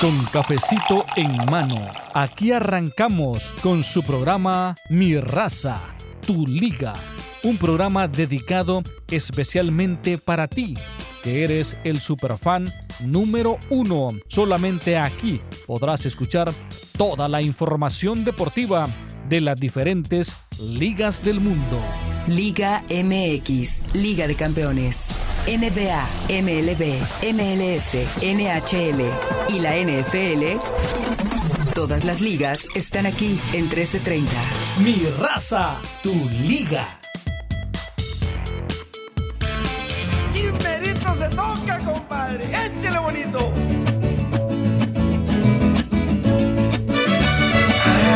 con 0.00 0.16
cafecito 0.26 1.04
en 1.16 1.34
mano. 1.50 1.76
Aquí 2.14 2.52
arrancamos 2.52 3.54
con 3.62 3.82
su 3.82 4.02
programa 4.02 4.76
Mi 4.90 5.18
raza, 5.18 5.94
tu 6.26 6.46
liga. 6.46 6.94
Un 7.42 7.58
programa 7.58 8.06
dedicado 8.06 8.82
especialmente 9.10 10.18
para 10.18 10.46
ti, 10.46 10.74
que 11.22 11.42
eres 11.42 11.76
el 11.84 12.00
superfan 12.00 12.72
número 13.00 13.58
uno. 13.70 14.10
Solamente 14.28 14.98
aquí 14.98 15.40
podrás 15.66 16.06
escuchar 16.06 16.52
toda 16.96 17.28
la 17.28 17.42
información 17.42 18.24
deportiva 18.24 18.88
de 19.28 19.40
las 19.40 19.58
diferentes 19.58 20.36
ligas 20.60 21.24
del 21.24 21.40
mundo. 21.40 21.80
Liga 22.28 22.84
MX, 22.88 23.94
Liga 23.94 24.26
de 24.26 24.34
Campeones. 24.34 25.37
NBA, 25.48 26.06
MLB, 26.28 27.00
MLS, 27.32 27.94
NHL 28.20 29.00
y 29.48 29.60
la 29.60 29.76
NFL. 29.78 30.58
Todas 31.72 32.04
las 32.04 32.20
ligas 32.20 32.68
están 32.74 33.06
aquí 33.06 33.40
en 33.54 33.62
1330. 33.62 34.30
Mi 34.80 35.06
raza, 35.18 35.78
tu 36.02 36.12
liga. 36.12 36.86
Sin 40.30 40.52
mérito 40.58 41.14
se 41.14 41.28
toca, 41.30 41.78
compadre. 41.78 42.44
Échele 42.66 42.98
bonito. 42.98 43.50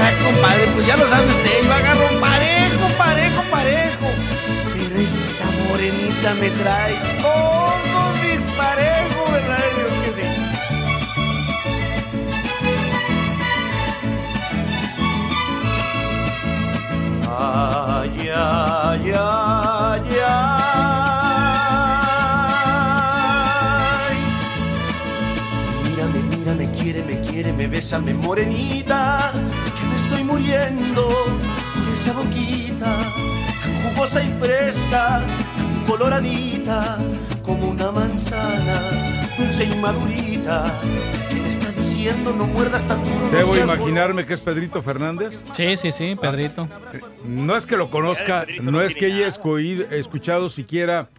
Ah, 0.05 0.12
compadre, 0.23 0.67
pues 0.75 0.87
ya 0.87 0.97
lo 0.99 1.09
sabe 1.09 1.31
usted. 1.31 1.65
Yo 1.65 1.73
agarro 1.73 2.21
parejo, 2.21 2.89
parejo, 2.99 3.43
parejo. 3.51 4.07
Pero 4.75 5.01
esta 5.01 5.32
me 6.31 6.51
trae 6.51 6.95
todo 7.21 8.12
disparejo, 8.23 9.33
¿verdad? 9.33 9.59
Dios 9.77 9.93
que 10.05 10.12
sí. 10.15 10.23
Ay, 17.28 18.31
ay, 18.34 19.12
ay, 19.19 20.11
ay. 20.25 20.83
Mírame, 25.84 26.20
mírame, 26.37 26.70
quiere, 26.70 27.03
me 27.03 27.20
quiere, 27.20 27.53
me 27.53 27.67
besa, 27.67 27.98
me 27.98 28.15
morenita, 28.15 29.33
que 29.77 29.84
me 29.87 29.97
estoy 29.97 30.23
muriendo 30.23 31.09
por 31.09 31.93
esa 31.93 32.12
boquita, 32.12 32.97
tan 33.61 33.83
jugosa 33.83 34.23
y 34.23 34.33
fresca, 34.41 35.20
coloradita, 35.93 36.98
como 37.43 37.69
una 37.69 37.93
manzana, 37.93 39.29
dulce 39.37 39.65
y 39.65 39.77
madurita, 39.77 40.81
que 41.29 41.34
me 41.34 41.49
está 41.51 41.71
diciendo 41.73 42.33
no 42.33 42.47
muerdas 42.47 42.89
tan 42.89 43.05
duro. 43.05 43.29
no 43.31 43.37
Debo 43.37 43.57
imaginarme 43.59 44.25
que 44.25 44.33
es 44.33 44.41
Pedrito 44.41 44.81
Fernández. 44.81 45.45
Sí, 45.53 45.77
sí, 45.77 45.93
sí, 45.93 46.17
Pedrito. 46.19 46.67
No 47.27 47.55
es 47.59 47.67
que 47.67 47.77
lo 47.77 47.91
conozca, 47.91 48.47
no 48.62 48.81
es 48.81 48.95
que 48.95 49.05
haya 49.05 49.27
escuchado 49.27 50.49
siquiera 50.49 51.11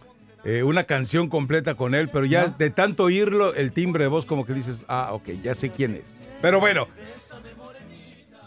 eh, 0.44 0.64
una 0.64 0.82
canción 0.82 1.28
completa 1.28 1.76
con 1.76 1.94
él, 1.94 2.08
pero 2.08 2.24
ya 2.24 2.48
de 2.48 2.70
tanto 2.70 3.04
oírlo, 3.04 3.54
el 3.54 3.70
timbre 3.70 4.02
de 4.02 4.08
voz 4.08 4.26
como 4.26 4.44
que 4.44 4.54
dices, 4.54 4.84
ah, 4.88 5.10
ok, 5.12 5.28
ya 5.40 5.54
sé 5.54 5.70
quién 5.70 5.94
es. 5.94 6.12
Pero 6.42 6.58
bueno, 6.58 6.88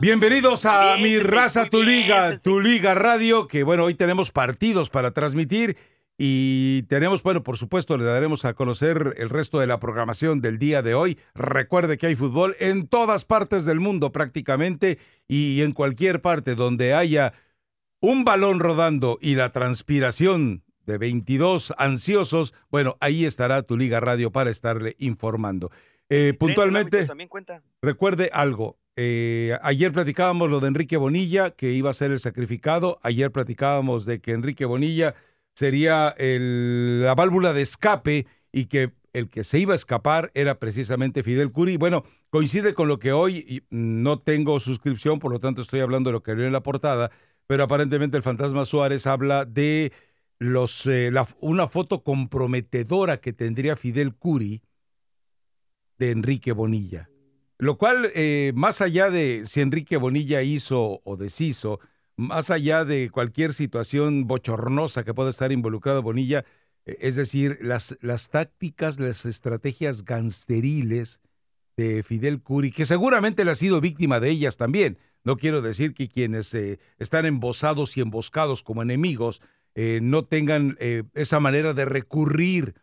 bienvenidos 0.02 0.66
a 0.66 0.98
Mi 0.98 1.20
Raza, 1.20 1.68
Tu 1.68 1.84
Liga. 1.84 2.38
Tu 2.38 2.60
Liga 2.60 2.96
Radio, 2.96 3.48
que 3.48 3.64
bueno, 3.64 3.86
hoy 3.86 3.94
tenemos 3.94 4.30
partidos 4.30 4.90
para 4.90 5.12
transmitir 5.12 5.78
y 6.18 6.82
tenemos, 6.84 7.22
bueno, 7.22 7.44
por 7.44 7.58
supuesto, 7.58 7.98
le 7.98 8.04
daremos 8.04 8.44
a 8.46 8.54
conocer 8.56 9.14
el 9.18 9.30
resto 9.30 9.60
de 9.60 9.68
la 9.68 9.80
programación 9.80 10.42
del 10.42 10.58
día 10.58 10.82
de 10.82 10.96
hoy. 10.96 11.20
Recuerde 11.36 11.98
que 11.98 12.08
hay 12.08 12.16
fútbol 12.16 12.56
en 12.60 12.88
todas 12.88 13.24
partes 13.26 13.66
del 13.66 13.80
mundo 13.80 14.12
prácticamente 14.12 14.98
y 15.28 15.62
en 15.62 15.74
cualquier 15.74 16.22
parte 16.22 16.56
donde 16.56 16.94
haya 16.96 17.34
un 18.00 18.26
balón 18.26 18.60
rodando 18.60 19.20
y 19.22 19.36
la 19.36 19.52
transpiración 19.52 20.64
de 20.86 20.98
22 20.98 21.74
ansiosos, 21.78 22.54
bueno, 22.72 22.96
ahí 23.00 23.26
estará 23.26 23.62
tu 23.62 23.78
Liga 23.78 24.00
Radio 24.00 24.32
para 24.32 24.50
estarle 24.50 24.96
informando. 25.00 25.70
Eh, 26.10 26.34
puntualmente, 26.40 27.06
También 27.06 27.28
cuenta. 27.28 27.62
recuerde 27.82 28.30
algo. 28.34 28.78
eh, 28.96 29.58
ayer 29.62 29.92
platicábamos 29.92 30.50
lo 30.50 30.60
de 30.62 30.70
Enrique 30.70 30.98
Bonilla, 30.98 31.52
que 31.52 31.74
iba 31.74 31.90
a 31.90 31.94
ser 31.94 32.12
el 32.12 32.20
sacrificado. 32.20 33.00
Ayer 33.04 33.32
platicábamos 33.32 34.06
de 34.06 34.22
que 34.22 34.32
Enrique 34.32 34.66
Bonilla 34.66 35.14
sería 35.58 36.14
el- 36.20 37.02
la 37.02 37.16
válvula 37.16 37.52
de 37.52 37.64
escape 37.64 38.28
y 38.52 38.66
que 38.66 38.94
el 39.14 39.28
que 39.28 39.44
se 39.44 39.58
iba 39.58 39.74
a 39.74 39.76
escapar 39.76 40.30
era 40.36 40.60
precisamente 40.60 41.24
Fidel 41.24 41.52
Curi. 41.52 41.78
Bueno, 41.78 42.04
coincide 42.30 42.76
con 42.76 42.88
lo 42.88 43.00
que 43.00 43.12
hoy 43.12 43.64
no 43.72 44.20
tengo 44.20 44.60
suscripción, 44.60 45.18
por 45.18 45.32
lo 45.32 45.40
tanto 45.40 45.64
estoy 45.64 45.80
hablando 45.80 46.12
de 46.12 46.14
lo 46.14 46.22
que 46.22 46.36
leo 46.36 46.46
en 46.46 46.54
la 46.54 46.62
portada, 46.62 47.10
pero 47.48 47.64
aparentemente 47.64 48.18
el 48.18 48.22
fantasma 48.22 48.66
Suárez 48.66 49.08
habla 49.08 49.46
de 49.46 49.92
los 50.38 50.86
eh, 50.86 51.12
una 51.40 51.68
foto 51.68 52.04
comprometedora 52.04 53.20
que 53.20 53.34
tendría 53.34 53.76
Fidel 53.76 54.14
Curi 54.14 54.62
de 55.98 56.12
Enrique 56.12 56.52
Bonilla. 56.52 57.10
Lo 57.58 57.80
cual, 57.80 58.12
eh, 58.14 58.52
más 58.54 58.82
allá 58.82 59.10
de 59.10 59.44
si 59.48 59.62
Enrique 59.62 59.98
Bonilla 59.98 60.44
hizo 60.44 61.02
o 61.04 61.18
deshizo, 61.18 61.80
más 62.18 62.52
allá 62.52 62.84
de 62.84 63.10
cualquier 63.10 63.54
situación 63.54 64.28
bochornosa 64.28 65.04
que 65.06 65.14
pueda 65.14 65.30
estar 65.30 65.52
involucrado 65.52 66.02
Bonilla, 66.02 66.44
eh, 66.86 66.98
es 67.00 67.16
decir, 67.16 67.60
las, 67.62 67.98
las 68.02 68.30
tácticas, 68.30 69.00
las 69.00 69.26
estrategias 69.26 70.04
gangsteriles 70.04 71.22
de 71.78 72.04
Fidel 72.04 72.42
Curi, 72.42 72.72
que 72.72 72.86
seguramente 72.86 73.44
él 73.44 73.50
ha 73.50 73.56
sido 73.56 73.80
víctima 73.80 74.20
de 74.20 74.32
ellas 74.32 74.58
también. 74.58 74.98
No 75.24 75.38
quiero 75.38 75.62
decir 75.62 75.94
que 75.94 76.08
quienes 76.08 76.54
eh, 76.54 76.80
están 76.98 77.26
embosados 77.26 77.98
y 77.98 78.02
emboscados 78.02 78.64
como 78.64 78.82
enemigos 78.82 79.42
eh, 79.76 80.00
no 80.02 80.24
tengan 80.24 80.76
eh, 80.80 81.04
esa 81.14 81.40
manera 81.40 81.74
de 81.74 81.86
recurrir 81.86 82.76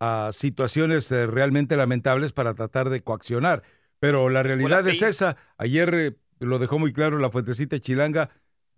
a 0.00 0.30
situaciones 0.32 1.12
realmente 1.12 1.76
lamentables 1.76 2.32
para 2.32 2.54
tratar 2.54 2.90
de 2.90 3.02
coaccionar. 3.02 3.62
Pero 4.00 4.28
la 4.30 4.42
realidad 4.42 4.86
es 4.88 5.00
esa. 5.00 5.36
Ayer 5.58 6.18
lo 6.40 6.58
dejó 6.58 6.80
muy 6.80 6.92
claro 6.92 7.18
la 7.18 7.30
fuentecita 7.30 7.78
chilanga. 7.78 8.30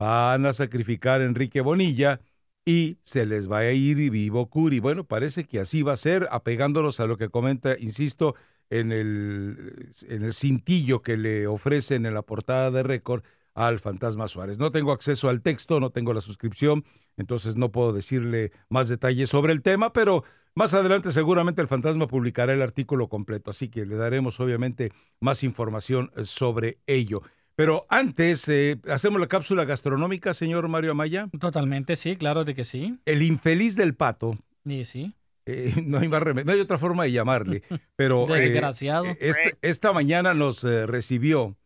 Van 0.05 0.45
a 0.45 0.53
sacrificar 0.53 1.23
a 1.23 1.25
Enrique 1.25 1.63
Bonilla 1.63 2.21
y 2.67 2.99
se 3.01 3.25
les 3.25 3.51
va 3.51 3.61
a 3.61 3.73
ir 3.73 4.11
vivo 4.11 4.51
Curi. 4.51 4.79
Bueno, 4.79 5.05
parece 5.05 5.45
que 5.45 5.61
así 5.61 5.83
va 5.83 5.95
a 5.95 5.97
ser, 5.97 6.29
apegándonos 6.31 7.01
a 7.01 7.07
lo 7.07 7.17
que 7.17 7.31
comenta, 7.31 7.79
insisto, 7.81 8.35
en 8.69 8.93
el, 8.93 9.89
en 10.11 10.23
el 10.23 10.35
cintillo 10.35 11.01
que 11.01 11.17
le 11.17 11.47
ofrecen 11.47 12.05
en 12.05 12.13
la 12.13 12.21
portada 12.21 12.71
de 12.71 12.83
récord 12.83 13.23
al 13.55 13.81
Fantasma 13.81 14.29
Suárez. 14.29 14.59
No 14.59 14.71
tengo 14.71 14.93
acceso 14.93 15.31
al 15.31 15.41
texto, 15.41 15.81
no 15.81 15.89
tengo 15.89 16.13
la 16.13 16.21
suscripción, 16.21 16.85
entonces 17.17 17.57
no 17.57 17.73
puedo 17.73 17.95
decirle 17.95 18.53
más 18.69 18.91
detalles 18.91 19.31
sobre 19.31 19.55
el 19.55 19.63
tema, 19.63 19.95
pero 19.95 20.23
más 20.55 20.75
adelante 20.75 21.13
seguramente 21.13 21.63
el 21.63 21.69
Fantasma 21.69 22.09
publicará 22.09 22.53
el 22.53 22.61
artículo 22.61 23.09
completo, 23.09 23.53
así 23.53 23.71
que 23.71 23.87
le 23.87 23.97
daremos 23.97 24.39
obviamente 24.39 24.93
más 25.19 25.43
información 25.45 26.11
eh, 26.15 26.27
sobre 26.27 26.79
ello. 26.87 27.23
Pero 27.57 27.87
antes, 27.89 28.49
eh, 28.49 28.81
hacemos 28.89 29.21
la 29.21 29.29
cápsula 29.29 29.65
gastronómica, 29.65 30.35
señor 30.35 30.67
Mario 30.69 30.91
Amaya. 30.93 31.29
Totalmente, 31.39 31.95
sí, 31.97 32.17
claro 32.17 32.45
de 32.45 32.55
que 32.55 32.65
sí. 32.65 32.99
El 33.05 33.23
infeliz 33.23 33.77
del 33.77 33.95
pato, 33.95 34.37
sí. 34.85 35.15
eh, 35.47 35.73
no, 35.87 35.99
hay 35.99 36.09
más 36.09 36.23
remedio, 36.23 36.47
no 36.47 36.53
hay 36.53 36.61
otra 36.61 36.79
forma 36.79 37.05
de 37.05 37.13
llamarle, 37.13 37.63
pero 37.97 38.25
eh, 38.37 38.41
Desgraciado. 38.41 39.07
eh, 39.07 39.33
esta 39.63 39.93
mañana 39.93 40.35
nos 40.35 40.65
recibió. 40.65 41.57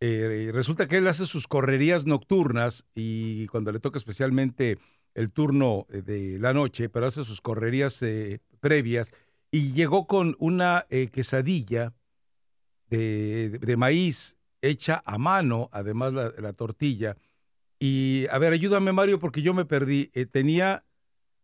eh, 0.00 0.50
resulta 0.52 0.86
que 0.86 0.96
él 0.98 1.08
hace 1.08 1.24
sus 1.26 1.46
correrías 1.48 2.04
nocturnas 2.04 2.84
y 2.94 3.46
cuando 3.46 3.72
le 3.72 3.78
toca 3.80 3.96
especialmente 3.98 4.78
el 5.14 5.30
turno 5.30 5.86
de 5.88 6.38
la 6.40 6.52
noche, 6.52 6.88
pero 6.90 7.06
hace 7.06 7.24
sus 7.24 7.40
correrías 7.40 8.02
eh, 8.02 8.40
previas 8.60 9.12
y 9.50 9.72
llegó 9.72 10.06
con 10.06 10.36
una 10.38 10.86
eh, 10.90 11.08
quesadilla 11.08 11.94
de, 12.88 13.58
de 13.60 13.76
maíz 13.76 14.36
hecha 14.62 15.02
a 15.04 15.18
mano, 15.18 15.68
además 15.72 16.12
la, 16.14 16.32
la 16.38 16.52
tortilla. 16.54 17.16
Y 17.78 18.26
a 18.30 18.38
ver, 18.38 18.52
ayúdame 18.52 18.92
Mario 18.92 19.18
porque 19.18 19.42
yo 19.42 19.52
me 19.54 19.64
perdí. 19.64 20.10
Eh, 20.14 20.24
tenía 20.26 20.84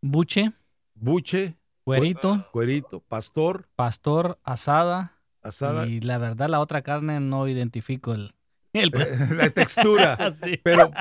Buche, 0.01 0.53
buche, 0.95 1.57
cuerito, 1.83 2.47
cuerito, 2.53 3.01
pastor, 3.01 3.67
pastor, 3.75 4.39
asada. 4.43 5.19
asada, 5.41 5.85
Y 5.87 5.99
la 5.99 6.17
verdad, 6.17 6.47
la 6.49 6.61
otra 6.61 6.81
carne 6.81 7.19
no 7.19 7.47
identifico 7.49 8.13
el. 8.13 8.33
el 8.73 8.91
la 9.37 9.49
textura. 9.49 10.17
Sí. 10.33 10.57
Pero 10.63 10.91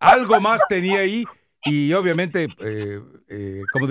algo 0.00 0.40
más 0.40 0.60
tenía 0.68 1.00
ahí 1.00 1.24
y 1.64 1.92
obviamente, 1.92 2.48
eh, 2.58 3.00
eh, 3.28 3.62
como, 3.72 3.88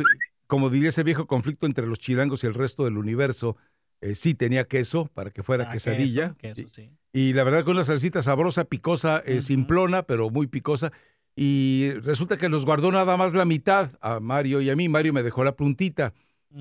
como 0.48 0.70
diría 0.70 0.90
ese 0.90 1.04
viejo 1.04 1.28
conflicto 1.28 1.66
entre 1.68 1.86
los 1.88 2.00
chilangos 2.00 2.44
y 2.44 2.48
el 2.48 2.56
resto 2.56 2.84
del 2.84 2.98
universo, 2.98 3.56
eh, 4.02 4.16
sí 4.16 4.34
tenía 4.34 4.68
queso 4.68 5.06
para 5.14 5.30
que 5.30 5.44
fuera 5.44 5.70
Ah, 5.70 5.72
quesadilla. 5.72 6.36
queso, 6.40 6.68
sí. 6.70 6.92
Y 7.12 7.34
la 7.34 7.44
verdad 7.44 7.64
con 7.64 7.76
una 7.76 7.84
salsita 7.84 8.22
sabrosa, 8.22 8.66
picosa, 8.66 9.24
eh, 9.26 9.42
simplona, 9.42 10.04
pero 10.04 10.30
muy 10.30 10.48
picosa. 10.48 10.92
Y 11.36 11.92
resulta 12.04 12.38
que 12.38 12.50
nos 12.50 12.66
guardó 12.66 12.92
nada 12.92 13.18
más 13.18 13.34
la 13.34 13.46
mitad 13.46 13.92
a 14.02 14.20
Mario 14.20 14.62
y 14.62 14.70
a 14.70 14.76
mí. 14.76 14.90
Mario 14.90 15.14
me 15.14 15.24
dejó 15.24 15.44
la 15.44 15.56
puntita. 15.56 16.14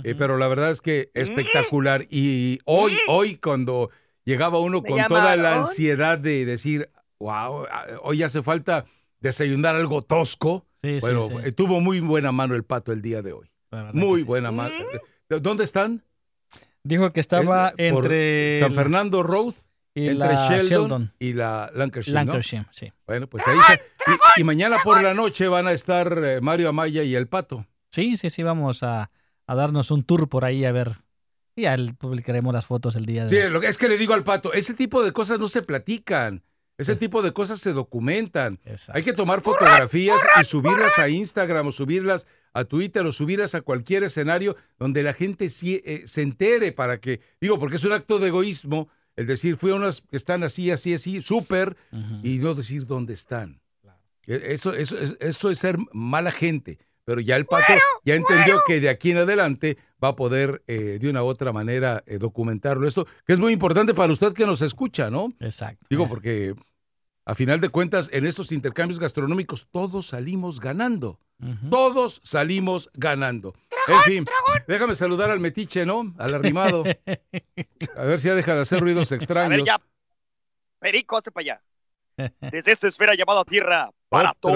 Eh, 0.04 0.14
pero 0.16 0.36
la 0.36 0.48
verdad 0.48 0.70
es 0.70 0.80
que 0.80 1.10
espectacular. 1.14 2.06
Y 2.10 2.58
hoy, 2.64 2.92
hoy 3.08 3.36
cuando 3.36 3.90
llegaba 4.24 4.58
uno 4.58 4.82
¿Me 4.82 4.90
con 4.90 5.02
toda 5.08 5.36
la 5.36 5.56
ansiedad 5.56 6.18
de 6.18 6.44
decir, 6.44 6.90
wow, 7.18 7.66
hoy 8.02 8.22
hace 8.22 8.42
falta 8.42 8.84
desayunar 9.20 9.74
algo 9.76 10.02
tosco. 10.02 10.66
Sí, 10.82 10.94
sí, 10.94 11.00
bueno, 11.00 11.28
sí. 11.28 11.34
eh, 11.44 11.52
tuvo 11.52 11.80
muy 11.80 12.00
buena 12.00 12.30
mano 12.32 12.54
el 12.54 12.64
pato 12.64 12.92
el 12.92 13.02
día 13.02 13.22
de 13.22 13.32
hoy. 13.32 13.50
Muy 13.92 14.20
que 14.20 14.20
sí. 14.20 14.24
buena 14.26 14.52
mano. 14.52 14.74
Mm. 15.30 15.36
¿Dónde 15.42 15.64
están? 15.64 16.02
Dijo 16.84 17.10
que 17.12 17.20
estaba 17.20 17.72
Eh, 17.76 17.90
por 17.90 18.04
entre 18.04 18.58
San 18.58 18.74
Fernando 18.74 19.22
Road, 19.22 19.54
y 19.98 20.08
entre 20.08 20.28
la 20.28 20.48
Sheldon, 20.48 20.66
Sheldon. 20.68 21.12
y 21.18 21.32
la 21.32 21.70
Lancashire, 21.74 22.14
¿no? 22.24 22.32
Lancashire, 22.32 22.66
sí. 22.70 22.92
Bueno, 23.06 23.26
pues 23.28 23.46
ahí 23.46 23.58
se- 23.66 23.82
y, 24.36 24.40
y 24.40 24.44
mañana 24.44 24.78
por 24.84 25.02
la 25.02 25.14
noche 25.14 25.48
van 25.48 25.66
a 25.66 25.72
estar 25.72 26.18
eh, 26.24 26.40
Mario 26.40 26.68
Amaya 26.68 27.02
y 27.02 27.14
el 27.14 27.26
Pato. 27.28 27.66
Sí, 27.90 28.16
sí, 28.16 28.30
sí, 28.30 28.42
vamos 28.42 28.82
a, 28.82 29.10
a 29.46 29.54
darnos 29.54 29.90
un 29.90 30.04
tour 30.04 30.28
por 30.28 30.44
ahí 30.44 30.64
a 30.64 30.72
ver. 30.72 30.92
Y 31.56 31.62
ya 31.62 31.76
publicaremos 31.98 32.52
las 32.54 32.66
fotos 32.66 32.94
el 32.96 33.04
día 33.06 33.24
de 33.24 33.28
Sí, 33.28 33.50
lo 33.50 33.60
que 33.60 33.66
es 33.68 33.78
que 33.78 33.88
le 33.88 33.98
digo 33.98 34.14
al 34.14 34.22
Pato, 34.24 34.52
ese 34.52 34.74
tipo 34.74 35.02
de 35.02 35.12
cosas 35.12 35.38
no 35.40 35.48
se 35.48 35.62
platican. 35.62 36.42
Ese 36.76 36.92
Sí. 36.92 36.98
tipo 37.00 37.22
de 37.22 37.32
cosas 37.32 37.58
se 37.58 37.72
documentan. 37.72 38.60
Exacto. 38.64 38.92
Hay 38.96 39.02
que 39.02 39.12
tomar 39.12 39.40
fotografías 39.40 40.22
y 40.40 40.44
subirlas 40.44 40.96
a 41.00 41.08
Instagram 41.08 41.66
o 41.66 41.72
subirlas 41.72 42.28
a 42.52 42.62
Twitter 42.62 43.04
o 43.04 43.10
subirlas 43.10 43.56
a 43.56 43.62
cualquier 43.62 44.04
escenario 44.04 44.54
donde 44.78 45.02
la 45.02 45.12
gente 45.12 45.50
sí, 45.50 45.82
eh, 45.84 46.02
se 46.06 46.22
entere 46.22 46.70
para 46.70 47.00
que, 47.00 47.20
digo, 47.40 47.58
porque 47.58 47.74
es 47.76 47.84
un 47.84 47.92
acto 47.92 48.20
de 48.20 48.28
egoísmo 48.28 48.88
el 49.18 49.26
decir, 49.26 49.56
fui 49.56 49.70
a 49.72 49.74
unas 49.74 50.00
que 50.02 50.16
están 50.16 50.42
así, 50.44 50.70
así, 50.70 50.94
así, 50.94 51.20
súper, 51.22 51.76
y 52.22 52.38
no 52.38 52.54
decir 52.54 52.86
dónde 52.86 53.14
están. 53.14 53.60
E- 54.26 54.52
Eso, 54.54 54.72
eso, 54.74 54.96
es- 54.98 55.16
eso 55.20 55.50
es 55.50 55.58
ser 55.58 55.76
mala 55.92 56.30
gente. 56.32 56.78
Pero 57.04 57.20
ya 57.22 57.36
el 57.36 57.46
pato 57.46 57.72
ya 58.04 58.14
entendió 58.14 58.60
que 58.66 58.80
de 58.80 58.90
aquí 58.90 59.10
en 59.12 59.16
adelante 59.18 59.78
va 60.04 60.08
a 60.08 60.16
poder 60.16 60.62
eh, 60.66 60.98
de 61.00 61.08
una 61.08 61.22
u 61.22 61.26
otra 61.26 61.52
manera 61.54 62.02
eh, 62.06 62.18
documentarlo. 62.18 62.86
Esto 62.86 63.06
que 63.26 63.32
es 63.32 63.40
muy 63.40 63.52
importante 63.54 63.94
para 63.94 64.12
usted 64.12 64.34
que 64.34 64.44
nos 64.46 64.60
escucha, 64.60 65.10
¿no? 65.10 65.32
Exacto. 65.40 65.86
Digo, 65.88 66.04
Es- 66.04 66.10
porque 66.10 66.54
a 67.28 67.34
final 67.34 67.60
de 67.60 67.68
cuentas, 67.68 68.08
en 68.10 68.24
estos 68.24 68.52
intercambios 68.52 68.98
gastronómicos 68.98 69.68
todos 69.70 70.06
salimos 70.06 70.60
ganando. 70.60 71.20
Todos 71.68 72.22
salimos 72.24 72.88
ganando. 72.94 73.54
En 73.86 74.00
fin, 74.04 74.24
déjame 74.66 74.94
saludar 74.94 75.30
al 75.30 75.38
metiche, 75.38 75.84
¿no? 75.84 76.14
Al 76.18 76.34
arrimado. 76.34 76.84
A 77.96 78.02
ver 78.04 78.18
si 78.18 78.28
ya 78.28 78.34
deja 78.34 78.54
de 78.54 78.62
hacer 78.62 78.80
ruidos 78.80 79.12
A 79.12 79.16
extraños. 79.16 79.50
ver, 79.50 79.62
ya. 79.64 79.78
Perico, 80.78 81.18
hazte 81.18 81.30
para 81.30 81.42
allá. 81.42 81.62
Desde 82.50 82.72
esta 82.72 82.88
esfera 82.88 83.14
llamada 83.14 83.44
Tierra, 83.44 83.90
para 84.08 84.30
Otra. 84.30 84.52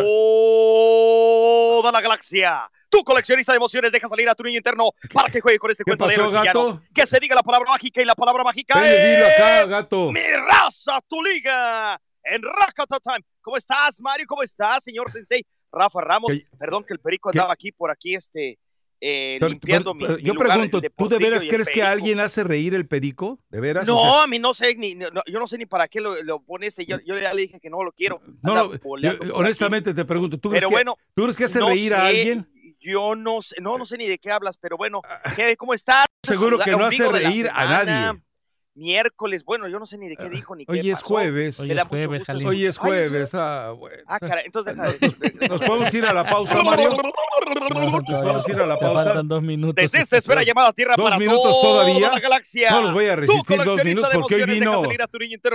toda 1.72 1.92
la 1.92 2.00
galaxia. 2.00 2.70
Tu 2.88 3.04
coleccionista 3.04 3.52
de 3.52 3.56
emociones 3.58 3.92
deja 3.92 4.08
salir 4.08 4.30
a 4.30 4.34
tu 4.34 4.44
niño 4.44 4.56
interno 4.56 4.92
para 5.12 5.28
que 5.30 5.42
juegue 5.42 5.58
con 5.58 5.70
este 5.70 5.84
¿Qué 5.84 5.90
cuento 5.90 6.06
de 6.06 6.14
pasó, 6.16 6.28
héroes 6.28 6.44
gato? 6.46 6.80
Que 6.94 7.06
se 7.06 7.20
diga 7.20 7.34
la 7.34 7.42
palabra 7.42 7.70
mágica 7.70 8.00
y 8.00 8.06
la 8.06 8.14
palabra 8.14 8.42
mágica 8.44 8.80
dilo 8.82 9.26
acá, 9.26 9.62
es... 9.62 9.69
gato. 9.69 10.10
¡Mi 10.10 10.20
raza, 10.48 11.00
tu 11.06 11.22
liga! 11.22 12.00
En 12.24 12.42
Rakata 12.42 12.98
Time. 13.00 13.24
¿Cómo 13.40 13.56
estás, 13.56 14.00
Mario? 14.00 14.26
¿Cómo 14.26 14.42
estás, 14.42 14.84
señor 14.84 15.10
Sensei? 15.10 15.44
Rafa 15.72 16.00
Ramos. 16.00 16.32
Perdón 16.58 16.84
que 16.84 16.92
el 16.92 17.00
perico 17.00 17.30
andaba 17.30 17.52
aquí 17.52 17.72
por 17.72 17.90
aquí, 17.90 18.14
este, 18.14 18.58
eh, 19.00 19.38
Pero- 19.40 19.48
limpiando 19.50 19.92
pero- 19.92 19.94
mi, 19.94 20.04
pero 20.04 20.16
mi 20.19 20.22
yo 20.22 20.34
lugar, 20.34 20.48
pregunto, 20.48 20.80
¿tú 20.96 21.08
de 21.08 21.19
veras 21.19 21.42
crees 21.48 21.69
que 21.69 21.82
alguien 21.82 22.20
hace 22.20 22.44
reír 22.44 22.74
el 22.74 22.86
perico? 22.86 23.40
¿De 23.48 23.58
veras? 23.60 23.86
No, 23.86 23.96
O 23.96 24.02
sea, 24.14 24.22
a 24.24 24.26
mí 24.28 24.38
no 24.38 24.54
sé, 24.54 24.74
ni, 24.76 24.94
no, 24.94 25.08
yo 25.26 25.38
no 25.40 25.46
sé 25.46 25.58
ni 25.58 25.66
para 25.66 25.88
qué 25.88 26.00
lo, 26.00 26.22
lo 26.22 26.40
pones. 26.40 26.76
Yo, 26.86 26.98
yo 27.04 27.19
ya 27.19 27.32
le 27.34 27.42
dije 27.42 27.58
que 27.58 27.70
no 27.70 27.82
lo 27.82 27.90
quiero. 27.92 28.20
no, 28.42 28.72
yo- 29.00 29.19
honestamente 29.34 29.92
te 29.94 30.04
pregunto, 30.04 30.38
¿tú 30.38 30.50
crees, 30.50 30.62
Pero 30.62 30.69
que, 30.69 30.74
bueno, 30.76 30.96
¿tú 31.14 31.22
crees 31.24 31.36
que 31.38 31.44
hace 31.44 31.58
no 31.58 31.69
reír 31.69 31.94
a 31.94 32.06
alguien? 32.06 32.48
Yo 32.80 33.14
no 33.14 33.40
sé, 33.42 33.56
no, 33.60 33.76
no 33.78 33.86
sé 33.86 33.96
ni 33.96 34.06
de 34.08 34.19
qué 34.19 34.30
hablas, 34.30 34.56
pero 34.56 34.76
bueno, 34.76 35.02
¿qué, 35.36 35.56
¿cómo 35.56 35.72
estás? 35.72 36.04
Seguro 36.22 36.58
que 36.58 36.72
no 36.72 36.84
hace 36.84 37.08
reír 37.08 37.48
a 37.52 37.64
nadie. 37.84 38.22
Miércoles, 38.74 39.44
bueno, 39.44 39.69
yo 39.69 39.78
no 39.78 39.84
sé 39.84 39.98
ni 39.98 40.08
de 40.08 40.16
qué 40.16 40.30
dijo 40.30 40.56
ni 40.56 40.64
qué 40.64 40.72
Hoy 40.72 40.90
es 40.90 41.00
pasó. 41.00 41.06
jueves. 41.06 41.60
Hoy 41.60 41.70
es 41.72 41.84
jueves. 41.84 42.22
Hoy 42.46 42.64
es 42.64 42.78
jueves. 42.78 43.34
Ah, 43.34 43.74
bueno. 43.78 44.02
Ah, 44.06 44.19
caray, 44.19 44.46
entonces 44.46 44.74
deja 44.74 44.92
de... 44.92 45.48
¿Nos 45.48 45.60
podemos 45.60 45.92
ir 45.92 46.06
a 46.06 46.14
la 46.14 46.24
pausa, 46.24 46.62
Mario? 46.62 46.96
Vamos 47.74 48.48
a 48.48 48.50
ir 48.50 48.56
a 48.58 48.66
la 48.66 48.78
pausa. 48.78 49.04
faltan 49.04 49.28
dos 49.28 49.42
minutos. 49.42 49.74
Desde 49.76 49.98
esta 50.00 50.16
esfera 50.16 50.40
Dos- 50.40 50.46
llamada 50.46 50.72
Tierra 50.72 50.94
dos 50.96 51.04
para 51.04 51.19
minutos 51.19 51.60
toda 51.60 51.84
todavía. 51.84 52.10
la 52.12 52.20
galaxia. 52.20 52.70
No 52.70 52.80
los 52.82 52.92
voy 52.94 53.06
a 53.06 53.16
resistir 53.16 53.62
dos 53.62 53.84
minutos 53.84 54.10
porque 54.14 54.34
hoy 54.36 54.44
vino. 54.44 54.72
a 54.72 55.08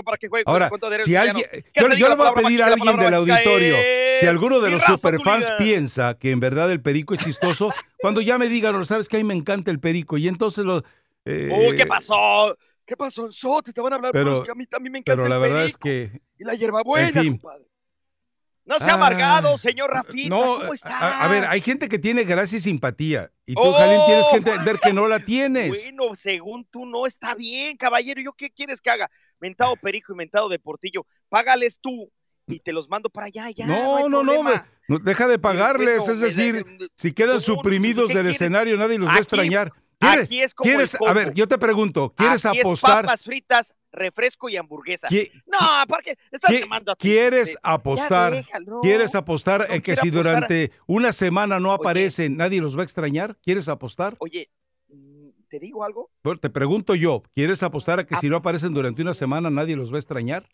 para 0.03 0.17
juegue 0.29 0.43
Ahora, 0.45 0.69
si 1.03 1.15
alguien, 1.15 1.45
yo, 1.75 1.87
yo 1.93 2.09
le 2.09 2.15
voy 2.15 2.27
a 2.27 2.33
pedir 2.33 2.61
a 2.63 2.67
alguien 2.67 2.97
del 2.97 3.13
auditorio, 3.13 3.75
es 3.77 4.19
si 4.19 4.25
alguno 4.27 4.59
de 4.59 4.71
los 4.71 4.83
superfans 4.83 5.49
piensa 5.57 6.17
que 6.17 6.31
en 6.31 6.39
verdad 6.39 6.71
el 6.71 6.81
perico 6.81 7.13
es 7.13 7.21
chistoso, 7.21 7.71
cuando 7.99 8.21
ya 8.21 8.37
me 8.37 8.47
digan, 8.47 8.73
"No, 8.77 8.85
sabes 8.85 9.07
que 9.09 9.17
a 9.17 9.19
mí 9.19 9.23
me 9.23 9.33
encanta 9.33 9.71
el 9.71 9.79
perico, 9.79 10.17
y 10.17 10.27
entonces 10.27 10.65
lo... 10.65 10.83
eh, 11.25 11.67
Uy, 11.69 11.75
¿qué 11.75 11.85
pasó? 11.85 12.55
¿Qué 12.87 12.95
pasó, 12.97 13.29
Sote? 13.31 13.73
Te 13.73 13.81
van 13.81 13.91
a 13.93 13.95
hablar, 13.97 14.11
Pero- 14.13 14.37
es 14.39 14.41
que 14.45 14.51
a 14.51 14.55
mí 14.55 14.65
también 14.65 14.93
me 14.93 14.99
encanta 14.99 15.21
Pero 15.21 15.27
la 15.29 15.35
el 15.35 15.41
verdad 15.41 15.65
es 15.65 15.77
que... 15.77 16.21
y 16.39 16.43
la 16.45 16.55
hierbabuena, 16.55 17.09
en 17.09 17.13
fin. 17.13 17.37
compadre. 17.37 17.65
No 18.65 18.79
sea 18.79 18.93
Ah, 18.93 18.95
amargado, 18.95 19.57
señor 19.57 19.89
Rafita, 19.91 20.29
No, 20.29 20.57
¿cómo 20.59 20.73
está? 20.73 20.97
a, 20.97 21.23
a 21.23 21.27
ver, 21.27 21.45
hay 21.45 21.61
gente 21.61 21.87
que 21.87 21.99
tiene 21.99 22.23
gracia 22.23 22.57
y 22.57 22.61
simpatía, 22.61 23.31
y 23.45 23.53
tú, 23.53 23.61
Oh. 23.61 23.71
Jalín, 23.73 23.99
tienes 24.07 24.27
que 24.29 24.37
entender 24.37 24.79
que 24.83 24.93
no 24.93 25.07
la 25.07 25.19
tienes. 25.19 25.69
Bueno, 25.69 26.15
según 26.15 26.65
tú 26.65 26.85
no 26.85 27.05
está 27.05 27.35
bien, 27.35 27.77
caballero. 27.77 28.21
¿Yo 28.21 28.33
qué 28.33 28.49
quieres 28.49 28.81
que 28.81 28.89
haga? 28.89 29.09
Mentado 29.39 29.75
Perico 29.77 30.13
y 30.13 30.15
mentado 30.17 30.49
de 30.49 30.57
Portillo. 30.59 31.05
Págales 31.29 31.77
tú 31.79 32.11
y 32.47 32.59
te 32.59 32.71
los 32.73 32.89
mando 32.89 33.09
para 33.09 33.27
allá, 33.27 33.49
ya. 33.51 33.67
No, 33.67 34.07
no, 34.09 34.23
no, 34.23 34.43
deja 35.01 35.27
de 35.27 35.37
pagarles, 35.39 35.99
bueno, 35.99 36.13
es 36.13 36.19
decir, 36.21 36.65
si 36.95 37.11
quedan 37.13 37.39
suprimidos 37.41 38.07
¿qué 38.09 38.15
del 38.15 38.23
quieres? 38.23 38.41
escenario, 38.41 38.77
nadie 38.77 38.97
los 38.97 39.09
va 39.09 39.15
a 39.15 39.17
extrañar. 39.19 39.71
¿Quieres, 39.99 40.25
Aquí 40.25 40.41
es 40.41 40.53
como 40.53 40.69
quieres- 40.69 40.93
el 40.93 40.97
combo. 40.99 41.09
a 41.11 41.13
ver, 41.13 41.33
yo 41.33 41.47
te 41.47 41.57
pregunto, 41.57 42.13
¿quieres 42.15 42.45
Aquí 42.45 42.59
es 42.59 42.63
apostar? 42.65 43.03
papas 43.05 43.23
fritas, 43.23 43.73
refresco 43.91 44.47
y 44.47 44.55
hamburguesa. 44.57 45.07
No, 45.47 45.57
porque 45.87 46.15
estás 46.31 46.51
llamando 46.59 46.91
a 46.91 46.95
ti, 46.95 47.07
¿Quieres 47.07 47.49
este, 47.49 47.59
apostar? 47.63 48.45
¿Quieres 48.83 49.15
apostar 49.15 49.67
No 49.67 49.73
en 49.73 49.81
que 49.81 49.95
si 49.95 50.09
apostar. 50.09 50.23
durante 50.23 50.71
una 50.85 51.11
semana 51.11 51.59
no 51.59 51.69
Oye. 51.69 51.77
aparecen, 51.81 52.37
nadie 52.37 52.61
los 52.61 52.77
va 52.77 52.81
a 52.81 52.83
extrañar? 52.83 53.37
¿Quieres 53.41 53.67
apostar? 53.69 54.15
Oye, 54.19 54.51
mm, 54.89 55.29
¿te 55.49 55.59
digo 55.59 55.83
algo? 55.83 56.11
Te 56.41 56.49
pregunto 56.51 56.93
yo, 56.93 57.23
¿quieres 57.33 57.63
apostar 57.63 57.99
a 57.99 58.05
que 58.05 58.15
si 58.17 58.29
no 58.29 58.35
aparecen 58.37 58.73
durante 58.73 59.01
una 59.01 59.15
semana 59.15 59.49
nadie 59.49 59.75
los 59.75 59.91
va 59.91 59.95
a 59.95 59.99
extrañar? 59.99 60.47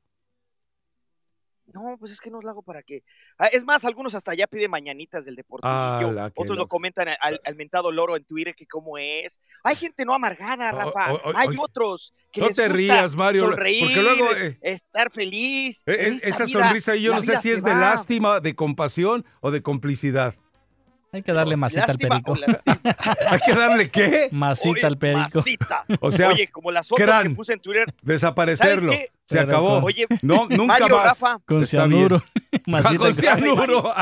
No, 1.74 1.98
pues 2.00 2.12
es 2.12 2.22
que 2.22 2.30
no 2.30 2.40
lo 2.40 2.50
hago 2.50 2.62
para 2.62 2.84
qué. 2.84 3.04
Ah, 3.38 3.48
Es 3.48 3.66
más, 3.66 3.84
algunos 3.84 4.14
hasta 4.16 4.34
ya 4.36 4.46
piden 4.48 4.70
mañanitas 4.72 5.26
del 5.26 5.36
deportivo. 5.36 5.72
Ala, 5.74 6.30
qué 6.30 6.42
Otros 6.42 6.58
lo 6.58 6.68
comentan 6.68 7.08
al, 7.20 7.42
al 7.44 7.56
mentado 7.56 7.92
loro 7.92 8.16
en 8.16 8.24
Twitter 8.24 8.54
que 8.56 8.68
cómo 8.68 8.98
es. 8.98 9.40
Hay 9.64 9.76
gente 9.76 10.06
no 10.06 10.14
amargada, 10.14 10.72
Rafa. 10.72 11.14
o- 11.14 11.32
o- 11.32 11.34
Hay 11.36 11.48
otros 11.58 12.14
que 12.32 12.42
no 12.42 12.48
les 12.48 12.56
te 12.56 12.64
gusta 12.64 12.78
rías, 12.78 13.16
Mario, 13.16 13.44
Sonreír, 13.50 13.84
porque 13.86 14.02
luego, 14.04 14.36
eh, 14.36 14.60
estar 14.62 15.12
feliz. 15.12 15.82
Eh, 15.88 15.96
es- 16.00 16.16
esta 16.24 16.30
esa 16.30 16.46
vida, 16.46 16.66
sonrisa 16.68 16.96
yo 16.96 17.10
la 17.10 17.16
no 17.18 17.22
sé 17.24 17.38
si 17.38 17.50
es 17.50 17.64
de 17.64 17.72
lástima, 17.76 18.40
de 18.40 18.56
compasión 18.56 19.26
o 19.42 19.50
de 19.52 19.62
complicidad. 19.64 20.36
Hay 21.14 21.22
que 21.22 21.32
darle 21.32 21.56
masita 21.56 21.86
al 21.86 21.98
perico. 21.98 22.36
Hay 23.30 23.40
que 23.46 23.54
darle 23.54 23.90
qué? 23.90 24.30
Masita 24.32 24.72
Oye, 24.72 24.86
al 24.88 24.98
perico. 24.98 25.38
masita. 25.40 25.86
O 26.02 26.12
sea, 26.12 26.30
Oye, 26.30 26.48
como 26.50 26.72
las 26.72 26.88
fotos 26.90 27.06
crán. 27.06 27.30
que 27.30 27.36
puse 27.36 27.54
en 27.54 27.60
Twitter. 27.60 27.94
desaparecerlo. 28.02 28.92
Se 28.92 29.10
Pero 29.30 29.42
acabó. 29.44 29.76
con- 29.76 29.84
Oye, 29.86 30.08
No, 30.24 30.48
nunca 30.50 30.80
Mario, 30.80 30.98
más. 30.98 31.06
Rafa, 31.22 31.40
Con 31.46 31.66
cianuro. 31.66 32.22
Masita 32.66 32.98
Con 32.98 33.14
cianuro. 33.14 33.94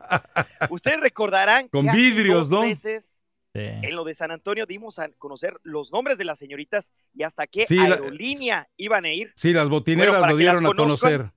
ustedes 0.70 1.00
recordarán 1.00 1.68
Con 1.68 1.84
que 1.84 1.90
hace 1.90 1.98
vidrios, 2.00 2.48
dos 2.48 2.64
Sí. 2.66 3.62
en 3.62 3.96
lo 3.96 4.04
de 4.04 4.14
San 4.14 4.30
Antonio 4.32 4.66
dimos 4.66 4.98
a 4.98 5.08
conocer 5.18 5.58
los 5.62 5.90
nombres 5.90 6.18
de 6.18 6.26
las 6.26 6.38
señoritas 6.38 6.92
y 7.14 7.22
hasta 7.22 7.46
qué 7.46 7.64
Sí, 7.66 7.76
la- 7.76 7.94
aerolínea 7.94 8.68
iban 8.76 9.04
a 9.06 9.12
ir. 9.12 9.32
Sí, 9.34 9.52
las 9.54 9.68
botineras 9.70 10.12
Bueno, 10.18 10.32
lo 10.32 10.36
dieron 10.36 10.66
a 10.66 10.68
conozcan, 10.74 11.10
conocer. 11.10 11.32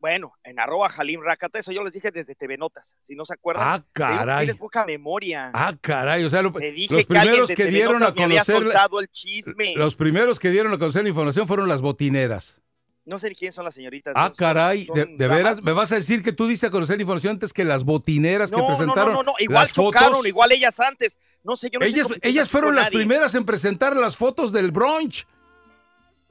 Bueno, 0.00 0.32
en 0.44 0.58
arroba 0.58 0.88
Jalim 0.88 1.20
Rakata, 1.22 1.58
eso 1.58 1.72
yo 1.72 1.84
les 1.84 1.92
dije 1.92 2.10
desde 2.10 2.34
TV 2.34 2.56
Notas, 2.56 2.96
si 3.02 3.14
no 3.14 3.24
se 3.26 3.34
acuerdan. 3.34 3.64
Ah, 3.66 3.78
que 3.80 3.90
caray. 3.92 4.46
Tienes 4.46 4.56
poca 4.56 4.86
memoria. 4.86 5.50
Ah, 5.52 5.74
caray. 5.78 6.24
O 6.24 6.30
sea, 6.30 6.40
lo- 6.40 6.52
Te 6.52 6.72
dije 6.72 6.94
los 6.94 7.06
que 7.06 7.14
primeros 7.14 7.48
que 7.50 7.56
TV 7.56 7.70
dieron 7.70 8.02
a 8.02 8.12
conocer. 8.14 8.62
el 8.62 9.08
chisme. 9.12 9.74
Los 9.76 9.94
primeros 9.94 10.38
que 10.38 10.50
dieron 10.50 10.72
a 10.72 10.78
conocer 10.78 11.02
la 11.02 11.10
información 11.10 11.46
fueron 11.46 11.68
las 11.68 11.82
botineras. 11.82 12.62
No 13.04 13.18
sé 13.18 13.34
quién 13.34 13.52
son 13.52 13.64
las 13.64 13.74
señoritas. 13.74 14.12
Ah, 14.16 14.26
son- 14.28 14.36
caray. 14.36 14.86
son 14.86 15.16
¿De, 15.18 15.28
veras? 15.28 15.62
¿Me 15.62 15.72
vas 15.72 15.92
a 15.92 15.96
decir 15.96 16.22
que 16.22 16.32
tú 16.32 16.46
dices 16.46 16.68
a 16.68 16.70
conocer 16.70 16.96
la 16.96 17.02
información 17.02 17.32
antes 17.34 17.52
que 17.52 17.64
las 17.64 17.84
botineras 17.84 18.50
que 18.50 18.56
No, 18.56 18.62
no, 18.62 18.68
presentaron 18.68 19.12
no, 19.12 19.22
no, 19.22 19.32
no, 19.32 19.34
igual 19.38 19.62
las 19.62 19.72
fotos? 19.72 20.00
chocaron, 20.00 20.26
igual 20.26 20.52
ellas 20.52 20.80
antes. 20.80 21.18
No 21.42 21.56
sé, 21.56 21.68
yo 21.70 21.78
no 21.78 21.84
sé 21.84 21.90
ellas, 21.92 22.04
competición 22.04 22.32
ellas 22.34 22.48
fueron 22.48 22.74
las 22.74 22.84
nadie. 22.86 22.98
primeras 22.98 23.34
en 23.34 23.44
presentar 23.44 23.96
las 23.96 24.16
fotos 24.16 24.52
del 24.52 24.70
brunch. 24.70 25.26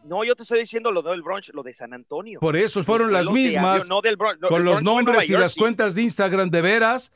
No, 0.03 0.23
yo 0.23 0.35
te 0.35 0.43
estoy 0.43 0.59
diciendo 0.59 0.91
lo 0.91 1.01
del 1.01 1.21
brunch, 1.21 1.51
lo 1.53 1.61
de 1.63 1.73
San 1.73 1.93
Antonio. 1.93 2.39
Por 2.39 2.55
eso 2.55 2.79
Los 2.79 2.85
fueron 2.85 3.11
las 3.11 3.25
de 3.27 3.31
mismas. 3.33 3.87
no 3.89 4.01
del 4.01 4.15
brunch, 4.15 4.39
con 4.39 4.63
los 4.63 4.81
nombres 4.81 5.29
y 5.29 5.33
las 5.33 5.55
cuentas 5.55 5.95
de 5.95 6.03
Instagram 6.03 6.49
de 6.49 6.61
veras. 6.61 7.11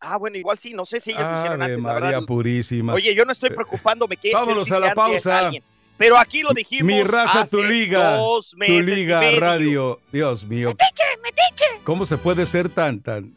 Ah, 0.00 0.16
bueno, 0.16 0.38
igual 0.38 0.56
sí, 0.56 0.72
no 0.72 0.86
sé 0.86 0.98
si 0.98 1.10
ellos 1.10 1.22
lo 1.22 1.36
hicieron 1.36 1.62
antes, 1.62 1.76
la 1.76 1.82
María 1.82 2.10
verdad. 2.10 2.26
Purísima. 2.26 2.94
Oye, 2.94 3.14
yo 3.14 3.24
no 3.24 3.32
estoy 3.32 3.50
preocupándome 3.50 4.16
que 4.16 4.32
Vámonos 4.32 4.70
a 4.72 4.80
la 4.80 4.94
pausa. 4.94 5.50
Pero 5.98 6.16
aquí 6.16 6.40
lo 6.42 6.54
dijimos. 6.54 6.86
Mi 6.86 7.02
raza, 7.02 7.42
hace 7.42 7.56
tu 7.56 7.62
liga. 7.62 8.16
Dos 8.16 8.52
tu 8.52 8.56
meses 8.56 8.88
y 8.88 8.94
liga 8.94 9.20
medio. 9.20 9.40
radio. 9.40 10.00
Dios 10.10 10.44
mío. 10.46 10.74
¿Cómo 11.84 12.06
se 12.06 12.16
puede 12.16 12.46
ser 12.46 12.70
tan, 12.70 13.00
tan? 13.00 13.36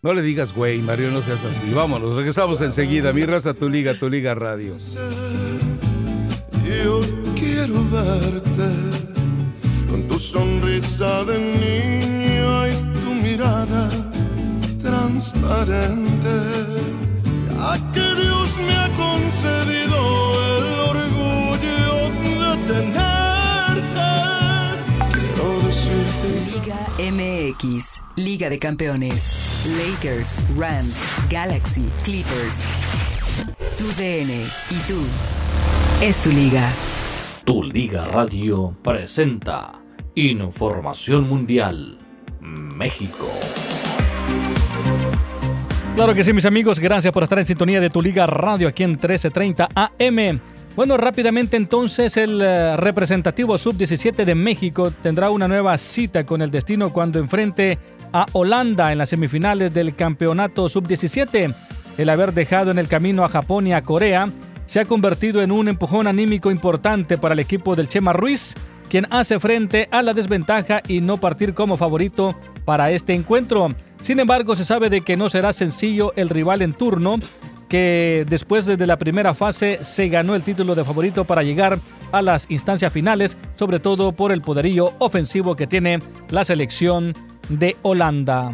No 0.00 0.14
le 0.14 0.22
digas, 0.22 0.54
güey, 0.54 0.78
Mario, 0.80 1.10
no 1.10 1.20
seas 1.20 1.44
así. 1.44 1.70
Vámonos, 1.74 2.16
regresamos 2.16 2.62
enseguida. 2.62 3.12
Mi 3.12 3.26
raza, 3.26 3.52
tu 3.52 3.68
liga, 3.68 3.98
tu 3.98 4.08
liga 4.08 4.34
radio. 4.34 4.78
Yo 6.64 7.00
quiero 7.34 7.84
verte 7.90 8.68
con 9.88 10.08
tu 10.08 10.18
sonrisa 10.18 11.24
de 11.24 11.38
niño 11.38 12.68
y 12.68 12.74
tu 13.00 13.14
mirada 13.14 13.88
transparente. 14.82 16.36
Ya 17.48 17.92
que 17.92 18.14
Dios 18.22 18.48
me 18.58 18.74
ha 18.76 18.88
concedido 18.96 19.98
el 20.56 20.64
orgullo 20.92 21.94
de 22.40 22.72
tenerte, 22.72 24.10
quiero 25.12 25.48
decirte. 25.66 26.28
Liga 26.50 26.80
MX, 27.12 28.00
Liga 28.16 28.48
de 28.48 28.58
Campeones. 28.58 29.22
Lakers, 29.78 30.28
Rams, 30.56 30.96
Galaxy, 31.30 31.88
Clippers. 32.04 32.54
Tu 33.78 33.86
DN 33.96 34.32
y 34.70 34.76
tú. 34.86 35.00
Es 36.04 36.20
tu 36.20 36.30
liga. 36.30 36.70
Tu 37.46 37.62
Liga 37.62 38.04
Radio 38.04 38.76
presenta 38.82 39.80
Información 40.14 41.26
Mundial 41.26 41.98
México. 42.42 43.30
Claro 45.94 46.12
que 46.12 46.22
sí, 46.22 46.34
mis 46.34 46.44
amigos, 46.44 46.78
gracias 46.78 47.10
por 47.10 47.22
estar 47.22 47.38
en 47.38 47.46
sintonía 47.46 47.80
de 47.80 47.88
Tu 47.88 48.02
Liga 48.02 48.26
Radio 48.26 48.68
aquí 48.68 48.82
en 48.82 48.90
1330 48.90 49.70
AM. 49.74 50.40
Bueno, 50.76 50.98
rápidamente 50.98 51.56
entonces 51.56 52.18
el 52.18 52.38
eh, 52.42 52.76
representativo 52.76 53.56
sub-17 53.56 54.26
de 54.26 54.34
México 54.34 54.90
tendrá 54.90 55.30
una 55.30 55.48
nueva 55.48 55.78
cita 55.78 56.26
con 56.26 56.42
el 56.42 56.50
destino 56.50 56.92
cuando 56.92 57.18
enfrente 57.18 57.78
a 58.12 58.26
Holanda 58.32 58.92
en 58.92 58.98
las 58.98 59.08
semifinales 59.08 59.72
del 59.72 59.94
campeonato 59.94 60.68
sub-17. 60.68 61.54
El 61.96 62.10
haber 62.10 62.34
dejado 62.34 62.72
en 62.72 62.78
el 62.78 62.88
camino 62.88 63.24
a 63.24 63.30
Japón 63.30 63.68
y 63.68 63.72
a 63.72 63.80
Corea 63.80 64.28
se 64.66 64.80
ha 64.80 64.84
convertido 64.84 65.42
en 65.42 65.52
un 65.52 65.68
empujón 65.68 66.06
anímico 66.06 66.50
importante 66.50 67.18
para 67.18 67.34
el 67.34 67.40
equipo 67.40 67.76
del 67.76 67.88
Chema 67.88 68.12
Ruiz, 68.12 68.54
quien 68.88 69.06
hace 69.10 69.40
frente 69.40 69.88
a 69.90 70.02
la 70.02 70.14
desventaja 70.14 70.82
y 70.86 71.00
no 71.00 71.16
partir 71.16 71.54
como 71.54 71.76
favorito 71.76 72.34
para 72.64 72.90
este 72.90 73.14
encuentro. 73.14 73.74
Sin 74.00 74.20
embargo, 74.20 74.54
se 74.54 74.64
sabe 74.64 74.90
de 74.90 75.00
que 75.00 75.16
no 75.16 75.28
será 75.28 75.52
sencillo 75.52 76.12
el 76.16 76.28
rival 76.28 76.62
en 76.62 76.74
turno, 76.74 77.18
que 77.68 78.26
después 78.28 78.66
de 78.66 78.86
la 78.86 78.98
primera 78.98 79.34
fase 79.34 79.78
se 79.82 80.08
ganó 80.08 80.34
el 80.34 80.42
título 80.42 80.74
de 80.74 80.84
favorito 80.84 81.24
para 81.24 81.42
llegar 81.42 81.78
a 82.12 82.22
las 82.22 82.46
instancias 82.48 82.92
finales, 82.92 83.36
sobre 83.56 83.80
todo 83.80 84.12
por 84.12 84.30
el 84.30 84.42
poderío 84.42 84.92
ofensivo 84.98 85.56
que 85.56 85.66
tiene 85.66 85.98
la 86.30 86.44
selección 86.44 87.14
de 87.48 87.76
Holanda. 87.82 88.52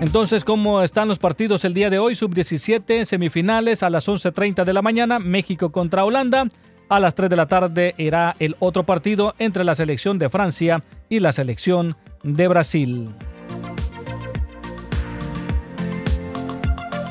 Entonces, 0.00 0.44
¿cómo 0.44 0.82
están 0.82 1.08
los 1.08 1.18
partidos 1.18 1.64
el 1.64 1.72
día 1.72 1.88
de 1.88 1.98
hoy? 1.98 2.14
Sub-17, 2.14 3.04
semifinales 3.04 3.82
a 3.82 3.90
las 3.90 4.08
11.30 4.08 4.64
de 4.64 4.72
la 4.72 4.82
mañana, 4.82 5.18
México 5.18 5.70
contra 5.70 6.04
Holanda. 6.04 6.48
A 6.88 7.00
las 7.00 7.14
3 7.14 7.30
de 7.30 7.36
la 7.36 7.46
tarde 7.46 7.94
irá 7.96 8.36
el 8.38 8.56
otro 8.58 8.84
partido 8.84 9.34
entre 9.38 9.64
la 9.64 9.74
selección 9.74 10.18
de 10.18 10.28
Francia 10.28 10.82
y 11.08 11.20
la 11.20 11.32
selección 11.32 11.96
de 12.22 12.48
Brasil. 12.48 13.10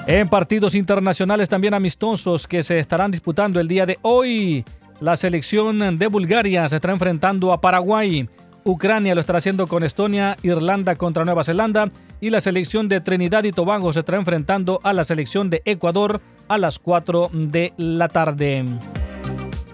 En 0.06 0.28
partidos 0.28 0.76
internacionales 0.76 1.48
también 1.48 1.74
amistosos 1.74 2.46
que 2.46 2.62
se 2.62 2.78
estarán 2.78 3.10
disputando 3.10 3.62
el 3.62 3.70
día 3.70 3.86
de 3.86 3.98
hoy, 4.02 4.66
la 5.00 5.16
selección 5.16 5.98
de 5.98 6.08
Bulgaria 6.08 6.68
se 6.68 6.76
estará 6.76 6.94
enfrentando 6.94 7.54
a 7.54 7.62
Paraguay. 7.62 8.28
Ucrania 8.66 9.16
lo 9.16 9.22
estará 9.22 9.40
haciendo 9.40 9.68
con 9.68 9.84
Estonia, 9.84 10.38
Irlanda 10.44 10.96
contra 10.96 11.26
Nueva 11.26 11.44
Zelanda 11.44 11.90
y 12.24 12.30
la 12.30 12.40
selección 12.40 12.88
de 12.88 13.02
Trinidad 13.02 13.44
y 13.44 13.52
Tobago 13.52 13.92
se 13.92 14.00
estará 14.00 14.18
enfrentando 14.18 14.80
a 14.84 14.94
la 14.94 15.04
selección 15.04 15.50
de 15.50 15.62
Ecuador 15.66 16.22
a 16.48 16.58
las 16.58 16.80
4 16.80 17.30
de 17.34 17.74
la 17.76 18.08
tarde. 18.08 18.64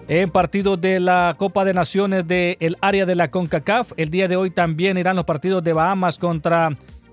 En 0.08 0.30
partidos 0.30 0.80
de 0.80 0.98
la 0.98 1.36
Copa 1.38 1.64
de 1.64 1.74
Naciones 1.74 2.26
del 2.26 2.76
área 2.80 3.06
de 3.06 3.14
la 3.14 3.30
CONCACAF, 3.30 3.92
el 3.96 4.10
día 4.10 4.26
de 4.26 4.34
hoy 4.34 4.50
también 4.50 4.98
irán 4.98 5.14
los 5.14 5.26
partidos 5.26 5.62
de 5.62 5.74
Bahamas 5.74 6.18
contra 6.18 6.70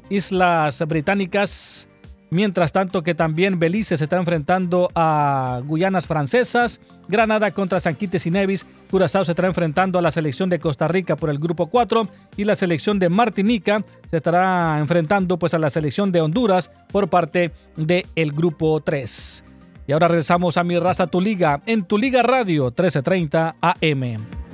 Islas 0.10 0.84
Británicas. 0.88 1.88
Mientras 2.30 2.74
tanto 2.74 3.04
que 3.04 3.16
también 3.16 3.58
Belice 3.58 3.96
se 3.96 4.04
está 4.04 4.18
enfrentando 4.18 4.90
a 4.96 5.62
Guyanas 5.66 6.08
francesas, 6.08 6.82
Granada 7.08 7.52
contra 7.52 7.80
San 7.80 7.98
y 8.00 8.30
Nevis, 8.30 8.66
Curazao 8.92 9.24
se 9.24 9.32
estará 9.32 9.48
enfrentando 9.48 9.98
a 9.98 10.02
la 10.02 10.12
selección 10.12 10.50
de 10.50 10.60
Costa 10.60 10.90
Rica 10.90 11.16
por 11.16 11.30
el 11.30 11.40
grupo 11.40 11.68
4 11.68 12.08
y 12.36 12.44
la 12.44 12.56
selección 12.56 13.00
de 13.00 13.08
Martinica 13.08 13.82
se 14.10 14.18
estará 14.18 14.78
enfrentando 14.80 15.40
pues 15.40 15.54
a 15.54 15.58
la 15.58 15.70
selección 15.70 16.12
de 16.12 16.20
Honduras 16.20 16.70
por 16.92 17.08
parte 17.08 17.52
del 17.78 18.34
grupo 18.34 18.82
3. 18.82 19.46
Y 19.88 19.94
ahora 19.94 20.10
regresamos 20.10 20.58
a 20.58 20.66
Mi 20.66 20.78
Raza 20.78 21.08
Tu 21.08 21.22
Liga 21.22 21.62
en 21.66 21.86
Tu 21.86 21.98
Liga 21.98 22.24
Radio 22.24 22.66
1330 22.66 23.56
AM. 23.62 24.47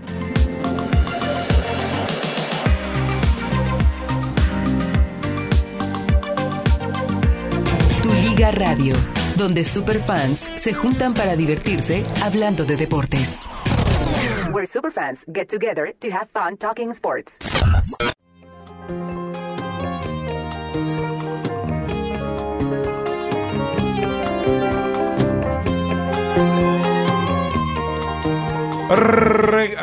Liga 8.35 8.49
Radio, 8.49 8.95
donde 9.37 9.63
superfans 9.63 10.51
se 10.55 10.73
juntan 10.73 11.13
para 11.13 11.35
divertirse 11.35 12.03
hablando 12.23 12.65
de 12.65 12.75
deportes. 12.75 13.47
Where 14.51 14.65
superfans 14.65 15.19
get 15.31 15.49
together 15.49 15.93
to 15.99 16.07
have 16.09 16.29
fun 16.33 16.57
talking 16.57 16.89
sports. 16.93 17.37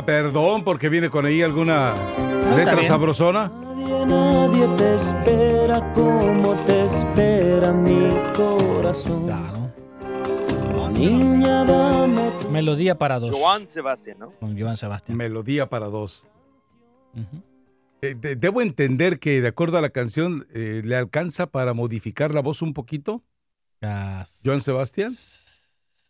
Perdón, 0.04 0.64
porque 0.64 0.88
viene 0.88 1.08
con 1.08 1.24
ahí 1.24 1.40
alguna 1.42 1.94
letra 2.56 2.82
sabrosona. 2.82 3.69
Nadie, 3.80 4.06
nadie 4.06 4.66
te 4.76 4.94
espera 4.94 5.92
como 5.92 6.54
te 6.66 6.84
espera 6.84 7.72
mi 7.72 8.10
corazón. 8.36 9.26
Claro. 9.26 9.70
Niña, 10.92 11.64
dame 11.64 12.30
tu 12.42 12.48
Melodía 12.50 12.98
para 12.98 13.18
dos. 13.18 13.34
Joan 13.34 13.66
Sebastián, 13.66 14.18
¿no? 14.20 14.32
Con 14.32 14.58
Joan 14.58 14.76
Sebastián. 14.76 15.16
Melodía 15.16 15.68
para 15.70 15.86
dos. 15.86 16.26
Ujú. 17.14 17.42
Eh, 18.02 18.14
de- 18.14 18.36
debo 18.36 18.60
entender 18.60 19.18
que 19.18 19.40
de 19.40 19.48
acuerdo 19.48 19.78
a 19.78 19.80
la 19.80 19.90
canción 19.90 20.46
eh, 20.52 20.82
le 20.84 20.96
alcanza 20.96 21.46
para 21.46 21.72
modificar 21.74 22.34
la 22.34 22.40
voz 22.42 22.60
un 22.62 22.74
poquito, 22.74 23.22
Joan 24.44 24.60
Sebastián. 24.60 25.10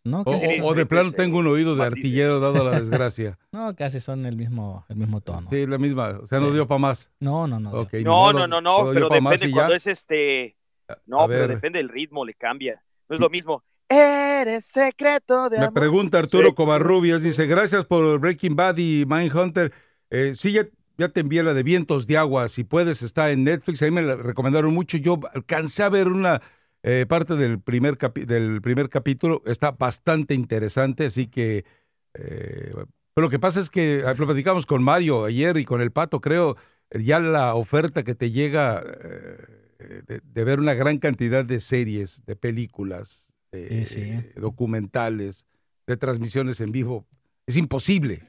No, 0.03 0.21
O, 0.21 0.31
casi, 0.31 0.59
o- 0.59 0.65
o 0.67 0.73
de 0.73 0.85
plano 0.87 1.11
tengo 1.11 1.37
un 1.37 1.47
oído 1.47 1.75
de 1.75 1.83
artillero 1.83 2.39
dado 2.39 2.63
la 2.63 2.71
desgracia. 2.79 3.37
no, 3.51 3.75
casi 3.75 3.99
son 3.99 4.25
el 4.25 4.35
mismo, 4.35 4.83
el 4.89 4.95
mismo 4.95 5.21
tono. 5.21 5.47
Sí, 5.49 5.67
la 5.67 5.77
misma. 5.77 6.19
O 6.21 6.25
sea, 6.25 6.39
no 6.39 6.47
Sí. 6.47 6.53
dio 6.53 6.67
para 6.67 6.79
más. 6.79 7.11
No, 7.19 7.45
no, 7.47 7.59
no. 7.59 7.71
No, 8.03 8.33
no, 8.33 8.47
no, 8.47 8.61
no, 8.61 8.77
solo 8.77 8.91
dio 8.93 9.09
pero 9.09 9.21
depende 9.21 9.51
cuando 9.51 9.73
ya. 9.73 9.77
es 9.77 9.87
este. 9.87 10.57
A 10.89 10.97
No, 11.05 11.27
pero 11.27 11.47
depende 11.47 11.77
del 11.79 11.89
ritmo, 11.89 12.25
le 12.25 12.33
cambia. 12.33 12.83
No 13.09 13.15
es 13.15 13.19
lo 13.21 13.29
mismo. 13.29 13.63
Eres 13.87 14.65
secreto 14.65 15.49
de 15.49 15.57
Me 15.57 15.65
amor. 15.65 15.73
pregunta 15.73 16.19
Arturo 16.19 16.47
Sí. 16.49 16.53
Covarrubias, 16.55 17.21
dice, 17.23 17.45
gracias 17.45 17.85
por 17.85 18.19
Breaking 18.19 18.55
Bad 18.55 18.77
y 18.77 19.05
Mindhunter. 19.05 19.71
Eh, 20.09 20.33
sí, 20.37 20.53
ya, 20.53 20.65
ya 20.97 21.09
te 21.09 21.19
envié 21.19 21.43
la 21.43 21.53
de 21.53 21.61
Vientos 21.63 22.07
de 22.07 22.17
Agua, 22.17 22.47
si 22.47 22.63
puedes, 22.63 23.01
está 23.03 23.31
en 23.31 23.43
Netflix, 23.43 23.81
ahí 23.81 23.91
me 23.91 24.01
la 24.01 24.15
recomendaron 24.15 24.73
mucho. 24.73 24.97
Yo 24.97 25.19
alcancé 25.33 25.83
a 25.83 25.89
ver 25.89 26.07
una 26.07 26.41
eh, 26.83 27.05
parte 27.07 27.35
del 27.35 27.59
primer, 27.59 27.97
del 27.97 28.61
primer 28.61 28.89
capítulo, 28.89 29.41
está 29.45 29.71
bastante 29.71 30.33
interesante, 30.33 31.05
así 31.05 31.27
que... 31.27 31.65
eh, 32.13 32.73
pero 33.13 33.25
lo 33.25 33.29
que 33.29 33.39
pasa 33.39 33.59
es 33.59 33.69
que 33.69 34.03
ah, 34.05 34.13
lo 34.17 34.25
platicamos 34.25 34.65
con 34.65 34.81
Mario 34.83 35.25
ayer 35.25 35.57
y 35.57 35.65
con 35.65 35.81
el 35.81 35.91
Pato, 35.91 36.21
creo, 36.21 36.55
ya 36.91 37.19
la 37.19 37.55
oferta 37.55 38.03
que 38.03 38.15
te 38.15 38.31
llega 38.31 38.81
eh, 38.81 40.01
de, 40.07 40.21
de 40.23 40.43
ver 40.43 40.59
una 40.59 40.73
gran 40.75 40.97
cantidad 40.97 41.43
de 41.43 41.59
series, 41.59 42.25
de 42.25 42.35
películas, 42.35 43.33
sí. 43.51 44.17
documentales, 44.37 45.45
de 45.87 45.97
transmisiones 45.97 46.61
en 46.61 46.71
vivo, 46.71 47.05
es 47.45 47.57
imposible, 47.57 48.23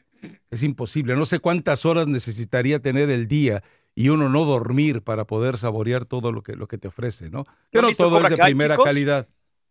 es 0.50 0.64
imposible. 0.64 1.14
No 1.14 1.26
sé 1.26 1.38
cuántas 1.38 1.86
horas 1.86 2.08
necesitaría 2.08 2.80
tener 2.80 3.08
el 3.08 3.28
día 3.28 3.62
y 3.94 4.08
uno 4.08 4.28
no 4.28 4.44
dormir 4.44 5.02
para 5.02 5.26
poder 5.26 5.58
saborear 5.58 6.04
todo 6.04 6.32
lo 6.32 6.42
que, 6.42 6.56
lo 6.56 6.66
que 6.66 6.78
te 6.78 6.88
ofrece, 6.88 7.30
¿no? 7.30 7.44
Visto 7.72 8.04
todo 8.08 8.22
es 8.24 8.30
de 8.30 8.36
Kai, 8.36 8.50
primera 8.52 8.74
chicos? 8.74 8.86
calidad, 8.86 9.28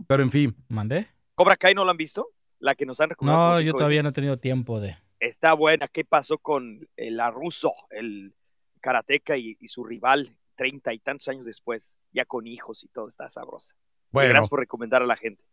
pero 0.08 0.24
en 0.24 0.32
fin. 0.32 0.56
¿Mandé? 0.68 1.08
¿Cobra 1.36 1.56
Kai 1.58 1.74
no 1.74 1.84
lo 1.86 1.92
han 1.92 1.98
visto? 1.98 2.28
La 2.60 2.76
que 2.76 2.86
nos 2.86 3.00
han 3.02 3.10
recomendado. 3.10 3.54
No, 3.56 3.62
yo 3.62 3.74
todavía 3.74 4.04
no 4.04 4.10
he 4.10 4.14
tenido 4.14 4.38
tiempo 4.38 4.80
de. 4.80 4.96
Está 5.20 5.54
buena. 5.54 5.88
¿Qué 5.88 6.06
pasó 6.06 6.38
con 6.38 6.88
el 6.96 7.20
Russo, 7.34 7.74
el 7.90 8.36
karateca 8.80 9.38
y, 9.38 9.58
y 9.60 9.68
su 9.68 9.84
rival 9.84 10.36
treinta 10.56 10.94
y 10.94 11.00
tantos 11.00 11.28
años 11.28 11.46
después, 11.46 11.98
ya 12.12 12.26
con 12.26 12.46
hijos 12.46 12.84
y 12.84 12.88
todo? 12.90 13.08
Está 13.08 13.30
sabrosa. 13.30 13.76
Bueno, 14.12 14.30
Gracias 14.30 14.50
por 14.50 14.60
recomendar 14.60 15.02
a 15.02 15.06
la 15.08 15.16
gente. 15.16 15.44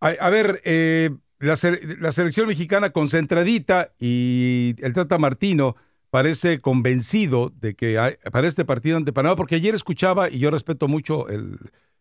a, 0.00 0.08
a 0.08 0.30
ver, 0.30 0.60
eh, 0.64 1.10
la 1.38 1.56
selección 1.56 2.48
mexicana 2.48 2.90
concentradita 2.90 3.92
y 3.98 4.74
el 4.78 4.92
Tata 4.92 5.18
Martino 5.18 5.76
parece 6.18 6.60
convencido 6.60 7.52
de 7.60 7.74
que 7.74 7.98
hay- 7.98 8.14
para 8.30 8.46
este 8.46 8.64
partido 8.64 8.96
ante 8.96 9.12
Panamá, 9.12 9.34
porque 9.34 9.56
ayer 9.56 9.74
escuchaba, 9.74 10.30
y 10.30 10.38
yo 10.38 10.48
respeto 10.52 10.86
mucho 10.86 11.28
el, 11.28 11.58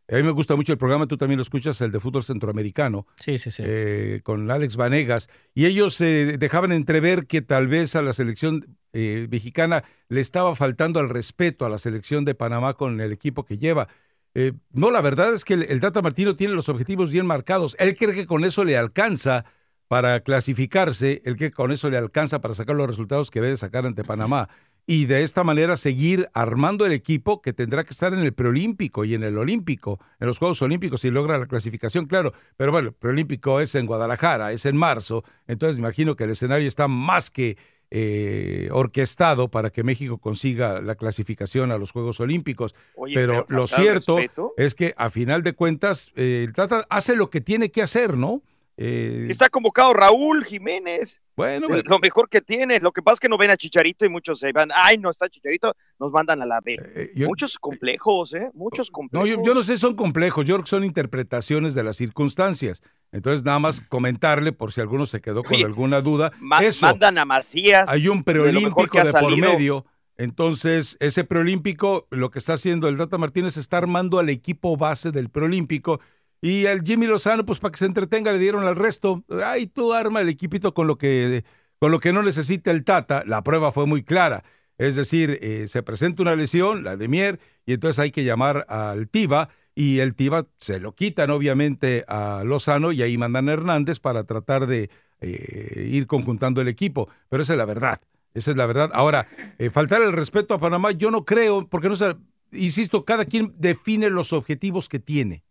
A 0.08 0.18
mí 0.18 0.24
me 0.24 0.32
gusta 0.32 0.56
mucho 0.56 0.72
el 0.74 0.78
programa, 0.78 1.08
tú 1.08 1.18
también 1.18 1.38
lo 1.38 1.42
escuchas, 1.42 1.80
el 1.82 1.92
de 1.92 2.00
fútbol 2.00 2.24
centroamericano, 2.24 3.08
Sí, 3.20 3.38
sí, 3.40 3.50
sí. 3.50 3.64
eh, 3.66 4.20
con 4.24 4.52
Alex 4.52 4.76
Vanegas, 4.76 5.30
y 5.56 5.66
ellos 5.66 6.00
eh, 6.02 6.38
dejaban 6.38 6.72
entrever 6.74 7.26
que 7.26 7.42
tal 7.42 7.68
vez 7.68 7.96
a 7.96 8.02
la 8.04 8.14
selección 8.14 8.78
eh, 8.92 9.28
mexicana 9.32 9.84
le 10.10 10.20
estaba 10.22 10.56
faltando 10.56 11.00
al 11.00 11.10
respeto 11.10 11.66
a 11.66 11.70
la 11.70 11.78
selección 11.80 12.24
de 12.26 12.36
Panamá 12.36 12.74
con 12.76 13.02
el 13.02 13.12
equipo 13.14 13.46
que 13.46 13.58
lleva. 13.58 13.88
Eh, 14.36 14.52
no, 14.74 14.92
la 14.92 15.02
verdad 15.02 15.34
es 15.34 15.44
que 15.46 15.56
el, 15.56 15.64
el 15.64 15.80
Tata 15.80 16.02
Martino 16.04 16.36
tiene 16.36 16.54
los 16.54 16.70
objetivos 16.70 17.10
bien 17.12 17.26
marcados. 17.26 17.76
Él 17.80 17.96
cree 17.98 18.14
que 18.14 18.28
con 18.28 18.44
eso 18.46 18.64
le 18.66 18.78
alcanza 18.78 19.46
para 19.94 20.22
clasificarse, 20.22 21.22
cree 21.22 21.36
que 21.36 21.52
con 21.52 21.72
eso 21.72 21.88
le 21.88 21.98
alcanza 22.00 22.42
para 22.42 22.56
sacar 22.56 22.76
los 22.76 22.88
resultados 22.88 23.30
que 23.30 23.42
debe 23.42 23.56
sacar 23.58 23.86
ante 23.86 24.04
Panamá. 24.04 24.50
Y 24.88 25.06
de 25.06 25.22
esta 25.22 25.44
manera 25.44 25.78
seguir 25.78 26.32
armando 26.34 26.88
el 26.88 26.94
equipo 26.94 27.44
que 27.44 27.54
tendrá 27.54 27.84
que 27.84 27.92
estar 27.92 28.12
en 28.12 28.22
el 28.22 28.34
preolímpico 28.34 29.06
y 29.06 29.14
en 29.14 29.22
el 29.22 29.38
olímpico, 29.38 30.00
en 30.20 30.26
los 30.26 30.40
Juegos 30.40 30.64
Olímpicos, 30.64 31.02
si 31.02 31.12
logra 31.12 31.38
la 31.38 31.46
clasificación, 31.46 32.08
claro. 32.08 32.34
Pero 32.58 32.72
bueno, 32.72 32.88
el 32.88 32.96
preolímpico 32.96 33.60
es 33.60 33.76
en 33.76 33.86
Guadalajara, 33.86 34.52
es 34.52 34.66
en 34.66 34.76
marzo, 34.76 35.24
entonces 35.46 35.78
me 35.78 35.84
imagino 35.84 36.16
que 36.16 36.24
el 36.24 36.32
escenario 36.32 36.68
está 36.68 36.88
más 36.88 37.30
que 37.30 37.56
eh, 37.92 38.70
orquestado 38.72 39.50
para 39.50 39.70
que 39.70 39.84
México 39.84 40.18
consiga 40.18 40.82
la 40.82 40.96
clasificación 40.96 41.72
a 41.72 41.78
los 41.78 41.92
Juegos 41.92 42.20
Olímpicos. 42.20 42.74
Oye, 42.96 43.14
pero 43.14 43.46
lo 43.48 43.68
cierto 43.68 44.18
respeto. 44.18 44.56
es 44.58 44.74
que 44.74 44.96
a 44.98 45.12
final 45.12 45.44
de 45.44 45.54
cuentas 45.54 46.12
eh, 46.16 46.46
el 46.48 46.54
Tata 46.54 46.88
hace 46.90 47.16
lo 47.16 47.30
que 47.30 47.42
tiene 47.42 47.70
que 47.70 47.84
hacer, 47.84 48.18
¿no? 48.18 48.42
Eh, 48.76 49.28
Está 49.30 49.50
convocado 49.50 49.94
Raúl 49.94 50.44
Jiménez. 50.46 51.22
bueno, 51.36 51.68
bueno, 51.68 51.84
lo 51.86 52.00
mejor 52.00 52.28
que 52.28 52.42
tiene. 52.42 52.80
Lo 52.80 52.92
que 52.92 53.02
pasa 53.04 53.14
es 53.16 53.20
que 53.20 53.30
no 53.30 53.38
ven 53.38 53.52
a 53.52 53.58
Chicharito 53.58 54.04
y 54.06 54.10
muchos 54.10 54.40
se 54.40 54.52
van, 54.52 54.70
ay, 54.74 54.98
no 54.98 55.12
está 55.12 55.30
Chicharito, 55.30 55.76
nos 56.00 56.12
mandan 56.12 56.42
a 56.42 56.46
la 56.48 56.60
B. 56.60 56.78
eh, 56.80 57.12
yo- 57.16 57.28
muchos 57.28 57.60
complejos, 57.60 58.34
¿eh? 58.34 58.50
Muchos 58.56 58.90
No, 58.90 58.94
complejos. 58.94 59.30
yo, 59.30 59.44
yo 59.44 59.54
no 59.54 59.62
sé, 59.62 59.78
son 59.78 59.96
complejos, 59.96 60.46
yo 60.46 60.56
creo 60.56 60.64
que 60.64 60.70
son 60.70 60.84
interpretaciones 60.84 61.76
de 61.76 61.84
las 61.84 61.98
circunstancias. 61.98 62.82
Entonces, 63.12 63.44
nada 63.44 63.60
más 63.60 63.80
comentarle, 63.82 64.54
por 64.54 64.72
si 64.72 64.82
alguno 64.82 65.06
se 65.06 65.22
quedó 65.22 65.44
con 65.44 65.54
Oye, 65.56 65.66
alguna 65.66 66.02
duda, 66.02 66.32
Ma- 66.40 66.64
eso, 66.64 66.88
Mandan 66.88 67.20
a 67.20 67.26
Macías. 67.26 67.88
hay 67.90 68.08
un 68.08 68.24
preolímpico 68.24 68.98
ha 69.00 69.04
de 69.04 69.12
por 69.12 69.38
medio. 69.38 69.86
Entonces, 70.18 70.98
ese 71.00 71.24
preolímpico, 71.24 72.08
lo 72.12 72.32
que 72.32 72.40
está 72.40 72.54
haciendo 72.54 72.88
el 72.88 72.98
Tata 72.98 73.18
Martínez 73.18 73.58
está 73.58 73.78
armando 73.78 74.20
al 74.20 74.30
equipo 74.30 74.78
base 74.78 75.12
del 75.12 75.30
preolímpico. 75.30 76.00
Y 76.44 76.66
al 76.66 76.82
Jimmy 76.82 77.08
Lozano, 77.08 77.46
pues 77.46 77.60
para 77.60 77.72
que 77.72 77.78
se 77.78 77.86
entretenga, 77.86 78.34
le 78.34 78.38
dieron 78.38 78.66
al 78.66 78.76
resto. 78.76 79.24
Ay, 79.46 79.66
tú 79.66 79.94
arma 79.94 80.20
el 80.20 80.28
equipito 80.28 80.74
con 80.74 80.88
lo 80.88 80.98
que, 80.98 81.46
con 81.80 81.90
lo 81.90 82.02
que 82.02 82.12
no 82.12 82.22
necesita 82.22 82.70
el 82.70 82.84
Tata. 82.84 83.24
La 83.26 83.46
prueba 83.46 83.72
fue 83.72 83.88
muy 83.88 84.04
clara. 84.04 84.44
Es 84.78 84.96
decir, 84.96 85.40
eh, 85.42 85.70
se 85.70 85.84
presenta 85.84 86.22
una 86.22 86.36
lesión, 86.36 86.84
la 86.84 86.98
de 86.98 87.08
Mier, 87.08 87.40
y 87.66 87.72
entonces 87.72 87.98
hay 87.98 88.12
que 88.12 88.26
llamar 88.26 88.66
al 88.68 89.08
Tiva, 89.08 89.48
y 89.74 90.00
el 90.00 90.16
Tiva 90.16 90.46
se 90.58 90.82
lo 90.82 90.94
quitan 90.94 91.30
obviamente 91.30 92.04
a 92.10 92.44
Lozano, 92.46 92.92
y 92.92 93.02
ahí 93.02 93.18
mandan 93.18 93.48
a 93.48 93.54
Hernández 93.54 94.02
para 94.02 94.26
tratar 94.26 94.68
de 94.68 94.90
eh, 95.22 95.90
ir 95.94 96.08
conjuntando 96.08 96.60
el 96.60 96.68
equipo. 96.68 97.08
Pero 97.30 97.44
esa 97.44 97.54
es 97.54 97.58
la 97.58 97.66
verdad. 97.66 98.02
Esa 98.34 98.52
es 98.52 98.58
la 98.58 98.66
verdad. 98.66 98.92
Ahora, 98.94 99.30
eh, 99.60 99.70
faltar 99.70 100.02
el 100.02 100.12
respeto 100.12 100.54
a 100.54 100.60
Panamá, 100.60 100.92
yo 100.92 101.10
no 101.10 101.24
creo, 101.24 101.70
porque 101.70 101.88
no 101.88 101.96
sé, 101.96 102.18
insisto, 102.52 103.06
cada 103.06 103.24
quien 103.24 103.56
define 103.58 104.10
los 104.10 104.34
objetivos 104.34 104.90
que 104.90 105.00
tiene. 105.00 105.46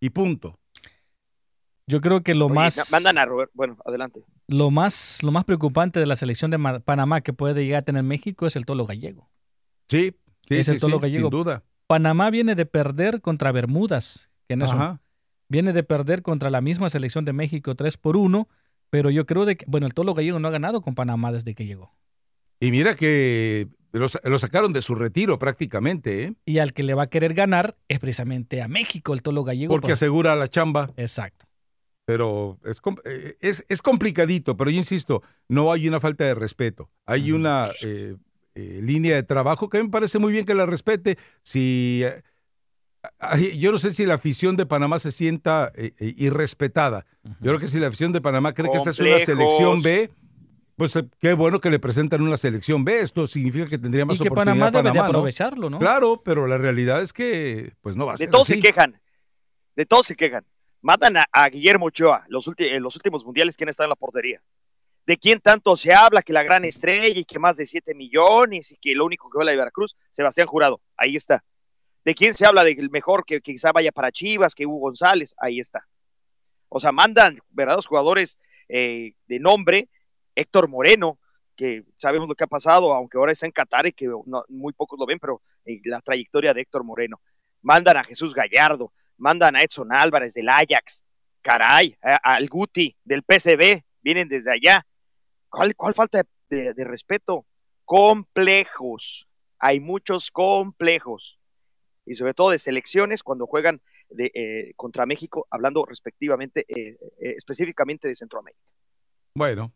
Y 0.00 0.10
punto. 0.10 0.58
Yo 1.88 2.00
creo 2.00 2.22
que 2.22 2.34
lo 2.34 2.46
Oye, 2.46 2.54
más, 2.54 2.90
Mandan 2.90 3.18
a 3.18 3.24
Robert. 3.24 3.50
Bueno, 3.54 3.76
adelante. 3.84 4.24
lo 4.48 4.70
más, 4.70 5.22
lo 5.22 5.30
más 5.30 5.44
preocupante 5.44 6.00
de 6.00 6.06
la 6.06 6.16
selección 6.16 6.50
de 6.50 6.58
Panamá 6.84 7.20
que 7.20 7.32
puede 7.32 7.64
llegar 7.64 7.80
a 7.80 7.84
tener 7.84 8.02
México 8.02 8.46
es 8.46 8.56
el 8.56 8.66
tolo 8.66 8.86
gallego. 8.86 9.30
Sí, 9.88 10.16
sí, 10.48 10.56
Es 10.56 10.66
sí, 10.66 10.72
el 10.72 10.80
tolo 10.80 10.96
sí, 10.96 11.02
gallego. 11.02 11.28
sin 11.28 11.30
duda. 11.30 11.62
Panamá 11.86 12.30
viene 12.30 12.56
de 12.56 12.66
perder 12.66 13.20
contra 13.20 13.52
Bermudas, 13.52 14.30
que 14.48 14.56
no 14.56 14.64
es 14.64 14.72
un- 14.72 14.78
Ajá. 14.82 15.00
viene 15.48 15.72
de 15.72 15.84
perder 15.84 16.22
contra 16.22 16.50
la 16.50 16.60
misma 16.60 16.90
selección 16.90 17.24
de 17.24 17.32
México 17.32 17.76
3 17.76 17.96
por 17.96 18.16
1, 18.16 18.48
pero 18.90 19.10
yo 19.10 19.24
creo 19.24 19.44
de 19.44 19.56
que, 19.56 19.64
bueno, 19.68 19.86
el 19.86 19.94
tolo 19.94 20.12
gallego 20.14 20.40
no 20.40 20.48
ha 20.48 20.50
ganado 20.50 20.80
con 20.82 20.96
Panamá 20.96 21.30
desde 21.30 21.54
que 21.54 21.66
llegó. 21.66 21.94
Y 22.58 22.72
mira 22.72 22.96
que 22.96 23.68
lo, 23.92 24.06
lo 24.24 24.38
sacaron 24.38 24.72
de 24.72 24.82
su 24.82 24.94
retiro 24.94 25.38
prácticamente, 25.38 26.24
¿eh? 26.24 26.34
Y 26.44 26.58
al 26.58 26.72
que 26.72 26.82
le 26.82 26.94
va 26.94 27.04
a 27.04 27.06
querer 27.08 27.34
ganar 27.34 27.76
es 27.88 27.98
precisamente 27.98 28.62
a 28.62 28.68
México, 28.68 29.14
el 29.14 29.22
tolo 29.22 29.44
gallego. 29.44 29.72
porque 29.72 29.86
pues- 29.88 29.94
asegura 29.94 30.34
la 30.36 30.48
chamba. 30.48 30.90
Exacto. 30.96 31.46
Pero 32.04 32.58
es, 32.64 32.80
eh, 33.04 33.36
es, 33.40 33.64
es 33.68 33.82
complicadito, 33.82 34.56
pero 34.56 34.70
yo 34.70 34.76
insisto, 34.76 35.22
no 35.48 35.72
hay 35.72 35.88
una 35.88 35.98
falta 35.98 36.24
de 36.24 36.34
respeto. 36.34 36.88
Hay 37.04 37.32
una 37.32 37.68
eh, 37.82 38.14
eh, 38.54 38.80
línea 38.82 39.16
de 39.16 39.24
trabajo 39.24 39.68
que 39.68 39.82
me 39.82 39.88
parece 39.88 40.20
muy 40.20 40.32
bien 40.32 40.44
que 40.46 40.54
la 40.54 40.66
respete. 40.66 41.18
Si 41.42 42.02
eh, 42.04 42.22
Yo 43.58 43.72
no 43.72 43.78
sé 43.78 43.92
si 43.92 44.06
la 44.06 44.14
afición 44.14 44.56
de 44.56 44.66
Panamá 44.66 44.98
se 45.00 45.10
sienta 45.10 45.72
eh, 45.74 45.94
eh, 45.98 46.14
irrespetada. 46.16 47.06
Yo 47.40 47.50
creo 47.50 47.58
que 47.58 47.66
si 47.66 47.80
la 47.80 47.88
afición 47.88 48.12
de 48.12 48.20
Panamá 48.20 48.52
cree 48.52 48.70
que 48.70 48.76
esta 48.78 48.90
es 48.90 49.00
una 49.00 49.18
selección 49.18 49.82
B, 49.82 50.10
pues 50.76 50.94
eh, 50.96 51.04
qué 51.18 51.32
bueno 51.32 51.60
que 51.60 51.70
le 51.70 51.78
presentan 51.78 52.22
una 52.22 52.36
selección 52.36 52.84
B. 52.84 53.00
Esto 53.00 53.26
significa 53.26 53.66
que 53.66 53.78
tendría 53.78 54.04
más 54.04 54.18
Y 54.18 54.22
que 54.22 54.28
oportunidad 54.28 54.54
Panamá 54.54 54.70
debe 54.70 54.82
de 54.82 54.88
Panamá, 54.90 55.12
¿no? 55.12 55.18
aprovecharlo, 55.18 55.70
¿no? 55.70 55.78
Claro, 55.78 56.22
pero 56.24 56.46
la 56.46 56.58
realidad 56.58 57.02
es 57.02 57.12
que 57.12 57.72
pues 57.80 57.96
no 57.96 58.06
va 58.06 58.12
a 58.12 58.14
De 58.14 58.18
ser 58.18 58.30
todos 58.30 58.48
así. 58.48 58.54
se 58.54 58.60
quejan. 58.60 59.00
De 59.74 59.86
todos 59.86 60.06
se 60.06 60.14
quejan. 60.16 60.44
Matan 60.82 61.16
a, 61.16 61.24
a 61.32 61.48
Guillermo 61.48 61.86
Ochoa 61.86 62.24
los 62.28 62.46
ulti- 62.46 62.70
en 62.72 62.82
los 62.82 62.94
últimos 62.96 63.24
mundiales. 63.24 63.56
¿Quién 63.56 63.68
está 63.68 63.84
en 63.84 63.90
la 63.90 63.96
portería? 63.96 64.40
¿De 65.06 65.16
quién 65.16 65.40
tanto 65.40 65.76
se 65.76 65.92
habla? 65.94 66.22
Que 66.22 66.32
la 66.32 66.42
gran 66.42 66.64
estrella 66.64 67.06
y 67.08 67.24
que 67.24 67.38
más 67.38 67.56
de 67.56 67.66
7 67.66 67.94
millones 67.94 68.72
y 68.72 68.76
que 68.76 68.94
lo 68.94 69.04
único 69.04 69.30
que 69.30 69.38
va 69.38 69.42
a 69.42 69.46
la 69.46 69.52
Veracruz, 69.56 69.96
Sebastián 70.10 70.46
Jurado. 70.46 70.80
Ahí 70.96 71.16
está. 71.16 71.44
¿De 72.04 72.14
quién 72.14 72.34
se 72.34 72.44
habla 72.46 72.64
del 72.64 72.90
mejor 72.90 73.24
que, 73.24 73.40
que 73.40 73.52
quizá 73.52 73.72
vaya 73.72 73.92
para 73.92 74.12
Chivas, 74.12 74.54
que 74.54 74.66
Hugo 74.66 74.78
González? 74.78 75.34
Ahí 75.38 75.58
está. 75.58 75.86
O 76.68 76.80
sea, 76.80 76.92
mandan 76.92 77.38
verdaderos 77.50 77.86
jugadores 77.86 78.38
eh, 78.68 79.12
de 79.26 79.38
nombre. 79.40 79.88
Héctor 80.36 80.68
Moreno, 80.68 81.18
que 81.56 81.84
sabemos 81.96 82.28
lo 82.28 82.34
que 82.36 82.44
ha 82.44 82.48
pasado, 82.48 82.92
aunque 82.92 83.18
ahora 83.18 83.32
está 83.32 83.46
en 83.46 83.52
Qatar 83.52 83.86
y 83.86 83.92
que 83.92 84.06
no- 84.06 84.44
muy 84.48 84.72
pocos 84.72 84.98
lo 84.98 85.06
ven, 85.06 85.18
pero 85.18 85.42
eh, 85.64 85.80
la 85.84 86.00
trayectoria 86.00 86.54
de 86.54 86.60
Héctor 86.60 86.84
Moreno. 86.84 87.20
Mandan 87.62 87.96
a 87.96 88.04
Jesús 88.04 88.34
Gallardo, 88.34 88.92
mandan 89.16 89.56
a 89.56 89.62
Edson 89.62 89.92
Álvarez 89.92 90.34
del 90.34 90.48
Ajax, 90.48 91.02
caray, 91.42 91.96
al 92.00 92.48
Guti 92.48 92.94
del 93.02 93.22
PCB, 93.22 93.82
vienen 94.02 94.28
desde 94.28 94.52
allá. 94.52 94.86
¿Cuál, 95.48 95.74
falta 95.94 96.22
de 96.50 96.84
respeto? 96.84 97.46
Complejos, 97.84 99.26
hay 99.58 99.80
muchos 99.80 100.30
complejos, 100.30 101.40
y 102.04 102.14
sobre 102.14 102.34
todo 102.34 102.50
de 102.50 102.58
selecciones 102.58 103.22
cuando 103.22 103.46
juegan 103.46 103.80
de, 104.10 104.30
eh, 104.34 104.72
contra 104.76 105.06
México, 105.06 105.46
hablando 105.50 105.84
respectivamente, 105.84 106.64
eh, 106.68 106.98
eh, 107.20 107.34
específicamente 107.36 108.06
de 108.06 108.14
Centroamérica. 108.14 108.62
Bueno, 109.34 109.72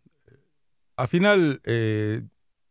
al 1.01 1.09
final 1.09 1.61
eh, 1.65 2.23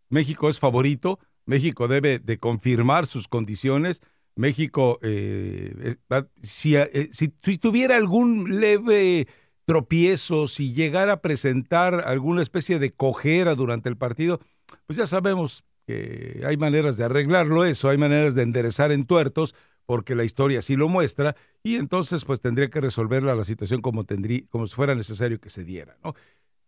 México 0.10 0.50
es 0.50 0.60
favorito, 0.60 1.20
México 1.46 1.88
debe 1.88 2.20
de 2.20 2.38
confirmar 2.38 3.06
sus 3.06 3.28
condiciones, 3.28 4.02
México, 4.36 5.00
eh, 5.02 5.96
eh, 6.10 6.24
si, 6.42 6.76
si- 7.12 7.58
tuviera 7.58 7.98
algún 7.98 8.60
leve 8.60 9.28
tropiezo, 9.66 10.48
si 10.48 10.74
llegara 10.74 11.14
a 11.14 11.22
presentar 11.22 12.04
alguna 12.08 12.42
especie 12.42 12.80
de 12.80 12.92
cojera 12.92 13.56
durante 13.56 13.90
el 13.90 13.98
partido, 13.98 14.40
pues 14.86 14.98
ya 14.98 15.06
sabemos 15.08 15.64
que 15.88 16.44
hay 16.46 16.58
maneras 16.58 16.98
de 16.98 17.04
arreglarlo 17.06 17.66
eso, 17.66 17.90
hay 17.90 17.98
maneras 17.98 18.36
de 18.36 18.44
enderezar 18.44 18.92
en 18.92 19.06
tuertos, 19.06 19.56
porque 19.86 20.14
la 20.14 20.24
historia 20.24 20.60
así 20.60 20.76
lo 20.76 20.88
muestra, 20.88 21.36
y 21.64 21.76
entonces 21.76 22.26
pues 22.26 22.42
tendría 22.42 22.70
que 22.70 22.80
resolverla 22.80 23.34
la 23.34 23.44
situación 23.44 23.82
como, 23.82 24.04
tendría, 24.04 24.42
como 24.50 24.68
si 24.68 24.76
fuera 24.76 24.94
necesario 24.94 25.40
que 25.40 25.50
se 25.50 25.64
diera, 25.64 25.98
¿no? 26.04 26.14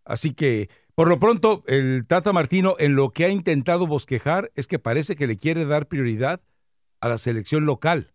Así 0.05 0.33
que, 0.33 0.69
por 0.95 1.07
lo 1.07 1.19
pronto, 1.19 1.63
el 1.67 2.05
Tata 2.07 2.33
Martino 2.33 2.75
en 2.79 2.95
lo 2.95 3.09
que 3.11 3.25
ha 3.25 3.29
intentado 3.29 3.87
bosquejar 3.87 4.51
es 4.55 4.67
que 4.67 4.79
parece 4.79 5.15
que 5.15 5.27
le 5.27 5.37
quiere 5.37 5.65
dar 5.65 5.87
prioridad 5.87 6.41
a 6.99 7.09
la 7.09 7.17
selección 7.17 7.65
local, 7.65 8.13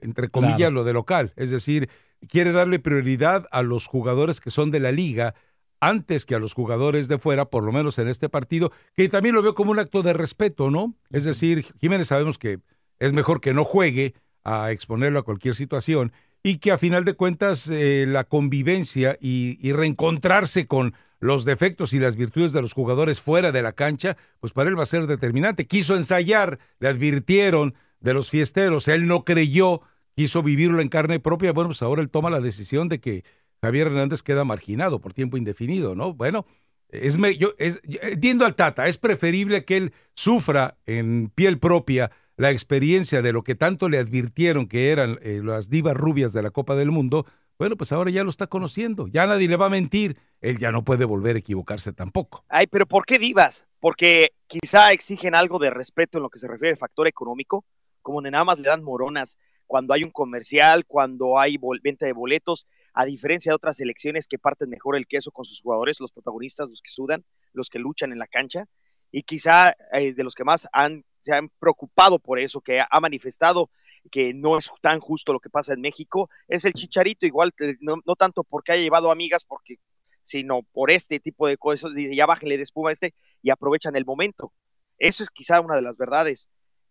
entre 0.00 0.28
comillas 0.28 0.56
Claro. 0.56 0.74
lo 0.74 0.84
de 0.84 0.92
local, 0.92 1.32
es 1.36 1.50
decir, 1.50 1.88
quiere 2.28 2.52
darle 2.52 2.78
prioridad 2.78 3.46
a 3.50 3.62
los 3.62 3.86
jugadores 3.86 4.40
que 4.40 4.50
son 4.50 4.70
de 4.70 4.80
la 4.80 4.92
liga 4.92 5.34
antes 5.80 6.26
que 6.26 6.36
a 6.36 6.38
los 6.38 6.54
jugadores 6.54 7.08
de 7.08 7.18
fuera, 7.18 7.46
por 7.50 7.64
lo 7.64 7.72
menos 7.72 7.98
en 7.98 8.06
este 8.06 8.28
partido, 8.28 8.70
que 8.94 9.08
también 9.08 9.34
lo 9.34 9.42
veo 9.42 9.54
como 9.54 9.72
un 9.72 9.80
acto 9.80 10.02
de 10.02 10.12
respeto, 10.12 10.70
¿no? 10.70 10.94
Es 11.10 11.24
decir, 11.24 11.64
Jiménez 11.80 12.06
sabemos 12.08 12.38
que 12.38 12.60
es 13.00 13.12
mejor 13.12 13.40
que 13.40 13.52
no 13.52 13.64
juegue 13.64 14.14
a 14.44 14.70
exponerlo 14.70 15.18
a 15.18 15.24
cualquier 15.24 15.56
situación 15.56 16.12
y 16.42 16.58
que 16.58 16.72
a 16.72 16.78
final 16.78 17.04
de 17.04 17.14
cuentas 17.14 17.68
eh, 17.68 18.04
la 18.08 18.24
convivencia 18.24 19.16
y, 19.20 19.72
reencontrarse 19.72 20.66
con 20.66 20.94
los 21.20 21.44
defectos 21.44 21.92
y 21.92 22.00
las 22.00 22.16
virtudes 22.16 22.52
de 22.52 22.60
los 22.60 22.72
jugadores 22.72 23.20
fuera 23.20 23.52
de 23.52 23.62
la 23.62 23.72
cancha, 23.72 24.16
pues 24.40 24.52
para 24.52 24.68
él 24.68 24.78
va 24.78 24.82
a 24.82 24.86
ser 24.86 25.06
determinante. 25.06 25.66
Quiso 25.66 25.96
ensayar, 25.96 26.58
le 26.80 26.88
advirtieron 26.88 27.74
de 28.00 28.14
los 28.14 28.28
fiesteros, 28.28 28.88
él 28.88 29.06
no 29.06 29.24
creyó, 29.24 29.82
quiso 30.16 30.42
vivirlo 30.42 30.80
en 30.80 30.88
carne 30.88 31.20
propia, 31.20 31.52
bueno, 31.52 31.68
pues 31.68 31.82
ahora 31.82 32.02
él 32.02 32.10
toma 32.10 32.28
la 32.28 32.40
decisión 32.40 32.88
de 32.88 32.98
que 32.98 33.24
Javier 33.62 33.86
Hernández 33.86 34.22
queda 34.22 34.44
marginado 34.44 35.00
por 35.00 35.14
tiempo 35.14 35.36
indefinido, 35.36 35.94
¿no? 35.94 36.12
Bueno, 36.12 36.44
es, 36.88 37.16
yo, 37.38 37.54
entiendo 38.02 38.44
al 38.44 38.56
Tata, 38.56 38.88
es 38.88 38.98
preferible 38.98 39.64
que 39.64 39.76
él 39.76 39.92
sufra 40.14 40.76
en 40.86 41.30
piel 41.34 41.60
propia 41.60 42.10
la 42.42 42.50
experiencia 42.50 43.22
de 43.22 43.32
lo 43.32 43.44
que 43.44 43.54
tanto 43.54 43.88
le 43.88 43.98
advirtieron 43.98 44.66
que 44.66 44.90
eran 44.90 45.16
eh, 45.22 45.40
las 45.44 45.70
divas 45.70 45.96
rubias 45.96 46.32
de 46.32 46.42
la 46.42 46.50
Copa 46.50 46.74
del 46.74 46.90
Mundo, 46.90 47.24
bueno, 47.56 47.76
pues 47.76 47.92
ahora 47.92 48.10
ya 48.10 48.24
lo 48.24 48.30
está 48.30 48.48
conociendo, 48.48 49.06
ya 49.06 49.28
nadie 49.28 49.46
le 49.46 49.54
va 49.54 49.66
a 49.66 49.70
mentir, 49.70 50.18
él 50.40 50.58
ya 50.58 50.72
no 50.72 50.84
puede 50.84 51.04
volver 51.04 51.36
a 51.36 51.38
equivocarse 51.38 51.92
tampoco. 51.92 52.44
Ay, 52.48 52.66
pero 52.66 52.84
¿por 52.84 53.06
qué 53.06 53.20
divas? 53.20 53.64
Porque 53.78 54.32
quizá 54.48 54.90
exigen 54.90 55.36
algo 55.36 55.60
de 55.60 55.70
respeto 55.70 56.18
en 56.18 56.24
lo 56.24 56.30
que 56.30 56.40
se 56.40 56.48
refiere 56.48 56.72
al 56.72 56.78
factor 56.78 57.06
económico, 57.06 57.64
como 58.00 58.20
de 58.22 58.32
nada 58.32 58.42
más 58.42 58.58
le 58.58 58.66
dan 58.66 58.82
moronas 58.82 59.38
cuando 59.68 59.94
hay 59.94 60.02
un 60.02 60.10
comercial, 60.10 60.84
cuando 60.84 61.38
hay 61.38 61.60
venta 61.80 62.06
de 62.06 62.12
boletos, 62.12 62.66
a 62.92 63.04
diferencia 63.04 63.52
de 63.52 63.54
otras 63.54 63.76
selecciones 63.76 64.26
que 64.26 64.40
parten 64.40 64.68
mejor 64.68 64.96
el 64.96 65.06
queso 65.06 65.30
con 65.30 65.44
sus 65.44 65.60
jugadores, 65.60 66.00
los 66.00 66.10
protagonistas, 66.10 66.68
los 66.68 66.82
que 66.82 66.90
sudan, 66.90 67.24
los 67.52 67.68
que 67.70 67.78
luchan 67.78 68.10
en 68.10 68.18
la 68.18 68.26
cancha, 68.26 68.66
y 69.12 69.22
quizá 69.22 69.76
eh, 69.92 70.12
de 70.12 70.24
los 70.24 70.34
que 70.34 70.42
más 70.42 70.66
han, 70.72 71.04
se 71.22 71.34
han 71.34 71.48
preocupado 71.58 72.18
por 72.18 72.38
eso, 72.38 72.60
que 72.60 72.80
ha 72.80 73.00
manifestado 73.00 73.70
que 74.10 74.34
no 74.34 74.58
es 74.58 74.70
tan 74.80 75.00
justo 75.00 75.32
lo 75.32 75.40
que 75.40 75.48
pasa 75.48 75.74
en 75.74 75.80
México, 75.80 76.28
es 76.48 76.64
el 76.64 76.72
chicharito, 76.72 77.24
igual, 77.24 77.52
no, 77.80 77.96
no 78.04 78.16
tanto 78.16 78.42
porque 78.44 78.72
haya 78.72 78.82
llevado 78.82 79.10
amigas, 79.10 79.44
porque 79.44 79.78
sino 80.24 80.62
por 80.72 80.90
este 80.90 81.20
tipo 81.20 81.46
de 81.46 81.56
cosas, 81.56 81.92
ya 81.94 82.26
bájenle 82.26 82.56
de 82.56 82.62
espuma 82.62 82.92
este 82.92 83.14
y 83.42 83.50
aprovechan 83.50 83.96
el 83.96 84.04
momento. 84.04 84.52
Eso 84.98 85.22
es 85.22 85.30
quizá 85.30 85.60
una 85.60 85.76
de 85.76 85.82
las 85.82 85.96
verdades. 85.96 86.48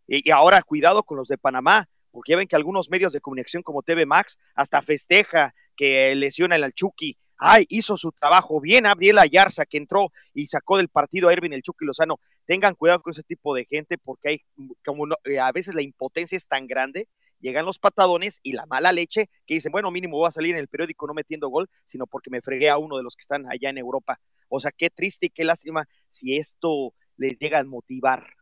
Y, 0.08 0.30
ahora 0.32 0.62
cuidado 0.64 1.04
con 1.04 1.18
los 1.18 1.28
de 1.28 1.38
Panamá, 1.38 1.88
porque 2.12 2.34
ya 2.34 2.38
ven 2.38 2.48
que 2.48 2.56
algunos 2.56 2.90
medios 2.90 3.14
de 3.14 3.22
comunicación 3.22 3.64
como 3.64 3.84
TV 3.84 4.06
Max 4.06 4.38
hasta 4.56 4.82
festeja 4.82 5.54
que 5.76 6.14
lesiona 6.16 6.56
el 6.58 6.74
Chucky. 6.74 7.18
Ay, 7.38 7.66
hizo 7.70 7.98
su 7.98 8.12
trabajo 8.12 8.60
bien, 8.60 8.84
Gabriel 8.84 9.18
Ayarza 9.18 9.66
que 9.66 9.78
entró 9.78 10.12
y 10.34 10.48
sacó 10.48 10.78
del 10.78 10.90
partido 10.90 11.30
a 11.30 11.34
Erwin 11.34 11.54
el 11.54 11.64
Chucky 11.64 11.86
Lozano. 11.86 12.20
Tengan 12.46 12.76
cuidado 12.76 13.02
con 13.02 13.12
ese 13.12 13.24
tipo 13.24 13.56
de 13.56 13.66
gente 13.66 13.98
porque 13.98 14.30
hay 14.30 14.42
como 14.84 15.06
eh, 15.26 15.40
a 15.40 15.52
veces 15.52 15.76
la 15.76 15.82
impotencia 15.82 16.36
es 16.36 16.48
tan 16.48 16.68
grande, 16.68 17.08
llegan 17.40 17.66
los 17.66 17.80
patadones 17.80 18.40
y 18.44 18.54
la 18.54 18.66
mala 18.66 18.92
leche 18.92 19.30
que 19.46 19.56
dicen, 19.56 19.72
bueno, 19.72 19.92
mínimo 19.92 20.18
voy 20.18 20.28
a 20.28 20.32
salir 20.32 20.56
en 20.56 20.60
el 20.60 20.68
periódico 20.68 21.08
no 21.08 21.14
metiendo 21.14 21.50
gol, 21.50 21.70
sino 21.84 22.08
porque 22.08 22.30
me 22.30 22.42
fregué 22.42 22.70
a 22.70 22.78
uno 22.78 22.98
de 22.98 23.04
los 23.04 23.16
que 23.16 23.22
están 23.22 23.50
allá 23.52 23.70
en 23.70 23.78
Europa. 23.78 24.20
O 24.50 24.60
sea, 24.60 24.72
qué 24.72 24.90
triste 24.90 25.28
y 25.28 25.30
qué 25.30 25.44
lástima 25.44 25.88
si 26.08 26.38
esto 26.38 26.94
les 27.18 27.40
llega 27.40 27.60
a 27.60 27.64
motivar 27.64 28.36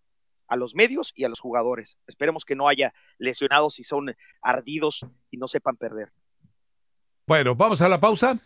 a 0.47 0.55
los 0.55 0.75
medios 0.75 1.11
y 1.15 1.23
a 1.23 1.29
los 1.29 1.39
jugadores. 1.39 1.97
Esperemos 2.07 2.43
que 2.43 2.55
no 2.55 2.67
haya 2.67 2.93
lesionados 3.17 3.79
y 3.79 3.83
son 3.83 4.15
ardidos 4.41 5.05
y 5.29 5.37
no 5.37 5.47
sepan 5.47 5.77
perder. 5.77 6.11
Bueno, 7.27 7.55
vamos 7.55 7.81
a 7.81 7.89
la 7.89 7.99
pausa. 7.99 8.39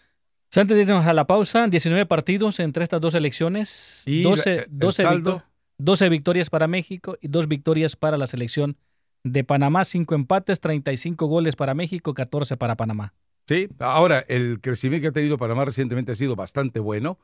Antes 0.55 0.77
de 0.77 0.83
irnos 0.83 1.05
a 1.05 1.13
la 1.13 1.25
pausa, 1.25 1.67
19 1.67 2.05
partidos 2.05 2.59
entre 2.59 2.83
estas 2.83 3.01
dos 3.01 3.13
elecciones, 3.15 4.03
Y 4.05 4.23
12, 4.23 4.55
el 4.55 4.65
12, 4.69 5.03
saldo. 5.03 5.33
victo- 5.33 5.47
12 5.79 6.09
victorias 6.09 6.49
para 6.49 6.67
México 6.67 7.17
y 7.21 7.27
2 7.27 7.47
victorias 7.47 7.95
para 7.95 8.17
la 8.17 8.27
selección 8.27 8.77
de 9.23 9.43
Panamá, 9.43 9.83
5 9.85 10.15
empates, 10.15 10.59
35 10.59 11.25
goles 11.27 11.55
para 11.55 11.73
México, 11.73 12.13
14 12.13 12.57
para 12.57 12.75
Panamá. 12.75 13.13
Sí, 13.47 13.67
ahora 13.79 14.23
el 14.27 14.61
crecimiento 14.61 15.03
que 15.03 15.07
ha 15.09 15.11
tenido 15.11 15.37
Panamá 15.37 15.65
recientemente 15.65 16.11
ha 16.11 16.15
sido 16.15 16.35
bastante 16.35 16.79
bueno, 16.79 17.17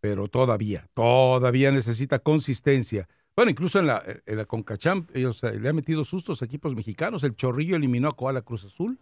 pero 0.00 0.28
todavía, 0.28 0.86
todavía 0.94 1.70
necesita 1.72 2.18
consistencia. 2.20 3.08
Bueno, 3.36 3.50
incluso 3.50 3.78
en 3.78 3.86
la, 3.86 4.02
en 4.24 4.36
la 4.36 4.46
Concachamp, 4.46 5.14
ellos 5.14 5.44
eh, 5.44 5.60
le 5.60 5.68
han 5.68 5.76
metido 5.76 6.04
sustos 6.04 6.40
a 6.40 6.46
equipos 6.46 6.74
mexicanos. 6.74 7.22
El 7.22 7.36
Chorrillo 7.36 7.76
eliminó 7.76 8.08
a 8.08 8.16
Koala 8.16 8.40
Cruz 8.40 8.64
Azul. 8.64 8.98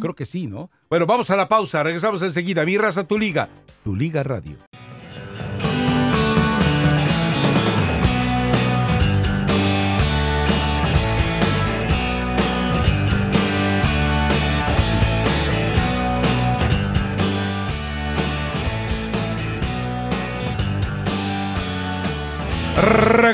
Creo 0.00 0.14
que 0.14 0.24
sí, 0.24 0.46
¿no? 0.46 0.70
Bueno, 0.88 1.04
vamos 1.04 1.30
a 1.30 1.36
la 1.36 1.46
pausa. 1.46 1.82
Regresamos 1.82 2.22
enseguida. 2.22 2.64
Mi 2.64 2.78
raza, 2.78 3.06
tu 3.06 3.18
liga. 3.18 3.50
Tu 3.84 3.94
liga 3.94 4.22
radio. 4.22 4.56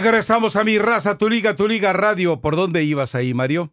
Regresamos 0.05 0.55
a 0.57 0.65
mi 0.65 0.77
raza, 0.77 1.17
tu 1.17 1.31
liga, 1.31 1.57
tu 1.57 1.67
liga 1.67 1.95
radio. 1.95 2.39
¿Por 2.39 2.57
dónde 2.57 2.85
ibas 2.85 3.15
ahí, 3.15 3.33
Mario? 3.33 3.73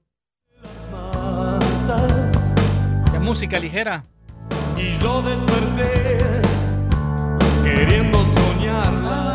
Masas, 0.89 2.55
La 3.11 3.19
música 3.19 3.59
ligera. 3.59 4.05
y 4.77 4.97
yo 5.01 5.21
desperté 5.23 6.19
queriendo 7.65 8.25
soñarla. 8.25 9.33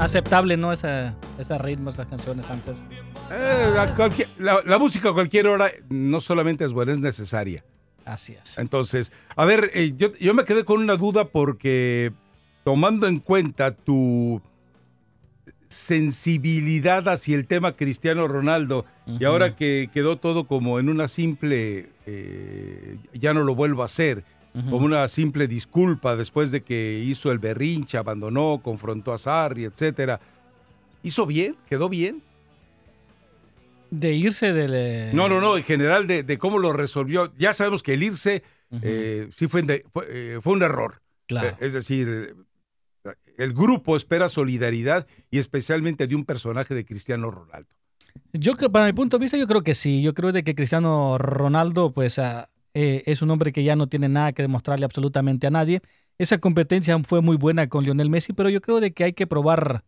Aceptable, 0.00 0.56
¿no? 0.56 0.72
Ese, 0.72 1.12
ese 1.38 1.58
ritmo, 1.58 1.90
esas 1.90 2.08
canciones 2.08 2.50
antes. 2.50 2.84
Eh, 3.30 4.24
la 4.38 4.78
música 4.80 5.10
a 5.10 5.12
cualquier 5.12 5.46
hora 5.46 5.70
no 5.88 6.18
solamente 6.18 6.64
es 6.64 6.72
buena, 6.72 6.90
es 6.90 6.98
necesaria. 6.98 7.64
Así 8.04 8.32
es. 8.32 8.58
Entonces, 8.58 9.12
a 9.36 9.44
ver, 9.44 9.70
eh, 9.74 9.92
yo, 9.94 10.10
yo 10.18 10.34
me 10.34 10.42
quedé 10.42 10.64
con 10.64 10.80
una 10.82 10.96
duda 10.96 11.28
porque 11.28 12.12
tomando 12.64 13.06
en 13.06 13.20
cuenta 13.20 13.70
tu 13.70 14.42
sensibilidad 15.76 17.06
hacia 17.08 17.36
el 17.36 17.46
tema 17.46 17.76
Cristiano 17.76 18.26
Ronaldo 18.28 18.86
y 19.20 19.24
ahora 19.24 19.54
que 19.54 19.88
quedó 19.92 20.16
todo 20.18 20.46
como 20.46 20.80
en 20.80 20.88
una 20.88 21.06
simple, 21.06 21.90
eh, 22.06 22.96
ya 23.14 23.32
no 23.34 23.42
lo 23.44 23.54
vuelvo 23.54 23.82
a 23.82 23.86
hacer, 23.86 24.24
como 24.70 24.86
una 24.86 25.06
simple 25.08 25.46
disculpa 25.48 26.16
después 26.16 26.50
de 26.50 26.62
que 26.62 27.02
hizo 27.04 27.30
el 27.30 27.38
berrinche, 27.38 27.98
abandonó, 27.98 28.60
confrontó 28.62 29.12
a 29.12 29.18
Sarri, 29.18 29.64
etcétera. 29.64 30.18
¿Hizo 31.02 31.26
bien? 31.26 31.56
¿Quedó 31.68 31.90
bien? 31.90 32.22
De 33.90 34.14
irse 34.14 34.52
del... 34.54 34.72
eh, 34.74 35.10
No, 35.12 35.28
no, 35.28 35.40
no, 35.42 35.58
en 35.58 35.62
general 35.62 36.06
de, 36.06 36.22
de 36.22 36.38
cómo 36.38 36.58
lo 36.58 36.72
resolvió. 36.72 37.32
Ya 37.36 37.52
sabemos 37.52 37.82
que 37.82 37.94
el 37.94 38.02
irse 38.02 38.42
eh, 38.82 39.28
sí 39.34 39.46
fue, 39.46 39.60
de- 39.62 39.84
fue, 39.92 40.06
eh, 40.08 40.38
fue 40.42 40.54
un 40.54 40.62
error. 40.62 41.02
Claro. 41.26 41.56
Es 41.60 41.74
decir, 41.74 42.34
el 43.36 43.52
grupo 43.52 43.96
espera 43.96 44.28
solidaridad 44.28 45.06
y 45.30 45.38
especialmente 45.38 46.06
de 46.06 46.14
un 46.16 46.24
personaje 46.24 46.74
de 46.74 46.84
Cristiano 46.84 47.30
Ronaldo. 47.30 47.68
Yo 48.32 48.54
para 48.56 48.86
mi 48.86 48.92
punto 48.92 49.18
de 49.18 49.22
vista 49.24 49.36
yo 49.36 49.46
creo 49.46 49.62
que 49.62 49.74
sí, 49.74 50.02
yo 50.02 50.14
creo 50.14 50.32
de 50.32 50.44
que 50.44 50.54
Cristiano 50.54 51.18
Ronaldo 51.18 51.92
pues 51.92 52.18
ah, 52.18 52.50
eh, 52.74 53.02
es 53.06 53.22
un 53.22 53.30
hombre 53.30 53.52
que 53.52 53.64
ya 53.64 53.76
no 53.76 53.88
tiene 53.88 54.08
nada 54.08 54.32
que 54.32 54.42
demostrarle 54.42 54.84
absolutamente 54.84 55.46
a 55.46 55.50
nadie. 55.50 55.80
Esa 56.18 56.38
competencia 56.38 56.98
fue 57.04 57.20
muy 57.20 57.36
buena 57.36 57.68
con 57.68 57.84
Lionel 57.84 58.10
Messi, 58.10 58.32
pero 58.32 58.48
yo 58.48 58.60
creo 58.60 58.80
de 58.80 58.92
que 58.92 59.04
hay 59.04 59.12
que 59.12 59.26
probar 59.26 59.84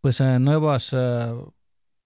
pues 0.00 0.20
ah, 0.20 0.36
ah, 0.36 0.38
nuevos 0.38 0.94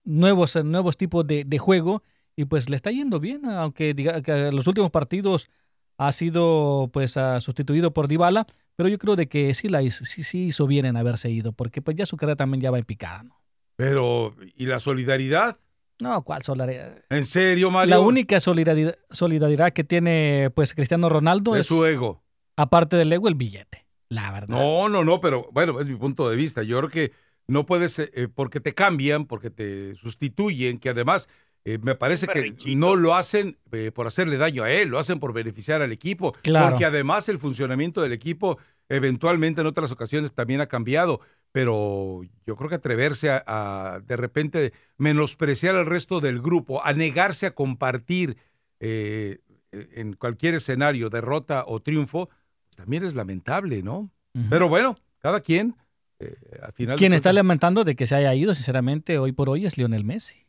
nuevos 0.05 0.97
tipos 0.97 1.27
de, 1.27 1.59
juego 1.59 2.03
y 2.37 2.47
pues 2.47 2.71
le 2.71 2.77
está 2.77 2.91
yendo 2.91 3.21
bien, 3.21 3.45
aunque 3.45 3.95
diga 3.95 4.23
que 4.23 4.51
los 4.53 4.67
últimos 4.67 4.91
partidos 4.91 5.51
ha 5.99 6.13
sido 6.13 6.89
pues 6.93 7.17
sustituido 7.41 7.93
por 7.93 8.09
Dybala, 8.09 8.47
pero 8.81 8.89
yo 8.89 8.97
creo 8.97 9.15
de 9.15 9.29
que 9.29 9.53
sí 9.53 9.69
la 9.69 9.83
hizo, 9.83 10.07
sí, 10.07 10.25
sí 10.25 10.47
hizo 10.47 10.67
bien 10.67 10.87
en 10.87 10.97
haberse 10.97 11.29
ido, 11.29 11.53
porque 11.53 11.83
pues 11.83 11.99
ya 11.99 12.07
su 12.07 12.17
carrera 12.17 12.37
también 12.37 12.63
ya 12.63 12.71
va 12.71 12.79
en 12.79 12.87
picada, 12.87 13.25
¿no? 13.25 13.39
Pero, 13.77 14.35
¿y 14.57 14.65
la 14.65 14.81
solidaridad? 14.81 15.59
No, 15.99 16.23
¿cuál 16.23 16.43
solidaridad? 16.43 16.97
¿En 17.11 17.27
serio, 17.27 17.71
Mario? 17.71 17.95
La 17.95 18.01
única 18.01 18.41
solidaridad, 18.41 18.97
solidaridad 19.11 19.75
que 19.75 19.85
tiene 19.85 20.51
pues 20.55 20.73
Cristiano 20.73 21.11
Ronaldo 21.11 21.57
es 21.57 21.61
es, 21.61 21.67
su 21.67 21.85
ego. 21.85 22.25
aparte 22.57 22.97
del 22.97 23.13
ego, 23.13 23.29
el 23.29 23.35
billete. 23.35 23.85
La 24.09 24.33
verdad. 24.33 24.57
No, 24.57 24.89
no, 24.89 25.05
no, 25.05 25.21
pero 25.21 25.51
bueno, 25.53 25.79
es 25.79 25.91
mi 25.91 25.97
punto 25.97 26.31
de 26.31 26.37
vista. 26.37 26.63
Yo 26.63 26.79
creo 26.79 26.89
que 26.89 27.13
no 27.49 27.67
puedes, 27.67 27.99
eh, 27.99 28.11
eh, 28.15 28.29
porque 28.35 28.61
te 28.61 28.73
cambian, 28.73 29.27
porque 29.27 29.51
te 29.51 29.95
sustituyen, 29.97 30.79
que 30.79 30.89
además 30.89 31.29
eh, 31.65 31.79
me 31.83 31.95
parece 31.95 32.27
que 32.27 32.55
no 32.75 32.97
lo 32.97 33.15
hacen 33.15 33.59
eh, 33.73 33.91
por 33.93 34.07
hacerle 34.07 34.37
daño 34.37 34.65
a 34.65 34.71
él, 34.71 34.89
lo 34.89 34.99
hacen 34.99 35.19
por 35.19 35.33
beneficiar 35.33 35.83
al 35.83 35.93
equipo. 35.93 36.33
Claro. 36.43 36.71
Porque 36.71 36.85
además 36.85 37.29
el 37.29 37.39
funcionamiento 37.39 38.03
del 38.03 38.13
equipo 38.13 38.59
eventualmente 38.89 39.61
en 39.61 39.67
otras 39.67 39.93
ocasiones 39.93 40.33
también 40.33 40.61
ha 40.61 40.67
cambiado. 40.67 41.21
Pero 41.53 42.23
yo 42.47 42.57
creo 42.57 42.69
que 42.69 42.77
atreverse 42.77 43.31
a, 43.31 43.43
a, 43.47 44.01
de 44.01 44.17
repente 44.17 44.73
menospreciar 44.99 45.75
al 45.75 45.87
resto 45.87 46.21
del 46.21 46.41
grupo, 46.41 46.85
a 46.85 46.93
negarse 46.93 47.47
a 47.47 47.55
compartir 47.55 48.37
eh, 48.79 49.39
en 49.73 50.15
cualquier 50.15 50.55
escenario, 50.55 51.11
derrota 51.11 51.65
o 51.67 51.81
triunfo, 51.81 52.29
pues 52.29 52.77
también 52.77 53.05
es 53.05 53.15
lamentable, 53.15 53.83
¿no? 53.83 54.11
Pero 54.49 54.69
bueno, 54.69 54.97
cada 55.19 55.41
quien, 55.41 55.77
eh, 56.21 56.37
al 56.63 56.73
final. 56.73 56.97
Quien 56.99 57.13
está 57.13 57.33
lamentando 57.33 57.83
de 57.83 57.97
que 57.97 58.07
se 58.07 58.15
haya 58.15 58.33
ido, 58.35 58.55
sinceramente, 58.55 59.19
hoy 59.19 59.33
por 59.33 59.49
hoy 59.49 59.67
es 59.67 59.77
Lionel 59.77 60.05
Messi. 60.05 60.47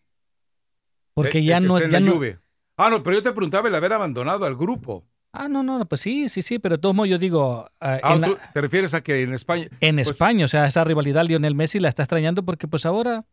Porque 1.13 1.39
eh, 1.39 1.43
ya 1.45 1.57
el 1.57 1.63
que 1.63 1.67
no 1.69 1.77
está 1.77 1.85
en 1.85 1.91
ya 1.91 1.99
la 1.99 2.05
no-. 2.05 2.39
Ah, 2.77 2.89
no, 2.89 3.03
pero 3.03 3.17
yo 3.17 3.23
te 3.23 3.31
preguntaba 3.31 3.67
el 3.69 3.75
haber 3.75 3.93
abandonado 3.93 4.45
al 4.45 4.55
grupo. 4.55 5.05
Ah, 5.33 5.47
no, 5.47 5.63
no, 5.63 5.77
no, 5.79 5.85
pues 5.85 6.01
sí, 6.01 6.27
sí, 6.29 6.41
sí, 6.41 6.59
pero 6.59 6.75
de 6.75 6.81
todos 6.81 6.93
modos 6.95 7.09
yo 7.09 7.17
digo, 7.17 7.69
ah, 7.79 7.99
Ah, 8.03 8.13
en, 8.15 8.21
la- 8.21 8.27
¿tú 8.27 8.37
¿Te 8.53 8.61
refieres 8.61 8.93
a 8.93 9.01
que 9.01 9.21
en 9.21 9.33
España 9.33 9.67
en 9.79 9.95
pues, 9.95 10.09
España, 10.09 10.45
o 10.45 10.47
sea, 10.47 10.65
esa 10.67 10.83
rivalidad 10.83 11.25
Lionel 11.25 11.55
Messi 11.55 11.79
la 11.79 11.89
está 11.89 12.03
extrañando 12.03 12.43
porque 12.43 12.67
pues 12.67 12.85
ahora, 12.85 13.23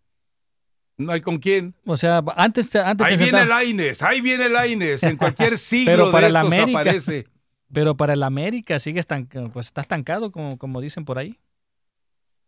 no 0.97 1.13
hay 1.13 1.21
con 1.21 1.39
quién? 1.39 1.75
o 1.87 1.97
sea, 1.97 2.23
antes, 2.37 2.71
te- 2.71 2.79
antes 2.81 3.07
Ahí 3.07 3.17
te 3.17 3.25
viene 3.25 3.39
sentaba- 3.39 3.61
el 3.63 3.67
Aines, 3.69 4.03
ahí 4.03 4.21
viene 4.21 4.47
el 4.47 4.57
Aines. 4.57 5.03
En 5.03 5.17
cualquier 5.17 5.59
siglo 5.59 5.93
Pero 5.93 6.07
de 6.07 6.13
para 6.13 6.27
el 6.29 6.37
estos 6.37 6.53
América. 6.55 6.81
aparece. 6.81 7.27
pero 7.73 7.97
para 7.97 8.13
el 8.13 8.23
América 8.23 8.79
sigue 8.79 9.01
estanca- 9.01 9.49
pues 9.53 9.67
está 9.67 9.81
estancado 9.81 10.31
como, 10.31 10.57
como 10.59 10.81
dicen 10.81 11.05
por 11.05 11.19
ahí. 11.19 11.31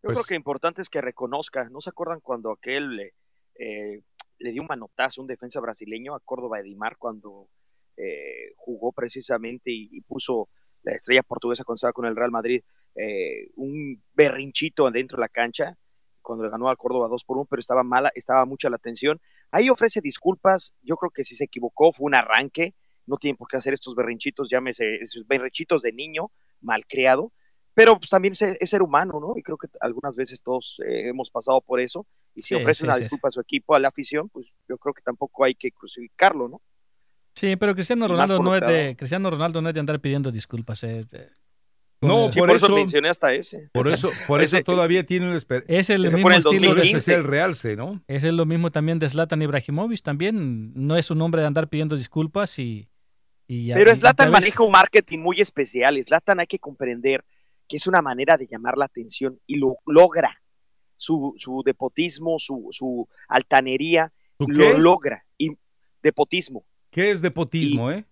Yo 0.03 0.09
Pues- 0.09 0.19
creo 0.19 0.25
que 0.29 0.35
importante 0.37 0.81
es 0.81 0.89
que 0.89 1.01
reconozca, 1.01 1.69
¿no 1.71 1.81
se 1.81 1.91
acuerdan 1.91 2.21
cuando 2.21 2.53
aquel 2.53 3.01
eh, 3.59 4.01
le 4.41 4.53
dio 4.53 4.63
un 4.63 4.69
manotazo 4.69 5.21
un 5.21 5.27
defensa 5.27 5.61
brasileño 5.61 6.15
a 6.15 6.21
Córdoba 6.21 6.61
Edimar 6.61 6.97
cuando 6.97 7.49
eh, 7.97 8.53
jugó 8.57 8.93
precisamente 8.93 9.71
y, 9.71 10.01
puso 10.03 10.49
la 10.83 10.95
estrella 10.95 11.23
portuguesa 11.23 11.63
estaba 11.75 11.93
con 11.93 12.07
el 12.07 12.17
Real 12.17 12.31
Madrid 12.31 12.63
eh, 12.95 13.51
un 13.57 14.03
berrinchito 14.15 14.91
dentro 14.91 15.17
de 15.17 15.21
la 15.21 15.29
cancha 15.29 15.77
cuando 16.23 16.45
le 16.45 16.51
ganó 16.51 16.69
al 16.69 16.77
Córdoba 16.77 17.09
2 17.09 17.25
por 17.25 17.39
1, 17.39 17.47
pero 17.49 17.61
estaba 17.61 17.83
mala, 17.83 18.11
estaba 18.15 18.45
mucha 18.45 18.71
la 18.71 18.79
tensión. 18.79 19.21
Ahí 19.51 19.69
ofrece 19.69 20.01
disculpas, 20.01 20.75
yo 20.83 20.97
creo 20.97 21.11
que 21.11 21.25
si 21.25 21.35
se 21.35 21.45
equivocó 21.45 21.93
fue 21.93 22.07
un 22.07 22.15
arranque, 22.15 22.75
no 23.07 23.17
tiene 23.17 23.37
por 23.37 23.49
qué 23.49 23.57
hacer 23.57 23.75
estos 23.75 23.95
berrinchitos, 23.95 24.49
llámese 24.51 24.97
esos 24.97 25.27
berrinchitos 25.27 25.83
de 25.83 25.93
niño 25.93 26.31
malcriado, 26.61 27.33
pero 27.75 27.99
pues 27.99 28.11
también 28.11 28.33
es, 28.33 28.43
es, 28.43 28.71
ser 28.71 28.83
humano, 28.83 29.19
¿no? 29.21 29.33
Y 29.37 29.43
creo 29.43 29.57
que 29.57 29.69
algunas 29.81 30.15
veces 30.15 30.43
todos 30.43 30.81
eh, 30.87 31.09
hemos 31.09 31.31
pasado 31.31 31.61
por 31.61 31.81
eso, 31.81 32.07
y 32.35 32.43
si 32.43 32.49
Sí, 32.49 32.55
ofrece 32.55 32.81
sí, 32.81 32.85
una 32.87 32.95
sí, 32.95 33.03
disculpa 33.03 33.29
a 33.29 33.31
su 33.31 33.41
equipo, 33.41 33.75
a 33.75 33.79
la 33.79 33.89
afición, 33.89 34.29
pues 34.29 34.47
yo 34.69 34.79
creo 34.79 34.95
que 34.95 35.03
tampoco 35.03 35.45
hay 35.45 35.55
que 35.55 35.71
crucificarlo, 35.73 36.49
¿no? 36.49 36.61
Sí, 37.35 37.57
pero 37.57 37.75
Cristiano 37.75 38.07
Ronaldo 38.09 38.43
no 38.43 38.55
es 38.55 38.61
de 38.63 38.97
Cristiano 38.97 39.31
Ronaldo 39.31 39.63
no 39.63 39.69
es 39.69 39.75
de 39.75 39.81
andar 39.81 40.01
pidiendo 40.01 40.31
disculpas. 40.31 40.83
eh, 40.85 41.05
eh. 41.13 41.29
No, 42.03 42.31
por, 42.31 42.47
por 42.47 42.51
eso 42.57 42.67
eso, 42.67 42.75
mencioné 42.77 43.11
hasta 43.11 43.35
ese. 43.35 43.69
por 43.73 43.87
eso, 43.89 44.11
por 44.27 44.41
eso 44.43 44.57
Ese- 44.57 44.65
todavía 44.65 45.05
tiene 45.05 45.31
un 45.31 45.37
esper- 45.37 45.65
Es 45.69 45.91
el 45.91 46.05
Ese 46.07 46.17
mismo 46.17 46.31
el 46.31 46.37
estilo 46.39 46.61
de 46.71 46.77
2015. 46.77 46.97
ese 46.99 47.13
es 47.13 47.19
el 47.19 47.25
realce, 47.25 47.77
¿no? 47.77 48.03
Es 48.09 48.25
lo 48.25 48.47
mismo 48.47 48.71
también 48.73 48.99
de 48.99 49.09
Zlatan 49.09 49.43
Ibrahimovic, 49.43 50.01
también 50.03 50.73
no 50.75 50.97
es 50.97 51.11
un 51.11 51.21
hombre 51.21 51.43
de 51.43 51.47
andar 51.49 51.69
pidiendo 51.69 51.97
disculpas 51.97 52.59
y, 52.59 52.89
y 53.47 53.67
ya- 53.67 53.75
Pero 53.77 53.91
vez- 53.91 54.01
maneja 54.31 54.63
un 54.63 54.73
marketing 54.73 55.19
muy 55.19 55.41
especial. 55.41 56.03
Slatan 56.03 56.41
hay 56.41 56.47
que 56.47 56.59
comprender 56.59 57.23
que 57.69 57.77
es 57.77 57.87
una 57.87 58.01
manera 58.03 58.37
de 58.39 58.47
llamar 58.47 58.77
la 58.79 58.87
atención 58.87 59.39
y 59.47 59.57
lo 59.59 59.77
logra. 59.87 60.40
Su, 61.01 61.33
su 61.39 61.63
depotismo, 61.65 62.39
su, 62.39 62.69
su 62.73 63.09
altanería, 63.27 64.13
¿Tú 64.37 64.45
lo 64.49 64.77
logra. 64.77 65.25
Y 65.39 65.57
depotismo. 66.03 66.63
¿Qué 66.91 67.11
es 67.11 67.23
depotismo, 67.23 67.91
eh? 67.91 68.05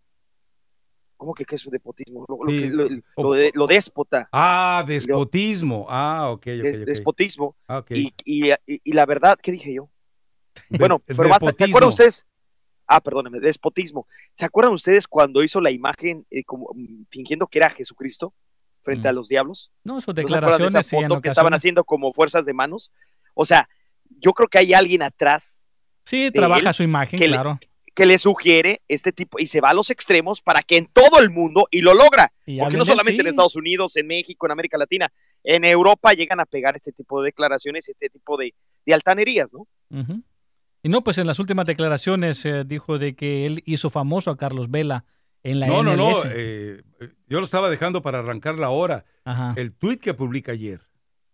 ¿Cómo 1.18 1.34
que 1.34 1.44
qué 1.44 1.56
es 1.56 1.60
su 1.60 1.68
depotismo? 1.70 2.24
Lo, 2.26 2.44
lo 2.44 2.50
Sí, 2.50 2.60
que- 2.60 2.68
lo- 2.70 2.88
o- 3.16 3.22
lo 3.24 3.32
de- 3.32 3.52
lo 3.54 3.66
déspota. 3.66 4.26
Ah, 4.32 4.82
despotismo. 4.86 5.84
Ah, 5.90 6.30
ok, 6.30 6.38
ok, 6.38 6.62
des- 6.62 6.78
ok. 6.78 6.86
Despotismo. 6.86 7.56
Ah, 7.66 7.78
ok. 7.78 7.90
Y, 7.90 8.14
y- 8.24 8.92
la 8.94 9.04
verdad, 9.04 9.36
¿qué 9.42 9.52
dije 9.52 9.74
yo? 9.74 9.90
Bueno, 10.70 11.00
pero 11.04 11.28
basta, 11.28 11.50
¿se 11.54 11.64
acuerdan 11.64 11.90
ustedes? 11.90 12.26
Ah, 12.86 13.02
perdónenme, 13.02 13.38
despotismo. 13.40 14.06
¿Se 14.32 14.46
acuerdan 14.46 14.72
ustedes 14.72 15.06
cuando 15.06 15.42
hizo 15.42 15.60
la 15.60 15.70
imagen 15.70 16.26
eh, 16.30 16.42
como, 16.42 16.70
mm, 16.74 17.04
fingiendo 17.10 17.46
que 17.48 17.58
era 17.58 17.68
Jesucristo 17.68 18.32
frente 18.82 19.08
Mm. 19.08 19.10
a 19.10 19.12
los 19.12 19.28
diablos? 19.28 19.72
No, 19.84 20.00
sus 20.00 20.08
¿No 20.08 20.14
se 20.14 20.20
acuerdan 20.22 20.40
de 20.40 20.66
esa 20.66 20.78
declaraciones 20.78 20.86
sí, 20.86 20.96
en 20.96 21.02
foto 21.08 21.20
que 21.20 21.28
estaban 21.28 21.54
haciendo 21.54 21.84
como 21.84 22.12
fuerzas 22.12 22.44
de 22.46 22.54
manos? 22.54 22.92
O 23.34 23.44
sea, 23.46 23.68
yo 24.20 24.32
creo 24.32 24.48
que 24.48 24.58
hay 24.58 24.72
alguien 24.74 25.02
atrás 25.02 25.66
Sí, 26.04 26.30
trabaja 26.32 26.72
su 26.72 26.82
imagen, 26.82 27.18
que 27.18 27.28
le- 27.28 27.34
claro. 27.34 27.58
que 27.94 28.06
le 28.06 28.16
sugiere 28.18 28.80
este 28.88 29.12
tipo 29.12 29.38
y 29.40 29.46
se 29.48 29.60
va 29.60 29.70
a 29.70 29.74
los 29.74 29.90
extremos 29.90 30.40
para 30.40 30.62
que 30.62 30.76
en 30.76 30.86
todo 30.86 31.18
el 31.20 31.30
mundo, 31.30 31.66
y 31.70 31.80
lo 31.82 31.94
logra, 31.94 32.32
Y 32.46 32.58
porque 32.60 32.76
no 32.76 32.84
solamente 32.84 33.20
en. 33.22 33.26
Estados 33.26 33.56
Unidos, 33.56 33.96
en 33.96 34.06
México, 34.06 34.46
en 34.46 34.52
América 34.52 34.78
Latina, 34.78 35.12
en 35.44 35.64
Europa 35.64 36.12
llegan 36.12 36.38
a 36.40 36.46
pegar 36.46 36.76
este 36.76 36.92
tipo 36.92 37.20
de 37.20 37.26
declaraciones, 37.26 37.88
este 37.88 38.08
tipo 38.08 38.36
de, 38.36 38.54
de 38.86 38.94
altanerías, 38.94 39.52
¿no? 39.52 39.66
Y 40.82 40.88
no, 40.88 41.02
pues 41.02 41.18
en 41.18 41.26
las 41.26 41.40
últimas 41.40 41.66
declaraciones 41.66 42.44
eh, 42.46 42.62
dijo 42.64 42.98
de 42.98 43.14
que 43.16 43.46
él 43.46 43.62
hizo 43.66 43.90
famoso 43.90 44.30
a 44.30 44.36
Carlos 44.36 44.70
Vela 44.70 45.04
en 45.42 45.60
la 45.60 45.66
No, 45.66 45.82
no, 45.82 45.96
no. 45.96 46.12
Eh, 46.26 46.82
eh, 47.00 47.08
yo 47.28 47.38
lo 47.38 47.44
estaba 47.44 47.68
dejando 47.70 48.02
para 48.02 48.18
arrancar 48.20 48.56
la 48.56 48.70
hora. 48.70 49.04
Ajá. 49.24 49.54
El 49.56 49.72
tuit 49.72 50.00
que 50.00 50.14
publica 50.14 50.52
ayer. 50.52 50.80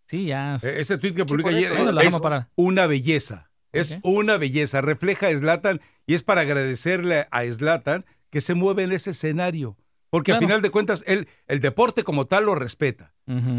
Sí, 0.07 0.25
ya. 0.27 0.55
Eh, 0.61 0.75
Ese 0.79 0.97
tuit 0.97 1.15
que 1.15 1.25
publica 1.25 1.49
ayer 1.49 1.71
eso, 1.73 1.83
Bueno, 2.21 2.37
es, 2.37 2.45
una 2.55 2.87
belleza. 2.87 3.49
Es 3.71 3.97
una 4.03 4.37
belleza. 4.37 4.81
Refleja 4.81 5.27
a 5.27 5.37
Slatan 5.37 5.81
y 6.05 6.13
es 6.13 6.23
para 6.23 6.41
agradecerle 6.41 7.27
a 7.31 7.43
Slatan 7.45 8.05
que 8.29 8.41
se 8.41 8.53
mueve 8.53 8.83
en 8.83 8.91
ese 8.91 9.11
escenario. 9.11 9.77
Porque 10.09 10.31
a 10.31 10.35
Claro. 10.35 10.47
final 10.47 10.61
de 10.61 10.69
cuentas, 10.69 11.03
él, 11.07 11.27
el 11.47 11.59
deporte 11.59 12.03
como 12.03 12.25
tal 12.25 12.45
lo 12.45 12.55
respeta. 12.55 13.13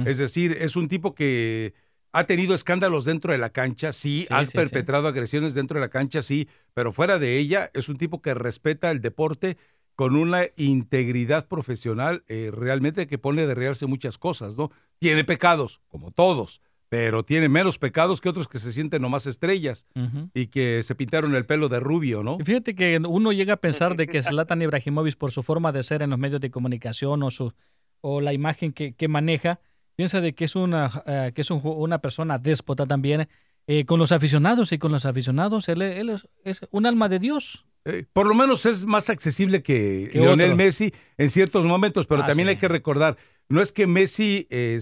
Es 0.06 0.16
decir, 0.18 0.56
es 0.61 0.76
un 0.76 0.88
tipo 0.88 1.14
que 1.14 1.74
ha 2.12 2.24
tenido 2.24 2.54
escándalos 2.54 3.04
dentro 3.04 3.32
de 3.32 3.38
la 3.38 3.50
cancha, 3.50 3.92
sí, 3.92 4.22
Sí, 4.22 4.26
ha 4.30 4.40
sí, 4.46 4.52
sí. 4.52 4.56
perpetrado 4.56 5.06
agresiones 5.09 5.52
dentro 5.52 5.74
de 5.74 5.80
la 5.85 5.90
cancha, 5.90 6.22
sí, 6.22 6.48
pero 6.72 6.92
fuera 6.92 7.18
de 7.18 7.37
ella 7.37 7.70
es 7.74 7.90
un 7.90 7.96
tipo 7.98 8.22
que 8.22 8.32
respeta 8.32 8.90
el 8.90 9.02
deporte 9.02 9.59
con 9.96 10.14
una 10.14 10.44
integridad 10.56 11.48
profesional 11.48 12.22
eh, 12.28 12.50
realmente 12.52 13.06
que 13.06 13.18
pone 13.18 13.46
de 13.46 13.54
realce 13.54 13.87
muchas 13.87 14.18
cosas, 14.18 14.56
¿no? 14.56 14.70
Tiene 14.98 15.24
pecados, 15.24 15.80
como 15.88 16.11
todos, 16.11 16.61
pero 16.88 17.24
tiene 17.24 17.48
menos 17.48 17.78
pecados 17.78 18.20
que 18.20 18.28
otros 18.28 18.46
que 18.46 18.59
se 18.59 18.72
sienten 18.72 19.02
nomás 19.02 19.26
estrellas 19.26 19.87
y 20.35 20.46
que 20.46 20.82
se 20.82 20.94
pintaron 20.94 21.35
el 21.35 21.46
pelo 21.46 21.68
de 21.68 21.80
rubio, 21.80 22.22
¿no? 22.22 22.37
Y 22.38 22.44
Fíjate 22.44 22.74
que 22.74 23.00
uno 23.09 23.32
llega 23.32 23.54
a 23.54 23.56
pensar 23.56 23.96
de 23.96 24.06
que 24.06 24.22
Zlatan 24.22 24.62
Ibrahimovic, 24.62 25.16
por 25.16 25.32
su 25.32 25.42
forma 25.42 25.72
de 25.72 25.82
ser 25.82 26.02
en 26.02 26.11
los 26.11 26.18
medios 26.18 26.40
de 26.40 26.50
comunicación 26.50 27.22
o, 27.22 27.30
su, 27.30 27.52
o 28.02 28.20
la 28.20 28.32
imagen 28.32 28.72
que, 28.72 28.94
que 28.94 29.09
maneja, 29.09 29.61
piensa 29.96 30.20
de 30.20 30.35
que 30.35 30.44
es 30.44 30.54
una, 30.54 31.02
eh, 31.06 31.32
que 31.35 31.40
es 31.40 31.50
un 31.50 31.61
una 31.64 31.98
persona 31.98 32.38
déspota 32.38 32.87
también 32.87 33.28
eh, 33.66 33.85
con 33.87 33.98
los 33.98 34.12
aficionados 34.12 34.72
y 34.72 34.78
con 34.78 34.92
los 34.92 35.06
aficionados. 35.06 35.68
Él, 35.68 35.82
él 35.82 36.11
es, 36.11 36.28
es 36.44 36.61
un 36.70 36.87
alma 36.87 37.09
de 37.09 37.18
Dios. 37.18 37.66
Eh, 37.88 38.05
por 38.12 38.27
lo 38.27 38.35
menos 38.35 38.66
es 38.66 38.85
más 38.85 39.09
accesible 39.11 39.62
que, 39.62 40.11
Lionel 40.12 40.46
otro. 40.53 40.57
Messi 40.57 40.92
en 41.18 41.31
ciertos 41.31 41.64
momentos, 41.64 42.07
pero 42.09 42.22
Ah, 42.22 42.27
también 42.27 42.49
sí. 42.49 42.51
hay 42.51 42.57
que 42.59 42.66
recordar, 42.66 43.16
no 43.49 43.61
es 43.62 43.70
que 43.70 43.87
Messi 43.87 44.49
eh, 44.51 44.81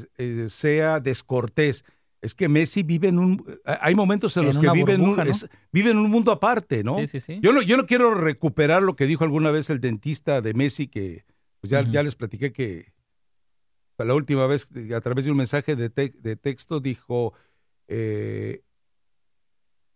sea 0.49 1.01
descortés, 1.01 1.85
es 2.23 2.35
que 2.35 2.49
Messi 2.49 2.83
vive 2.83 3.09
en 3.09 3.19
un... 3.19 3.45
eh, 3.67 3.77
Hay 3.83 3.95
momentos 3.95 4.35
en, 4.39 4.45
En 4.45 4.47
los 4.47 4.59
que 4.59 4.71
vive 4.71 4.95
en, 4.95 5.03
un, 5.03 5.09
burbuja, 5.09 5.25
¿no? 5.27 5.31
es- 5.31 5.47
vive 5.71 5.91
en 5.91 5.99
un 5.99 6.11
mundo 6.11 6.33
aparte, 6.33 6.83
¿no? 6.83 6.99
Sí, 7.01 7.07
sí, 7.07 7.21
sí. 7.21 7.41
Yo 7.43 7.53
no, 7.53 7.61
yo 7.61 7.77
no 7.77 7.85
quiero 7.85 8.15
recuperar 8.15 8.83
lo 8.83 8.97
que 8.97 9.07
dijo 9.07 9.23
alguna 9.23 9.51
vez 9.51 9.69
el 9.69 9.81
dentista 9.81 10.41
de 10.41 10.55
Messi, 10.55 10.89
que 10.89 11.27
pues 11.61 11.71
ya, 11.71 11.87
ya 11.91 12.03
les 12.03 12.15
platiqué 12.15 12.53
que 12.53 12.93
la 13.99 14.15
última 14.15 14.47
vez 14.47 14.69
a 14.97 15.01
través 15.03 15.27
de 15.27 15.31
un 15.31 15.37
mensaje 15.37 15.77
de, 15.77 15.91
te- 15.91 16.15
de 16.19 16.37
texto 16.37 16.81
dijo, 16.81 17.35
eh, 17.87 18.63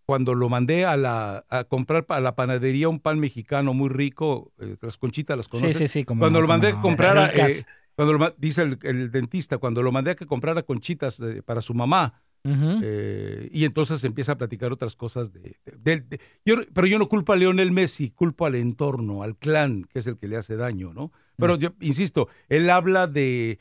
cuando 0.08 0.34
lo 0.34 0.48
mandé 0.48 0.86
a, 0.86 0.96
la, 0.96 1.44
a 1.50 1.64
comprar 1.64 2.06
a 2.08 2.18
la 2.20 2.34
panadería 2.34 2.88
un 2.88 2.98
pan 2.98 3.18
mexicano 3.20 3.74
muy 3.74 3.90
rico, 3.90 4.54
eh, 4.58 4.74
las 4.80 4.96
conchitas 4.96 5.36
las 5.36 5.44
Sí, 5.44 5.50
conoces. 5.50 5.76
sí, 5.76 5.86
sí. 5.88 6.04
como 6.06 6.20
cuando 6.20 6.40
lo 6.40 6.48
mandé 6.48 6.68
a 6.68 6.80
comprar, 6.80 7.30
eh, 7.38 7.62
cuando 7.94 8.14
lo 8.14 8.34
dice 8.38 8.62
el, 8.62 8.78
el 8.84 9.10
dentista, 9.10 9.58
cuando 9.58 9.82
lo 9.82 9.92
mandé 9.92 10.12
a 10.12 10.16
que 10.16 10.24
comprara 10.24 10.62
conchitas 10.62 11.18
de- 11.18 11.42
para 11.42 11.60
su 11.60 11.74
mamá, 11.74 12.22
eh, 12.42 13.50
y 13.52 13.66
entonces 13.66 14.02
empieza 14.04 14.32
a 14.32 14.38
platicar 14.38 14.72
otras 14.72 14.96
cosas 14.96 15.30
de, 15.30 15.56
de- 15.76 16.00
de- 16.00 16.20
yo, 16.42 16.54
pero 16.72 16.86
yo 16.86 16.98
no 16.98 17.06
culpo 17.06 17.34
a 17.34 17.36
Leonel 17.36 17.70
Messi, 17.70 18.08
culpo 18.10 18.46
al 18.46 18.54
entorno, 18.54 19.22
al 19.22 19.36
clan, 19.36 19.84
que 19.84 19.98
es 19.98 20.06
el 20.06 20.16
que 20.16 20.26
le 20.28 20.38
hace 20.38 20.56
daño, 20.56 20.94
¿no? 20.94 21.12
Pero 21.36 21.56
yo 21.56 21.74
insisto, 21.80 22.28
él 22.48 22.70
habla 22.70 23.08
de, 23.08 23.58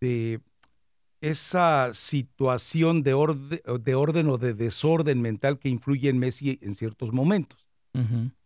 de 0.00 0.40
esa 1.20 1.92
situación 1.94 3.02
de, 3.02 3.14
orde- 3.14 3.62
de 3.80 3.94
orden 3.94 4.28
o 4.28 4.38
de 4.38 4.54
desorden 4.54 5.20
mental 5.20 5.58
que 5.58 5.68
influye 5.68 6.08
en 6.08 6.18
Messi 6.18 6.58
en 6.62 6.74
ciertos 6.74 7.12
momentos. 7.12 7.68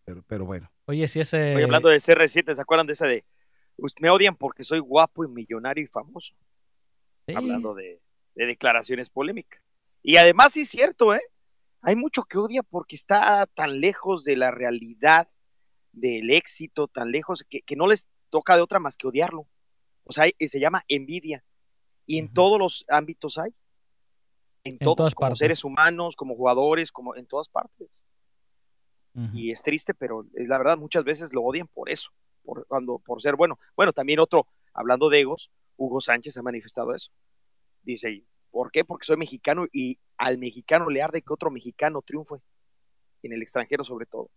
Pero, 0.05 0.23
pero 0.27 0.45
bueno. 0.45 0.71
Oye, 0.87 1.07
si 1.09 1.21
ese... 1.21 1.55
Oye, 1.55 1.65
hablando 1.65 1.89
de 1.89 1.99
CR7, 1.99 2.55
¿se 2.55 2.61
acuerdan 2.61 2.87
de 2.87 2.93
esa 2.93 3.07
de 3.07 3.25
"Us- 3.77 3.95
me 4.01 4.11
odian 4.11 4.37
porque 4.37 4.65
soy 4.65 4.79
guapo 4.81 5.25
y 5.25 5.29
millonario 5.29 5.83
y 5.85 5.87
famoso? 5.87 6.35
Sí. 7.27 7.35
Hablando 7.35 7.75
de, 7.75 8.03
de 8.35 8.47
declaraciones 8.47 9.09
polémicas. 9.09 9.63
Y 10.03 10.17
además 10.17 10.53
sí 10.53 10.63
es 10.63 10.69
cierto, 10.69 11.15
¿eh? 11.15 11.23
Hay 11.81 11.97
mucho 11.97 12.25
que 12.25 12.39
odia 12.39 12.63
porque 12.63 12.97
está 12.97 13.47
tan 13.47 13.81
lejos 13.81 14.25
de 14.25 14.37
la 14.37 14.51
realidad, 14.51 15.29
del 15.93 16.31
éxito, 16.31 16.89
tan 16.89 17.11
lejos 17.13 17.45
que, 17.49 17.63
que 17.63 17.77
no 17.77 17.87
les 17.87 18.09
toca 18.31 18.57
de 18.57 18.63
otra 18.63 18.79
más 18.79 18.97
que 18.97 19.07
odiarlo. 19.07 19.47
O 20.05 20.13
sea, 20.13 20.27
se 20.39 20.61
llama 20.61 20.83
envidia. 20.89 21.45
Y 22.07 22.19
en 22.19 22.33
todos 22.33 22.59
los 22.59 22.85
ámbitos 22.88 23.38
hay. 23.38 23.55
En, 24.64 24.79
todos, 24.79 24.97
todas 24.97 25.14
como 25.14 25.27
partes. 25.29 25.38
seres 25.40 25.64
humanos, 25.64 26.17
como 26.17 26.35
jugadores, 26.37 26.90
como 26.90 27.14
en 27.17 27.27
todas 27.27 27.49
partes. 27.49 28.05
Y 29.33 29.53
es 29.53 29.62
triste, 29.62 29.95
pero 29.95 30.27
es 30.35 30.49
la 30.49 30.59
verdad, 30.59 30.77
muchas 30.77 31.05
veces 31.05 31.33
lo 31.33 31.43
odian 31.43 31.69
por 31.69 31.88
eso, 31.88 32.11
por, 32.43 32.67
cuando, 32.67 32.99
por 32.99 33.23
ser 33.23 33.37
bueno. 33.37 33.61
Bueno, 33.77 33.93
también 33.93 34.19
otro, 34.19 34.49
hablando 34.73 35.09
de 35.09 35.21
egos, 35.21 35.53
Hugo 35.77 36.01
Sánchez 36.01 36.37
ha 36.37 36.43
manifestado 36.43 36.93
eso. 36.93 37.12
Dice, 37.83 38.25
¿por 38.51 38.73
qué? 38.73 38.85
Porque 38.85 39.05
soy 39.07 39.17
mexicano 39.17 39.67
y 39.73 40.01
al 40.17 40.37
mexicano 40.38 40.90
le 40.90 41.01
arde 41.01 41.23
que 41.23 41.33
otro 41.33 41.49
mexicano 41.53 42.03
triunfe, 42.03 42.37
en 43.23 43.33
el 43.35 43.40
extranjero 43.43 43.85
sobre 43.85 44.07
todo. 44.07 44.31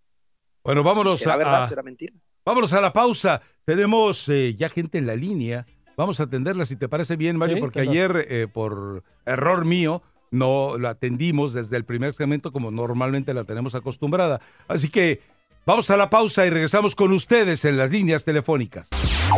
Bueno, 0.63 0.83
vámonos 0.83 1.19
¿Será 1.21 1.33
a, 1.33 1.37
verdad? 1.37 1.63
a- 1.63 1.67
¿Será 1.67 1.81
mentira? 1.81 2.13
vámonos 2.45 2.71
a 2.73 2.79
la 2.81 2.93
pausa. 2.93 3.41
Tenemos 3.65 4.29
eh, 4.29 4.53
ya 4.55 4.69
gente 4.69 4.99
en 4.99 5.07
la 5.07 5.15
línea. 5.15 5.65
Vamos 5.97 6.19
a 6.19 6.23
atenderla 6.23 6.63
si 6.65 6.75
te 6.75 6.87
parece 6.87 7.15
bien, 7.15 7.37
Mario, 7.37 7.55
Sí, 7.55 7.61
porque 7.61 7.81
claro. 7.81 7.91
ayer, 7.91 8.27
eh, 8.29 8.47
por 8.47 9.03
error 9.25 9.65
mío, 9.65 10.03
no 10.29 10.77
la 10.77 10.91
atendimos 10.91 11.53
desde 11.53 11.75
el 11.75 11.85
primer 11.85 12.13
segmento 12.13 12.51
como 12.51 12.69
normalmente 12.69 13.33
la 13.33 13.43
tenemos 13.43 13.73
acostumbrada. 13.73 14.39
Así 14.67 14.89
que 14.89 15.21
vamos 15.65 15.89
a 15.89 15.97
la 15.97 16.09
pausa 16.11 16.45
y 16.45 16.51
regresamos 16.51 16.93
con 16.95 17.11
ustedes 17.13 17.65
en 17.65 17.77
las 17.77 17.89
líneas 17.89 18.25
telefónicas. 18.25 18.89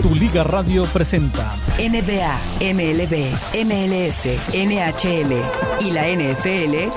Tu 0.02 0.14
Liga 0.16 0.44
Radio 0.44 0.84
presenta 0.84 1.50
NBA, 1.78 2.40
MLB, 2.60 3.34
MLS, 3.66 4.26
NHL 4.54 5.42
y 5.80 5.92
la 5.92 6.10
NFL. 6.10 6.92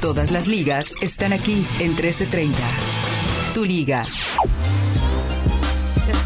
Todas 0.00 0.30
las 0.30 0.46
ligas 0.46 0.94
están 1.02 1.32
aquí 1.32 1.66
en 1.80 1.88
1330. 1.96 2.58
Tu 3.52 3.64
liga. 3.64 4.02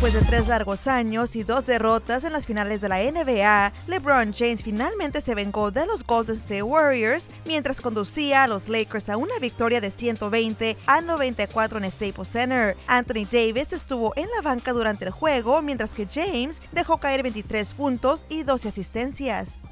Después 0.01 0.15
de 0.15 0.31
tres 0.31 0.47
largos 0.47 0.87
años 0.87 1.35
y 1.35 1.43
dos 1.43 1.67
derrotas 1.67 2.23
en 2.23 2.33
las 2.33 2.47
finales 2.47 2.81
de 2.81 2.89
la 2.89 3.01
NBA, 3.01 3.73
LeBron 3.89 4.33
James 4.33 4.63
finalmente 4.63 5.21
se 5.21 5.35
vengó 5.35 5.73
de 5.73 5.89
los 5.89 6.07
Golden 6.07 6.37
State 6.37 6.63
Warriors 6.63 7.29
mientras 7.45 7.81
conducía 7.81 8.45
a 8.45 8.47
los 8.47 8.69
Lakers 8.69 9.09
a 9.09 9.17
una 9.17 9.37
victoria 9.41 9.81
de 9.81 9.91
120 9.91 10.77
a 10.87 11.01
94 11.01 11.79
en 11.81 11.91
Staples 11.91 12.29
Center. 12.29 12.77
Anthony 12.87 13.27
Davis 13.29 13.73
estuvo 13.73 14.13
en 14.15 14.29
la 14.37 14.41
banca 14.41 14.73
durante 14.73 15.05
el 15.05 15.11
juego 15.11 15.63
mientras 15.63 15.91
que 15.91 16.07
James 16.07 16.63
dejó 16.71 16.99
caer 16.99 17.25
23 17.25 17.75
puntos 17.75 18.25
y 18.29 18.45
12 18.45 18.69
asistencias. 18.69 19.63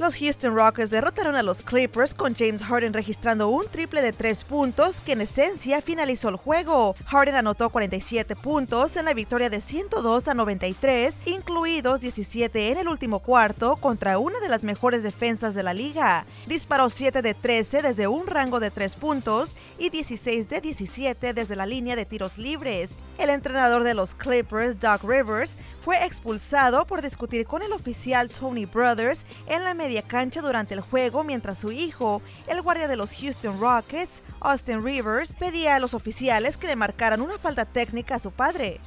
Los 0.00 0.16
Houston 0.18 0.56
Rockets 0.56 0.90
derrotaron 0.90 1.36
a 1.36 1.44
los 1.44 1.62
Clippers 1.62 2.14
con 2.14 2.34
James 2.34 2.64
Harden 2.64 2.92
registrando 2.92 3.48
un 3.48 3.68
triple 3.68 4.02
de 4.02 4.12
tres 4.12 4.42
puntos 4.42 5.00
que 5.00 5.12
en 5.12 5.20
esencia 5.20 5.80
finalizó 5.82 6.30
el 6.30 6.36
juego. 6.36 6.96
Harden 7.06 7.36
anotó 7.36 7.70
47 7.70 8.34
puntos 8.34 8.96
en 8.96 9.04
la 9.04 9.14
victoria 9.14 9.50
de 9.50 9.60
102 9.60 10.26
a 10.26 10.34
93, 10.34 11.20
incluidos 11.26 12.00
17 12.00 12.72
en 12.72 12.78
el 12.78 12.88
último 12.88 13.20
cuarto 13.20 13.76
contra 13.76 14.18
una 14.18 14.40
de 14.40 14.48
las 14.48 14.64
mejores 14.64 15.04
defensas 15.04 15.54
de 15.54 15.62
la 15.62 15.72
liga. 15.72 16.26
Disparó 16.48 16.90
7 16.90 17.22
de 17.22 17.34
13 17.34 17.82
desde 17.82 18.08
un 18.08 18.26
rango 18.26 18.58
de 18.58 18.72
3 18.72 18.96
puntos 18.96 19.54
y 19.78 19.90
16 19.90 20.48
de 20.48 20.60
17 20.60 21.34
desde 21.34 21.54
la 21.54 21.66
línea 21.66 21.94
de 21.94 22.04
tiros 22.04 22.36
libres. 22.36 22.90
El 23.16 23.30
entrenador 23.30 23.84
de 23.84 23.94
los 23.94 24.16
Clippers, 24.16 24.80
Doug 24.80 25.08
Rivers, 25.08 25.56
fue 25.82 26.04
expulsado 26.04 26.84
por 26.84 27.00
discutir 27.00 27.46
con 27.46 27.62
el 27.62 27.72
oficial 27.72 28.28
Tony 28.28 28.64
Brothers 28.64 29.24
en 29.46 29.62
la 29.62 29.72
media 29.84 30.00
cancha 30.00 30.40
durante 30.40 30.72
el 30.72 30.80
juego 30.80 31.24
mientras 31.24 31.58
su 31.58 31.70
hijo, 31.70 32.22
el 32.46 32.62
guardia 32.62 32.88
de 32.88 32.96
los 32.96 33.14
Houston 33.16 33.60
Rockets, 33.60 34.22
Austin 34.40 34.82
Rivers, 34.82 35.36
pedía 35.36 35.76
a 35.76 35.78
los 35.78 35.92
oficiales 35.92 36.56
que 36.56 36.66
le 36.66 36.74
marcaran 36.74 37.20
una 37.20 37.38
falta 37.38 37.66
técnica 37.66 38.14
a 38.14 38.18
su 38.18 38.30
padre. 38.30 38.80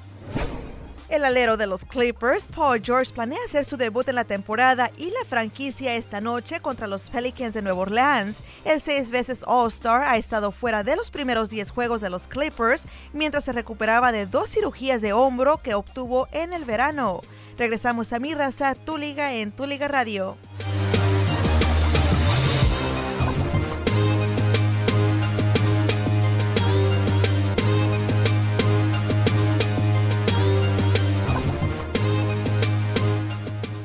El 1.08 1.24
alero 1.24 1.56
de 1.56 1.68
los 1.68 1.86
Clippers, 1.86 2.48
Paul 2.48 2.82
George, 2.84 3.14
planea 3.14 3.38
hacer 3.46 3.64
su 3.64 3.78
debut 3.78 4.10
en 4.10 4.16
la 4.16 4.24
temporada 4.24 4.90
y 4.98 5.12
la 5.12 5.24
franquicia 5.30 5.94
esta 5.94 6.20
noche 6.20 6.62
contra 6.62 6.88
los 6.88 7.12
Pelicans 7.12 7.54
de 7.54 7.62
Nueva 7.62 7.82
Orleans. 7.82 8.42
El 8.66 8.82
seis 8.82 9.12
veces 9.12 9.44
All-Star 9.46 10.02
ha 10.02 10.18
estado 10.18 10.52
fuera 10.52 10.84
de 10.84 10.96
los 10.96 11.12
primeros 11.12 11.52
10 11.52 11.70
juegos 11.70 12.02
de 12.02 12.10
los 12.10 12.28
Clippers 12.28 12.88
mientras 13.14 13.44
se 13.44 13.54
recuperaba 13.54 14.12
de 14.12 14.26
dos 14.26 14.50
cirugías 14.50 15.02
de 15.02 15.14
hombro 15.14 15.62
que 15.62 15.76
obtuvo 15.76 16.28
en 16.32 16.54
el 16.54 16.66
verano. 16.66 17.22
Regresamos 17.58 18.14
a 18.14 18.20
Mi 18.20 18.36
Raza, 18.36 18.76
Tu 18.76 18.98
Liga 18.98 19.34
en 19.34 19.52
Tu 19.52 19.66
Liga 19.66 19.88
Radio. 19.88 20.38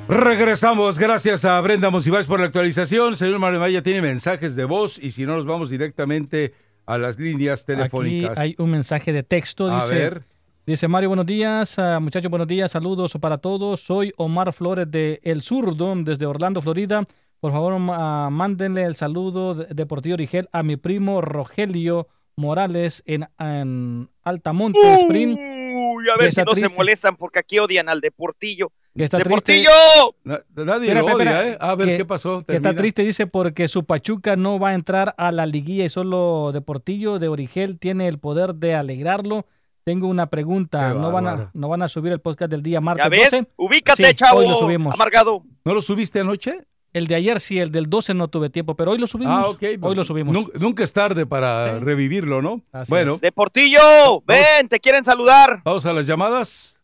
Regresamos, 0.07 0.99
gracias 0.99 1.47
a 1.47 1.59
Brenda 1.63 1.89
Monsiváis 1.89 2.27
por 2.27 2.41
la 2.41 2.47
actualización. 2.47 3.17
Señor 3.17 3.39
Mario 3.39 3.61
Maya 3.61 3.83
tiene 3.83 4.03
mensajes 4.03 4.55
de 4.55 4.67
voz 4.67 4.99
y 4.99 5.13
si 5.13 5.25
no 5.25 5.37
nos 5.37 5.47
vamos 5.47 5.71
directamente 5.71 6.53
a 6.85 6.99
las 6.99 7.19
líneas 7.19 7.65
telefónicas. 7.65 8.33
Aquí 8.33 8.41
hay 8.41 8.55
un 8.59 8.71
mensaje 8.71 9.15
de 9.15 9.23
texto, 9.23 9.71
a 9.71 9.77
dice, 9.77 9.95
ver, 9.95 10.25
dice 10.66 10.88
Mario, 10.88 11.09
buenos 11.11 11.27
días, 11.27 11.79
ah, 11.79 11.98
muchachos, 12.01 12.31
buenos 12.31 12.48
días, 12.48 12.70
saludos 12.70 13.16
para 13.20 13.38
todos. 13.38 13.81
Soy 13.81 14.12
Omar 14.16 14.53
Flores 14.53 14.90
de 14.90 15.20
El 15.22 15.42
Zurdo, 15.42 15.94
desde 15.96 16.27
Orlando, 16.27 16.61
Florida. 16.62 17.05
Por 17.40 17.53
favor, 17.53 17.75
ah, 17.90 18.29
mándenle 18.31 18.85
el 18.85 18.94
saludo 18.94 19.55
de, 19.55 19.66
de 19.75 19.87
Portillo 19.87 20.14
Origel 20.14 20.48
a 20.53 20.62
mi 20.62 20.77
primo 20.77 21.20
Rogelio 21.20 22.09
Morales 22.37 23.03
en, 23.07 23.27
en 23.38 24.09
Altamonte, 24.22 24.79
Spring. 25.03 25.37
Uy, 25.75 26.05
a 26.09 26.18
Que 26.18 26.25
ver 26.25 26.33
si 26.33 26.42
no 26.42 26.55
se 26.55 26.68
molestan 26.68 27.16
porque 27.16 27.40
aquí 27.40 27.59
odian 27.59 27.88
al 27.88 28.01
Deportillo. 28.01 28.70
Que 28.94 29.05
está 29.05 29.18
triste. 29.18 29.53
¡Deportillo! 29.55 30.14
na- 30.22 30.42
nadie 30.64 30.88
Espera, 30.88 31.01
lo 31.01 31.09
espera, 31.09 31.40
odia, 31.40 31.48
¿eh? 31.53 31.57
A 31.61 31.75
ver, 31.75 31.88
que- 31.88 31.96
¿qué 31.98 32.05
pasó? 32.05 32.42
Que 32.46 32.57
está 32.57 32.75
triste, 32.75 33.03
dice, 33.03 33.27
porque 33.27 33.66
su 33.68 33.85
Pachuca 33.85 34.37
no 34.37 34.59
va 34.59 34.70
a 34.70 34.75
entrar 34.75 35.14
a 35.16 35.33
la 35.33 35.46
liguilla 35.46 35.85
y 35.85 35.88
solo 35.88 36.51
Deportillo 36.53 37.18
de 37.18 37.29
Origel 37.29 37.79
tiene 37.79 38.07
el 38.09 38.18
poder 38.18 38.55
de 38.55 38.75
alegrarlo. 38.75 39.46
Tengo 39.85 40.07
una 40.07 40.27
pregunta. 40.27 40.95
¿No 40.95 41.11
van, 41.11 41.27
a. 41.27 41.51
¿No 41.55 41.68
van 41.68 41.83
a 41.83 41.88
subir 41.88 42.12
el 42.12 42.21
podcast 42.21 42.51
del 42.51 42.62
día 42.62 42.81
martes 42.81 43.05
¿Ya 43.05 43.09
ves? 43.09 43.31
12? 43.33 43.47
Ubícate, 43.57 44.05
Sí, 44.05 44.14
chavo. 44.14 44.38
hoy 44.40 44.49
lo 44.49 44.57
subimos. 44.59 44.95
Amargado. 44.95 45.42
¿No 45.64 45.75
lo 45.75 45.83
subiste 45.83 46.21
anoche? 46.21 46.66
El 46.92 47.07
de 47.07 47.14
ayer 47.14 47.40
sí, 47.40 47.59
el 47.59 47.73
del 47.73 47.88
12 47.88 48.12
no 48.14 48.29
tuve 48.29 48.51
tiempo, 48.51 48.77
pero 48.77 48.90
hoy 48.92 48.99
lo 48.99 49.07
subimos. 49.07 49.35
Ah, 49.35 49.49
ok. 49.49 49.62
Hoy 49.81 49.95
lo 49.95 50.05
subimos. 50.05 50.35
Nun- 50.37 50.53
Nunca 50.61 50.85
es 50.85 50.92
tarde 50.92 51.25
para 51.27 51.79
Sí. 51.79 51.85
revivirlo, 51.85 52.42
¿no? 52.42 52.62
Así 52.71 52.90
bueno, 52.90 53.14
es. 53.14 53.23
Deportillo, 53.23 54.21
ven, 54.27 54.68
te 54.68 54.79
quieren 54.79 55.05
saludar. 55.05 55.62
vamos 55.64 55.87
a 55.87 55.92
las 55.95 56.07
llamadas. 56.07 56.81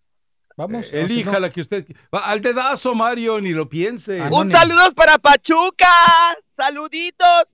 Vamos. 0.57 0.87
Eh, 0.93 1.03
Elija 1.03 1.31
o 1.31 1.35
si 1.35 1.37
no- 1.37 1.41
la 1.41 1.51
que 1.51 1.61
usted. 1.61 1.87
Va, 2.13 2.21
al 2.31 2.41
dedazo, 2.41 2.95
Mario, 2.95 3.41
ni 3.41 3.51
lo 3.51 3.69
piense. 3.69 4.17
Un 4.23 4.27
Anónimo. 4.27 4.59
saludo 4.59 4.93
para 4.95 5.19
Pachuca. 5.19 5.87
Saluditos. 6.57 7.45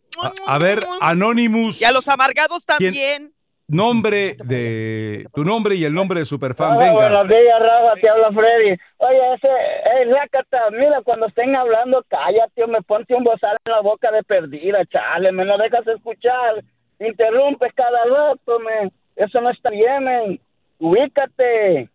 A, 0.47 0.55
a 0.55 0.59
ver, 0.59 0.87
Anonymous. 1.01 1.81
Y 1.83 1.85
a 1.85 1.93
los 1.93 2.07
amargados 2.09 2.65
también. 2.65 3.34
Nombre 3.67 4.37
de. 4.45 5.27
Tu 5.33 5.43
nombre 5.45 5.75
y 5.75 5.85
el 5.85 5.95
nombre 5.95 6.19
de 6.21 6.27
Superfan, 6.27 6.77
Hola, 6.77 6.85
venga. 6.87 6.93
buenos 6.95 7.29
días, 7.29 7.61
Rafa, 7.61 7.95
te 8.01 8.11
habla 8.11 8.31
Freddy. 8.33 8.77
Oye, 8.99 9.35
ese, 9.37 9.49
hey, 9.85 10.11
Rácata, 10.11 10.71
mira, 10.71 11.01
cuando 11.03 11.27
estén 11.27 11.57
hablando, 11.57 12.05
cállate 12.09 12.67
me 12.67 12.83
ponte 12.83 13.15
un 13.15 13.25
bozal 13.25 13.57
en 13.65 13.73
la 13.73 13.81
boca 13.81 14.11
de 14.11 14.23
perdida, 14.23 14.85
chale, 14.87 15.33
me 15.33 15.45
lo 15.47 15.57
dejas 15.57 15.87
escuchar. 15.87 16.63
Interrumpes 17.01 17.73
cada 17.75 18.05
rato, 18.05 18.59
men. 18.61 18.93
Eso 19.17 19.41
no 19.41 19.51
está 19.51 19.71
bien, 19.71 20.05
men. 20.05 20.41
Ubícate. 20.79 21.89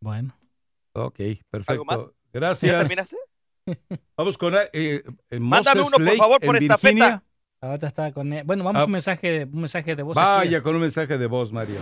Bueno. 0.00 0.34
¿Algo 0.94 1.84
más? 1.84 1.96
perfecto. 2.06 2.14
¿Ya 2.32 2.40
Gracias. 2.40 2.88
terminaste? 2.88 3.16
Vamos 4.16 4.36
con 4.36 4.54
eh, 4.54 4.58
eh, 4.72 5.02
Mándame 5.40 5.80
uno, 5.80 5.90
por 5.92 6.02
Lake, 6.02 6.16
favor, 6.16 6.40
por 6.40 6.56
en 6.56 6.62
estafeta. 6.62 7.22
Ahorita 7.64 7.86
está 7.86 8.12
con 8.12 8.30
él. 8.32 8.44
Bueno, 8.44 8.62
vamos 8.62 8.80
Ah. 8.80 8.82
a 8.82 8.86
un 8.86 8.92
mensaje, 8.92 9.44
un 9.50 9.60
mensaje 9.60 9.96
de 9.96 10.02
voz. 10.02 10.16
aquí. 10.18 10.26
Vaya 10.26 10.62
con 10.62 10.74
un 10.74 10.82
mensaje 10.82 11.16
de 11.16 11.26
voz, 11.26 11.50
Mario. 11.52 11.76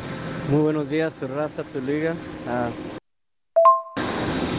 Muy 0.51 0.62
buenos 0.62 0.88
días, 0.88 1.12
tu 1.14 1.27
raza, 1.27 1.64
tu 1.64 1.81
liga. 1.81 2.14
Ah, 2.49 2.68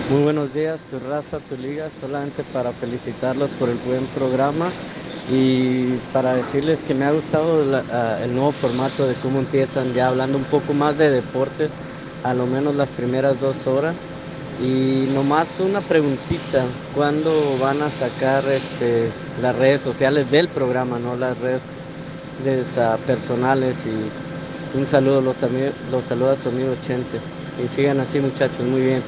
muy 0.09 0.23
buenos 0.23 0.53
días, 0.53 0.81
tu 0.91 0.99
raza, 0.99 1.39
tu 1.39 1.55
liga. 1.55 1.87
Solamente 2.01 2.43
para 2.51 2.71
felicitarlos 2.73 3.49
por 3.51 3.69
el 3.69 3.77
buen 3.85 4.05
programa 4.07 4.69
y 5.31 5.93
para 6.11 6.35
decirles 6.35 6.79
que 6.85 6.93
me 6.93 7.05
ha 7.05 7.11
gustado 7.11 7.63
la- 7.65 7.83
ah, 7.91 8.19
el 8.21 8.33
nuevo 8.33 8.51
formato 8.51 9.07
de 9.07 9.13
cómo 9.15 9.39
empiezan 9.39 9.93
ya 9.93 10.09
hablando 10.09 10.37
un 10.37 10.43
poco 10.45 10.73
más 10.73 10.97
de 10.97 11.09
deportes, 11.09 11.71
a 12.25 12.33
lo 12.33 12.45
menos 12.47 12.75
las 12.75 12.89
primeras 12.89 13.39
dos 13.39 13.65
horas. 13.65 13.95
Y 14.63 15.09
nomás 15.13 15.59
una 15.59 15.81
preguntita, 15.81 16.63
¿cuándo 16.95 17.29
van 17.59 17.81
a 17.81 17.89
sacar 17.89 18.45
este, 18.45 19.11
las 19.41 19.53
redes 19.57 19.81
sociales 19.81 20.31
del 20.31 20.47
programa, 20.47 20.99
no 20.99 21.17
las 21.17 21.37
redes 21.39 21.61
personales? 23.05 23.75
Y 23.85 24.77
un 24.77 24.87
saludo, 24.87 25.19
los, 25.19 25.35
los 25.91 26.03
saluda 26.05 26.37
su 26.37 26.47
amigo 26.47 26.73
Chente. 26.87 27.19
Y 27.61 27.67
sigan 27.67 27.99
así 27.99 28.21
muchachos, 28.21 28.61
muy 28.61 28.81
bien. 28.81 29.03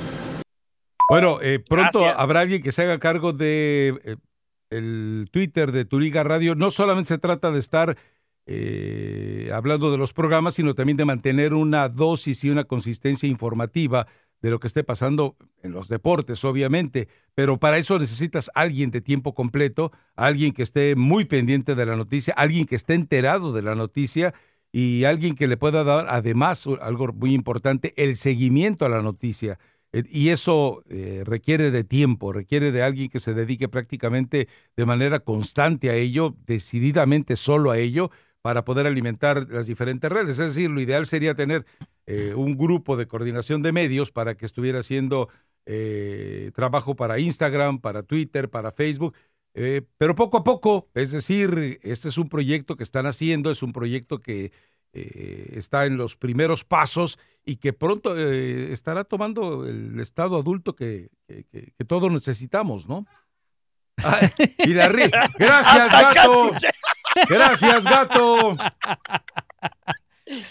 Bueno, 1.09 1.39
eh, 1.41 1.59
pronto 1.59 1.99
Gracias. 1.99 2.19
habrá 2.19 2.41
alguien 2.41 2.61
que 2.61 2.73
se 2.73 2.81
haga 2.81 2.99
cargo 2.99 3.31
de 3.31 3.97
eh, 4.03 4.15
el 4.71 5.29
Twitter 5.31 5.71
de 5.71 5.85
Tu 5.85 6.01
Liga 6.01 6.25
Radio. 6.25 6.55
No 6.55 6.69
solamente 6.69 7.07
se 7.07 7.17
trata 7.17 7.51
de 7.51 7.59
estar 7.59 7.97
eh, 8.45 9.51
hablando 9.53 9.89
de 9.89 9.97
los 9.97 10.11
programas, 10.11 10.55
sino 10.55 10.75
también 10.75 10.97
de 10.97 11.05
mantener 11.05 11.53
una 11.53 11.87
dosis 11.87 12.43
y 12.43 12.49
una 12.49 12.65
consistencia 12.65 13.29
informativa 13.29 14.05
de 14.41 14.49
lo 14.49 14.59
que 14.59 14.67
esté 14.67 14.83
pasando 14.83 15.35
en 15.63 15.71
los 15.71 15.87
deportes, 15.87 16.43
obviamente. 16.43 17.07
Pero 17.33 17.57
para 17.57 17.77
eso 17.77 17.97
necesitas 17.97 18.51
alguien 18.53 18.91
de 18.91 19.01
tiempo 19.01 19.33
completo, 19.33 19.91
alguien 20.15 20.53
que 20.53 20.63
esté 20.63 20.95
muy 20.95 21.25
pendiente 21.25 21.75
de 21.75 21.85
la 21.85 21.95
noticia, 21.95 22.33
alguien 22.37 22.65
que 22.65 22.75
esté 22.75 22.93
enterado 22.93 23.53
de 23.53 23.61
la 23.61 23.75
noticia 23.75 24.33
y 24.71 25.05
alguien 25.05 25.35
que 25.35 25.47
le 25.47 25.57
pueda 25.57 25.83
dar, 25.83 26.07
además, 26.09 26.67
algo 26.81 27.07
muy 27.13 27.33
importante, 27.33 27.93
el 27.97 28.15
seguimiento 28.15 28.85
a 28.85 28.89
la 28.89 29.01
noticia. 29.01 29.57
Eh, 29.93 30.03
Y 30.11 30.29
eso 30.29 30.83
eh, 30.89 31.23
requiere 31.25 31.71
de 31.71 31.83
tiempo, 31.83 32.33
requiere 32.33 32.71
de 32.71 32.83
alguien 32.83 33.09
que 33.09 33.21
se 33.21 33.33
dedique 33.33 33.69
prácticamente 33.69 34.49
de 34.75 34.85
manera 34.85 35.19
constante 35.19 35.89
a 35.89 35.95
ello, 35.95 36.35
decididamente 36.45 37.37
solo 37.37 37.71
a 37.71 37.77
ello, 37.77 38.11
para 38.41 38.63
poder 38.65 38.85
alimentar 38.85 39.47
las 39.49 39.65
diferentes 39.65 40.11
redes. 40.11 40.37
Es 40.37 40.53
decir, 40.53 40.69
lo 40.69 40.79
ideal 40.79 41.05
sería 41.05 41.33
tener 41.33 41.65
eh, 42.07 42.33
un 42.35 42.55
grupo 42.57 42.97
de 42.97 43.07
coordinación 43.07 43.61
de 43.63 43.71
medios 43.71 44.11
para 44.11 44.35
que 44.35 44.45
estuviera 44.45 44.79
haciendo 44.79 45.29
eh, 45.65 46.51
trabajo 46.55 46.95
para 46.95 47.19
Instagram, 47.19 47.79
para 47.79 48.03
Twitter, 48.03 48.49
para 48.49 48.71
Facebook. 48.71 49.15
Eh, 49.53 49.81
pero 49.97 50.15
poco 50.15 50.37
a 50.37 50.43
poco, 50.43 50.89
es 50.93 51.11
decir, 51.11 51.79
este 51.81 52.09
es 52.09 52.17
un 52.17 52.27
proyecto 52.29 52.75
que 52.75 52.83
están 52.83 53.05
haciendo, 53.05 53.49
es 53.51 53.63
un 53.63 53.71
proyecto 53.71 54.19
que 54.19 54.51
eh, 54.93 55.53
está 55.53 55.85
en 55.85 55.97
los 55.97 56.15
primeros 56.17 56.63
pasos 56.63 57.17
y 57.45 57.55
que 57.57 57.73
pronto 57.73 58.17
eh, 58.17 58.71
estará 58.71 59.03
tomando 59.05 59.65
el 59.65 59.99
estado 59.99 60.37
adulto 60.37 60.75
que, 60.75 61.09
que- 61.27 61.45
que- 61.45 61.71
que 61.77 61.85
todos 61.85 62.11
necesitamos, 62.11 62.87
¿no? 62.87 63.05
Ay, 64.03 64.29
y 64.59 64.73
la 64.73 64.89
ri- 64.89 65.09
Gracias, 65.39 65.91
gato. 65.91 66.51
Gracias, 67.29 67.83
gato. 67.85 68.57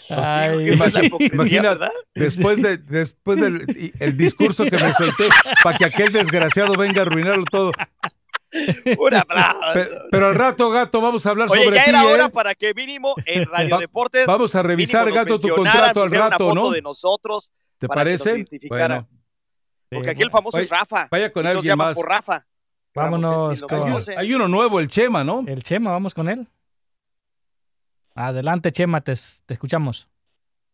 Ay, 0.09 0.77
la 0.77 1.05
hipocresía, 1.05 1.35
imagina, 1.35 1.63
¿verdad? 1.71 1.91
después, 2.15 2.63
de, 2.63 2.79
después 2.79 3.41
del 3.41 3.93
el 3.99 4.17
discurso 4.17 4.65
que 4.65 4.79
me 4.79 4.93
solté, 4.95 5.29
para 5.63 5.77
que 5.79 5.85
aquel 5.87 6.13
desgraciado 6.13 6.75
venga 6.77 7.01
a 7.03 7.07
arruinarlo 7.07 7.45
todo. 7.51 7.73
Un 8.99 9.15
aplauso. 9.15 9.61
Pe- 9.75 9.89
Pero, 10.13 10.29
al 10.29 10.35
rato, 10.37 10.71
gato, 10.71 11.01
vamos 11.01 11.27
a 11.27 11.31
hablar 11.31 11.49
Oye, 11.51 11.65
sobre 11.65 11.77
ya 11.77 11.85
ti, 11.85 11.91
era 11.91 12.05
¿eh? 12.05 12.07
hora 12.13 12.29
para 12.29 12.55
que 12.55 12.73
mínimo 12.73 13.15
en 13.27 13.47
Radio 13.47 13.71
Va- 13.77 13.81
Deportes. 13.81 14.27
vamos 14.27 14.55
a 14.55 14.63
revisar, 14.63 15.11
gato, 15.13 15.39
tu 15.41 15.49
contrato 15.49 16.03
al 16.03 16.11
rato, 16.13 16.47
una 16.47 16.51
foto 16.51 16.55
¿no? 16.67 16.71
de 16.71 16.81
nosotros. 16.83 17.51
¿Te 17.79 17.89
para 17.89 18.05
que 18.05 18.13
nos 18.13 18.23
parece? 18.23 18.47
Bueno, 18.69 19.09
Porque 19.91 20.11
aquí 20.11 20.23
el 20.23 20.31
famoso 20.31 20.59
es 20.59 20.69
Vaya- 20.69 20.81
Rafa. 20.83 21.09
vaya 21.11 21.33
con 21.33 21.47
alguien 21.47 21.77
más. 21.77 21.97
por 21.97 22.09
Rafa. 22.09 22.47
Vámonos 22.95 23.61
con 23.63 23.93
hay 24.17 24.35
uno 24.35 24.47
nuevo, 24.47 24.79
el 24.79 24.87
Chema, 24.87 25.25
¿no? 25.25 25.43
el 25.49 25.63
Chema, 25.65 25.91
vamos 25.91 26.15
con 26.15 26.29
él. 26.29 26.47
Adelante, 28.15 28.71
Chema, 28.71 29.01
te, 29.01 29.13
te 29.47 29.55
escuchamos. 29.55 30.09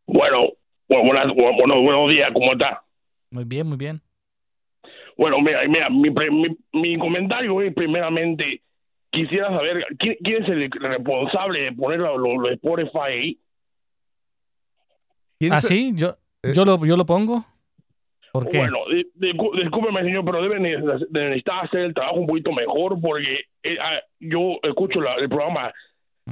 Bueno, 0.06 0.48
bueno, 0.88 1.34
bueno, 1.34 1.82
buenos 1.82 2.10
días, 2.10 2.30
¿cómo 2.34 2.52
está? 2.52 2.82
Muy 3.30 3.44
bien, 3.44 3.66
muy 3.66 3.76
bien. 3.78 4.00
Bueno, 5.16 5.40
mira, 5.40 5.60
mira 5.68 5.88
mi, 5.90 6.10
pre- 6.10 6.30
mi, 6.30 6.48
mi 6.72 6.98
comentario 6.98 7.60
es 7.62 7.74
primeramente, 7.74 8.62
quisiera 9.10 9.48
saber 9.48 9.84
quién, 9.98 10.16
quién 10.22 10.42
es 10.42 10.48
el 10.48 10.70
responsable 10.70 11.60
de 11.62 11.72
poner 11.72 12.00
los 12.00 12.18
lo, 12.18 12.36
lo 12.40 12.48
Spotify 12.50 12.98
ahí. 13.06 13.38
¿Quién 15.38 15.52
¿Ah, 15.52 15.60
sí? 15.60 15.92
Yo, 15.94 16.16
Eh. 16.42 16.52
yo, 16.54 16.64
lo, 16.64 16.84
yo 16.84 16.96
lo 16.96 17.06
pongo. 17.06 17.44
¿Por 18.32 18.48
qué? 18.48 18.58
Bueno, 18.58 18.78
di- 18.92 19.10
discú- 19.14 19.54
discúlpeme, 19.60 20.02
señor, 20.02 20.24
pero 20.24 20.42
deben 20.42 20.62
de, 20.62 20.76
de 21.08 21.20
necesitar 21.24 21.64
hacer 21.64 21.80
el 21.80 21.94
trabajo 21.94 22.16
un 22.20 22.26
poquito 22.26 22.52
mejor 22.52 23.00
porque 23.00 23.40
eh, 23.62 23.76
ah, 23.80 24.00
yo 24.20 24.58
escucho 24.62 25.00
la- 25.00 25.16
el 25.16 25.28
programa 25.28 25.72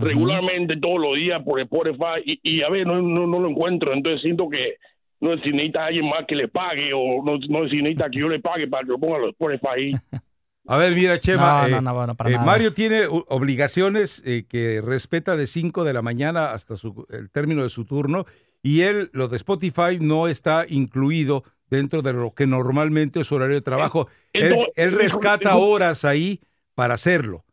Regularmente 0.00 0.76
todos 0.76 1.00
los 1.00 1.16
días 1.16 1.42
por 1.44 1.60
Spotify 1.60 2.22
y, 2.24 2.40
y 2.42 2.62
a 2.62 2.68
ver, 2.70 2.86
no, 2.86 3.00
no, 3.02 3.26
no 3.26 3.40
lo 3.40 3.48
encuentro, 3.50 3.92
entonces 3.92 4.20
siento 4.22 4.48
que 4.48 4.76
no 5.20 5.36
sé 5.36 5.42
si 5.44 5.50
necesita 5.50 5.86
alguien 5.86 6.08
más 6.08 6.24
que 6.28 6.36
le 6.36 6.48
pague 6.48 6.92
o 6.94 7.22
no, 7.24 7.38
no 7.48 7.64
sé 7.64 7.70
si 7.70 7.82
necesita 7.82 8.08
que 8.10 8.20
yo 8.20 8.28
le 8.28 8.38
pague 8.40 8.68
para 8.68 8.84
que 8.84 8.90
lo 8.90 8.98
ponga 8.98 9.18
los 9.18 9.30
Spotify 9.30 9.66
ahí. 9.76 9.92
A 10.70 10.76
ver, 10.76 10.92
mira, 10.94 11.18
Chema. 11.18 11.62
No, 11.62 11.66
eh, 11.66 11.70
no, 11.70 11.80
no, 11.80 11.94
bueno, 11.94 12.14
para 12.14 12.28
eh, 12.28 12.32
nada. 12.34 12.44
Mario 12.44 12.74
tiene 12.74 13.04
obligaciones 13.08 14.22
eh, 14.26 14.44
que 14.46 14.82
respeta 14.82 15.34
de 15.34 15.46
5 15.46 15.82
de 15.82 15.94
la 15.94 16.02
mañana 16.02 16.52
hasta 16.52 16.76
su- 16.76 17.06
el 17.10 17.30
término 17.30 17.62
de 17.62 17.70
su 17.70 17.86
turno 17.86 18.26
y 18.62 18.82
él, 18.82 19.08
lo 19.12 19.28
de 19.28 19.36
Spotify, 19.36 19.98
no 19.98 20.28
está 20.28 20.66
incluido 20.68 21.42
dentro 21.70 22.02
de 22.02 22.12
lo 22.12 22.32
que 22.34 22.46
normalmente 22.46 23.20
es 23.20 23.26
su 23.28 23.36
horario 23.36 23.54
de 23.54 23.62
trabajo. 23.62 24.08
Él, 24.34 24.42
Entonces, 24.52 24.72
él 24.76 24.92
rescata 24.92 25.56
horas 25.56 26.04
ahí 26.04 26.40
para 26.74 26.94
hacerlo. 26.94 27.44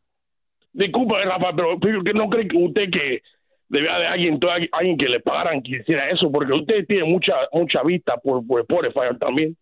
Disculpe, 0.78 1.13
Rafa, 1.23 1.55
pero, 1.55 1.80
pero 1.80 2.03
que 2.03 2.13
no 2.13 2.30
cree 2.30 2.47
que 2.47 2.57
usted 2.57 2.89
que 2.91 3.21
debía 3.69 3.97
de 3.97 4.07
alguien, 4.07 4.39
alguien 4.73 4.97
que 4.97 5.05
le 5.07 5.19
pagaran 5.21 5.63
que 5.63 5.78
hiciera 5.78 6.09
eso, 6.09 6.30
porque 6.32 6.51
usted 6.53 6.86
tiene 6.86 7.05
mucha 7.05 7.34
mucha 7.53 7.82
vista 7.84 8.17
por, 8.17 8.45
por 8.45 8.59
Spotify 8.61 9.17
también. 9.19 9.55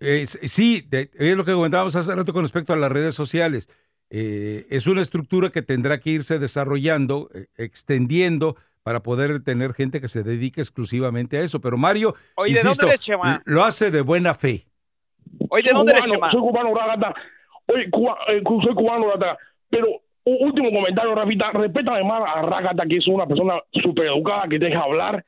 Eh, 0.00 0.24
sí, 0.26 0.82
de- 0.88 1.10
es 1.18 1.36
lo 1.36 1.44
que 1.44 1.52
comentábamos 1.52 1.94
hace 1.96 2.14
rato 2.14 2.32
con 2.32 2.42
respecto 2.42 2.72
a 2.72 2.76
las 2.76 2.90
redes 2.92 3.14
sociales. 3.14 3.68
Eh, 4.10 4.66
es 4.70 4.86
una 4.86 5.00
estructura 5.00 5.50
que 5.50 5.62
tendrá 5.62 5.98
que 5.98 6.10
irse 6.10 6.38
desarrollando, 6.38 7.28
eh, 7.34 7.46
extendiendo 7.56 8.56
para 8.84 9.02
poder 9.02 9.42
tener 9.42 9.72
gente 9.74 10.00
que 10.00 10.08
se 10.08 10.22
dedique 10.22 10.60
exclusivamente 10.60 11.38
a 11.38 11.40
eso. 11.40 11.60
Pero 11.60 11.76
Mario, 11.76 12.14
Oye, 12.36 12.54
¿de 12.54 12.62
dónde 12.62 12.86
eres, 12.86 13.00
Chema? 13.00 13.42
lo 13.46 13.64
hace 13.64 13.90
de 13.90 14.00
buena 14.02 14.34
fe. 14.34 14.66
Oye, 15.48 15.62
¿de 15.64 15.68
Soy 15.70 15.78
dónde 15.78 15.92
eres, 15.92 16.04
cubano, 16.04 16.14
Chema? 16.14 16.30
Soy 16.30 16.40
cubano, 16.40 16.74
Ragata. 16.74 17.14
Oye, 17.66 17.90
cuba- 17.90 18.18
eh, 18.28 18.42
soy 18.44 18.74
cubano, 18.74 19.10
Ragata. 19.12 19.38
Pero 19.70 19.86
un 20.24 20.36
último 20.48 20.70
comentario, 20.70 21.14
Rafita. 21.14 21.50
Respétame 21.52 22.04
más 22.04 22.22
a 22.34 22.42
Ragata, 22.42 22.84
que 22.88 22.96
es 22.96 23.06
una 23.08 23.26
persona 23.26 23.54
súper 23.82 24.06
educada, 24.06 24.44
que 24.48 24.58
te 24.58 24.66
deja 24.66 24.80
hablar. 24.80 25.24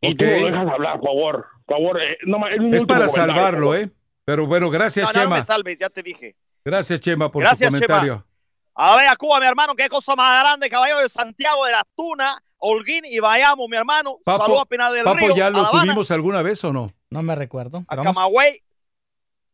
Y 0.00 0.14
tú 0.14 0.24
Ok. 0.24 0.30
no 0.30 0.38
lo 0.40 0.46
dejas 0.46 0.68
hablar, 0.68 1.00
por 1.00 1.08
favor. 1.08 1.46
Por 1.66 1.76
favor, 1.76 2.00
eh, 2.02 2.16
no 2.26 2.46
Es 2.76 2.84
para 2.84 3.08
salvarlo. 3.08 3.74
¿eh? 3.74 3.90
Pero 4.24 4.46
bueno, 4.46 4.70
gracias, 4.70 5.06
No, 5.06 5.12
no, 5.12 5.18
no 5.18 5.24
Chema. 5.26 5.36
me 5.36 5.42
salves, 5.42 5.78
ya 5.78 5.88
te 5.90 6.02
dije. 6.02 6.36
Gracias, 6.64 7.00
Chema, 7.00 7.30
por 7.30 7.42
Gracias, 7.42 7.70
tu 7.70 7.78
Chema. 7.78 7.86
comentario. 7.86 8.26
A 8.74 8.96
ver, 8.96 9.08
a 9.08 9.16
Cuba, 9.16 9.40
mi 9.40 9.46
hermano, 9.46 9.74
qué 9.74 9.88
cosa 9.88 10.14
más 10.16 10.42
grande, 10.42 10.70
caballo 10.70 10.98
de 10.98 11.08
Santiago 11.08 11.66
de 11.66 11.72
la 11.72 11.84
Tuna, 11.96 12.42
Holguín 12.58 13.04
y 13.04 13.18
Bayamo, 13.18 13.68
mi 13.68 13.76
hermano. 13.76 14.18
Papo, 14.24 14.44
Saludos 14.44 14.62
a 14.62 14.66
Pinar 14.66 14.92
del 14.92 15.04
Papo, 15.04 15.16
Río, 15.18 15.36
¿ya 15.36 15.50
lo 15.50 15.70
tuvimos 15.70 16.10
alguna 16.10 16.40
vez 16.42 16.62
o 16.64 16.72
no? 16.72 16.90
No 17.10 17.22
me 17.22 17.34
recuerdo. 17.34 17.84
a 17.88 17.96
vamos- 17.96 18.14
Camagüey. 18.14 18.62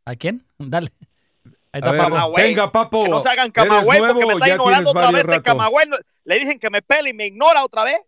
¿A 0.05 0.15
quién? 0.15 0.45
Dale. 0.59 0.89
Está 1.79 1.91
ver. 1.93 2.01
Camagüey. 2.01 2.45
venga, 2.49 2.73
Papo. 2.73 3.05
Que 3.05 3.11
no 3.11 3.21
se 3.21 3.29
hagan 3.29 3.45
¿Eres 3.47 3.53
Camagüey 3.55 3.99
nuevo 4.01 4.15
porque 4.15 4.27
me 4.27 4.33
está 4.35 4.49
ignorando 4.49 4.91
otra 4.91 5.11
vez 5.11 5.27
de? 5.27 5.43
Camagüey. 5.43 5.87
Le 6.25 6.35
dicen 6.39 6.59
que 6.59 6.71
me 6.71 6.83
pele 6.83 7.11
y 7.11 7.13
me 7.13 7.27
ignora 7.27 7.65
otra 7.65 7.85
vez. 7.85 7.99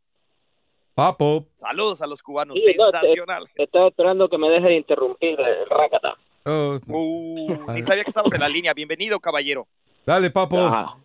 Papo. 0.95 1.47
Saludos 1.59 2.03
a 2.03 2.07
los 2.07 2.23
cubanos, 2.23 2.57
Sí, 2.63 2.75
no, 2.77 2.91
te- 2.91 2.99
sensacional. 2.99 3.49
Estaba 3.55 3.89
esperando 3.89 4.29
que 4.29 4.37
me 4.39 4.49
deje 4.51 4.67
de 4.67 4.77
interrumpir, 4.77 5.39
eh, 5.41 5.65
Rácata. 5.71 6.17
Oh, 6.45 6.79
Uh, 6.87 7.73
ni 7.73 7.83
sabía 7.83 8.03
que 8.05 8.11
estabas 8.11 8.33
en 8.33 8.41
la 8.41 8.49
línea. 8.49 8.75
Bienvenido, 8.75 9.21
caballero. 9.21 9.67
dale, 10.05 10.31
Papo. 10.31 10.59
Ajá. 10.59 10.97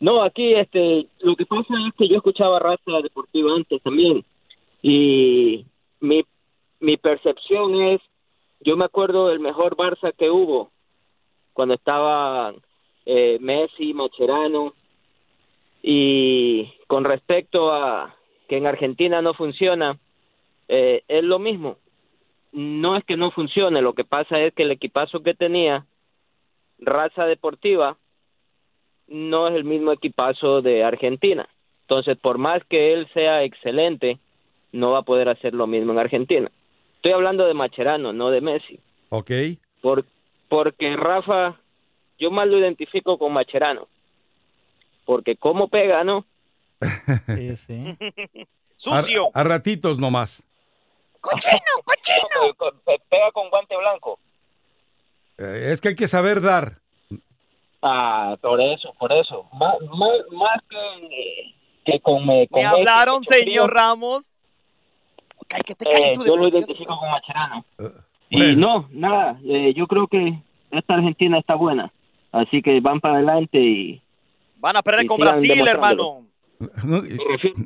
No, 0.00 0.24
aquí 0.24 0.54
este, 0.54 1.06
lo 1.20 1.36
que 1.36 1.46
pasa 1.46 1.74
es 1.88 1.94
que 1.96 2.08
yo 2.08 2.16
escuchaba 2.16 2.58
raza 2.58 3.00
deportiva 3.04 3.54
antes 3.54 3.80
también 3.84 4.24
y 4.82 5.64
mi, 6.00 6.24
mi 6.80 6.96
percepción 6.96 7.80
es, 7.84 8.00
yo 8.60 8.76
me 8.76 8.84
acuerdo 8.84 9.28
del 9.28 9.38
mejor 9.38 9.76
Barça 9.76 10.12
que 10.18 10.28
hubo 10.28 10.72
cuando 11.52 11.74
estaban 11.74 12.56
eh, 13.06 13.38
Messi, 13.40 13.94
Macherano 13.94 14.74
y 15.82 16.72
con 16.86 17.04
respecto 17.04 17.72
a 17.72 18.14
que 18.48 18.56
en 18.56 18.66
Argentina 18.66 19.22
no 19.22 19.34
funciona, 19.34 19.98
eh, 20.68 21.02
es 21.08 21.24
lo 21.24 21.38
mismo. 21.38 21.78
No 22.52 22.96
es 22.96 23.04
que 23.04 23.16
no 23.16 23.30
funcione, 23.30 23.80
lo 23.80 23.94
que 23.94 24.04
pasa 24.04 24.38
es 24.40 24.52
que 24.54 24.62
el 24.62 24.70
equipazo 24.70 25.22
que 25.22 25.34
tenía 25.34 25.86
raza 26.78 27.24
deportiva 27.24 27.96
no 29.08 29.48
es 29.48 29.54
el 29.54 29.64
mismo 29.64 29.92
equipazo 29.92 30.62
de 30.62 30.84
Argentina. 30.84 31.48
Entonces, 31.82 32.16
por 32.18 32.38
más 32.38 32.62
que 32.64 32.92
él 32.92 33.08
sea 33.12 33.42
excelente, 33.42 34.18
no 34.72 34.92
va 34.92 34.98
a 34.98 35.02
poder 35.02 35.28
hacer 35.28 35.54
lo 35.54 35.66
mismo 35.66 35.92
en 35.92 35.98
Argentina. 35.98 36.50
Estoy 36.96 37.12
hablando 37.12 37.46
de 37.46 37.54
Macherano, 37.54 38.12
no 38.12 38.30
de 38.30 38.40
Messi. 38.40 38.78
Ok. 39.10 39.30
Por, 39.80 40.04
porque 40.52 40.94
Rafa, 40.98 41.58
yo 42.18 42.30
más 42.30 42.46
lo 42.46 42.58
identifico 42.58 43.16
con 43.16 43.32
Macherano. 43.32 43.88
Porque 45.06 45.34
cómo 45.34 45.68
pega, 45.68 46.04
¿no? 46.04 46.26
Sí, 47.26 47.56
sí. 47.56 47.96
Sucio. 48.76 49.30
A, 49.32 49.40
a 49.40 49.44
ratitos 49.44 49.98
nomás. 49.98 50.46
Pe- 52.84 53.00
Pega 53.08 53.32
con 53.32 53.48
guante 53.48 53.74
blanco. 53.78 54.18
Eh, 55.38 55.70
es 55.72 55.80
que 55.80 55.88
hay 55.88 55.94
que 55.94 56.06
saber 56.06 56.42
dar. 56.42 56.80
Ah, 57.80 58.36
por 58.42 58.60
eso, 58.60 58.92
por 58.98 59.10
eso. 59.10 59.48
Más, 59.54 59.80
más, 59.80 60.18
más 60.32 60.60
que, 60.68 61.54
que 61.86 62.00
con... 62.00 62.28
eh, 62.28 62.46
con 62.50 62.60
Me 62.60 62.68
Messi, 62.68 62.80
hablaron, 62.80 63.24
señor 63.24 63.72
Ramos. 63.72 64.22
Ay, 65.48 65.62
que 65.62 65.74
te 65.74 65.88
eh, 65.88 66.18
yo 66.26 66.36
lo 66.36 66.50
de 66.50 66.58
identifico 66.58 66.94
con 66.98 67.10
Macherano. 67.10 67.64
Eh, 68.32 68.52
Y 68.52 68.56
no, 68.56 68.88
nada, 68.92 69.38
eh, 69.44 69.72
yo 69.76 69.86
creo 69.86 70.06
que 70.08 70.38
esta 70.70 70.94
Argentina 70.94 71.38
está 71.38 71.54
buena. 71.54 71.92
Así 72.32 72.62
que 72.62 72.80
van 72.80 73.00
para 73.00 73.16
adelante 73.16 73.58
y... 73.58 74.02
Van 74.58 74.76
a 74.76 74.82
perder 74.82 75.06
con 75.06 75.18
Brasil, 75.20 75.66
hermano. 75.68 76.26
No, 76.84 76.98
y- 77.04 77.18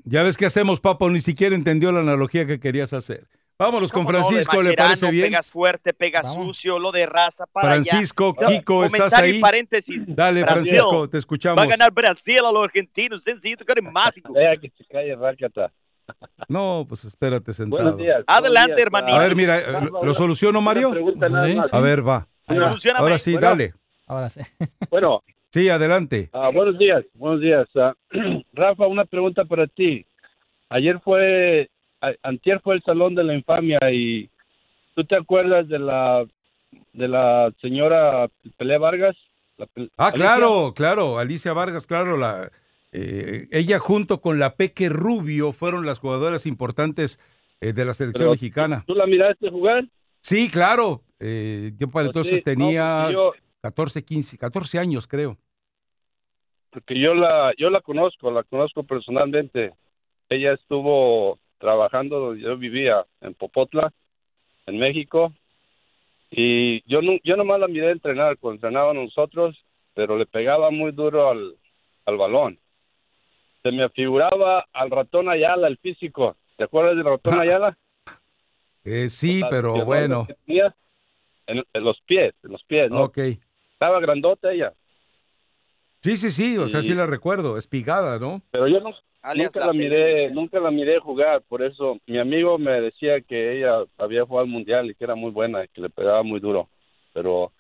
ya 0.04 0.22
ves 0.22 0.36
qué 0.36 0.46
hacemos, 0.46 0.80
Papo. 0.80 1.08
Ni 1.10 1.20
siquiera 1.20 1.54
entendió 1.54 1.92
la 1.92 2.00
analogía 2.00 2.46
que 2.46 2.58
querías 2.58 2.92
hacer. 2.94 3.26
Vámonos 3.58 3.90
con 3.92 4.04
¿Cómo 4.04 4.18
no? 4.18 4.24
Francisco, 4.24 4.60
¿le 4.60 4.74
parece 4.74 5.10
bien? 5.10 5.26
Pegas 5.26 5.50
fuerte, 5.50 5.94
pegas 5.94 6.24
Vamos. 6.28 6.48
sucio, 6.56 6.78
lo 6.78 6.92
de 6.92 7.06
raza 7.06 7.46
para 7.46 7.72
allá. 7.72 7.84
Francisco, 7.84 8.34
No, 8.38 8.48
Kiko, 8.48 8.84
¿estás 8.84 8.98
comentario 9.00 9.34
ahí? 9.34 9.40
paréntesis. 9.40 10.14
Dale, 10.14 10.42
Brasil. 10.42 10.62
Francisco, 10.72 11.08
te 11.08 11.18
escuchamos. 11.18 11.58
Va 11.58 11.62
a 11.62 11.66
ganar 11.66 11.90
Brasil 11.92 12.40
a 12.44 12.52
los 12.52 12.64
argentinos, 12.64 13.22
sencillo, 13.22 13.56
carismático. 13.64 14.32
Que 14.34 14.72
se 14.76 14.84
calle 14.86 15.14
Rácata. 15.16 15.72
No, 16.48 16.84
pues 16.88 17.04
espérate 17.04 17.52
sentado. 17.52 17.82
Buenos 17.82 17.98
días. 17.98 18.24
Adelante, 18.26 18.80
hermanito. 18.82 19.16
A 19.16 19.18
ver, 19.20 19.34
mira, 19.36 19.60
¿lo, 19.72 19.78
una- 19.78 20.06
lo 20.06 20.14
soluciono, 20.14 20.60
Mario? 20.60 20.90
Sí, 20.92 20.98
sí. 21.28 21.60
A 21.72 21.80
ver, 21.80 22.06
va. 22.06 22.26
Ahora 22.46 23.18
sí, 23.18 23.32
Bueno. 23.32 23.46
dale. 23.48 23.74
Ahora 24.06 24.30
sí. 24.30 24.40
Bueno, 24.90 25.22
Sí, 25.50 25.68
adelante. 25.68 26.28
ah, 26.32 26.50
buenos 26.52 26.78
días, 26.78 27.04
buenos 27.14 27.40
días. 27.40 27.66
Ah, 27.76 27.94
Rafa, 28.52 28.86
una 28.86 29.04
pregunta 29.04 29.44
para 29.44 29.66
ti. 29.66 30.04
Ayer 30.68 31.00
fue, 31.00 31.70
a- 32.00 32.12
antier 32.22 32.60
fue 32.60 32.74
el 32.76 32.82
Salón 32.82 33.14
de 33.14 33.24
la 33.24 33.34
Infamia 33.34 33.78
y 33.90 34.28
¿tú 34.94 35.04
te 35.04 35.16
acuerdas 35.16 35.66
de 35.68 35.78
la 35.78 36.24
de 36.92 37.08
la 37.08 37.50
señora 37.60 38.28
Pelé 38.58 38.76
Vargas? 38.78 39.16
La 39.56 39.66
Ah, 39.96 40.08
Alicia? 40.08 40.12
claro, 40.12 40.74
claro, 40.74 41.18
Alicia 41.18 41.52
Vargas, 41.54 41.86
claro, 41.86 42.16
la, 42.18 42.50
eh, 42.98 43.48
ella 43.52 43.78
junto 43.78 44.20
con 44.22 44.38
la 44.38 44.56
Peque 44.56 44.88
Rubio 44.88 45.52
fueron 45.52 45.84
las 45.84 45.98
jugadoras 45.98 46.46
importantes 46.46 47.20
eh, 47.60 47.72
de 47.72 47.84
la 47.84 47.92
selección 47.94 48.24
Pero, 48.24 48.30
mexicana. 48.32 48.84
¿Tú 48.86 48.94
la 48.94 49.06
miraste 49.06 49.50
jugar? 49.50 49.84
Sí, 50.20 50.48
claro. 50.50 51.02
eh, 51.20 51.72
yo 51.78 51.88
para 51.88 52.06
Pues 52.06 52.06
entonces 52.06 52.38
sí, 52.38 52.42
no, 52.46 52.52
tenía 52.52 53.00
porque 53.04 53.12
yo- 53.14 53.32
14, 53.62 54.04
15, 54.04 54.38
14 54.38 54.78
años, 54.78 55.06
creo. 55.06 55.36
porque 56.70 56.98
yo 57.00 57.14
la, 57.14 57.52
yo 57.58 57.70
la 57.70 57.80
conozco, 57.80 58.30
la 58.30 58.42
conozco 58.44 58.82
personalmente. 58.84 59.72
Ella 60.28 60.52
estuvo 60.54 61.38
trabajando 61.58 62.18
donde 62.18 62.42
yo 62.42 62.56
vivía, 62.56 63.04
en 63.20 63.34
Popotla, 63.34 63.92
en 64.66 64.78
México, 64.78 65.32
y 66.30 66.82
yo 66.90 67.00
no, 67.02 67.12
yo 67.24 67.36
nomás 67.36 67.60
la 67.60 67.68
miré 67.68 67.92
entrenar, 67.92 68.36
cuando 68.38 68.56
entrenábamos 68.56 69.04
nosotros, 69.04 69.56
pero 69.94 70.18
le 70.18 70.26
pegaba 70.26 70.70
muy 70.70 70.92
duro 70.92 71.30
al, 71.30 71.54
al 72.04 72.16
balón. 72.16 72.58
Se 73.66 73.72
me 73.72 73.88
figuraba 73.88 74.64
al 74.72 74.90
ratón 74.92 75.28
Ayala, 75.28 75.66
el 75.66 75.76
físico. 75.78 76.36
¿Te 76.56 76.62
acuerdas 76.62 76.94
del 76.94 77.04
ratón 77.04 77.40
Ayala? 77.40 77.76
Eh, 78.84 79.08
sí, 79.08 79.42
pero 79.50 79.84
bueno. 79.84 80.28
tenía 80.46 80.72
En, 81.48 81.64
en 81.72 81.84
los 81.84 82.00
pies, 82.02 82.32
en 82.44 82.52
los 82.52 82.62
pies, 82.62 82.92
¿no? 82.92 83.02
Ok. 83.02 83.18
Estaba 83.72 83.98
grandota 83.98 84.52
ella. 84.52 84.72
Sí, 86.00 86.16
sí, 86.16 86.30
sí, 86.30 86.56
o 86.58 86.68
sea, 86.68 86.80
sí 86.82 86.94
la 86.94 87.06
recuerdo, 87.06 87.58
espigada, 87.58 88.20
¿no? 88.20 88.40
Pero 88.52 88.68
yo 88.68 88.78
no, 88.78 88.90
nunca 89.34 89.58
la 89.58 89.66
la 89.66 89.72
miré, 89.72 90.30
nunca 90.30 90.60
la 90.60 90.70
miré 90.70 91.00
jugar, 91.00 91.42
por 91.42 91.64
eso 91.64 91.98
mi 92.06 92.18
amigo 92.20 92.58
me 92.58 92.80
decía 92.80 93.20
que 93.20 93.58
ella 93.58 93.78
había 93.98 94.24
jugado 94.24 94.44
al 94.44 94.52
mundial 94.52 94.88
y 94.88 94.94
que 94.94 95.02
era 95.02 95.16
muy 95.16 95.32
buena 95.32 95.64
y 95.64 95.68
que 95.68 95.80
le 95.80 95.90
pegaba 95.90 96.22
muy 96.22 96.38
duro, 96.38 96.68
pero 97.12 97.50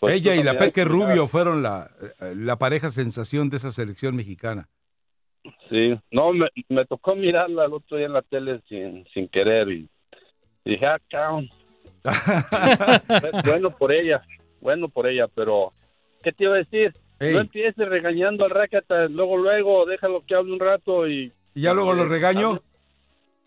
pues, 0.00 0.14
Ella 0.14 0.34
y 0.36 0.42
la 0.42 0.56
Peque. 0.56 0.84
Rubio 0.84 1.28
fueron 1.28 1.62
la, 1.62 1.90
eh, 2.20 2.32
la 2.34 2.56
pareja 2.56 2.88
sensación 2.88 3.50
de 3.50 3.56
esa 3.58 3.70
selección 3.70 4.16
mexicana. 4.16 4.70
Sí, 5.68 5.98
no, 6.10 6.32
me, 6.32 6.48
me 6.68 6.84
tocó 6.86 7.14
mirarla 7.14 7.64
el 7.66 7.72
otro 7.72 7.96
día 7.96 8.06
en 8.06 8.12
la 8.12 8.22
tele 8.22 8.60
sin, 8.68 9.06
sin 9.12 9.28
querer 9.28 9.68
y 9.68 9.88
dije, 10.64 10.86
ah, 10.86 10.98
cabrón. 11.10 11.48
bueno 13.44 13.76
por 13.76 13.92
ella, 13.92 14.22
bueno 14.60 14.88
por 14.88 15.06
ella, 15.06 15.26
pero 15.34 15.72
¿qué 16.22 16.32
te 16.32 16.44
iba 16.44 16.54
a 16.54 16.58
decir? 16.58 16.92
Ey. 17.20 17.34
No 17.34 17.40
empieces 17.40 17.88
regañando 17.88 18.44
al 18.44 18.50
Rácata, 18.50 19.06
luego, 19.08 19.36
luego, 19.36 19.86
déjalo 19.86 20.24
que 20.26 20.34
hable 20.34 20.52
un 20.52 20.60
rato 20.60 21.08
y... 21.08 21.32
¿Y 21.54 21.62
ya 21.62 21.74
luego 21.74 21.92
lo 21.92 22.04
regaño? 22.06 22.60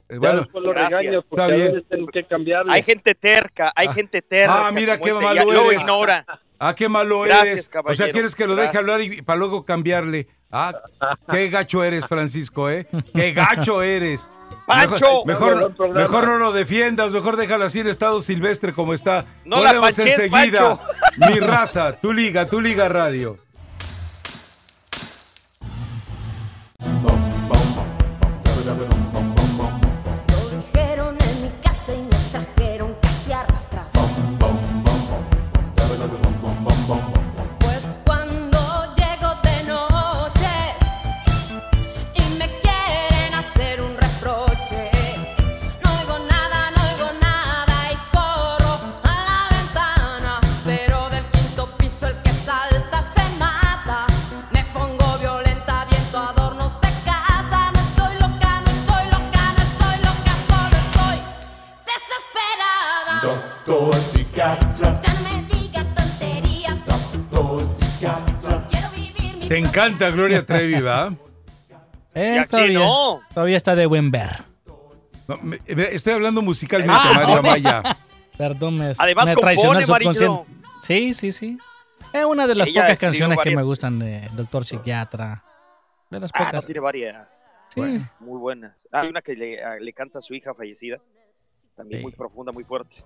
Eh, 0.10 0.16
Ya 0.16 0.18
bueno, 0.20 0.48
lo 0.54 0.72
Gracias. 0.72 1.00
regaño 1.00 1.20
porque 1.30 1.42
Está 1.42 1.44
a 1.46 1.48
bien. 1.56 1.74
veces 1.74 1.88
tengo 1.88 2.08
que. 2.08 2.26
Hay 2.70 2.84
gente 2.84 3.16
terca, 3.16 3.72
hay 3.74 3.88
gente 3.88 4.22
terca. 4.22 4.68
Ah, 4.68 4.72
mira 4.74 5.00
qué 5.00 5.10
este, 5.10 5.22
malo 5.22 5.36
ya 5.36 5.54
Lo 5.54 5.72
eres. 5.72 5.82
ignora. 5.82 6.26
ah, 6.60 6.76
qué 6.76 6.90
malo 6.90 7.22
Gracias, 7.22 7.70
eres. 7.74 7.86
O 7.86 7.94
sea, 7.94 8.12
quieres 8.12 8.36
que 8.36 8.46
lo 8.46 8.56
deje 8.56 8.74
Gracias. 8.74 8.82
hablar 8.84 9.02
y 9.02 9.22
para 9.22 9.40
luego 9.40 9.64
cambiarle. 9.64 10.28
Ah, 10.52 10.74
qué 11.32 11.50
gacho 11.50 11.84
eres, 11.84 12.08
Francisco, 12.08 12.70
¿eh? 12.70 12.88
Qué 13.14 13.32
gacho 13.32 13.82
eres. 13.82 14.30
¡Pancho! 14.66 15.26
Mejor, 15.26 15.74
mejor 15.94 16.28
no 16.28 16.38
lo 16.38 16.52
defiendas, 16.52 17.12
mejor 17.12 17.38
déjalo 17.38 17.66
así 17.66 17.80
en 17.80 17.88
estado 17.88 18.22
silvestre 18.22 18.74
como 18.74 18.94
está. 18.94 19.26
No 19.46 19.58
la 19.58 19.74
Volvemos 19.74 19.96
panches, 19.96 20.20
enseguida. 20.20 20.78
Pancho. 20.78 20.82
Mi 21.30 21.40
raza, 21.40 21.94
tu 22.00 22.14
liga, 22.14 22.46
tu 22.46 22.62
liga 22.62 22.88
radio. 22.90 23.38
Te 69.52 69.58
encanta 69.58 70.10
Gloria 70.12 70.46
Trevi, 70.46 70.80
¿va? 70.80 71.14
Eh, 72.14 72.34
¿Y 72.36 72.38
a 72.38 72.44
qué 72.44 72.48
todavía, 72.48 72.80
no? 72.80 73.22
todavía 73.34 73.58
está 73.58 73.76
de 73.76 73.86
buen 73.86 74.10
ver. 74.10 74.30
No, 75.28 75.38
me- 75.42 75.60
me- 75.68 75.94
estoy 75.94 76.14
hablando 76.14 76.42
musicalmente, 76.42 76.96
Ah, 76.98 77.12
Mario. 77.16 77.38
Amaya. 77.40 77.84
Perdón, 78.38 78.78
me, 78.78 78.94
Además 78.98 79.26
me 79.28 79.34
compone, 79.36 79.42
traicionó 79.42 79.80
el 79.80 79.88
Marillo. 79.88 80.14
subconsciente. 80.14 80.68
Sí, 80.84 81.14
sí, 81.14 81.32
sí. 81.34 81.58
Es 82.14 82.24
una 82.24 82.48
de 82.48 82.56
las 82.56 82.68
Ella 82.70 82.82
pocas 82.84 82.92
escribió 82.94 83.10
canciones 83.12 83.36
que 83.36 83.40
varias- 83.40 83.62
me 83.62 83.66
gustan 83.66 84.00
de 84.00 84.30
Doctor 84.34 84.64
Psiquiatra. 84.64 85.44
De 86.10 86.20
las 86.22 86.32
Ah, 86.34 86.40
no, 86.40 86.46
pocas. 86.46 86.66
tiene 86.66 86.80
varias. 86.80 87.46
Sí. 87.76 87.82
Muy 88.22 88.40
buenas. 88.40 88.74
Hay 88.90 89.10
una 89.10 89.22
que 89.22 89.36
le, 89.36 89.62
a- 89.62 89.76
le 89.80 89.92
canta 89.92 90.20
a 90.20 90.22
su 90.22 90.34
hija 90.34 90.54
fallecida. 90.54 90.98
También 91.76 92.00
Sí. 92.00 92.04
muy 92.04 92.14
profunda, 92.14 92.54
muy 92.54 92.64
fuerte. 92.64 93.04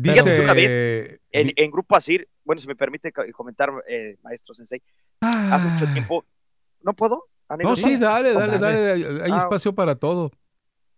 Fíjate 0.00 0.36
que 0.36 0.40
una 0.42 0.54
Dice. 0.54 1.20
En, 1.30 1.52
en 1.56 1.70
Grupo 1.70 1.94
Asir, 1.96 2.28
bueno, 2.44 2.60
si 2.60 2.66
me 2.66 2.74
permite 2.76 3.12
co- 3.12 3.22
comentar, 3.32 3.70
eh, 3.88 4.16
maestro 4.22 4.52
Sensei, 4.54 4.82
hace 5.20 5.66
mucho 5.68 5.86
tiempo. 5.92 6.24
¿No 6.82 6.92
puedo? 6.94 7.24
No, 7.62 7.76
sí, 7.76 7.96
dale, 7.96 8.32
dale, 8.32 8.58
Dale. 8.58 9.22
Hay 9.22 9.30
Ah. 9.32 9.38
espacio 9.38 9.72
para 9.74 9.94
todo. 9.94 10.30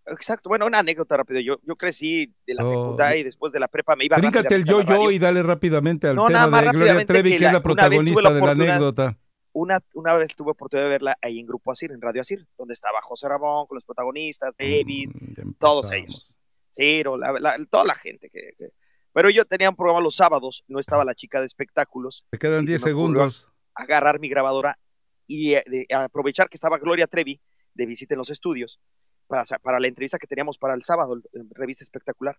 Exacto. 0.06 0.48
Bueno, 0.48 0.64
una 0.66 0.78
anécdota 0.78 1.18
rápida. 1.18 1.40
Yo, 1.40 1.56
yo 1.62 1.76
crecí 1.76 2.34
de 2.46 2.54
la 2.54 2.64
Oh. 2.64 2.66
secundaria 2.66 3.20
y 3.20 3.24
después 3.24 3.52
de 3.52 3.60
la 3.60 3.68
prepa 3.68 3.94
me 3.96 4.06
iba 4.06 4.16
Bríncate 4.16 4.54
el 4.54 4.62
a 4.62 4.64
la 4.64 4.70
yo-yo 4.70 5.10
y 5.10 5.18
dale 5.18 5.42
rápidamente 5.42 6.06
al 6.08 6.16
No, 6.16 6.26
tema 6.28 6.62
de 6.62 6.70
Gloria 6.70 7.04
Trevi, 7.04 7.30
que 7.32 7.38
que 7.38 7.44
es 7.44 7.52
la- 7.52 7.58
la 7.58 7.62
protagonista 7.62 8.22
la 8.22 8.32
de 8.32 8.40
la 8.40 8.50
anécdota. 8.52 9.18
Una, 9.52 9.80
una 9.94 10.14
vez 10.14 10.34
tuve 10.34 10.52
oportunidad 10.52 10.84
de 10.86 10.90
verla 10.90 11.18
ahí 11.20 11.38
en 11.40 11.46
Grupo 11.46 11.72
Asir, 11.72 11.90
en 11.92 12.00
Radio 12.00 12.20
Asir, 12.22 12.46
donde 12.56 12.72
estaba 12.74 13.00
José 13.02 13.28
Ramón 13.28 13.66
con 13.66 13.74
los 13.76 13.84
protagonistas, 13.84 14.54
David, 14.56 15.10
Mm, 15.12 15.32
ya 15.36 15.42
todos 15.58 15.90
ellos. 15.92 16.34
Ciro, 16.74 17.18
la- 17.18 17.32
la- 17.32 17.56
toda 17.68 17.84
la 17.84 17.94
gente. 17.94 18.30
Que, 18.30 18.52
que- 18.56 18.70
Pero 19.12 19.30
yo 19.30 19.44
tenía 19.44 19.68
un 19.68 19.74
programa 19.76 20.00
los 20.00 20.14
sábados, 20.14 20.64
no 20.68 20.78
estaba 20.78 21.04
la 21.04 21.14
chica 21.14 21.40
de 21.40 21.46
espectáculos. 21.46 22.24
Te 22.30 22.38
quedan 22.38 22.64
y 22.64 22.66
se 22.68 22.72
10 22.74 22.84
me 22.86 22.92
ocurrió 22.92 23.30
segundos. 23.30 23.48
Agarrar 23.78 24.18
mi 24.18 24.28
grabadora 24.28 24.78
y 25.26 25.54
eh, 25.54 25.64
aprovechar 25.94 26.48
que 26.48 26.56
estaba 26.56 26.78
Gloria 26.78 27.06
Trevi 27.06 27.40
de 27.74 27.86
visita 27.86 28.14
en 28.14 28.18
los 28.18 28.30
estudios 28.30 28.80
para, 29.28 29.44
para 29.62 29.78
la 29.78 29.86
entrevista 29.86 30.18
que 30.18 30.26
teníamos 30.26 30.58
para 30.58 30.74
el 30.74 30.82
sábado, 30.82 31.20
revista 31.50 31.84
espectacular. 31.84 32.38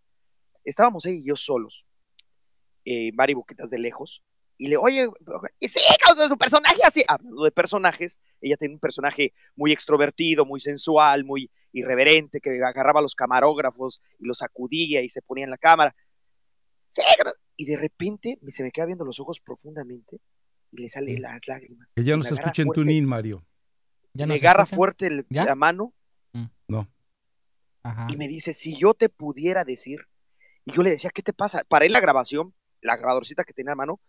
Estábamos 0.65 1.05
ella 1.05 1.15
y 1.15 1.25
yo 1.25 1.35
solos, 1.35 1.85
eh, 2.83 3.11
Mari 3.13 3.35
Boquitas 3.35 3.69
de 3.69 3.79
lejos, 3.79 4.23
y 4.57 4.67
le, 4.67 4.75
oye, 4.75 5.07
y 5.59 5.69
sí, 5.69 5.79
causa 6.03 6.27
su 6.27 6.37
personaje 6.37 6.81
así, 6.83 7.01
hablando 7.07 7.45
de 7.45 7.51
personajes, 7.51 8.19
ella 8.41 8.57
tiene 8.57 8.73
un 8.73 8.79
personaje 8.81 9.33
muy 9.55 9.71
extrovertido, 9.71 10.45
muy 10.45 10.59
sensual, 10.59 11.23
muy 11.23 11.49
irreverente, 11.71 12.41
que 12.41 12.61
agarraba 12.61 12.99
a 12.99 13.03
los 13.03 13.15
camarógrafos 13.15 14.01
y 14.19 14.25
los 14.25 14.39
sacudía 14.39 15.01
y 15.01 15.07
se 15.07 15.21
ponía 15.21 15.45
en 15.45 15.51
la 15.51 15.57
cámara. 15.57 15.95
Sí, 16.89 17.01
y 17.55 17.65
de 17.65 17.77
repente 17.77 18.37
se 18.49 18.63
me 18.63 18.71
queda 18.71 18.85
viendo 18.85 19.05
los 19.05 19.21
ojos 19.21 19.39
profundamente 19.39 20.19
y 20.71 20.81
le 20.81 20.89
salen 20.89 21.21
las 21.21 21.39
lágrimas. 21.47 21.93
Que 21.95 22.03
ya 22.03 22.15
no 22.15 22.21
agarra 22.23 22.35
escucha 22.35 22.61
en 22.61 22.69
tunín, 22.71 23.05
Mario. 23.05 23.45
¿Ya 24.13 24.25
no 24.25 24.33
me 24.33 24.39
agarra 24.39 24.63
escucha? 24.63 24.75
fuerte 24.75 25.07
el- 25.07 25.25
¿Ya? 25.29 25.45
la 25.45 25.55
mano 25.55 25.93
No. 26.67 26.87
Ajá. 27.81 28.07
y 28.11 28.17
me 28.17 28.27
dice, 28.27 28.53
si 28.53 28.77
yo 28.77 28.93
te 28.93 29.09
pudiera 29.09 29.63
decir, 29.63 30.01
y 30.65 30.73
yo 30.73 30.83
le 30.83 30.91
decía, 30.91 31.09
¿qué 31.11 31.23
te 31.23 31.33
pasa? 31.33 31.63
Paré 31.67 31.89
la 31.89 31.99
grabación, 31.99 32.53
la 32.81 32.97
grabadorcita 32.97 33.43
que 33.43 33.53
tenía 33.53 33.71
a 33.71 33.75
mano, 33.75 33.99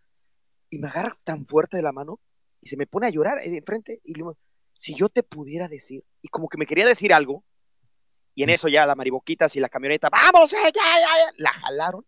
y 0.68 0.78
me 0.78 0.88
agarra 0.88 1.16
tan 1.24 1.46
fuerte 1.46 1.76
de 1.76 1.82
la 1.82 1.92
mano, 1.92 2.20
y 2.60 2.68
se 2.68 2.76
me 2.76 2.86
pone 2.86 3.06
a 3.06 3.10
llorar 3.10 3.38
eh, 3.42 3.48
de 3.48 3.58
enfrente, 3.58 4.00
y 4.04 4.12
le 4.12 4.18
digo, 4.18 4.36
si 4.74 4.94
yo 4.94 5.08
te 5.08 5.22
pudiera 5.22 5.68
decir, 5.68 6.04
y 6.20 6.28
como 6.28 6.48
que 6.48 6.58
me 6.58 6.66
quería 6.66 6.84
decir 6.84 7.14
algo, 7.14 7.44
y 8.34 8.42
en 8.42 8.50
eso 8.50 8.68
ya 8.68 8.84
la 8.86 8.94
mariboquitas 8.94 9.54
y 9.56 9.60
la 9.60 9.68
camioneta, 9.68 10.10
vamos, 10.10 10.52
eh, 10.52 10.56
ya, 10.64 10.72
ya, 10.72 11.26
ya", 11.26 11.32
la 11.38 11.52
jalaron, 11.52 12.04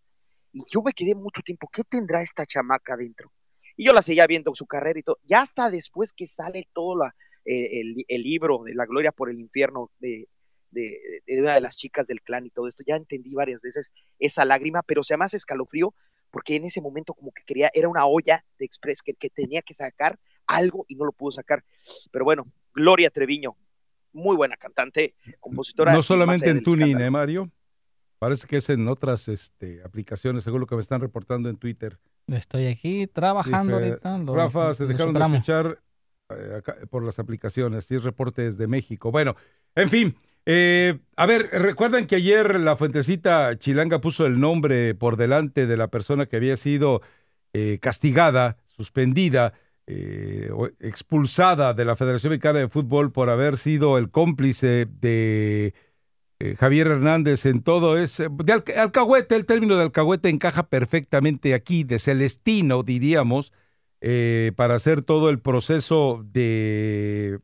y 0.52 0.60
yo 0.70 0.82
me 0.82 0.92
quedé 0.92 1.14
mucho 1.14 1.40
tiempo, 1.42 1.68
¿qué 1.72 1.84
tendrá 1.84 2.20
esta 2.20 2.44
chamaca 2.44 2.94
adentro? 2.94 3.32
Y 3.76 3.84
yo 3.84 3.92
la 3.92 4.02
seguía 4.02 4.26
viendo 4.26 4.54
su 4.54 4.66
carrera 4.66 4.98
y 4.98 5.02
todo, 5.02 5.18
ya 5.24 5.40
hasta 5.40 5.70
después 5.70 6.12
que 6.12 6.26
sale 6.26 6.68
todo 6.72 6.96
la, 6.96 7.14
eh, 7.44 7.80
el, 7.80 8.04
el 8.08 8.22
libro 8.22 8.62
de 8.64 8.74
la 8.74 8.86
gloria 8.86 9.12
por 9.12 9.30
el 9.30 9.40
infierno 9.40 9.90
de, 9.98 10.28
de, 10.70 11.22
de 11.26 11.40
una 11.40 11.54
de 11.54 11.60
las 11.60 11.76
chicas 11.76 12.06
del 12.06 12.22
clan 12.22 12.46
y 12.46 12.50
todo 12.50 12.68
esto. 12.68 12.82
Ya 12.86 12.96
entendí 12.96 13.34
varias 13.34 13.60
veces 13.60 13.92
esa 14.18 14.44
lágrima, 14.44 14.82
pero 14.82 15.02
se 15.02 15.14
hace 15.14 15.36
escalofrío 15.36 15.94
porque 16.30 16.56
en 16.56 16.64
ese 16.64 16.80
momento 16.80 17.14
como 17.14 17.30
que 17.30 17.44
quería, 17.44 17.70
era 17.74 17.88
una 17.88 18.06
olla 18.06 18.44
de 18.58 18.64
express 18.64 19.02
que, 19.02 19.14
que 19.14 19.28
tenía 19.28 19.62
que 19.62 19.74
sacar 19.74 20.18
algo 20.46 20.84
y 20.88 20.96
no 20.96 21.04
lo 21.04 21.12
pudo 21.12 21.30
sacar. 21.30 21.62
Pero 22.10 22.24
bueno, 22.24 22.50
Gloria 22.74 23.10
Treviño, 23.10 23.56
muy 24.12 24.34
buena 24.34 24.56
cantante, 24.56 25.14
compositora. 25.40 25.92
No 25.92 26.02
solamente 26.02 26.46
más 26.46 26.56
en 26.56 26.62
tuning. 26.62 27.00
¿eh, 27.00 27.10
Mario? 27.10 27.50
Parece 28.18 28.46
que 28.46 28.56
es 28.56 28.70
en 28.70 28.88
otras 28.88 29.28
este, 29.28 29.82
aplicaciones, 29.82 30.44
según 30.44 30.60
lo 30.60 30.66
que 30.66 30.74
me 30.74 30.80
están 30.80 31.00
reportando 31.00 31.48
en 31.48 31.56
Twitter. 31.56 31.98
Estoy 32.28 32.66
aquí 32.66 33.06
trabajando 33.06 33.78
Dice, 33.78 33.90
ahorita. 34.04 34.18
lo- 34.18 34.34
Rafa, 34.34 34.74
se 34.74 34.86
dejaron 34.86 35.14
de 35.14 35.20
escuchar 35.20 35.80
eh, 36.30 36.54
acá, 36.58 36.76
por 36.90 37.04
las 37.04 37.18
aplicaciones. 37.18 37.84
Sí, 37.84 37.94
es 37.96 38.04
reporte 38.04 38.42
desde 38.42 38.66
México. 38.66 39.10
Bueno, 39.10 39.36
en 39.74 39.88
fin. 39.88 40.16
eh, 40.46 40.98
a 41.16 41.26
ver, 41.26 41.48
recuerdan 41.52 42.06
que 42.06 42.16
ayer 42.16 42.58
la 42.60 42.74
fuentecita 42.76 43.56
chilanga 43.58 44.00
puso 44.00 44.26
el 44.26 44.40
nombre 44.40 44.94
por 44.94 45.16
delante 45.16 45.66
de 45.66 45.76
la 45.76 45.88
persona 45.88 46.26
que 46.26 46.36
había 46.36 46.56
sido 46.56 47.00
eh, 47.52 47.78
castigada, 47.80 48.56
suspendida 48.66 49.52
eh, 49.86 50.50
expulsada 50.80 51.74
de 51.74 51.84
la 51.84 51.96
Federación 51.96 52.30
Mexicana 52.30 52.60
de 52.60 52.68
Fútbol 52.68 53.12
por 53.12 53.28
haber 53.30 53.56
sido 53.56 53.98
el 53.98 54.10
cómplice 54.10 54.86
de 55.00 55.74
eh, 56.42 56.56
Javier 56.58 56.88
Hernández 56.88 57.46
en 57.46 57.62
todo. 57.62 57.94
De 57.94 58.52
alca- 58.52 58.82
alcahuete, 58.82 59.36
el 59.36 59.46
término 59.46 59.76
de 59.76 59.84
alcahuete 59.84 60.28
encaja 60.28 60.64
perfectamente 60.68 61.54
aquí, 61.54 61.84
de 61.84 62.00
Celestino, 62.00 62.82
diríamos, 62.82 63.52
eh, 64.00 64.50
para 64.56 64.74
hacer 64.74 65.02
todo 65.02 65.30
el 65.30 65.38
proceso 65.38 66.24
de 66.32 67.38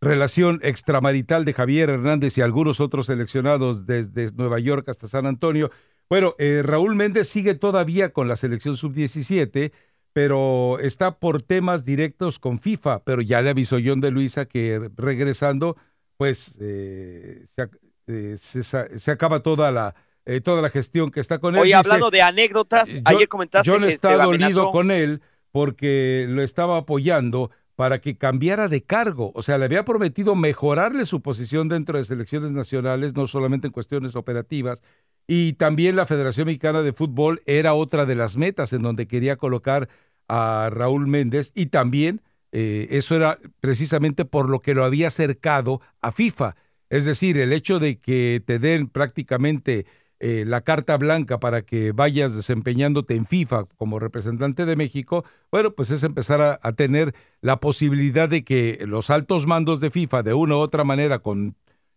relación 0.00 0.58
extramarital 0.62 1.44
de 1.44 1.52
Javier 1.52 1.90
Hernández 1.90 2.38
y 2.38 2.40
algunos 2.40 2.80
otros 2.80 3.06
seleccionados 3.06 3.84
desde 3.84 4.30
Nueva 4.32 4.58
York 4.58 4.88
hasta 4.88 5.06
San 5.06 5.26
Antonio. 5.26 5.70
Bueno, 6.08 6.34
eh, 6.38 6.62
Raúl 6.64 6.94
Méndez 6.94 7.28
sigue 7.28 7.54
todavía 7.54 8.14
con 8.14 8.26
la 8.26 8.36
selección 8.36 8.74
sub-17, 8.74 9.72
pero 10.14 10.78
está 10.80 11.18
por 11.18 11.42
temas 11.42 11.84
directos 11.84 12.38
con 12.38 12.58
FIFA, 12.58 13.04
pero 13.04 13.20
ya 13.20 13.42
le 13.42 13.50
avisó 13.50 13.76
John 13.84 14.00
de 14.00 14.10
Luisa 14.10 14.46
que 14.46 14.90
regresando, 14.96 15.76
pues 16.16 16.56
eh, 16.60 17.44
eh, 18.10 18.36
se 18.38 18.62
se 18.62 19.10
acaba 19.10 19.40
toda 19.40 19.70
la, 19.70 19.94
eh, 20.26 20.40
toda 20.40 20.60
la 20.62 20.70
gestión 20.70 21.10
que 21.10 21.20
está 21.20 21.38
con 21.38 21.54
él. 21.54 21.60
Oye, 21.62 21.68
Dice, 21.68 21.78
hablando 21.78 22.10
de 22.10 22.22
anécdotas, 22.22 22.94
yo- 22.94 23.00
ayer 23.04 23.28
comentaste 23.28 23.70
John 23.70 23.82
que 23.82 23.88
está 23.88 24.10
te 24.16 24.22
dolido 24.22 24.70
con 24.70 24.90
él 24.90 25.22
porque 25.52 26.26
lo 26.28 26.42
estaba 26.42 26.76
apoyando 26.78 27.50
para 27.74 28.00
que 28.00 28.16
cambiara 28.18 28.68
de 28.68 28.82
cargo. 28.82 29.32
O 29.34 29.42
sea, 29.42 29.56
le 29.56 29.64
había 29.64 29.84
prometido 29.86 30.34
mejorarle 30.34 31.06
su 31.06 31.22
posición 31.22 31.68
dentro 31.68 31.96
de 31.96 32.04
selecciones 32.04 32.52
nacionales, 32.52 33.14
no 33.14 33.26
solamente 33.26 33.68
en 33.68 33.72
cuestiones 33.72 34.16
operativas. 34.16 34.82
Y 35.26 35.54
también 35.54 35.96
la 35.96 36.04
Federación 36.06 36.46
Mexicana 36.46 36.82
de 36.82 36.92
Fútbol 36.92 37.40
era 37.46 37.72
otra 37.74 38.04
de 38.04 38.16
las 38.16 38.36
metas 38.36 38.72
en 38.74 38.82
donde 38.82 39.06
quería 39.06 39.36
colocar 39.36 39.88
a 40.28 40.68
Raúl 40.70 41.06
Méndez. 41.06 41.52
Y 41.54 41.66
también 41.66 42.20
eh, 42.52 42.88
eso 42.90 43.16
era 43.16 43.38
precisamente 43.60 44.24
por 44.24 44.50
lo 44.50 44.60
que 44.60 44.74
lo 44.74 44.84
había 44.84 45.06
acercado 45.08 45.80
a 46.02 46.12
FIFA. 46.12 46.56
Es 46.90 47.04
decir, 47.04 47.38
el 47.38 47.52
hecho 47.52 47.78
de 47.78 47.98
que 48.00 48.42
te 48.44 48.58
den 48.58 48.88
prácticamente 48.88 49.86
eh, 50.18 50.44
la 50.46 50.60
carta 50.60 50.98
blanca 50.98 51.40
para 51.40 51.62
que 51.62 51.92
vayas 51.92 52.36
desempeñándote 52.36 53.14
en 53.14 53.26
FIFA 53.26 53.64
como 53.76 53.98
representante 53.98 54.66
de 54.66 54.76
México, 54.76 55.24
bueno, 55.50 55.70
pues 55.74 55.90
es 55.90 56.02
empezar 56.02 56.60
a, 56.62 56.72
tener 56.74 57.14
la 57.40 57.58
posibilidad 57.58 58.28
de 58.28 58.44
que 58.44 58.80
los 58.86 59.08
altos 59.08 59.46
mandos 59.46 59.80
de 59.80 59.90
FIFA, 59.90 60.22
de 60.22 60.34
una 60.34 60.56
u 60.56 60.58
otra 60.58 60.84
manera, 60.84 61.20
con, 61.20 61.56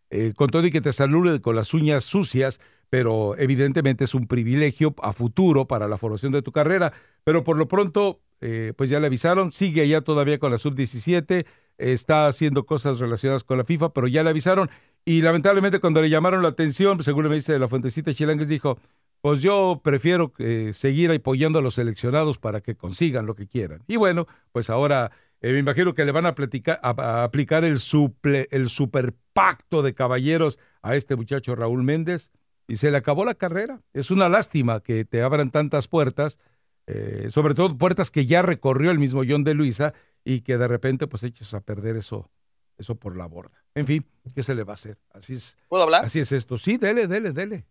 eh, 0.09 0.33
con 0.37 0.47
todo 0.49 0.65
y 0.65 0.71
que 0.71 0.79
te 0.79 0.93
saluden 0.93 1.39
con 1.39 1.55
las 1.57 1.73
uñas 1.73 2.05
sucias, 2.05 2.61
pero 2.89 3.35
evidentemente 3.37 4.05
es 4.05 4.13
un 4.13 4.27
privilegio 4.27 4.95
a 5.01 5.11
futuro 5.11 5.67
para 5.67 5.89
la 5.89 5.97
formación 5.97 6.31
de 6.31 6.43
tu 6.43 6.51
carrera. 6.53 6.93
Pero 7.25 7.43
por 7.43 7.57
lo 7.57 7.67
pronto, 7.67 8.21
eh, 8.43 8.73
pues 8.75 8.89
ya 8.89 8.99
le 8.99 9.07
avisaron, 9.07 9.51
sigue 9.51 9.81
allá 9.81 10.01
todavía 10.01 10.37
con 10.37 10.51
la 10.51 10.57
sub-17, 10.57 11.45
está 11.77 12.27
haciendo 12.27 12.65
cosas 12.65 12.99
relacionadas 12.99 13.43
con 13.43 13.57
la 13.57 13.63
FIFA, 13.63 13.93
pero 13.93 14.07
ya 14.07 14.23
le 14.23 14.29
avisaron. 14.29 14.69
Y 15.05 15.21
lamentablemente 15.21 15.79
cuando 15.79 16.01
le 16.01 16.09
llamaron 16.09 16.43
la 16.43 16.49
atención, 16.49 17.01
según 17.03 17.27
me 17.27 17.35
dice 17.35 17.57
la 17.57 17.67
fuentecita 17.67 18.13
Chilangues, 18.13 18.47
dijo, 18.47 18.77
pues 19.21 19.41
yo 19.41 19.81
prefiero 19.83 20.33
seguir 20.73 21.11
apoyando 21.11 21.59
a 21.59 21.61
los 21.61 21.75
seleccionados 21.75 22.37
para 22.37 22.61
que 22.61 22.75
consigan 22.75 23.25
lo 23.25 23.35
que 23.35 23.47
quieran. 23.47 23.81
Y 23.87 23.95
bueno, 23.95 24.27
pues 24.51 24.69
ahora 24.69 25.11
eh, 25.43 25.51
me 25.51 25.59
imagino 25.59 25.93
que 25.93 26.05
le 26.05 26.13
van 26.13 26.25
a, 26.25 26.35
platicar, 26.35 26.79
a, 26.81 26.89
a 26.97 27.23
aplicar 27.25 27.65
el, 27.65 27.79
suple, 27.79 28.47
el 28.51 28.69
super 28.69 29.13
pacto 29.33 29.81
de 29.81 29.93
caballeros 29.93 30.57
a 30.81 30.95
este 30.95 31.17
muchacho 31.17 31.53
Raúl 31.53 31.83
Méndez 31.83 32.31
y 32.65 32.77
se 32.77 32.89
le 32.91 32.97
acabó 32.97 33.25
la 33.25 33.33
carrera. 33.33 33.81
Es 33.91 34.09
una 34.09 34.29
lástima 34.29 34.79
que 34.79 35.03
te 35.03 35.21
abran 35.21 35.51
tantas 35.51 35.89
puertas, 35.89 36.39
eh, 36.87 37.27
sobre 37.29 37.53
todo 37.55 37.77
puertas 37.77 38.11
que 38.11 38.25
ya 38.25 38.41
recorrió 38.41 38.91
el 38.91 38.99
mismo 38.99 39.21
John 39.27 39.43
de 39.43 39.53
Luisa 39.53 39.93
y 40.23 40.41
que 40.41 40.57
de 40.57 40.67
repente 40.67 41.07
pues 41.07 41.23
eches 41.23 41.53
a 41.53 41.61
perder 41.61 41.97
eso, 41.97 42.29
eso 42.77 42.95
por 42.95 43.15
la 43.17 43.25
borda. 43.25 43.63
En 43.75 43.85
fin, 43.85 44.05
¿qué 44.35 44.43
se 44.43 44.53
le 44.55 44.63
va 44.63 44.73
a 44.73 44.75
hacer? 44.75 44.97
Así 45.11 45.33
es. 45.33 45.57
¿Puedo 45.69 45.83
hablar? 45.83 46.05
Así 46.05 46.19
es 46.19 46.31
esto. 46.31 46.57
Sí, 46.57 46.77
dele, 46.77 47.07
dele, 47.07 47.31
dele. 47.31 47.65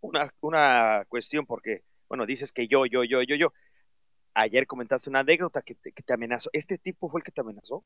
Una, 0.00 0.32
una 0.40 1.04
cuestión, 1.08 1.44
porque, 1.46 1.82
bueno, 2.08 2.24
dices 2.26 2.52
que 2.52 2.68
yo, 2.68 2.86
yo, 2.86 3.04
yo, 3.04 3.22
yo, 3.22 3.34
yo. 3.36 3.52
Ayer 4.34 4.66
comentaste 4.66 5.10
una 5.10 5.20
anécdota 5.20 5.62
que 5.62 5.74
te, 5.74 5.90
que 5.92 6.02
te 6.02 6.12
amenazó. 6.12 6.48
¿Este 6.52 6.78
tipo 6.78 7.10
fue 7.10 7.20
el 7.20 7.24
que 7.24 7.32
te 7.32 7.40
amenazó? 7.40 7.84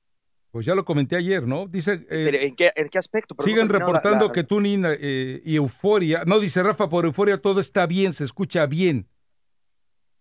Pues 0.50 0.66
ya 0.66 0.74
lo 0.74 0.84
comenté 0.84 1.16
ayer, 1.16 1.46
¿no? 1.46 1.66
Dice, 1.66 1.92
eh, 2.10 2.28
¿Pero 2.30 2.36
¿En, 2.38 2.54
qué, 2.54 2.70
¿En 2.76 2.90
qué 2.90 2.98
aspecto? 2.98 3.34
Pero 3.34 3.46
no 3.46 3.50
siguen 3.50 3.68
la- 3.72 3.78
reportando 3.78 4.26
la- 4.26 4.32
que 4.32 4.44
Tuning 4.44 4.84
eh, 4.86 5.40
y 5.46 5.56
Euforia, 5.56 6.24
no 6.26 6.38
dice 6.40 6.62
Rafa, 6.62 6.90
por 6.90 7.06
Euforia 7.06 7.38
todo 7.40 7.58
está 7.60 7.86
bien, 7.86 8.12
se 8.12 8.24
escucha 8.24 8.66
bien. 8.66 9.08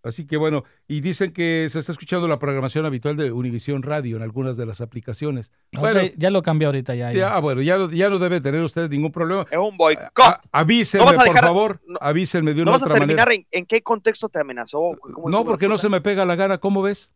Así 0.03 0.25
que 0.25 0.35
bueno, 0.37 0.63
y 0.87 1.01
dicen 1.01 1.31
que 1.31 1.67
se 1.69 1.77
está 1.77 1.91
escuchando 1.91 2.27
la 2.27 2.39
programación 2.39 2.85
habitual 2.85 3.15
de 3.17 3.31
Univisión 3.31 3.83
Radio 3.83 4.17
en 4.17 4.23
algunas 4.23 4.57
de 4.57 4.65
las 4.65 4.81
aplicaciones. 4.81 5.51
Bueno, 5.71 6.01
ya 6.17 6.29
lo 6.31 6.41
cambié 6.41 6.65
ahorita 6.65 6.95
ya. 6.95 7.11
ya. 7.13 7.19
ya, 7.19 7.39
bueno, 7.39 7.61
ya, 7.61 7.77
no- 7.77 7.91
ya 7.91 8.09
no 8.09 8.17
debe 8.17 8.41
tener 8.41 8.63
usted 8.63 8.89
ningún 8.89 9.11
problema. 9.11 9.45
Es 9.51 9.59
un 9.59 9.77
boicot. 9.77 10.09
A- 10.17 10.41
avísenme, 10.51 11.05
No 11.05 11.11
vas 11.11 11.19
a 11.19 11.25
por 11.25 11.39
favor, 11.39 11.81
avísenme 11.99 12.53
de 12.55 12.61
una 12.63 12.71
¿No 12.71 12.71
vas 12.73 12.81
a 12.81 12.85
otra 12.85 12.97
terminar 12.97 13.27
manera. 13.27 13.45
en, 13.51 13.59
en 13.59 13.65
qué 13.67 13.81
contexto 13.83 14.27
te 14.29 14.39
amenazó? 14.39 14.79
¿Cómo 14.99 15.29
No, 15.29 15.45
porque 15.45 15.67
no 15.67 15.77
se 15.77 15.87
me 15.89 16.01
pega 16.01 16.25
la 16.25 16.35
gana, 16.35 16.57
¿cómo 16.57 16.81
ves? 16.81 17.13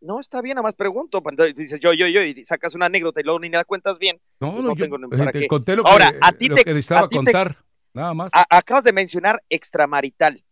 No, 0.00 0.18
está 0.20 0.40
bien, 0.40 0.54
nada 0.54 0.62
más 0.62 0.74
pregunto. 0.76 1.22
pues, 1.22 1.32
Entonces 1.32 1.54
dices 1.56 1.80
yo, 1.80 1.92
yo, 1.92 2.06
yo, 2.06 2.22
y 2.22 2.44
sacas 2.46 2.74
una 2.74 2.86
anécdota 2.86 3.20
y 3.20 3.24
luego 3.24 3.40
ni 3.40 3.50
la 3.50 3.64
cuentas 3.64 3.98
bien. 3.98 4.18
No, 4.40 4.52
Pues 4.52 4.64
no, 4.64 4.74
yo 4.76 4.84
tengo 4.84 4.98
para 5.10 5.32
te 5.32 5.40
qué. 5.40 5.48
conté 5.48 5.76
lo 5.76 5.82
que, 5.84 5.90
Ahora, 5.90 6.14
a 6.22 6.32
ti 6.32 6.46
lo 6.46 6.54
te, 6.54 6.64
que 6.64 6.70
necesitaba 6.74 7.00
a 7.06 7.08
ti 7.08 7.16
te- 7.18 7.24
contar, 7.24 7.56
nada 7.92 8.14
más. 8.14 8.32
a- 8.34 8.46
acabas 8.56 8.84
de 8.84 8.92
mencionar 8.92 9.42
extramarital. 9.50 10.42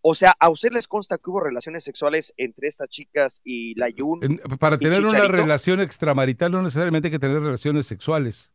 O 0.00 0.14
sea, 0.14 0.34
¿a 0.38 0.48
usted 0.48 0.70
les 0.72 0.86
consta 0.86 1.18
que 1.18 1.28
hubo 1.28 1.40
relaciones 1.40 1.82
sexuales 1.84 2.32
entre 2.36 2.68
estas 2.68 2.88
chicas 2.88 3.40
y 3.44 3.74
la 3.74 3.88
Yun? 3.88 4.20
Para 4.60 4.78
tener 4.78 5.04
una 5.04 5.26
relación 5.26 5.80
extramarital 5.80 6.52
no 6.52 6.62
necesariamente 6.62 7.08
hay 7.08 7.12
que 7.12 7.18
tener 7.18 7.40
relaciones 7.40 7.86
sexuales. 7.86 8.52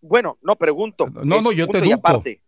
Bueno, 0.00 0.38
no 0.42 0.56
pregunto. 0.56 1.08
No, 1.10 1.40
no, 1.40 1.52
yo 1.52 1.66
te 1.68 1.78
educo. 1.78 1.94
aparte. 1.94 2.42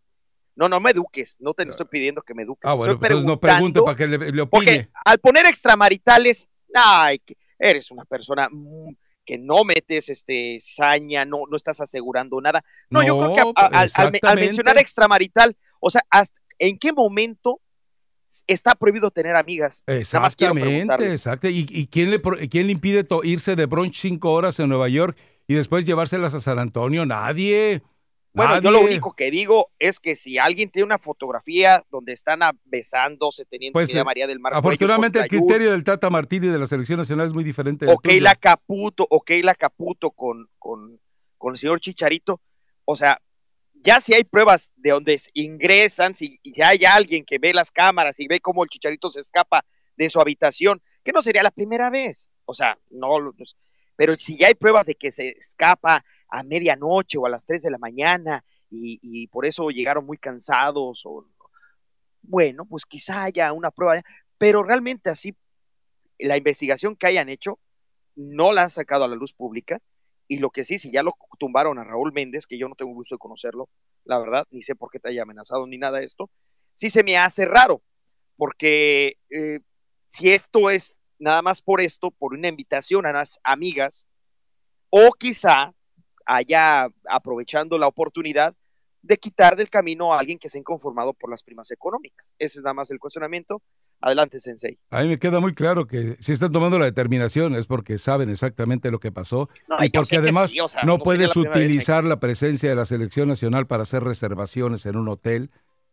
No, 0.57 0.69
no 0.69 0.81
me 0.81 0.91
eduques. 0.91 1.37
No 1.41 1.55
te 1.55 1.63
estoy 1.69 1.87
pidiendo 1.87 2.23
que 2.23 2.35
me 2.35 2.43
eduques. 2.43 2.69
Ah, 2.69 2.75
bueno, 2.75 2.95
estoy 2.95 3.07
entonces 3.07 3.27
no 3.27 3.39
pregunte 3.39 3.81
preguntando, 3.81 3.85
para 3.85 3.97
que 3.97 4.07
le, 4.07 4.33
le 4.33 4.43
opine. 4.43 4.49
Porque 4.49 4.89
al 5.05 5.19
poner 5.19 5.47
extramaritales, 5.47 6.49
ay, 6.75 7.21
eres 7.59 7.91
una 7.91 8.05
persona 8.05 8.49
mm, 8.51 8.89
que 9.25 9.39
no 9.39 9.63
metes 9.65 10.09
este 10.09 10.59
saña, 10.61 11.25
no, 11.25 11.43
no 11.49 11.57
estás 11.57 11.81
asegurando 11.81 12.41
nada. 12.41 12.65
No, 12.91 13.03
yo 13.07 13.19
creo 13.19 13.35
que 13.35 13.41
a- 13.41 13.45
No, 13.45 13.53
a- 13.55 14.31
al- 14.31 14.39
mencionar 14.39 14.79
extramarital, 14.79 15.57
o 15.81 15.91
sea, 15.91 16.01
hasta- 16.11 16.41
¿en 16.59 16.79
qué 16.79 16.93
momento 16.93 17.61
está 18.47 18.75
prohibido 18.75 19.11
tener 19.11 19.37
amigas? 19.37 19.85
Exactamente, 19.87 21.09
exacto. 21.09 21.49
¿Y, 21.49 21.67
y 21.69 21.87
quién, 21.87 22.11
le, 22.11 22.21
quién 22.49 22.67
le 22.67 22.73
impide 22.73 23.07
irse 23.25 23.57
de 23.57 23.67
brunch 23.67 23.97
cinco 24.01 24.33
horas 24.33 24.59
en 24.61 24.69
Nueva 24.69 24.89
York 24.89 25.17
y 25.47 25.55
después 25.55 25.85
llevárselas 25.87 26.35
a 26.35 26.41
San 26.41 26.59
Antonio? 26.59 27.07
Nadie. 27.07 27.83
Bueno, 28.35 28.61
yo 28.61 28.71
lo 28.71 28.83
único 28.83 29.15
que 29.15 29.31
digo 29.31 29.73
es 29.79 29.99
que 29.99 30.15
si 30.15 30.39
alguien 30.39 30.71
tiene 30.71 30.85
una 30.85 30.99
fotografía 30.99 31.85
donde 31.91 32.13
están 32.13 32.41
besándose, 32.65 33.45
teniendo 33.47 33.73
Pues, 33.73 33.93
eh, 33.95 34.05
María 34.05 34.27
del 34.27 34.39
Mar 34.39 34.55
Afortunadamente 34.55 35.19
el 35.19 35.29
criterio 35.29 35.73
del 35.73 35.83
Tata 35.83 36.09
Martini 36.09 36.47
de 36.47 36.59
la 36.59 36.67
selección 36.67 36.99
nacional 36.99 37.27
es 37.27 37.35
muy 37.35 37.43
diferente. 37.43 37.87
o. 37.89 37.99
Keila 37.99 38.35
Caputo, 38.37 39.07
o 39.11 39.23
Keila 39.23 39.55
Caputo 39.55 40.11
con, 40.11 40.49
con, 40.59 41.01
con 41.37 41.55
el 41.55 41.59
señor 41.59 41.81
Chicharito. 41.81 42.41
O 42.85 42.95
sea, 42.95 43.21
ya 43.83 44.01
si 44.01 44.15
hay 44.15 44.25
pruebas 44.25 44.73
de 44.77 44.91
donde 44.91 45.21
ingresan, 45.35 46.15
si 46.15 46.41
ya 46.45 46.69
hay 46.69 46.85
alguien 46.85 47.25
que 47.25 47.39
ve 47.39 47.53
las 47.53 47.71
cámaras 47.71 48.19
y 48.21 48.27
ve 48.27 48.41
cómo 48.41 48.63
el 48.63 48.71
Chicharito 48.71 49.11
se 49.11 49.21
escapa 49.21 49.65
de 49.97 50.11
su 50.11 50.21
habitación, 50.21 50.83
que 51.05 51.13
no 51.13 51.23
sería 51.23 51.43
la 51.43 51.51
primera 51.51 51.91
vez. 51.91 52.29
O 52.45 52.55
sea, 52.55 52.79
no, 52.91 53.33
pues, 53.37 53.57
pero 53.97 54.15
si 54.17 54.37
ya 54.37 54.49
hay 54.49 54.55
pruebas 54.55 54.87
de 54.87 54.95
que 54.95 55.11
se 55.11 55.29
escapa 55.29 56.05
a 56.29 56.43
medianoche 56.43 57.19
o 57.19 57.27
a 57.27 57.31
las 57.31 57.47
3 57.47 57.63
de 57.63 57.71
la 57.71 57.79
mañana 57.79 58.45
y, 58.71 58.99
y 59.03 59.27
por 59.29 59.47
eso 59.47 59.71
llegaron 59.71 60.05
muy 60.07 60.19
cansados 60.19 61.03
o 61.05 61.27
bueno, 62.23 62.67
pues 62.67 62.85
quizá 62.85 63.25
haya 63.25 63.53
una 63.53 63.71
prueba, 63.71 64.03
pero 64.37 64.63
realmente 64.63 65.09
así 65.09 65.35
la 66.19 66.37
investigación 66.37 66.97
que 66.97 67.07
hayan 67.07 67.29
hecho 67.29 67.59
no 68.17 68.53
la 68.53 68.65
han 68.65 68.71
sacado 68.71 69.05
a 69.05 69.09
la 69.09 69.15
luz 69.15 69.33
pública 69.33 69.81
y 70.29 70.39
lo 70.39 70.51
que 70.51 70.63
sí, 70.63 70.79
si 70.79 70.93
ya 70.93 71.03
lo 71.03 71.15
tumbaron 71.39 71.79
a 71.79 71.85
Raúl 71.85 72.13
Méndez, 72.13 72.47
que 72.47 72.59
yo 72.59 72.69
no 72.69 72.75
tengo 72.75 72.93
gusto 72.93 73.15
de 73.15 73.19
conocerlo, 73.19 73.69
la 74.05 74.19
verdad, 74.19 74.47
ni 74.51 74.63
sé 74.63 74.75
por 74.77 74.91
qué 74.91 75.01
te 75.01 75.09
haya 75.09 75.23
amenazado 75.23 75.67
ni 75.67 75.79
nada 75.79 75.99
de 75.99 76.05
esto, 76.05 76.31
sí 76.75 76.91
se 76.91 77.03
me 77.03 77.17
hace 77.17 77.47
raro, 77.47 77.83
porque 78.37 79.17
eh, 79.31 79.61
si 80.09 80.31
esto 80.31 80.71
es 80.71 81.01
nada 81.19 81.43
más 81.43 81.63
por 81.63 81.81
esto, 81.81 82.11
por 82.11 82.35
una 82.35 82.49
invitación 82.49 83.07
a 83.07 83.13
las 83.13 83.41
amigas, 83.43 84.07
o 84.91 85.13
quizá 85.13 85.75
haya 86.27 86.89
aprovechando 87.09 87.79
la 87.79 87.87
oportunidad 87.87 88.55
de 89.03 89.17
quitar 89.17 89.57
del 89.57 89.71
camino 89.71 90.13
a 90.13 90.19
alguien 90.19 90.39
que 90.39 90.49
se 90.49 90.59
ha 90.59 90.61
inconformado 90.61 91.15
por 91.15 91.31
las 91.31 91.43
primas 91.43 91.71
económicas. 91.71 92.35
Ese 92.39 92.59
es 92.59 92.65
nada 92.65 92.75
más 92.75 92.91
el 92.91 92.99
cuestionamiento. 92.99 93.63
Adelante, 94.01 94.39
Sensei. 94.39 94.79
A 94.91 95.03
mí 95.03 95.09
me 95.09 95.19
queda 95.19 95.41
muy 95.41 95.55
claro 95.55 95.87
que 95.87 96.17
si 96.21 96.33
están 96.33 96.53
tomando 96.53 96.79
la 96.79 96.85
determinación 96.85 97.57
es 97.57 97.67
porque 97.67 97.99
saben 97.99 98.31
exactamente 98.31 98.91
lo 98.93 99.01
que 99.01 99.11
pasó 99.11 99.49
No, 99.69 99.77
y 99.85 99.91
porque 99.91 100.11
que 100.11 100.17
además 100.19 100.51
sí, 100.53 100.61
o 100.61 100.69
sea, 100.69 100.83
no, 100.85 100.99
puedes 100.99 101.29
la 101.29 101.33
primera 101.35 101.55
vez, 101.55 101.65
utilizar 101.65 102.05
la 102.05 102.21
presencia 102.21 102.69
de 102.69 102.77
la 102.77 102.85
selección 102.85 103.29
nacional 103.29 103.67
para 103.67 103.83
hacer 103.83 104.05
reservaciones 104.05 104.87
en 104.87 104.97
un 104.97 105.09
hotel 105.09 105.51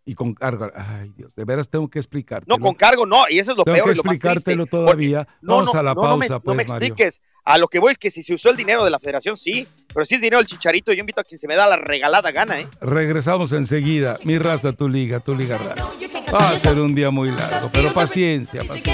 y 0.08 0.14
con 0.14 0.36
cargo. 0.36 0.70
Ay, 0.76 1.14
Dios, 1.18 1.34
de 1.34 1.46
veras 1.46 1.68
tengo 1.68 1.90
que 1.90 1.98
explicarte. 1.98 2.46
No, 2.48 2.60
con 2.60 2.76
cargo 2.76 3.08
no, 3.08 3.24
y 3.28 3.40
eso 3.40 3.52
es 3.54 3.58
lo 3.58 3.64
Tengo 3.64 3.76
peor 3.78 3.88
que 3.96 4.04
más 4.04 4.20
triste. 4.20 4.28
explicártelo 4.52 4.66
todavía. 4.68 5.28
No, 5.42 5.56
Vamos 5.56 5.74
no, 5.74 5.80
a 5.80 5.84
la 5.84 5.94
no, 5.96 6.04
no 6.04 6.18
me- 6.18 6.28
pausa, 6.28 6.34
no 6.36 6.42
pues, 6.42 6.58
me 6.58 6.64
Mario. 6.66 6.88
expliques. 6.88 7.22
A 7.44 7.58
lo 7.58 7.68
que 7.68 7.80
voy 7.80 7.94
es 7.94 7.98
que 7.98 8.12
si 8.12 8.22
se 8.22 8.36
usó 8.36 8.50
el 8.52 8.56
dinero 8.56 8.84
de 8.84 8.92
la 8.92 9.00
federación, 9.00 9.36
sí. 9.36 9.68
Pero 9.94 10.06
si 10.06 10.14
es 10.16 10.22
dinero 10.22 10.38
del 10.38 10.46
chicharito, 10.48 10.94
yo 10.94 11.00
invito 11.00 11.22
a 11.22 11.24
quien 11.24 11.40
se 11.40 11.48
me 11.48 11.56
da 11.56 11.68
la 11.68 11.78
regalada 11.78 12.32
gana, 12.32 12.60
¿eh? 12.60 12.68
Regresamos 12.82 13.52
enseguida. 13.52 14.18
Mi 14.24 14.38
raza, 14.38 14.74
tu 14.74 14.88
liga, 14.90 15.20
tu 15.22 15.36
liga 15.36 15.58
radio. 15.58 15.90
Va 16.36 16.50
a 16.50 16.60
ser 16.60 16.82
un 16.82 16.94
día 16.94 17.12
muy 17.12 17.32
largo, 17.32 17.70
pero 17.72 17.94
paciencia, 17.94 18.62
paciencia. 18.66 18.94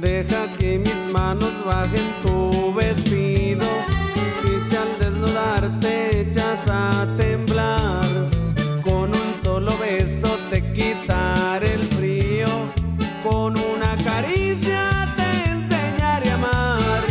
Deja 0.00 0.46
que 0.58 0.78
mis 0.78 1.12
manos 1.12 1.52
bajen 1.64 2.08
tu 2.26 2.74
vestido 2.74 3.64
y 4.42 4.70
si 4.70 4.76
al 4.76 4.98
desnudar 4.98 5.78
te 5.78 6.22
echas 6.22 6.58
a 6.68 7.06
temblar, 7.16 7.53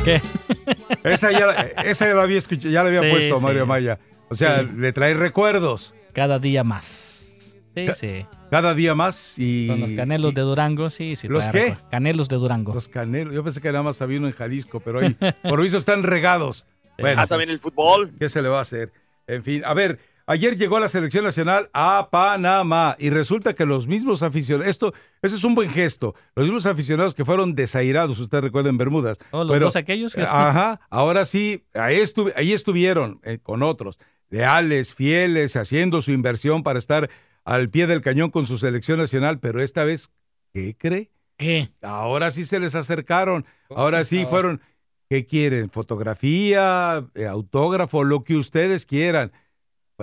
¿Qué? 0.04 0.22
Esa 1.04 1.32
ya, 1.32 1.48
la- 1.48 1.62
esa 1.84 2.08
ya 2.08 2.14
la 2.14 2.24
había 2.24 2.38
escuchado, 2.38 2.72
ya 2.72 2.84
la 2.84 2.90
había 2.90 3.02
Sí, 3.02 3.10
puesto 3.12 3.38
sí. 3.38 3.44
Mario 3.44 3.66
Maya. 3.66 4.00
O 4.30 4.36
sea, 4.36 4.62
Sí. 4.62 4.70
le 4.78 4.94
trae 4.94 5.14
recuerdos. 5.14 5.96
Cada 6.14 6.40
día 6.40 6.64
más. 6.64 7.20
Sí, 7.76 7.88
sí. 7.96 8.26
Cada 8.52 8.74
día 8.76 8.94
más 8.96 9.36
y. 9.40 9.68
Con 9.68 9.80
los 9.82 9.90
canelos 9.92 10.34
de 10.34 10.42
Durango, 10.42 10.90
sí, 10.90 11.16
sí. 11.16 11.28
¿Los 11.28 11.48
qué? 11.50 11.60
recuerdo. 11.70 11.90
Canelos 11.90 12.30
de 12.30 12.36
Durango. 12.38 12.74
Los 12.74 12.88
canelos. 12.90 13.34
Yo 13.34 13.44
pensé 13.44 13.62
que 13.62 13.72
nada 13.72 13.84
más 13.84 14.02
había 14.02 14.20
uno 14.20 14.28
en 14.28 14.34
Jalisco, 14.34 14.80
pero 14.80 15.00
ahí, 15.00 15.16
por 15.44 15.58
lo 15.58 15.64
visto, 15.64 15.78
están 15.78 16.04
regados. 16.04 16.68
Bueno, 17.00 17.24
Ah, 17.24 17.26
también 17.28 17.50
el 17.50 17.60
fútbol. 17.60 18.14
¿Qué 18.20 18.30
se 18.30 18.40
le 18.44 18.50
va 18.50 18.60
a 18.60 18.62
hacer? 18.62 18.92
En 19.26 19.44
fin, 19.44 19.64
a 19.66 19.74
ver, 19.74 19.98
ayer 20.26 20.56
llegó 20.58 20.80
la 20.80 20.88
selección 20.88 21.24
nacional 21.24 21.70
a 21.74 22.10
Panamá 22.12 22.96
y 23.00 23.10
resulta 23.10 23.54
que 23.54 23.66
los 23.66 23.88
mismos 23.88 24.24
aficionados, 24.24 24.70
esto, 24.70 24.94
ese 25.22 25.36
es 25.36 25.44
un 25.44 25.56
buen 25.56 25.70
gesto, 25.70 26.16
los 26.36 26.46
mismos 26.46 26.66
aficionados 26.66 27.14
que 27.16 27.26
fueron 27.26 27.56
desairados, 27.56 28.20
usted 28.20 28.42
recuerda 28.42 28.70
en 28.70 28.78
Bermudas. 28.78 29.18
Oh, 29.32 29.44
los 29.44 29.60
dos 29.60 29.76
aquellos. 29.76 30.16
eh, 30.18 30.22
Ajá, 30.28 30.80
ahora 30.90 31.26
sí, 31.26 31.64
ahí, 31.74 31.98
estu- 31.98 32.34
ahí 32.36 32.52
estuvieron 32.54 33.20
eh, 33.24 33.40
con 33.42 33.64
otros, 33.64 34.00
leales, 34.30 34.96
fieles, 34.96 35.56
haciendo 35.56 36.02
su 36.02 36.12
inversión 36.12 36.64
para 36.64 36.80
estar 36.80 37.10
al 37.46 37.70
pie 37.70 37.88
del 37.88 38.02
cañón 38.02 38.30
con 38.32 38.46
su 38.46 38.58
selección 38.58 38.98
nacional, 39.00 39.40
pero 39.40 39.62
esta 39.62 39.84
vez, 39.84 40.10
¿qué 40.54 40.76
cree? 40.78 41.12
¿Qué? 41.38 41.72
Ahora 41.82 42.32
sí 42.32 42.46
se 42.46 42.60
les 42.60 42.76
acercaron, 42.76 43.46
ahora 43.70 44.06
sí 44.06 44.26
fueron, 44.30 44.62
¿qué 45.10 45.26
quieren? 45.26 45.70
¿Fotografía, 45.70 47.06
eh, 47.16 47.26
autógrafo, 47.26 48.04
lo 48.04 48.24
que 48.24 48.36
ustedes 48.36 48.86
quieran? 48.86 49.32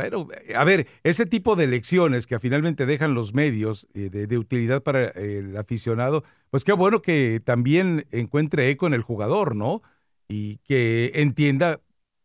Bueno, 0.00 0.28
eh, 0.46 0.54
a 0.54 0.64
ver, 0.64 0.86
ese 1.04 1.26
tipo 1.26 1.56
de 1.56 1.66
lecciones 1.66 2.26
que 2.26 2.38
finalmente 2.38 2.86
dejan 2.86 3.14
los 3.14 3.34
medios 3.34 3.86
eh, 3.92 4.08
de, 4.08 4.38
utilidad 4.38 4.82
para 4.82 5.08
el 5.08 5.56
aficionado, 5.58 6.24
pues 6.48 6.64
qué 6.64 6.72
bueno 6.72 7.02
que 7.02 7.40
también 7.44 8.06
encuentre 8.10 8.70
eco 8.70 8.86
en 8.86 8.94
el 8.94 9.02
jugador, 9.02 9.54
¿no? 9.54 9.82
Y 10.28 10.56
que 10.58 11.12
entienda 11.16 11.80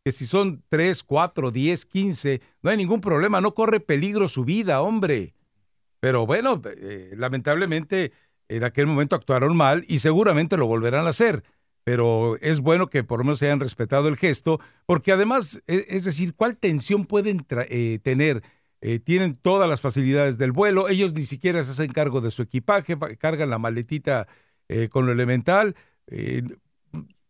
que 0.06 0.14
si 0.14 0.26
son 0.26 0.64
3, 0.70 1.04
4, 1.04 1.52
10, 1.52 1.86
15, 1.86 2.42
no 2.62 2.70
hay 2.70 2.78
ningún 2.78 3.02
problema, 3.02 3.42
no 3.42 3.54
corre 3.54 3.82
peligro 3.82 4.30
su 4.30 4.46
vida, 4.46 4.82
hombre. 4.82 5.34
Pero 6.00 6.26
bueno, 6.26 6.62
eh, 6.66 7.14
lamentablemente 7.18 8.14
en 8.48 8.64
aquel 8.64 8.86
momento 8.86 9.16
actuaron 9.16 9.58
mal 9.58 9.84
y 9.88 10.00
seguramente 10.00 10.56
lo 10.56 10.68
volverán 10.68 11.08
a 11.08 11.10
hacer. 11.10 11.44
Pero 11.86 12.36
es 12.42 12.60
bueno 12.60 12.90
que 12.90 13.04
por 13.06 13.20
lo 13.20 13.26
menos 13.26 13.42
hayan 13.44 13.62
respetado 13.62 14.10
el 14.10 14.18
gesto, 14.18 14.60
porque 14.86 15.14
además, 15.14 15.64
e- 15.68 15.86
es 15.90 16.04
decir, 16.04 16.34
¿cuál 16.36 16.58
tensión 16.58 17.06
pueden 17.06 17.46
eh, 17.70 18.00
tener? 18.04 18.44
Eh, 18.82 19.00
tienen 19.00 19.36
todas 19.38 19.70
las 19.70 19.82
facilidades 19.82 20.38
del 20.38 20.52
vuelo, 20.52 20.90
ellos 20.90 21.14
ni 21.14 21.24
siquiera 21.24 21.64
se 21.64 21.72
hacen 21.72 21.92
cargo 21.94 22.22
de 22.22 22.32
su 22.32 22.42
equipaje, 22.42 22.98
pa- 22.98 23.16
cargan 23.16 23.50
la 23.52 23.60
maletita 23.60 24.28
eh, 24.68 24.90
con 24.90 25.06
lo 25.06 25.12
elemental. 25.14 25.76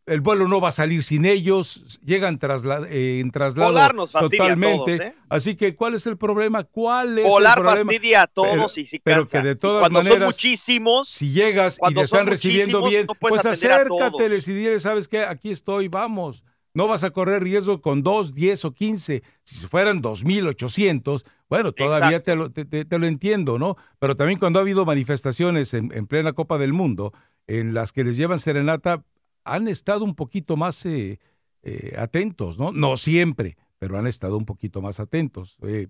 El 0.08 0.22
vuelo 0.22 0.48
no 0.48 0.62
va 0.62 0.70
a 0.70 0.72
salir 0.72 1.02
sin 1.04 1.26
ellos, 1.26 2.00
llegan 2.06 2.38
trasla- 2.40 2.86
eh, 2.90 3.20
en 3.20 3.32
traslado 3.32 3.72
Volar 3.72 3.96
nos 3.96 4.12
fastidia 4.12 4.44
a 4.44 4.48
totalmente. 4.50 4.98
todos, 4.98 5.00
¿eh? 5.12 5.16
Así 5.30 5.56
que, 5.56 5.76
¿cuál 5.76 5.96
es 5.96 6.06
el 6.06 6.18
problema? 6.18 6.64
¿Cuál 6.64 7.18
es 7.18 7.28
Volar 7.28 7.58
el 7.58 7.64
problema? 7.64 7.92
fastidia 7.92 8.22
a 8.24 8.28
todos 8.28 8.50
Pero- 8.52 8.68
y 8.84 8.88
sí 8.88 9.00
pero 9.04 9.26
que 9.26 9.42
de 9.42 9.56
todas 9.56 9.80
cuando 9.82 10.00
son 10.04 10.10
maneras, 10.10 10.28
muchísimos, 10.36 11.08
si 11.08 11.32
llegas 11.32 11.80
y 11.90 11.94
te 11.94 12.02
están 12.02 12.20
son 12.20 12.28
recibiendo 12.28 12.84
bien, 12.88 13.08
no 13.08 13.16
pues 13.16 13.46
atender 13.46 13.72
a 13.72 13.86
todos. 13.88 14.02
acércateles 14.02 14.48
y 14.48 14.54
dile, 14.54 14.80
¿sabes 14.80 15.08
qué? 15.08 15.24
Aquí 15.24 15.50
estoy, 15.50 15.88
vamos. 15.88 16.44
No 16.76 16.88
vas 16.90 17.06
a 17.06 17.12
correr 17.12 17.42
riesgo 17.42 17.80
con 17.82 18.04
dos, 18.04 18.34
diez 18.36 18.66
o 18.66 18.74
quince. 18.74 19.24
Si 19.46 19.66
fueran 19.66 20.02
dos 20.02 20.26
mil 20.26 20.46
ochocientos, 20.46 21.26
bueno, 21.50 21.72
todavía 21.72 22.22
te 22.22 22.36
lo, 22.36 22.52
te- 22.52 22.66
te- 22.66 22.84
te 22.84 23.00
lo 23.00 23.08
entiendo, 23.08 23.58
¿no? 23.58 23.78
Pero 23.98 24.16
también 24.18 24.38
cuando 24.40 24.60
ha 24.60 24.62
habido 24.62 24.86
manifestaciones 24.86 25.74
en, 25.74 25.92
en 25.94 26.06
plena 26.06 26.34
Copa 26.34 26.58
del 26.58 26.74
Mundo 26.74 27.14
en 27.48 27.74
las 27.74 27.94
que 27.94 28.04
les 28.04 28.18
llevan 28.18 28.40
serenata, 28.40 29.04
han 29.46 29.68
estado 29.68 30.04
un 30.04 30.16
poquito 30.16 30.58
más 30.58 30.86
eh, 30.86 31.20
eh, 31.62 31.94
atentos, 31.98 32.60
¿no? 32.60 32.72
No 32.72 32.98
siempre, 32.98 33.58
pero 33.78 33.98
han 33.98 34.08
estado 34.08 34.38
un 34.38 34.46
poquito 34.46 34.82
más 34.82 35.00
atentos. 35.00 35.58
Eh, 35.62 35.88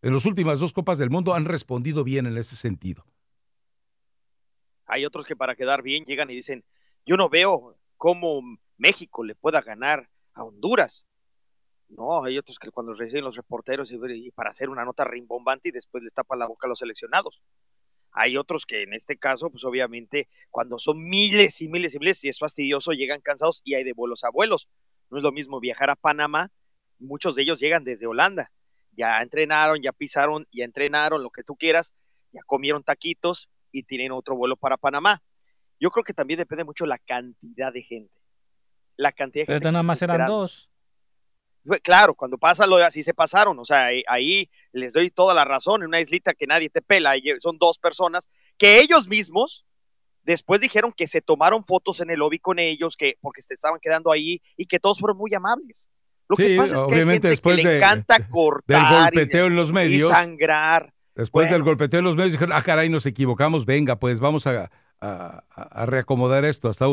en 0.00 0.14
las 0.14 0.24
últimas 0.24 0.60
dos 0.60 0.72
Copas 0.72 0.96
del 0.96 1.10
Mundo 1.10 1.34
han 1.34 1.44
respondido 1.44 2.04
bien 2.04 2.26
en 2.26 2.38
ese 2.38 2.56
sentido. 2.56 3.04
hay 4.86 5.04
otros 5.04 5.24
que 5.24 5.34
para 5.34 5.56
quedar 5.56 5.82
bien 5.82 6.04
llegan 6.04 6.30
y 6.30 6.34
dicen, 6.34 6.64
yo 7.04 7.16
no 7.16 7.28
veo 7.28 7.76
cómo 7.96 8.40
México 8.76 9.24
le 9.24 9.34
pueda 9.34 9.60
ganar 9.60 10.08
a 10.34 10.44
Honduras. 10.44 11.06
No, 11.88 12.24
hay 12.24 12.38
otros 12.38 12.58
que 12.58 12.70
cuando 12.70 12.94
reciben 12.94 13.24
los 13.24 13.36
reporteros 13.36 13.92
y, 13.92 14.30
para 14.30 14.50
hacer 14.50 14.68
una 14.68 14.84
nota 14.84 15.04
rimbombante 15.04 15.68
y 15.68 15.72
después 15.72 16.02
les 16.02 16.14
tapan 16.14 16.38
la 16.38 16.46
boca 16.46 16.66
a 16.66 16.68
los 16.68 16.78
seleccionados. 16.78 17.40
Hay 18.14 18.36
otros 18.36 18.64
que 18.64 18.84
en 18.84 18.94
este 18.94 19.16
caso, 19.16 19.50
pues 19.50 19.64
obviamente, 19.64 20.28
cuando 20.50 20.78
son 20.78 21.02
miles 21.02 21.60
y 21.60 21.68
miles 21.68 21.94
y 21.96 21.98
miles 21.98 22.22
y 22.24 22.28
es 22.28 22.38
fastidioso, 22.38 22.92
llegan 22.92 23.20
cansados 23.20 23.60
y 23.64 23.74
hay 23.74 23.82
de 23.82 23.92
vuelos 23.92 24.22
a 24.22 24.30
vuelos. 24.30 24.68
No 25.10 25.18
es 25.18 25.22
lo 25.24 25.32
mismo 25.32 25.58
viajar 25.58 25.90
a 25.90 25.96
Panamá, 25.96 26.52
muchos 27.00 27.34
de 27.34 27.42
ellos 27.42 27.58
llegan 27.58 27.82
desde 27.82 28.06
Holanda. 28.06 28.52
Ya 28.92 29.20
entrenaron, 29.20 29.82
ya 29.82 29.92
pisaron, 29.92 30.46
ya 30.52 30.64
entrenaron, 30.64 31.24
lo 31.24 31.30
que 31.30 31.42
tú 31.42 31.56
quieras, 31.56 31.92
ya 32.32 32.40
comieron 32.46 32.84
taquitos 32.84 33.50
y 33.72 33.82
tienen 33.82 34.12
otro 34.12 34.36
vuelo 34.36 34.56
para 34.56 34.76
Panamá. 34.76 35.20
Yo 35.80 35.90
creo 35.90 36.04
que 36.04 36.14
también 36.14 36.38
depende 36.38 36.62
mucho 36.62 36.86
la 36.86 36.98
cantidad 36.98 37.72
de 37.72 37.82
gente. 37.82 38.22
La 38.96 39.10
cantidad 39.10 39.42
de 39.42 39.52
gente. 39.52 39.60
Pero 39.60 39.72
nada 39.72 39.82
más 39.82 40.00
eran 40.00 40.26
dos. 40.26 40.70
Claro, 41.82 42.14
cuando 42.14 42.36
pasa 42.38 42.66
lo 42.66 42.76
de 42.76 42.84
así 42.84 43.02
se 43.02 43.14
pasaron, 43.14 43.58
o 43.58 43.64
sea, 43.64 43.86
ahí, 43.86 44.02
ahí 44.06 44.50
les 44.72 44.92
doy 44.92 45.10
toda 45.10 45.32
la 45.34 45.44
razón, 45.44 45.82
en 45.82 45.88
una 45.88 46.00
islita 46.00 46.34
que 46.34 46.46
nadie 46.46 46.68
te 46.68 46.82
pela, 46.82 47.14
son 47.40 47.56
dos 47.58 47.78
personas 47.78 48.28
que 48.58 48.80
ellos 48.80 49.08
mismos 49.08 49.64
después 50.24 50.60
dijeron 50.60 50.92
que 50.96 51.06
se 51.08 51.20
tomaron 51.22 51.64
fotos 51.64 52.00
en 52.00 52.10
el 52.10 52.18
lobby 52.18 52.38
con 52.38 52.58
ellos, 52.58 52.96
que 52.96 53.16
porque 53.20 53.40
se 53.42 53.54
estaban 53.54 53.78
quedando 53.80 54.12
ahí 54.12 54.40
y 54.56 54.66
que 54.66 54.78
todos 54.78 54.98
fueron 54.98 55.16
muy 55.18 55.32
amables. 55.34 55.90
Lo 56.28 56.36
que 56.36 56.56
pasa 56.56 56.76
es 56.78 56.84
que 56.84 56.94
hay 56.94 57.04
gente 57.06 57.28
después 57.28 57.56
que 57.56 57.62
le 57.64 57.68
de- 57.70 57.76
encanta 57.78 58.18
del 58.18 58.28
cortar 58.28 59.12
y- 59.12 59.16
golpeteo 59.16 59.46
en 59.46 59.56
los 59.56 59.70
y 59.70 59.72
medios. 59.74 60.10
sangrar. 60.10 60.92
Después 61.14 61.44
Bueno. 61.48 61.54
del 61.56 61.62
golpeteo 61.64 61.98
en 62.00 62.04
los 62.06 62.16
medios 62.16 62.32
dijeron, 62.32 62.56
ah, 62.56 62.62
caray, 62.62 62.88
nos 62.88 63.06
equivocamos, 63.06 63.66
venga, 63.66 63.96
pues 63.98 64.20
vamos 64.20 64.46
a, 64.46 64.70
a- 65.00 65.44
a 65.50 65.86
reacomodar 65.86 66.44
esto. 66.46 66.68
Hasta, 66.68 66.86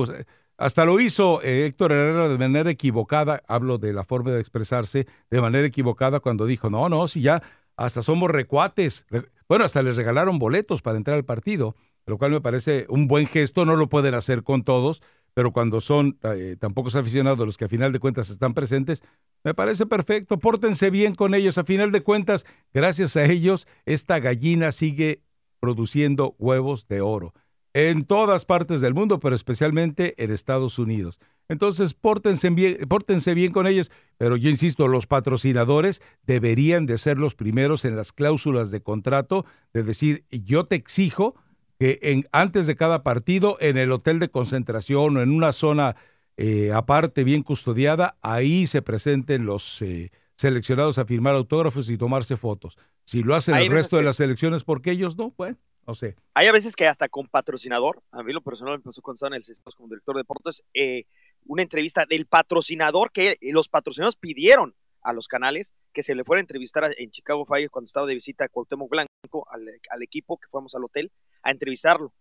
hasta 0.62 0.86
lo 0.86 0.99
hizo 0.99 1.41
eh, 1.41 1.66
Héctor 1.66 1.91
Herrera 1.91 2.30
de 2.30 2.38
manera 2.38 2.70
equivocada, 2.70 3.41
hablo 3.47 3.80
de 3.80 3.93
la 3.93 4.03
forma 4.03 4.32
de 4.32 4.39
expresarse, 4.39 5.07
de 5.32 5.41
manera 5.41 5.66
equivocada 5.66 6.20
cuando 6.20 6.45
dijo, 6.45 6.70
no, 6.70 6.88
no, 6.88 7.07
si 7.07 7.22
ya 7.22 7.41
hasta 7.76 8.03
somos 8.03 8.30
recuates. 8.30 9.07
Re- 9.09 9.30
Bueno, 9.49 9.66
hasta 9.66 9.82
les 9.82 9.95
regalaron 9.97 10.38
boletos 10.38 10.84
para 10.84 10.97
entrar 10.97 11.18
al 11.18 11.26
partido, 11.26 11.76
lo 12.05 12.18
cual 12.20 12.32
me 12.32 12.41
parece 12.41 12.86
un 12.89 13.07
buen 13.07 13.26
gesto, 13.26 13.66
no 13.66 13.76
lo 13.76 13.89
pueden 13.89 14.14
hacer 14.14 14.43
con 14.43 14.64
todos, 14.64 15.01
pero 15.34 15.51
cuando 15.51 15.82
son 15.82 16.20
eh, 16.24 16.57
tan 16.59 16.74
aficionados 16.78 17.43
los 17.45 17.57
que 17.57 17.66
a 17.66 17.70
final 17.70 17.91
de 17.91 17.99
cuentas 17.99 18.30
están 18.30 18.53
presentes, 18.53 19.01
me 19.43 19.55
parece 19.55 19.88
perfecto, 19.88 20.38
pórtense 20.38 20.91
bien 20.91 21.16
con 21.16 21.34
ellos. 21.34 21.57
A 21.57 21.64
final 21.64 21.91
de 21.91 22.01
cuentas, 22.01 22.45
gracias 22.72 23.16
a 23.16 23.26
ellos, 23.26 23.68
esta 23.86 24.20
gallina 24.20 24.72
sigue 24.72 25.24
produciendo 25.59 26.36
huevos 26.38 26.88
de 26.88 27.01
oro 27.01 27.34
en 27.74 28.06
todas 28.06 28.46
partes 28.46 28.82
del 28.82 28.94
mundo, 28.94 29.20
pero 29.20 29.36
especialmente 29.36 30.22
en 30.24 30.32
Estados 30.32 30.78
Unidos. 30.80 31.20
Entonces, 31.48 31.94
pórtense 31.94 32.50
bien, 32.50 32.78
pórtense 32.88 33.34
bien 33.34 33.52
con 33.52 33.68
ellos, 33.68 33.92
pero 34.18 34.38
yo 34.38 34.50
insisto, 34.50 34.88
los 34.88 35.08
patrocinadores 35.08 36.02
deberían 36.26 36.86
de 36.86 36.98
ser 36.98 37.18
los 37.18 37.36
primeros 37.36 37.86
en 37.86 37.96
las 37.96 38.12
cláusulas 38.14 38.72
de 38.72 38.82
contrato 38.82 39.46
de 39.74 39.84
decir, 39.84 40.26
yo 40.30 40.66
te 40.66 40.76
exijo 40.76 41.36
que 41.80 42.00
en, 42.04 42.26
antes 42.32 42.68
de 42.68 42.76
cada 42.76 43.04
partido, 43.04 43.58
en 43.60 43.78
el 43.78 43.92
hotel 43.92 44.20
de 44.20 44.30
concentración 44.30 45.18
o 45.18 45.22
en 45.22 45.32
una 45.32 45.52
zona 45.52 45.96
eh, 46.38 46.72
aparte, 46.74 47.24
bien 47.24 47.44
custodiada, 47.44 48.18
ahí 48.22 48.66
se 48.68 48.82
presenten 48.82 49.46
los 49.46 49.82
eh, 49.82 50.12
seleccionados 50.38 50.98
a 50.98 51.06
firmar 51.06 51.36
autógrafos 51.36 51.90
y 51.90 51.98
tomarse 51.98 52.38
fotos. 52.38 52.78
Si 53.04 53.24
lo 53.24 53.36
hacen 53.36 53.56
el 53.56 53.70
resto 53.70 53.98
de 53.98 54.04
las 54.04 54.16
selecciones, 54.16 54.64
¿por 54.64 54.82
qué 54.82 54.92
ellos 54.92 55.18
no? 55.18 55.34
Bueno, 55.38 55.58
no 55.86 55.96
sé. 55.96 56.16
Hay 56.34 56.48
a 56.48 56.52
veces 56.52 56.76
que 56.76 56.88
hasta 56.88 57.10
con 57.10 57.28
patrocinador, 57.28 58.04
a 58.12 58.24
mí 58.24 58.34
lo 58.34 58.42
personal 58.42 58.78
me 58.78 58.84
pasó 58.84 59.02
estaba 59.14 59.36
en 59.36 59.38
el 59.38 59.44
CESCOS 59.44 59.76
como 59.76 59.90
director 59.90 60.16
de 60.16 60.20
deportes, 60.22 60.64
eh, 60.74 61.06
una 61.46 61.64
entrevista 61.64 62.06
del 62.06 62.28
patrocinador 62.28 63.12
que 63.12 63.38
los 63.42 63.68
patrocinadores 63.68 64.16
pidieron 64.16 64.76
a 65.02 65.14
los 65.14 65.28
canales 65.28 65.74
que 65.92 66.04
se 66.04 66.14
le 66.14 66.24
fuera 66.24 66.40
a 66.40 66.42
entrevistar 66.42 66.94
en 66.98 67.10
Chicago 67.10 67.46
Fire 67.46 67.70
cuando 67.70 67.88
estaba 67.88 68.06
de 68.06 68.14
visita 68.14 68.46
a 68.46 68.50
Cuauhtémoc 68.50 68.90
Blanco, 68.90 69.48
al, 69.50 69.68
al 69.90 70.04
equipo 70.04 70.38
que 70.38 70.48
fuimos 70.50 70.76
al 70.76 70.84
hotel, 70.84 71.12
a 71.42 71.52
entrevistarlo. 71.52 72.14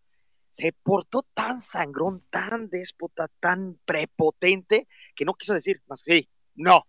Se 0.49 0.73
portó 0.73 1.23
tan 1.35 1.61
sangrón, 1.61 2.25
tan 2.31 2.71
déspota, 2.71 3.29
tan 3.39 3.79
prepotente, 3.85 4.89
que 5.15 5.25
no 5.25 5.35
quiso 5.35 5.55
decir 5.55 5.83
más 5.87 6.03
que 6.03 6.21
sí, 6.21 6.29
no, 6.55 6.87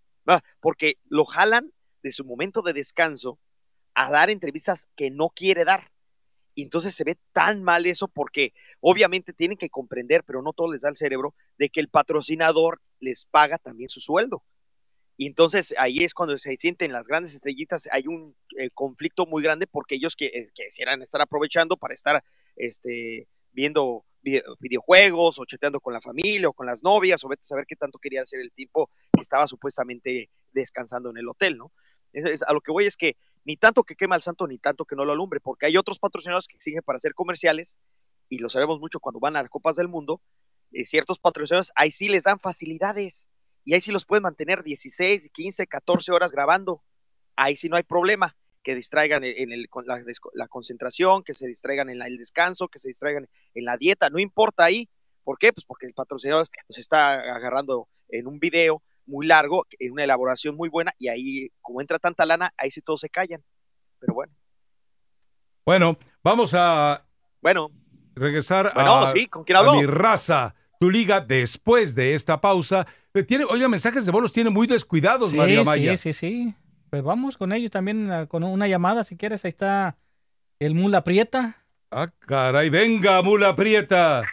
porque 0.59 0.97
lo 1.05 1.25
jalan 1.25 1.71
de 2.03 2.11
su 2.11 2.25
momento 2.25 2.61
de 2.61 2.73
descanso 2.73 3.39
a 3.93 4.09
dar 4.09 4.29
entrevistas 4.29 4.87
que 4.95 5.11
no 5.11 5.29
quiere 5.29 5.65
dar. 5.65 5.90
Y 6.55 6.63
entonces 6.63 6.93
se 6.95 7.03
ve 7.03 7.17
tan 7.31 7.63
mal 7.63 7.85
eso 7.85 8.07
porque 8.07 8.53
obviamente 8.79 9.33
tienen 9.33 9.57
que 9.57 9.69
comprender, 9.69 10.23
pero 10.23 10.41
no 10.41 10.53
todo 10.53 10.71
les 10.71 10.81
da 10.81 10.89
el 10.89 10.97
cerebro, 10.97 11.33
de 11.57 11.69
que 11.69 11.79
el 11.79 11.87
patrocinador 11.87 12.81
les 12.99 13.25
paga 13.25 13.57
también 13.57 13.89
su 13.89 13.99
sueldo. 14.01 14.43
Y 15.17 15.27
entonces 15.27 15.75
ahí 15.77 15.99
es 15.99 16.13
cuando 16.13 16.37
se 16.37 16.55
sienten 16.57 16.91
las 16.91 17.07
grandes 17.07 17.33
estrellitas, 17.35 17.87
hay 17.91 18.07
un 18.07 18.35
eh, 18.57 18.69
conflicto 18.73 19.25
muy 19.25 19.43
grande 19.43 19.67
porque 19.67 19.95
ellos 19.95 20.15
que, 20.15 20.25
eh, 20.27 20.49
quisieran 20.53 21.01
estar 21.01 21.21
aprovechando 21.21 21.77
para 21.77 21.93
estar 21.93 22.23
este, 22.55 23.27
viendo 23.51 24.03
vide- 24.23 24.43
videojuegos 24.59 25.39
o 25.39 25.45
chateando 25.45 25.79
con 25.79 25.93
la 25.93 26.01
familia 26.01 26.49
o 26.49 26.53
con 26.53 26.65
las 26.65 26.83
novias 26.83 27.23
o 27.23 27.27
vete 27.29 27.41
a 27.41 27.43
saber 27.43 27.65
qué 27.67 27.75
tanto 27.75 27.99
quería 27.99 28.23
hacer 28.23 28.39
el 28.41 28.51
tipo 28.51 28.89
que 29.13 29.21
estaba 29.21 29.47
supuestamente 29.47 30.29
descansando 30.53 31.09
en 31.11 31.17
el 31.17 31.29
hotel, 31.29 31.57
¿no? 31.57 31.71
Es- 32.13 32.41
a 32.41 32.51
lo 32.53 32.61
que 32.61 32.71
voy 32.71 32.85
es 32.85 32.97
que 32.97 33.15
ni 33.43 33.57
tanto 33.57 33.83
que 33.83 33.95
quema 33.95 34.15
al 34.15 34.21
santo 34.21 34.47
ni 34.47 34.57
tanto 34.57 34.85
que 34.85 34.95
no 34.95 35.05
lo 35.05 35.13
alumbre, 35.13 35.39
porque 35.39 35.65
hay 35.65 35.77
otros 35.77 35.99
patrocinadores 35.99 36.47
que 36.47 36.55
exigen 36.55 36.81
para 36.83 36.97
hacer 36.97 37.13
comerciales 37.13 37.77
y 38.29 38.39
lo 38.39 38.49
sabemos 38.49 38.79
mucho 38.79 38.99
cuando 38.99 39.19
van 39.19 39.35
a 39.35 39.41
las 39.41 39.49
Copas 39.49 39.75
del 39.75 39.87
Mundo, 39.87 40.21
eh, 40.71 40.85
ciertos 40.85 41.19
patrocinadores 41.19 41.71
ahí 41.75 41.91
sí 41.91 42.07
les 42.07 42.23
dan 42.23 42.39
facilidades 42.39 43.29
y 43.65 43.73
ahí 43.73 43.81
sí 43.81 43.91
los 43.91 44.05
pueden 44.05 44.23
mantener 44.23 44.63
16, 44.63 45.29
15, 45.31 45.67
14 45.67 46.11
horas 46.11 46.31
grabando. 46.31 46.83
Ahí 47.35 47.55
sí 47.55 47.69
no 47.69 47.75
hay 47.77 47.83
problema, 47.83 48.35
que 48.63 48.75
distraigan 48.75 49.23
en 49.23 49.51
el, 49.51 49.67
la, 50.33 50.47
concentración, 50.47 51.23
que 51.23 51.33
se 51.33 51.47
distraigan 51.47 51.89
en 51.89 51.99
la- 51.99 52.07
el 52.07 52.17
descanso, 52.17 52.67
que 52.67 52.79
se 52.79 52.87
distraigan 52.87 53.27
en 53.53 53.65
la 53.65 53.77
dieta, 53.77 54.09
no 54.09 54.19
importa 54.19 54.63
ahí. 54.63 54.89
¿Por 55.23 55.37
qué? 55.37 55.53
Pues 55.53 55.65
porque 55.65 55.85
el 55.85 55.93
patrocinador 55.93 56.47
los 56.67 56.77
está 56.77 57.35
agarrando 57.35 57.87
en 58.09 58.27
un 58.27 58.39
video 58.39 58.81
muy 59.05 59.25
largo, 59.27 59.65
en 59.79 59.91
una 59.93 60.03
elaboración 60.03 60.55
muy 60.55 60.69
buena, 60.69 60.93
y 60.97 61.07
ahí, 61.09 61.49
como 61.61 61.81
entra 61.81 61.99
tanta 61.99 62.25
lana, 62.25 62.53
ahí 62.57 62.71
sí 62.71 62.81
todos 62.81 63.01
se 63.01 63.09
callan. 63.09 63.43
Pero 63.99 64.13
bueno, 64.13 64.33
Bueno, 65.65 65.97
vamos 66.23 66.53
a 66.55 67.05
bueno, 67.41 67.69
regresar 68.15 68.71
Bueno, 68.73 68.93
a, 69.05 69.11
sí, 69.11 69.27
¿con 69.27 69.43
quién 69.43 69.55
a 69.57 69.59
habló? 69.59 69.73
mi 69.75 69.85
raza, 69.85 70.55
tu 70.79 70.89
liga, 70.89 71.21
después 71.21 71.93
de 71.95 72.13
esta 72.15 72.39
pausa. 72.41 72.85
Eh, 73.13 73.23
Tiene, 73.23 73.45
oiga, 73.49 73.67
mensajes 73.67 74.05
de 74.05 74.11
bolos 74.11 74.33
tiene 74.33 74.49
muy 74.49 74.67
descuidados, 74.67 75.31
Sí, 75.31 75.37
María 75.37 75.63
Maya. 75.63 75.97
sí, 75.97 76.13
sí, 76.13 76.13
sí. 76.13 76.55
Pues 76.89 77.03
vamos 77.03 77.37
con 77.37 77.53
ellos 77.53 77.71
también 77.71 78.11
ah, 78.11 78.25
con 78.27 78.43
una 78.43 78.67
llamada, 78.67 79.03
si 79.03 79.15
quieres. 79.15 79.45
Ahí 79.45 79.49
está 79.49 79.97
el 80.59 80.75
Mula 80.75 81.03
Prieta. 81.03 81.57
Ah, 81.91 82.09
caray, 82.19 82.69
venga, 82.69 83.21
mula 83.21 83.55
prieta. 83.55 84.23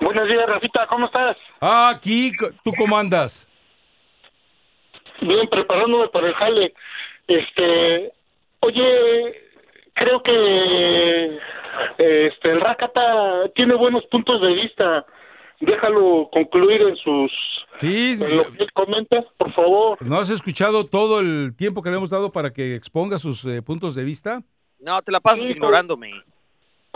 Buenos 0.00 0.28
días, 0.28 0.46
Rafita, 0.46 0.86
¿cómo 0.88 1.06
estás? 1.06 1.36
Aquí, 1.60 2.32
¿tú 2.62 2.72
cómo 2.76 2.96
andas? 2.98 3.48
Bien, 5.20 5.48
preparándome 5.48 6.08
para 6.08 6.28
el 6.28 6.34
jale. 6.34 6.74
Este, 7.26 8.12
oye, 8.60 9.34
creo 9.94 10.22
que 10.22 11.38
este 11.98 12.50
el 12.50 12.60
Rakata 12.60 13.48
tiene 13.54 13.74
buenos 13.74 14.04
puntos 14.06 14.40
de 14.40 14.52
vista. 14.54 15.06
Déjalo 15.60 16.28
concluir 16.30 16.82
en 16.82 16.96
sus 16.96 17.32
Sí, 17.78 18.16
en 18.20 18.36
lo 18.36 18.52
que 18.52 18.62
él 18.62 18.72
comenta, 18.72 19.22
por 19.38 19.52
favor. 19.52 19.98
¿no 20.06 20.16
has 20.18 20.28
escuchado 20.30 20.84
todo 20.84 21.20
el 21.20 21.54
tiempo 21.56 21.82
que 21.82 21.90
le 21.90 21.96
hemos 21.96 22.10
dado 22.10 22.30
para 22.30 22.52
que 22.52 22.74
exponga 22.74 23.18
sus 23.18 23.44
eh, 23.46 23.62
puntos 23.62 23.94
de 23.94 24.04
vista? 24.04 24.42
no, 24.78 25.00
te 25.02 25.10
la 25.10 25.20
pasas 25.20 25.46
Sí, 25.46 25.52
ignorándome. 25.52 26.10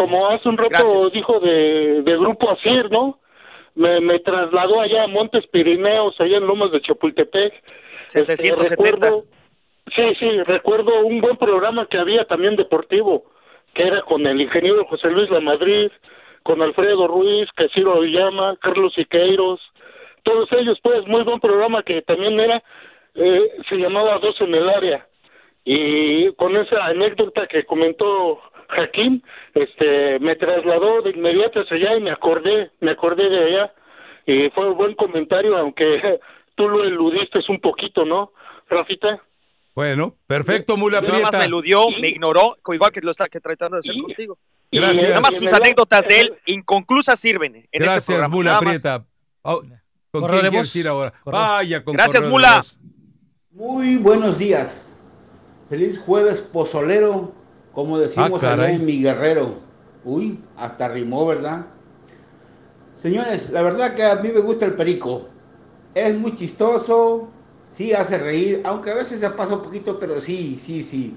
Como 0.05 0.29
hace 0.29 0.49
un 0.49 0.57
rato 0.59 0.71
Gracias. 0.71 1.13
dijo 1.13 1.41
de, 1.41 2.03
de 2.03 2.17
Grupo 2.17 2.51
Asir, 2.51 2.91
¿no? 2.91 3.19
Me, 3.75 4.01
me 4.01 4.19
trasladó 4.21 4.81
allá 4.81 5.05
a 5.05 5.09
Montes 5.09 5.47
Pirineos, 5.49 6.15
allá 6.21 6.39
en 6.39 6.47
Lomas 6.47 6.73
de 6.73 6.81
Chapultepec. 6.81 7.55
Este, 8.05 8.37
770. 8.37 8.75
recuerdo- 9.07 9.25
sí, 9.95 10.15
sí, 10.19 10.43
recuerdo 10.45 11.01
un 11.07 11.21
buen 11.21 11.37
programa 11.37 11.87
que 11.87 11.99
había 11.99 12.25
también 12.25 12.57
deportivo, 12.57 13.25
que 13.75 13.85
era 13.85 14.03
con 14.03 14.27
el 14.27 14.41
ingeniero 14.41 14.85
José 14.87 15.09
Luis 15.11 15.31
Lamadrid, 15.31 15.91
con 16.43 16.61
Alfredo 16.63 17.07
Ruiz, 17.07 17.49
Casiro 17.55 17.95
Oyama, 17.99 18.57
Carlos 18.61 18.93
Siqueiros, 18.95 19.61
todos 20.25 20.49
ellos, 20.53 20.79
pues, 20.83 21.07
muy 21.07 21.23
buen 21.23 21.39
programa 21.41 21.83
que 21.83 22.03
también 22.03 22.39
era, 22.41 22.63
eh, 23.15 23.51
se 23.69 23.77
llamaba 23.77 24.19
Dos 24.19 24.41
en 24.41 24.55
el 24.55 24.69
área. 24.69 25.07
Y 25.65 26.33
con 26.35 26.57
esa 26.57 26.87
anécdota 26.87 27.47
que 27.47 27.65
comentó 27.65 28.41
Jaquín, 28.71 29.23
este, 29.55 30.19
me 30.21 30.37
trasladó 30.37 31.03
de 31.03 31.11
inmediato 31.11 31.61
hacia 31.61 31.77
allá 31.77 31.97
y 31.97 32.01
me 32.01 32.11
acordé, 32.11 32.71
me 32.81 32.93
acordé 32.93 33.29
de 33.29 33.45
allá. 33.45 33.75
Y 34.27 34.51
fue 34.51 34.69
un 34.71 34.77
buen 34.77 34.95
comentario, 34.95 35.57
aunque 35.57 36.21
tú 36.55 36.69
lo 36.69 36.85
eludiste 36.85 37.41
un 37.49 37.61
poquito, 37.61 38.05
¿no, 38.05 38.33
Rafita? 38.69 39.23
Bueno, 39.75 40.17
perfecto, 40.27 40.77
mula 40.77 41.01
Nada 41.01 41.13
más 41.13 41.21
prieta. 41.23 41.39
me 41.39 41.45
eludió, 41.45 41.91
me 42.01 42.09
ignoró, 42.09 42.57
igual 42.73 42.91
que 42.91 43.01
lo 43.01 43.13
está 43.13 43.29
que 43.29 43.41
tratando 43.41 43.77
de 43.77 43.81
hacer 43.81 43.95
contigo. 44.03 44.39
Gracias. 44.73 45.09
Nada 45.09 45.21
más 45.21 45.37
sus 45.37 45.53
anécdotas 45.53 46.07
de 46.07 46.21
él 46.21 46.35
inconclusas 46.47 47.19
sirven 47.19 47.57
en 47.57 47.63
este 47.63 47.79
Gracias, 47.79 48.07
programa. 48.07 48.35
mula 48.35 48.59
prieta. 48.61 49.07
Oh, 49.43 49.63
¿Con 50.13 50.27
quién 50.29 50.53
ir 50.75 50.89
ahora? 50.89 51.13
Vaya, 51.25 51.85
con 51.85 51.95
Gracias, 51.95 52.27
mula. 52.27 52.61
Muy 53.53 53.97
buenos 53.97 54.39
días. 54.39 54.85
Feliz 55.69 55.99
jueves 55.99 56.41
pozolero, 56.41 57.33
como 57.73 57.99
decimos 57.99 58.43
Ah, 58.45 58.53
allá 58.53 58.57
caray. 58.57 58.75
en 58.77 58.85
mi 58.85 59.03
guerrero. 59.03 59.55
Uy, 60.05 60.41
hasta 60.57 60.89
rimó, 60.89 61.27
¿verdad? 61.27 61.67
Señores, 62.97 63.51
la 63.51 63.63
verdad 63.63 63.95
que 63.95 64.05
a 64.05 64.17
mí 64.17 64.29
me 64.35 64.41
gusta 64.41 64.65
el 64.67 64.75
perico. 64.75 65.29
Es 65.95 66.15
muy 66.17 66.35
chistoso, 66.37 67.29
sí 67.77 67.93
hace 67.93 68.19
reír, 68.19 68.61
aunque 68.65 68.91
a 68.91 68.95
veces 68.95 69.21
se 69.21 69.31
pasa 69.31 69.55
un 69.57 69.63
poquito, 69.63 69.99
pero 69.99 70.21
sí, 70.21 70.61
sí, 70.63 70.83
sí. 70.83 71.17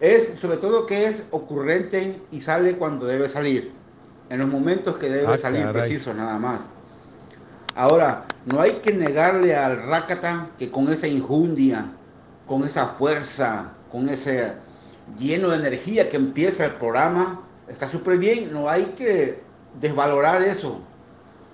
Es 0.00 0.34
sobre 0.40 0.56
todo 0.56 0.84
que 0.86 1.06
es 1.06 1.24
ocurrente 1.30 2.20
y 2.32 2.40
sale 2.40 2.76
cuando 2.76 3.06
debe 3.06 3.28
salir, 3.28 3.72
en 4.30 4.40
los 4.40 4.48
momentos 4.48 4.98
que 4.98 5.08
debe 5.08 5.34
Ah, 5.34 5.38
salir 5.38 5.62
caray. 5.64 5.82
preciso 5.82 6.12
nada 6.12 6.38
más. 6.38 6.60
Ahora, 7.74 8.24
no 8.44 8.60
hay 8.60 8.72
que 8.82 8.92
negarle 8.92 9.54
al 9.56 9.84
Rakata 9.86 10.50
que 10.58 10.70
con 10.70 10.92
esa 10.92 11.06
injundia, 11.06 11.86
con 12.46 12.64
esa 12.64 12.88
fuerza, 12.88 13.72
con 13.90 14.08
ese 14.08 14.52
lleno 15.18 15.48
de 15.48 15.56
energía 15.56 16.08
que 16.08 16.16
empieza 16.16 16.66
el 16.66 16.72
programa, 16.72 17.42
está 17.68 17.90
súper 17.90 18.18
bien. 18.18 18.52
No 18.52 18.68
hay 18.68 18.86
que 18.96 19.42
desvalorar 19.80 20.42
eso, 20.42 20.80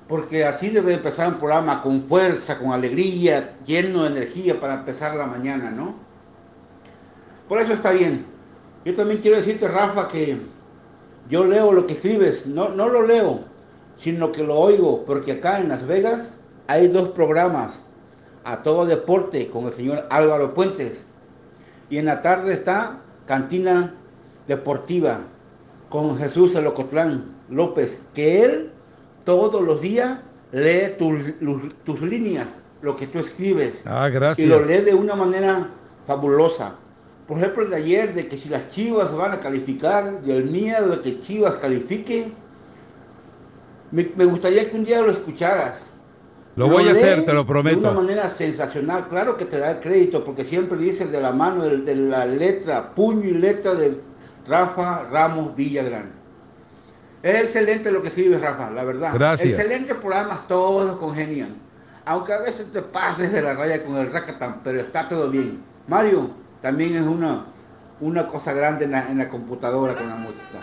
porque 0.08 0.44
así 0.44 0.70
debe 0.70 0.94
empezar 0.94 1.28
un 1.28 1.38
programa 1.38 1.82
con 1.82 2.04
fuerza, 2.04 2.58
con 2.58 2.72
alegría, 2.72 3.56
lleno 3.64 4.04
de 4.04 4.10
energía 4.10 4.58
para 4.60 4.74
empezar 4.74 5.14
la 5.14 5.26
mañana, 5.26 5.70
¿no? 5.70 5.94
Por 7.48 7.60
eso 7.60 7.72
está 7.72 7.92
bien. 7.92 8.26
Yo 8.84 8.94
también 8.94 9.20
quiero 9.20 9.36
decirte, 9.36 9.68
Rafa, 9.68 10.08
que 10.08 10.38
yo 11.28 11.44
leo 11.44 11.72
lo 11.72 11.86
que 11.86 11.94
escribes, 11.94 12.46
no, 12.46 12.70
no 12.70 12.88
lo 12.88 13.02
leo, 13.02 13.44
sino 13.96 14.32
que 14.32 14.42
lo 14.42 14.58
oigo, 14.58 15.04
porque 15.04 15.32
acá 15.32 15.60
en 15.60 15.68
Las 15.68 15.86
Vegas 15.86 16.28
hay 16.66 16.88
dos 16.88 17.08
programas, 17.10 17.80
a 18.44 18.62
todo 18.62 18.86
deporte, 18.86 19.48
con 19.50 19.66
el 19.66 19.72
señor 19.74 20.06
Álvaro 20.10 20.54
Puentes, 20.54 21.00
y 21.90 21.98
en 21.98 22.06
la 22.06 22.20
tarde 22.20 22.54
está 22.54 23.00
Cantina 23.28 23.92
Deportiva, 24.48 25.20
con 25.90 26.16
Jesús 26.18 26.54
Elocotlán 26.54 27.26
López, 27.50 27.98
que 28.14 28.42
él 28.42 28.70
todos 29.24 29.62
los 29.62 29.82
días 29.82 30.20
lee 30.50 30.94
tus, 30.98 32.00
líneas, 32.00 32.46
lo 32.80 32.96
que 32.96 33.06
tú 33.06 33.18
escribes, 33.18 33.82
Ah, 33.84 34.08
gracias. 34.08 34.46
y 34.46 34.48
lo 34.48 34.60
lee 34.62 34.80
de 34.80 34.94
una 34.94 35.14
manera 35.14 35.68
fabulosa. 36.06 36.76
Por 37.26 37.36
ejemplo, 37.36 37.64
el 37.64 37.68
de 37.70 37.76
ayer, 37.76 38.14
de 38.14 38.26
que 38.26 38.38
si 38.38 38.48
las 38.48 38.70
chivas 38.70 39.14
van 39.14 39.32
a 39.32 39.40
calificar, 39.40 40.22
del 40.22 40.46
miedo 40.46 40.96
de 40.96 41.02
que 41.02 41.20
chivas 41.20 41.56
califique, 41.56 42.32
me, 43.90 44.10
me 44.16 44.24
gustaría 44.24 44.70
que 44.70 44.74
un 44.74 44.84
día 44.84 45.02
lo 45.02 45.10
escucharas. 45.10 45.82
Lo 46.58 46.68
voy 46.68 46.88
a 46.88 46.92
hacer, 46.92 47.24
te 47.24 47.32
lo 47.32 47.32
De 47.32 47.40
una 47.40 47.46
prometo. 47.46 47.92
manera 47.94 48.28
sensacional, 48.28 49.08
claro 49.08 49.36
que 49.36 49.44
te 49.44 49.58
da 49.58 49.70
el 49.72 49.80
crédito, 49.80 50.24
porque 50.24 50.44
siempre 50.44 50.76
dices 50.78 51.10
de 51.12 51.20
la 51.20 51.32
mano 51.32 51.62
de, 51.62 51.78
de 51.78 51.94
la 51.94 52.26
letra, 52.26 52.94
puño 52.94 53.28
y 53.28 53.34
letra 53.34 53.74
de 53.74 54.00
Rafa 54.46 55.04
Ramos 55.04 55.54
Villagrán. 55.54 56.10
Es 57.22 57.34
excelente 57.42 57.90
lo 57.92 58.02
que 58.02 58.08
escribes, 58.08 58.40
Rafa, 58.40 58.70
la 58.70 58.84
verdad. 58.84 59.12
Gracias. 59.14 59.58
Excelente 59.58 59.94
programa, 59.94 60.44
todos 60.48 60.96
congenian. 60.98 61.56
Aunque 62.04 62.32
a 62.32 62.38
veces 62.40 62.70
te 62.72 62.82
pases 62.82 63.32
de 63.32 63.42
la 63.42 63.54
raya 63.54 63.84
con 63.84 63.96
el 63.96 64.10
Rakatan, 64.10 64.60
pero 64.64 64.80
está 64.80 65.08
todo 65.08 65.28
bien. 65.30 65.62
Mario 65.86 66.30
también 66.62 66.96
es 66.96 67.02
una, 67.02 67.46
una 68.00 68.26
cosa 68.26 68.52
grande 68.52 68.84
en 68.84 68.92
la, 68.92 69.08
en 69.10 69.18
la 69.18 69.28
computadora 69.28 69.94
con 69.94 70.08
la 70.08 70.16
música. 70.16 70.58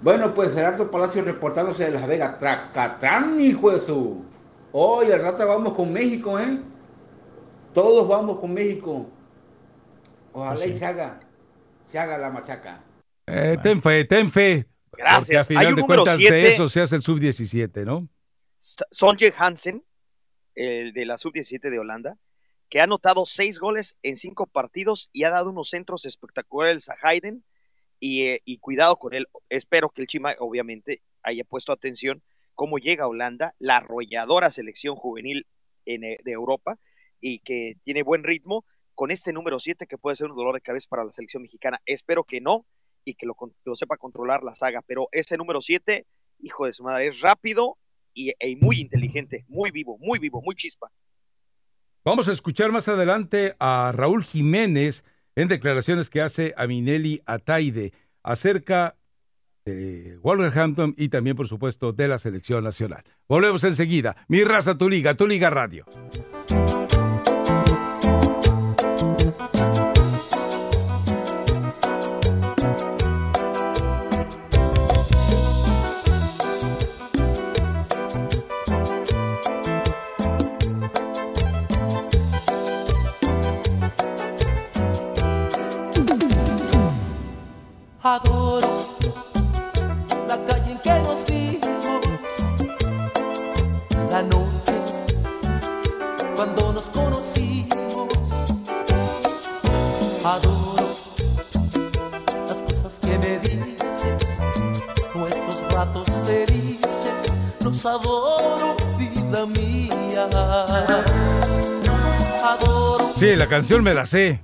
Bueno, 0.00 0.32
pues 0.32 0.52
Gerardo 0.54 0.90
Palacio 0.90 1.22
reportándose 1.22 1.84
de 1.84 1.90
Las 1.90 2.06
Vegas. 2.06 2.38
Tracatrán, 2.38 3.40
hijo 3.40 3.70
de 3.70 3.80
su. 3.80 4.22
Hoy 4.78 5.10
al 5.10 5.22
rato 5.22 5.46
vamos 5.46 5.72
con 5.72 5.90
México, 5.90 6.38
¿eh? 6.38 6.60
Todos 7.72 8.06
vamos 8.06 8.38
con 8.38 8.52
México. 8.52 9.08
Ojalá 10.34 10.54
Pues 10.54 10.66
y 10.66 10.78
se 10.78 10.84
haga, 10.84 11.18
se 11.90 11.98
haga 11.98 12.18
la 12.18 12.28
machaca. 12.28 12.84
Eh, 13.26 13.56
ten 13.62 13.80
fe, 13.80 14.04
ten 14.04 14.30
fe. 14.30 14.66
Gracias. 14.92 15.24
Porque 15.24 15.36
a 15.38 15.44
final 15.44 15.64
Hay 15.64 15.70
un 15.70 15.76
de 15.76 15.80
número 15.80 16.02
cuentas 16.02 16.18
siete. 16.18 16.34
de 16.34 16.48
eso 16.48 16.68
se 16.68 16.82
hace 16.82 16.96
el 16.96 17.00
sub-17, 17.00 17.86
¿no? 17.86 18.06
Sonje 18.58 19.32
Hansen, 19.38 19.82
el 20.54 20.92
de 20.92 21.06
la 21.06 21.16
sub-17 21.16 21.70
de 21.70 21.78
Holanda, 21.78 22.18
que 22.68 22.82
ha 22.82 22.84
anotado 22.84 23.24
seis 23.24 23.58
goles 23.58 23.96
en 24.02 24.16
cinco 24.16 24.46
partidos 24.46 25.08
y 25.10 25.24
ha 25.24 25.30
dado 25.30 25.48
unos 25.48 25.70
centros 25.70 26.04
espectaculares 26.04 26.90
a 26.90 26.96
Hayden. 27.00 27.42
Y, 27.98 28.26
eh, 28.26 28.42
y 28.44 28.58
cuidado 28.58 28.96
con 28.96 29.14
él. 29.14 29.26
Espero 29.48 29.88
que 29.88 30.02
el 30.02 30.06
Chima, 30.06 30.34
obviamente, 30.38 31.00
haya 31.22 31.44
puesto 31.44 31.72
atención 31.72 32.22
cómo 32.56 32.78
llega 32.78 33.06
Holanda, 33.06 33.54
la 33.60 33.76
arrolladora 33.76 34.50
selección 34.50 34.96
juvenil 34.96 35.46
en, 35.84 36.02
eh, 36.02 36.18
de 36.24 36.32
Europa, 36.32 36.80
y 37.20 37.38
que 37.38 37.76
tiene 37.84 38.02
buen 38.02 38.24
ritmo 38.24 38.64
con 38.94 39.12
este 39.12 39.32
número 39.32 39.60
7 39.60 39.86
que 39.86 39.98
puede 39.98 40.16
ser 40.16 40.30
un 40.30 40.36
dolor 40.36 40.54
de 40.54 40.60
cabeza 40.60 40.88
para 40.90 41.04
la 41.04 41.12
selección 41.12 41.42
mexicana. 41.42 41.80
Espero 41.86 42.24
que 42.24 42.40
no 42.40 42.66
y 43.04 43.14
que 43.14 43.26
lo 43.26 43.74
sepa 43.76 43.96
controlar 43.96 44.42
la 44.42 44.54
saga, 44.54 44.82
pero 44.82 45.08
ese 45.12 45.36
número 45.36 45.60
7, 45.60 46.04
hijo 46.40 46.66
de 46.66 46.72
su 46.72 46.82
madre, 46.82 47.06
es 47.06 47.20
rápido 47.20 47.78
y, 48.12 48.32
y 48.40 48.56
muy 48.56 48.80
inteligente, 48.80 49.44
muy 49.46 49.70
vivo, 49.70 49.96
muy 49.98 50.18
vivo, 50.18 50.42
muy 50.42 50.56
chispa. 50.56 50.90
Vamos 52.04 52.28
a 52.28 52.32
escuchar 52.32 52.72
más 52.72 52.88
adelante 52.88 53.54
a 53.58 53.92
Raúl 53.94 54.24
Jiménez 54.24 55.04
en 55.34 55.48
declaraciones 55.48 56.08
que 56.08 56.22
hace 56.22 56.54
a 56.56 56.66
Minelli 56.66 57.20
Ataide 57.26 57.92
acerca 58.22 58.96
de 59.66 60.18
Wolverhampton 60.22 60.94
y 60.96 61.08
también, 61.08 61.36
por 61.36 61.48
supuesto, 61.48 61.92
de 61.92 62.08
la 62.08 62.18
selección 62.18 62.64
nacional. 62.64 63.02
Volvemos 63.28 63.64
enseguida. 63.64 64.16
Mi 64.28 64.44
raza, 64.44 64.78
tu 64.78 64.88
liga, 64.88 65.14
tu 65.14 65.26
liga 65.26 65.50
radio. 65.50 65.84
Adoro, 107.66 108.76
vida 108.98 109.46
mía. 109.46 110.28
Adoro. 112.42 113.10
Sí, 113.14 113.34
la 113.36 113.46
canción 113.46 113.82
me 113.82 113.94
la 113.94 114.06
sé. 114.06 114.42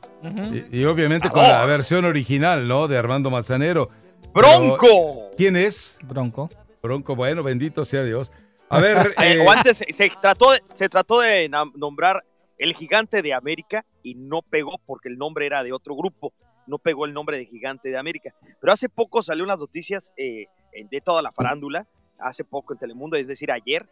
y, 0.70 0.80
y 0.80 0.84
obviamente 0.84 1.30
con 1.30 1.42
la 1.42 1.64
versión 1.64 2.04
original, 2.04 2.66
¿no? 2.66 2.88
De 2.88 2.98
Armando 2.98 3.30
Manzanero. 3.30 3.90
¡Bronco! 4.32 4.78
Pero, 4.80 5.30
¿Quién 5.36 5.56
es? 5.56 5.98
Bronco. 6.04 6.50
Bronco, 6.82 7.14
bueno, 7.14 7.42
bendito 7.42 7.84
sea 7.84 8.02
Dios. 8.02 8.30
A 8.68 8.80
ver, 8.80 9.14
Eh, 9.18 9.34
eh, 9.34 9.46
o 9.46 9.50
antes 9.50 9.76
se, 9.78 9.92
se 9.92 10.10
trató 10.20 10.52
de, 10.52 10.60
se 10.74 10.88
trató 10.88 11.20
de 11.20 11.48
nombrar 11.76 12.24
el 12.58 12.74
gigante 12.74 13.22
de 13.22 13.34
América 13.34 13.84
y 14.02 14.14
no 14.14 14.40
pegó 14.42 14.78
porque 14.86 15.08
el 15.08 15.18
nombre 15.18 15.46
era 15.46 15.62
de 15.62 15.72
otro 15.72 15.94
grupo, 15.94 16.32
no 16.66 16.78
pegó 16.78 17.04
el 17.06 17.12
nombre 17.12 17.36
de 17.36 17.46
gigante 17.46 17.90
de 17.90 17.98
América. 17.98 18.34
Pero 18.60 18.72
hace 18.72 18.88
poco 18.88 19.22
salió 19.22 19.44
unas 19.44 19.60
noticias 19.60 20.12
eh, 20.16 20.46
de 20.90 21.00
toda 21.00 21.20
la 21.22 21.32
farándula, 21.32 21.86
hace 22.22 22.44
poco 22.44 22.72
en 22.72 22.78
Telemundo, 22.78 23.16
es 23.16 23.26
decir, 23.26 23.50
ayer, 23.52 23.88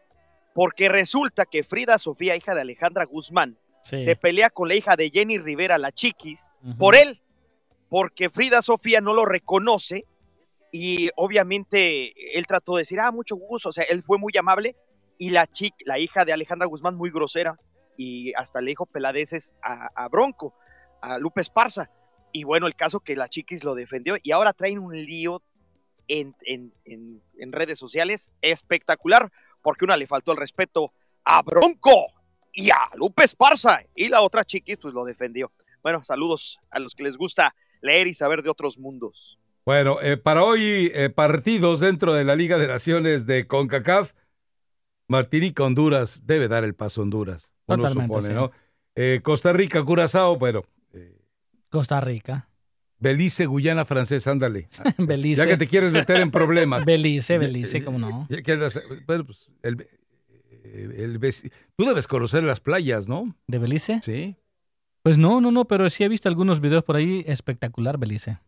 porque 0.55 0.89
resulta 0.89 1.45
que 1.47 1.62
Frida 1.62 1.99
Sofía, 1.99 2.37
hija 2.37 2.55
de 2.55 2.61
Alejandra 2.62 3.05
Guzmán, 3.05 3.59
Sí. 3.83 4.01
se 4.03 4.14
pelea 4.14 4.51
con 4.51 4.68
la 4.68 4.74
hija 4.74 4.95
de 4.95 5.09
Jenny 5.11 5.39
Rivera, 5.39 5.78
la 5.78 5.91
chiquis, 5.91 6.51
por 6.78 6.95
él, 6.95 7.22
porque 7.89 8.28
Frida 8.28 8.61
Sofía 8.61 9.01
no 9.01 9.14
lo 9.14 9.24
reconoce 9.24 10.05
y 10.70 11.09
obviamente 11.16 12.12
él 12.39 12.47
trató 12.47 12.76
de 12.76 12.83
decir, 12.83 13.01
ah, 13.01 13.11
mucho 13.11 13.37
gusto, 13.37 13.70
o 13.70 13.72
sea, 13.72 13.85
él 13.85 14.03
fue 14.03 14.18
muy 14.18 14.33
amable 14.39 14.76
y 15.18 15.31
la 15.31 15.47
chica, 15.47 15.76
la 15.87 15.99
hija 15.99 16.24
de 16.24 16.33
Alejandra 16.33 16.66
Guzmán 16.66 16.97
muy 16.97 17.11
grosera 17.11 17.59
y 17.97 18.33
hasta 18.35 18.61
le 18.61 18.70
dijo 18.70 18.87
peladeces 18.87 19.55
a, 19.62 19.89
a 19.95 20.09
Bronco, 20.09 20.55
a 21.03 21.18
Lupe 21.18 21.41
Esparza. 21.41 21.91
Y 22.33 22.45
bueno, 22.45 22.66
el 22.66 22.76
caso 22.76 23.01
que 23.01 23.16
la 23.16 23.28
chiquis 23.28 23.64
lo 23.64 23.74
defendió 23.74 24.16
y 24.22 24.31
ahora 24.33 24.53
traen 24.53 24.78
un 24.78 24.95
lío 24.95 25.43
en, 26.11 26.34
en- 26.42 26.72
en- 26.84 27.22
en 27.38 27.52
redes 27.52 27.78
sociales 27.78 28.32
espectacular 28.42 29.30
porque 29.62 29.84
una 29.84 29.96
le 29.96 30.06
faltó 30.06 30.32
el 30.32 30.38
respeto 30.38 30.92
a 31.24 31.42
Bronco 31.42 32.06
y 32.52 32.70
a 32.70 32.90
Lupe 32.96 33.24
Esparza 33.24 33.80
y 33.94 34.08
la 34.08 34.22
otra 34.22 34.44
chiquis 34.44 34.76
pues 34.76 34.92
lo 34.92 35.04
defendió. 35.04 35.52
Bueno, 35.82 36.02
saludos 36.02 36.58
a 36.70 36.78
los 36.80 36.94
que 36.94 37.04
les 37.04 37.16
gusta 37.16 37.54
leer 37.80 38.06
y 38.08 38.14
saber 38.14 38.42
de 38.42 38.50
otros 38.50 38.76
mundos. 38.78 39.38
Bueno, 39.64 40.00
eh, 40.02 40.16
para 40.16 40.42
hoy 40.42 40.90
eh, 40.94 41.11
partidos 41.11 41.80
dentro 41.80 42.12
de 42.12 42.24
la 42.24 42.34
Liga 42.34 42.58
de 42.58 42.66
Naciones 42.66 43.26
de 43.26 43.46
CONCACAF, 43.46 44.12
Martinica, 45.06 45.64
Honduras, 45.64 46.26
debe 46.26 46.48
dar 46.48 46.64
el 46.64 46.74
paso 46.74 47.02
Honduras, 47.02 47.52
uno 47.66 47.84
Totalmente, 47.84 48.02
supone, 48.14 48.26
sí. 48.28 48.32
¿no? 48.34 48.50
Eh, 48.96 49.20
Costa 49.22 49.52
Rica, 49.52 49.84
Curazao, 49.84 50.36
bueno, 50.36 50.64
Costa 51.68 52.00
Rica. 52.00 52.48
Belice, 53.01 53.46
Guyana 53.46 53.84
Francesa, 53.84 54.30
ándale. 54.30 54.68
Belice. 54.98 55.42
Ya 55.42 55.48
que 55.48 55.57
te 55.57 55.66
quieres 55.66 55.90
meter 55.92 56.18
en 56.20 56.30
problemas. 56.30 56.84
Belice, 56.86 57.38
Belice, 57.38 57.82
cómo 57.84 57.98
no. 57.98 58.26
Ya 58.30 58.42
que 58.42 58.53
andas- 58.53 58.80
bueno, 59.07 59.24
pues, 59.24 59.51
el- 59.62 59.80
eh, 60.64 60.94
el 60.98 61.18
tú 61.76 61.84
debes 61.84 62.07
conocer 62.07 62.44
las 62.44 62.61
playas, 62.61 63.09
¿no? 63.09 63.34
¿De 63.46 63.59
Belice? 63.59 64.01
Sí. 64.03 64.36
Pues 65.03 65.16
no, 65.18 65.40
no, 65.40 65.51
no, 65.51 65.64
pero 65.66 65.88
sí 65.88 66.05
he 66.05 66.09
visto 66.09 66.28
algunos 66.28 66.61
videos 66.61 66.84
por 66.84 66.96
ahí 66.96 67.24
espectacular, 67.26 67.96
Belice. 67.98 68.38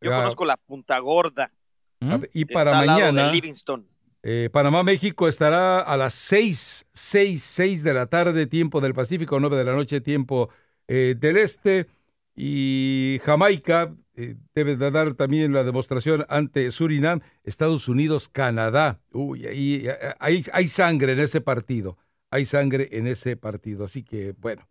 Yo 0.00 0.12
Ah, 0.14 0.18
conozco 0.18 0.44
la 0.44 0.56
Punta 0.56 0.98
Gorda. 1.00 1.52
ver, 2.00 2.30
Y 2.32 2.44
para 2.44 2.70
está 2.70 2.78
al 2.80 2.86
lado 2.86 2.98
de 3.00 3.12
mañana, 3.12 3.32
Livingston. 3.32 3.86
eh, 4.22 4.48
Panamá-México 4.52 5.26
estará 5.28 5.80
a 5.80 5.96
las 5.96 6.14
6, 6.14 6.86
6, 6.92 7.42
6 7.42 7.82
de 7.82 7.94
la 7.94 8.06
tarde, 8.06 8.46
tiempo 8.46 8.80
del 8.80 8.94
Pacífico, 8.94 9.38
9 9.40 9.56
de 9.56 9.64
la 9.64 9.72
noche, 9.74 10.00
tiempo 10.00 10.48
eh, 10.88 11.14
del 11.18 11.36
Este. 11.36 11.86
Y 12.34 13.20
Jamaica 13.24 13.94
eh, 14.14 14.36
debe 14.54 14.76
de 14.76 14.90
dar 14.90 15.14
también 15.14 15.52
la 15.52 15.64
demostración 15.64 16.24
ante 16.28 16.70
Surinam, 16.70 17.20
Estados 17.44 17.88
Unidos, 17.88 18.28
Canadá. 18.28 19.00
Uy, 19.12 19.46
ahí, 19.46 19.86
hay, 20.18 20.44
hay 20.52 20.66
sangre 20.66 21.12
en 21.12 21.20
ese 21.20 21.40
partido. 21.40 21.96
Hay 22.30 22.44
sangre 22.44 22.88
en 22.92 23.06
ese 23.06 23.36
partido. 23.36 23.84
Así 23.84 24.02
que, 24.02 24.34
bueno, 24.38 24.68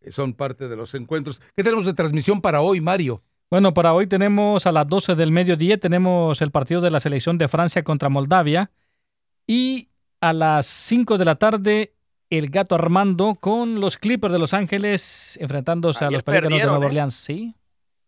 eh, 0.00 0.12
son 0.12 0.34
parte 0.34 0.68
de 0.68 0.76
los 0.76 0.94
encuentros. 0.94 1.40
¿Qué 1.56 1.62
tenemos 1.62 1.86
de 1.86 1.94
transmisión 1.94 2.40
para 2.40 2.60
hoy, 2.60 2.80
Mario? 2.80 3.22
Bueno, 3.50 3.74
para 3.74 3.92
hoy 3.94 4.06
tenemos 4.06 4.66
a 4.66 4.72
las 4.72 4.86
12 4.86 5.16
del 5.16 5.32
mediodía, 5.32 5.76
tenemos 5.78 6.40
el 6.40 6.52
partido 6.52 6.80
de 6.80 6.92
la 6.92 7.00
selección 7.00 7.36
de 7.36 7.48
Francia 7.48 7.82
contra 7.82 8.08
Moldavia. 8.08 8.70
Y 9.46 9.88
a 10.20 10.32
las 10.32 10.66
5 10.66 11.18
de 11.18 11.24
la 11.24 11.34
tarde, 11.34 11.94
el 12.30 12.48
gato 12.50 12.74
Armando 12.76 13.34
con 13.34 13.80
los 13.80 13.98
Clippers 13.98 14.32
de 14.32 14.38
Los 14.38 14.54
Ángeles 14.54 15.36
enfrentándose 15.40 16.04
a 16.04 16.10
los 16.10 16.22
Pelícanos 16.22 16.58
de 16.60 16.64
Nueva 16.66 16.84
¿eh? 16.84 16.86
Orleans. 16.86 17.14
Sí. 17.14 17.54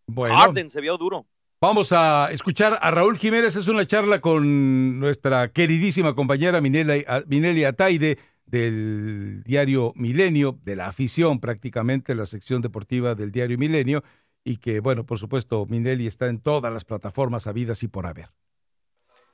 Bueno, 0.07 0.37
Harden 0.37 0.71
se 0.71 0.81
vio 0.81 0.97
duro. 0.97 1.27
Vamos 1.61 1.93
a 1.93 2.29
escuchar 2.33 2.79
a 2.81 2.91
Raúl 2.91 3.19
Jiménez. 3.19 3.55
Es 3.57 3.69
una 3.69 3.87
charla 3.87 4.21
con 4.21 4.99
nuestra 4.99 5.49
queridísima 5.53 6.15
compañera 6.15 6.61
Minela- 6.61 7.05
a- 7.07 7.23
Minelli 7.27 7.65
Ataide 7.65 8.19
del 8.47 9.43
diario 9.45 9.93
Milenio, 9.95 10.59
de 10.65 10.77
la 10.77 10.87
afición 10.89 11.39
prácticamente, 11.41 12.15
la 12.15 12.27
sección 12.27 12.63
deportiva 12.63 13.15
del 13.15 13.31
diario 13.33 13.59
Milenio. 13.59 14.03
Y 14.45 14.57
que, 14.57 14.81
bueno, 14.81 15.07
por 15.07 15.19
supuesto, 15.19 15.67
Minelli 15.67 16.09
está 16.09 16.27
en 16.27 16.41
todas 16.41 16.73
las 16.73 16.85
plataformas 16.85 17.47
habidas 17.47 17.83
y 17.85 17.89
por 17.89 18.07
haber. 18.07 18.31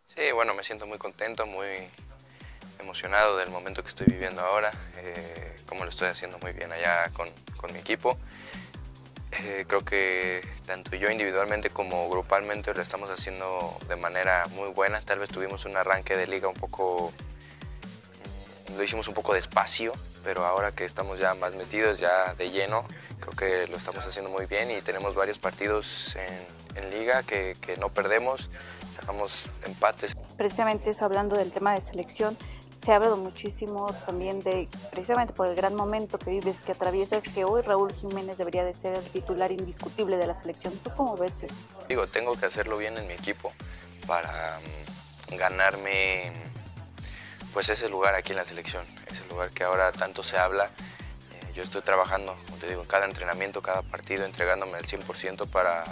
Sí, 0.07 0.21
bueno, 0.35 0.55
me 0.55 0.63
siento 0.63 0.87
muy 0.87 0.99
contento, 0.99 1.47
muy 1.47 1.67
emocionado 2.81 3.37
del 3.37 3.51
momento 3.51 3.83
que 3.83 3.89
estoy 3.89 4.07
viviendo 4.07 4.41
ahora, 4.43 4.71
eh, 4.97 5.57
como 5.67 5.85
lo 5.85 5.91
estoy 5.91 6.09
haciendo 6.09 6.39
muy 6.39 6.53
bien 6.53 6.73
allá 6.73 7.11
con, 7.13 7.29
con 7.57 7.73
mi 7.73 7.79
equipo. 7.79 8.17
Eh, 9.31 9.67
creo 9.69 9.85
que 9.85 10.41
tanto 10.67 10.97
yo 10.97 11.11
individualmente 11.11 11.69
como 11.69 12.09
grupalmente 12.09 12.73
lo 12.73 12.81
estamos 12.81 13.11
haciendo 13.11 13.77
de 13.89 13.97
manera 13.97 14.47
muy 14.55 14.71
buena. 14.71 15.01
Tal 15.03 15.19
vez 15.19 15.29
tuvimos 15.29 15.67
un 15.67 15.77
arranque 15.77 16.17
de 16.17 16.27
liga 16.27 16.49
un 16.49 16.55
poco, 16.55 17.13
mm, 18.71 18.77
lo 18.77 18.83
hicimos 18.83 19.07
un 19.09 19.15
poco 19.15 19.35
despacio, 19.35 19.93
pero 20.25 20.47
ahora 20.47 20.73
que 20.73 20.85
estamos 20.85 21.19
ya 21.19 21.35
más 21.35 21.53
metidos, 21.55 21.99
ya 21.99 22.35
de 22.35 22.51
lleno, 22.51 22.87
creo 23.21 23.33
que 23.35 23.71
lo 23.71 23.77
estamos 23.77 24.05
haciendo 24.07 24.31
muy 24.31 24.47
bien 24.47 24.71
y 24.71 24.81
tenemos 24.81 25.15
varios 25.15 25.39
partidos 25.39 26.17
en, 26.17 26.83
en 26.83 26.91
liga 26.91 27.23
que, 27.23 27.55
que 27.61 27.77
no 27.77 27.91
perdemos. 27.91 28.49
sacamos 28.99 29.51
empates. 29.65 30.15
Precisamente 30.37 30.91
eso, 30.91 31.05
hablando 31.05 31.37
del 31.37 31.53
tema 31.53 31.75
de 31.75 31.81
selección, 31.81 32.37
se 32.79 32.93
ha 32.93 32.97
hablado 32.97 33.17
muchísimo 33.17 33.87
también 34.07 34.41
de, 34.43 34.69
precisamente 34.91 35.33
por 35.33 35.49
el 35.49 35.57
gran 35.57 35.75
momento 35.75 36.19
que 36.19 36.31
vives, 36.31 36.61
que 36.61 36.73
atraviesas, 36.73 37.25
que 37.25 37.45
hoy 37.45 37.63
Raúl 37.63 37.93
Jiménez 37.93 38.39
debería 38.39 38.65
de 38.65 38.73
ser 38.73 38.97
el 38.97 39.05
titular 39.05 39.51
indiscutible 39.53 40.17
de 40.17 40.27
la 40.27 40.35
selección. 40.35 40.77
¿Tú 40.79 40.91
cómo 40.97 41.17
ves 41.17 41.43
eso? 41.43 41.55
Digo, 41.89 42.07
tengo 42.07 42.37
que 42.37 42.47
hacerlo 42.47 42.77
bien 42.77 42.97
en 42.97 43.07
mi 43.07 43.15
equipo 43.15 43.53
para 44.07 44.61
mm, 44.61 45.37
ganarme 45.37 46.33
pues 47.53 47.69
ese 47.69 47.89
lugar 47.89 48.15
aquí 48.15 48.31
en 48.31 48.37
la 48.37 48.45
selección, 48.45 48.87
ese 49.11 49.27
lugar 49.29 49.51
que 49.51 49.65
ahora 49.65 49.91
tanto 49.91 50.23
se 50.23 50.39
habla. 50.39 50.67
Eh, 50.67 51.53
yo 51.55 51.63
estoy 51.63 51.83
trabajando, 51.83 52.37
como 52.47 52.59
te 52.59 52.69
digo, 52.69 52.85
cada 52.85 53.07
entrenamiento, 53.07 53.61
cada 53.61 53.83
partido, 53.83 54.25
entregándome 54.25 54.77
al 54.79 54.85
100% 54.85 55.49
para, 55.51 55.83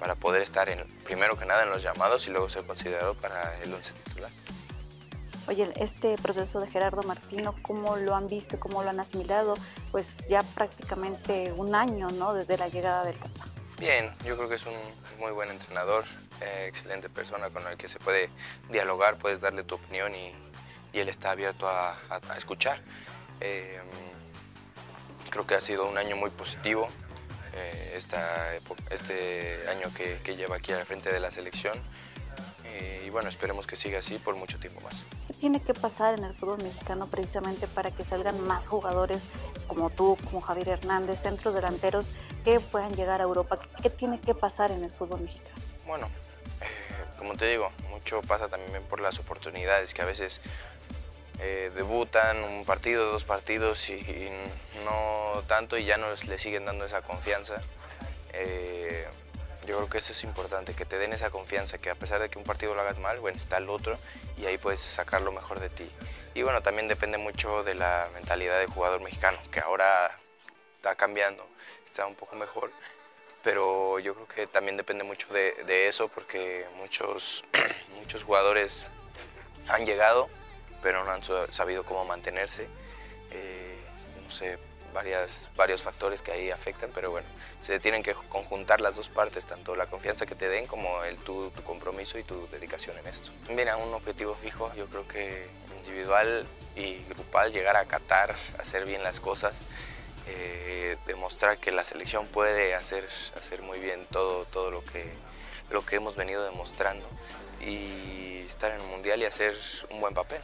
para 0.00 0.16
poder 0.16 0.42
estar 0.42 0.68
en, 0.68 0.84
primero 1.04 1.38
que 1.38 1.46
nada 1.46 1.62
en 1.62 1.70
los 1.70 1.82
llamados 1.82 2.26
y 2.26 2.30
luego 2.30 2.48
ser 2.48 2.64
considerado 2.64 3.14
para 3.14 3.60
el 3.62 3.72
11 3.72 3.92
titular. 3.92 4.30
Oye, 5.46 5.70
este 5.76 6.16
proceso 6.16 6.58
de 6.58 6.68
Gerardo 6.68 7.02
Martino, 7.02 7.54
¿cómo 7.60 7.96
lo 7.96 8.14
han 8.14 8.28
visto, 8.28 8.58
cómo 8.58 8.82
lo 8.82 8.88
han 8.88 8.98
asimilado? 8.98 9.56
Pues 9.90 10.26
ya 10.26 10.42
prácticamente 10.42 11.52
un 11.52 11.74
año, 11.74 12.08
¿no? 12.08 12.32
Desde 12.32 12.56
la 12.56 12.68
llegada 12.68 13.04
del 13.04 13.18
Tata. 13.18 13.44
Bien, 13.78 14.14
yo 14.24 14.36
creo 14.36 14.48
que 14.48 14.54
es 14.54 14.64
un 14.64 14.72
muy 15.18 15.32
buen 15.32 15.50
entrenador, 15.50 16.04
eh, 16.40 16.66
excelente 16.68 17.10
persona 17.10 17.50
con 17.50 17.66
el 17.66 17.76
que 17.76 17.88
se 17.88 17.98
puede 17.98 18.30
dialogar, 18.70 19.18
puedes 19.18 19.42
darle 19.42 19.64
tu 19.64 19.74
opinión 19.74 20.14
y, 20.14 20.32
él 20.94 21.08
está 21.08 21.32
abierto 21.32 21.68
a, 21.68 21.98
escuchar. 22.38 22.80
Eh, 23.40 23.80
creo 25.28 25.44
que 25.44 25.56
ha 25.56 25.60
sido 25.60 25.88
un 25.88 25.98
año 25.98 26.16
muy 26.16 26.30
positivo, 26.30 26.86
eh, 27.52 27.92
este 27.96 29.68
año 29.68 29.92
que, 29.92 30.36
lleva 30.36 30.56
aquí 30.56 30.72
al 30.72 30.86
frente 30.86 31.12
de 31.12 31.18
la 31.18 31.32
selección. 31.32 31.76
Y 33.04 33.10
bueno, 33.10 33.28
esperemos 33.28 33.66
que 33.66 33.76
siga 33.76 33.98
así 33.98 34.18
por 34.18 34.34
mucho 34.36 34.58
tiempo 34.58 34.80
más. 34.80 34.94
¿Qué 35.44 35.50
tiene 35.50 35.62
que 35.62 35.74
pasar 35.74 36.18
en 36.18 36.24
el 36.24 36.32
fútbol 36.32 36.62
mexicano 36.62 37.06
precisamente 37.06 37.66
para 37.66 37.90
que 37.90 38.02
salgan 38.02 38.40
más 38.46 38.66
jugadores 38.66 39.22
como 39.66 39.90
tú, 39.90 40.16
como 40.24 40.40
Javier 40.40 40.70
Hernández, 40.70 41.20
centros 41.20 41.54
delanteros 41.54 42.06
que 42.46 42.60
puedan 42.60 42.94
llegar 42.94 43.20
a 43.20 43.24
Europa? 43.24 43.58
¿Qué, 43.82 43.90
tiene 43.90 44.18
que 44.18 44.34
pasar 44.34 44.70
en 44.70 44.82
el 44.84 44.90
fútbol 44.90 45.20
mexicano? 45.20 45.54
Bueno, 45.86 46.06
eh, 46.62 46.64
como 47.18 47.34
te 47.34 47.46
digo, 47.46 47.70
mucho 47.90 48.22
pasa 48.22 48.48
también 48.48 48.82
por 48.84 49.02
las 49.02 49.18
oportunidades 49.18 49.92
que 49.92 50.00
a 50.00 50.06
veces 50.06 50.40
eh, 51.38 51.70
debutan 51.74 52.42
un 52.42 52.64
partido, 52.64 53.12
dos 53.12 53.24
partidos 53.24 53.90
y, 53.90 54.30
no 54.86 55.42
tanto 55.42 55.76
y 55.76 55.84
ya 55.84 55.98
no 55.98 56.08
les- 56.10 56.24
le 56.26 56.38
siguen 56.38 56.64
dando 56.64 56.86
esa 56.86 57.02
confianza. 57.02 57.56
Eh, 58.32 59.06
yo 59.66 59.76
creo 59.76 59.88
que 59.88 59.98
eso 59.98 60.12
es 60.12 60.24
importante, 60.24 60.74
que 60.74 60.84
te 60.84 60.98
den 60.98 61.12
esa 61.12 61.30
confianza, 61.30 61.78
que 61.78 61.90
a 61.90 61.94
pesar 61.94 62.20
de 62.20 62.28
que 62.28 62.38
un 62.38 62.44
partido 62.44 62.74
lo 62.74 62.80
hagas 62.80 62.98
mal, 62.98 63.18
bueno, 63.20 63.38
está 63.38 63.56
el 63.58 63.68
otro 63.68 63.98
y 64.36 64.46
ahí 64.46 64.58
puedes 64.58 64.80
sacar 64.80 65.22
lo 65.22 65.32
mejor 65.32 65.60
de 65.60 65.70
ti. 65.70 65.90
Y 66.34 66.42
bueno, 66.42 66.62
también 66.62 66.88
depende 66.88 67.18
mucho 67.18 67.62
de 67.64 67.74
la 67.74 68.08
mentalidad 68.14 68.58
del 68.58 68.70
jugador 68.70 69.00
mexicano, 69.00 69.38
que 69.50 69.60
ahora 69.60 70.18
está 70.76 70.94
cambiando, 70.96 71.46
está 71.86 72.06
un 72.06 72.14
poco 72.14 72.36
mejor, 72.36 72.70
pero 73.42 73.98
yo 73.98 74.14
creo 74.14 74.28
que 74.28 74.46
también 74.46 74.76
depende 74.76 75.04
mucho 75.04 75.32
de, 75.32 75.88
eso 75.88 76.08
porque 76.08 76.66
muchos, 76.76 77.44
muchos 78.00 78.24
jugadores 78.24 78.86
han 79.68 79.86
llegado, 79.86 80.28
pero 80.82 81.04
no 81.04 81.12
han 81.12 81.22
sa- 81.22 81.50
sabido 81.52 81.84
cómo 81.84 82.04
mantenerse. 82.04 82.68
Eh, 83.30 83.78
no 84.24 84.30
sé, 84.30 84.58
varias, 84.94 85.50
varios 85.56 85.82
factores 85.82 86.22
que 86.22 86.32
ahí 86.32 86.50
afectan, 86.50 86.90
pero 86.94 87.10
bueno, 87.10 87.26
se 87.60 87.78
tienen 87.80 88.02
que 88.02 88.14
conjuntar 88.14 88.80
las 88.80 88.96
dos 88.96 89.10
partes, 89.10 89.44
tanto 89.44 89.76
la 89.76 89.86
confianza 89.86 90.24
que 90.24 90.34
te 90.34 90.48
den 90.48 90.66
como 90.66 91.02
el 91.04 91.16
tu, 91.16 91.52
compromiso 91.64 92.16
y 92.18 92.22
tu 92.22 92.48
dedicación 92.48 92.96
en 92.98 93.06
esto. 93.08 93.30
Mira, 93.50 93.76
un 93.76 93.92
objetivo 93.92 94.34
fijo, 94.36 94.72
yo 94.74 94.86
creo 94.86 95.06
que 95.06 95.46
individual 95.80 96.46
y 96.76 97.04
grupal, 97.10 97.52
llegar 97.52 97.76
a 97.76 97.84
Qatar, 97.84 98.34
hacer 98.58 98.86
bien 98.86 99.02
las 99.02 99.20
cosas, 99.20 99.54
eh, 100.26 100.96
demostrar 101.06 101.58
que 101.58 101.72
la 101.72 101.84
selección 101.84 102.26
puede 102.28 102.74
hacer, 102.74 103.06
hacer 103.36 103.60
muy 103.60 103.80
bien 103.80 104.06
todo, 104.10 104.46
todo 104.46 104.70
lo, 104.70 104.82
que, 104.84 105.12
lo 105.70 105.84
que 105.84 105.96
hemos 105.96 106.16
venido 106.16 106.44
demostrando 106.44 107.06
y 107.60 108.40
estar 108.46 108.70
en 108.70 108.80
el 108.80 108.86
Mundial 108.86 109.20
y 109.20 109.26
hacer 109.26 109.54
un 109.90 110.00
buen 110.00 110.14
papel. 110.14 110.40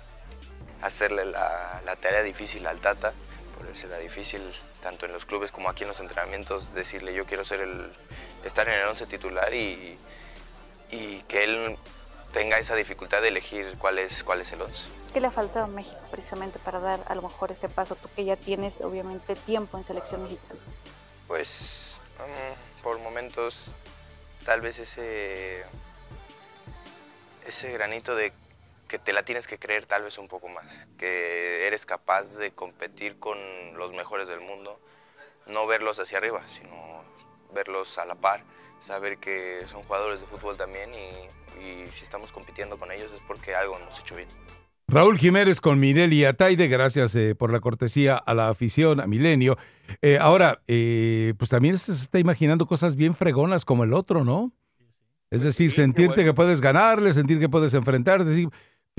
Hacerle 0.83 1.27
la, 1.27 1.83
la 1.85 1.97
tarea 1.97 2.23
difícil 2.23 2.67
al 2.67 2.81
Tata, 2.81 3.13
la 3.89 3.99
difícil 3.99 4.43
tanto 4.83 5.07
en 5.07 5.13
los 5.13 5.25
clubes 5.25 5.53
como 5.53 5.69
aquí 5.69 5.83
en 5.83 5.89
los 5.89 6.01
entrenamientos, 6.01 6.75
decirle 6.75 7.15
yo 7.15 7.25
quiero 7.27 7.45
ser 7.45 7.61
el, 7.61 7.91
estar 8.45 8.69
en 8.69 8.75
el 8.81 8.87
11 8.87 9.07
titular 9.07 9.53
y, 9.55 9.99
y 10.91 11.23
que 11.23 11.45
él 11.45 11.77
tenga 12.33 12.59
esa 12.59 12.75
dificultad 12.75 13.23
de 13.23 13.29
elegir 13.29 13.77
cuál 13.79 13.99
es, 13.99 14.25
cuál 14.25 14.41
es 14.41 14.53
el 14.53 14.63
11. 14.63 14.85
¿Qué 15.13 15.21
le 15.21 15.27
ha 15.27 15.31
faltado 15.31 15.65
a 15.65 15.69
México 15.69 16.01
precisamente 16.11 16.59
para 16.61 16.79
dar 16.79 17.05
a 17.09 17.15
lo 17.15 17.23
mejor 17.23 17.51
ese 17.51 17.69
paso? 17.69 17.97
Tú 17.97 18.09
que 18.15 18.25
ya 18.25 18.37
tienes 18.37 18.81
obviamente 18.81 19.35
tiempo 19.35 19.77
en 19.77 19.85
selección 19.85 20.23
mexicana. 20.23 20.61
Pues 21.27 21.97
mm, 22.19 22.83
por 22.83 22.99
momentos 23.01 23.65
tal 24.45 24.61
vez 24.61 24.79
ese, 24.79 25.65
ese 27.47 27.73
granito 27.73 28.15
de 28.15 28.33
que 28.91 28.99
te 28.99 29.13
la 29.13 29.23
tienes 29.23 29.47
que 29.47 29.57
creer 29.57 29.87
tal 29.87 30.03
vez 30.03 30.19
un 30.19 30.27
poco 30.27 30.49
más, 30.49 30.89
que 30.99 31.65
eres 31.69 31.87
capaz 31.87 32.37
de 32.39 32.51
competir 32.51 33.21
con 33.21 33.39
los 33.77 33.93
mejores 33.93 34.27
del 34.27 34.41
mundo, 34.41 34.81
no 35.47 35.69
verlos 35.69 36.01
hacia 36.01 36.19
arriba, 36.19 36.43
sino 36.49 37.05
verlos 37.55 37.99
a 37.99 38.05
la 38.05 38.17
par, 38.17 38.43
saber 38.81 39.19
que 39.19 39.61
son 39.69 39.85
jugadores 39.85 40.21
de 40.21 40.27
fútbol 40.27 40.57
también 40.57 40.91
y, 40.93 41.63
y 41.63 41.87
si 41.93 42.03
estamos 42.03 42.33
compitiendo 42.33 42.79
con 42.79 42.91
ellos 42.91 43.13
es 43.13 43.21
porque 43.29 43.55
algo 43.55 43.79
hemos 43.79 43.97
hecho 44.01 44.17
bien. 44.17 44.29
Raúl 44.89 45.19
Jiménez 45.19 45.61
con 45.61 45.79
Minelli 45.79 46.25
Ataide, 46.25 46.67
gracias 46.67 47.15
eh, 47.15 47.37
por 47.37 47.53
la 47.53 47.61
cortesía 47.61 48.17
a 48.17 48.35
la 48.35 48.49
afición, 48.49 48.99
a 48.99 49.07
Milenio. 49.07 49.57
Eh, 50.03 50.19
ahora, 50.21 50.63
eh, 50.67 51.35
pues 51.39 51.49
también 51.49 51.79
se 51.79 51.93
está 51.93 52.19
imaginando 52.19 52.67
cosas 52.67 52.97
bien 52.97 53.15
fregonas 53.15 53.65
como 53.65 53.85
el 53.85 53.93
otro, 53.93 54.25
¿no? 54.25 54.53
Es 55.31 55.45
decir, 55.45 55.71
sentirte 55.71 56.25
que 56.25 56.35
puedes 56.35 56.61
ganarle, 56.61 57.15
sentir 57.15 57.39
que 57.39 57.49
puedes 57.49 57.73
enfrentarte. 57.75 58.25
es 58.25 58.31
decir, 58.31 58.49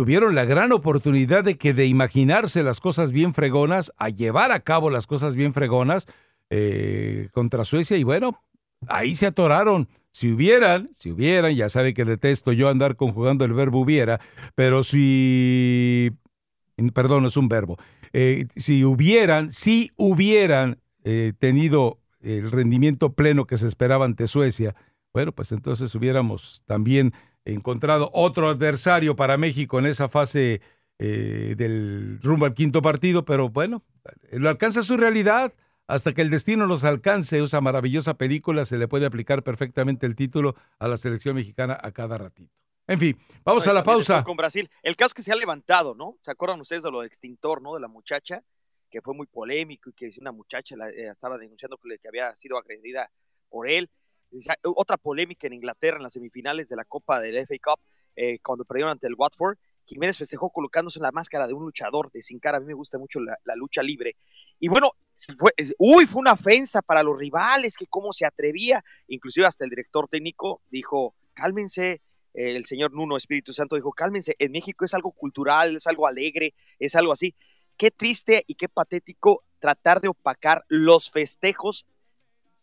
tuvieron 0.01 0.33
la 0.33 0.45
gran 0.45 0.71
oportunidad 0.71 1.43
de 1.43 1.59
que 1.59 1.75
de 1.75 1.85
imaginarse 1.85 2.63
las 2.63 2.79
cosas 2.79 3.11
bien 3.11 3.35
fregonas, 3.35 3.93
a 3.97 4.09
llevar 4.09 4.51
a 4.51 4.61
cabo 4.61 4.89
las 4.89 5.05
cosas 5.05 5.35
bien 5.35 5.53
fregonas 5.53 6.07
eh, 6.49 7.29
contra 7.33 7.65
Suecia 7.65 7.97
y 7.97 8.03
bueno, 8.03 8.41
ahí 8.87 9.13
se 9.13 9.27
atoraron. 9.27 9.89
Si 10.09 10.31
hubieran, 10.31 10.89
si 10.91 11.11
hubieran, 11.11 11.53
ya 11.53 11.69
sabe 11.69 11.93
que 11.93 12.03
detesto 12.03 12.51
yo 12.51 12.67
andar 12.67 12.95
conjugando 12.95 13.45
el 13.45 13.53
verbo 13.53 13.79
hubiera, 13.79 14.19
pero 14.55 14.81
si, 14.83 16.09
perdón, 16.95 17.27
es 17.27 17.37
un 17.37 17.47
verbo, 17.47 17.77
Eh, 18.11 18.47
si 18.55 18.83
hubieran, 18.83 19.51
si 19.51 19.91
hubieran 19.97 20.79
eh, 21.03 21.33
tenido 21.37 21.99
el 22.21 22.49
rendimiento 22.49 23.13
pleno 23.13 23.45
que 23.45 23.57
se 23.57 23.67
esperaba 23.67 24.05
ante 24.05 24.25
Suecia, 24.25 24.73
bueno, 25.13 25.31
pues 25.31 25.51
entonces 25.51 25.93
hubiéramos 25.93 26.63
también 26.65 27.13
encontrado 27.45 28.09
otro 28.13 28.49
adversario 28.49 29.15
para 29.15 29.37
México 29.37 29.79
en 29.79 29.85
esa 29.85 30.09
fase 30.09 30.61
eh, 30.99 31.55
del 31.57 32.19
rumbo 32.21 32.45
al 32.45 32.53
quinto 32.53 32.81
partido, 32.81 33.25
pero 33.25 33.49
bueno, 33.49 33.83
lo 34.31 34.49
alcanza 34.49 34.83
su 34.83 34.97
realidad. 34.97 35.53
Hasta 35.87 36.13
que 36.13 36.21
el 36.21 36.29
destino 36.29 36.67
los 36.67 36.85
alcance, 36.85 37.43
esa 37.43 37.59
maravillosa 37.59 38.13
película, 38.13 38.63
se 38.63 38.77
le 38.77 38.87
puede 38.87 39.05
aplicar 39.05 39.43
perfectamente 39.43 40.05
el 40.05 40.15
título 40.15 40.55
a 40.79 40.87
la 40.87 40.95
selección 40.95 41.35
mexicana 41.35 41.77
a 41.81 41.91
cada 41.91 42.17
ratito. 42.17 42.53
En 42.87 42.97
fin, 42.97 43.19
vamos 43.43 43.67
a 43.67 43.73
la 43.73 43.83
pausa. 43.83 44.23
Con 44.23 44.37
Brasil. 44.37 44.69
El 44.83 44.95
caso 44.95 45.13
que 45.13 45.21
se 45.23 45.33
ha 45.33 45.35
levantado, 45.35 45.93
¿no? 45.93 46.17
¿Se 46.21 46.31
acuerdan 46.31 46.61
ustedes 46.61 46.83
de 46.83 46.91
lo 46.91 47.01
de 47.01 47.07
extintor, 47.07 47.61
¿no? 47.61 47.73
De 47.73 47.81
la 47.81 47.89
muchacha, 47.89 48.41
que 48.89 49.01
fue 49.01 49.13
muy 49.13 49.27
polémico 49.27 49.89
y 49.89 49.93
que 49.93 50.11
una 50.21 50.31
muchacha 50.31 50.77
la- 50.77 50.89
eh, 50.89 51.09
estaba 51.09 51.37
denunciando 51.37 51.77
que 51.77 52.07
había 52.07 52.33
sido 52.37 52.57
agredida 52.57 53.11
por 53.49 53.69
él. 53.69 53.89
Otra 54.63 54.97
polémica 54.97 55.47
en 55.47 55.53
Inglaterra 55.53 55.97
en 55.97 56.03
las 56.03 56.13
semifinales 56.13 56.69
de 56.69 56.75
la 56.75 56.85
Copa 56.85 57.19
del 57.19 57.45
FA 57.45 57.55
Cup, 57.61 57.79
eh, 58.15 58.39
cuando 58.39 58.65
perdieron 58.65 58.91
ante 58.91 59.07
el 59.07 59.15
Watford. 59.15 59.57
Jiménez 59.85 60.17
festejó 60.17 60.49
colocándose 60.49 60.99
en 60.99 61.03
la 61.03 61.11
máscara 61.11 61.47
de 61.47 61.53
un 61.53 61.63
luchador 61.63 62.11
de 62.11 62.21
sin 62.21 62.39
cara. 62.39 62.57
A 62.57 62.59
mí 62.61 62.65
me 62.65 62.73
gusta 62.73 62.97
mucho 62.97 63.19
la, 63.19 63.55
lucha 63.55 63.83
libre. 63.83 64.15
Y 64.59 64.69
bueno, 64.69 64.91
uy, 65.77 66.05
fue 66.05 66.21
una 66.21 66.33
ofensa 66.33 66.81
para 66.81 67.03
los 67.03 67.17
rivales, 67.17 67.75
que 67.75 67.87
cómo 67.87 68.13
se 68.13 68.25
atrevía. 68.25 68.83
Inclusive 69.07 69.45
hasta 69.45 69.65
el 69.65 69.69
director 69.69 70.07
técnico 70.07 70.61
dijo, 70.69 71.15
cálmense, 71.33 72.01
eh, 72.33 72.55
el 72.55 72.65
señor 72.65 72.93
Nuno 72.93 73.17
Espíritu 73.17 73.53
Santo 73.53 73.75
dijo, 73.75 73.91
cálmense, 73.91 74.35
en 74.39 74.51
México 74.51 74.85
es 74.85 74.93
algo 74.93 75.11
cultural, 75.11 75.75
es 75.75 75.87
algo 75.87 76.07
alegre, 76.07 76.53
es 76.79 76.95
algo 76.95 77.11
así. 77.11 77.35
Qué 77.75 77.91
triste 77.91 78.43
y 78.47 78.55
qué 78.55 78.69
patético 78.69 79.43
tratar 79.59 80.01
de 80.01 80.07
opacar 80.07 80.63
los 80.67 81.09
festejos 81.09 81.85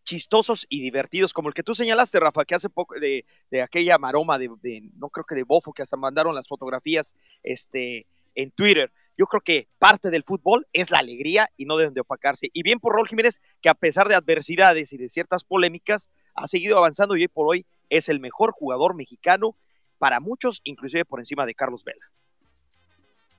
chistosos 0.08 0.64
y 0.70 0.80
divertidos, 0.80 1.34
como 1.34 1.48
el 1.48 1.54
que 1.54 1.62
tú 1.62 1.74
señalaste, 1.74 2.18
Rafa, 2.18 2.46
que 2.46 2.54
hace 2.54 2.70
poco 2.70 2.98
de, 2.98 3.26
de 3.50 3.60
aquella 3.60 3.98
maroma 3.98 4.38
de, 4.38 4.48
de- 4.62 4.90
no 4.96 5.10
creo 5.10 5.26
que 5.26 5.34
de 5.34 5.42
Bofo, 5.42 5.74
que 5.74 5.82
hasta 5.82 5.98
mandaron 5.98 6.34
las 6.34 6.48
fotografías 6.48 7.14
este, 7.42 8.06
en 8.34 8.50
Twitter. 8.50 8.90
Yo 9.18 9.26
creo 9.26 9.42
que 9.42 9.68
parte 9.78 10.08
del 10.10 10.22
fútbol 10.24 10.66
es 10.72 10.90
la 10.90 10.98
alegría 11.00 11.50
y 11.58 11.66
no 11.66 11.76
deben 11.76 11.92
de 11.92 12.00
opacarse. 12.00 12.48
Y 12.54 12.62
bien 12.62 12.78
por 12.80 12.94
Raúl 12.94 13.06
Jiménez, 13.08 13.42
que 13.60 13.68
a 13.68 13.74
pesar 13.74 14.08
de 14.08 14.14
adversidades 14.14 14.94
y 14.94 14.96
de 14.96 15.10
ciertas 15.10 15.44
polémicas, 15.44 16.10
ha 16.34 16.46
seguido 16.46 16.78
avanzando 16.78 17.14
y 17.14 17.22
hoy 17.22 17.28
por 17.28 17.46
hoy 17.46 17.66
es 17.90 18.08
el 18.08 18.18
mejor 18.18 18.52
jugador 18.52 18.94
mexicano 18.94 19.56
para 19.98 20.20
muchos, 20.20 20.62
inclusive 20.64 21.04
por 21.04 21.18
encima 21.20 21.44
de 21.44 21.54
Carlos 21.54 21.84
Vela. 21.84 22.06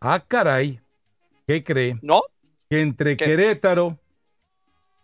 Ah, 0.01 0.23
caray. 0.27 0.79
¿Qué 1.47 1.63
cree? 1.63 1.97
¿No? 2.03 2.21
Que 2.69 2.81
entre 2.81 3.17
Querétaro 3.17 3.97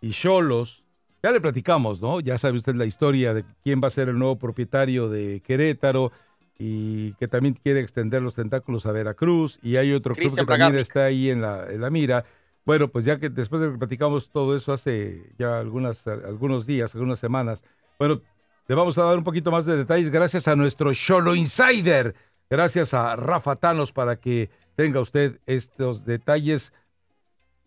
y 0.00 0.12
Cholos, 0.12 0.85
ya 1.26 1.32
le 1.32 1.40
platicamos, 1.40 2.00
¿no? 2.00 2.20
Ya 2.20 2.38
sabe 2.38 2.56
usted 2.56 2.76
la 2.76 2.84
historia 2.84 3.34
de 3.34 3.44
quién 3.64 3.80
va 3.82 3.88
a 3.88 3.90
ser 3.90 4.08
el 4.08 4.16
nuevo 4.16 4.38
propietario 4.38 5.08
de 5.08 5.40
Querétaro 5.40 6.12
y 6.56 7.14
que 7.14 7.26
también 7.26 7.54
quiere 7.54 7.80
extender 7.80 8.22
los 8.22 8.36
tentáculos 8.36 8.86
a 8.86 8.92
Veracruz 8.92 9.58
y 9.60 9.74
hay 9.74 9.92
otro 9.92 10.14
club 10.14 10.32
que 10.32 10.46
también 10.46 10.76
está 10.76 11.06
ahí 11.06 11.30
en 11.30 11.40
la, 11.42 11.66
en 11.68 11.80
la 11.80 11.90
mira. 11.90 12.24
Bueno, 12.64 12.86
pues 12.92 13.04
ya 13.04 13.18
que 13.18 13.28
después 13.28 13.60
de 13.60 13.72
que 13.72 13.78
platicamos 13.78 14.30
todo 14.30 14.54
eso 14.54 14.72
hace 14.72 15.32
ya 15.36 15.58
algunas, 15.58 16.06
algunos 16.06 16.64
días, 16.64 16.94
algunas 16.94 17.18
semanas, 17.18 17.64
bueno, 17.98 18.22
le 18.68 18.74
vamos 18.76 18.96
a 18.96 19.02
dar 19.02 19.18
un 19.18 19.24
poquito 19.24 19.50
más 19.50 19.66
de 19.66 19.76
detalles 19.76 20.12
gracias 20.12 20.46
a 20.46 20.54
nuestro 20.54 20.94
Cholo 20.94 21.34
Insider, 21.34 22.14
gracias 22.48 22.94
a 22.94 23.16
Rafa 23.16 23.56
Tanos 23.56 23.90
para 23.90 24.14
que 24.14 24.48
tenga 24.76 25.00
usted 25.00 25.40
estos 25.46 26.04
detalles. 26.04 26.72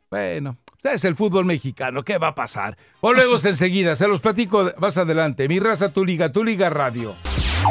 Bueno, 0.09 0.57
es 0.83 1.03
el 1.05 1.15
fútbol 1.15 1.45
mexicano, 1.45 2.03
¿qué 2.03 2.17
va 2.17 2.29
a 2.29 2.35
pasar? 2.35 2.77
Volvemos 3.01 3.45
enseguida, 3.45 3.95
se 3.95 4.07
los 4.07 4.21
platico 4.21 4.71
más 4.77 4.97
adelante. 4.97 5.47
Mi 5.47 5.59
raza, 5.59 5.91
tu 5.93 6.05
liga, 6.05 6.31
tu 6.31 6.43
liga 6.43 6.69
radio. 6.69 7.15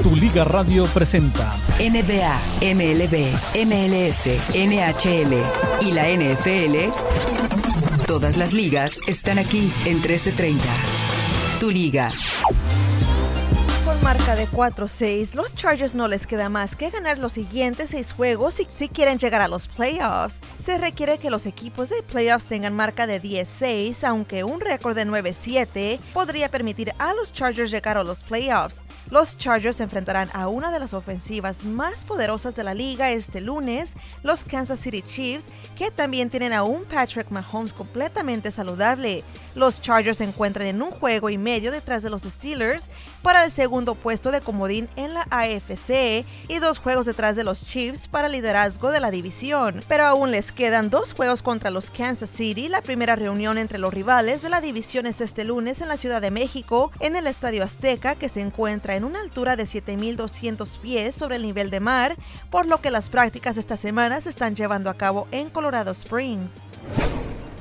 Tu 0.02 0.14
Liga 0.16 0.44
Radio 0.44 0.85
presenta 0.85 1.51
NBA, 1.78 2.40
MLB, 2.60 3.32
MLS, 3.64 4.26
NHL 4.55 5.35
y 5.80 5.93
la 5.93 6.09
NFL. 6.10 6.93
Todas 8.06 8.36
las 8.36 8.52
ligas 8.52 9.01
están 9.06 9.39
aquí 9.39 9.72
en 9.86 9.94
1330. 9.94 10.62
Tu 11.59 11.70
liga. 11.70 12.09
Marca 14.09 14.35
de 14.35 14.48
4-6, 14.48 15.35
los 15.35 15.55
Chargers 15.55 15.94
no 15.94 16.09
les 16.09 16.26
queda 16.26 16.48
más 16.48 16.74
que 16.76 16.89
ganar 16.89 17.18
los 17.18 17.35
siguientes 17.35 17.90
seis 17.90 18.10
juegos 18.10 18.55
si, 18.66 18.89
quieren 18.89 19.18
llegar 19.18 19.43
a 19.43 19.48
los 19.48 19.68
playoffs. 19.68 20.40
Se 20.59 20.78
requiere 20.78 21.18
que 21.18 21.28
los 21.28 21.44
equipos 21.44 21.90
de 21.90 22.02
playoffs 22.02 22.47
tengan 22.47 22.74
marca 22.74 23.06
de 23.06 23.20
10-6, 23.20 24.02
aunque 24.05 24.44
un 24.44 24.62
récord 24.62 24.97
de 24.97 25.06
9-7 25.06 25.98
podría 26.14 26.48
permitir 26.48 26.94
a 26.98 27.12
los 27.12 27.35
Chargers 27.35 27.70
llegar 27.70 27.98
a 27.98 28.02
los 28.02 28.22
playoffs. 28.22 28.82
Los 29.10 29.36
Chargers 29.36 29.78
enfrentarán 29.80 30.30
a 30.32 30.48
una 30.48 30.70
de 30.70 30.78
las 30.78 30.94
ofensivas 30.94 31.64
más 31.64 32.06
poderosas 32.06 32.56
de 32.56 32.64
la 32.64 32.72
liga 32.72 33.10
este 33.10 33.43
lunes, 33.43 33.93
los 34.22 34.43
Kansas 34.43 34.80
City 34.80 35.02
Chiefs, 35.02 35.51
que 35.76 35.90
también 35.90 36.30
tienen 36.30 36.55
a 36.55 36.62
un 36.62 36.85
Patrick 36.85 37.30
Mahomes 37.30 37.74
completamente 37.74 38.51
saludable. 38.52 39.22
Los 39.55 39.82
Chargers 39.82 40.18
se 40.18 40.24
encuentran 40.24 40.66
en 40.66 40.80
un 40.80 40.93
juego 40.93 41.28
y 41.28 41.36
medio 41.36 41.70
detrás 41.70 42.02
de 42.02 42.09
los 42.09 42.22
Steelers 42.22 42.86
para 43.22 43.44
el 43.44 43.51
segundo 43.51 43.98
puesto 43.99 44.31
de 44.31 44.41
comodín 44.41 44.89
en 44.97 45.15
la 45.15 45.27
AFC 45.31 46.25
y 46.49 46.59
dos 46.61 46.79
juegos 46.79 47.07
detrás 47.07 47.37
de 47.37 47.45
los 47.45 47.65
Chiefs 47.66 48.09
para 48.09 48.29
liderazgo 48.29 48.91
de 48.91 49.01
la 49.01 49.11
división. 49.11 49.83
Pero 49.89 50.07
aún 50.07 50.31
les 50.31 50.53
quedan 50.53 50.91
dos 50.91 51.15
juegos 51.15 51.43
contra 51.43 51.70
los 51.70 51.91
Kansas 51.91 52.31
City. 52.31 52.69
La 52.69 52.83
primera 52.83 53.16
reunión 53.16 53.59
entre 53.59 53.79
los 53.79 53.93
rivales 53.93 54.43
de 54.43 54.49
la 54.49 54.61
división 54.61 55.07
es 55.07 55.20
este 55.20 55.45
lunes 55.45 55.81
en 55.81 55.89
la 55.89 55.97
Ciudad 55.97 56.23
de 56.23 56.31
México, 56.31 56.91
en 57.01 57.16
el 57.16 57.27
Estadio 57.27 57.62
Azteca, 57.62 58.15
que 58.15 58.29
se 58.29 58.41
encuentra 58.41 58.97
en 58.97 59.05
una 59.05 59.20
altura 59.20 59.57
de 59.57 59.65
7.200 59.65 60.79
pies 60.79 61.15
sobre 61.15 61.37
el 61.37 61.43
nivel 61.43 61.70
de 61.70 61.81
mar, 61.81 62.16
por 62.51 62.66
lo 62.66 62.81
que 62.81 62.91
las 62.91 63.11
prácticas 63.11 63.57
esta 63.57 63.77
semana 63.77 64.20
se 64.20 64.31
están 64.31 64.55
llevando 64.55 64.91
a 64.91 64.95
cabo 64.95 65.29
en 65.31 65.51
Colorado 65.51 65.93
Springs. 65.93 66.55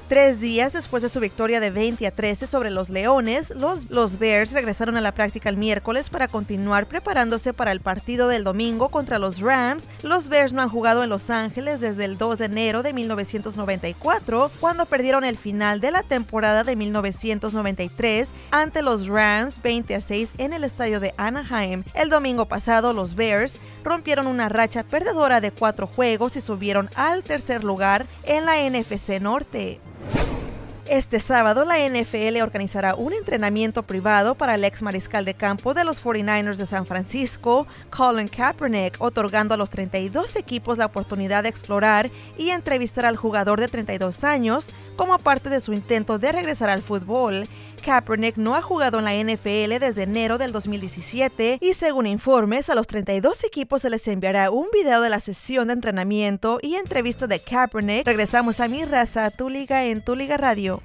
Tres 0.08 0.40
días 0.40 0.72
después 0.72 1.04
de 1.04 1.10
su 1.10 1.20
victoria 1.20 1.60
de 1.60 1.70
20 1.70 2.08
a 2.08 2.12
13 2.12 2.48
sobre 2.48 2.72
los 2.72 2.90
Leones, 2.90 3.50
los, 3.50 3.90
los 3.92 4.18
Bears 4.18 4.54
regresaron 4.54 4.96
a 4.96 5.02
la 5.02 5.12
práctica 5.12 5.50
el 5.50 5.58
miércoles 5.58 6.10
para 6.10 6.30
continuar 6.30 6.86
preparándose 6.86 7.52
para 7.52 7.74
el 7.74 7.82
partido 7.82 8.30
del 8.30 8.46
domingo 8.46 8.88
contra 8.88 9.20
los 9.20 9.42
Rams. 9.42 9.90
Los 10.04 10.30
Bears 10.30 10.54
no 10.54 10.62
han 10.62 10.70
jugado 10.70 11.04
en 11.04 11.10
Los 11.10 11.30
Ángeles 11.30 11.82
desde 11.82 12.06
el 12.06 12.18
2 12.18 12.38
de 12.38 12.46
enero 12.46 12.84
de 12.84 12.94
1994, 12.94 14.50
cuando 14.62 14.86
perdieron 14.86 15.26
el 15.26 15.38
final 15.38 15.82
de 15.82 15.92
la 15.92 16.04
temporada 16.04 16.64
de 16.64 16.78
1993 16.78 18.30
ante 18.52 18.82
los 18.84 19.08
Rams 19.08 19.62
20 19.62 19.94
a 19.94 20.00
6 20.00 20.36
en 20.38 20.54
el 20.54 20.64
estadio 20.64 21.02
de 21.02 21.14
Anaheim. 21.18 21.84
El 21.94 22.10
domingo 22.10 22.46
pasado, 22.46 22.94
los 22.94 23.16
Bears 23.16 23.60
rompieron 23.88 24.28
una 24.28 24.50
racha 24.50 24.84
perdedora 24.84 25.42
de 25.42 25.52
cuatro 25.52 25.88
juegos 25.88 26.36
y 26.36 26.42
subieron 26.42 26.90
al 26.96 27.24
tercer 27.24 27.64
lugar 27.64 28.06
en 28.24 28.46
la 28.46 28.58
NFC 28.58 29.20
Norte. 29.22 29.80
Este 30.90 31.20
sábado, 31.20 31.66
la 31.66 31.80
NFL 31.80 32.42
organizará 32.42 32.96
un 32.96 33.12
entrenamiento 33.12 33.84
privado 33.84 34.36
para 34.36 34.56
el 34.56 34.64
ex 34.64 34.82
mariscal 34.82 35.26
de 35.26 35.34
campo 35.34 35.74
de 35.74 35.84
los 35.84 36.02
49ers 36.02 36.56
de 36.56 36.66
San 36.66 36.86
Francisco, 36.86 37.68
Colin 37.90 38.30
Kaepernick, 38.30 38.96
otorgando 39.00 39.54
a 39.54 39.58
los 39.58 39.70
32 39.70 40.38
equipos 40.38 40.78
la 40.78 40.86
oportunidad 40.86 41.44
de 41.44 41.50
explorar 41.50 42.10
y 42.38 42.52
entrevistar 42.52 43.06
al 43.06 43.18
jugador 43.18 43.60
de 43.60 43.68
32 43.68 44.24
años 44.24 44.70
como 44.96 45.20
parte 45.20 45.50
de 45.50 45.60
su 45.60 45.74
intento 45.74 46.20
de 46.20 46.32
regresar 46.32 46.70
al 46.70 46.82
fútbol. 46.82 47.50
Kaepernick 47.78 48.38
no 48.38 48.56
ha 48.56 48.62
jugado 48.62 49.00
en 49.00 49.06
la 49.06 49.14
NFL 49.14 49.80
desde 49.80 50.04
enero 50.04 50.38
del 50.38 50.52
2017 50.52 51.60
y 51.62 51.74
según 51.74 52.08
informes 52.08 52.70
a 52.70 52.76
los 52.76 52.88
32 52.88 53.44
equipos 53.44 53.82
se 53.82 53.90
les 53.90 54.08
enviará 54.08 54.52
un 54.52 54.68
video 54.74 55.02
de 55.02 55.10
la 55.10 55.20
sesión 55.20 55.68
de 55.68 55.74
entrenamiento 55.74 56.60
y 56.62 56.76
entrevista 56.76 57.28
de 57.28 57.40
Kaepernick. 57.40 58.06
Regresamos 58.06 58.60
a 58.60 58.68
Mi 58.68 58.86
Raza, 58.86 59.32
Tu 59.32 59.50
Liga 59.50 59.86
en 59.86 60.04
Tu 60.04 60.16
Liga 60.16 60.38
Radio. 60.38 60.82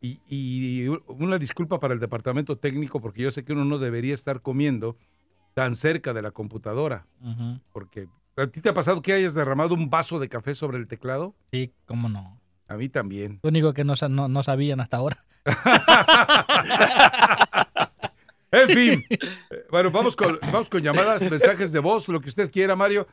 Y, 0.00 0.18
y 0.28 0.88
una 1.06 1.38
disculpa 1.38 1.78
para 1.78 1.94
el 1.94 2.00
departamento 2.00 2.56
técnico 2.56 3.00
porque 3.00 3.22
yo 3.22 3.30
sé 3.30 3.44
que 3.44 3.52
uno 3.52 3.64
no 3.64 3.78
debería 3.78 4.14
estar 4.14 4.40
comiendo 4.40 4.96
tan 5.54 5.74
cerca 5.74 6.12
de 6.12 6.22
la 6.22 6.30
computadora. 6.30 7.06
Porque 7.72 8.08
¿a 8.36 8.46
ti 8.46 8.60
te 8.60 8.68
ha 8.70 8.74
pasado 8.74 9.02
que 9.02 9.12
hayas 9.12 9.34
derramado 9.34 9.74
un 9.74 9.90
vaso 9.90 10.18
de 10.18 10.28
café 10.28 10.54
sobre 10.54 10.78
el 10.78 10.86
teclado? 10.86 11.34
Sí, 11.52 11.72
cómo 11.86 12.08
no. 12.08 12.40
A 12.68 12.76
mí 12.76 12.88
también. 12.88 13.38
Lo 13.42 13.48
único 13.50 13.74
que 13.74 13.84
no, 13.84 13.96
sa- 13.96 14.08
no, 14.08 14.28
no 14.28 14.42
sabían 14.42 14.80
hasta 14.80 14.96
ahora. 14.98 15.24
En 18.50 18.68
fin. 18.68 19.04
Eh, 19.08 19.18
Bueno, 19.70 19.90
vamos 19.90 20.14
con, 20.14 20.38
vamos 20.42 20.68
con 20.68 20.82
llamadas, 20.82 21.22
mensajes 21.22 21.72
de 21.72 21.78
voz, 21.78 22.06
lo 22.08 22.20
que 22.20 22.28
usted 22.28 22.50
quiera, 22.50 22.76
Mario. 22.76 23.06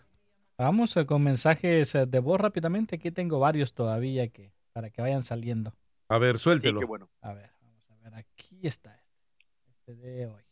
Vamos 0.57 0.97
eh, 0.97 1.05
con 1.05 1.23
mensajes 1.23 1.95
eh, 1.95 2.05
de 2.05 2.19
voz 2.19 2.41
rápidamente. 2.41 2.97
Aquí 2.97 3.09
tengo 3.11 3.39
varios 3.39 3.73
todavía 3.73 4.27
que 4.27 4.51
para 4.73 4.89
que 4.89 5.01
vayan 5.01 5.23
saliendo. 5.23 5.73
A 6.09 6.17
ver, 6.17 6.39
suéltelo. 6.39 6.79
qué 6.81 6.85
bueno. 6.85 7.09
A 7.21 7.31
ver, 7.33 7.51
vamos 7.61 7.89
a 7.89 7.95
ver. 8.03 8.15
Aquí 8.15 8.59
está 8.63 8.93
este, 8.97 9.45
este 9.69 9.95
de 9.95 10.25
hoy. 10.27 10.43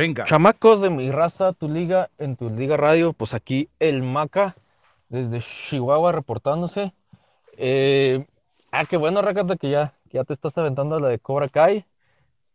Venga. 0.00 0.24
Chamacos 0.24 0.80
de 0.80 0.88
mi 0.88 1.10
raza, 1.10 1.52
tu 1.52 1.68
liga, 1.68 2.08
en 2.16 2.34
tu 2.36 2.48
liga 2.48 2.78
radio, 2.78 3.12
pues 3.12 3.34
aquí 3.34 3.68
el 3.78 4.02
Maca, 4.02 4.56
desde 5.10 5.44
Chihuahua 5.68 6.10
reportándose. 6.12 6.94
Eh, 7.58 8.24
ah, 8.72 8.86
qué 8.86 8.96
bueno, 8.96 9.20
Rakata, 9.20 9.56
que 9.56 9.68
ya, 9.68 9.92
ya 10.10 10.24
te 10.24 10.32
estás 10.32 10.56
aventando 10.56 10.98
la 11.00 11.08
de 11.08 11.18
Cobra 11.18 11.48
Kai. 11.50 11.84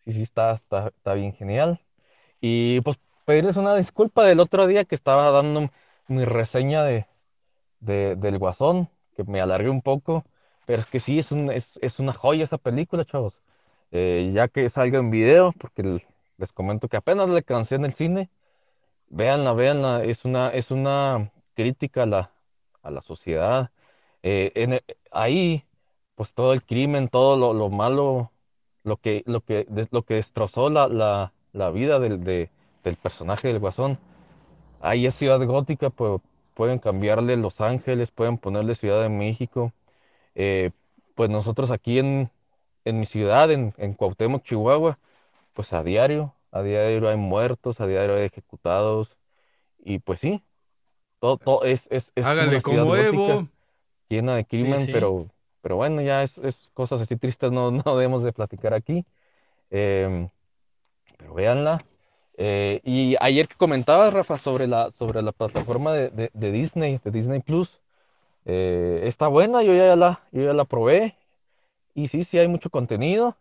Sí, 0.06 0.14
sí, 0.14 0.24
está, 0.24 0.54
está, 0.56 0.88
está 0.88 1.14
bien 1.14 1.34
genial. 1.34 1.80
Y 2.42 2.82
pues 2.82 2.98
pedirles 3.26 3.58
una 3.58 3.76
disculpa 3.76 4.24
del 4.26 4.40
otro 4.40 4.66
día 4.66 4.86
que 4.86 4.96
estaba 4.96 5.30
dando 5.30 5.70
mi 6.08 6.26
reseña 6.26 6.84
de, 6.84 7.06
de- 7.80 8.16
del 8.16 8.40
Guasón, 8.40 8.90
que 9.16 9.24
me 9.24 9.40
alargué 9.40 9.70
un 9.70 9.84
poco, 9.84 10.26
pero 10.66 10.80
es 10.82 10.88
que 10.88 11.00
sí, 11.00 11.20
es, 11.20 11.32
un, 11.32 11.52
es, 11.52 11.78
es 11.84 12.00
una 12.00 12.14
joya 12.14 12.44
esa 12.46 12.58
película, 12.58 13.06
chavos. 13.06 13.36
eh, 13.92 14.32
ya 14.34 14.48
que 14.48 14.68
salga 14.72 14.98
en 14.98 15.12
video, 15.12 15.54
porque 15.60 15.84
l- 15.84 16.06
les 16.38 16.52
comento 16.54 16.88
que 16.88 16.98
apenas 16.98 17.30
le 17.30 17.44
cansé 17.44 17.76
en 17.76 17.86
el 17.86 17.94
cine. 17.94 18.30
Véanla, 19.10 19.54
véanla, 19.54 20.04
es 20.04 20.26
una, 20.26 20.50
es 20.50 20.72
una 20.72 21.32
crítica 21.56 22.04
a 22.04 22.06
la, 22.06 22.32
a 22.84 22.92
la 22.92 23.02
sociedad. 23.02 23.72
Eh, 24.24 24.52
e- 24.56 24.98
ahí, 25.12 25.64
pues 26.16 26.34
todo 26.34 26.54
el 26.54 26.64
crimen, 26.64 27.10
todo 27.10 27.38
lo, 27.38 27.54
lo 27.54 27.70
malo, 27.70 28.32
lo 28.84 28.98
que, 28.98 29.24
lo 29.28 29.42
que, 29.42 29.68
lo 29.92 30.04
que 30.04 30.16
destrozó 30.16 30.70
la, 30.70 30.88
la, 30.88 31.34
la 31.54 31.70
vida 31.72 32.00
del, 32.00 32.24
de- 32.24 32.50
del 32.84 32.98
personaje 32.98 33.48
del 33.50 33.60
Guasón. 33.60 34.00
Ahí 34.82 35.06
es 35.08 35.16
Ciudad 35.16 35.44
Gótica, 35.46 35.90
pues 35.90 36.22
pueden 36.54 36.80
cambiarle 36.80 37.38
Los 37.38 37.62
Ángeles, 37.62 38.12
pueden 38.12 38.38
ponerle 38.38 38.76
Ciudad 38.76 39.02
de 39.02 39.10
México. 39.10 39.74
Eh, 40.36 40.72
pues 41.16 41.30
nosotros 41.30 41.72
aquí 41.72 42.00
en, 42.00 42.30
en 42.86 43.00
mi 43.00 43.06
ciudad, 43.06 43.52
en, 43.52 43.74
en 43.78 43.94
Cuauhtémoc, 43.94 44.44
Chihuahua, 44.44 45.00
pues 45.56 45.74
a 45.74 45.84
diario, 45.84 46.36
a 46.52 46.64
diario 46.64 47.10
hay 47.10 47.18
muertos, 47.18 47.82
a 47.82 47.88
diario 47.88 48.18
hay 48.18 48.26
ejecutados, 48.26 49.18
y 49.80 50.00
pues 50.00 50.20
sí, 50.22 50.44
todo, 51.20 51.38
todo 51.38 51.64
es, 51.66 51.88
es, 51.92 52.12
es 52.16 52.28
ciudad 52.28 52.62
como 52.64 52.96
Evo. 52.96 53.48
llena 54.10 54.36
de 54.36 54.46
crimen, 54.46 54.80
sí. 54.82 54.92
pero, 54.94 55.28
pero 55.62 55.78
bueno, 55.78 56.02
ya 56.02 56.24
es, 56.24 56.38
es 56.40 56.70
cosas 56.74 57.02
así 57.02 57.18
tristes 57.18 57.52
no, 57.52 57.72
no 57.72 57.84
debemos 57.98 58.24
de 58.24 58.34
platicar 58.34 58.74
aquí. 58.74 59.06
Em, 59.72 60.30
pero 61.18 61.34
véanla. 61.34 61.84
Eh, 62.38 62.82
y 62.84 63.16
ayer 63.22 63.48
que 63.48 63.56
comentabas, 63.56 64.14
Rafa, 64.14 64.38
sobre 64.38 64.68
la, 64.68 64.92
sobre 64.94 65.22
la 65.22 65.32
plataforma 65.32 65.94
de, 65.94 66.10
de- 66.10 66.32
de 66.34 66.52
Disney, 66.52 67.00
de 67.04 67.12
Disney 67.12 67.42
Plus, 67.42 67.82
eh, 68.46 69.02
está 69.06 69.28
buena, 69.28 69.64
yo 69.64 69.74
ya 69.76 69.96
la, 69.96 70.22
yo 70.32 70.44
ya 70.44 70.54
la 70.54 70.66
probé. 70.66 71.16
Y 71.96 72.10
sí, 72.10 72.24
sí 72.26 72.38
hay 72.40 72.48
mucho 72.48 72.70
contenido. 72.70 73.38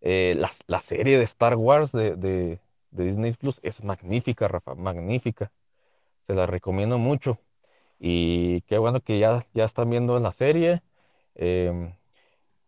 Eh, 0.00 0.34
la, 0.36 0.50
la 0.66 0.80
serie 0.82 1.18
de 1.18 1.24
Star 1.24 1.56
Wars 1.56 1.92
de, 1.92 2.14
de- 2.16 2.60
de 2.90 3.04
Disney 3.04 3.32
Plus 3.34 3.60
es 3.62 3.82
magnífica, 3.84 4.48
Rafa, 4.48 4.74
magnífica. 4.74 5.50
Se 6.26 6.34
la 6.34 6.46
recomiendo 6.46 6.98
mucho. 6.98 7.38
Y 8.00 8.60
qué 8.62 8.78
bueno 8.78 9.00
que 9.00 9.18
ya, 9.18 9.46
ya 9.54 9.64
están 9.64 9.90
viendo 9.90 10.18
la 10.20 10.32
serie. 10.32 10.82
Em, 11.34 11.92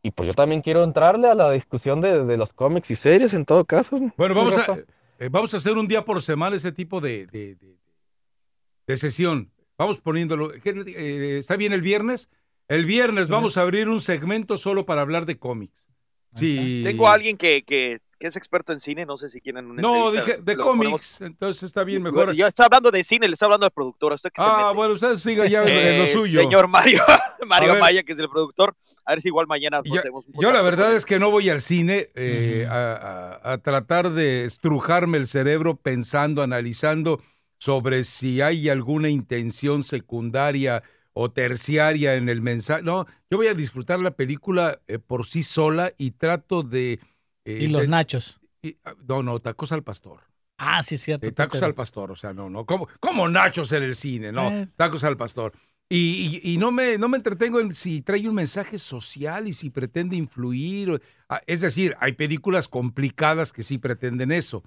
y 0.03 0.11
pues 0.11 0.27
yo 0.27 0.35
también 0.35 0.61
quiero 0.63 0.83
entrarle 0.85 1.29
a 1.29 1.35
la 1.35 1.51
discusión 1.53 2.01
de, 2.01 2.25
de 2.25 2.37
los 2.37 2.53
cómics 2.53 2.91
y 2.91 2.97
series 2.97 3.33
en 3.35 3.45
todo 3.45 3.65
caso. 3.65 3.99
Bueno, 4.17 4.35
vamos 4.35 4.59
a, 4.59 4.79
eh, 5.19 5.29
vamos 5.31 5.53
a 5.55 5.59
hacer 5.59 5.77
un 5.79 5.87
día 5.89 6.05
por 6.05 6.21
semana 6.23 6.57
ese 6.57 6.73
tipo 6.73 7.01
de, 7.01 7.27
de, 7.27 8.97
sesión. 8.97 9.53
Vamos 9.79 10.01
poniéndolo. 10.01 10.51
¿qué, 10.63 10.71
eh, 10.71 11.39
¿Está 11.39 11.57
bien 11.57 11.73
el 11.73 11.83
viernes? 11.83 12.31
El 12.69 12.85
viernes 12.87 13.29
vamos 13.29 13.57
a 13.57 13.63
abrir 13.63 13.89
un 13.89 14.01
segmento 14.01 14.57
solo 14.57 14.85
para 14.87 15.01
hablar 15.01 15.27
de 15.27 15.39
cómics. 15.39 15.89
Sí. 16.35 16.83
Tengo 16.85 17.09
a 17.09 17.15
alguien 17.15 17.37
que, 17.37 17.63
que, 17.63 17.99
que 18.19 18.27
es 18.27 18.37
experto 18.37 18.73
en 18.73 18.81
cine, 18.81 19.05
no 19.07 19.17
sé 19.17 19.29
si 19.29 19.41
quieren 19.41 19.67
una 19.67 19.83
No, 19.83 20.11
dije 20.13 20.39
de 20.43 20.57
ponemos- 20.57 20.65
cómics, 20.65 21.21
entonces 21.23 21.63
está 21.65 21.85
bien 21.85 22.03
mejor. 22.03 22.33
Yo 22.35 22.47
estoy 22.47 22.65
hablando 22.67 22.91
de 22.91 23.03
cine, 23.03 23.27
le 23.29 23.35
estoy 23.35 23.47
hablando 23.47 23.67
al 23.67 23.73
productor. 23.73 24.13
¿usted 24.13 24.31
qué 24.33 24.41
se 24.43 24.47
Ah, 24.49 24.63
mete? 24.67 24.77
bueno, 24.77 24.95
usted 24.95 25.17
siga 25.17 25.47
ya 25.47 25.63
en, 25.65 25.99
lo 25.99 26.05
Eh, 26.05 26.07
suyo. 26.07 26.41
Señor 26.41 26.69
Mario, 26.69 27.03
Mario. 27.47 27.77
Maya, 27.81 28.03
que 28.03 28.13
es 28.13 28.19
el 28.19 28.29
productor. 28.29 28.77
A 29.05 29.13
ver 29.13 29.23
si 29.23 29.29
igual 29.29 29.47
mañana 29.49 29.81
Yo, 29.85 30.01
tenemos 30.01 30.25
un 30.27 30.35
yo 30.41 30.53
la 30.53 30.63
verdad 30.63 30.95
es 30.95 31.05
que 31.05 31.19
no 31.19 31.31
voy 31.31 31.49
al 31.49 31.61
cine 31.61 32.11
eh, 32.15 32.67
a, 32.71 33.39
a- 33.43 33.53
a 33.55 33.59
tratar 33.59 34.11
de 34.11 34.45
estrujarme 34.45 35.19
el 35.19 35.27
cerebro 35.27 35.75
pensando, 35.77 36.43
analizando 36.43 37.21
sobre 37.59 38.05
si 38.05 38.41
hay 38.41 38.69
alguna 38.69 39.09
intención 39.09 39.83
secundaria 39.83 40.83
o 41.13 41.31
terciaria 41.31 42.15
en 42.15 42.29
el 42.29 42.41
mensaje. 42.43 42.83
No, 42.83 43.07
yo 43.31 43.37
voy 43.39 43.49
a 43.49 43.55
disfrutar 43.55 43.99
la 44.01 44.13
película 44.13 44.81
eh, 44.87 44.99
por 44.99 45.27
sí 45.27 45.43
sola 45.43 45.93
y 45.99 46.13
trato 46.13 46.63
de... 46.63 47.01
eh, 47.45 47.59
Y 47.63 47.67
los 47.69 47.83
de- 47.83 47.89
nachos. 47.89 48.41
y- 48.63 48.77
no, 49.09 49.23
no, 49.23 49.39
tacos 49.41 49.73
al 49.73 49.83
pastor. 49.83 50.21
Ah, 50.59 50.83
sí, 50.83 50.97
es 50.97 51.03
cierto. 51.03 51.27
Eh, 51.27 51.33
tacos 51.33 51.63
al 51.63 51.75
pastor, 51.75 52.11
o 52.11 52.17
sea, 52.17 52.33
no, 52.35 52.51
no. 52.51 52.67
¿Cómo, 52.67 52.87
cómo 53.01 53.29
nachos 53.29 53.73
en 53.73 53.83
el 53.83 53.95
cine? 53.95 54.31
No, 54.31 54.51
Eh. 54.51 54.69
tacos 54.77 55.05
al 55.05 55.17
pastor. 55.17 55.53
Y, 55.89 56.41
y- 56.45 56.53
y 56.53 56.59
no, 56.59 56.71
me, 56.71 56.99
no 56.99 57.09
me 57.09 57.17
entretengo 57.17 57.59
en 57.61 57.75
si 57.75 58.03
trae 58.03 58.29
un 58.29 58.35
mensaje 58.37 58.79
social 58.79 59.49
y 59.49 59.53
si 59.53 59.71
pretende 59.71 60.17
influir. 60.17 61.03
ah, 61.29 61.41
Es 61.47 61.63
decir, 61.63 61.97
hay 61.99 62.13
películas 62.13 62.69
complicadas 62.69 63.53
que 63.53 63.63
sí 63.65 63.79
pretenden 63.79 64.31
eso. 64.33 64.63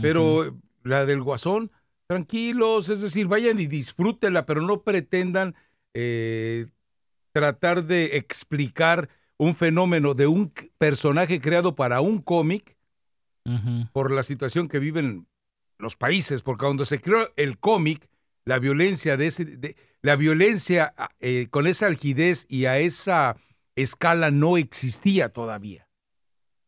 Pero 0.00 0.56
la 0.84 1.04
del 1.06 1.22
Guasón, 1.22 1.72
tranquilos, 2.06 2.88
es 2.88 3.00
decir, 3.00 3.26
vayan 3.26 3.58
y 3.58 3.66
disfrútenla, 3.66 4.46
pero 4.46 4.60
no 4.62 4.82
pretendan 4.82 5.54
eh, 5.94 6.66
tratar 7.32 7.84
de 7.84 8.16
explicar 8.16 9.08
un 9.36 9.54
fenómeno 9.54 10.14
de 10.14 10.26
un 10.26 10.52
personaje 10.78 11.40
creado 11.40 11.74
para 11.74 12.00
un 12.00 12.20
cómic 12.20 12.76
por 13.92 14.10
la 14.12 14.22
situación 14.22 14.68
que 14.68 14.78
viven 14.78 15.26
los 15.78 15.96
países, 15.96 16.42
porque 16.42 16.64
cuando 16.66 16.84
se 16.84 17.00
creó 17.00 17.32
el 17.36 17.58
cómic, 17.58 18.08
la 18.44 18.58
violencia 18.58 19.16
de 19.16 19.26
ese, 19.28 19.44
de- 19.44 19.76
la 20.02 20.16
violencia 20.16 20.92
ah, 20.96 21.10
eh, 21.20 21.46
con 21.50 21.66
esa 21.66 21.86
algidez 21.86 22.46
y 22.48 22.66
a 22.66 22.78
esa 22.78 23.36
escala 23.76 24.30
no 24.30 24.56
existía 24.58 25.28
todavía. 25.30 25.88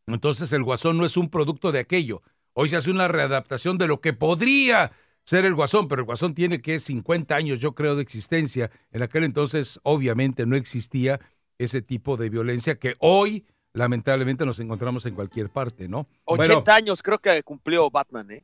Entonces 0.07 0.51
el 0.53 0.63
Guasón 0.63 0.97
no 0.97 1.05
es 1.05 1.17
un 1.17 1.29
producto 1.29 1.71
de 1.71 1.79
aquello. 1.79 2.21
Hoy 2.53 2.69
se 2.69 2.77
hace 2.77 2.89
una 2.91 3.07
readaptación 3.07 3.77
de 3.77 3.87
lo 3.87 4.01
que 4.01 4.13
podría 4.13 4.91
ser 5.23 5.45
el 5.45 5.53
Guasón, 5.55 5.87
pero 5.87 6.01
el 6.01 6.05
Guasón 6.05 6.33
tiene 6.33 6.61
que 6.61 6.79
50 6.79 7.35
años, 7.35 7.59
yo 7.59 7.73
creo, 7.73 7.95
de 7.95 8.01
existencia. 8.01 8.71
En 8.91 9.01
aquel 9.01 9.23
entonces, 9.23 9.79
obviamente, 9.83 10.45
no 10.45 10.55
existía 10.55 11.19
ese 11.57 11.81
tipo 11.81 12.17
de 12.17 12.29
violencia 12.29 12.77
que 12.79 12.95
hoy, 12.99 13.45
lamentablemente, 13.73 14.45
nos 14.45 14.59
encontramos 14.59 15.05
en 15.05 15.15
cualquier 15.15 15.49
parte, 15.49 15.87
¿no? 15.87 16.07
80 16.25 16.53
Bueno, 16.55 16.63
años 16.75 17.03
creo 17.03 17.19
que 17.19 17.41
cumplió 17.43 17.89
Batman, 17.89 18.31
¿eh? 18.31 18.43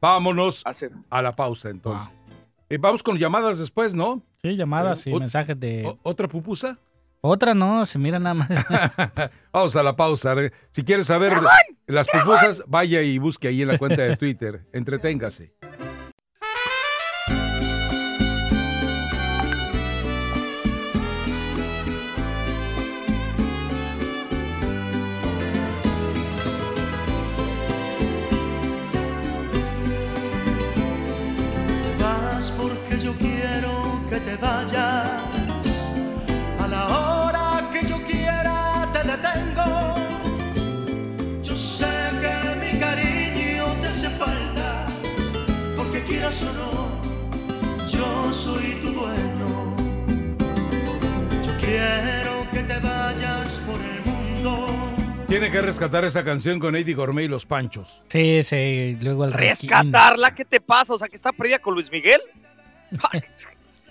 vámonos 0.00 0.62
a 1.10 1.22
la 1.22 1.34
pausa 1.34 1.70
entonces. 1.70 2.08
Eh, 2.68 2.78
vamos 2.78 3.02
con 3.02 3.16
llamadas 3.18 3.58
después, 3.58 3.94
¿no? 3.94 4.22
Sí, 4.42 4.56
llamadas 4.56 5.06
Eh, 5.06 5.10
y 5.10 5.12
ot- 5.14 5.20
mensajes 5.20 5.58
de. 5.58 5.96
¿Otra 6.02 6.28
pupusa? 6.28 6.78
Otra 7.22 7.54
no, 7.54 7.84
se 7.86 7.98
mira 7.98 8.18
nada 8.20 8.34
más. 8.34 8.48
Vamos 9.52 9.74
a 9.74 9.82
la 9.82 9.96
pausa. 9.96 10.34
Si 10.70 10.84
quieres 10.84 11.06
saber 11.06 11.32
las 11.86 12.06
pupusas, 12.08 12.62
vaya 12.68 13.02
y 13.02 13.18
busque 13.18 13.48
ahí 13.48 13.62
en 13.62 13.68
la 13.68 13.78
cuenta 13.78 14.02
de 14.02 14.16
Twitter. 14.16 14.64
Entreténgase. 14.72 15.52
Soy 48.46 48.64
tu 48.80 48.90
dueño. 48.92 49.76
Yo 51.44 51.52
quiero 51.58 52.46
que 52.52 52.62
te 52.62 52.78
vayas 52.78 53.60
por 53.66 53.80
el 53.80 54.02
mundo. 54.04 54.66
Tiene 55.28 55.50
que 55.50 55.60
rescatar 55.60 56.04
esa 56.04 56.24
canción 56.24 56.60
con 56.60 56.76
Eddie 56.76 56.94
Gourmet 56.94 57.24
y 57.24 57.28
los 57.28 57.44
Panchos. 57.46 58.02
Sí, 58.08 58.42
sí, 58.44 58.96
luego 59.00 59.24
el. 59.24 59.32
¿Rescatarla? 59.32 60.34
¿Qué 60.34 60.44
te 60.44 60.60
pasa? 60.60 60.94
O 60.94 60.98
sea, 60.98 61.08
que 61.08 61.16
está 61.16 61.32
perdida 61.32 61.58
con 61.58 61.74
Luis 61.74 61.90
Miguel. 61.90 62.20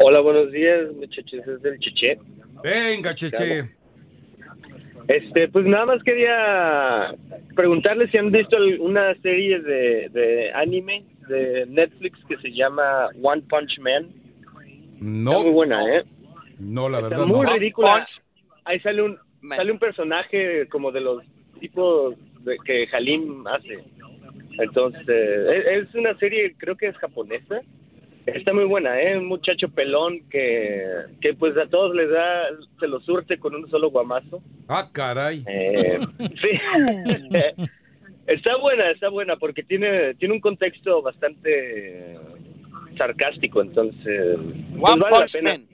Hola, 0.00 0.20
buenos 0.20 0.52
días, 0.52 0.92
muchachos, 0.94 1.40
es 1.46 1.62
del 1.62 1.78
Cheche. 1.80 2.18
Venga, 2.62 3.14
Cheche. 3.14 3.74
Este, 5.08 5.48
pues 5.48 5.64
nada 5.64 5.86
más 5.86 6.02
quería 6.02 7.14
preguntarles 7.56 8.10
si 8.10 8.18
han 8.18 8.30
visto 8.30 8.58
el- 8.58 8.78
una 8.80 9.14
serie 9.22 9.58
de, 9.60 10.10
de 10.10 10.52
anime 10.52 11.04
de 11.28 11.66
Netflix 11.66 12.18
que 12.26 12.36
se 12.38 12.50
llama 12.52 13.08
One 13.22 13.42
Punch 13.48 13.78
Man. 13.80 14.08
No. 15.00 15.32
Está 15.32 15.42
muy 15.44 15.52
buena, 15.52 15.96
¿eh? 15.96 16.04
No, 16.58 16.88
la 16.88 16.98
Está 16.98 17.10
verdad 17.10 17.26
muy 17.26 17.46
no. 17.46 17.52
ridícula. 17.52 18.04
Ahí 18.64 18.80
sale 18.80 19.02
un 19.02 19.18
sale 19.54 19.72
un 19.72 19.78
personaje 19.78 20.66
como 20.68 20.90
de 20.90 21.00
los 21.00 21.22
tipos 21.60 22.14
de, 22.44 22.56
que 22.64 22.88
Halim 22.92 23.46
hace. 23.46 23.84
Entonces, 24.58 25.06
es, 25.08 25.88
es 25.88 25.94
una 25.94 26.16
serie, 26.18 26.54
creo 26.58 26.76
que 26.76 26.88
es 26.88 26.96
japonesa. 26.96 27.60
Está 28.26 28.52
muy 28.52 28.64
buena, 28.64 29.00
¿eh? 29.00 29.16
Un 29.16 29.26
muchacho 29.26 29.68
pelón 29.70 30.20
que, 30.28 30.82
que 31.20 31.32
pues 31.34 31.56
a 31.56 31.66
todos 31.66 31.94
les 31.94 32.10
da, 32.10 32.42
se 32.78 32.86
lo 32.86 33.00
surte 33.00 33.38
con 33.38 33.54
un 33.54 33.70
solo 33.70 33.90
guamazo. 33.90 34.42
Ah, 34.68 34.88
caray. 34.92 35.44
Eh, 35.46 35.98
sí. 36.18 37.64
está 38.28 38.56
buena, 38.58 38.90
está 38.90 39.08
buena, 39.08 39.36
porque 39.36 39.62
tiene, 39.62 40.14
tiene 40.14 40.34
un 40.34 40.40
contexto 40.40 41.02
bastante 41.02 42.16
sarcástico, 42.96 43.60
entonces... 43.62 44.36
pues 44.78 44.92
One 44.92 45.02
vale 45.02 45.10
la 45.10 45.18
Punch 45.18 45.32
pena. 45.32 45.50
Man. 45.50 45.66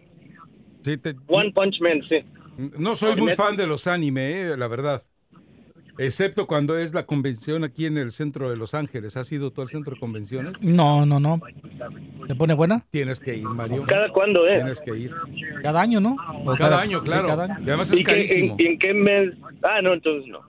Sí, 0.83 0.97
te- 0.99 1.15
One 1.29 1.53
Punch 1.53 1.81
Man, 1.81 2.03
sí. 2.09 2.17
No 2.79 2.95
soy 2.95 3.17
muy 3.21 3.35
fan 3.35 3.57
de 3.57 3.67
los 3.67 3.87
anime, 3.87 4.43
eh, 4.43 4.57
la 4.57 4.69
verdad. 4.69 5.03
Excepto 5.97 6.47
cuando 6.49 6.77
es 6.77 6.93
la 6.93 7.07
convención 7.07 7.63
aquí 7.63 7.87
en 7.87 7.97
el 7.99 8.11
centro 8.11 8.51
de 8.51 8.57
Los 8.57 8.75
Ángeles. 8.75 9.17
¿Has 9.17 9.31
ido 9.31 9.53
tú 9.53 9.61
al 9.61 9.69
centro 9.69 9.95
de 9.95 10.01
convenciones? 10.01 10.61
No, 10.61 11.07
no, 11.07 11.21
no. 11.21 11.41
¿Se 12.27 12.35
pone 12.35 12.53
buena? 12.55 12.85
Tienes 12.91 13.21
que 13.21 13.37
ir, 13.37 13.45
Mario. 13.49 13.85
¿Cada 13.87 14.09
cuándo, 14.11 14.45
eh? 14.49 14.57
Tienes 14.57 14.81
que 14.81 14.97
ir. 14.97 15.13
Cada 15.63 15.81
año, 15.81 16.01
¿no? 16.01 16.17
Cada 16.59 16.81
año, 16.81 16.99
sí, 16.99 17.05
claro. 17.05 17.29
cada 17.29 17.45
año. 17.45 17.57
Y 17.61 17.69
además 17.69 17.93
es 17.93 18.01
¿Y 18.01 18.03
qué- 18.03 18.11
carísimo. 18.11 18.57
en, 18.59 18.67
en 18.67 18.79
qué 18.81 18.93
mes? 18.93 19.35
Ah, 19.63 19.81
no, 19.83 19.95
entonces 19.95 20.29
no. 20.29 20.41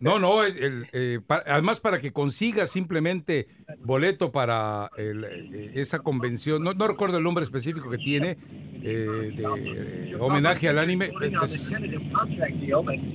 No, 0.00 0.18
no, 0.18 0.44
es 0.44 0.56
el, 0.56 0.86
eh, 0.92 1.20
pa- 1.26 1.42
además 1.46 1.80
para 1.80 2.00
que 2.00 2.12
consigas 2.12 2.70
simplemente 2.70 3.48
boleto 3.80 4.32
para 4.32 4.90
el, 4.96 5.24
eh, 5.24 5.72
esa 5.74 5.98
convención, 6.00 6.62
no, 6.62 6.72
no 6.74 6.88
recuerdo 6.88 7.18
el 7.18 7.24
nombre 7.24 7.44
específico 7.44 7.90
que 7.90 7.98
tiene, 7.98 8.36
eh, 8.82 9.32
de 9.36 10.12
eh, 10.12 10.16
homenaje 10.18 10.68
al 10.68 10.78
anime, 10.78 11.10
es 11.44 11.70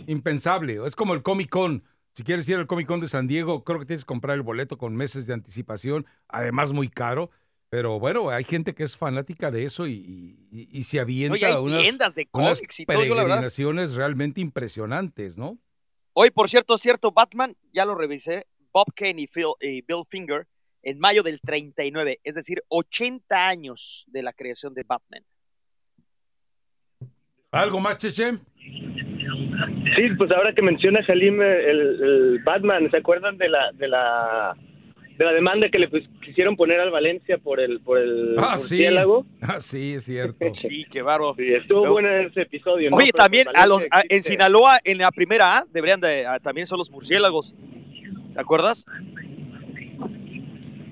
impensable, 0.07 0.79
es 0.85 0.95
como 0.95 1.13
el 1.13 1.21
Comic 1.23 1.49
Con. 1.49 1.83
Si 2.13 2.23
quieres 2.23 2.47
ir 2.47 2.55
al 2.57 2.67
Comic 2.67 2.87
Con 2.87 2.99
de 2.99 3.07
San 3.07 3.27
Diego, 3.27 3.63
creo 3.63 3.79
que 3.79 3.85
tienes 3.85 4.03
que 4.03 4.07
comprar 4.07 4.35
el 4.35 4.41
boleto 4.43 4.77
con 4.77 4.95
meses 4.95 5.27
de 5.27 5.33
anticipación, 5.33 6.05
además 6.27 6.71
muy 6.71 6.87
caro. 6.87 7.29
Pero 7.69 7.99
bueno, 7.99 8.29
hay 8.29 8.43
gente 8.43 8.73
que 8.73 8.83
es 8.83 8.95
fanática 8.95 9.51
de 9.51 9.65
eso 9.65 9.87
y, 9.87 10.37
y- 10.51 10.69
y 10.71 10.83
se 10.83 10.99
avienta 10.99 11.33
Oye, 11.33 11.45
hay 11.47 11.55
unas, 11.57 11.81
tiendas 11.81 12.15
de 12.15 12.29
unas 12.31 12.61
y 12.61 12.85
todo, 12.85 13.03
yo 13.03 13.15
la 13.15 13.23
realmente 13.95 14.39
impresionantes, 14.39 15.37
¿no? 15.37 15.57
Hoy, 16.17 16.31
por 16.31 16.47
cierto, 16.49 16.77
cierto, 16.77 17.11
Batman, 17.11 17.57
ya 17.73 17.83
lo 17.83 17.93
revisé, 17.93 18.45
Bob 18.71 18.85
Kane 18.95 19.21
y, 19.23 19.27
Phil- 19.27 19.55
y 19.59 19.81
Bill 19.81 20.03
Finger, 20.07 20.47
en 20.81 20.97
mayo 20.97 21.23
del 21.23 21.41
39, 21.41 22.21
es 22.23 22.35
decir, 22.35 22.61
80 22.69 23.47
años 23.49 24.05
de 24.07 24.23
la 24.23 24.31
creación 24.31 24.73
de 24.73 24.83
Batman. 24.83 25.25
¿Algo 27.51 27.81
más, 27.81 27.97
Cheche? 27.97 28.31
Sí, 29.95 30.09
pues 30.17 30.31
ahora 30.31 30.53
que 30.55 30.61
menciona 30.61 31.05
Salim 31.05 31.41
el, 31.41 32.01
el 32.01 32.39
Batman, 32.45 32.89
¿se 32.91 32.97
acuerdan 32.97 33.37
de 33.37 33.49
la 33.49 33.71
de 33.73 33.87
la 33.89 34.55
de 35.17 35.23
la 35.25 35.31
demanda 35.31 35.69
que 35.69 35.79
le 35.79 35.87
pues, 35.87 36.03
quisieron 36.23 36.55
poner 36.57 36.79
al 36.79 36.91
Valencia 36.91 37.37
por 37.37 37.59
el 37.61 37.79
por 37.79 37.97
el 37.99 38.35
Ah, 38.37 38.57
sí. 38.57 38.75
murciélago? 38.75 39.25
Ah, 39.41 39.59
sí, 39.59 39.93
es 39.93 40.03
cierto. 40.05 40.45
Sí, 40.53 40.85
qué 40.91 41.01
bárbaro. 41.01 41.35
Sí, 41.37 41.53
estuvo 41.53 41.87
bueno 41.89 42.09
ese 42.09 42.41
episodio. 42.41 42.89
¿no? 42.89 42.97
Oye, 42.97 43.11
Pero 43.13 43.23
también 43.23 43.45
Valencia 43.45 43.63
a 43.63 43.67
los, 43.67 43.83
a- 43.91 44.03
en. 44.09 44.23
Sinaloa, 44.23 44.79
en 44.83 44.97
la 44.97 45.11
primera 45.11 45.57
A, 45.59 45.65
deberían 45.71 46.01
de, 46.01 46.25
a- 46.27 46.39
también 46.39 46.67
son 46.67 46.77
los 46.79 46.91
murciélagos. 46.91 47.53
¿Te 48.33 48.41
acuerdas? 48.41 48.85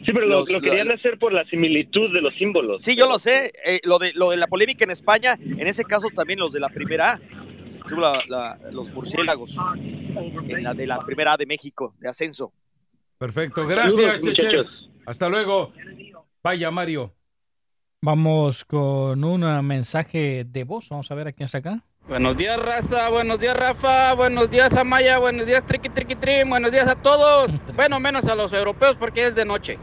Sí, 0.05 0.11
pero 0.11 0.25
lo, 0.27 0.39
los- 0.41 0.51
lo 0.51 0.61
querían 0.61 0.91
hacer 0.91 1.17
por 1.17 1.31
la 1.33 1.45
similitud 1.45 2.13
de 2.13 2.21
los 2.21 2.33
símbolos. 2.35 2.83
Sí, 2.83 2.95
yo 2.97 3.07
lo 3.07 3.19
sé. 3.19 3.51
eh, 3.65 3.79
lo, 3.85 3.99
de, 3.99 4.11
lo 4.15 4.31
de 4.31 4.37
la 4.37 4.47
polémica 4.47 4.83
en 4.83 4.91
España, 4.91 5.37
en 5.41 5.65
ese 5.67 5.83
caso 5.85 6.07
también 6.13 6.39
los 6.39 6.51
de 6.51 6.59
la 6.59 6.69
primera 6.69 7.13
A. 7.13 7.19
La- 7.97 8.21
la- 8.27 8.59
los 8.71 8.91
murciélagos 8.93 9.57
en 10.47 10.63
la 10.63 10.73
de 10.73 10.87
la 10.87 10.99
primera 11.05 11.33
A 11.33 11.37
de 11.37 11.45
México, 11.45 11.93
de 11.99 12.07
ascenso. 12.09 12.51
Perfecto, 13.17 13.65
gracias, 13.67 13.93
Saludos, 13.95 14.21
Cheche. 14.21 14.45
muchachos. 14.45 14.89
Hasta 15.05 15.29
luego. 15.29 15.73
Vaya, 16.43 16.71
Mario. 16.71 17.13
Vamos 18.01 18.65
con 18.65 19.23
un 19.23 19.65
mensaje 19.65 20.43
de 20.45 20.63
voz. 20.65 20.89
Vamos 20.89 21.09
a 21.09 21.15
ver 21.15 21.27
a 21.29 21.31
quién 21.31 21.45
está 21.45 21.59
acá. 21.59 21.83
Buenos 22.07 22.35
días, 22.35 22.59
raza. 22.59 23.07
Buenos 23.09 23.39
días, 23.39 23.55
Rafa. 23.55 24.13
Buenos 24.13 24.49
días, 24.51 24.73
Amaya. 24.73 25.19
Buenos 25.19 25.47
días, 25.47 25.65
Triqui 25.65 25.87
Triqui 25.87 26.15
Trim. 26.15 26.49
Buenos 26.49 26.71
días 26.73 26.87
a 26.87 26.95
todos. 26.95 27.49
Bueno, 27.75 27.99
menos 28.01 28.25
a 28.25 28.35
los 28.35 28.51
europeos 28.51 28.97
porque 28.97 29.25
es 29.25 29.35
de 29.35 29.45
noche. 29.45 29.79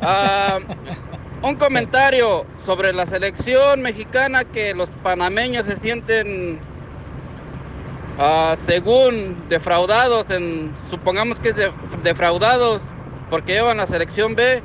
Ah, 0.00 0.58
un 1.42 1.56
comentario 1.56 2.46
sobre 2.64 2.92
la 2.92 3.06
selección 3.06 3.82
mexicana 3.82 4.44
que 4.44 4.72
los 4.72 4.90
panameños 4.90 5.66
se 5.66 5.76
sienten, 5.76 6.60
ah, 8.18 8.54
según 8.66 9.48
defraudados, 9.48 10.30
en, 10.30 10.72
supongamos 10.88 11.40
que 11.40 11.50
es 11.50 11.56
de- 11.56 11.72
defraudados 12.02 12.82
porque 13.30 13.54
llevan 13.54 13.78
la 13.78 13.86
selección 13.86 14.34
B. 14.34 14.62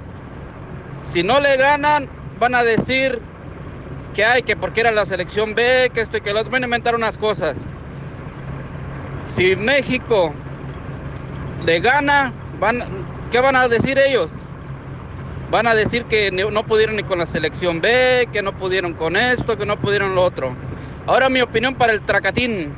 Si 1.03 1.23
no 1.23 1.39
le 1.39 1.57
ganan, 1.57 2.09
van 2.39 2.55
a 2.55 2.63
decir 2.63 3.19
que 4.13 4.25
hay, 4.25 4.43
que 4.43 4.55
porque 4.55 4.81
era 4.81 4.91
la 4.91 5.05
selección 5.05 5.55
B, 5.55 5.91
que 5.93 6.01
esto 6.01 6.17
y 6.17 6.21
que 6.21 6.33
lo 6.33 6.39
otro, 6.41 6.51
van 6.51 6.63
a 6.63 6.67
inventar 6.67 6.95
unas 6.95 7.17
cosas. 7.17 7.57
Si 9.25 9.55
México 9.55 10.33
le 11.65 11.79
gana, 11.79 12.33
van, 12.59 12.83
¿qué 13.31 13.39
van 13.39 13.55
a 13.55 13.67
decir 13.67 13.97
ellos? 13.99 14.31
Van 15.49 15.67
a 15.67 15.75
decir 15.75 16.05
que 16.05 16.31
no 16.31 16.65
pudieron 16.65 16.95
ni 16.95 17.03
con 17.03 17.19
la 17.19 17.25
selección 17.25 17.81
B, 17.81 18.29
que 18.31 18.41
no 18.41 18.53
pudieron 18.57 18.93
con 18.93 19.15
esto, 19.17 19.57
que 19.57 19.65
no 19.65 19.77
pudieron 19.79 20.15
lo 20.15 20.23
otro. 20.23 20.55
Ahora 21.05 21.29
mi 21.29 21.41
opinión 21.41 21.75
para 21.75 21.93
el 21.93 22.01
tracatín. 22.01 22.73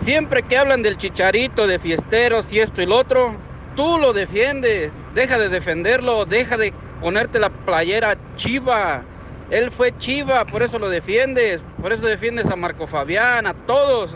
Siempre 0.00 0.42
que 0.42 0.56
hablan 0.56 0.82
del 0.82 0.96
chicharito, 0.96 1.66
de 1.66 1.78
fiesteros 1.78 2.52
y 2.52 2.60
esto 2.60 2.82
y 2.82 2.86
lo 2.86 2.96
otro, 2.96 3.36
tú 3.74 3.98
lo 3.98 4.12
defiendes. 4.12 4.92
Deja 5.14 5.38
de 5.38 5.48
defenderlo, 5.48 6.24
deja 6.24 6.56
de 6.56 6.72
ponerte 7.00 7.38
la 7.38 7.50
playera 7.50 8.16
chiva. 8.36 9.02
Él 9.50 9.70
fue 9.70 9.96
chiva, 9.98 10.44
por 10.44 10.62
eso 10.62 10.78
lo 10.78 10.88
defiendes. 10.88 11.60
Por 11.80 11.92
eso 11.92 12.04
defiendes 12.04 12.46
a 12.46 12.56
Marco 12.56 12.86
Fabián, 12.86 13.46
a 13.46 13.54
todos, 13.54 14.10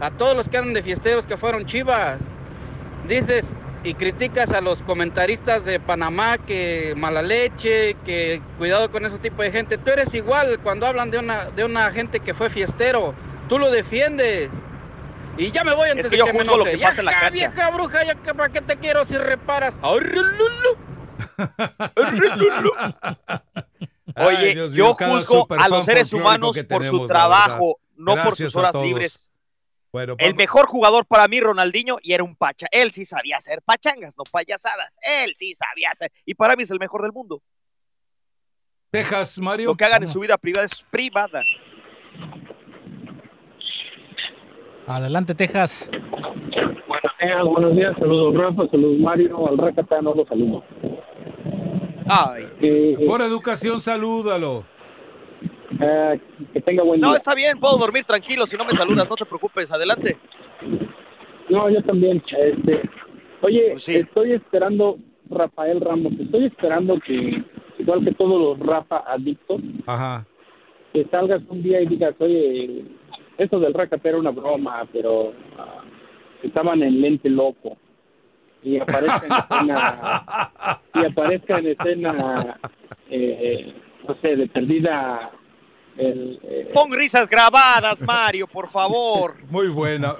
a 0.00 0.10
todos 0.12 0.36
los 0.36 0.48
que 0.48 0.58
andan 0.58 0.74
de 0.74 0.82
fiesteros 0.82 1.26
que 1.26 1.36
fueron 1.36 1.66
chivas. 1.66 2.18
Dices 3.08 3.56
y 3.84 3.94
criticas 3.94 4.50
a 4.50 4.60
los 4.60 4.82
comentaristas 4.82 5.64
de 5.64 5.78
Panamá 5.78 6.38
que 6.38 6.94
mala 6.96 7.22
leche, 7.22 7.94
que 8.04 8.42
cuidado 8.58 8.90
con 8.90 9.06
ese 9.06 9.18
tipo 9.18 9.42
de 9.42 9.52
gente. 9.52 9.78
Tú 9.78 9.90
eres 9.90 10.12
igual 10.12 10.58
cuando 10.62 10.86
hablan 10.86 11.10
de 11.10 11.18
una, 11.18 11.46
de 11.50 11.64
una 11.64 11.90
gente 11.92 12.20
que 12.20 12.34
fue 12.34 12.50
fiestero. 12.50 13.14
Tú 13.48 13.58
lo 13.58 13.70
defiendes. 13.70 14.50
Y 15.38 15.52
ya 15.52 15.64
me 15.64 15.74
voy 15.74 15.90
antes 15.90 16.06
Es 16.06 16.10
que 16.10 16.16
de 16.16 16.20
yo 16.20 16.26
que 16.26 16.32
me 16.32 16.38
juzgo 16.40 16.56
lo 16.56 16.62
enoje. 16.62 16.78
que 16.78 16.82
pasa 16.84 17.00
en 17.00 17.04
la 17.06 17.12
cancha. 17.12 17.30
vieja 17.30 17.70
bruja, 17.70 18.04
ya 18.04 18.14
que 18.14 18.34
para 18.34 18.52
qué 18.52 18.60
te 18.62 18.76
quiero 18.78 19.04
si 19.04 19.18
reparas. 19.18 19.74
Arrululu. 19.82 20.76
Oye, 24.16 24.36
Ay, 24.38 24.54
Dios 24.54 24.72
mío, 24.72 24.86
yo 24.88 24.96
cada 24.96 25.14
juzgo 25.14 25.46
a 25.58 25.68
los 25.68 25.84
seres 25.84 26.10
folclórico 26.10 26.16
humanos 26.38 26.54
que 26.56 26.64
por 26.64 26.84
su 26.84 26.90
tenemos, 26.90 27.08
la 27.10 27.14
trabajo, 27.14 27.80
no 27.96 28.12
por 28.14 28.24
Gracias 28.24 28.52
sus 28.52 28.56
a 28.56 28.60
horas 28.60 28.72
todos. 28.72 28.86
libres. 28.86 29.32
Bueno, 29.92 30.14
El 30.18 30.28
vamos- 30.32 30.38
mejor 30.38 30.66
jugador 30.66 31.06
para 31.06 31.28
mí, 31.28 31.40
Ronaldinho, 31.40 31.96
y 32.02 32.12
era 32.12 32.24
un 32.24 32.36
pacha. 32.36 32.66
Él 32.70 32.90
sí 32.92 33.04
sabía 33.04 33.36
hacer 33.36 33.62
pachangas, 33.62 34.16
no 34.16 34.24
payasadas. 34.30 34.96
Él 35.22 35.32
sí 35.36 35.54
sabía 35.54 35.90
hacer. 35.90 36.10
Y 36.24 36.34
para 36.34 36.56
mí 36.56 36.62
es 36.62 36.70
el 36.70 36.78
mejor 36.78 37.02
del 37.02 37.12
mundo. 37.12 37.42
Texas, 38.90 39.38
Mario. 39.38 39.70
Lo 39.70 39.76
que 39.76 39.84
hagan 39.84 40.02
en 40.02 40.08
su 40.08 40.20
vida 40.20 40.36
privada 40.38 40.66
es 40.66 40.82
privada. 40.90 41.42
Adelante, 44.86 45.34
Texas. 45.34 45.90
Buenos 45.90 47.12
días, 47.20 47.44
buenos 47.44 47.76
días. 47.76 47.94
Saludos, 47.98 48.34
Rafa. 48.36 48.68
Saludos, 48.70 48.98
Mario. 49.00 49.48
Al 49.48 49.58
Rakata 49.58 50.00
no 50.02 50.14
lo 50.14 50.24
saludo. 50.26 50.62
Ay. 52.08 52.94
Por 53.06 53.20
educación, 53.22 53.80
salúdalo. 53.80 54.64
Eh, 55.80 56.20
que 56.52 56.60
tenga 56.62 56.82
buen 56.84 57.00
No, 57.00 57.08
día. 57.08 57.16
está 57.18 57.34
bien, 57.34 57.58
puedo 57.58 57.76
dormir 57.76 58.04
tranquilo 58.04 58.46
si 58.46 58.56
no 58.56 58.64
me 58.64 58.70
saludas, 58.70 59.10
no 59.10 59.16
te 59.16 59.26
preocupes, 59.26 59.70
adelante. 59.70 60.16
No, 61.50 61.68
yo 61.68 61.82
también. 61.82 62.22
Este, 62.38 62.80
oye, 63.42 63.70
Pues 63.72 63.84
sí. 63.84 63.96
estoy 63.96 64.32
esperando, 64.32 64.96
Rafael 65.28 65.80
Ramos, 65.80 66.12
estoy 66.18 66.46
esperando 66.46 66.98
que, 67.00 67.42
igual 67.78 68.04
que 68.04 68.12
todos 68.14 68.40
los 68.58 68.66
Rafa 68.66 68.98
adictos, 69.06 69.60
Ajá. 69.86 70.24
que 70.94 71.04
salgas 71.10 71.42
un 71.48 71.62
día 71.62 71.82
y 71.82 71.86
digas, 71.86 72.14
oye, 72.20 72.84
eso 73.38 73.58
del 73.60 73.74
Rakata 73.74 74.08
era 74.08 74.18
una 74.18 74.30
broma, 74.30 74.86
pero 74.92 75.32
ah, 75.58 75.82
estaban 76.42 76.82
en 76.82 77.00
lente 77.00 77.28
loco. 77.28 77.76
Y 78.62 78.78
aparezca 78.80 79.26
en 79.26 79.32
escena, 79.32 80.78
y 80.94 81.04
aparezca 81.04 81.58
en 81.58 81.66
escena, 81.68 82.58
eh, 83.08 83.74
no 84.08 84.16
sé, 84.20 84.34
de 84.34 84.48
perdida 84.48 85.30
el, 85.96 86.40
eh, 86.42 86.70
Pon 86.74 86.90
risas 86.92 87.28
grabadas, 87.28 88.02
Mario, 88.04 88.46
por 88.48 88.68
favor. 88.68 89.36
Muy 89.50 89.68
buena. 89.68 90.14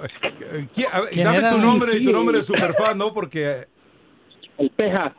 Eh, 0.51 0.67
¿quién- 0.73 0.87
a 0.93 1.01
ver, 1.01 1.09
¿Quién 1.11 1.25
Dame 1.25 1.41
tu 1.49 1.57
nombre 1.57 1.97
y 1.97 2.05
tu 2.05 2.11
nombre 2.11 2.37
de 2.37 2.43
superfan, 2.43 2.97
¿no? 2.97 3.13
Porque. 3.13 3.65
el 4.57 4.69
Peja, 4.71 5.13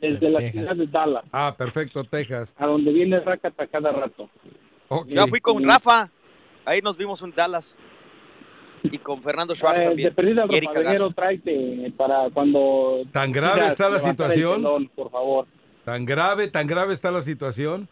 desde 0.00 0.28
la 0.30 0.40
ciudad 0.40 0.76
de 0.76 0.86
Dallas, 0.86 1.24
Ah, 1.32 1.54
perfecto, 1.56 2.04
Texas. 2.04 2.54
a 2.58 2.66
donde 2.66 2.92
viene 2.92 3.18
Rakata 3.20 3.66
cada 3.66 3.92
rato. 3.92 4.28
Ya 5.08 5.26
fui 5.26 5.40
con 5.40 5.64
Rafa, 5.64 6.10
ahí 6.64 6.80
nos 6.82 6.96
vimos 6.96 7.22
en 7.22 7.32
Dallas. 7.34 7.78
Y 8.82 8.98
con 8.98 9.22
Fernando 9.22 9.54
Schwartz 9.54 9.86
Eh, 9.86 9.88
también. 9.88 10.14
de 10.14 10.56
Erika 10.56 10.96
tráete 11.14 11.92
para 11.96 12.28
cuando... 12.34 13.02
¿Tan 13.12 13.32
grave 13.32 13.66
está 13.66 13.88
la 13.88 13.98
situación? 13.98 14.56
telón, 14.56 14.88
por 14.94 15.10
favor. 15.10 15.46
¿Tan 15.84 16.04
grave, 16.04 16.48
tan 16.48 16.66
grave 16.66 16.92
está 16.92 17.10
la 17.10 17.22
situación? 17.22 17.88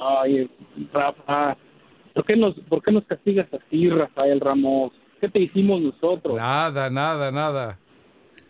Ay, 0.00 0.50
Rafa, 0.92 1.56
¿por 2.14 2.24
qué 2.24 2.36
nos, 2.36 2.54
por 2.68 2.82
qué 2.82 2.92
nos 2.92 3.04
castigas 3.04 3.46
así, 3.52 3.88
Rafael 3.90 4.40
Ramos? 4.40 4.92
¿Qué 5.20 5.28
te 5.28 5.38
hicimos 5.40 5.80
nosotros? 5.80 6.36
Nada, 6.36 6.88
nada, 6.90 7.30
nada. 7.30 7.78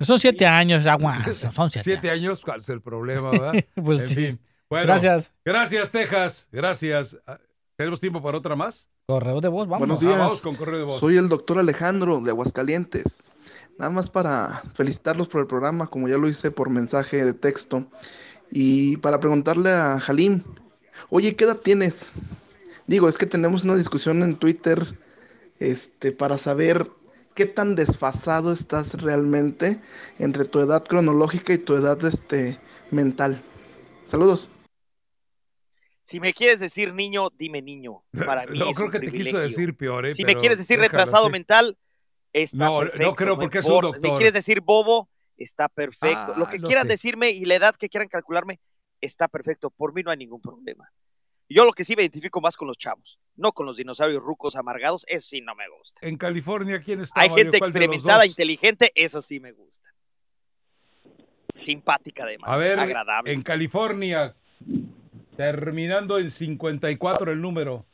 Son 0.01 0.19
siete 0.19 0.47
años, 0.47 0.87
agua. 0.87 1.19
Son 1.33 1.71
siete. 1.71 1.85
Siete 1.85 2.11
años, 2.11 2.43
¿cuál 2.43 2.59
es 2.59 2.69
el 2.69 2.81
problema, 2.81 3.31
verdad? 3.31 3.53
Pues 3.75 4.01
En 4.03 4.07
sí. 4.09 4.15
fin. 4.27 4.41
Bueno, 4.69 4.87
Gracias. 4.87 5.33
Gracias, 5.45 5.91
Texas. 5.93 6.49
Gracias. 6.53 7.19
Ah, 7.27 7.39
¿Tenemos 7.77 8.01
tiempo 8.01 8.21
para 8.23 8.39
otra 8.39 8.57
más? 8.57 8.91
Correo 9.09 9.41
de 9.41 9.47
voz, 9.47 9.69
vamos. 9.69 9.87
Buenos 9.87 10.03
Ah, 10.03 10.07
días. 10.07 10.19
vamos 10.19 10.41
con 10.41 10.57
correo 10.57 10.79
de 10.79 10.85
voz. 10.85 10.99
Soy 10.99 11.17
el 11.17 11.29
doctor 11.29 11.61
Alejandro 11.61 12.21
de 12.21 12.31
Aguascalientes. 12.31 13.05
Nada 13.79 13.93
más 13.93 14.11
para 14.11 14.65
felicitarlos 14.75 15.29
por 15.29 15.41
el 15.43 15.47
programa, 15.47 15.87
como 15.87 16.09
ya 16.09 16.19
lo 16.19 16.29
hice 16.29 16.51
por 16.51 16.71
mensaje 16.71 17.25
de 17.25 17.33
texto. 17.33 17.85
Y 18.51 18.97
para 18.97 19.21
preguntarle 19.21 19.71
a 19.71 20.01
Jalim, 20.01 20.43
oye, 21.11 21.37
¿qué 21.37 21.45
edad 21.45 21.59
tienes? 21.59 22.07
Digo, 22.89 23.09
es 23.09 23.17
que 23.17 23.27
tenemos 23.27 23.63
una 23.63 23.77
discusión 23.77 24.25
en 24.25 24.35
Twitter 24.35 24.99
este, 25.61 26.11
para 26.11 26.37
saber 26.37 26.91
qué 27.37 27.47
tan 27.47 27.77
desfasado 27.77 28.53
estás 28.53 29.01
realmente 29.01 29.81
entre 30.19 30.47
tu 30.47 30.59
edad 30.59 30.83
cronológica 30.83 31.53
y 31.53 31.59
tu 31.59 31.75
edad 31.77 32.05
este, 32.05 32.59
mental. 32.91 33.41
Saludos. 34.09 34.49
Si 36.07 36.21
me 36.21 36.33
quieres 36.33 36.61
decir 36.61 36.95
niño, 36.95 37.31
dime 37.37 37.61
niño. 37.61 38.05
Para 38.25 38.47
mí 38.47 38.57
No, 38.57 38.71
es 38.71 38.77
creo 38.77 38.87
un 38.87 38.93
que 38.93 39.01
te 39.01 39.11
quiso 39.11 39.39
decir 39.39 39.77
peor, 39.77 40.07
¿eh? 40.07 40.15
Si 40.15 40.25
me 40.25 40.37
quieres 40.37 40.57
decir 40.57 40.77
déjalo 40.79 40.93
retrasado 41.01 41.29
mental, 41.31 41.77
está 42.33 42.57
No, 42.57 42.75
no 42.75 42.79
perfecto. 42.91 43.15
creo, 43.17 43.37
porque 43.37 43.59
es 43.59 43.65
un 43.67 43.81
doctor. 43.81 44.01
Me 44.01 44.15
quieres 44.17 44.33
decir 44.33 44.61
bobo, 44.61 45.09
está 45.37 45.69
perfecto. 45.69 46.33
Ah, 46.33 46.39
lo 46.39 46.47
que 46.47 46.59
lo 46.61 46.69
quieran 46.69 46.85
sé. 46.85 46.91
decirme 46.91 47.31
y 47.31 47.45
la 47.45 47.57
edad 47.57 47.75
que 47.75 47.89
quieran 47.89 48.07
calcularme, 48.09 48.61
está 49.01 49.27
perfecto. 49.27 49.69
Por 49.71 49.93
mí 49.95 50.05
no 50.05 50.13
hay 50.13 50.17
ningún 50.17 50.41
problema. 50.41 50.89
Yo 51.49 51.65
lo 51.65 51.73
que 51.73 51.85
sí 51.85 51.97
me 51.97 52.03
identifico 52.03 52.41
más 52.41 52.57
con 52.57 52.69
los 52.69 52.79
chavos, 52.79 53.19
no 53.35 53.51
con 53.51 53.67
los 53.67 53.77
dinosaurios 53.77 54.23
rucos 54.23 54.55
amargados, 54.55 55.05
eso 55.09 55.27
sí 55.29 55.41
no 55.41 55.57
me 55.57 55.65
gusta. 55.69 56.07
En 56.07 56.17
California, 56.17 56.81
¿quién 56.81 57.01
está? 57.01 57.21
Hay 57.21 57.31
gente 57.31 57.59
¿Cuál 57.59 57.73
de 57.73 57.81
los 57.81 57.89
experimentada, 57.89 58.27
inteligente, 58.27 58.93
eso 58.95 59.21
sí 59.21 59.41
me 59.41 59.51
gusta. 59.51 59.89
Simpática 61.61 62.23
además, 62.23 62.49
A 62.51 62.57
ver, 62.59 62.79
agradable. 62.79 63.33
en 63.33 63.43
California, 63.43 64.37
terminando 65.37 66.19
en 66.19 66.31
54 66.31 67.33
el 67.33 67.41
número. 67.41 67.85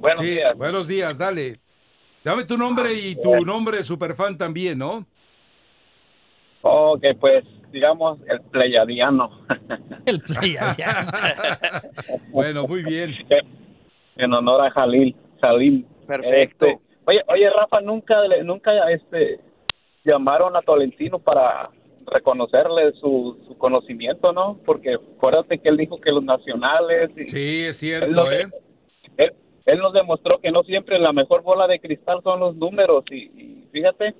buenos 0.00 0.20
Sí, 0.20 0.26
días. 0.30 0.56
Buenos 0.56 0.88
días, 0.88 1.18
dale. 1.18 1.60
Dame 2.24 2.44
tu 2.44 2.56
nombre 2.58 2.92
y 2.94 3.14
tu 3.22 3.44
nombre 3.44 3.78
de 3.78 3.84
superfan 3.84 4.36
también, 4.36 4.78
¿no? 4.78 5.06
Ok, 6.62 7.04
pues 7.20 7.44
digamos 7.70 8.18
el 8.28 8.40
pleyadiano. 8.42 9.30
El 10.06 10.20
pleyadiano. 10.20 11.10
bueno, 12.30 12.66
muy 12.66 12.82
bien. 12.84 13.12
En 14.16 14.32
honor 14.32 14.64
a 14.66 14.70
Jalil. 14.70 15.14
Jalil. 15.42 15.84
Perfecto. 16.06 16.66
Este, 16.66 16.80
oye, 17.06 17.20
oye, 17.28 17.50
Rafa, 17.50 17.80
nunca, 17.80 18.20
le- 18.22 18.44
nunca 18.44 18.70
este, 18.90 19.40
llamaron 20.04 20.54
a 20.56 20.62
Tolentino 20.62 21.18
para 21.18 21.70
reconocerle 22.06 22.92
su, 23.00 23.38
su 23.46 23.56
conocimiento, 23.58 24.32
¿no? 24.32 24.58
Porque 24.64 24.94
acuérdate 24.94 25.58
que 25.58 25.68
él 25.68 25.76
dijo 25.76 26.00
que 26.00 26.12
los 26.12 26.22
nacionales... 26.24 27.10
y- 27.16 27.28
Sí, 27.28 27.60
es 27.62 27.82
Él, 27.82 27.88
cierto, 27.90 28.10
nos- 28.10 28.32
¿eh? 28.32 28.46
él, 29.16 29.32
él 29.66 29.78
nos 29.78 29.92
demostró 29.92 30.38
que 30.40 30.50
no 30.50 30.62
siempre 30.62 30.98
la 30.98 31.12
mejor 31.12 31.42
bola 31.42 31.66
de 31.66 31.80
cristal 31.80 32.20
son 32.22 32.40
los 32.40 32.54
números 32.56 33.04
y, 33.10 33.16
y 33.16 33.68
fíjate, 33.72 34.14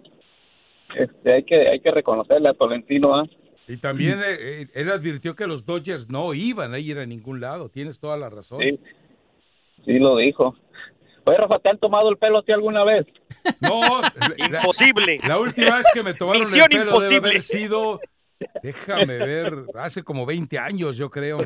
este, 0.96 1.32
hay 1.32 1.42
que 1.44 1.68
hay 1.68 1.80
que 1.80 1.90
reconocerle 1.90 2.48
a 2.48 2.54
Tolentino, 2.54 3.14
¿ah? 3.16 3.24
Y 3.68 3.78
también 3.78 4.20
eh, 4.20 4.36
eh, 4.62 4.66
él 4.74 4.88
advirtió 4.90 5.34
que 5.34 5.46
los 5.48 5.66
Dodgers 5.66 6.08
no 6.08 6.34
iban 6.34 6.72
a 6.72 6.78
ir 6.78 6.98
a 6.98 7.06
ningún 7.06 7.40
lado. 7.40 7.68
Tienes 7.68 7.98
toda 7.98 8.16
la 8.16 8.30
razón. 8.30 8.60
Sí, 8.60 8.78
sí 9.84 9.98
lo 9.98 10.16
dijo. 10.16 10.54
Oye, 11.24 11.36
Rafa, 11.36 11.58
¿te 11.58 11.70
han 11.70 11.78
tomado 11.78 12.08
el 12.08 12.16
pelo 12.16 12.38
a 12.38 12.42
ti 12.44 12.52
alguna 12.52 12.84
vez? 12.84 13.06
No, 13.60 14.02
imposible. 14.36 15.20
La 15.26 15.38
última 15.38 15.76
vez 15.76 15.86
que 15.92 16.02
me 16.02 16.14
tomaron 16.14 16.42
Misión 16.42 16.64
el 16.70 16.78
pelo 16.78 17.00
debe 17.00 17.16
imposible. 17.16 17.28
haber 17.30 17.42
sido, 17.42 18.00
déjame 18.62 19.18
ver, 19.18 19.64
hace 19.74 20.02
como 20.02 20.26
20 20.26 20.58
años, 20.58 20.96
yo 20.96 21.10
creo. 21.10 21.40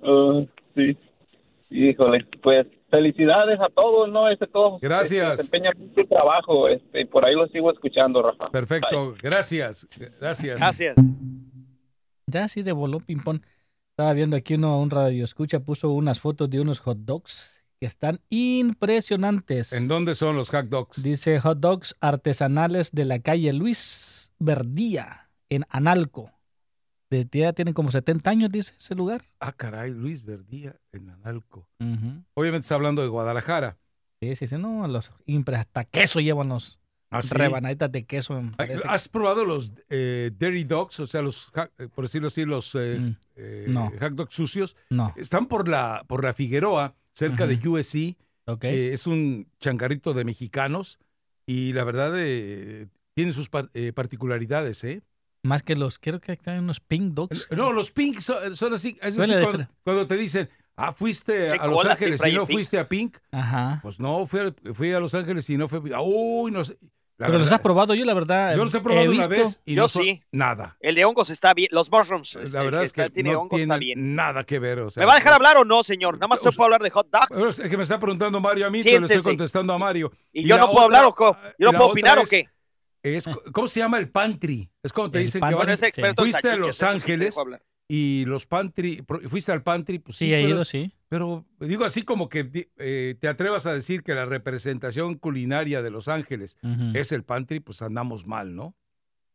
Uh, 0.00 0.46
sí. 0.74 0.96
Híjole, 1.70 2.24
pues 2.42 2.66
felicidades 2.90 3.60
a 3.60 3.68
todos, 3.68 4.08
¿no? 4.10 4.28
Este, 4.30 4.46
todos 4.46 4.80
Gracias. 4.80 5.32
este, 5.32 5.36
desempeñan 5.36 5.74
mucho 5.78 6.08
trabajo, 6.08 6.68
este, 6.68 7.04
por 7.06 7.24
ahí 7.24 7.34
lo 7.34 7.46
sigo 7.48 7.70
escuchando, 7.70 8.22
Rafa. 8.22 8.50
Perfecto, 8.50 9.14
gracias, 9.22 9.86
gracias. 10.18 10.58
Gracias. 10.58 10.96
Ya 12.26 12.44
así 12.44 12.62
de 12.62 12.72
voló 12.72 13.00
ping-pong. 13.00 13.40
Estaba 13.90 14.12
viendo 14.12 14.36
aquí 14.36 14.54
uno, 14.54 14.80
un 14.80 14.90
radio 14.90 15.24
escucha, 15.24 15.60
puso 15.60 15.90
unas 15.90 16.20
fotos 16.20 16.48
de 16.48 16.60
unos 16.60 16.78
hot 16.80 16.98
dogs 16.98 17.57
que 17.80 17.86
están 17.86 18.20
impresionantes. 18.30 19.72
¿En 19.72 19.88
dónde 19.88 20.14
son 20.14 20.36
los 20.36 20.50
hot 20.50 20.66
dogs? 20.66 21.02
Dice 21.02 21.38
hot 21.40 21.58
dogs 21.58 21.94
artesanales 22.00 22.92
de 22.92 23.04
la 23.04 23.18
calle 23.20 23.52
Luis 23.52 24.32
Verdía, 24.38 25.28
en 25.48 25.64
Analco. 25.68 26.32
Desde 27.10 27.38
ya 27.40 27.52
tienen 27.54 27.72
como 27.74 27.90
70 27.90 28.28
años, 28.30 28.50
dice 28.50 28.74
ese 28.76 28.94
lugar. 28.94 29.22
Ah, 29.40 29.52
caray, 29.52 29.92
Luis 29.92 30.22
Verdía 30.24 30.76
en 30.92 31.08
Analco. 31.10 31.68
Obviamente 32.34 32.64
está 32.64 32.74
hablando 32.74 33.02
de 33.02 33.08
Guadalajara. 33.08 33.78
Sí, 34.20 34.34
sí, 34.34 34.46
sí, 34.46 34.56
no, 34.58 34.86
los 34.88 35.12
impre, 35.26 35.56
hasta 35.56 35.84
queso 35.84 36.20
llevan 36.20 36.48
los 36.48 36.78
¿Ah, 37.10 37.22
sí? 37.22 37.34
rebanaditas 37.34 37.90
de 37.90 38.04
queso. 38.04 38.42
¿Has 38.86 39.08
probado 39.08 39.44
los 39.44 39.72
eh, 39.88 40.30
dairy 40.36 40.64
dogs? 40.64 41.00
O 41.00 41.06
sea, 41.06 41.22
los, 41.22 41.50
eh, 41.78 41.88
por 41.94 42.04
decirlo 42.04 42.26
así, 42.28 42.44
los 42.44 42.74
eh, 42.74 42.98
Mm. 42.98 43.16
eh, 43.36 43.66
No. 43.68 43.90
hot 43.98 44.12
dogs 44.12 44.34
sucios. 44.34 44.76
No. 44.90 45.14
Están 45.16 45.46
por 45.46 45.68
la, 45.68 46.04
por 46.08 46.22
la 46.24 46.32
Figueroa, 46.34 46.94
cerca 47.18 47.46
de 47.46 47.56
USC. 47.68 48.16
Ok. 48.46 48.64
Eh, 48.64 48.92
es 48.92 49.06
un 49.06 49.48
changarrito 49.60 50.14
de 50.14 50.24
mexicanos 50.24 50.98
y 51.46 51.72
la 51.72 51.84
verdad 51.84 52.12
eh, 52.16 52.86
tiene 53.14 53.32
sus 53.32 53.48
par- 53.50 53.70
eh, 53.74 53.92
particularidades, 53.92 54.84
¿eh? 54.84 55.02
Más 55.42 55.62
que 55.62 55.76
los, 55.76 55.98
creo 55.98 56.20
que 56.20 56.38
hay 56.46 56.58
unos 56.58 56.80
pink 56.80 57.14
dogs. 57.14 57.48
No, 57.50 57.72
los 57.72 57.92
Pink 57.92 58.20
son, 58.20 58.56
son 58.56 58.74
así. 58.74 58.98
Es 59.02 59.18
así 59.18 59.32
cuando, 59.84 60.06
te 60.06 60.16
dicen, 60.16 60.48
ah, 60.76 60.92
fuiste 60.92 61.50
a 61.50 61.66
Los 61.66 61.84
Ángeles 61.84 62.20
y 62.26 62.32
no 62.32 62.46
Pink. 62.46 62.56
fuiste 62.56 62.78
a 62.78 62.88
Pink. 62.88 63.16
Ajá. 63.30 63.78
Pues 63.82 64.00
no, 64.00 64.26
fui 64.26 64.40
a, 64.40 64.74
fui 64.74 64.92
a 64.92 65.00
Los 65.00 65.14
Ángeles 65.14 65.48
y 65.50 65.56
no 65.56 65.68
fue. 65.68 65.80
ah, 65.94 66.00
Uy, 66.02 66.50
no 66.50 66.64
sé. 66.64 66.76
La 67.18 67.26
Pero 67.26 67.38
los 67.38 67.46
verdad, 67.48 67.56
has 67.56 67.62
probado 67.62 67.94
yo, 67.94 68.04
la 68.04 68.14
verdad. 68.14 68.54
Yo 68.54 68.62
los 68.64 68.72
he 68.74 68.80
probado 68.80 69.10
una 69.10 69.26
visto- 69.26 69.28
vez 69.28 69.60
y 69.66 69.74
Yo 69.74 69.82
no 69.82 69.88
sí. 69.88 70.22
nada. 70.30 70.76
El 70.78 70.94
de 70.94 71.04
hongos 71.04 71.30
está 71.30 71.52
bien. 71.52 71.68
Los 71.72 71.90
mushrooms. 71.90 72.36
La 72.36 72.42
este, 72.44 72.58
verdad 72.60 72.78
que 72.78 72.84
es 72.86 72.92
que 72.92 73.00
está- 73.02 73.12
tiene 73.12 73.32
no 73.32 73.40
hongos, 73.40 73.60
está 73.60 73.74
tienen 73.78 73.80
bien. 73.98 74.14
nada 74.14 74.44
que 74.44 74.58
ver. 74.60 74.78
O 74.78 74.88
sea, 74.90 75.00
¿Me 75.00 75.06
va 75.06 75.12
a 75.14 75.16
dejar 75.16 75.32
hablar 75.32 75.56
o 75.56 75.64
no, 75.64 75.82
señor? 75.82 76.14
Nada 76.14 76.28
más 76.28 76.40
yo 76.40 76.52
puedo 76.52 76.66
hablar 76.66 76.80
de 76.80 76.90
hot 76.90 77.08
dogs. 77.10 77.26
Pero 77.30 77.48
Es 77.48 77.58
que 77.58 77.76
me 77.76 77.82
está 77.82 77.98
preguntando 77.98 78.40
Mario 78.40 78.66
a 78.68 78.70
mí, 78.70 78.82
yo 78.84 79.00
le 79.00 79.06
estoy 79.06 79.22
contestando 79.22 79.72
a 79.72 79.78
Mario. 79.78 80.12
¿Y 80.32 80.46
yo 80.46 80.56
no 80.58 80.70
puedo 80.70 80.84
hablar 80.84 81.04
o 81.06 81.14
co- 81.14 81.36
yo 81.58 81.72
no 81.72 81.76
puedo 81.78 81.90
opinar 81.90 82.18
o 82.18 82.22
es- 82.22 82.30
qué? 82.30 82.48
Es, 83.02 83.24
¿Cómo 83.52 83.66
se 83.66 83.80
llama 83.80 83.98
el 83.98 84.10
pantry? 84.10 84.70
Es 84.82 84.92
cuando 84.92 85.10
te 85.12 85.18
El 85.18 85.24
dicen 85.24 85.40
pantry, 85.40 85.54
que 85.54 85.56
van- 85.58 85.66
Bueno, 85.66 85.74
es 85.74 85.82
experto 85.82 86.22
en 86.24 86.30
fuiste 86.30 86.50
a 86.50 86.56
Los 86.56 86.82
Ángeles. 86.84 87.36
Y 87.90 88.24
los 88.26 88.46
pantry, 88.46 89.02
fuiste 89.28 89.50
al 89.50 89.62
pantry, 89.62 89.98
pues 89.98 90.16
sí, 90.18 90.26
Sí, 90.26 90.34
he 90.34 90.42
pero, 90.42 90.48
ido, 90.50 90.64
sí. 90.66 90.92
pero 91.08 91.46
digo 91.58 91.84
así 91.86 92.02
como 92.02 92.28
que 92.28 92.68
eh, 92.76 93.14
te 93.18 93.28
atrevas 93.28 93.64
a 93.64 93.72
decir 93.72 94.02
que 94.02 94.14
la 94.14 94.26
representación 94.26 95.14
culinaria 95.16 95.80
de 95.82 95.90
Los 95.90 96.06
Ángeles 96.08 96.58
es 96.94 97.12
el 97.12 97.22
pantry, 97.24 97.60
pues 97.60 97.80
andamos 97.82 98.26
mal, 98.26 98.54
¿no? 98.54 98.74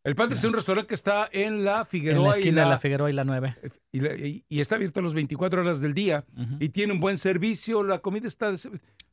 El 0.04 0.16
pantry 0.16 0.38
es 0.38 0.44
un 0.44 0.54
restaurante 0.54 0.88
que 0.90 0.94
está 0.96 1.30
en 1.32 1.64
la 1.64 1.80
En 1.80 1.86
Figueroa 1.88 2.30
la 2.32 2.36
y 2.36 2.40
esquina 2.42 2.56
la, 2.58 2.64
de 2.66 2.70
la 2.72 2.80
Figueroa 2.80 3.10
y 3.10 3.14
la 3.14 3.24
9. 3.24 3.56
y, 3.94 4.00
la- 4.02 4.16
y- 4.16 4.46
y 4.50 4.60
está 4.60 4.76
abierto 4.76 5.02
las 5.02 5.14
24 5.14 5.62
horas 5.62 5.80
del 5.80 5.94
día 5.94 6.26
y 6.60 6.70
tiene 6.70 6.92
un 6.94 7.00
buen 7.00 7.18
servicio, 7.18 7.84
la 7.84 8.00
comida 8.00 8.28
está... 8.28 8.54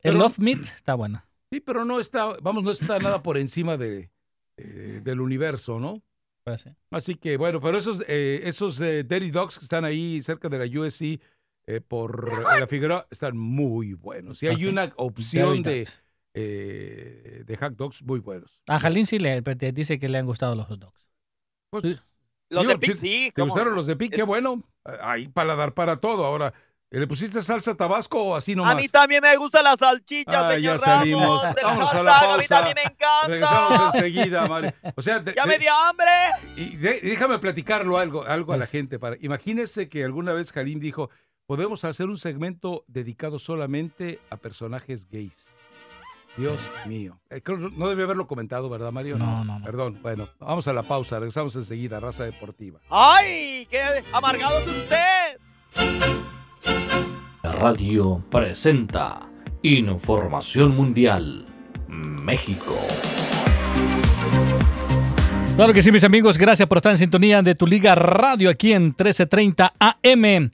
El 0.03 0.17
Love 0.17 0.37
Meat 0.39 0.63
está 0.63 0.95
bueno. 0.95 1.23
Sí, 1.49 1.61
pero 1.61 1.85
no 1.85 1.99
está, 1.99 2.35
vamos, 2.41 2.63
no 2.63 2.71
está 2.71 2.99
nada 2.99 3.23
por 3.23 3.37
encima 3.37 3.77
de, 3.77 4.09
eh, 4.57 5.01
del 5.03 5.21
universo, 5.21 5.79
¿no? 5.79 6.03
Pues 6.51 6.61
sí. 6.63 6.69
Así 6.89 7.15
que 7.15 7.37
bueno, 7.37 7.61
pero 7.61 7.77
esos, 7.77 8.03
eh, 8.07 8.41
esos 8.43 8.79
eh, 8.81 9.03
Dairy 9.03 9.31
Dogs 9.31 9.57
que 9.59 9.63
están 9.63 9.85
ahí 9.85 10.21
cerca 10.21 10.49
de 10.49 10.59
la 10.59 10.79
USC 10.79 11.19
eh, 11.67 11.79
por 11.79 12.43
la 12.59 12.67
Figueroa 12.67 13.07
están 13.09 13.37
muy 13.37 13.93
buenos. 13.93 14.41
Y 14.43 14.47
hay 14.47 14.65
una 14.65 14.91
opción 14.97 15.63
de, 15.63 15.87
eh, 16.33 17.43
de 17.45 17.57
hot 17.57 17.75
dogs 17.75 18.03
muy 18.03 18.19
buenos. 18.19 18.61
A 18.67 18.79
Jalín 18.79 19.05
sí 19.05 19.19
le 19.19 19.41
te 19.41 19.71
dice 19.71 19.99
que 19.99 20.09
le 20.09 20.17
han 20.17 20.25
gustado 20.25 20.55
los 20.55 20.65
hot 20.65 20.79
dogs. 20.79 21.07
Pues, 21.69 22.01
Los 22.49 22.67
digo, 22.67 22.77
de 22.77 22.87
si 22.87 22.95
sí. 22.95 23.25
¿Te 23.27 23.41
cómo 23.41 23.53
gustaron 23.53 23.75
los 23.75 23.87
de 23.87 23.95
Pic? 23.95 24.13
Qué 24.13 24.23
bueno. 24.23 24.63
Ahí 24.83 25.27
paladar 25.27 25.73
para 25.73 25.97
todo. 25.97 26.25
Ahora, 26.25 26.53
¿le 26.99 27.07
pusiste 27.07 27.41
salsa 27.41 27.73
tabasco 27.75 28.21
o 28.21 28.35
así 28.35 28.55
nomás? 28.55 28.73
A 28.73 28.75
mí 28.75 28.87
también 28.89 29.21
me 29.21 29.35
gustan 29.37 29.63
las 29.63 29.77
salchichas, 29.79 30.35
Ah, 30.35 30.53
señor 30.53 30.77
ya 30.77 30.79
salimos. 30.79 31.41
Ramos. 31.61 31.89
hot 31.89 31.93
a 31.95 32.03
la 32.03 32.11
dog, 32.11 32.23
A 32.31 32.37
mí 32.37 32.43
pausa. 32.47 32.55
también 32.55 32.75
me 32.75 32.83
encanta. 32.83 33.27
Regresamos 33.27 33.95
enseguida, 33.95 34.47
Mario. 34.47 34.73
O 34.95 35.01
sea, 35.01 35.19
de- 35.19 35.33
¡Ya 35.33 35.43
de- 35.43 35.47
me 35.49 35.57
dio 35.57 35.73
hambre! 35.73 36.11
Y 36.57 36.75
de- 36.77 36.99
déjame 37.01 37.39
platicarlo 37.39 37.97
algo, 37.97 38.23
algo 38.25 38.53
a 38.53 38.57
la 38.57 38.67
gente. 38.67 38.99
Para, 38.99 39.15
imagínense 39.21 39.89
que 39.89 40.03
alguna 40.03 40.33
vez 40.33 40.51
Jalín 40.51 40.79
dijo, 40.79 41.09
podemos 41.45 41.83
hacer 41.85 42.07
un 42.07 42.17
segmento 42.17 42.83
dedicado 42.87 43.39
solamente 43.39 44.19
a 44.29 44.37
personajes 44.37 45.07
gays. 45.09 45.47
Dios 46.37 46.69
mío. 46.85 47.19
Eh, 47.29 47.41
creo- 47.41 47.57
no 47.57 47.89
debí 47.89 48.03
haberlo 48.03 48.25
comentado, 48.27 48.69
¿verdad, 48.69 48.91
Mario? 48.93 49.17
No, 49.17 49.43
no, 49.43 49.59
no. 49.59 49.65
Perdón. 49.65 49.99
Bueno, 50.01 50.27
vamos 50.39 50.65
a 50.67 50.73
la 50.73 50.83
pausa. 50.83 51.19
Regresamos 51.19 51.55
enseguida, 51.57 51.99
Raza 51.99 52.23
Deportiva. 52.23 52.79
¡Ay! 52.89 53.67
¡Qué 53.69 53.81
amargado 54.13 54.57
es 54.59 54.67
usted! 54.67 56.31
La 57.43 57.51
radio 57.51 58.23
presenta 58.29 59.19
Información 59.61 60.75
Mundial 60.75 61.45
México. 61.87 62.77
Claro 65.55 65.73
que 65.73 65.83
sí, 65.83 65.91
mis 65.91 66.03
amigos, 66.03 66.37
gracias 66.37 66.67
por 66.67 66.77
estar 66.77 66.91
en 66.91 66.97
sintonía 66.97 67.41
de 67.41 67.55
tu 67.55 67.67
Liga 67.67 67.93
Radio 67.95 68.49
aquí 68.49 68.73
en 68.73 68.83
1330 68.85 69.73
AM. 69.79 70.51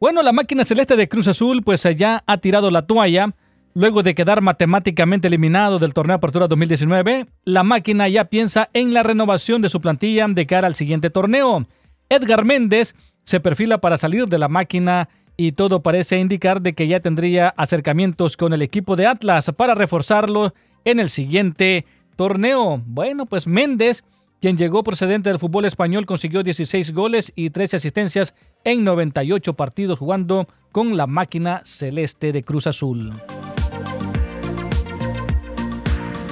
Bueno, 0.00 0.22
la 0.22 0.32
máquina 0.32 0.64
celeste 0.64 0.96
de 0.96 1.08
Cruz 1.08 1.28
Azul 1.28 1.62
pues 1.62 1.82
ya 1.96 2.22
ha 2.26 2.36
tirado 2.38 2.70
la 2.70 2.86
toalla. 2.86 3.34
Luego 3.74 4.02
de 4.02 4.14
quedar 4.14 4.40
matemáticamente 4.40 5.28
eliminado 5.28 5.78
del 5.78 5.92
torneo 5.92 6.16
Apertura 6.16 6.48
2019, 6.48 7.26
la 7.44 7.62
máquina 7.62 8.08
ya 8.08 8.24
piensa 8.24 8.70
en 8.72 8.94
la 8.94 9.02
renovación 9.02 9.60
de 9.60 9.68
su 9.68 9.82
plantilla 9.82 10.26
de 10.28 10.46
cara 10.46 10.66
al 10.66 10.74
siguiente 10.74 11.10
torneo. 11.10 11.66
Edgar 12.08 12.46
Méndez 12.46 12.94
se 13.24 13.40
perfila 13.40 13.78
para 13.78 13.98
salir 13.98 14.28
de 14.28 14.38
la 14.38 14.48
máquina 14.48 15.10
y 15.36 15.52
todo 15.52 15.82
parece 15.82 16.18
indicar 16.18 16.62
de 16.62 16.74
que 16.74 16.88
ya 16.88 17.00
tendría 17.00 17.48
acercamientos 17.48 18.36
con 18.36 18.52
el 18.52 18.62
equipo 18.62 18.96
de 18.96 19.06
Atlas 19.06 19.50
para 19.56 19.74
reforzarlo 19.74 20.54
en 20.84 21.00
el 21.00 21.08
siguiente 21.08 21.84
torneo. 22.16 22.82
Bueno, 22.86 23.26
pues 23.26 23.46
Méndez, 23.46 24.02
quien 24.40 24.56
llegó 24.56 24.82
procedente 24.82 25.28
del 25.28 25.38
fútbol 25.38 25.64
español, 25.64 26.06
consiguió 26.06 26.42
16 26.42 26.92
goles 26.92 27.32
y 27.34 27.50
13 27.50 27.76
asistencias 27.76 28.34
en 28.64 28.84
98 28.84 29.54
partidos 29.54 29.98
jugando 29.98 30.48
con 30.72 30.96
la 30.96 31.06
máquina 31.06 31.60
celeste 31.64 32.32
de 32.32 32.42
Cruz 32.42 32.66
Azul. 32.66 33.12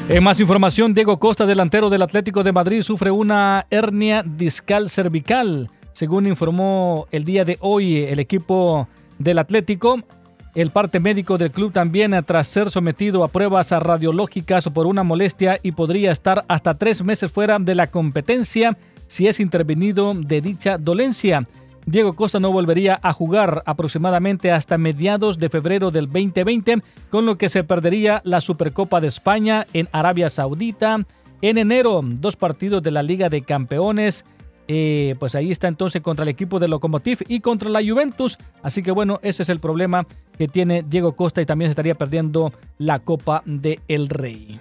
En 0.06 0.22
más 0.22 0.39
información, 0.39 0.93
Diego 0.93 1.18
Costa, 1.18 1.47
delantero 1.47 1.89
del 1.89 2.02
Atlético 2.02 2.43
de 2.43 2.52
Madrid, 2.52 2.82
sufre 2.82 3.10
una 3.10 3.66
hernia 3.70 4.22
discal 4.22 4.90
cervical. 4.90 5.70
Según 5.94 6.26
informó 6.26 7.06
el 7.12 7.24
día 7.24 7.44
de 7.44 7.56
hoy 7.60 7.98
el 7.98 8.18
equipo 8.18 8.88
del 9.20 9.38
Atlético, 9.38 10.00
el 10.56 10.70
parte 10.70 10.98
médico 10.98 11.38
del 11.38 11.52
club 11.52 11.72
también 11.72 12.20
tras 12.26 12.48
ser 12.48 12.72
sometido 12.72 13.22
a 13.22 13.28
pruebas 13.28 13.70
radiológicas 13.70 14.68
por 14.70 14.88
una 14.88 15.04
molestia 15.04 15.60
y 15.62 15.70
podría 15.70 16.10
estar 16.10 16.44
hasta 16.48 16.74
tres 16.74 17.04
meses 17.04 17.30
fuera 17.30 17.60
de 17.60 17.76
la 17.76 17.92
competencia 17.92 18.76
si 19.06 19.28
es 19.28 19.38
intervenido 19.38 20.14
de 20.14 20.40
dicha 20.40 20.78
dolencia. 20.78 21.44
Diego 21.86 22.14
Costa 22.14 22.40
no 22.40 22.50
volvería 22.50 22.98
a 23.00 23.12
jugar 23.12 23.62
aproximadamente 23.64 24.50
hasta 24.50 24.76
mediados 24.78 25.38
de 25.38 25.48
febrero 25.48 25.92
del 25.92 26.06
2020, 26.06 26.82
con 27.08 27.24
lo 27.24 27.38
que 27.38 27.48
se 27.48 27.62
perdería 27.62 28.20
la 28.24 28.40
Supercopa 28.40 29.00
de 29.00 29.06
España 29.06 29.64
en 29.72 29.88
Arabia 29.92 30.28
Saudita. 30.28 31.06
En 31.40 31.58
enero, 31.58 32.00
dos 32.02 32.34
partidos 32.34 32.82
de 32.82 32.90
la 32.90 33.02
Liga 33.04 33.28
de 33.28 33.42
Campeones. 33.42 34.24
Eh, 34.68 35.14
pues 35.18 35.34
ahí 35.34 35.50
está 35.50 35.68
entonces 35.68 36.02
contra 36.02 36.22
el 36.22 36.28
equipo 36.28 36.58
de 36.58 36.68
Lokomotiv 36.68 37.18
y 37.28 37.40
contra 37.40 37.68
la 37.70 37.80
Juventus. 37.80 38.38
Así 38.62 38.82
que 38.82 38.90
bueno, 38.90 39.20
ese 39.22 39.42
es 39.42 39.48
el 39.48 39.60
problema 39.60 40.04
que 40.38 40.48
tiene 40.48 40.82
Diego 40.82 41.12
Costa 41.12 41.42
y 41.42 41.46
también 41.46 41.68
se 41.68 41.72
estaría 41.72 41.94
perdiendo 41.94 42.52
la 42.78 42.98
Copa 42.98 43.42
de 43.44 43.80
El 43.88 44.08
Rey. 44.08 44.60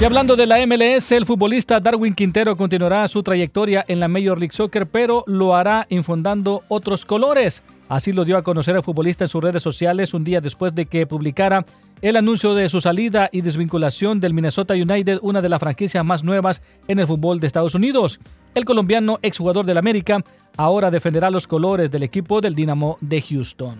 Y 0.00 0.04
hablando 0.04 0.34
de 0.34 0.46
la 0.46 0.58
MLS, 0.66 1.12
el 1.12 1.24
futbolista 1.24 1.78
Darwin 1.78 2.14
Quintero 2.14 2.56
continuará 2.56 3.06
su 3.06 3.22
trayectoria 3.22 3.84
en 3.86 4.00
la 4.00 4.08
Major 4.08 4.38
League 4.38 4.52
Soccer, 4.52 4.86
pero 4.86 5.22
lo 5.26 5.54
hará 5.54 5.86
infundando 5.88 6.64
otros 6.68 7.06
colores. 7.06 7.62
Así 7.88 8.12
lo 8.12 8.24
dio 8.24 8.36
a 8.36 8.42
conocer 8.42 8.74
el 8.74 8.82
futbolista 8.82 9.24
en 9.24 9.28
sus 9.28 9.42
redes 9.42 9.62
sociales 9.62 10.12
un 10.12 10.24
día 10.24 10.40
después 10.40 10.74
de 10.74 10.86
que 10.86 11.06
publicara 11.06 11.64
el 12.04 12.16
anuncio 12.16 12.54
de 12.54 12.68
su 12.68 12.82
salida 12.82 13.30
y 13.32 13.40
desvinculación 13.40 14.20
del 14.20 14.34
Minnesota 14.34 14.74
United, 14.74 15.20
una 15.22 15.40
de 15.40 15.48
las 15.48 15.58
franquicias 15.58 16.04
más 16.04 16.22
nuevas 16.22 16.60
en 16.86 16.98
el 16.98 17.06
fútbol 17.06 17.40
de 17.40 17.46
Estados 17.46 17.74
Unidos. 17.74 18.20
El 18.54 18.66
colombiano, 18.66 19.18
exjugador 19.22 19.64
del 19.64 19.78
América, 19.78 20.22
ahora 20.58 20.90
defenderá 20.90 21.30
los 21.30 21.46
colores 21.46 21.90
del 21.90 22.02
equipo 22.02 22.42
del 22.42 22.54
Dinamo 22.54 22.98
de 23.00 23.22
Houston. 23.22 23.78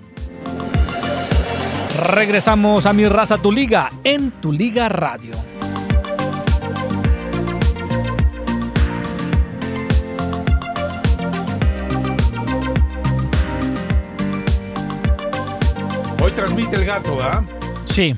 Regresamos 2.14 2.86
a 2.86 2.94
Mi 2.94 3.06
Raza 3.06 3.36
Tu 3.36 3.52
Liga 3.52 3.90
en 4.04 4.30
Tu 4.30 4.52
Liga 4.52 4.88
Radio. 4.88 5.34
Hoy 16.22 16.32
transmite 16.32 16.76
el 16.76 16.86
gato, 16.86 17.16
¿verdad? 17.16 17.44
Sí. 17.94 18.16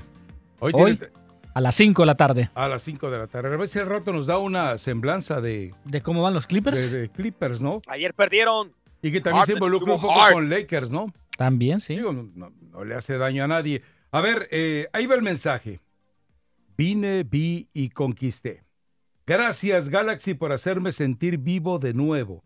Hoy, 0.59 0.73
Hoy, 0.75 0.97
tiene- 0.97 1.13
a 1.55 1.61
las 1.61 1.75
5 1.75 2.03
de 2.03 2.07
la 2.07 2.15
tarde. 2.17 2.51
a 2.55 2.69
las 2.69 2.83
5 2.83 3.11
de 3.11 3.19
la 3.19 3.27
tarde. 3.27 3.53
A 3.53 3.57
ver 3.59 3.69
si 3.69 3.79
al 3.79 3.87
rato 3.87 4.11
nos 4.13 4.27
da 4.27 4.39
una 4.39 4.79
semblanza 4.79 5.41
de, 5.43 5.75
¿De 5.85 6.01
cómo 6.03 6.23
van 6.23 6.33
los 6.35 6.47
Clippers? 6.47 6.91
de, 6.91 7.01
de 7.03 7.09
Clippers, 7.11 7.61
¿no? 7.61 7.83
Ayer 7.87 8.15
perdieron. 8.15 8.73
Y 9.03 9.13
que 9.13 9.21
también 9.21 9.45
se 9.45 9.53
Harden 9.53 9.57
involucra 9.63 9.95
un 9.95 10.01
poco 10.01 10.21
hard. 10.23 10.33
con 10.33 10.49
Lakers, 10.49 10.91
¿no? 10.91 11.13
También, 11.37 11.81
sí. 11.81 11.97
Digo, 11.97 12.13
no, 12.15 12.31
no- 12.35 12.53
no 12.71 12.85
le 12.85 12.95
hace 12.95 13.19
daño 13.19 13.45
a 13.45 13.49
nadie. 13.49 13.83
A 14.13 14.21
ver, 14.23 14.49
eh, 14.51 14.87
ahí 14.95 15.05
va 15.07 15.15
el 15.15 15.23
mensaje. 15.23 15.81
Vine, 16.79 17.25
vi 17.25 17.69
y 17.75 17.91
conquisté. 17.91 18.65
Gracias 19.27 19.89
Galaxy 19.91 20.35
por 20.35 20.53
hacerme 20.53 20.93
sentir 20.93 21.37
vivo 21.39 21.79
de 21.79 21.93
nuevo. 21.95 22.45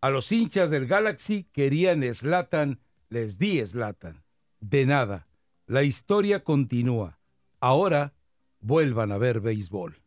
A 0.00 0.08
los 0.10 0.30
hinchas 0.32 0.70
del 0.70 0.86
Galaxy 0.86 1.44
querían 1.52 2.02
Slatan, 2.14 2.80
les 3.10 3.38
di 3.38 3.64
Slatan. 3.64 4.22
De 4.60 4.86
nada. 4.86 5.26
La 5.66 5.82
historia 5.82 6.42
continúa. 6.44 7.18
Ahora 7.60 8.14
vuelvan 8.60 9.12
a 9.12 9.18
ver 9.18 9.40
béisbol. 9.40 10.02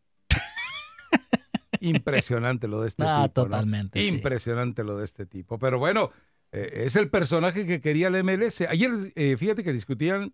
Impresionante 1.80 2.68
lo 2.68 2.80
de 2.80 2.88
este 2.88 3.02
Ah, 3.06 3.26
tipo. 3.28 3.42
¿no? 3.42 3.46
totalmente, 3.46 4.00
sí. 4.00 4.08
Impresionante 4.08 4.84
lo 4.84 4.96
de 4.96 5.04
este 5.04 5.26
tipo. 5.26 5.58
Pero 5.58 5.78
bueno, 5.78 6.10
eh, 6.52 6.84
es 6.84 6.96
el 6.96 7.10
personaje 7.10 7.66
que 7.66 7.80
quería 7.80 8.10
la 8.10 8.22
MLS. 8.22 8.62
Ayer, 8.62 8.90
eh, 9.14 9.36
fíjate 9.38 9.62
que 9.64 9.72
discutían, 9.72 10.32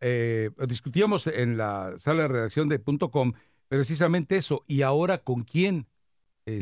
eh, 0.00 0.50
discutíamos 0.66 1.26
en 1.26 1.56
la 1.56 1.94
sala 1.98 2.22
de 2.22 2.28
redacción 2.28 2.68
de 2.68 2.82
.com 3.10 3.32
precisamente 3.68 4.36
eso. 4.36 4.64
¿Y 4.66 4.82
ahora 4.82 5.18
con 5.18 5.44
quién 5.44 5.86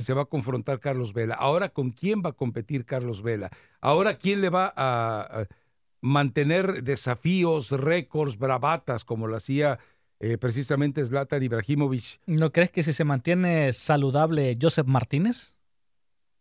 se 0.01 0.13
va 0.15 0.23
a 0.23 0.27
confrontar 0.27 0.81
Carlos 0.81 1.13
Vela? 1.13 1.37
¿Ahora 1.37 1.69
con 1.69 1.91
quién 1.93 2.21
va 2.21 2.31
a 2.31 2.33
competir 2.33 2.85
Carlos 2.85 3.23
Vela? 3.23 3.51
¿Ahora 3.81 4.19
quién 4.19 4.41
le 4.41 4.49
va 4.51 4.73
a, 4.75 5.43
a 5.43 5.47
mantener 6.01 6.83
desafíos, 6.85 7.71
récords, 7.71 8.39
bravatas, 8.39 9.05
como 9.05 9.27
lo 9.27 9.37
hacía 9.37 9.79
eh, 10.21 10.39
precisamente 10.39 11.05
Zlatan 11.05 11.43
Ibrahimovic? 11.43 12.21
¿No 12.27 12.53
crees 12.53 12.71
que 12.71 12.83
si 12.83 12.93
se 12.93 13.05
mantiene 13.05 13.73
saludable 13.73 14.57
Joseph 14.61 14.87
Martínez? 14.87 15.57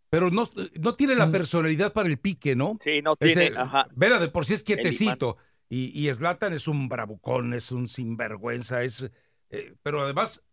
Pero 0.09 0.29
no, 0.31 0.43
no 0.79 0.93
tiene 0.93 1.15
la 1.15 1.29
personalidad 1.31 1.91
para 1.91 2.07
el 2.07 2.17
pique, 2.17 2.55
¿no? 2.55 2.77
Sí, 2.79 3.01
no 3.01 3.15
Ese- 3.19 3.41
tiene. 3.47 3.57
ajá. 3.59 3.87
Vela 3.95 4.19
de 4.19 4.29
por 4.29 4.45
sí 4.45 4.53
es 4.53 4.63
quietecito. 4.63 5.37
Y, 5.67 6.07
y 6.07 6.13
Zlatan 6.13 6.53
es 6.53 6.67
un 6.67 6.87
bravucón, 6.87 7.53
es 7.53 7.71
un 7.71 7.87
sinvergüenza, 7.87 8.83
es. 8.83 9.09
eh, 9.49 9.73
pero 9.81 10.03
además, 10.03 10.43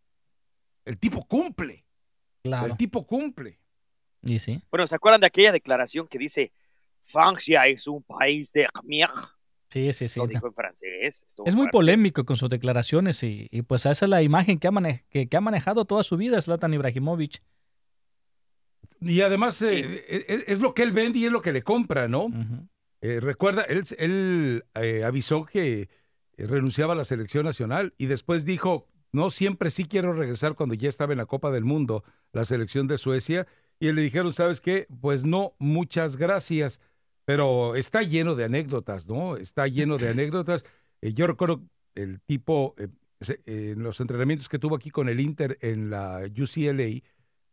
el 0.85 0.99
tipo 0.99 1.24
cumple. 1.29 1.85
Claro. 2.43 2.66
El 2.73 2.77
tipo 2.77 3.07
cumple. 3.07 3.61
Y 4.23 4.39
sí. 4.39 4.62
Bueno, 4.70 4.87
¿se 4.87 4.95
acuerdan 4.97 5.20
de 5.20 5.27
aquella 5.29 5.53
declaración 5.53 6.09
que 6.09 6.19
dice 6.19 6.51
Francia 7.05 7.66
es 7.66 7.87
un 7.87 8.03
país 8.03 8.53
de 8.53 8.66
mierda? 8.85 9.37
Sí, 9.70 9.93
sí, 9.95 10.07
sí. 10.09 10.20
Lo 10.20 10.27
dijo 10.27 10.47
en 10.47 10.55
francés. 10.55 11.24
Es 11.27 11.37
muy 11.55 11.62
fuerte. 11.62 11.70
polémico 11.73 12.24
con 12.24 12.37
sus 12.37 12.51
declaraciones 12.51 13.23
y, 13.23 13.49
y 13.51 13.62
pues 13.62 13.87
esa 13.87 14.05
es 14.05 14.09
la 14.09 14.23
imagen 14.23 14.59
que 14.59 14.69
ha, 14.69 14.70
mane- 14.70 15.05
que, 15.09 15.29
que 15.29 15.37
ha 15.37 15.41
manejado 15.41 15.85
toda 15.87 16.03
su 16.03 16.16
vida 16.19 16.43
Zlatan 16.43 16.74
Ibrahimovic. 16.74 17.43
Y 19.01 19.23
además, 19.23 19.61
eh, 19.62 20.05
es, 20.29 20.45
es 20.47 20.61
lo 20.61 20.74
que 20.74 20.83
él 20.83 20.93
vende 20.93 21.19
y 21.20 21.24
es 21.24 21.33
lo 21.33 21.43
que 21.43 21.53
le 21.53 21.62
compra, 21.62 22.07
¿no? 22.07 22.29
Eh, 23.01 23.19
recuerda, 23.20 23.62
él, 23.62 23.83
él 23.99 24.65
eh, 24.74 25.03
avisó 25.05 25.45
que 25.45 25.89
renunciaba 26.37 26.93
a 26.93 26.97
la 26.97 27.05
selección 27.05 27.45
nacional 27.45 27.95
y 27.99 28.07
después 28.07 28.45
dijo, 28.45 28.87
no, 29.11 29.31
siempre 29.31 29.70
sí 29.70 29.87
quiero 29.87 30.12
regresar 30.12 30.55
cuando 30.55 30.74
ya 30.74 30.89
estaba 30.89 31.12
en 31.12 31.19
la 31.19 31.27
Copa 31.27 31.51
del 31.51 31.65
Mundo, 31.65 32.05
la 32.33 32.45
selección 32.45 32.87
de 32.89 32.99
Suecia. 32.99 33.47
Y 33.81 33.91
le 33.91 34.03
dijeron, 34.03 34.33
¿sabes 34.33 34.61
qué? 34.61 34.87
Pues 35.01 35.24
no, 35.24 35.57
muchas 35.59 36.16
gracias. 36.16 36.81
Pero 37.32 37.76
está 37.76 38.02
lleno 38.02 38.34
de 38.34 38.44
anécdotas, 38.44 39.09
¿no? 39.09 39.38
Está 39.38 39.66
lleno 39.66 39.96
de 39.96 40.09
anécdotas. 40.10 40.66
Eh, 41.00 41.14
yo 41.14 41.26
recuerdo 41.26 41.62
el 41.94 42.20
tipo, 42.20 42.74
eh, 42.76 42.88
en 43.46 43.82
los 43.82 44.00
entrenamientos 44.00 44.50
que 44.50 44.59
tuvo 44.59 44.76
aquí 44.76 44.90
con 44.90 45.09
el 45.09 45.18
Inter 45.18 45.56
en 45.62 45.88
la 45.88 46.20
UCLA, 46.26 46.82
eh, 46.82 47.02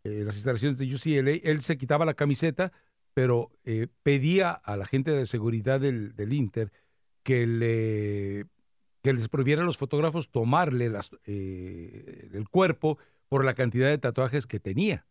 las 0.03 0.35
instalaciones 0.35 0.77
de 0.77 0.93
UCLA, 0.93 1.31
él 1.49 1.61
se 1.61 1.77
quitaba 1.77 2.03
la 2.03 2.13
camiseta, 2.13 2.73
pero 3.13 3.51
eh, 3.63 3.87
pedía 4.03 4.51
a 4.51 4.75
la 4.75 4.85
gente 4.85 5.11
de 5.11 5.25
seguridad 5.25 5.79
del, 5.79 6.13
del 6.13 6.33
Inter 6.33 6.73
que 7.23 7.47
le 7.47 8.47
que 9.01 9.13
les 9.13 9.29
prohibiera 9.29 9.61
a 9.61 9.65
los 9.65 9.77
fotógrafos 9.77 10.29
tomarle 10.29 10.89
las, 10.89 11.11
eh, 11.25 12.29
el 12.33 12.49
cuerpo 12.49 12.97
por 13.29 13.45
la 13.45 13.53
cantidad 13.53 13.87
de 13.87 13.97
tatuajes 13.97 14.45
que 14.45 14.59
tenía. 14.59 15.07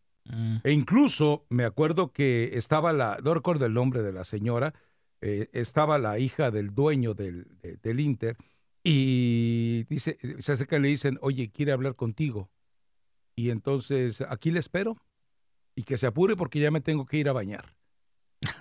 E 0.63 0.71
incluso 0.71 1.45
me 1.49 1.63
acuerdo 1.65 2.11
que 2.11 2.51
estaba 2.53 2.93
la, 2.93 3.17
no 3.23 3.33
recuerdo 3.33 3.65
el 3.65 3.73
nombre 3.73 4.01
de 4.03 4.11
la 4.13 4.23
señora, 4.23 4.73
eh, 5.21 5.49
estaba 5.53 5.97
la 5.97 6.19
hija 6.19 6.51
del 6.51 6.73
dueño 6.73 7.13
del, 7.13 7.45
de- 7.61 7.77
del 7.77 7.99
Inter 7.99 8.37
Y 8.83 9.83
dice, 9.89 10.17
se 10.39 10.53
acercan 10.53 10.79
y 10.79 10.83
le 10.83 10.87
dicen, 10.89 11.17
oye, 11.21 11.51
quiere 11.51 11.71
hablar 11.73 11.95
contigo. 11.95 12.49
Y 13.35 13.49
entonces, 13.49 14.21
aquí 14.21 14.51
le 14.51 14.59
espero. 14.59 14.95
Y 15.75 15.83
que 15.83 15.97
se 15.97 16.07
apure 16.07 16.35
porque 16.35 16.59
ya 16.59 16.71
me 16.71 16.81
tengo 16.81 17.05
que 17.05 17.17
ir 17.17 17.27
a 17.29 17.33
bañar. 17.33 17.75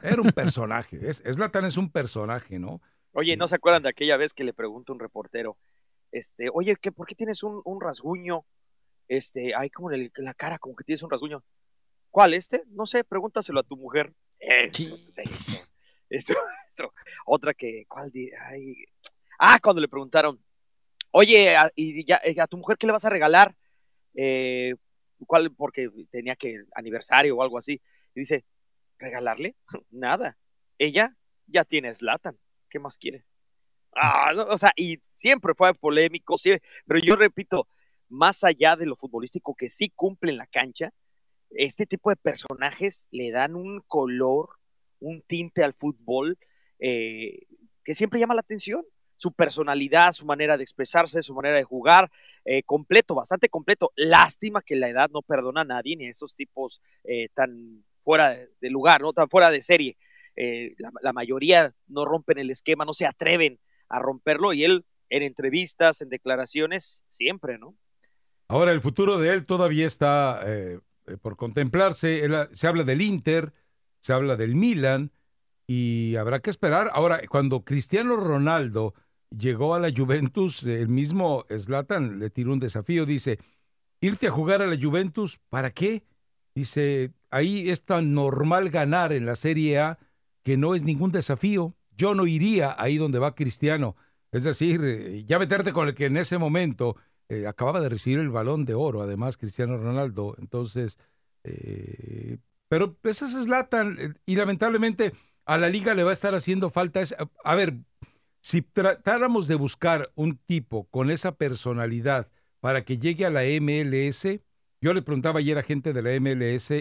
Era 0.03 0.21
un 0.23 0.33
personaje. 0.33 0.99
Es, 1.09 1.23
Zlatan 1.25 1.65
es 1.65 1.77
un 1.77 1.91
personaje, 1.91 2.59
¿no? 2.59 2.81
Oye, 3.13 3.37
¿no 3.37 3.47
se 3.49 3.55
acuerdan 3.57 3.83
de 3.85 3.89
aquella 3.91 4.17
vez 4.17 4.33
que 4.35 4.45
le 4.45 4.53
pregunta 4.53 4.93
un 4.93 4.99
reportero, 5.01 5.57
este, 6.13 6.49
oye, 6.53 6.77
¿qué, 6.77 6.93
¿por 6.93 7.07
qué 7.07 7.15
tienes 7.15 7.43
un, 7.43 7.61
un 7.65 7.81
rasguño? 7.81 8.45
Este, 9.09 9.55
hay 9.55 9.71
como 9.71 9.91
el- 9.91 10.13
la 10.17 10.35
cara, 10.35 10.59
como 10.59 10.75
que 10.77 10.85
tienes 10.85 11.03
un 11.03 11.11
rasguño. 11.11 11.43
¿Cuál, 12.11 12.35
este? 12.35 12.65
No 12.69 12.87
sé, 12.87 13.05
pregúntaselo 13.05 13.61
a 13.61 13.65
tu 13.65 13.77
mujer. 13.77 14.13
Esto, 14.39 14.97
este, 14.97 15.23
esto, 15.23 15.63
esto, 16.09 16.35
esto. 16.69 16.95
Otra 17.27 17.55
que, 17.55 17.85
¿cuál? 17.89 18.11
ay. 18.51 18.77
Ah, 19.39 19.59
cuando 19.63 19.81
le 19.81 19.89
preguntaron, 19.89 20.43
oye, 21.11 21.57
a, 21.57 21.71
y 21.75 22.05
ya, 22.05 22.21
eh, 22.25 22.41
a 22.41 22.47
tu 22.47 22.57
mujer, 22.57 22.77
¿qué 22.77 22.87
le 22.87 22.93
vas 22.93 23.05
a 23.05 23.11
regalar? 23.11 23.55
Eh, 24.15 24.75
¿Cuál? 25.27 25.55
Porque 25.55 25.91
tenía 26.11 26.37
que 26.37 26.65
aniversario 26.75 27.37
o 27.37 27.43
algo 27.43 27.59
así. 27.59 27.81
Y 28.15 28.21
dice, 28.21 28.45
¿regalarle? 28.99 29.57
Nada. 29.91 30.39
Ella 30.79 31.17
ya 31.47 31.65
tiene 31.65 31.95
Slatan. 31.95 32.39
¿Qué 32.71 32.79
más 32.79 32.99
quiere? 32.99 33.25
Ah, 33.95 34.33
no, 34.35 34.43
o 34.45 34.59
sea, 34.59 34.73
y 34.77 34.99
siempre 35.03 35.55
fue 35.57 35.73
polémico, 35.75 36.37
sí, 36.39 36.53
pero 36.87 37.01
yo 37.01 37.17
repito, 37.17 37.69
más 38.09 38.45
allá 38.45 38.77
de 38.77 38.87
lo 38.87 38.97
futbolístico 38.97 39.55
que 39.55 39.69
sí 39.69 39.91
cumple 39.95 40.31
en 40.31 40.39
la 40.39 40.47
cancha, 40.47 40.93
este 41.51 41.87
tipo 41.87 42.11
de 42.11 42.17
personajes 42.17 43.09
le 43.11 43.31
dan 43.31 43.55
un 43.55 43.81
color, 43.87 44.51
un 45.01 45.23
tinte 45.23 45.63
al 45.63 45.75
fútbol 45.75 46.39
eh, 46.79 47.47
que 47.85 47.95
siempre 47.95 48.21
llama 48.21 48.35
la 48.35 48.41
atención. 48.41 48.85
Su 49.17 49.33
personalidad, 49.33 50.13
su 50.13 50.25
manera 50.25 50.57
de 50.57 50.63
expresarse, 50.63 51.23
su 51.23 51.35
manera 51.35 51.57
de 51.57 51.65
jugar, 51.65 52.09
eh, 52.45 52.63
completo, 52.63 53.17
bastante 53.17 53.49
completo. 53.49 53.93
Lástima 53.97 54.63
que 54.63 54.77
la 54.77 54.89
edad 54.89 55.11
no 55.13 55.23
perdona 55.23 55.63
a 55.63 55.65
nadie, 55.65 55.97
ni 55.97 56.07
a 56.07 56.11
esos 56.11 56.37
tipos 56.37 56.81
eh, 57.03 57.29
tan 57.35 57.85
fuera 58.05 58.37
de, 58.61 58.71
lugar, 58.71 59.01
¿no? 59.01 59.13
tan 59.13 59.29
fuera 59.29 59.51
de 59.51 59.63
serie. 59.63 59.97
La, 61.03 61.13
mayoría 61.13 61.75
no 61.89 62.05
rompen 62.05 62.39
el 62.39 62.51
esquema, 62.51 62.85
no 62.85 62.95
se 62.95 63.07
atreven 63.07 63.59
a 63.89 63.99
romperlo 63.99 64.53
y 64.53 64.63
él 64.63 64.85
en 65.11 65.25
entrevistas, 65.25 66.01
en 66.01 66.11
declaraciones, 66.11 67.03
siempre, 67.09 67.59
¿no? 67.59 67.75
Ahora, 68.47 68.71
el 68.71 68.81
futuro 68.81 69.19
de 69.19 69.31
él 69.31 69.47
todavía 69.47 69.85
está 69.85 70.41
por 71.17 71.37
contemplarse. 71.37 72.27
Ah, 72.31 72.49
se 72.53 72.67
habla 72.67 72.85
del 72.85 73.01
Inter, 73.01 73.53
se 74.01 74.13
habla 74.13 74.37
del 74.37 74.55
Milan 74.55 75.13
y 75.67 76.17
habrá 76.17 76.41
que 76.41 76.51
esperar. 76.51 76.91
Ahora, 76.93 77.21
cuando 77.29 77.65
Cristiano 77.65 78.17
Ronaldo 78.17 78.95
llegó 79.31 79.75
a 79.75 79.81
la 79.81 79.91
Juventus, 79.95 80.63
el 80.65 80.89
mismo 80.89 81.45
Zlatan 81.51 82.19
le 82.19 82.31
tiró 82.31 82.53
un 82.53 82.61
desafío. 82.61 83.07
Dice, 83.07 83.39
irte 84.01 84.29
a 84.29 84.31
jugar 84.31 84.63
a 84.63 84.67
la 84.67 84.79
Juventus, 84.81 85.41
¿para 85.49 85.71
qué? 85.71 86.05
Dice, 86.55 87.13
ahí 87.31 87.71
es 87.71 87.85
tan 87.85 88.15
normal 88.15 88.71
ganar 88.71 89.13
en 89.13 89.27
la 89.27 89.37
Serie 89.37 89.79
A 89.79 89.99
que 90.43 90.57
no 90.57 90.75
es 90.75 90.85
ningún 90.85 91.13
desafío. 91.13 91.77
Yo 91.97 92.15
no 92.15 92.27
iría 92.27 92.75
ahí 92.79 92.97
donde 92.97 93.19
va 93.19 93.35
Cristiano. 93.35 93.97
Es 94.31 94.45
decir, 94.45 94.81
eh, 94.85 95.25
ya 95.25 95.39
meterte 95.39 95.73
con 95.73 95.89
el 95.89 95.95
que 95.95 96.07
en 96.07 96.17
ese 96.17 96.39
momento 96.39 96.97
eh, 97.29 97.47
acababa 97.47 97.81
de 97.81 97.91
recibir 97.91 98.19
el 98.19 98.31
balón 98.31 98.65
de 98.65 98.75
oro, 98.75 99.03
además 99.03 99.37
Cristiano 99.37 99.77
Ronaldo. 99.77 100.35
Entonces, 100.39 100.99
eh, 101.45 102.39
pero 102.69 102.97
ese 103.05 103.27
es 103.27 103.33
Zlatan 103.33 103.97
eh, 104.01 104.15
y 104.25 104.37
lamentablemente 104.37 105.13
a 105.45 105.59
la 105.59 105.69
liga 105.69 105.95
le 105.95 106.05
va 106.05 106.11
a 106.11 106.15
estar 106.15 106.35
haciendo 106.35 106.71
falta. 106.71 107.03
a 107.45 107.55
ver, 107.55 107.75
si 108.41 108.63
tratáramos 108.63 109.47
de 109.47 109.57
buscar 109.57 110.11
un 110.15 110.39
tipo 110.39 110.85
con 110.89 111.11
esa 111.11 111.33
personalidad 111.37 112.31
para 112.61 112.85
que 112.85 112.99
llegue 112.99 113.27
a 113.27 113.31
la 113.31 113.43
MLS, 113.61 114.41
yo 114.81 114.95
le 114.95 115.03
preguntaba 115.03 115.41
ayer 115.41 115.59
a 115.59 115.63
gente 115.63 115.93
de 115.93 116.03
la 116.03 116.19
MLS 116.21 116.73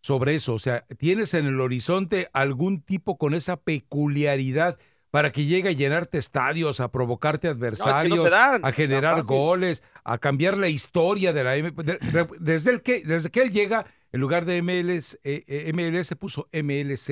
sobre 0.00 0.34
eso, 0.34 0.54
o 0.54 0.58
sea, 0.58 0.86
¿tienes 0.96 1.34
en 1.34 1.46
el 1.46 1.60
horizonte 1.60 2.28
algún 2.32 2.80
tipo 2.80 3.18
con 3.18 3.34
esa 3.34 3.60
peculiaridad 3.60 4.78
para 5.10 5.32
que 5.32 5.44
llegue 5.44 5.70
a 5.70 5.72
llenarte 5.72 6.18
estadios, 6.18 6.80
a 6.80 6.90
provocarte 6.90 7.48
adversarios, 7.48 8.22
se 8.22 8.34
a 8.34 8.72
generar 8.72 9.22
goles, 9.22 9.82
a 10.04 10.18
cambiar 10.18 10.56
la 10.56 10.68
historia 10.68 11.32
de 11.32 11.44
la 11.44 11.56
M 11.56 11.70
de- 11.70 11.98
desde 12.40 12.70
el 12.72 12.82
que 12.82 13.02
desde 13.04 13.30
que 13.30 13.42
él 13.42 13.50
llega 13.50 13.86
en 14.12 14.20
lugar 14.20 14.44
de 14.44 14.60
MLS 14.62 15.18
eh, 15.24 15.44
eh, 15.46 15.72
MLS 15.72 16.14
puso 16.16 16.48
MLZ. 16.52 17.10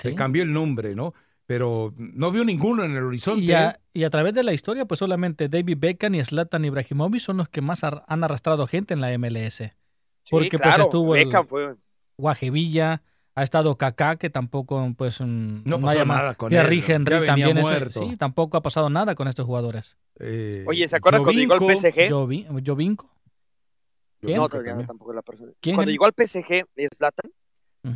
Sí. 0.00 0.08
Eh, 0.08 0.14
cambió 0.14 0.42
el 0.42 0.52
nombre, 0.52 0.94
¿no? 0.94 1.14
Pero 1.46 1.92
no 1.96 2.30
vio 2.30 2.44
ninguno 2.44 2.84
en 2.84 2.96
el 2.96 3.02
horizonte. 3.02 3.42
Y 3.44 3.52
a, 3.52 3.78
y 3.92 4.04
a 4.04 4.10
través 4.10 4.32
de 4.34 4.44
la 4.44 4.52
historia, 4.52 4.86
pues 4.86 5.00
solamente 5.00 5.48
David 5.48 5.76
Beckham 5.78 6.14
y 6.14 6.24
Zlatan 6.24 6.64
Ibrahimovic 6.64 7.20
son 7.20 7.36
los 7.38 7.48
que 7.48 7.60
más 7.60 7.82
ar- 7.82 8.04
han 8.06 8.22
arrastrado 8.22 8.66
gente 8.68 8.94
en 8.94 9.00
la 9.00 9.10
MLS. 9.18 9.62
Porque 10.30 10.50
pues 10.50 10.62
claro, 10.62 10.84
estuvo 10.84 11.16
el 11.16 11.24
Beckham 11.24 11.46
fue- 11.48 11.74
Guaje 12.16 12.50
Villa, 12.50 13.02
ha 13.34 13.42
estado 13.42 13.76
Kaká, 13.76 14.16
que 14.16 14.30
tampoco, 14.30 14.92
pues, 14.96 15.20
mm, 15.20 15.62
No 15.64 15.80
pasó 15.80 16.04
nada 16.04 16.34
con 16.34 16.50
Thierry 16.50 16.78
él, 16.78 16.84
Henry 16.90 17.14
venía 17.14 17.26
también. 17.26 17.56
es- 17.58 17.62
muerto. 17.62 18.00
sí, 18.00 18.16
tampoco 18.16 18.56
ha 18.56 18.62
pasado 18.62 18.90
nada 18.90 19.14
con 19.14 19.28
estos 19.28 19.46
jugadores. 19.46 19.96
Eh, 20.20 20.64
Oye, 20.68 20.88
¿se 20.88 20.96
acuerdan 20.96 21.22
cuando 21.22 21.40
llegó 21.40 21.54
al 21.54 21.60
PSG? 21.60 22.10
Jovi- 22.10 22.62
Jovinko. 22.66 23.10
¿Quién? 24.20 24.36
No, 24.36 24.48
todavía 24.48 24.74
no, 24.74 24.86
tampoco 24.86 25.10
es 25.12 25.16
la 25.16 25.22
persona. 25.22 25.52
¿Quién, 25.60 25.76
Cuando 25.76 25.90
llegó 25.90 26.04
al 26.04 26.12
PSG, 26.12 26.64
Zlatan, 26.94 27.30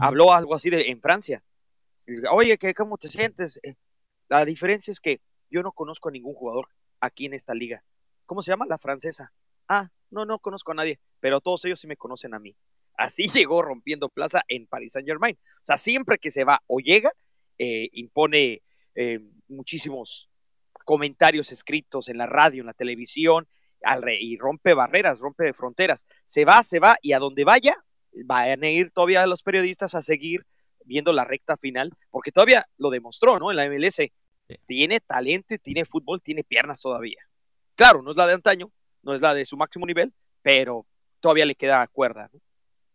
habló 0.00 0.32
algo 0.32 0.54
así 0.54 0.70
de, 0.70 0.90
en 0.90 1.00
Francia. 1.00 1.42
Oye, 2.32 2.56
¿qué, 2.58 2.74
¿cómo 2.74 2.96
te 2.98 3.08
sientes? 3.08 3.60
Eh, 3.62 3.74
La 4.28 4.44
diferencia 4.44 4.90
es 4.90 4.98
que 4.98 5.20
yo 5.50 5.62
no 5.62 5.70
conozco 5.72 6.08
a 6.08 6.12
ningún 6.12 6.34
jugador 6.34 6.68
aquí 7.00 7.26
en 7.26 7.34
esta 7.34 7.54
liga. 7.54 7.84
¿Cómo 8.26 8.42
se 8.42 8.50
llama? 8.50 8.66
La 8.66 8.78
francesa. 8.78 9.32
Ah, 9.68 9.90
no, 10.10 10.24
no 10.24 10.38
conozco 10.40 10.72
a 10.72 10.74
nadie, 10.74 10.98
pero 11.20 11.40
todos 11.40 11.64
ellos 11.64 11.78
sí 11.78 11.86
me 11.86 11.96
conocen 11.96 12.34
a 12.34 12.40
mí. 12.40 12.56
Así 12.96 13.28
llegó 13.34 13.62
rompiendo 13.62 14.08
plaza 14.08 14.42
en 14.48 14.66
Paris 14.66 14.92
Saint 14.92 15.08
Germain. 15.08 15.36
O 15.36 15.64
sea, 15.64 15.78
siempre 15.78 16.18
que 16.18 16.30
se 16.30 16.44
va 16.44 16.62
o 16.66 16.80
llega, 16.80 17.10
eh, 17.58 17.88
impone 17.92 18.62
eh, 18.94 19.20
muchísimos 19.48 20.30
comentarios 20.84 21.52
escritos 21.52 22.08
en 22.08 22.18
la 22.18 22.26
radio, 22.26 22.60
en 22.60 22.66
la 22.66 22.74
televisión, 22.74 23.48
y 24.20 24.36
rompe 24.36 24.74
barreras, 24.74 25.20
rompe 25.20 25.52
fronteras. 25.52 26.06
Se 26.24 26.44
va, 26.44 26.62
se 26.62 26.80
va, 26.80 26.96
y 27.02 27.12
a 27.12 27.18
donde 27.18 27.44
vaya, 27.44 27.76
van 28.24 28.64
a 28.64 28.68
ir 28.68 28.90
todavía 28.90 29.26
los 29.26 29.42
periodistas 29.42 29.94
a 29.94 30.02
seguir 30.02 30.46
viendo 30.84 31.12
la 31.12 31.24
recta 31.24 31.56
final, 31.56 31.92
porque 32.10 32.32
todavía 32.32 32.64
lo 32.78 32.90
demostró, 32.90 33.38
¿no? 33.38 33.50
En 33.50 33.56
la 33.56 33.68
MLS. 33.68 34.00
Tiene 34.64 35.00
talento 35.00 35.54
y 35.54 35.58
tiene 35.58 35.84
fútbol, 35.84 36.22
tiene 36.22 36.44
piernas 36.44 36.80
todavía. 36.80 37.20
Claro, 37.74 38.02
no 38.02 38.12
es 38.12 38.16
la 38.16 38.26
de 38.26 38.34
antaño, 38.34 38.72
no 39.02 39.12
es 39.12 39.20
la 39.20 39.34
de 39.34 39.44
su 39.44 39.56
máximo 39.56 39.86
nivel, 39.86 40.14
pero 40.42 40.86
todavía 41.20 41.46
le 41.46 41.56
queda 41.56 41.86
cuerda. 41.88 42.30
¿no? 42.32 42.40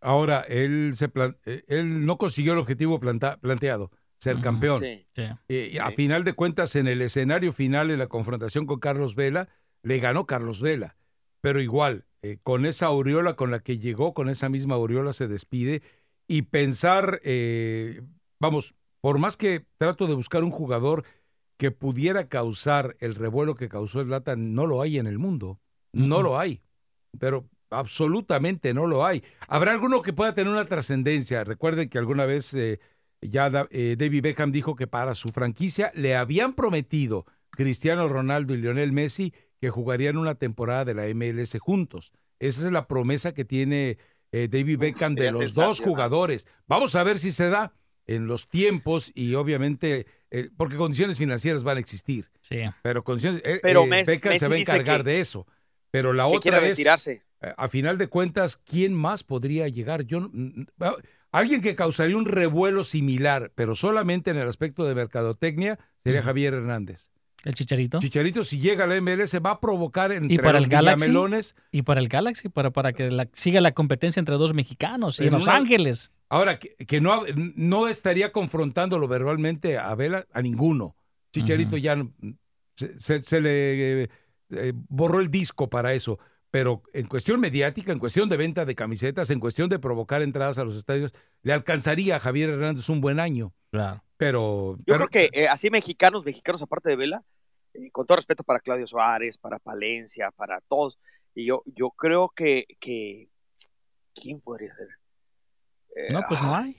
Ahora, 0.02 0.42
él, 0.42 0.94
se 0.96 1.10
plan- 1.10 1.38
eh, 1.46 1.64
él 1.68 2.06
no 2.06 2.18
consiguió 2.18 2.54
el 2.54 2.60
objetivo 2.60 3.00
planta- 3.00 3.38
planteado, 3.38 3.92
ser 4.18 4.42
campeón. 4.42 4.82
Sí. 4.82 5.06
Eh, 5.48 5.70
y 5.74 5.78
a 5.78 5.92
final 5.92 6.24
de 6.24 6.34
cuentas, 6.34 6.76
en 6.76 6.88
el 6.88 7.02
escenario 7.02 7.54
final, 7.54 7.92
en 7.92 8.00
la 8.00 8.08
confrontación 8.08 8.66
con 8.66 8.80
Carlos 8.80 9.16
Vela, 9.16 9.48
le 9.84 10.00
ganó 10.00 10.26
Carlos 10.26 10.60
Vela. 10.60 10.96
Pero 11.42 11.62
igual, 11.62 12.06
eh, 12.24 12.38
con 12.44 12.66
esa 12.66 12.88
aureola 12.88 13.36
con 13.36 13.52
la 13.52 13.60
que 13.60 13.78
llegó, 13.80 14.14
con 14.14 14.30
esa 14.30 14.50
misma 14.50 14.76
aureola 14.76 15.14
se 15.14 15.28
despide. 15.28 15.82
Y 16.28 16.44
pensar, 16.44 17.20
eh, 17.24 18.02
vamos, 18.40 18.76
por 19.02 19.18
más 19.20 19.38
que 19.38 19.66
trato 19.78 20.08
de 20.08 20.14
buscar 20.14 20.44
un 20.44 20.52
jugador 20.52 21.04
que 21.58 21.72
pudiera 21.72 22.28
causar 22.28 22.96
el 23.00 23.14
revuelo 23.16 23.56
que 23.56 23.70
causó 23.70 24.04
Zlatan, 24.04 24.54
no 24.56 24.66
lo 24.66 24.82
hay 24.82 24.98
en 24.98 25.06
el 25.08 25.20
mundo. 25.20 25.60
No 25.94 26.22
lo 26.24 26.40
hay. 26.40 26.62
Pero 27.20 27.50
absolutamente 27.72 28.74
no 28.74 28.88
lo 28.88 29.06
hay. 29.06 29.24
Habrá 29.48 29.72
alguno 29.72 30.02
que 30.02 30.14
pueda 30.14 30.34
tener 30.36 30.52
una 30.52 30.66
trascendencia. 30.66 31.44
Recuerden 31.44 31.90
que 31.90 31.98
alguna 31.98 32.26
vez 32.26 32.54
eh, 32.54 32.80
ya 33.22 33.50
da- 33.50 33.68
eh, 33.72 33.96
David 33.98 34.24
Beckham 34.24 34.52
dijo 34.52 34.76
que 34.76 34.88
para 34.88 35.14
su 35.16 35.30
franquicia 35.30 35.92
le 35.96 36.16
habían 36.16 36.54
prometido 36.54 37.26
Cristiano 37.52 38.08
Ronaldo 38.08 38.54
y 38.54 38.58
Lionel 38.58 38.92
Messi 38.92 39.34
que 39.60 39.70
jugarían 39.70 40.18
una 40.18 40.36
temporada 40.36 40.86
de 40.86 40.94
la 40.94 41.08
MLS 41.14 41.58
juntos. 41.60 42.14
Esa 42.40 42.66
es 42.66 42.72
la 42.72 42.88
promesa 42.88 43.34
que 43.34 43.46
tiene 43.46 43.98
eh, 44.32 44.48
David 44.50 44.80
Beckham 44.80 45.14
de 45.16 45.32
los 45.32 45.54
dos 45.54 45.80
jugadores. 45.82 46.48
Vamos 46.68 46.96
a 46.96 47.04
ver 47.04 47.20
si 47.20 47.32
se 47.32 47.50
da 47.50 47.74
en 48.08 48.26
los 48.28 48.48
tiempos 48.48 49.12
y 49.14 49.36
obviamente, 49.36 50.08
eh, 50.32 50.50
porque 50.58 50.76
condiciones 50.78 51.18
financieras 51.18 51.64
van 51.64 51.78
a 51.78 51.80
existir. 51.80 52.30
Sí. 52.42 52.58
Pero 52.82 53.04
condiciones, 53.04 53.42
eh, 53.46 53.60
Pero 53.62 53.84
eh, 53.84 53.88
Mes- 53.88 54.08
Beckham 54.08 54.38
se 54.40 54.50
Messi 54.50 54.50
va 54.50 54.56
a 54.74 54.76
encargar 54.78 55.04
que- 55.04 55.12
de 55.12 55.20
eso. 55.22 55.46
Pero 55.92 56.14
la 56.14 56.26
otra 56.26 56.40
quiere 56.40 56.58
es, 56.72 56.78
retirarse. 56.78 57.22
Eh, 57.42 57.54
a 57.58 57.68
final 57.68 57.98
de 57.98 58.08
cuentas, 58.08 58.58
¿quién 58.58 58.94
más 58.94 59.24
podría 59.24 59.68
llegar? 59.68 60.04
Yo, 60.06 60.30
ah, 60.80 60.96
alguien 61.32 61.62
que 61.62 61.76
causaría 61.76 62.18
un 62.18 62.26
revuelo 62.26 62.84
similar, 62.84 63.52
pero 63.56 63.76
solamente 63.76 64.32
en 64.32 64.38
el 64.38 64.48
aspecto 64.48 64.86
de 64.86 64.96
mercadotecnia, 64.96 65.80
sería 66.04 66.24
Javier 66.24 66.54
Hernández. 66.54 67.10
El 67.44 67.56
Chicharito. 67.56 67.98
Chicharito, 68.00 68.44
si 68.44 68.60
llega 68.60 68.84
a 68.84 68.88
la 68.88 69.02
MLS, 69.02 69.34
va 69.44 69.52
a 69.52 69.60
provocar 69.60 70.12
entre 70.12 70.36
Y 70.36 70.38
para 70.38 70.54
los 70.60 70.66
el 70.66 70.70
Galaxy. 70.70 71.10
Y 71.72 71.82
para 71.82 72.00
el 72.00 72.08
Galaxy, 72.08 72.50
para, 72.50 72.70
para 72.70 72.94
que 72.94 73.10
la- 73.10 73.28
siga 73.34 73.62
la 73.62 73.72
competencia 73.72 74.20
entre 74.20 74.36
dos 74.36 74.54
mexicanos 74.54 75.20
y 75.20 75.26
en 75.26 75.32
Los 75.34 75.44
una- 75.44 75.56
Ángeles. 75.56 76.12
Ahora, 76.30 76.60
que, 76.60 76.76
que 76.76 77.02
no, 77.02 77.24
no 77.56 77.88
estaría 77.88 78.32
confrontándolo 78.32 79.08
verbalmente 79.08 79.80
a 79.80 79.94
Vela, 79.96 80.28
a 80.32 80.42
ninguno. 80.44 80.96
Chicharito 81.34 81.78
ya 81.78 81.98
se, 82.76 83.00
se- 83.00 83.22
se 83.22 83.42
le 83.42 84.04
eh, 84.04 84.74
borró 84.90 85.20
el 85.20 85.32
disco 85.32 85.68
para 85.68 85.94
eso. 85.96 86.20
Pero 86.52 86.84
en 86.94 87.08
cuestión 87.08 87.40
mediática, 87.40 87.92
en 87.94 88.00
cuestión 88.00 88.28
de 88.30 88.36
venta 88.38 88.66
de 88.66 88.76
camisetas, 88.76 89.30
en 89.30 89.40
cuestión 89.40 89.70
de 89.70 89.80
provocar 89.80 90.22
entradas 90.22 90.58
a 90.58 90.66
los 90.66 90.76
estadios, 90.76 91.14
le 91.44 91.54
alcanzaría 91.54 92.18
a 92.18 92.20
Javier 92.20 92.50
Hernández 92.50 92.90
un 92.90 93.00
buen 93.02 93.20
año. 93.20 93.54
Claro. 93.72 94.04
Pero, 94.18 94.76
Yo 94.80 94.84
pero- 94.86 95.08
creo 95.08 95.30
que 95.30 95.30
eh, 95.44 95.48
así 95.48 95.70
mexicanos, 95.70 96.26
mexicanos 96.26 96.62
aparte 96.62 96.90
de 96.90 96.98
Vela, 96.98 97.24
eh, 97.74 97.90
con 97.92 98.06
todo 98.06 98.18
respeto 98.18 98.44
para 98.44 98.60
Claudio 98.60 98.86
Suárez, 98.86 99.38
para 99.38 99.60
Palencia, 99.60 100.30
para 100.32 100.60
todos, 100.62 101.00
y 101.34 101.46
yo, 101.46 101.64
yo 101.66 101.90
creo 101.92 102.30
que, 102.36 102.66
que 102.82 103.30
¿quién 104.14 104.42
podría 104.42 104.76
ser? 104.76 104.90
Eh, 105.96 106.10
No, 106.14 106.22
pues 106.28 106.42
no 106.42 106.54
hay. 106.56 106.78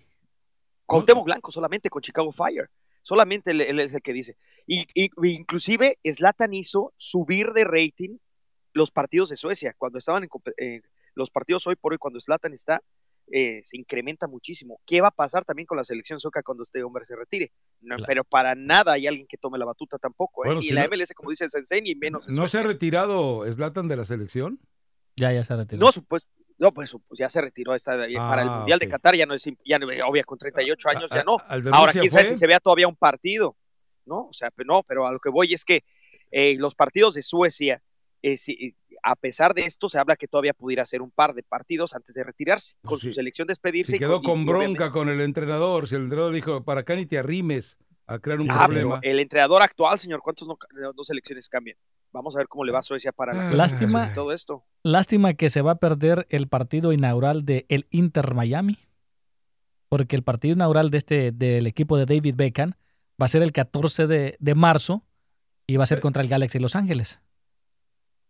Cuauhtémoc 0.84 1.24
Blanco 1.24 1.50
solamente 1.50 1.88
con 1.88 2.02
Chicago 2.02 2.30
Fire. 2.30 2.68
Solamente 3.00 3.50
él, 3.52 3.62
él 3.62 3.80
es 3.80 3.94
el 3.94 4.02
que 4.02 4.12
dice. 4.12 4.36
Y, 4.66 4.86
y- 4.94 5.10
inclusive 5.34 5.98
Zlatan 6.04 6.52
hizo 6.54 6.92
subir 6.96 7.52
de 7.52 7.64
rating 7.64 8.18
los 8.72 8.90
partidos 8.90 9.28
de 9.30 9.36
Suecia. 9.36 9.74
Cuando 9.76 9.98
estaban 9.98 10.24
en 10.24 10.30
eh, 10.58 10.80
los 11.14 11.30
partidos 11.30 11.66
hoy 11.66 11.76
por 11.76 11.92
hoy, 11.92 11.98
cuando 11.98 12.20
Zlatan 12.20 12.52
está, 12.52 12.80
eh, 13.30 13.60
se 13.62 13.76
incrementa 13.78 14.26
muchísimo. 14.28 14.80
¿Qué 14.84 15.00
va 15.00 15.08
a 15.08 15.12
pasar 15.12 15.44
también 15.44 15.66
con 15.66 15.76
la 15.78 15.84
selección 15.84 16.18
sueca 16.20 16.42
cuando 16.42 16.64
este 16.64 16.82
hombre 16.82 17.04
se 17.04 17.16
retire? 17.16 17.52
No, 17.80 17.96
Pero 18.06 18.24
para 18.24 18.54
nada 18.54 18.92
hay 18.92 19.06
alguien 19.06 19.26
que 19.26 19.36
tome 19.38 19.58
la 19.58 19.64
batuta 19.64 19.98
tampoco. 19.98 20.44
¿eh? 20.44 20.48
Bueno, 20.48 20.60
y 20.60 20.64
si 20.68 20.72
la 20.74 20.82
no- 20.82 20.90
MLS, 20.90 21.12
como 21.14 21.30
dice 21.30 21.44
el 21.44 21.50
Sensei, 21.50 21.80
ni 21.82 21.94
menos. 21.94 22.28
en 22.28 22.34
¿No 22.34 22.48
se 22.48 22.58
ha 22.58 22.62
retirado 22.62 23.50
Slatan 23.50 23.88
de 23.88 23.96
la 23.96 24.04
selección? 24.04 24.60
Ya, 25.16 25.32
ya 25.32 25.44
se 25.44 25.54
retiró. 25.56 25.80
No, 25.80 25.92
supuesto. 25.92 26.28
No, 26.58 26.72
pues, 26.72 26.94
pues 27.08 27.18
ya 27.18 27.28
se 27.28 27.40
retiró 27.40 27.72
para 27.84 28.42
el 28.42 28.48
Ah, 28.48 28.56
Mundial 28.58 28.78
de 28.78 28.88
Qatar, 28.88 29.16
ya 29.16 29.26
no 29.26 29.34
es, 29.34 29.44
ya 29.64 29.78
no, 29.78 29.86
obvia, 30.06 30.22
con 30.22 30.38
38 30.38 30.88
años 30.90 31.10
ya 31.10 31.20
a- 31.20 31.24
no. 31.24 31.36
Ahora, 31.72 31.92
quién 31.92 32.10
sabe 32.10 32.26
si 32.26 32.36
se 32.36 32.46
vea 32.46 32.60
todavía 32.60 32.86
un 32.86 32.94
partido, 32.96 33.56
¿no? 34.04 34.28
O 34.28 34.32
sea, 34.32 34.50
pero 34.52 34.66
no, 34.74 34.82
pero 34.84 35.06
a 35.06 35.12
lo 35.12 35.18
que 35.18 35.28
voy 35.28 35.52
es 35.54 35.64
que 35.64 35.82
eh, 36.30 36.54
los 36.58 36.74
partidos 36.74 37.14
de 37.14 37.22
Suecia, 37.22 37.82
eh, 38.22 38.36
si- 38.36 38.76
a 39.04 39.16
pesar 39.16 39.52
de 39.54 39.62
esto, 39.66 39.88
se 39.88 39.98
habla 39.98 40.14
que 40.16 40.28
todavía 40.28 40.54
pudiera 40.54 40.82
hacer 40.84 41.02
un 41.02 41.10
par 41.10 41.34
de 41.34 41.42
partidos 41.42 41.94
antes 41.96 42.14
de 42.14 42.22
retirarse, 42.22 42.74
con 42.84 42.98
su 43.00 43.12
selección 43.12 43.48
despedirse. 43.48 43.90
Se 43.92 43.96
y 43.96 43.98
quedó 43.98 44.20
y- 44.22 44.22
con 44.22 44.40
y 44.42 44.44
bronca 44.44 44.90
con 44.92 45.08
el 45.08 45.20
entrenador. 45.20 45.88
Si 45.88 45.96
el 45.96 46.02
entrenador 46.04 46.32
dijo, 46.32 46.64
para 46.64 46.80
acá 46.82 46.94
ni 46.94 47.04
te 47.06 47.18
arrimes 47.18 47.78
a 48.06 48.18
crear 48.20 48.40
un 48.40 48.48
Ah, 48.50 48.64
problema. 48.66 49.00
el 49.02 49.18
entrenador 49.18 49.62
actual, 49.62 49.98
señor, 49.98 50.20
¿cuántas 50.22 50.46
no, 50.46 50.56
dos 50.94 51.06
selecciones 51.08 51.48
cambian? 51.48 51.76
Vamos 52.12 52.36
a 52.36 52.38
ver 52.38 52.46
cómo 52.48 52.62
le 52.64 52.72
va 52.72 52.78
a 52.80 52.82
Suecia 52.82 53.10
para 53.10 53.32
la 53.32 53.50
Lástima. 53.50 53.78
clasificación 53.88 54.10
y 54.12 54.14
todo 54.14 54.32
esto. 54.32 54.64
Lástima 54.84 55.34
que 55.34 55.48
se 55.50 55.62
va 55.62 55.72
a 55.72 55.76
perder 55.76 56.26
el 56.30 56.46
partido 56.46 56.92
inaugural 56.92 57.44
de 57.44 57.64
el 57.70 57.86
Inter 57.90 58.34
Miami, 58.34 58.78
porque 59.88 60.16
el 60.16 60.22
partido 60.22 60.54
inaugural 60.54 60.90
de 60.90 60.98
este 60.98 61.32
del 61.32 61.66
equipo 61.66 61.96
de 61.96 62.06
David 62.06 62.34
Beckham 62.36 62.72
va 63.20 63.26
a 63.26 63.28
ser 63.28 63.42
el 63.42 63.52
14 63.52 64.06
de, 64.06 64.36
de 64.38 64.54
marzo 64.54 65.04
y 65.66 65.76
va 65.76 65.84
a 65.84 65.86
ser 65.86 66.00
contra 66.00 66.22
el 66.22 66.28
Galaxy 66.28 66.58
Los 66.58 66.76
Ángeles. 66.76 67.20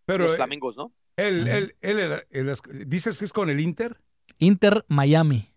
Pero 0.06 0.24
los 0.24 0.32
eh, 0.34 0.36
flamingos, 0.36 0.76
¿no? 0.76 0.92
él, 1.16 1.46
él, 1.48 1.76
él 1.80 1.98
era- 1.98 2.22
en 2.30 2.46
las- 2.46 2.62
¿Dices 2.86 3.18
que 3.18 3.24
es 3.24 3.32
con 3.32 3.50
el 3.50 3.60
Inter? 3.60 4.00
Inter 4.38 4.84
Miami. 4.88 5.48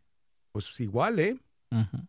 Pues 0.52 0.80
igual, 0.80 1.20
¿eh? 1.20 1.38
Ujú. 1.72 2.08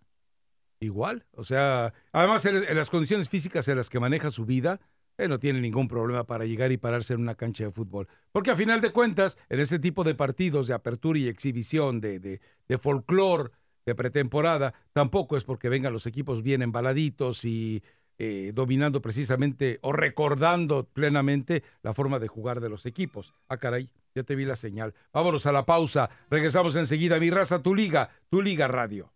Igual. 0.80 1.24
O 1.32 1.44
sea, 1.44 1.94
además 2.12 2.44
en, 2.44 2.56
en 2.56 2.76
las 2.76 2.90
condiciones 2.90 3.28
físicas 3.28 3.66
en 3.68 3.76
las 3.78 3.88
que 3.88 3.98
maneja 4.00 4.30
su 4.30 4.44
vida, 4.44 4.78
él 5.16 5.30
no 5.30 5.38
tiene 5.38 5.60
ningún 5.60 5.88
problema 5.88 6.24
para 6.26 6.44
llegar 6.44 6.70
y 6.72 6.76
pararse 6.76 7.14
en 7.14 7.20
una 7.22 7.34
cancha 7.34 7.64
de 7.64 7.70
fútbol. 7.72 8.06
Porque 8.32 8.50
a 8.50 8.56
final 8.56 8.82
de 8.82 8.90
cuentas, 8.92 9.38
en 9.48 9.60
este 9.60 9.78
tipo 9.78 10.04
de 10.04 10.14
partidos 10.14 10.66
de 10.66 10.74
apertura 10.74 11.18
y 11.18 11.28
exhibición, 11.28 12.00
de, 12.02 12.20
de, 12.20 12.40
de 12.68 12.78
folclore, 12.78 13.50
de 13.86 13.94
pretemporada, 13.94 14.74
tampoco 14.92 15.36
es 15.38 15.44
porque 15.44 15.70
vengan 15.70 15.92
los 15.94 16.06
equipos 16.06 16.42
bien 16.42 16.60
embaladitos 16.60 17.44
y 17.46 17.82
eh, 18.18 18.52
dominando 18.54 19.02
precisamente 19.02 19.78
o 19.82 19.92
recordando 19.92 20.84
plenamente 20.84 21.62
la 21.82 21.92
forma 21.92 22.18
de 22.18 22.28
jugar 22.28 22.60
de 22.60 22.68
los 22.68 22.86
equipos. 22.86 23.34
Ah, 23.48 23.58
caray, 23.58 23.90
ya 24.14 24.22
te 24.22 24.34
vi 24.34 24.44
la 24.44 24.56
señal. 24.56 24.94
Vámonos 25.12 25.46
a 25.46 25.52
la 25.52 25.66
pausa. 25.66 26.08
Regresamos 26.30 26.74
enseguida. 26.76 27.20
Mi 27.20 27.30
raza, 27.30 27.62
tu 27.62 27.74
liga, 27.74 28.10
tu 28.30 28.40
liga 28.40 28.66
radio. 28.68 29.12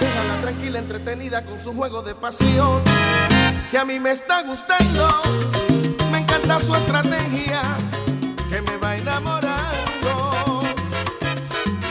Déjala 0.00 0.40
tranquila, 0.40 0.78
entretenida 0.78 1.44
con 1.44 1.58
su 1.60 1.72
juego 1.72 2.02
de 2.02 2.14
pasión, 2.14 2.82
que 3.70 3.78
a 3.78 3.84
mí 3.84 4.00
me 4.00 4.10
está 4.10 4.42
gustando. 4.42 5.08
Me 6.10 6.18
encanta 6.18 6.58
su 6.58 6.74
estrategia, 6.74 7.62
que 8.50 8.62
me 8.62 8.76
va 8.78 8.96
enamorando. 8.96 10.60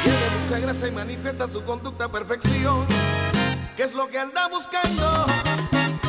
Tiene 0.04 0.42
mucha 0.42 0.60
gracia 0.60 0.88
y 0.88 0.92
manifiesta 0.92 1.50
su 1.50 1.64
conducta 1.64 2.06
a 2.06 2.12
perfección, 2.12 2.86
que 3.80 3.86
es 3.86 3.94
lo 3.96 4.10
que 4.10 4.20
anda 4.20 4.50
buscando. 4.50 5.26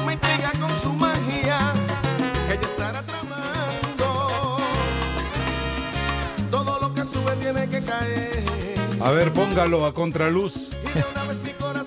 Me 0.04 0.14
intriga 0.14 0.50
con 0.60 0.70
su 0.70 0.92
magia, 0.92 1.56
que 2.48 2.54
ella 2.54 2.62
estará 2.62 3.00
tramando. 3.00 4.56
Todo 6.50 6.80
lo 6.80 6.92
que 6.92 7.04
sube 7.04 7.36
tiene 7.36 7.68
que 7.70 7.80
caer. 7.80 8.42
A 9.00 9.12
ver, 9.12 9.32
póngalo 9.32 9.86
a 9.86 9.94
contraluz. 9.94 10.70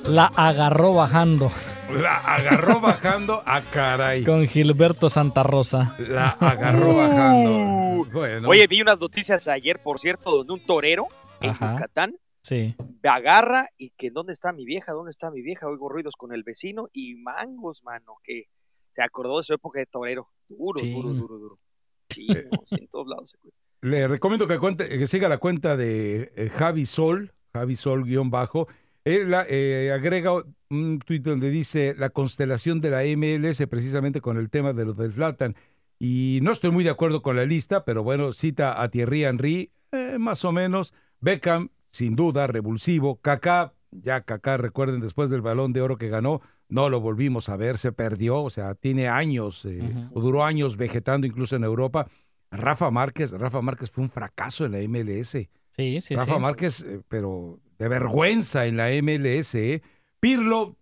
La 0.07 0.27
agarró 0.37 0.93
bajando 0.93 1.51
La 1.89 2.15
agarró 2.19 2.79
bajando 2.79 3.43
a 3.45 3.59
caray. 3.59 4.23
con 4.23 4.47
Gilberto 4.47 5.09
Santa 5.09 5.43
Rosa. 5.43 5.95
La 5.99 6.29
agarró 6.39 6.95
bajando. 6.95 8.05
Bueno. 8.13 8.47
Oye, 8.47 8.67
vi 8.67 8.81
unas 8.81 9.01
noticias 9.01 9.49
ayer, 9.49 9.81
por 9.83 9.99
cierto, 9.99 10.31
donde 10.31 10.53
un 10.53 10.65
torero 10.65 11.09
en 11.41 11.49
Ajá. 11.49 11.73
Yucatán 11.73 12.15
Sí. 12.43 12.75
me 13.01 13.09
agarra 13.09 13.69
y 13.77 13.91
que 13.91 14.11
¿dónde 14.11 14.33
está 14.33 14.51
mi 14.51 14.65
vieja? 14.65 14.91
¿Dónde 14.91 15.11
está 15.11 15.31
mi 15.31 15.41
vieja? 15.41 15.67
Oigo 15.67 15.87
ruidos 15.89 16.15
con 16.17 16.33
el 16.33 16.43
vecino 16.43 16.89
y 16.91 17.15
mangos, 17.15 17.83
mano, 17.83 18.17
que 18.23 18.49
se 18.91 19.01
acordó 19.01 19.37
de 19.37 19.43
su 19.45 19.53
época 19.53 19.79
de 19.79 19.85
torero. 19.85 20.29
Duro, 20.49 20.79
Sí. 20.79 20.91
duro, 20.93 21.13
duro, 21.13 21.37
duro. 21.39 21.59
Sí, 22.09 22.27
sí, 22.65 22.75
en 22.81 22.87
todos 22.89 23.07
lados. 23.07 23.35
Le 23.81 24.07
recomiendo 24.07 24.47
que, 24.47 24.59
cuente- 24.59 24.87
que 24.89 25.07
siga 25.07 25.29
la 25.29 25.37
cuenta 25.39 25.75
de 25.77 26.31
eh, 26.35 26.49
Javi 26.49 26.85
Sol, 26.85 27.33
Javi 27.53 27.75
Sol 27.75 28.03
guion 28.03 28.29
bajo. 28.29 28.67
Él 29.05 29.33
eh, 29.49 29.91
agrega 29.93 30.31
un 30.69 30.99
tuit 30.99 31.23
donde 31.23 31.49
dice 31.49 31.95
la 31.97 32.09
constelación 32.09 32.81
de 32.81 32.89
la 32.91 33.03
MLS 33.17 33.65
precisamente 33.67 34.21
con 34.21 34.37
el 34.37 34.49
tema 34.49 34.73
de 34.73 34.85
los 34.85 34.95
de 34.97 35.09
Zlatan. 35.09 35.55
Y 35.99 36.39
no 36.43 36.51
estoy 36.51 36.71
muy 36.71 36.83
de 36.83 36.89
acuerdo 36.89 37.21
con 37.21 37.35
la 37.35 37.45
lista, 37.45 37.83
pero 37.85 38.03
bueno, 38.03 38.31
cita 38.33 38.81
a 38.81 38.89
Thierry 38.89 39.23
Henry, 39.23 39.71
eh, 39.91 40.17
más 40.19 40.43
o 40.45 40.51
menos. 40.51 40.93
Beckham, 41.19 41.69
sin 41.93 42.15
duda, 42.17 42.47
revulsivo. 42.47 43.21
Kaká, 43.21 43.73
ya 43.91 44.21
Kaká, 44.21 44.57
recuerden, 44.57 44.99
después 44.99 45.29
del 45.29 45.41
balón 45.41 45.71
de 45.71 45.81
oro 45.81 45.97
que 45.97 46.09
ganó, 46.09 46.41
no 46.67 46.89
lo 46.89 46.99
volvimos 46.99 47.47
a 47.49 47.55
ver, 47.55 47.77
se 47.77 47.91
perdió, 47.91 48.41
o 48.41 48.49
sea, 48.49 48.73
tiene 48.73 49.07
años, 49.07 49.63
eh, 49.65 49.81
duró 50.15 50.43
años 50.43 50.75
vegetando 50.75 51.27
incluso 51.27 51.55
en 51.55 51.63
Europa. 51.63 52.07
Rafa 52.51 52.89
Márquez, 52.91 53.31
Rafa 53.31 53.61
Márquez 53.61 53.91
fue 53.91 54.03
un 54.03 54.09
fracaso 54.09 54.65
en 54.65 54.71
la 54.73 54.79
MLS. 54.79 55.31
Sí, 55.69 56.01
sí, 56.01 56.15
Rafa 56.15 56.33
sí. 56.35 56.39
Márquez, 56.39 56.81
eh, 56.81 57.01
pero 57.07 57.59
de 57.77 57.87
vergüenza 57.87 58.65
en 58.65 58.77
la 58.77 58.89
MLS. 59.01 59.55
¿eh? 59.55 59.81
Pirlo 60.19 60.75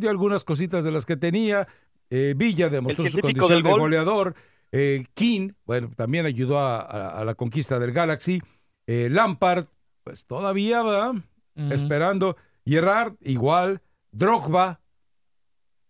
dio 0.00 0.10
algunas 0.10 0.44
cositas 0.44 0.82
de 0.84 0.90
las 0.92 1.06
que 1.06 1.16
tenía. 1.16 1.66
Villa 2.36 2.68
demostró 2.68 3.06
su 3.08 3.18
condición 3.20 3.48
del 3.48 3.62
de 3.64 3.70
gol. 3.70 3.80
goleador. 3.80 4.34
King, 5.14 5.50
bueno, 5.66 5.90
también 5.96 6.26
ayudó 6.26 6.58
a, 6.60 6.80
a- 6.80 7.20
a 7.20 7.24
la 7.24 7.34
conquista 7.34 7.78
del 7.80 7.92
Galaxy. 7.92 8.40
Lampard, 8.86 9.66
pues 10.08 10.24
todavía 10.24 10.80
va 10.82 11.12
esperando. 11.70 12.34
Gerrard, 12.64 13.14
igual. 13.20 13.82
Drogba, 14.10 14.80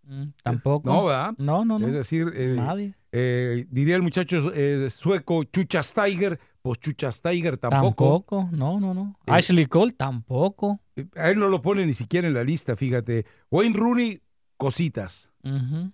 Mm, 0.02 0.30
Tampoco. 0.42 0.88
no, 0.90 1.04
¿verdad? 1.04 1.34
No, 1.38 1.64
no, 1.64 1.78
no. 1.78 1.86
Es 1.86 1.92
decir, 1.92 2.32
eh, 2.34 2.54
Nadie. 2.56 2.94
eh, 3.12 3.66
diría 3.70 3.94
el 3.94 4.02
muchacho 4.02 4.50
eh, 4.54 4.88
sueco 4.90 5.44
Chuchas 5.44 5.92
Tiger, 5.94 6.40
pues 6.62 6.80
Chuchas 6.80 7.20
Tiger 7.22 7.58
tampoco. 7.58 8.24
Tampoco. 8.24 8.48
No, 8.50 8.80
no, 8.80 8.92
no. 8.94 9.16
Eh, 9.26 9.30
Ashley 9.32 9.66
Cole 9.66 9.92
tampoco. 9.92 10.80
A 11.14 11.30
él 11.30 11.38
no 11.38 11.48
lo 11.48 11.60
pone 11.62 11.84
ni 11.86 11.94
siquiera 11.94 12.26
en 12.26 12.34
la 12.34 12.42
lista, 12.42 12.74
fíjate. 12.74 13.24
Wayne 13.52 13.76
Rooney, 13.78 14.20
cositas. 14.56 15.30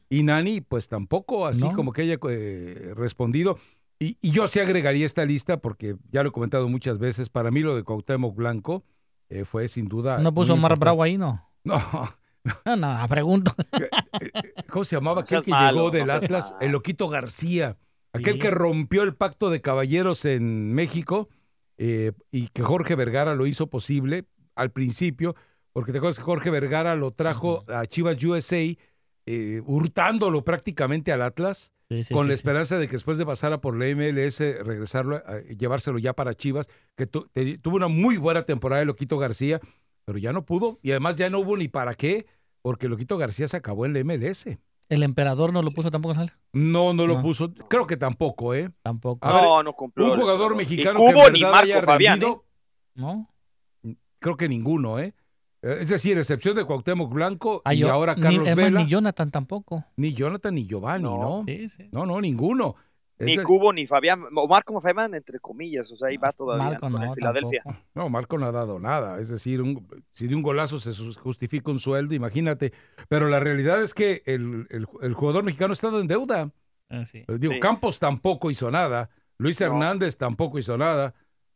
Y 0.08 0.22
Nani, 0.22 0.60
pues 0.62 0.88
tampoco, 0.88 1.46
así 1.46 1.62
No. 1.68 1.72
como 1.72 1.92
que 1.92 2.02
haya 2.02 2.16
eh, 2.30 2.92
respondido. 2.96 3.58
Y, 4.04 4.18
y 4.20 4.30
yo 4.32 4.46
sí 4.46 4.60
agregaría 4.60 5.06
esta 5.06 5.24
lista 5.24 5.56
porque 5.56 5.96
ya 6.10 6.22
lo 6.22 6.28
he 6.28 6.32
comentado 6.32 6.68
muchas 6.68 6.98
veces. 6.98 7.28
Para 7.30 7.50
mí 7.50 7.60
lo 7.60 7.74
de 7.74 7.82
Cuauhtémoc 7.84 8.34
Blanco 8.36 8.84
eh, 9.30 9.44
fue 9.44 9.66
sin 9.68 9.88
duda. 9.88 10.18
No 10.18 10.34
puso 10.34 10.54
Omar. 10.54 10.78
Bravo 10.78 11.02
ahí, 11.02 11.16
¿no? 11.18 11.48
No, 11.64 11.80
No, 12.66 12.76
no, 12.76 13.08
pregunto. 13.08 13.54
¿cómo 14.68 14.84
se 14.84 14.96
llamaba 14.96 15.16
No 15.16 15.20
aquel 15.22 15.44
que 15.44 15.50
malo, 15.50 15.76
llegó 15.78 15.90
del 15.90 16.06
no 16.06 16.12
Atlas? 16.12 16.52
malo. 16.52 16.66
El 16.66 16.72
Loquito 16.72 17.08
García. 17.08 17.78
Aquel 18.12 18.34
Sí. 18.34 18.38
que 18.40 18.50
rompió 18.50 19.02
el 19.02 19.14
pacto 19.14 19.50
de 19.50 19.60
caballeros 19.60 20.24
en 20.24 20.72
México 20.74 21.28
eh, 21.78 22.12
y 22.30 22.48
que 22.48 22.62
Jorge 22.62 22.94
Vergara 22.94 23.34
lo 23.34 23.46
hizo 23.46 23.68
posible 23.68 24.26
al 24.54 24.70
principio, 24.70 25.34
porque 25.72 25.90
te 25.90 25.98
acuerdas 25.98 26.18
que 26.18 26.24
Jorge 26.24 26.50
Vergara 26.50 26.94
lo 26.94 27.10
trajo 27.10 27.64
a 27.68 27.86
Chivas 27.86 28.22
USA, 28.22 28.58
eh, 29.26 29.62
hurtándolo 29.66 30.44
prácticamente 30.44 31.10
al 31.10 31.22
Atlas, 31.22 31.72
Sí, 31.96 32.02
sí, 32.04 32.14
con 32.14 32.24
sí, 32.24 32.28
la 32.28 32.34
sí. 32.34 32.38
esperanza 32.38 32.78
de 32.78 32.86
que 32.86 32.92
después 32.92 33.18
de 33.18 33.26
pasar 33.26 33.52
a 33.52 33.60
por 33.60 33.76
la 33.76 33.86
MLS, 33.86 34.40
regresarlo, 34.62 35.16
a- 35.16 35.40
llevárselo 35.40 35.98
ya 35.98 36.12
para 36.12 36.34
Chivas, 36.34 36.68
que 36.96 37.06
tu- 37.06 37.26
te- 37.28 37.58
tuvo 37.58 37.76
una 37.76 37.88
muy 37.88 38.16
buena 38.16 38.42
temporada 38.42 38.80
de 38.80 38.86
Loquito 38.86 39.18
García, 39.18 39.60
pero 40.04 40.18
ya 40.18 40.32
no 40.32 40.44
pudo, 40.44 40.78
y 40.82 40.90
además 40.90 41.16
ya 41.16 41.30
no 41.30 41.38
hubo 41.40 41.56
ni 41.56 41.68
para 41.68 41.94
qué, 41.94 42.26
porque 42.62 42.88
Loquito 42.88 43.16
García 43.18 43.48
se 43.48 43.56
acabó 43.56 43.86
en 43.86 43.92
la 43.94 44.00
MLS. 44.00 44.58
El 44.90 45.02
emperador 45.02 45.52
no 45.52 45.62
lo 45.62 45.70
puso 45.70 45.90
tampoco, 45.90 46.14
¿sale? 46.14 46.30
No, 46.52 46.92
no 46.92 47.06
lo 47.06 47.22
puso. 47.22 47.52
Creo 47.54 47.86
que 47.86 47.96
tampoco, 47.96 48.54
¿eh? 48.54 48.70
Tampoco. 48.82 49.26
A 49.26 49.32
ver, 49.32 49.42
No, 49.42 49.62
no 49.62 49.72
cumplió 49.72 50.12
Un 50.12 50.20
jugador 50.20 50.54
mexicano 50.56 51.00
Ni 51.00 51.06
que 51.06 51.10
en 51.20 51.32
ni 51.32 51.40
verdad 51.40 51.52
Marco 51.52 51.64
haya 51.64 51.82
Fabián, 51.82 52.20
rendido, 52.20 52.44
¿No? 52.94 53.30
creo 54.18 54.36
que 54.36 54.48
ninguno, 54.48 54.98
¿eh? 54.98 55.14
Eh, 55.64 55.78
Es 55.80 55.88
decir, 55.88 56.18
excepción 56.18 56.54
de 56.56 56.64
Cuauhtémoc 56.64 57.12
Blanco 57.12 57.62
Ah, 57.64 57.74
y 57.74 57.78
yo- 57.78 57.90
ahora 57.92 58.14
ni- 58.14 58.20
Carlos 58.22 58.46
más, 58.46 58.56
Vela. 58.56 58.80
ni 58.82 58.88
Jonathan 58.88 59.30
tampoco. 59.30 59.84
Ni 59.96 60.12
Jonathan 60.12 60.54
ni 60.54 60.66
Giovanni, 60.66 61.04
¿no? 61.04 61.44
Sí, 61.46 61.68
sí. 61.68 61.88
No, 61.92 62.04
no, 62.06 62.20
ninguno. 62.20 62.76
Ni 63.18 63.34
Ese- 63.34 63.44
Cubo 63.44 63.72
ni 63.72 63.86
Fabián, 63.86 64.24
o 64.34 64.48
Marco 64.48 64.80
Fabián 64.80 65.14
entre 65.14 65.38
comillas, 65.38 65.90
o 65.92 65.96
sea, 65.96 66.08
ahí 66.08 66.16
va 66.16 66.32
todavía 66.32 66.64
Marco 66.80 66.90
no, 66.90 67.14
Filadelfia. 67.14 67.62
No, 67.94 68.08
Marco 68.08 68.36
no 68.38 68.46
ha 68.46 68.50
dado 68.52 68.80
nada. 68.80 69.20
Es 69.20 69.28
decir, 69.28 69.62
un- 69.62 69.86
si 70.12 70.26
de 70.26 70.34
un 70.34 70.42
golazo 70.42 70.80
se 70.80 70.92
justifica 71.14 71.70
un 71.70 71.78
sueldo, 71.78 72.14
imagínate. 72.14 72.72
Pero 73.08 73.28
la 73.28 73.38
realidad 73.38 73.80
es 73.82 73.94
que 73.94 74.22
el, 74.26 74.66
el- 74.68 74.88
el 75.00 75.14
jugador 75.14 75.44
mexicano 75.44 75.70
ha 75.70 75.74
estado 75.74 76.00
en 76.00 76.08
deuda. 76.08 76.50
Ah, 76.90 77.04
sí. 77.06 77.18
Eh, 77.28 77.36
Digo, 77.38 77.54
Sí. 77.54 77.60
Campos 77.60 78.00
tampoco 78.00 78.50
hizo 78.50 78.70
nada. 78.72 79.08
Luis 79.38 79.60
No. 79.60 79.66
Hernández 79.68 80.16
tampoco 80.16 80.58
hizo 80.58 80.76
nada. 80.76 81.14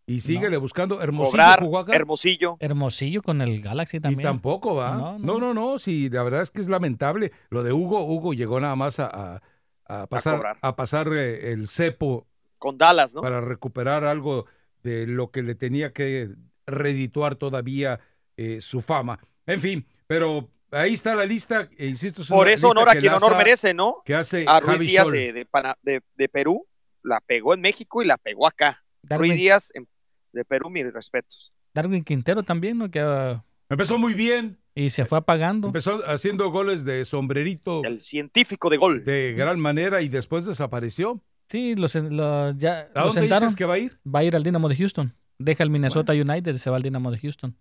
Y 0.08 0.20
síguele 0.20 0.56
buscando. 0.56 1.00
Hermosillo 1.02 1.30
Cobrar, 1.32 1.60
jugó 1.60 1.78
acá. 1.78 1.94
Hermosillo. 1.94 2.56
Hermosillo 2.60 3.22
con 3.22 3.40
el 3.42 3.60
Galaxy 3.60 3.98
Y 3.98 4.00
también. 4.00 4.22
tampoco 4.22 4.74
va. 4.74 4.94
No, 4.96 5.18
No, 5.18 5.38
no, 5.38 5.54
no, 5.54 5.78
Sí, 5.78 6.08
la 6.08 6.22
verdad 6.22 6.42
es 6.42 6.50
que 6.50 6.60
es 6.60 6.68
lamentable. 6.68 7.30
Lo 7.50 7.62
de 7.62 7.72
Hugo, 7.72 8.04
Hugo 8.04 8.32
llegó 8.34 8.58
nada 8.60 8.74
más 8.74 8.98
a, 9.00 9.06
a- 9.06 9.42
a 9.90 10.06
pasar, 10.06 10.58
a, 10.60 10.76
pasar 10.76 11.08
eh, 11.14 11.52
el 11.52 11.66
cepo 11.68 12.26
Con 12.58 12.76
Dallas, 12.76 13.14
¿no? 13.14 13.22
para 13.22 13.40
recuperar 13.40 14.04
algo 14.04 14.44
de 14.82 15.06
lo 15.06 15.30
que 15.30 15.42
le 15.42 15.54
tenía 15.54 15.92
que 15.92 16.30
redituar 16.66 17.36
todavía 17.36 17.98
eh, 18.36 18.60
su 18.60 18.80
fama. 18.82 19.18
En 19.46 19.60
fin, 19.62 19.86
pero 20.06 20.50
ahí 20.70 20.92
está 20.94 21.14
la 21.14 21.24
lista. 21.24 21.68
e 21.78 21.86
insisto, 21.86 22.20
es 22.22 22.28
Por 22.28 22.48
eso 22.48 22.68
honor 22.68 22.88
a 22.90 22.96
quien 22.96 23.12
honor 23.14 23.36
merece, 23.36 23.72
¿no? 23.74 24.02
Que 24.04 24.14
hace 24.14 24.44
A 24.46 24.60
Ruiz 24.60 24.72
Javi 24.76 24.86
Díaz 24.86 25.10
de, 25.10 25.46
de- 25.82 26.02
de 26.16 26.28
Perú, 26.28 26.66
la 27.02 27.20
pegó 27.20 27.54
en 27.54 27.60
México 27.62 28.02
y 28.02 28.06
la 28.06 28.18
pegó 28.18 28.46
acá. 28.46 28.84
Darwin, 29.02 29.30
Ruiz 29.30 29.40
Díaz 29.40 29.70
en- 29.74 29.88
de 30.38 30.44
Perú, 30.44 30.70
mis 30.70 30.90
respetos. 30.92 31.52
Darwin 31.74 32.02
Quintero 32.04 32.42
también, 32.42 32.78
¿no? 32.78 32.90
Que, 32.90 33.00
ah, 33.00 33.44
Empezó 33.68 33.98
muy 33.98 34.14
bien. 34.14 34.58
y 34.74 34.88
se 34.90 35.04
fue 35.04 35.18
apagando. 35.18 35.66
Empezó 35.68 35.98
haciendo 36.06 36.50
goles 36.50 36.84
de 36.84 37.04
sombrerito 37.04 37.82
El 37.84 38.00
científico 38.00 38.70
de 38.70 38.76
gol. 38.78 39.04
de 39.04 39.34
gran 39.36 39.58
manera 39.60 40.00
y 40.00 40.08
después 40.08 40.46
desapareció. 40.46 41.22
Sí, 41.48 41.74
lo, 41.76 41.86
sen- 41.88 42.10
lo- 42.10 42.52
ya 42.56 42.88
¿A 42.94 43.00
lo 43.00 43.06
dónde 43.06 43.20
sentaron. 43.22 43.48
dices 43.48 43.56
que 43.56 43.64
va 43.64 43.74
a 43.74 43.78
ir? 43.78 43.98
Va 44.06 44.20
a 44.20 44.24
ir 44.24 44.36
al 44.36 44.42
Dinamo 44.42 44.68
de 44.68 44.76
Houston. 44.76 45.14
Deja 45.38 45.62
el 45.64 45.70
Minnesota 45.70 46.12
United 46.12 46.54
y 46.54 46.58
se 46.58 46.70
va 46.70 46.76
al 46.76 46.82
Dinamo 46.82 47.10
de 47.10 47.18
Houston. 47.18 47.56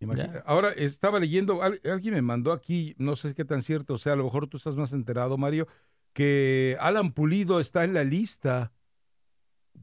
Imagina- 0.00 0.42
Ahora 0.46 0.70
estaba 0.72 1.18
leyendo, 1.20 1.62
al- 1.62 1.80
alguien 1.84 2.14
me 2.14 2.22
mandó 2.22 2.52
aquí, 2.52 2.94
no 2.98 3.16
sé 3.16 3.34
qué 3.34 3.44
tan 3.44 3.62
cierto 3.62 3.96
sea, 3.96 4.12
a 4.14 4.16
lo 4.16 4.24
mejor 4.24 4.48
tú 4.48 4.56
estás 4.56 4.76
más 4.76 4.92
enterado, 4.92 5.36
Mario, 5.38 5.66
que 6.12 6.76
Alan 6.80 7.12
Pulido 7.12 7.60
está 7.60 7.84
en 7.84 7.94
la 7.94 8.04
lista 8.04 8.72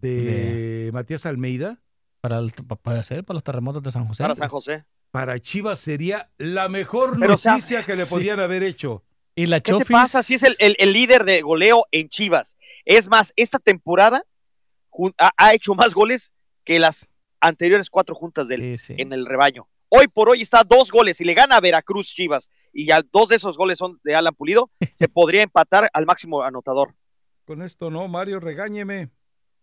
de, 0.01 0.89
Matías 0.93 1.25
Almeida. 1.25 1.81
Para, 2.21 2.37
el, 2.39 2.51
pa- 2.51 2.75
puede 2.75 3.03
ser, 3.03 3.23
para 3.23 3.35
los 3.35 3.43
terremotos 3.43 3.81
de 3.81 3.91
San 3.91 4.07
José. 4.07 4.23
Para 4.23 4.35
San 4.35 4.49
José. 4.49 4.85
Para 5.11 5.39
Chivas 5.39 5.79
sería 5.79 6.31
la 6.37 6.69
mejor 6.69 7.17
Pero, 7.19 7.33
o 7.33 7.37
sea, 7.37 7.53
noticia 7.53 7.83
que 7.85 7.95
le 7.95 8.05
sí. 8.05 8.13
podían 8.13 8.39
haber 8.39 8.63
hecho. 8.63 9.03
Y 9.35 9.45
la 9.47 9.59
¿Qué 9.59 9.71
te 9.73 9.79
Chofis. 9.79 9.91
pasa 9.91 10.21
si 10.23 10.35
es 10.35 10.43
el, 10.43 10.55
el- 10.59 10.75
el 10.79 10.93
líder 10.93 11.23
de 11.23 11.41
goleo 11.41 11.85
en 11.91 12.09
Chivas? 12.09 12.57
Es 12.85 13.09
más, 13.09 13.33
esta 13.35 13.57
temporada 13.59 14.23
ha, 15.17 15.31
ha 15.37 15.53
hecho 15.53 15.73
más 15.73 15.93
goles 15.93 16.31
que 16.63 16.79
las 16.79 17.07
anteriores 17.39 17.89
cuatro 17.89 18.13
juntas 18.13 18.47
del, 18.47 18.77
Sí, 18.77 18.93
sí. 18.95 19.01
en 19.01 19.13
el 19.13 19.25
rebaño. 19.25 19.67
Hoy 19.89 20.07
por 20.07 20.29
hoy 20.29 20.41
está 20.41 20.59
a 20.59 20.63
dos 20.63 20.91
goles 20.91 21.19
y 21.21 21.25
le 21.25 21.33
gana 21.33 21.57
a 21.57 21.59
Veracruz 21.59 22.07
Chivas 22.13 22.49
y 22.71 22.85
ya 22.85 23.01
dos 23.11 23.29
de 23.29 23.35
esos 23.37 23.57
goles 23.57 23.77
son 23.79 23.99
de 24.03 24.15
Alan 24.15 24.33
Pulido, 24.35 24.69
se 24.93 25.09
podría 25.09 25.41
empatar 25.41 25.89
al 25.91 26.05
máximo 26.05 26.43
anotador. 26.43 26.93
Con 27.45 27.61
esto 27.63 27.89
no, 27.89 28.07
Mario, 28.07 28.39
regáñeme. 28.39 29.09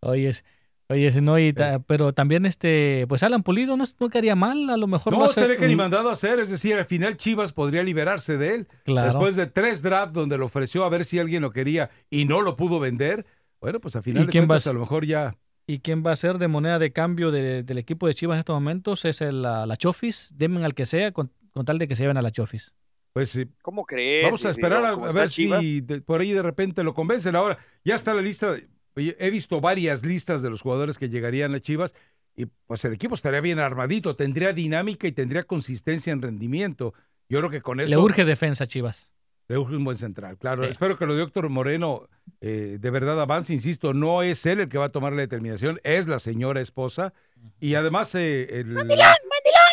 Oye, 0.01 0.29
es- 0.29 0.45
oye, 0.89 1.11
no, 1.21 1.39
y 1.39 1.53
ta- 1.53 1.81
pero 1.81 2.13
también 2.13 2.47
este, 2.47 3.07
pues 3.09 3.23
Alan 3.23 3.43
Pulido 3.43 3.77
no, 3.77 3.85
no 4.01 4.09
quedaría 4.09 4.35
mal, 4.37 4.71
a 4.71 4.77
lo 4.77 4.87
mejor 4.87 5.13
No 5.13 5.25
a 5.25 5.29
ser 5.29 5.45
estaría 5.45 5.61
que 5.61 5.69
ni 5.69 5.77
mandado 5.77 6.09
a 6.11 6.13
hacer, 6.13 6.39
es 6.41 6.51
decir, 6.51 6.75
al 6.77 6.85
final 6.87 7.17
Chivas 7.17 7.53
podría 7.53 7.83
liberarse 7.83 8.37
de 8.39 8.55
él. 8.55 8.69
Claro. 8.85 9.07
Después 9.07 9.37
de 9.37 9.47
tres 9.47 9.83
drafts 9.83 10.15
donde 10.15 10.39
lo 10.39 10.47
ofreció 10.47 10.85
a 10.85 10.89
ver 10.89 11.05
si 11.05 11.19
alguien 11.19 11.43
lo 11.43 11.51
quería 11.51 11.91
y 12.11 12.25
no 12.25 12.41
lo 12.43 12.57
pudo 12.57 12.81
vender, 12.81 13.27
bueno, 13.61 13.81
pues 13.81 13.97
al 13.97 14.03
final 14.03 14.23
¿Y 14.23 14.27
de 14.27 14.33
quién 14.33 14.43
va 14.45 14.47
a 14.47 14.49
cuentas 14.49 14.67
a 14.69 14.73
lo 14.73 14.81
mejor 14.81 15.05
ya... 15.05 15.37
Y 15.71 15.81
quién 15.81 16.03
va 16.07 16.13
a 16.13 16.17
ser 16.17 16.39
de 16.39 16.49
moneda 16.49 16.79
de 16.79 16.93
cambio 16.95 17.31
de- 17.31 17.63
del 17.63 17.77
equipo 17.77 18.07
de 18.07 18.15
Chivas 18.15 18.37
en 18.37 18.39
estos 18.39 18.55
momentos 18.55 19.05
es 19.05 19.21
el, 19.21 19.43
la, 19.43 19.67
la 19.67 19.77
Chofis, 19.77 20.33
denme 20.35 20.65
al 20.65 20.75
que 20.75 20.87
sea, 20.87 21.13
con, 21.13 21.31
con 21.53 21.67
tal 21.67 21.77
de 21.79 21.87
que 21.87 21.95
se 21.95 22.05
lleven 22.05 22.17
a 22.17 22.23
la 22.23 22.31
Chofis. 22.31 22.73
Pues 23.13 23.29
sí, 23.29 23.47
¿Cómo 23.61 23.85
crees? 23.85 24.25
Vamos 24.25 24.47
a 24.47 24.51
esperar 24.51 24.83
a, 24.87 24.93
¿Cómo 24.93 25.05
a 25.05 25.09
está 25.09 25.21
ver 25.21 25.29
si 25.29 25.81
de- 25.83 26.01
por 26.01 26.23
ahí 26.23 26.33
de 26.33 26.43
repente 26.43 26.83
lo 26.85 26.95
convencen. 26.95 27.37
Ahora, 27.37 27.59
ya 27.85 27.97
está 27.97 28.15
la 28.15 28.23
lista. 28.23 28.57
Oye, 28.99 29.17
he 29.19 29.31
visto 29.31 29.61
varias 29.61 30.05
listas 30.05 30.43
de 30.43 30.51
los 30.51 30.63
jugadores 30.63 30.99
que 30.99 31.09
llegarían 31.09 31.55
a 31.55 31.61
Chivas 31.61 31.95
y 32.37 32.47
pues 32.67 32.85
el 32.85 32.93
equipo 32.93 33.15
estaría 33.15 33.41
bien 33.41 33.59
armadito, 33.59 34.15
tendría 34.15 34.53
dinámica 34.53 35.07
y 35.09 35.13
tendría 35.13 35.43
consistencia 35.43 36.13
en 36.13 36.23
rendimiento. 36.23 36.95
Yo 37.29 37.39
creo 37.41 37.51
que 37.51 37.61
con 37.61 37.81
eso 37.81 37.91
Le 37.91 37.97
urge 37.99 38.25
defensa 38.25 38.65
a 38.65 38.67
Chivas. 38.67 39.13
le 39.49 39.59
urge 39.59 39.77
un 39.77 39.85
buen 39.85 39.97
central. 39.97 40.37
Claro, 40.39 40.65
Sí. 40.65 40.71
espero 40.71 40.97
que 40.99 41.07
lo 41.07 41.15
de 41.17 41.23
Héctor 41.23 41.49
Moreno 41.49 42.09
eh, 42.41 42.79
de 42.81 42.91
verdad 42.91 43.21
avance. 43.21 43.53
Insisto, 43.53 43.95
no 43.95 44.23
es 44.23 44.45
él 44.47 44.61
el 44.61 44.69
que 44.69 44.79
va 44.79 44.87
a 44.87 44.91
tomar 44.91 45.13
la 45.13 45.23
determinación, 45.23 45.81
es 45.85 46.07
la 46.07 46.19
señora 46.19 46.61
esposa. 46.61 47.13
Y 47.59 47.75
además 47.75 48.15
eh, 48.15 48.61
el, 48.61 48.77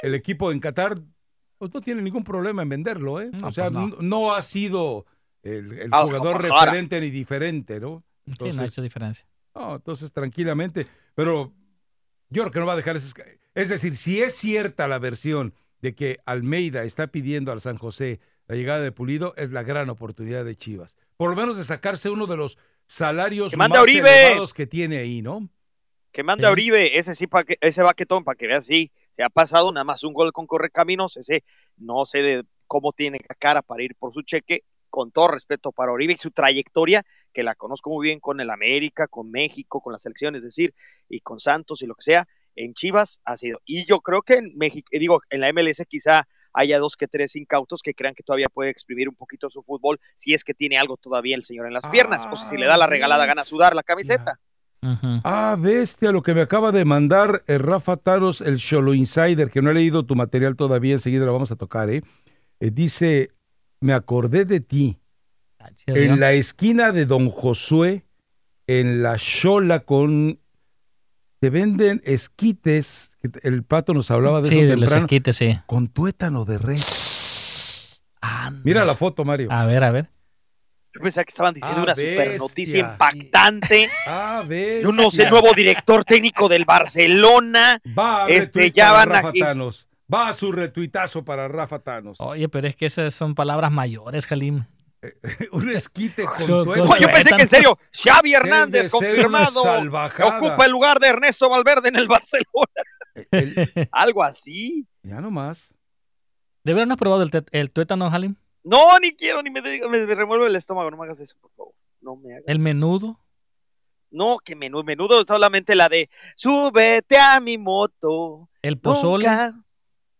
el 0.02 0.16
equipo 0.16 0.52
en 0.52 0.60
Qatar 0.60 0.96
pues 1.58 1.74
no 1.74 1.82
tiene 1.82 2.02
ningún 2.02 2.24
problema 2.24 2.62
en 2.62 2.70
venderlo, 2.70 3.22
¿eh? 3.22 3.32
No, 3.40 3.48
o 3.48 3.52
sea, 3.52 3.72
pues 3.72 3.74
no. 3.74 3.98
no. 4.02 4.34
ha 4.34 4.42
sido 4.42 5.06
el, 5.44 5.90
jugador 5.90 6.42
referente 6.42 7.00
ni 7.00 7.10
diferente, 7.10 7.80
¿no? 7.80 8.04
Sí, 8.26 8.52
no 8.54 8.62
ha 8.62 8.66
hecho 8.66 8.82
Entonces, 8.82 8.84
diferencia. 8.84 9.28
no, 9.54 9.76
entonces 9.76 10.12
tranquilamente. 10.12 10.88
Pero 11.14 11.54
yo 12.30 12.42
creo 12.44 12.52
que 12.52 12.60
no 12.60 12.66
va 12.66 12.74
a 12.74 12.78
dejar 12.78 12.96
ese... 12.96 13.14
Es 13.54 13.70
decir, 13.70 13.96
si 13.96 14.22
es 14.22 14.36
cierta 14.36 14.88
la 14.88 15.00
versión 15.00 15.54
de 15.82 15.96
que 15.96 16.18
Almeida 16.26 16.84
está 16.84 17.08
pidiendo 17.08 17.52
al 17.52 17.62
San 17.62 17.78
José 17.78 18.20
la 18.48 18.56
llegada 18.56 18.82
de 18.82 18.92
Pulido, 18.92 19.34
es 19.38 19.52
la 19.52 19.64
gran 19.64 19.90
oportunidad 19.90 20.44
de 20.46 20.56
Chivas. 20.56 20.98
Por 21.18 21.30
lo 21.30 21.36
menos 21.36 21.58
de 21.58 21.64
sacarse 21.64 22.10
uno 22.10 22.28
de 22.28 22.38
los 22.38 22.58
salarios 22.86 23.52
¡Que 23.52 23.58
mande 23.58 23.80
más 23.80 23.88
elevados 23.88 24.54
que 24.54 24.68
tiene 24.68 24.98
ahí, 24.98 25.22
¿no? 25.22 25.50
Que 26.12 26.24
mande 26.24 26.44
Sí. 26.44 26.48
a 26.48 26.52
Oribe, 26.52 26.98
ese 26.98 27.16
sí, 27.16 27.28
pa 27.28 27.44
que, 27.44 27.58
ese 27.62 27.82
baquetón, 27.82 28.24
para 28.24 28.36
que 28.36 28.48
veas, 28.48 28.66
sí, 28.66 28.92
se 29.16 29.24
ha 29.24 29.30
pasado 29.30 29.72
nada 29.72 29.84
más 29.84 30.04
un 30.04 30.14
gol 30.14 30.32
con 30.32 30.46
Correcaminos, 30.48 31.18
ese 31.18 31.44
no 31.78 32.06
sé 32.06 32.22
de 32.22 32.44
cómo 32.68 32.94
tiene 32.94 33.20
la 33.28 33.36
cara 33.36 33.62
para 33.62 33.84
ir 33.84 33.96
por 33.96 34.14
su 34.14 34.22
cheque, 34.22 34.64
con 34.96 35.12
todo 35.12 35.28
respeto 35.28 35.74
para 35.74 35.92
Oribe 35.92 36.14
y 36.14 36.18
su 36.18 36.32
trayectoria, 36.32 37.04
que 37.34 37.44
la 37.44 37.54
conozco 37.56 37.90
muy 37.90 38.08
bien 38.08 38.22
con 38.22 38.40
el 38.40 38.50
América, 38.50 39.08
con 39.08 39.30
México, 39.30 39.82
con 39.82 39.92
la 39.92 40.00
selección, 40.00 40.38
es 40.38 40.44
decir, 40.44 40.74
y 41.10 41.20
con 41.20 41.38
Santos 41.38 41.82
y 41.82 41.86
lo 41.86 41.96
que 41.96 42.04
sea, 42.04 42.30
en 42.56 42.74
Chivas 42.74 43.20
ha 43.26 43.36
sido. 43.36 43.60
Y 43.66 43.86
yo 43.86 44.00
creo 44.00 44.22
que 44.22 44.36
en 44.36 44.54
México, 44.56 44.88
eh, 44.92 45.00
digo, 45.00 45.20
en 45.30 45.42
la 45.42 45.52
MLS 45.52 45.84
quizá 45.86 46.30
haya 46.54 46.80
dos 46.80 46.96
que 46.96 47.10
tres 47.10 47.36
incautos 47.36 47.82
que 47.82 47.94
crean 47.94 48.16
que 48.16 48.24
todavía 48.24 48.48
puede 48.48 48.70
exprimir 48.70 49.10
un 49.10 49.16
poquito 49.16 49.50
su 49.50 49.64
fútbol, 49.64 50.00
si 50.16 50.34
es 50.34 50.46
que 50.46 50.54
tiene 50.54 50.78
algo 50.78 50.96
todavía 50.96 51.36
el 51.36 51.44
señor 51.44 51.68
en 51.68 51.74
las 51.74 51.88
piernas, 51.88 52.26
o 52.32 52.38
si 52.38 52.48
se 52.48 52.58
le 52.58 52.66
da 52.66 52.78
la 52.78 52.88
regalada 52.88 53.26
gana 53.26 53.44
sudar 53.44 53.76
la 53.76 53.84
camiseta. 53.84 54.40
Ah, 55.26 55.58
bestia, 55.60 56.14
lo 56.14 56.24
que 56.24 56.34
me 56.34 56.40
acaba 56.40 56.72
de 56.72 56.86
mandar 56.86 57.44
eh, 57.48 57.58
Rafa 57.58 57.98
Taros, 57.98 58.40
el 58.40 58.60
Cholo 58.60 58.94
Insider, 58.94 59.50
que 59.50 59.62
no 59.62 59.72
he 59.72 59.74
leído 59.74 60.06
tu 60.06 60.16
material 60.16 60.56
todavía, 60.56 60.94
enseguida 60.94 61.26
lo 61.26 61.34
vamos 61.34 61.52
a 61.52 61.58
tocar, 61.58 61.90
¿eh? 61.90 62.02
Eh, 62.62 62.72
dice, 62.72 63.35
me 63.86 63.94
acordé 63.94 64.46
de 64.46 64.60
ti. 64.60 65.00
Ah. 65.60 65.70
En 65.88 66.20
la 66.20 66.34
esquina 66.34 66.92
de 66.92 67.06
Don 67.06 67.30
Josué, 67.30 68.06
en 68.68 69.04
la 69.04 69.18
Chola 69.18 69.82
con... 69.82 70.40
Te 71.40 71.50
venden 71.52 72.02
esquites, 72.06 73.18
el 73.44 73.64
pato 73.64 73.94
nos 73.94 74.10
hablaba 74.10 74.42
de 74.42 74.50
Sí, 74.50 74.56
eso 74.60 74.70
de 74.70 74.78
los 74.78 74.80
temprano, 74.90 75.06
esquites, 75.06 75.36
sí. 75.38 75.60
con 75.68 75.88
tuétano 75.90 76.44
de 76.46 76.58
res. 76.58 78.02
Anda. 78.22 78.62
Mira 78.64 78.84
la 78.86 78.96
foto, 78.96 79.24
Mario. 79.26 79.50
A 79.52 79.66
ver, 79.66 79.84
a 79.84 79.92
ver. 79.92 80.10
Yo 80.96 81.02
pensaba 81.02 81.26
que 81.26 81.30
estaban 81.30 81.54
diciendo 81.54 81.82
Ah, 81.82 81.84
una 81.84 81.96
super 81.96 82.38
noticia 82.40 82.80
impactante. 82.80 83.90
Ah, 84.08 84.44
ves. 84.48 84.82
Yo 84.82 84.92
no 84.92 85.12
sé, 85.12 85.24
el 85.24 85.30
nuevo 85.30 85.54
director 85.54 86.04
técnico 86.06 86.50
del 86.50 86.66
Barcelona. 86.66 87.80
Va 87.98 88.26
a 88.26 88.30
Este, 88.30 88.72
ya 88.72 88.92
van 88.94 89.10
Rafa 89.10 89.28
aquí. 89.30 89.40
Thanos. 89.42 89.88
Va 90.14 90.30
a 90.30 90.34
su 90.34 90.52
retuitazo 90.52 91.26
para 91.26 91.48
Rafa 91.48 91.80
Thanos. 91.80 92.18
Oye, 92.20 92.48
pero 92.50 92.68
es 92.68 92.76
que 92.76 92.86
esas 92.86 93.14
son 93.16 93.34
palabras 93.36 93.72
mayores, 93.72 94.28
Jalim. 94.28 94.66
Un 95.52 95.70
esquite 95.70 96.26
con 96.26 96.48
Con- 96.48 96.64
tuétano. 96.66 96.86
No, 96.90 96.98
yo 96.98 97.08
pensé 97.08 97.30
que 97.36 97.42
en 97.44 97.48
serio, 97.50 97.78
Xavi 97.92 98.34
Hernández 98.34 98.90
confirmado 98.90 99.62
salvajada. 99.64 100.38
ocupa 100.38 100.66
el 100.66 100.72
lugar 100.72 101.00
de 101.00 101.08
Ernesto 101.10 101.50
Valverde 101.50 101.90
en 101.90 101.96
el 101.96 102.08
Barcelona. 102.08 102.46
El- 103.32 103.90
Algo 103.92 104.24
así. 104.24 104.88
ya 105.04 105.22
nomás. 105.22 105.74
¿De 106.64 106.74
verdad 106.74 106.88
no 106.88 106.94
has 106.94 107.00
probado 107.00 107.22
el, 107.24 107.30
el 107.52 107.72
tuétano, 107.72 108.10
Jalim? 108.10 108.36
No, 108.64 108.98
ni 109.00 109.16
quiero, 109.16 109.44
ni 109.44 109.52
me, 109.52 109.62
me, 109.62 109.80
me 110.06 110.46
el 110.48 110.56
estómago. 110.56 110.90
No 110.90 110.98
me 110.98 111.04
hagas 111.06 111.20
eso, 111.20 111.36
por 111.40 111.52
favor. 111.52 111.74
No 112.02 112.16
me 112.16 112.34
hagas 112.34 112.44
El 112.48 112.56
eso. 112.58 112.64
menudo. 112.64 113.20
No, 114.10 114.38
que 114.44 114.56
menudo, 114.56 114.84
menudo 114.84 115.24
solamente 115.28 115.76
la 115.76 115.90
de 115.90 116.10
súbete 116.36 117.18
a 117.20 117.40
mi 117.40 117.58
moto. 117.60 118.50
El 118.64 118.80
pozole. 118.80 119.28
Nunca. 119.28 119.65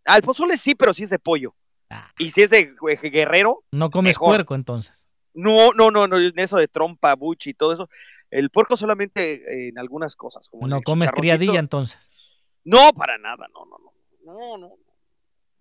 Ah, 0.06 0.18
el 0.18 0.24
pozole 0.24 0.58
sí, 0.58 0.76
pero 0.76 0.94
sí 0.94 1.04
es 1.04 1.10
de 1.10 1.20
pollo. 1.20 1.56
Ah. 1.90 2.10
Y 2.18 2.32
si 2.32 2.42
es 2.44 2.50
de 2.50 2.60
eh, 2.90 3.10
guerrero, 3.10 3.64
No 3.72 3.90
comes 3.90 4.12
Mejor. 4.12 4.30
puerco, 4.30 4.56
entonces. 4.56 5.08
No, 5.34 5.72
no, 5.74 5.92
no, 5.92 6.08
no, 6.08 6.18
en 6.20 6.38
eso 6.40 6.58
de 6.58 6.68
trompa, 6.68 7.14
buchi 7.16 7.50
y 7.50 7.54
todo 7.54 7.74
eso. 7.74 7.90
El 8.32 8.50
puerco 8.50 8.78
solamente 8.78 9.34
eh, 9.36 9.70
en 9.70 9.78
algunas 9.80 10.16
cosas. 10.16 10.48
Como 10.50 10.68
No 10.68 10.82
comes 10.82 11.12
criadilla 11.12 11.60
entonces. 11.60 12.42
No, 12.64 12.92
para 12.94 13.18
nada, 13.18 13.48
no, 13.54 13.66
no, 13.66 13.78
no. 13.78 13.94
No, 14.34 14.58
no. 14.58 14.76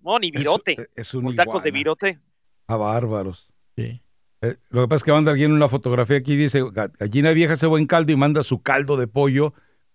No, 0.00 0.18
ni 0.18 0.30
virote. 0.30 0.90
Es 0.94 1.14
un 1.14 1.34
tacos 1.34 1.62
de 1.62 1.70
virote. 1.70 2.20
A 2.66 2.76
bárbaros. 2.76 3.52
Sí. 3.76 4.00
Eh, 4.42 4.56
lo 4.70 4.82
que 4.82 4.88
pasa 4.88 4.96
es 4.96 5.04
que 5.04 5.12
manda 5.12 5.32
alguien 5.32 5.52
una 5.52 5.68
fotografía 5.68 6.18
aquí 6.18 6.36
dice 6.36 6.62
"Ga- 6.62 6.92
gallina 6.98 7.30
vieja 7.32 7.54
hace 7.54 7.66
buen 7.66 7.86
caldo 7.86 8.12
y 8.12 8.16
manda 8.16 8.42
su 8.42 8.62
caldo 8.62 8.96
de 8.98 9.06
pollo 9.06 9.54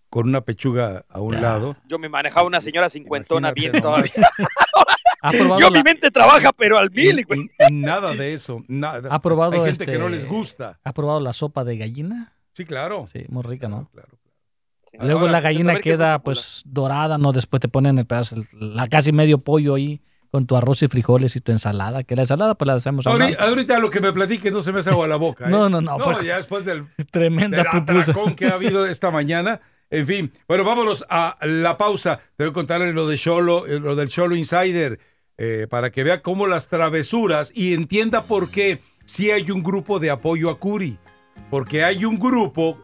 con 0.10 0.27
una 0.27 0.41
pechuga 0.41 1.06
a 1.10 1.19
un 1.19 1.41
lado. 1.41 1.76
Yo 1.88 1.99
me 1.99 2.10
manejaba 2.10 2.45
una 2.48 2.61
señora 2.61 2.90
cincuentona 2.90 3.52
bien 3.52 3.73
todavía. 3.81 4.11
¿Ha 5.22 5.31
probado 5.31 5.60
Yo 5.60 5.69
la- 5.69 5.77
mi 5.77 5.84
mente 5.84 6.11
trabaja, 6.11 6.52
pero 6.53 6.77
al 6.77 6.90
mil. 6.91 7.26
güey. 7.26 7.49
Y 7.69 7.73
nada 7.73 8.14
de 8.15 8.34
eso, 8.34 8.64
nada. 8.68 9.10
¿Ha 9.11 9.22
probado 9.22 9.52
Hay 9.53 9.72
gente 9.72 9.86
que 9.86 9.91
este- 9.91 10.02
no 10.03 10.10
les 10.10 10.26
gusta. 10.27 10.80
¿Ha 10.84 10.94
probado 10.94 11.19
la 11.19 11.34
sopa 11.34 11.64
de 11.64 11.77
gallina? 11.77 12.34
Sí, 12.53 12.65
claro. 12.65 13.06
Sí, 13.06 13.26
muy 13.30 13.44
rica, 13.44 13.68
¿no? 13.68 13.90
Ahora, 14.94 15.06
Luego 15.06 15.27
la 15.27 15.40
gallina 15.41 15.80
queda 15.81 16.19
pues 16.19 16.64
dorada, 16.65 17.18
¿no? 17.18 17.31
Después 17.31 17.60
te 17.60 17.68
ponen 17.68 17.98
el 17.99 18.06
pedazo, 18.06 18.36
el- 18.38 18.48
la 18.76 18.88
casi 18.88 19.11
medio 19.11 19.38
pollo 19.40 19.76
ahí 19.76 20.02
con 20.31 20.45
tu 20.48 20.56
arroz 20.56 20.81
y 20.84 20.88
frijoles 20.88 21.36
y 21.36 21.41
tu 21.41 21.52
ensalada. 21.52 22.03
Que 22.03 22.15
la 22.15 22.22
ensalada 22.23 22.56
pues 22.56 22.68
la 22.68 22.73
hacemos 22.76 23.06
Ahorita, 23.06 23.44
ahorita 23.44 23.80
lo 23.80 23.90
que 23.90 23.99
me 23.99 24.11
platiques 24.14 24.52
no 24.53 24.61
se 24.64 24.72
me 24.72 24.80
hace 24.80 24.90
agua 24.90 25.07
la 25.07 25.18
boca. 25.18 25.45
¿eh? 25.48 25.49
No, 25.52 25.69
no, 25.69 25.81
no, 25.81 25.98
No, 25.98 26.03
pues- 26.06 26.23
ya 26.23 26.38
después 26.38 26.65
del, 26.65 26.88
Tremenda 27.11 27.57
del 27.57 27.68
pupusa. 27.68 28.11
atracón 28.11 28.36
que 28.36 28.48
ha 28.48 28.53
habido 28.53 28.86
esta 28.88 29.11
mañana. 29.11 29.60
En 29.91 30.06
fin, 30.06 30.32
bueno, 30.48 30.64
vámonos 30.64 31.03
a 31.10 31.38
la 31.45 31.78
pausa. 31.78 32.20
Te 32.38 32.44
voy 32.44 32.52
a 32.52 32.53
contar 32.53 32.82
lo 32.82 33.07
de 33.07 33.18
Cholo, 33.18 33.66
eh, 33.66 33.80
lo 33.80 33.95
del 33.95 34.10
Cholo 34.10 34.36
Insider, 34.36 34.99
eh, 35.38 35.68
para 35.70 35.91
que 35.91 36.03
vea 36.03 36.22
cómo 36.22 36.45
las 36.48 36.68
travesuras 36.68 37.52
y 37.56 37.74
entienda 37.74 38.26
por 38.26 38.49
qué 38.52 38.82
sí 39.06 39.32
hay 39.32 39.49
un 39.52 39.64
grupo 39.64 39.99
de 39.99 40.11
apoyo 40.11 40.49
a 40.49 40.60
Curi. 40.60 40.99
Porque 41.49 41.84
hay 41.84 42.06
un 42.06 42.20
grupo 42.20 42.84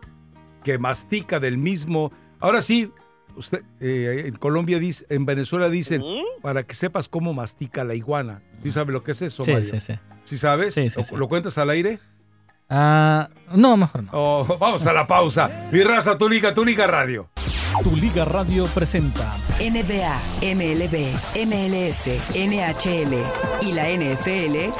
que 0.64 0.80
mastica 0.80 1.40
del 1.40 1.58
mismo. 1.60 2.12
Ahora 2.40 2.62
sí, 2.62 2.92
usted 3.36 3.62
eh, 3.80 4.24
en 4.26 4.36
Colombia 4.38 4.80
dice, 4.80 5.06
en 5.10 5.26
Venezuela 5.28 5.70
dicen, 5.70 6.02
para 6.42 6.64
que 6.64 6.74
sepas 6.74 7.08
cómo 7.08 7.34
mastica 7.36 7.84
la 7.84 7.94
iguana. 7.94 8.42
¿Sí 8.64 8.72
sabe 8.72 8.94
lo 8.94 9.04
que 9.04 9.12
es 9.12 9.22
eso, 9.22 9.46
Sí, 9.46 9.52
Mario? 9.52 9.70
sí, 9.70 9.80
sí. 9.80 9.94
¿Sí 10.24 10.38
sabes? 10.40 10.74
Sí, 10.74 10.90
sí, 10.90 10.98
¿Lo, 10.98 11.04
sí. 11.04 11.16
lo 11.16 11.28
cuentas 11.28 11.60
al 11.60 11.70
aire? 11.70 12.00
Ah, 12.70 13.30
no, 13.54 13.78
mejor 13.78 14.04
no. 14.04 14.10
Oh, 14.14 14.58
vamos 14.60 14.86
a 14.88 14.94
la 14.94 15.06
pausa. 15.06 15.50
Mi 15.72 15.84
raza, 15.84 16.18
tu 16.18 16.28
liga, 16.28 16.54
tu 16.54 16.66
liga 16.66 16.88
radio. 16.88 17.30
Tu 17.84 17.96
Liga 17.98 18.24
Radio 18.24 18.64
presenta 18.68 19.32
NBA, 19.60 20.20
MLB, 20.42 21.14
MLS, 21.46 22.08
NHL 22.34 23.14
y 23.62 23.74
la 23.74 23.90
NFL. 23.90 24.72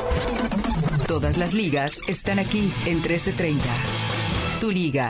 Todas 1.06 1.38
las 1.38 1.54
ligas 1.54 2.00
están 2.08 2.40
aquí 2.40 2.72
en 2.86 2.96
1330. 3.02 3.66
Tu 4.62 4.72
liga. 4.72 5.08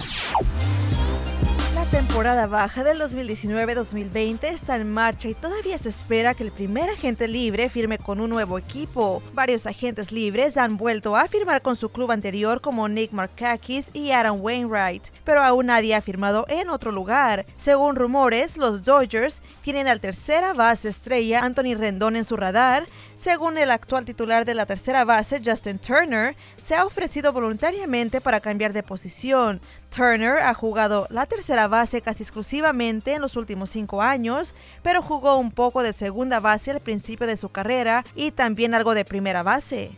Temporada 1.96 2.46
baja 2.46 2.84
del 2.84 3.00
2019-2020 3.00 4.44
está 4.44 4.76
en 4.76 4.92
marcha 4.92 5.30
y 5.30 5.34
todavía 5.34 5.78
se 5.78 5.88
espera 5.88 6.34
que 6.34 6.44
el 6.44 6.52
primer 6.52 6.90
agente 6.90 7.30
libre 7.30 7.70
firme 7.70 7.98
con 7.98 8.20
un 8.20 8.32
nuevo 8.32 8.58
equipo. 8.58 9.24
Varios 9.34 9.66
agentes 9.66 10.12
libres 10.12 10.58
han 10.58 10.76
vuelto 10.76 11.16
a 11.16 11.30
firmar 11.30 11.62
con 11.62 11.78
su 11.78 11.88
club 11.88 12.12
anterior 12.12 12.60
como 12.60 12.90
Nick 12.90 13.14
Markakis 13.14 13.92
y 13.94 14.12
Adam 14.12 14.42
Wainwright, 14.42 15.08
pero 15.24 15.42
aún 15.42 15.68
nadie 15.68 15.96
ha 15.96 16.02
firmado 16.02 16.46
en 16.50 16.70
otro 16.70 16.92
lugar. 16.92 17.46
Según 17.56 17.96
rumores, 17.96 18.58
los 18.58 18.84
Dodgers 18.84 19.42
tienen 19.62 19.88
al 19.88 20.02
tercera 20.02 20.52
base 20.52 20.90
estrella 20.90 21.46
Anthony 21.46 21.76
Rendón 21.78 22.18
en 22.18 22.26
su 22.26 22.36
radar. 22.36 22.86
Según 23.14 23.58
el 23.58 23.72
actual 23.72 24.04
titular 24.04 24.44
de 24.44 24.56
la 24.56 24.66
tercera 24.66 25.06
base, 25.06 25.42
Justin 25.44 25.80
Turner, 25.80 26.36
se 26.58 26.76
ha 26.76 26.86
ofrecido 26.86 27.32
voluntariamente 27.32 28.20
para 28.20 28.42
cambiar 28.42 28.74
de 28.74 28.84
posición. 28.84 29.62
Turner 29.96 30.40
ha 30.40 30.54
jugado 30.54 31.08
la 31.10 31.26
tercera 31.26 31.70
base 31.70 32.02
casi 32.02 32.24
exclusivamente 32.24 33.14
en 33.14 33.22
los 33.22 33.38
últimos 33.38 33.70
cinco 33.70 34.02
años, 34.02 34.54
pero 34.84 35.02
jugó 35.02 35.38
un 35.38 35.52
poco 35.52 35.84
de 35.84 35.94
segunda 35.94 36.42
base 36.42 36.72
al 36.72 36.82
principio 36.82 37.28
de 37.28 37.38
su 37.38 37.48
carrera 37.50 38.04
y 38.14 38.32
también 38.32 38.74
algo 38.74 38.94
de 38.94 39.06
primera 39.06 39.42
base. 39.42 39.98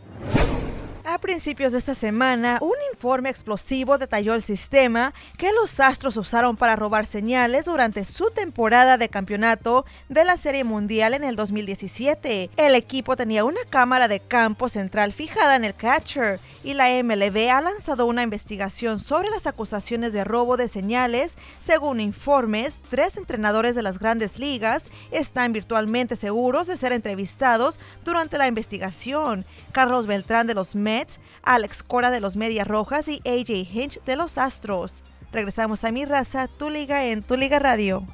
Principios 1.20 1.72
de 1.72 1.78
esta 1.78 1.96
semana, 1.96 2.58
un 2.60 2.74
informe 2.92 3.28
explosivo 3.28 3.98
detalló 3.98 4.34
el 4.34 4.42
sistema 4.42 5.12
que 5.36 5.50
los 5.52 5.80
Astros 5.80 6.16
usaron 6.16 6.56
para 6.56 6.76
robar 6.76 7.06
señales 7.06 7.64
durante 7.64 8.04
su 8.04 8.30
temporada 8.30 8.98
de 8.98 9.08
campeonato 9.08 9.84
de 10.08 10.24
la 10.24 10.36
Serie 10.36 10.62
Mundial 10.62 11.14
en 11.14 11.24
el 11.24 11.34
2017. 11.34 12.50
El 12.56 12.74
equipo 12.74 13.16
tenía 13.16 13.44
una 13.44 13.60
cámara 13.68 14.06
de 14.06 14.20
campo 14.20 14.68
central 14.68 15.12
fijada 15.12 15.56
en 15.56 15.64
el 15.64 15.74
catcher 15.74 16.38
y 16.62 16.74
la 16.74 16.90
MLB 17.02 17.50
ha 17.50 17.60
lanzado 17.62 18.06
una 18.06 18.22
investigación 18.22 19.00
sobre 19.00 19.30
las 19.30 19.46
acusaciones 19.46 20.12
de 20.12 20.24
robo 20.24 20.56
de 20.56 20.68
señales. 20.68 21.38
Según 21.58 22.00
informes, 22.00 22.80
tres 22.90 23.16
entrenadores 23.16 23.74
de 23.74 23.82
las 23.82 23.98
grandes 23.98 24.38
ligas 24.38 24.84
están 25.10 25.52
virtualmente 25.52 26.14
seguros 26.14 26.66
de 26.66 26.76
ser 26.76 26.92
entrevistados 26.92 27.80
durante 28.04 28.38
la 28.38 28.46
investigación. 28.46 29.44
Carlos 29.72 30.06
Beltrán 30.06 30.46
de 30.46 30.54
los 30.54 30.74
Mets, 30.74 31.07
Alex 31.48 31.82
Cora 31.82 32.10
de 32.10 32.20
los 32.20 32.36
Medias 32.36 32.68
Rojas 32.68 33.08
y 33.08 33.22
AJ 33.24 33.66
Hinch 33.72 34.02
de 34.04 34.16
los 34.16 34.36
Astros. 34.36 35.02
Regresamos 35.32 35.82
a 35.82 35.90
mi 35.90 36.04
raza, 36.04 36.46
tu 36.46 36.68
liga 36.68 37.06
en 37.06 37.22
tu 37.22 37.38
liga 37.38 37.58
radio. 37.58 38.04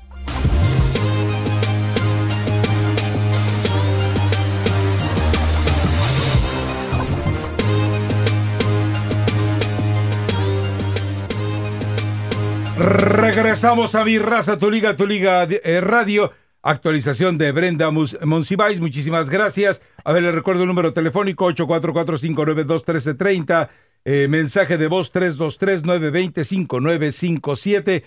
Regresamos 12.78 13.96
a 13.96 14.04
mi 14.04 14.18
raza, 14.18 14.60
tu 14.60 14.70
liga, 14.70 14.96
tu 14.96 15.08
liga 15.08 15.42
eh, 15.42 15.80
radio. 15.80 16.30
Actualización 16.66 17.36
de 17.36 17.52
Brenda 17.52 17.90
Monsiváis, 17.90 18.80
muchísimas 18.80 19.28
gracias. 19.28 19.82
A 20.02 20.14
ver, 20.14 20.22
le 20.22 20.32
recuerdo 20.32 20.62
el 20.62 20.68
número 20.68 20.94
telefónico 20.94 21.46
844-592-1330. 21.52 23.68
Eh, 24.06 24.28
mensaje 24.28 24.78
de 24.78 24.86
voz 24.86 25.12
323-920-5957. 25.12 28.02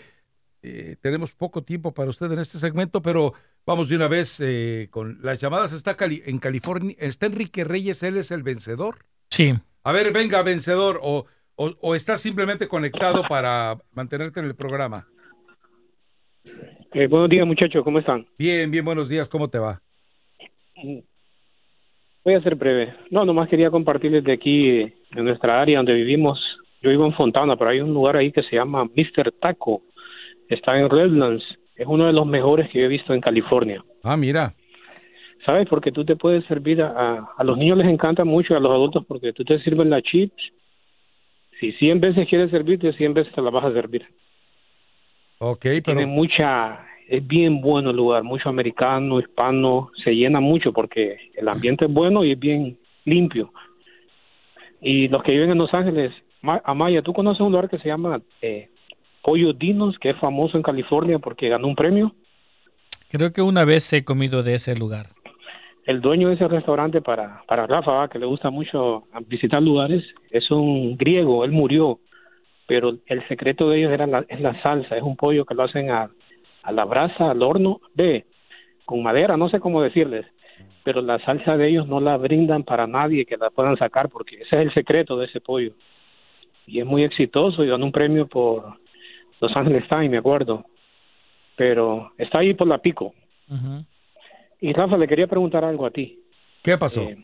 Eh, 0.64 0.96
tenemos 1.02 1.34
poco 1.34 1.62
tiempo 1.64 1.94
para 1.94 2.10
usted 2.10 2.32
en 2.32 2.40
este 2.40 2.58
segmento, 2.60 3.02
pero 3.04 3.34
vamos 3.66 3.90
de 3.90 3.96
una 3.96 4.08
vez 4.08 4.38
eh, 4.40 4.88
con 4.92 5.20
las 5.22 5.40
llamadas. 5.40 5.72
Está 5.74 5.96
Cali- 5.96 6.24
en 6.26 6.40
California, 6.40 6.96
está 7.00 7.28
Enrique 7.28 7.64
Reyes, 7.64 8.02
él 8.04 8.18
es 8.18 8.32
el 8.32 8.42
vencedor. 8.44 9.06
Sí. 9.30 9.54
A 9.84 9.92
ver, 9.92 10.12
venga, 10.12 10.42
vencedor, 10.42 11.00
o, 11.04 11.26
o, 11.56 11.74
o 11.80 11.94
estás 11.96 12.22
simplemente 12.22 12.68
conectado 12.68 13.22
para 13.30 13.78
mantenerte 13.94 14.40
en 14.40 14.48
el 14.48 14.56
programa. 14.56 15.08
Eh, 16.94 17.08
buenos 17.08 17.30
días, 17.30 17.46
muchachos, 17.46 17.84
¿cómo 17.84 18.00
están? 18.00 18.26
Bien, 18.38 18.72
bien, 18.72 18.86
buenos 18.86 19.10
días, 19.10 19.28
¿cómo 19.28 19.50
te 19.50 19.60
va? 19.60 19.82
Voy 22.24 22.34
a 22.34 22.42
ser 22.42 22.56
breve. 22.56 22.94
No, 23.10 23.26
nomás 23.26 23.50
quería 23.50 23.70
compartirles 23.70 24.24
de 24.24 24.34
aquí, 24.34 24.70
eh, 24.70 24.94
en 25.16 25.26
nuestra 25.26 25.62
área 25.62 25.78
donde 25.78 25.94
vivimos. 25.94 26.40
Yo 26.82 26.90
vivo 26.90 27.06
en 27.06 27.14
Fontana, 27.14 27.56
pero 27.58 27.72
hay 27.72 27.82
un 27.82 27.94
lugar 27.94 28.16
ahí 28.16 28.32
que 28.32 28.44
se 28.44 28.56
llama 28.56 28.86
Mr. 28.86 29.32
Taco. 29.40 29.82
Está 30.50 30.80
en 30.80 30.90
Redlands. 30.90 31.44
Es 31.76 31.88
uno 31.88 32.06
de 32.06 32.14
los 32.14 32.26
mejores 32.26 32.70
que 32.70 32.80
yo 32.80 32.86
he 32.86 32.90
visto 32.90 33.14
en 33.14 33.22
California. 33.22 33.84
Ah, 34.04 34.18
mira. 34.18 34.54
¿Sabes? 35.46 35.68
Porque 35.70 35.92
tú 35.92 36.06
te 36.06 36.16
puedes 36.16 36.46
servir 36.46 36.82
a, 36.82 36.88
a, 36.90 37.30
a 37.38 37.44
los 37.44 37.58
niños 37.58 37.78
les 37.78 37.88
encanta 37.88 38.24
mucho, 38.24 38.56
a 38.56 38.60
los 38.60 38.72
adultos, 38.72 39.06
porque 39.08 39.34
tú 39.34 39.44
te 39.44 39.60
sirven 39.60 39.90
la 39.90 40.02
chips. 40.02 40.52
Si 41.60 41.72
100 41.74 42.00
veces 42.00 42.28
quieres 42.28 42.52
servirte, 42.52 42.94
100 42.94 43.14
veces 43.14 43.34
te 43.34 43.42
la 43.42 43.50
vas 43.50 43.66
a 43.66 43.74
servir. 43.74 44.06
Ok, 45.40 45.66
Tiene 45.84 46.06
mucha, 46.06 46.86
es 47.08 47.26
bien 47.26 47.62
bueno 47.62 47.92
el 47.92 47.98
lugar, 47.98 48.24
mucho 48.24 48.50
americano, 48.50 49.20
hispano, 49.20 49.92
se 50.04 50.12
llena 50.16 50.40
mucho 50.40 50.74
porque 50.74 51.18
el 51.36 51.48
ambiente 51.48 51.86
es 51.86 51.94
bueno 51.94 52.24
y 52.24 52.32
es 52.32 52.40
bien 52.40 52.78
limpio. 53.06 53.52
Y 54.82 55.08
los 55.08 55.24
que 55.24 55.32
viven 55.32 55.52
en 55.52 55.58
Los 55.58 55.74
Ángeles, 55.74 56.12
Ma- 56.42 56.62
Amaya, 56.66 57.02
¿tú 57.02 57.14
conoces 57.14 57.42
un 57.42 57.52
lugar 57.52 57.70
que 57.70 57.80
se 57.80 57.88
llama 57.88 58.22
eh, 58.42 58.70
Pollo 59.24 59.54
Dinos, 59.54 59.98
que 60.00 60.12
es 60.12 60.18
famoso 60.18 60.58
en 60.58 60.64
California 60.64 61.20
porque 61.20 61.50
ganó 61.50 61.68
un 61.68 61.76
premio? 61.76 62.14
Creo 63.10 63.32
que 63.32 63.42
una 63.42 63.64
vez 63.66 63.92
he 63.94 64.04
comido 64.04 64.44
de 64.44 64.56
ese 64.56 64.76
lugar. 64.76 65.08
El 65.86 66.02
dueño 66.02 66.28
de 66.28 66.36
ese 66.36 66.48
restaurante 66.48 67.02
para, 67.02 67.44
para 67.48 67.66
Rafa, 67.66 68.10
que 68.10 68.20
le 68.20 68.26
gusta 68.26 68.50
mucho 68.50 69.04
visitar 69.28 69.62
lugares, 69.64 70.04
es 70.32 70.52
un 70.52 70.98
griego, 70.98 71.46
él 71.46 71.52
murió, 71.52 72.00
pero 72.68 72.98
el 73.06 73.28
secreto 73.28 73.70
de 73.70 73.80
ellos 73.80 73.92
era 73.92 74.06
la, 74.06 74.26
es 74.28 74.40
la 74.42 74.62
salsa, 74.62 74.96
es 74.96 75.04
un 75.04 75.16
pollo 75.16 75.46
que 75.46 75.56
lo 75.56 75.64
hacen 75.64 75.90
a, 75.90 76.12
a 76.64 76.72
la 76.72 76.86
brasa, 76.86 77.32
al 77.32 77.42
horno, 77.42 77.80
ve, 77.96 78.26
con 78.86 79.02
madera, 79.02 79.38
no 79.38 79.50
sé 79.50 79.60
cómo 79.60 79.82
decirles, 79.82 80.26
pero 80.84 81.02
la 81.02 81.20
salsa 81.20 81.58
de 81.58 81.70
ellos 81.70 81.88
no 81.88 82.00
la 82.00 82.18
brindan 82.18 82.64
para 82.64 82.88
nadie 82.88 83.26
que 83.26 83.38
la 83.38 83.50
puedan 83.50 83.78
sacar, 83.78 84.10
porque 84.10 84.36
ese 84.36 84.58
es 84.58 84.68
el 84.68 84.74
secreto 84.74 85.18
de 85.18 85.26
ese 85.26 85.42
pollo. 85.42 85.74
Y 86.66 86.80
es 86.80 86.86
muy 86.86 87.04
exitoso 87.04 87.64
y 87.64 87.68
ganó 87.68 87.86
un 87.86 87.92
premio 87.92 88.28
por 88.28 88.78
Los 89.40 89.56
Angeles 89.56 89.88
Times, 89.88 90.12
me 90.12 90.18
acuerdo, 90.18 90.66
pero 91.56 92.12
está 92.18 92.40
ahí 92.40 92.54
por 92.54 92.68
la 92.68 92.78
pico. 92.78 93.14
Y 94.60 94.74
Rafa, 94.74 94.98
le 94.98 95.08
quería 95.08 95.28
preguntar 95.28 95.64
algo 95.64 95.86
a 95.86 95.92
ti. 95.92 96.20
¿qué 96.64 96.78
pasó? 96.78 97.02
Eh, 97.02 97.18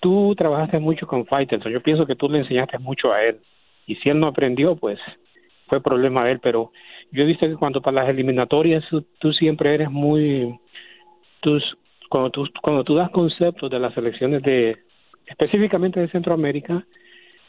tú 0.00 0.34
trabajaste 0.36 0.78
mucho 0.78 1.06
con 1.06 1.24
Faitelson, 1.24 1.72
yo 1.72 1.82
pienso 1.82 2.06
que 2.06 2.16
tú 2.16 2.28
le 2.28 2.40
enseñaste 2.40 2.78
mucho 2.78 3.12
a 3.12 3.22
él. 3.22 3.40
Y 3.86 3.96
si 3.96 4.08
él 4.08 4.18
no 4.20 4.26
aprendió, 4.26 4.76
pues 4.76 4.98
fue 5.68 5.80
problema 5.80 6.24
de 6.24 6.32
él. 6.32 6.40
Pero 6.40 6.72
yo 7.12 7.22
he 7.22 7.26
visto 7.26 7.46
que 7.46 7.56
cuando 7.56 7.80
para 7.80 8.02
las 8.02 8.08
eliminatorias 8.08 8.84
tú, 9.18 9.32
siempre 9.32 9.74
eres 9.74 9.90
muy... 9.90 10.58
Tus, 11.40 11.62
cuando, 12.08 12.30
tú, 12.30 12.48
cuando 12.62 12.84
tú 12.84 12.94
das 12.94 13.10
conceptos 13.10 13.70
de 13.70 13.78
las 13.78 13.94
selecciones 13.94 14.42
de 14.42 14.76
específicamente 15.26 16.00
de 16.00 16.08
Centroamérica, 16.08 16.84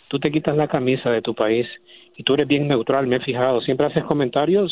tú 0.07 0.19
te 0.19 0.31
quitas 0.31 0.55
la 0.55 0.67
camisa 0.67 1.09
de 1.09 1.21
tu 1.21 1.33
país 1.35 1.67
y 2.15 2.23
tú 2.23 2.33
eres 2.33 2.47
bien 2.47 2.67
neutral, 2.67 3.07
me 3.07 3.17
he 3.17 3.19
fijado. 3.19 3.61
Siempre 3.61 3.87
haces 3.87 4.03
comentarios, 4.03 4.71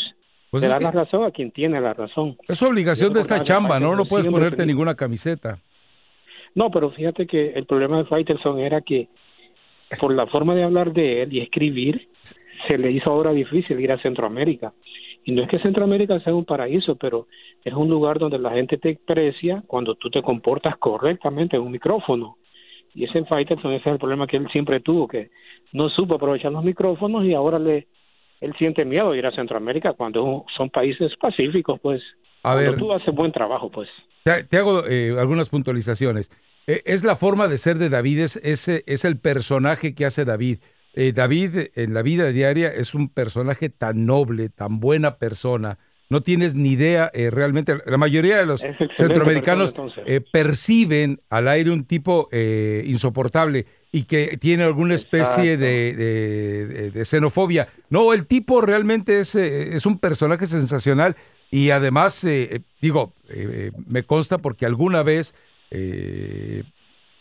Pues 0.49 0.63
te 0.63 0.69
das 0.69 0.81
la 0.81 0.91
razón 0.91 1.23
a 1.23 1.31
quien 1.31 1.51
tiene 1.51 1.79
la 1.79 1.93
razón. 1.93 2.37
Es 2.47 2.61
obligación 2.63 3.13
de 3.13 3.19
esta 3.19 3.41
chamba, 3.41 3.79
¿no? 3.79 3.95
No 3.95 4.05
puedes 4.05 4.27
ponerte 4.27 4.65
ninguna 4.65 4.95
camiseta. 4.95 5.59
No, 6.55 6.71
pero 6.71 6.89
fíjate 6.91 7.27
que 7.27 7.51
el 7.51 7.65
problema 7.65 7.97
de 7.97 8.05
Faitelson 8.05 8.59
era 8.59 8.81
que 8.81 9.09
por 9.99 10.13
la 10.13 10.27
forma 10.27 10.55
de 10.55 10.63
hablar 10.63 10.93
de 10.93 11.23
él 11.23 11.33
y 11.33 11.41
escribir, 11.41 12.07
se 12.67 12.77
le 12.77 12.91
hizo 12.91 13.09
ahora 13.09 13.31
difícil 13.31 13.79
ir 13.79 13.91
a 13.91 14.01
Centroamérica. 14.01 14.73
Y 15.23 15.31
no 15.31 15.41
es 15.43 15.49
que 15.49 15.59
Centroamérica 15.59 16.19
sea 16.19 16.35
un 16.35 16.45
paraíso, 16.45 16.95
pero 16.95 17.27
es 17.63 17.73
un 17.73 17.89
lugar 17.89 18.19
donde 18.19 18.37
la 18.37 18.51
gente 18.51 18.77
te 18.77 18.99
aprecia 19.01 19.63
cuando 19.65 19.95
tú 19.95 20.09
te 20.09 20.21
comportas 20.21 20.77
correctamente 20.77 21.55
en 21.55 21.63
un 21.63 21.71
micrófono. 21.71 22.37
Y 22.93 23.05
ese 23.05 23.25
Faitelson, 23.25 23.73
ese 23.73 23.89
es 23.89 23.93
el 23.93 23.99
problema 23.99 24.27
que 24.27 24.37
él 24.37 24.47
siempre 24.51 24.79
tuvo, 24.79 25.07
que 25.07 25.31
no 25.73 25.89
supo 25.89 26.15
aprovechar 26.15 26.51
los 26.51 26.63
micrófonos 26.63 27.25
y 27.25 27.33
ahora 27.33 27.59
le 27.59 27.87
él 28.41 28.53
siente 28.57 28.85
miedo 28.85 29.11
de 29.11 29.17
ir 29.17 29.25
a 29.25 29.31
Centroamérica 29.31 29.93
cuando 29.93 30.45
son 30.55 30.69
países 30.69 31.11
pacíficos, 31.19 31.79
pues. 31.81 32.03
A 32.43 32.53
cuando 32.53 32.71
ver. 32.71 32.79
tú 32.79 32.93
haces 32.93 33.13
buen 33.13 33.31
trabajo, 33.31 33.71
pues. 33.71 33.89
Te, 34.23 34.43
te 34.43 34.57
hago 34.57 34.85
eh, 34.87 35.15
algunas 35.17 35.49
puntualizaciones. 35.49 36.31
Eh, 36.67 36.81
es 36.85 37.03
la 37.03 37.15
forma 37.15 37.47
de 37.47 37.57
ser 37.57 37.77
de 37.77 37.89
David, 37.89 38.19
es, 38.19 38.37
es, 38.43 38.67
es 38.67 39.05
el 39.05 39.17
personaje 39.17 39.93
que 39.93 40.05
hace 40.05 40.25
David. 40.25 40.59
Eh, 40.93 41.11
David 41.13 41.67
en 41.75 41.93
la 41.93 42.01
vida 42.01 42.31
diaria 42.31 42.69
es 42.73 42.93
un 42.95 43.09
personaje 43.09 43.69
tan 43.69 44.05
noble, 44.05 44.49
tan 44.49 44.79
buena 44.79 45.17
persona. 45.17 45.77
No 46.07 46.21
tienes 46.21 46.53
ni 46.55 46.69
idea 46.69 47.09
eh, 47.13 47.31
realmente. 47.31 47.75
La 47.87 47.97
mayoría 47.97 48.37
de 48.37 48.45
los 48.45 48.61
centroamericanos 48.95 49.73
persona, 49.73 50.03
eh, 50.05 50.21
perciben 50.21 51.19
al 51.29 51.47
aire 51.47 51.71
un 51.71 51.83
tipo 51.83 52.29
eh, 52.31 52.83
insoportable 52.85 53.65
y 53.91 54.03
que 54.03 54.37
tiene 54.39 54.63
alguna 54.63 54.93
especie 54.95 55.57
de, 55.57 55.95
de- 55.95 56.91
de- 56.91 57.05
xenofobia. 57.05 57.67
No, 57.89 58.13
el 58.13 58.25
tipo 58.27 58.61
realmente 58.61 59.19
es, 59.19 59.33
eh, 59.35 59.75
es 59.75 59.85
un 59.85 59.97
personaje 59.99 60.45
sensacional 60.47 61.15
y 61.51 61.71
además, 61.71 62.23
eh, 62.23 62.49
eh, 62.51 62.59
digo, 62.81 63.13
eh, 63.29 63.71
me 63.87 64.03
consta 64.03 64.37
porque 64.37 64.65
alguna 64.65 65.01
vez 65.03 65.33
eh, 65.77 66.63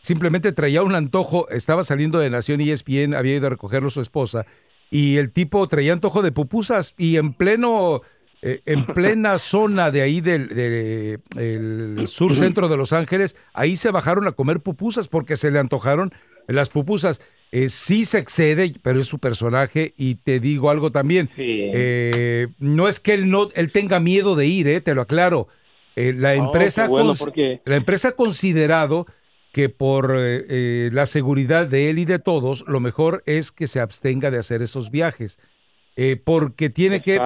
simplemente 0.00 0.52
traía 0.52 0.82
un 0.82 0.94
antojo, 0.94 1.48
estaba 1.48 1.82
saliendo 1.82 2.18
de 2.18 2.30
Nación 2.30 2.60
ESPN, 2.60 3.14
había 3.14 3.36
ido 3.36 3.46
a 3.46 3.50
recogerlo 3.50 3.90
su 3.90 4.00
esposa 4.00 4.46
y 4.90 5.16
el 5.16 5.32
tipo 5.32 5.66
traía 5.66 5.92
antojo 5.92 6.22
de 6.22 6.30
pupusas 6.30 6.94
y 6.96 7.16
en 7.16 7.32
pleno 7.32 8.02
eh, 8.42 8.60
en 8.66 8.86
plena 8.94 9.38
zona 9.38 9.90
de 9.90 10.02
ahí 10.02 10.20
del 10.20 10.48
de- 10.48 11.18
el 11.36 12.06
sur 12.06 12.34
centro 12.34 12.68
de 12.68 12.76
Los 12.76 12.92
Ángeles, 12.92 13.36
ahí 13.54 13.76
se 13.76 13.90
bajaron 13.90 14.26
a 14.28 14.32
comer 14.32 14.60
pupusas 14.60 15.08
porque 15.08 15.36
se 15.36 15.50
le 15.50 15.58
antojaron 15.58 16.12
las 16.46 16.68
pupusas. 16.68 17.20
Eh, 17.52 17.68
sí 17.70 18.04
se 18.04 18.18
excede, 18.18 18.74
pero 18.82 19.00
es 19.00 19.06
su 19.06 19.18
personaje 19.18 19.94
y 19.96 20.16
te 20.16 20.40
digo 20.40 20.68
algo 20.70 20.90
también. 20.92 21.30
Eh, 21.72 22.48
no 22.58 22.88
es 22.88 23.00
que 23.00 23.14
él 23.14 23.30
no 23.30 23.48
él 23.54 23.72
tenga 23.72 23.98
miedo 24.00 24.34
de 24.36 24.46
ir, 24.46 24.80
te 24.82 24.94
lo 24.94 25.02
aclaro. 25.02 25.48
Eh, 25.96 26.12
la 26.12 26.34
No, 26.36 26.46
empresa 26.46 26.88
bueno, 26.88 27.12
porque- 27.18 27.60
la 27.64 27.76
empresa 27.76 28.08
ha 28.08 28.12
considerado 28.12 29.06
que 29.52 29.68
por 29.68 30.16
eh, 30.18 30.44
eh, 30.48 30.90
la 30.92 31.06
seguridad 31.06 31.68
de 31.68 31.88
él 31.90 32.00
y 32.00 32.04
de 32.04 32.18
todos, 32.18 32.64
lo 32.66 32.80
mejor 32.80 33.22
es 33.26 33.52
que 33.52 33.68
se 33.68 33.78
abstenga 33.80 34.30
de 34.32 34.38
hacer 34.38 34.62
esos 34.62 34.90
viajes. 34.90 35.38
Eh, 35.96 36.16
porque 36.16 36.70
tiene 36.70 37.00
que 37.00 37.20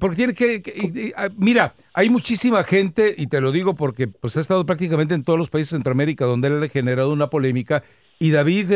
porque 0.00 0.16
tiene 0.16 0.32
que, 0.32 1.12
ah, 1.14 1.28
mira 1.36 1.74
hay 1.92 2.08
muchísima 2.08 2.64
gente 2.64 3.14
y 3.18 3.26
te 3.26 3.42
lo 3.42 3.52
digo 3.52 3.74
porque 3.74 4.08
pues 4.08 4.34
ha 4.38 4.40
estado 4.40 4.64
prácticamente 4.64 5.14
en 5.14 5.22
todos 5.24 5.38
los 5.38 5.50
países 5.50 5.72
de 5.72 5.76
Centroamérica 5.76 6.24
donde 6.24 6.48
él 6.48 6.62
ha 6.62 6.68
generado 6.68 7.12
una 7.12 7.28
polémica 7.28 7.82
y 8.18 8.30
David 8.30 8.70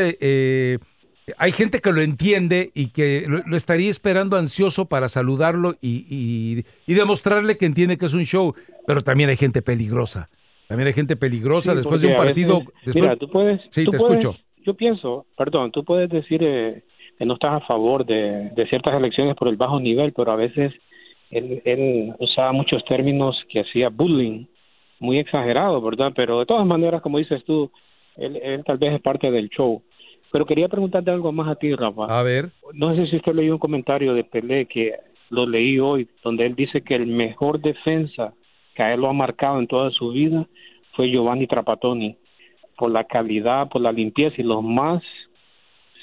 hay 1.39 1.53
gente 1.53 1.81
que 1.81 1.93
lo 1.93 2.01
entiende 2.01 2.71
y 2.75 2.89
que 2.93 3.25
lo, 3.29 3.39
lo 3.47 3.57
estaría 3.57 3.91
esperando 3.91 4.37
ansioso 4.37 4.87
para 4.89 5.09
saludarlo 5.09 5.75
y, 5.81 6.07
y- 6.09 6.65
y 6.87 6.95
demostrarle 6.95 7.57
que 7.57 7.67
entiende 7.67 7.99
que 7.99 8.07
es 8.07 8.15
un 8.15 8.25
show 8.25 8.55
pero 8.87 9.01
también 9.03 9.31
hay 9.31 9.37
gente 9.37 9.63
peligrosa 9.63 10.29
también 10.69 10.87
hay 10.89 10.93
gente 10.95 11.17
peligrosa 11.17 11.73
Sí, 11.73 11.77
después 11.79 12.01
de 12.03 12.09
un 12.09 12.17
partido 12.17 12.59
veces- 12.61 12.73
después- 12.85 13.03
mira, 13.05 13.17
tú 13.17 13.29
puedes, 13.31 13.61
sí 13.71 13.85
tú 13.85 13.91
te 13.93 13.99
puedes- 13.99 14.19
escucho 14.25 14.39
Yo 14.65 14.75
pienso, 14.75 15.27
perdón, 15.37 15.71
tú 15.73 15.85
puedes 15.85 16.09
decir 16.11 16.41
eh, 16.43 16.83
que 17.19 17.25
no 17.25 17.35
estás 17.35 17.63
a 17.63 17.67
favor 17.67 18.05
de, 18.05 18.51
de 18.55 18.67
ciertas 18.69 18.95
elecciones 18.95 19.37
por 19.37 19.47
el 19.49 19.57
bajo 19.57 19.79
nivel, 19.81 20.13
pero 20.13 20.33
a 20.33 20.37
veces 20.37 20.73
él, 21.31 21.63
él 21.65 22.13
usaba 22.19 22.53
muchos 22.53 22.85
términos 22.85 23.37
que 23.49 23.61
hacía 23.61 23.89
bullying, 23.89 24.47
muy 25.01 25.19
exagerado, 25.19 25.81
¿verdad? 25.81 26.13
Pero 26.17 26.41
de 26.41 26.47
todas 26.47 26.67
maneras, 26.67 27.01
como 27.03 27.19
dices 27.19 27.43
tú, 27.45 27.71
él, 28.17 28.37
él 28.43 28.63
tal 28.65 28.79
vez 28.79 28.95
es 28.95 29.01
parte 29.01 29.31
del 29.31 29.49
show. 29.51 29.83
Pero 30.33 30.47
quería 30.47 30.69
preguntarte 30.69 31.11
algo 31.11 31.33
más 31.33 31.49
a 31.49 31.57
ti, 31.57 31.75
Rafa. 31.75 32.07
a 32.07 32.23
ver 32.23 32.51
No 32.73 32.95
sé 32.95 33.07
si 33.07 33.17
usted 33.17 33.33
leyó 33.35 33.55
un 33.55 33.59
comentario 33.59 34.15
de 34.15 34.25
Pelé 34.25 34.67
que 34.67 34.95
lo 35.31 35.47
leí 35.47 35.79
hoy, 35.79 36.09
donde 36.23 36.47
él 36.47 36.55
dice 36.55 36.83
que 36.83 36.95
el 36.95 37.07
mejor 37.07 37.61
defensa 37.61 38.35
que 38.75 38.83
a 38.83 38.93
él 38.93 39.01
lo 39.01 39.09
ha 39.09 39.13
marcado 39.13 39.59
en 39.59 39.67
toda 39.67 39.91
su 39.91 40.11
vida 40.11 40.47
fue 40.95 41.11
Giovanni 41.11 41.47
Trapattoni, 41.47 42.17
por 42.77 42.91
la 42.91 43.05
calidad, 43.05 43.69
por 43.69 43.81
la 43.81 43.93
limpieza 43.93 44.37
y 44.39 44.45
los 44.45 44.63
más 44.63 45.03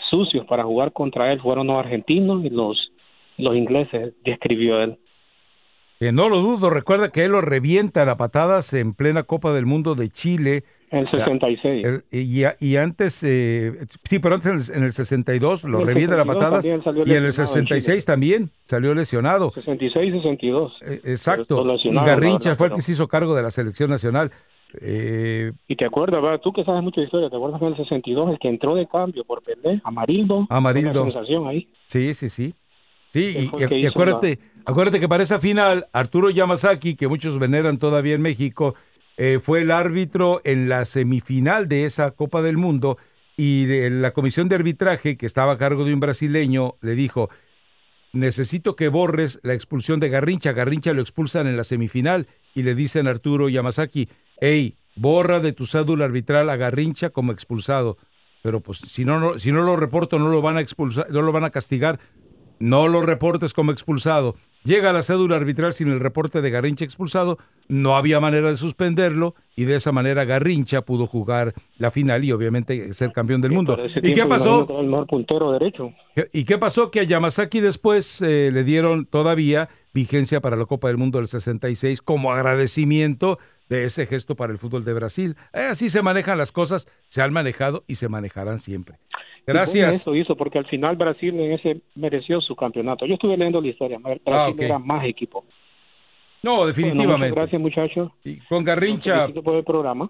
sucios 0.09 0.45
para 0.45 0.63
jugar 0.63 0.91
contra 0.91 1.31
él 1.31 1.41
fueron 1.41 1.67
los 1.67 1.77
argentinos 1.77 2.43
y 2.43 2.49
los, 2.49 2.91
los 3.37 3.55
ingleses, 3.55 4.13
describió 4.23 4.81
él. 4.81 4.97
Que 5.99 6.11
no 6.11 6.29
lo 6.29 6.39
dudo, 6.41 6.69
recuerda 6.69 7.09
que 7.09 7.23
él 7.25 7.31
lo 7.31 7.41
revientan 7.41 8.09
a 8.09 8.17
patadas 8.17 8.73
en 8.73 8.93
plena 8.93 9.23
Copa 9.23 9.53
del 9.53 9.65
Mundo 9.65 9.95
de 9.95 10.09
Chile. 10.09 10.63
El 10.93 11.09
66. 11.09 11.85
El- 11.85 12.03
y, 12.11 12.43
y 12.59 12.77
antes, 12.77 13.23
eh, 13.23 13.73
sí, 14.03 14.19
pero 14.19 14.35
antes 14.35 14.69
en 14.69 14.75
el, 14.75 14.77
en 14.81 14.83
el 14.85 14.91
62 14.91 15.63
lo 15.65 15.77
En 15.77 15.81
el 15.81 15.87
revientan 15.87 16.19
a 16.19 16.23
62 16.23 16.35
patadas 16.35 16.63
también 16.65 16.83
salió 16.83 17.03
y 17.05 17.09
en 17.11 17.17
el 17.17 17.23
lesionado 17.25 17.57
en 17.57 17.63
66 17.67 18.05
también 18.05 18.51
salió 18.65 18.93
lesionado. 18.93 19.51
66 19.55 20.07
y 20.13 20.17
62. 20.17 20.73
Eh, 20.85 21.01
Exacto. 21.05 21.65
Y 21.83 21.93
Garrincha 21.93 22.49
la 22.49 22.55
fue 22.55 22.67
el 22.67 22.73
que 22.73 22.81
se 22.81 22.91
hizo 22.93 23.07
cargo 23.07 23.35
de 23.35 23.41
la 23.41 23.51
selección 23.51 23.89
nacional. 23.89 24.31
Eh, 24.81 25.51
Y 25.67 25.75
te 25.75 25.85
acuerdas, 25.85 26.21
¿verdad? 26.21 26.39
tú 26.43 26.51
que 26.51 26.63
sabes 26.63 26.81
mucho 26.83 26.99
de 27.01 27.05
historia, 27.05 27.29
¿te 27.29 27.35
acuerdas 27.35 27.59
que 27.59 27.65
en 27.65 27.71
el 27.73 27.77
62 27.77 28.31
el 28.31 28.39
que 28.39 28.47
entró 28.49 28.75
de 28.75 28.87
cambio 28.87 29.23
por 29.23 29.43
Pelé, 29.43 29.81
Amarildo? 29.83 30.47
Amarildo. 30.49 30.93
Fue 30.93 31.01
una 31.03 31.11
sensación 31.11 31.47
ahí. 31.47 31.69
Sí, 31.87 32.13
sí, 32.13 32.29
sí. 32.29 32.53
Sí, 33.11 33.49
y, 33.79 33.85
acuérdate, 33.85 34.39
acuérdate 34.65 34.99
que 34.99 35.07
para 35.07 35.21
esa 35.21 35.39
final, 35.39 35.85
Arturo 35.93 36.31
Yamazaki, 36.31 36.95
que 36.95 37.07
muchos 37.07 37.37
veneran 37.37 37.77
todavía 37.77 38.15
en 38.15 38.23
México, 38.23 38.73
eh, 39.17 39.39
fue 39.41 39.61
el 39.61 39.71
árbitro 39.71 40.41
en 40.43 40.69
la 40.69 40.85
semifinal 40.85 41.67
de 41.67 41.85
esa 41.85 42.11
Copa 42.11 42.41
del 42.41 42.57
Mundo 42.57 42.97
y 43.37 43.65
de- 43.65 43.89
la 43.89 44.11
comisión 44.13 44.49
de 44.49 44.55
arbitraje, 44.55 45.17
que 45.17 45.25
estaba 45.25 45.53
a 45.53 45.57
cargo 45.57 45.85
de 45.85 45.93
un 45.93 45.99
brasileño, 45.99 46.75
le 46.81 46.95
dijo, 46.95 47.29
necesito 48.11 48.75
que 48.75 48.89
borres 48.89 49.39
la 49.43 49.53
expulsión 49.53 49.99
de 49.99 50.09
Garrincha. 50.09 50.51
Garrincha 50.53 50.93
lo 50.93 51.01
expulsan 51.01 51.47
en 51.47 51.57
la 51.57 51.63
semifinal 51.63 52.27
y 52.53 52.63
le 52.63 52.75
dicen 52.75 53.07
a 53.07 53.11
Arturo 53.11 53.49
Yamazaki, 53.49 54.09
hey, 54.39 54.77
borra 54.95 55.39
de 55.39 55.53
tu 55.53 55.65
cédula 55.65 56.05
arbitral 56.05 56.49
a 56.49 56.55
Garrincha 56.55 57.09
como 57.09 57.31
expulsado. 57.31 57.97
Pero 58.43 58.59
pues 58.61 58.79
si 58.79 59.05
no, 59.05 59.19
no- 59.19 59.39
si 59.39 59.51
no 59.51 59.63
lo 59.63 59.75
reporto 59.75 60.19
no 60.19 60.29
lo 60.29 60.41
van 60.41 60.57
a 60.57 60.61
expulsar, 60.61 61.09
no 61.09 61.21
lo 61.21 61.31
van 61.31 61.43
a 61.45 61.49
castigar. 61.49 61.99
No 62.59 62.87
lo 62.87 63.01
reportes 63.01 63.53
como 63.53 63.71
expulsado. 63.71 64.35
Llega 64.63 64.93
la 64.93 65.01
cédula 65.03 65.35
arbitral 65.35 65.73
sin 65.73 65.89
el 65.91 65.99
reporte 65.99 66.41
de 66.41 66.49
Garrincha 66.49 66.85
expulsado, 66.85 67.37
no 67.67 67.95
había 67.97 68.19
manera 68.19 68.49
de 68.49 68.57
suspenderlo 68.57 69.35
y 69.55 69.65
de 69.65 69.75
esa 69.75 69.91
manera 69.91 70.23
Garrincha 70.25 70.83
pudo 70.83 71.05
jugar 71.07 71.53
la 71.77 71.91
final 71.91 72.23
y 72.23 72.31
obviamente 72.31 72.93
ser 72.93 73.11
campeón 73.11 73.41
del 73.41 73.51
mundo. 73.51 73.77
¿Y 74.01 74.13
qué 74.13 74.25
pasó? 74.25 74.65
imagino 74.65 74.67
que 74.67 74.73
era 74.73 74.81
El 74.81 74.87
mejor 74.89 75.07
puntero 75.07 75.51
derecho. 75.51 75.91
¿Qué- 76.15 76.29
¿Y 76.31 76.45
qué 76.45 76.57
pasó? 76.57 76.91
Que 76.91 77.01
a 77.01 77.03
Yamazaki 77.03 77.59
después 77.59 78.21
eh, 78.21 78.51
le 78.53 78.63
dieron 78.63 79.05
todavía 79.05 79.69
vigencia 79.93 80.39
para 80.41 80.55
la 80.55 80.65
Copa 80.65 80.87
del 80.87 80.97
Mundo 80.97 81.17
del 81.19 81.27
66 81.27 82.01
como 82.01 82.31
agradecimiento 82.31 83.39
de 83.69 83.85
ese 83.85 84.05
gesto 84.05 84.35
para 84.35 84.51
el 84.53 84.59
fútbol 84.59 84.83
de 84.85 84.93
Brasil. 84.93 85.35
Eh, 85.53 85.67
así 85.69 85.89
se 85.89 86.01
manejan 86.01 86.37
las 86.37 86.51
cosas, 86.51 86.87
se 87.09 87.21
han 87.21 87.33
manejado 87.33 87.83
y 87.87 87.95
se 87.95 88.07
manejarán 88.09 88.59
siempre. 88.59 88.97
Gracias. 89.45 89.95
Eso 89.95 90.15
hizo 90.15 90.35
porque 90.35 90.57
al 90.57 90.65
final 90.67 90.95
Brasil 90.95 91.37
en 91.39 91.51
ese 91.53 91.81
mereció 91.95 92.39
su 92.41 92.55
campeonato. 92.55 93.05
Yo 93.05 93.15
estuve 93.15 93.35
leyendo 93.37 93.59
la 93.61 93.67
historia. 93.67 93.97
Brasil 93.99 94.21
Ah, 94.27 94.47
ok. 94.49 94.61
era 94.61 94.79
más 94.79 95.05
equipo. 95.05 95.45
No, 96.41 96.57
Bueno, 96.57 96.67
definitivamente. 96.67 97.17
muchas 97.29 97.31
gracias, 97.35 97.61
muchachos. 97.61 98.11
Y 98.23 98.37
con 98.47 98.63
Garrincha, 98.63 99.27
por 99.29 99.55
el 99.55 99.63
programa. 99.63 100.09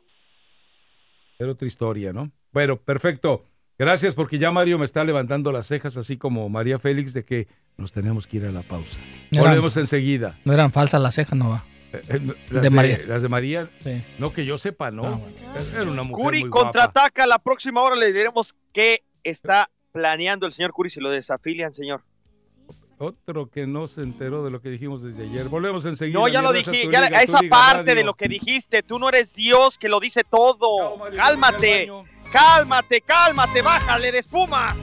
era 1.40 1.52
otra 1.52 1.68
historia, 1.68 2.14
¿no? 2.14 2.32
Bueno, 2.52 2.78
perfecto. 2.78 3.44
Gracias 3.78 4.14
porque 4.16 4.38
ya 4.38 4.52
Mario 4.52 4.78
me 4.78 4.86
está 4.86 5.04
levantando 5.04 5.52
las 5.52 5.66
cejas, 5.68 5.98
así 5.98 6.16
como 6.18 6.48
María 6.48 6.78
Félix, 6.78 7.14
de 7.14 7.26
que 7.26 7.48
nos 7.76 7.92
tenemos 7.92 8.28
que 8.28 8.38
ir 8.38 8.46
a 8.46 8.52
la 8.52 8.62
pausa. 8.62 9.02
Eran- 9.32 9.46
Volvemos 9.46 9.76
enseguida. 9.78 10.40
No 10.46 10.54
eran 10.54 10.72
falsas 10.72 11.02
las 11.02 11.16
cejas, 11.16 11.38
no 11.38 11.50
va. 11.50 11.66
Eh, 11.92 12.20
Las 12.50 12.64
De 12.64 12.70
de, 12.70 12.70
María. 12.72 13.00
las 13.08 13.22
de 13.24 13.30
María, 13.30 13.70
Sí. 13.80 14.02
no 14.20 14.32
que 14.32 14.46
yo 14.46 14.58
sepa, 14.58 14.90
¿no. 14.92 15.22
Era 15.74 15.84
una 15.84 16.04
mujer 16.04 16.24
Curi 16.26 16.40
muy 16.42 16.50
guapa. 16.50 16.64
contraataca. 16.66 17.28
La 17.28 17.38
próxima 17.40 17.82
hora 17.82 17.96
le 17.96 18.12
diremos 18.14 18.54
qué 18.72 19.02
está 19.24 19.70
planeando 19.92 20.46
el 20.46 20.54
señor 20.54 20.72
Curi 20.72 20.90
si 20.90 21.00
lo 21.00 21.10
desafilian, 21.10 21.72
señor. 21.74 22.04
Otro 22.98 23.50
que 23.50 23.68
no 23.68 23.88
se 23.88 24.02
enteró 24.02 24.44
de 24.46 24.52
lo 24.52 24.62
que 24.62 24.70
dijimos 24.70 25.04
desde 25.04 25.24
ayer. 25.24 25.50
Volvemos 25.50 25.84
enseguida. 25.86 26.20
No, 26.20 26.28
ya 26.28 26.42
lo 26.42 26.54
dije, 26.54 26.86
tu 26.86 26.92
ya 26.92 27.02
liga, 27.02 27.18
a 27.18 27.20
tu 27.20 27.26
esa 27.26 27.42
liga 27.42 27.56
parte 27.56 27.78
radio. 27.82 27.96
de 27.96 28.04
lo 28.04 28.14
que 28.14 28.28
dijiste. 28.28 28.82
Tú 28.84 28.98
no 29.00 29.10
eres 29.10 29.34
Dios 29.34 29.78
que 29.78 29.90
lo 29.90 30.00
dice 30.00 30.24
todo. 30.24 31.00
Cálmate, 31.16 31.90
cálmate, 32.32 33.02
cálmate, 33.02 33.62
bájale 33.62 34.12
de 34.12 34.20
espuma. 34.20 34.76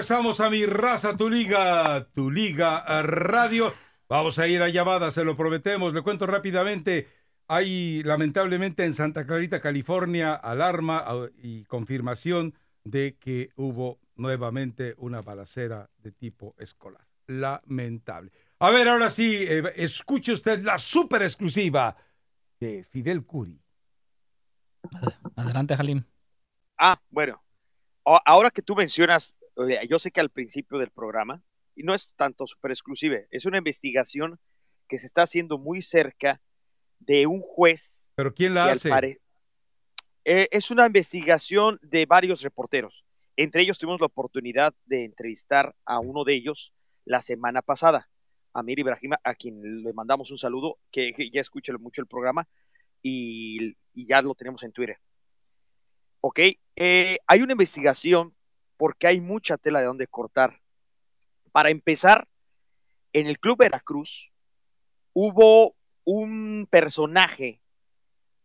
Regresamos 0.00 0.40
a 0.40 0.48
mi 0.48 0.64
raza, 0.64 1.14
tu 1.14 1.28
liga, 1.28 2.08
tu 2.14 2.30
liga 2.30 3.02
radio. 3.02 3.74
Vamos 4.08 4.38
a 4.38 4.48
ir 4.48 4.62
a 4.62 4.70
llamadas, 4.70 5.12
se 5.12 5.24
lo 5.24 5.36
prometemos. 5.36 5.92
Le 5.92 6.00
cuento 6.00 6.26
rápidamente. 6.26 7.06
Hay 7.48 8.02
lamentablemente 8.02 8.86
en 8.86 8.94
Santa 8.94 9.26
Clarita, 9.26 9.60
California, 9.60 10.32
alarma 10.32 11.04
ah, 11.06 11.26
y 11.36 11.64
confirmación 11.64 12.54
de 12.82 13.18
que 13.18 13.50
hubo 13.56 14.00
nuevamente 14.16 14.94
una 14.96 15.20
balacera 15.20 15.90
de 15.98 16.12
tipo 16.12 16.54
escolar. 16.56 17.06
Lamentable. 17.26 18.32
A 18.60 18.70
ver, 18.70 18.88
ahora 18.88 19.10
sí, 19.10 19.44
eh, 19.46 19.70
escuche 19.76 20.32
usted 20.32 20.62
la 20.62 20.78
super 20.78 21.20
exclusiva 21.20 21.94
de 22.58 22.84
Fidel 22.84 23.26
Curi. 23.26 23.62
Adelante, 25.36 25.74
Halim. 25.74 26.02
Ah, 26.78 26.98
bueno. 27.10 27.44
Ahora 28.02 28.50
que 28.50 28.62
tú 28.62 28.74
mencionas, 28.74 29.34
yo 29.88 29.98
sé 29.98 30.10
que 30.10 30.20
al 30.20 30.30
principio 30.30 30.78
del 30.78 30.90
programa, 30.90 31.42
y 31.76 31.82
no 31.82 31.94
es 31.94 32.14
tanto 32.16 32.46
super 32.46 32.70
exclusive, 32.70 33.26
es 33.30 33.44
una 33.46 33.58
investigación 33.58 34.38
que 34.88 34.98
se 34.98 35.06
está 35.06 35.22
haciendo 35.22 35.58
muy 35.58 35.82
cerca 35.82 36.40
de 36.98 37.26
un 37.26 37.40
juez. 37.40 38.12
¿Pero 38.16 38.34
quién 38.34 38.54
la 38.54 38.70
hace? 38.70 38.88
pare- 38.88 39.20
Eh, 40.24 40.48
es 40.50 40.70
una 40.70 40.86
investigación 40.86 41.78
de 41.82 42.04
varios 42.06 42.42
reporteros. 42.42 43.04
Entre 43.36 43.62
ellos 43.62 43.78
tuvimos 43.78 44.00
la 44.00 44.06
oportunidad 44.06 44.74
de 44.84 45.04
entrevistar 45.04 45.74
a 45.86 45.98
uno 45.98 46.24
de 46.24 46.34
ellos 46.34 46.74
la 47.06 47.22
semana 47.22 47.62
pasada, 47.62 48.10
Amir 48.52 48.78
Ibrahima, 48.80 49.18
a 49.24 49.34
quien 49.34 49.82
le 49.82 49.92
mandamos 49.94 50.30
un 50.30 50.36
saludo, 50.36 50.78
que, 50.90 51.14
que 51.14 51.30
ya 51.30 51.40
escucha 51.40 51.72
mucho 51.78 52.02
el 52.02 52.06
programa 52.06 52.46
y, 53.00 53.74
y 53.94 54.06
ya 54.06 54.20
lo 54.20 54.34
tenemos 54.34 54.62
en 54.62 54.72
Twitter. 54.72 54.98
Ok, 56.20 56.38
eh, 56.76 57.18
hay 57.26 57.40
una 57.40 57.52
investigación 57.52 58.34
porque 58.80 59.08
hay 59.08 59.20
mucha 59.20 59.58
tela 59.58 59.80
de 59.80 59.84
donde 59.84 60.06
cortar. 60.06 60.62
Para 61.52 61.68
empezar, 61.68 62.26
en 63.12 63.26
el 63.26 63.38
Club 63.38 63.58
Veracruz 63.58 64.32
hubo 65.12 65.76
un 66.04 66.66
personaje 66.70 67.60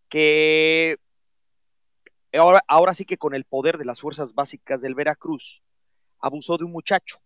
que 0.09 0.97
ahora, 2.37 2.59
ahora 2.67 2.93
sí 2.93 3.05
que 3.05 3.15
con 3.15 3.33
el 3.33 3.45
poder 3.45 3.77
de 3.77 3.85
las 3.85 4.01
fuerzas 4.01 4.33
básicas 4.33 4.81
del 4.81 4.93
Veracruz 4.93 5.63
abusó 6.19 6.57
de 6.57 6.65
un 6.65 6.73
muchacho. 6.73 7.21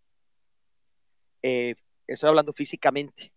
Eh, 1.41 1.73
estoy 2.05 2.29
hablando 2.29 2.53
físicamente. 2.53 3.33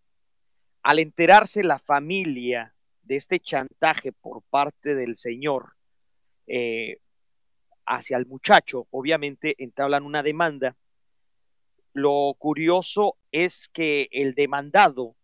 Al 0.82 0.98
enterarse 0.98 1.64
la 1.64 1.78
familia 1.78 2.74
de 3.04 3.16
este 3.16 3.40
chantaje 3.40 4.12
por 4.12 4.42
parte 4.50 4.94
del 4.94 5.16
señor 5.16 5.76
eh, 6.46 6.98
hacia 7.86 8.16
el 8.16 8.26
muchacho, 8.26 8.86
obviamente 8.90 9.54
entablan 9.58 10.04
una 10.04 10.22
demanda. 10.22 10.76
Lo 11.92 12.34
curioso 12.38 13.16
es 13.30 13.68
que 13.68 14.08
el 14.12 14.34
demandado 14.34 15.16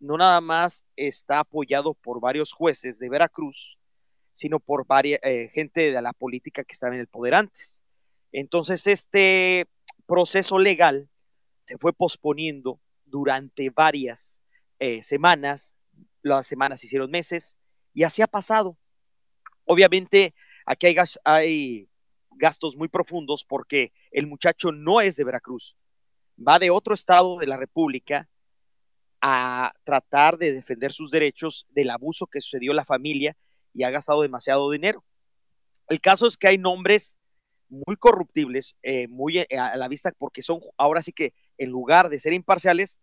no 0.00 0.16
nada 0.16 0.40
más 0.40 0.84
está 0.96 1.40
apoyado 1.40 1.94
por 1.94 2.20
varios 2.20 2.52
jueces 2.52 2.98
de 2.98 3.08
Veracruz, 3.08 3.78
sino 4.32 4.60
por 4.60 4.86
varias, 4.86 5.20
eh, 5.22 5.50
gente 5.54 5.92
de 5.92 6.02
la 6.02 6.12
política 6.12 6.64
que 6.64 6.72
estaba 6.72 6.94
en 6.94 7.00
el 7.00 7.08
poder 7.08 7.34
antes. 7.34 7.82
Entonces, 8.32 8.86
este 8.86 9.66
proceso 10.06 10.58
legal 10.58 11.08
se 11.64 11.78
fue 11.78 11.92
posponiendo 11.92 12.80
durante 13.04 13.70
varias 13.70 14.42
eh, 14.78 15.02
semanas, 15.02 15.76
las 16.22 16.46
semanas 16.46 16.80
se 16.80 16.86
hicieron 16.86 17.10
meses, 17.10 17.58
y 17.94 18.02
así 18.02 18.20
ha 18.20 18.26
pasado. 18.26 18.76
Obviamente, 19.64 20.34
aquí 20.66 20.88
hay, 20.88 20.94
gas- 20.94 21.20
hay 21.24 21.88
gastos 22.32 22.76
muy 22.76 22.88
profundos 22.88 23.44
porque 23.44 23.92
el 24.10 24.26
muchacho 24.26 24.72
no 24.72 25.00
es 25.00 25.16
de 25.16 25.24
Veracruz, 25.24 25.76
va 26.36 26.58
de 26.58 26.70
otro 26.70 26.94
estado 26.94 27.38
de 27.38 27.46
la 27.46 27.56
República 27.56 28.28
a 29.20 29.72
tratar 29.84 30.38
de 30.38 30.52
defender 30.52 30.92
sus 30.92 31.10
derechos 31.10 31.66
del 31.70 31.90
abuso 31.90 32.26
que 32.26 32.40
sucedió 32.40 32.72
a 32.72 32.76
la 32.76 32.84
familia 32.84 33.36
y 33.72 33.82
ha 33.84 33.90
gastado 33.90 34.22
demasiado 34.22 34.70
dinero. 34.70 35.04
El 35.88 36.00
caso 36.00 36.26
es 36.26 36.36
que 36.36 36.48
hay 36.48 36.58
nombres 36.58 37.18
muy 37.68 37.96
corruptibles, 37.96 38.76
eh, 38.82 39.08
muy 39.08 39.38
eh, 39.38 39.46
a 39.58 39.76
la 39.76 39.88
vista, 39.88 40.12
porque 40.18 40.42
son 40.42 40.60
ahora 40.76 41.02
sí 41.02 41.12
que 41.12 41.32
en 41.58 41.70
lugar 41.70 42.08
de 42.08 42.20
ser 42.20 42.32
imparciales, 42.32 43.00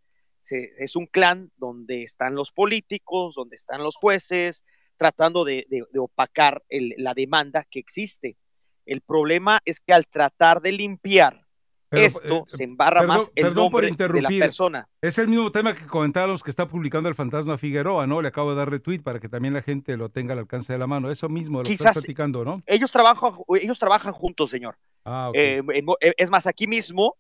es 0.50 0.98
un 0.98 1.06
clan 1.08 1.52
donde 1.56 2.04
están 2.04 2.36
los 2.36 2.52
políticos, 2.52 3.36
donde 3.36 3.56
están 3.56 3.82
los 3.82 3.96
jueces, 3.96 4.64
tratando 4.98 5.44
de, 5.44 5.66
de- 5.70 5.84
de 5.92 6.00
opacar 6.00 6.64
el- 6.70 6.94
la 6.98 7.14
demanda 7.14 7.66
que 7.70 7.80
existe. 7.80 8.38
El 8.86 9.02
problema 9.02 9.60
es 9.66 9.80
que 9.80 9.94
al 9.94 10.08
tratar 10.08 10.62
de 10.62 10.72
limpiar 10.74 11.42
Pero, 11.90 12.06
esto, 12.06 12.38
eh, 12.40 12.44
se 12.48 12.64
embarra 12.64 13.02
perdón- 13.02 13.08
más 13.18 13.32
el 13.36 13.44
perdón 13.44 13.54
por 13.54 13.84
nombre 13.84 13.86
de 13.86 13.88
la 13.88 13.94
interrumpir. 13.94 14.40
persona. 14.42 14.90
Es 15.02 15.18
el 15.20 15.28
mismo 15.28 15.52
tema 15.52 15.74
que 15.74 15.86
comentábamos 15.86 16.42
que 16.44 16.50
está 16.50 16.68
publicando 16.68 17.08
el 17.08 17.16
fantasma 17.16 17.58
Figueroa, 17.58 18.08
¿no? 18.08 18.22
Le 18.22 18.28
acabo 18.30 18.50
de 18.52 18.58
dar 18.58 18.70
retweet 18.70 19.00
para 19.04 19.20
que 19.20 19.30
también 19.30 19.54
la 19.54 19.62
gente 19.62 19.96
lo 19.96 20.10
tenga 20.10 20.34
al 20.34 20.40
alcance 20.40 20.74
de 20.74 20.80
la 20.80 20.88
mano. 20.88 21.12
Eso 21.12 21.30
mismo 21.30 21.60
lo 21.62 21.70
estás 21.70 21.78
Quizás- 21.78 21.94
platicando, 22.04 22.44
¿no? 22.44 22.62
Ellos 22.66 22.92
trabajan, 22.92 23.34
ellos 23.62 23.78
trabajan 23.80 24.12
juntos, 24.14 24.50
señor. 24.50 24.78
Ah. 25.06 25.32
Eh, 25.36 25.62
eh, 26.02 26.14
es 26.18 26.30
más, 26.32 26.48
aquí 26.48 26.66
mismo 26.68 27.16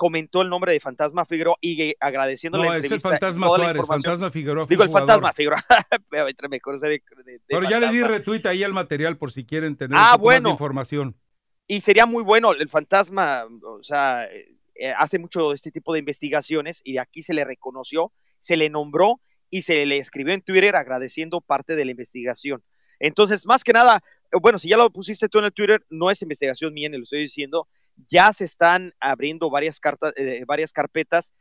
comentó 0.00 0.40
el 0.40 0.48
nombre 0.48 0.72
de 0.72 0.80
Fantasma 0.80 1.26
Figueroa 1.26 1.56
y 1.60 1.82
eh, 1.82 1.96
agradeciendo 2.00 2.56
no, 2.56 2.64
la 2.64 2.78
es 2.78 2.90
el 2.90 3.02
fantasma 3.02 3.48
la 3.48 3.54
Suárez. 3.54 3.86
Fantasma 3.86 4.30
Figueroa 4.30 4.64
Digo, 4.66 4.82
el 4.82 4.88
jugador. 4.88 5.08
Fantasma 5.10 5.34
Figueroa. 5.34 5.62
De- 6.10 6.34
de- 6.88 7.00
de 7.22 7.40
Pero 7.46 7.68
ya 7.68 7.78
le 7.78 7.90
di 7.90 8.00
retweet 8.02 8.46
ahí 8.46 8.64
al 8.64 8.72
material 8.72 9.18
por 9.18 9.30
si 9.30 9.44
quieren 9.44 9.76
tener 9.76 9.98
Ah, 10.00 10.12
poco 10.12 10.28
más 10.28 10.36
bueno. 10.42 10.48
información. 10.52 11.16
Y 11.66 11.82
sería 11.82 12.06
muy 12.06 12.22
bueno, 12.22 12.52
el 12.54 12.70
fantasma, 12.70 13.44
o 13.62 13.82
sea, 13.82 14.24
eh, 14.24 14.56
eh, 14.74 14.94
hace 14.96 15.18
mucho 15.18 15.52
este 15.52 15.70
tipo 15.70 15.92
de 15.92 15.98
investigaciones 15.98 16.80
y 16.82 16.96
aquí 16.96 17.22
se 17.22 17.34
le 17.34 17.44
reconoció, 17.44 18.10
se 18.38 18.56
le 18.56 18.70
nombró 18.70 19.20
y 19.50 19.60
se 19.62 19.84
le 19.84 19.98
escribió 19.98 20.32
en 20.32 20.40
Twitter 20.40 20.76
agradeciendo 20.76 21.42
parte 21.42 21.76
de 21.76 21.84
la 21.84 21.90
investigación. 21.90 22.64
Entonces, 23.00 23.44
más 23.44 23.64
que 23.64 23.74
nada, 23.74 24.02
eh, 24.32 24.38
bueno, 24.40 24.58
si 24.58 24.70
ya 24.70 24.78
lo 24.78 24.88
pusiste 24.90 25.28
tú 25.28 25.40
en 25.40 25.44
el 25.44 25.52
Twitter, 25.52 25.84
no 25.90 26.10
es 26.10 26.22
investigación 26.22 26.72
mía, 26.72 26.88
ni 26.88 26.96
lo 26.96 27.02
estoy 27.02 27.20
diciendo, 27.20 27.68
ya 28.08 28.32
se 28.32 28.44
están 28.44 28.94
abriendo 29.00 29.50
varias 29.50 29.80
cartas, 29.80 30.12
eh, 30.16 30.44
varias 30.46 30.72
carpetas, 30.72 31.34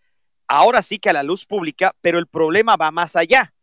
ahora 0.47 0.81
sí 0.81 0.99
que 0.99 1.09
a 1.09 1.13
la 1.13 1.23
luz 1.23 1.45
pública, 1.45 1.95
pero 2.01 2.19
el 2.19 2.27
problema 2.27 2.75
va 2.75 2.91
más 2.91 3.15
allá, 3.15 3.53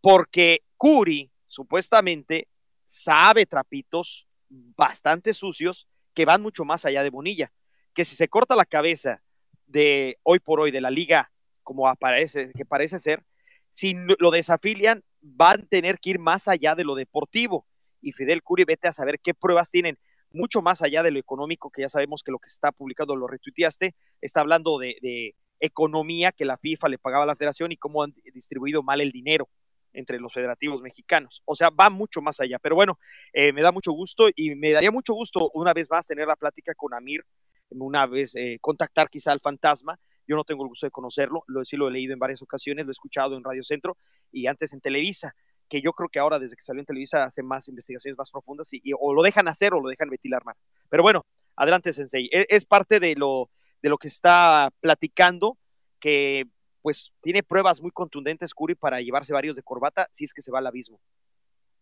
porque 0.00 0.62
Curi 0.76 1.30
supuestamente 1.46 2.48
sabe 2.84 3.46
trapitos 3.46 4.26
bastante 4.48 5.32
sucios 5.32 5.88
que 6.14 6.24
van 6.24 6.42
mucho 6.42 6.64
más 6.64 6.84
allá 6.84 7.02
de 7.02 7.10
Bonilla. 7.10 7.52
Que 7.94 8.04
si 8.04 8.16
se 8.16 8.28
corta 8.28 8.56
la 8.56 8.64
cabeza 8.64 9.22
de 9.66 10.18
hoy 10.22 10.40
por 10.40 10.60
hoy 10.60 10.70
de 10.70 10.80
la 10.80 10.90
liga, 10.90 11.30
como 11.62 11.88
aparece, 11.88 12.52
que 12.56 12.64
parece 12.64 12.98
ser, 12.98 13.24
si 13.70 13.94
lo 14.18 14.30
desafilian, 14.30 15.04
van 15.20 15.62
a 15.62 15.66
tener 15.66 15.98
que 15.98 16.10
ir 16.10 16.18
más 16.18 16.48
allá 16.48 16.74
de 16.74 16.84
lo 16.84 16.94
deportivo. 16.94 17.66
Y 18.00 18.12
Fidel 18.12 18.42
Curi, 18.42 18.64
vete 18.64 18.88
a 18.88 18.92
saber 18.92 19.20
qué 19.20 19.34
pruebas 19.34 19.70
tienen, 19.70 19.98
mucho 20.32 20.62
más 20.62 20.82
allá 20.82 21.02
de 21.02 21.10
lo 21.10 21.18
económico, 21.18 21.70
que 21.70 21.82
ya 21.82 21.88
sabemos 21.88 22.22
que 22.22 22.32
lo 22.32 22.38
que 22.38 22.46
está 22.46 22.72
publicando, 22.72 23.16
lo 23.16 23.26
retuiteaste, 23.26 23.94
está 24.20 24.40
hablando 24.40 24.78
de, 24.78 24.96
de 25.02 25.34
economía 25.60 26.32
que 26.32 26.44
la 26.44 26.56
FIFA 26.56 26.88
le 26.88 26.98
pagaba 26.98 27.24
a 27.24 27.26
la 27.26 27.36
federación 27.36 27.72
y 27.72 27.76
cómo 27.76 28.02
han 28.02 28.14
distribuido 28.34 28.82
mal 28.82 29.00
el 29.00 29.12
dinero. 29.12 29.48
entre 29.92 30.18
los 30.18 30.32
federativos 30.32 30.80
mexicanos. 30.82 31.42
O 31.44 31.54
sea, 31.54 31.70
va 31.70 31.90
mucho 31.90 32.20
más 32.20 32.40
allá. 32.40 32.58
Pero 32.58 32.76
bueno, 32.76 32.98
eh, 33.32 33.52
me 33.52 33.62
da 33.62 33.72
mucho 33.72 33.92
gusto 33.92 34.28
y 34.34 34.54
me 34.54 34.72
daría 34.72 34.90
mucho 34.90 35.14
gusto 35.14 35.50
una 35.54 35.72
vez 35.72 35.90
más 35.90 36.06
tener 36.06 36.26
la 36.26 36.36
plática 36.36 36.74
con 36.74 36.94
Amir, 36.94 37.24
una 37.70 38.06
vez 38.06 38.34
eh, 38.36 38.58
contactar 38.60 39.08
quizá 39.08 39.32
al 39.32 39.40
fantasma. 39.40 39.98
Yo 40.26 40.36
no 40.36 40.44
tengo 40.44 40.62
el 40.62 40.68
gusto 40.68 40.86
de 40.86 40.92
conocerlo, 40.92 41.42
lo, 41.48 41.64
sí 41.64 41.76
lo 41.76 41.88
he 41.88 41.90
leído 41.90 42.12
en 42.12 42.20
varias 42.20 42.40
ocasiones, 42.40 42.86
lo 42.86 42.90
he 42.90 42.92
escuchado 42.92 43.36
en 43.36 43.42
Radio 43.42 43.64
Centro 43.64 43.96
y 44.30 44.46
antes 44.46 44.72
en 44.72 44.80
Televisa, 44.80 45.34
que 45.70 45.80
yo 45.80 45.92
creo 45.92 46.08
que 46.10 46.18
ahora 46.18 46.38
desde 46.38 46.56
que 46.56 46.62
salió 46.62 46.80
en 46.80 46.86
Televisa 46.86 47.24
hace 47.24 47.42
más 47.42 47.68
investigaciones 47.68 48.18
más 48.18 48.30
profundas 48.30 48.68
y, 48.72 48.82
o 48.98 49.14
lo 49.14 49.22
dejan 49.22 49.48
hacer 49.48 49.72
o 49.72 49.80
lo 49.80 49.88
dejan 49.88 50.10
ventilar 50.10 50.44
más. 50.44 50.56
Pero 50.90 51.02
bueno, 51.02 51.24
adelante 51.56 51.92
Sensei, 51.92 52.28
es, 52.32 52.46
es 52.50 52.66
parte 52.66 53.00
de 53.00 53.14
lo, 53.14 53.48
de 53.80 53.88
lo 53.88 53.96
que 53.96 54.08
está 54.08 54.70
platicando, 54.80 55.56
que 56.00 56.44
pues 56.82 57.12
tiene 57.22 57.42
pruebas 57.42 57.80
muy 57.80 57.92
contundentes 57.92 58.52
Curi 58.52 58.74
para 58.74 59.00
llevarse 59.00 59.32
varios 59.32 59.54
de 59.54 59.62
corbata 59.62 60.08
si 60.12 60.24
es 60.24 60.32
que 60.32 60.42
se 60.42 60.50
va 60.50 60.58
al 60.58 60.66
abismo. 60.66 61.00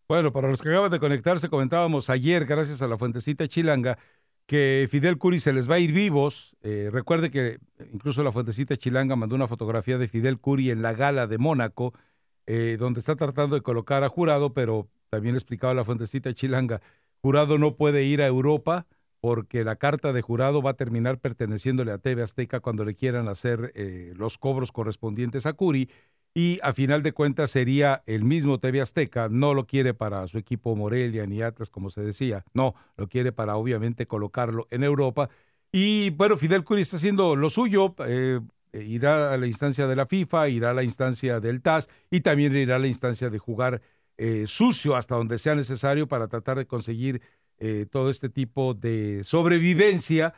Bueno, 0.07 0.31
para 0.31 0.49
los 0.49 0.61
que 0.61 0.69
acaban 0.69 0.91
de 0.91 0.99
conectarse, 0.99 1.49
comentábamos 1.49 2.09
ayer, 2.09 2.45
gracias 2.45 2.81
a 2.81 2.87
la 2.87 2.97
fuentecita 2.97 3.47
chilanga, 3.47 3.97
que 4.45 4.87
Fidel 4.89 5.17
Curi 5.17 5.39
se 5.39 5.53
les 5.53 5.69
va 5.69 5.75
a 5.75 5.79
ir 5.79 5.93
vivos. 5.93 6.55
Eh, 6.61 6.89
recuerde 6.91 7.29
que 7.29 7.59
incluso 7.93 8.23
la 8.23 8.31
fuentecita 8.31 8.75
chilanga 8.75 9.15
mandó 9.15 9.35
una 9.35 9.47
fotografía 9.47 9.97
de 9.97 10.07
Fidel 10.07 10.39
Curi 10.39 10.71
en 10.71 10.81
la 10.81 10.93
gala 10.93 11.27
de 11.27 11.37
Mónaco, 11.37 11.93
eh, 12.51 12.77
donde 12.79 12.99
está 12.99 13.15
tratando 13.15 13.55
de 13.55 13.61
colocar 13.61 14.03
a 14.03 14.09
Jurado, 14.09 14.55
pero 14.55 14.89
también 15.11 15.35
explicaba 15.35 15.75
la 15.75 15.85
fuentecita 15.85 16.33
chilanga, 16.33 16.81
Jurado 17.21 17.59
no 17.59 17.75
puede 17.75 18.05
ir 18.05 18.23
a 18.23 18.27
Europa 18.27 18.87
porque 19.21 19.63
la 19.63 19.75
carta 19.75 20.13
de 20.13 20.21
jurado 20.21 20.61
va 20.63 20.71
a 20.71 20.75
terminar 20.75 21.19
perteneciéndole 21.19 21.91
a 21.91 21.99
TV 21.99 22.23
Azteca 22.23 22.59
cuando 22.59 22.85
le 22.85 22.95
quieran 22.95 23.27
hacer 23.27 23.71
eh, 23.75 24.13
los 24.15 24.39
cobros 24.39 24.71
correspondientes 24.71 25.45
a 25.45 25.53
Curi 25.53 25.89
y 26.33 26.59
a 26.63 26.73
final 26.73 27.03
de 27.03 27.11
cuentas 27.11 27.51
sería 27.51 28.01
el 28.07 28.23
mismo 28.23 28.59
TV 28.59 28.81
Azteca, 28.81 29.29
no 29.29 29.53
lo 29.53 29.67
quiere 29.67 29.93
para 29.93 30.27
su 30.27 30.39
equipo 30.39 30.75
Morelia 30.75 31.27
ni 31.27 31.43
Atlas 31.43 31.69
como 31.69 31.91
se 31.91 32.01
decía, 32.01 32.45
no, 32.53 32.73
lo 32.97 33.07
quiere 33.07 33.31
para 33.31 33.57
obviamente 33.57 34.07
colocarlo 34.07 34.65
en 34.71 34.83
Europa. 34.83 35.29
Y 35.71 36.09
bueno, 36.11 36.35
Fidel 36.35 36.63
Curi 36.63 36.81
está 36.81 36.97
haciendo 36.97 37.35
lo 37.35 37.49
suyo, 37.51 37.93
eh, 38.07 38.39
irá 38.73 39.33
a 39.33 39.37
la 39.37 39.47
instancia 39.47 39.87
de 39.87 39.95
la 39.95 40.05
FIFA, 40.05 40.49
irá 40.49 40.71
a 40.71 40.73
la 40.73 40.83
instancia 40.83 41.39
del 41.39 41.61
TAS 41.61 41.89
y 42.09 42.21
también 42.21 42.55
irá 42.55 42.75
a 42.75 42.79
la 42.79 42.87
instancia 42.87 43.29
de 43.29 43.39
jugar 43.39 43.81
eh, 44.17 44.45
sucio 44.47 44.95
hasta 44.95 45.15
donde 45.15 45.39
sea 45.39 45.55
necesario 45.55 46.07
para 46.07 46.27
tratar 46.27 46.57
de 46.57 46.67
conseguir 46.67 47.21
eh, 47.57 47.85
todo 47.89 48.09
este 48.09 48.29
tipo 48.29 48.73
de 48.73 49.23
sobrevivencia 49.23 50.33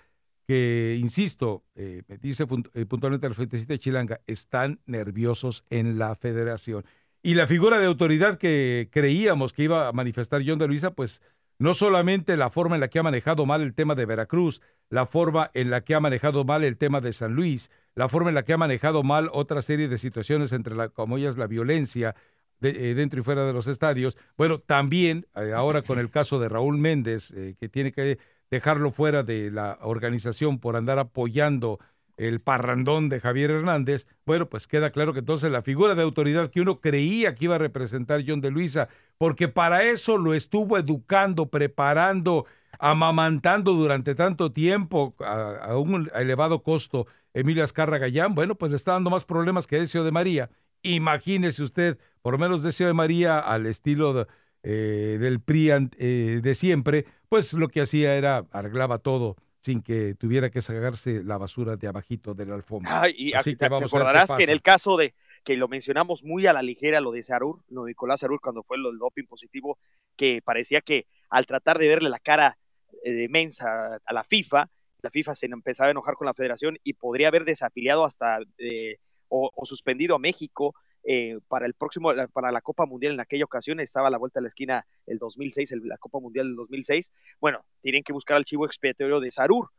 que, 0.48 0.98
insisto, 1.00 1.64
eh, 1.76 2.02
dice 2.20 2.46
eh, 2.74 2.86
puntualmente 2.86 3.30
la 3.30 3.36
Fuentecita 3.36 3.78
Chilanga, 3.78 4.22
están 4.28 4.82
nerviosos 4.86 5.64
en 5.70 6.00
la 6.00 6.16
federación. 6.16 6.84
Y 7.24 7.36
la 7.36 7.48
figura 7.48 7.80
de 7.80 7.86
autoridad 7.86 8.38
que 8.38 8.90
creíamos 8.92 9.54
que 9.54 9.64
iba 9.64 9.88
a 9.88 9.94
manifestar 9.94 10.42
John 10.46 10.58
de 10.58 10.68
Luisa, 10.68 10.92
pues 10.92 11.22
no 11.60 11.76
solamente 11.76 12.38
la 12.38 12.50
forma 12.50 12.76
en 12.76 12.82
la 12.82 12.90
que 12.90 12.98
ha 12.98 13.04
manejado 13.04 13.46
mal 13.46 13.62
el 13.62 13.76
tema 13.76 13.94
de 13.94 14.08
Veracruz, 14.08 14.62
la 14.92 15.06
forma 15.06 15.50
en 15.54 15.72
la 15.72 15.82
que 15.82 15.96
ha 15.96 16.00
manejado 16.00 16.44
mal 16.44 16.64
el 16.64 16.78
tema 16.78 17.00
de 17.00 17.14
San 17.14 17.34
Luis, 17.34 17.72
la 17.96 18.10
forma 18.10 18.30
en 18.30 18.36
la 18.36 18.44
que 18.44 18.54
ha 18.54 18.58
manejado 18.58 19.04
mal 19.04 19.30
otra 19.32 19.62
serie 19.62 19.88
de 19.88 19.98
situaciones 19.98 20.52
entre 20.52 20.76
la, 20.76 20.90
como 20.90 21.18
ellas 21.18 21.38
la 21.38 21.48
violencia, 21.48 22.14
eh, 22.62 22.94
dentro 22.96 23.22
y 23.22 23.24
fuera 23.24 23.46
de 23.46 23.54
los 23.54 23.68
estadios. 23.68 24.18
Bueno, 24.38 24.60
también 24.60 25.26
eh, 25.36 25.54
ahora 25.56 25.82
con 25.82 25.98
el 25.98 26.12
caso 26.12 26.40
de 26.40 26.50
Raúl 26.50 26.78
Méndez, 26.78 27.32
eh, 27.32 27.56
que 27.60 27.70
tiene 27.70 27.94
que 27.94 28.20
dejarlo 28.52 28.92
fuera 28.92 29.24
de 29.24 29.50
la 29.50 29.80
organización 29.82 30.60
por 30.60 30.76
andar 30.76 31.00
apoyando 31.00 31.80
el 32.18 32.42
parrandón 32.42 33.08
de 33.08 33.22
Javier 33.22 33.50
Hernández, 33.50 34.08
bueno, 34.26 34.48
pues 34.50 34.68
queda 34.68 34.92
claro 34.92 35.14
que 35.14 35.20
entonces 35.20 35.52
la 35.52 35.64
figura 35.64 35.96
de 35.96 36.04
autoridad 36.04 36.52
que 36.52 36.62
uno 36.62 36.82
creía 36.82 37.34
que 37.34 37.46
iba 37.46 37.56
a 37.56 37.60
representar 37.60 38.24
John 38.28 38.42
de 38.42 38.52
Luisa, 38.52 38.90
porque 39.18 39.48
para 39.48 39.84
eso 39.84 40.18
lo 40.18 40.34
estuvo 40.34 40.78
educando, 40.78 41.50
preparando, 41.50 42.46
amamantando 42.82 43.74
durante 43.74 44.16
tanto 44.16 44.52
tiempo 44.52 45.14
a, 45.20 45.56
a 45.64 45.78
un 45.78 46.10
elevado 46.16 46.64
costo 46.64 47.06
Emilio 47.34 47.64
Azcarra 47.64 48.00
Gallán, 48.00 48.36
bueno, 48.36 48.56
pues 48.56 48.72
le 48.72 48.76
está 48.76 48.94
dando 48.94 49.10
más 49.10 49.24
problemas 49.24 49.68
que 49.68 49.78
Decio 49.78 50.04
de 50.04 50.12
María. 50.12 50.50
Imagínese 50.84 51.64
usted, 51.64 52.00
por 52.22 52.34
lo 52.34 52.40
menos 52.40 52.64
Deseo 52.64 52.88
de 52.88 52.94
María, 52.94 53.40
al 53.40 53.68
estilo 53.68 54.14
de, 54.14 54.28
eh, 54.64 55.18
del 55.20 55.40
PRI 55.40 55.70
eh, 55.70 56.40
de 56.42 56.56
siempre, 56.56 57.06
pues 57.30 57.54
lo 57.54 57.68
que 57.68 57.82
hacía 57.82 58.16
era 58.16 58.46
arreglaba 58.52 58.98
todo 58.98 59.36
sin 59.60 59.84
que 59.84 60.16
tuviera 60.16 60.50
que 60.50 60.60
sacarse 60.60 61.24
la 61.24 61.38
basura 61.38 61.78
de 61.78 61.88
abajito 61.88 62.34
de 62.34 62.48
la 62.48 62.56
alfombra. 62.56 63.08
Y 63.10 63.34
Así 63.34 63.56
te, 63.56 63.70
que 63.70 63.76
a 63.76 63.78
acordarás 63.78 64.32
que 64.32 64.44
en 64.44 64.50
el 64.50 64.64
caso 64.64 64.98
de 64.98 65.14
que 65.44 65.56
lo 65.56 65.68
mencionamos 65.68 66.24
muy 66.24 66.48
a 66.48 66.54
la 66.54 66.64
ligera, 66.64 67.00
lo 67.00 67.12
de 67.12 67.22
Sarur, 67.22 67.64
lo 67.70 67.84
de 67.84 67.92
Nicolás 67.92 68.22
Sarur, 68.22 68.42
cuando 68.42 68.64
fue 68.64 68.80
lo 68.80 68.90
del 68.90 68.98
doping 68.98 69.26
positivo, 69.26 69.78
que 70.16 70.42
parecía 70.44 70.82
que 70.82 71.06
al 71.30 71.46
tratar 71.46 71.78
de 71.78 71.88
verle 71.88 72.10
la 72.10 72.20
cara 72.20 72.58
de 73.04 73.28
mensa 73.30 74.00
a 74.06 74.14
la 74.14 74.24
FIFA, 74.24 74.70
la 75.02 75.10
FIFA 75.10 75.36
se 75.36 75.46
empezaba 75.48 75.88
a 75.88 75.92
enojar 75.92 76.16
con 76.16 76.26
la 76.26 76.34
federación 76.34 76.78
y 76.84 76.94
podría 76.94 77.30
haber 77.30 77.44
desafiliado 77.46 78.06
hasta 78.06 78.40
eh, 78.58 78.98
o, 79.30 79.50
suspendido 79.64 80.16
a 80.16 80.20
México 80.20 80.76
eh, 81.04 81.40
para 81.48 81.66
el 81.66 81.74
próximo, 81.74 82.12
para 82.34 82.52
la 82.52 82.62
Copa 82.62 82.86
Mundial 82.86 83.14
en 83.14 83.20
aquella 83.20 83.46
ocasión, 83.46 83.80
estaba 83.80 84.10
a 84.10 84.12
la 84.12 84.18
vuelta 84.20 84.40
de 84.40 84.44
la 84.44 84.48
esquina 84.50 84.86
el 85.08 85.18
2006, 85.18 85.72
el- 85.72 85.88
la 85.88 85.98
Copa 85.98 86.20
Mundial 86.20 86.48
del 86.48 86.56
2006. 86.58 87.12
Bueno, 87.40 87.66
tienen 87.82 88.04
que 88.04 88.14
buscar 88.14 88.38
al 88.38 88.46
chivo 88.46 88.66
expiatorio 88.66 89.20
de 89.20 89.32
Sarur. 89.32 89.70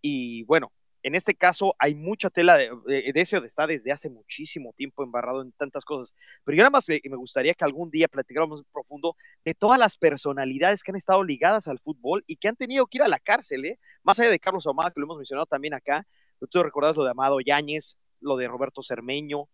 Y 0.00 0.44
bueno, 0.44 0.70
en 1.08 1.14
este 1.14 1.34
caso 1.34 1.74
hay 1.78 1.94
mucha 1.94 2.30
tela 2.30 2.56
de, 2.56 2.70
de, 2.86 3.12
de 3.12 3.20
eso 3.20 3.38
está 3.44 3.66
desde 3.66 3.90
hace 3.90 4.10
muchísimo 4.10 4.72
tiempo 4.74 5.02
embarrado 5.02 5.42
en 5.42 5.52
tantas 5.52 5.84
cosas. 5.84 6.14
Pero 6.44 6.56
yo 6.56 6.60
nada 6.60 6.70
más 6.70 6.86
me, 6.88 7.00
gustaría 7.16 7.54
que 7.54 7.64
algún 7.64 7.90
día 7.90 8.08
platicáramos 8.08 8.62
profundo 8.72 9.16
de 9.44 9.54
todas 9.54 9.78
las 9.78 9.96
personalidades 9.96 10.82
que 10.82 10.92
han 10.92 10.96
estado 10.96 11.24
ligadas 11.24 11.66
al 11.66 11.80
fútbol 11.80 12.22
y 12.26 12.36
que 12.36 12.48
han 12.48 12.56
tenido 12.56 12.86
que 12.86 12.98
ir 12.98 13.02
a 13.02 13.08
la 13.08 13.18
cárcel, 13.18 13.64
¿eh? 13.64 13.78
Más 14.02 14.18
allá 14.20 14.30
de 14.30 14.38
Carlos 14.38 14.66
Ahumada, 14.66 14.90
que 14.90 15.00
lo 15.00 15.06
hemos 15.06 15.16
mencionado 15.16 15.46
también 15.46 15.74
acá. 15.74 16.06
Tú 16.50 16.62
recordás 16.62 16.96
lo 16.96 17.04
de 17.04 17.10
Amado 17.10 17.40
Yáñez, 17.40 17.96
lo 18.20 18.36
de 18.36 18.46
Roberto 18.46 18.82
Cermeño, 18.82 19.48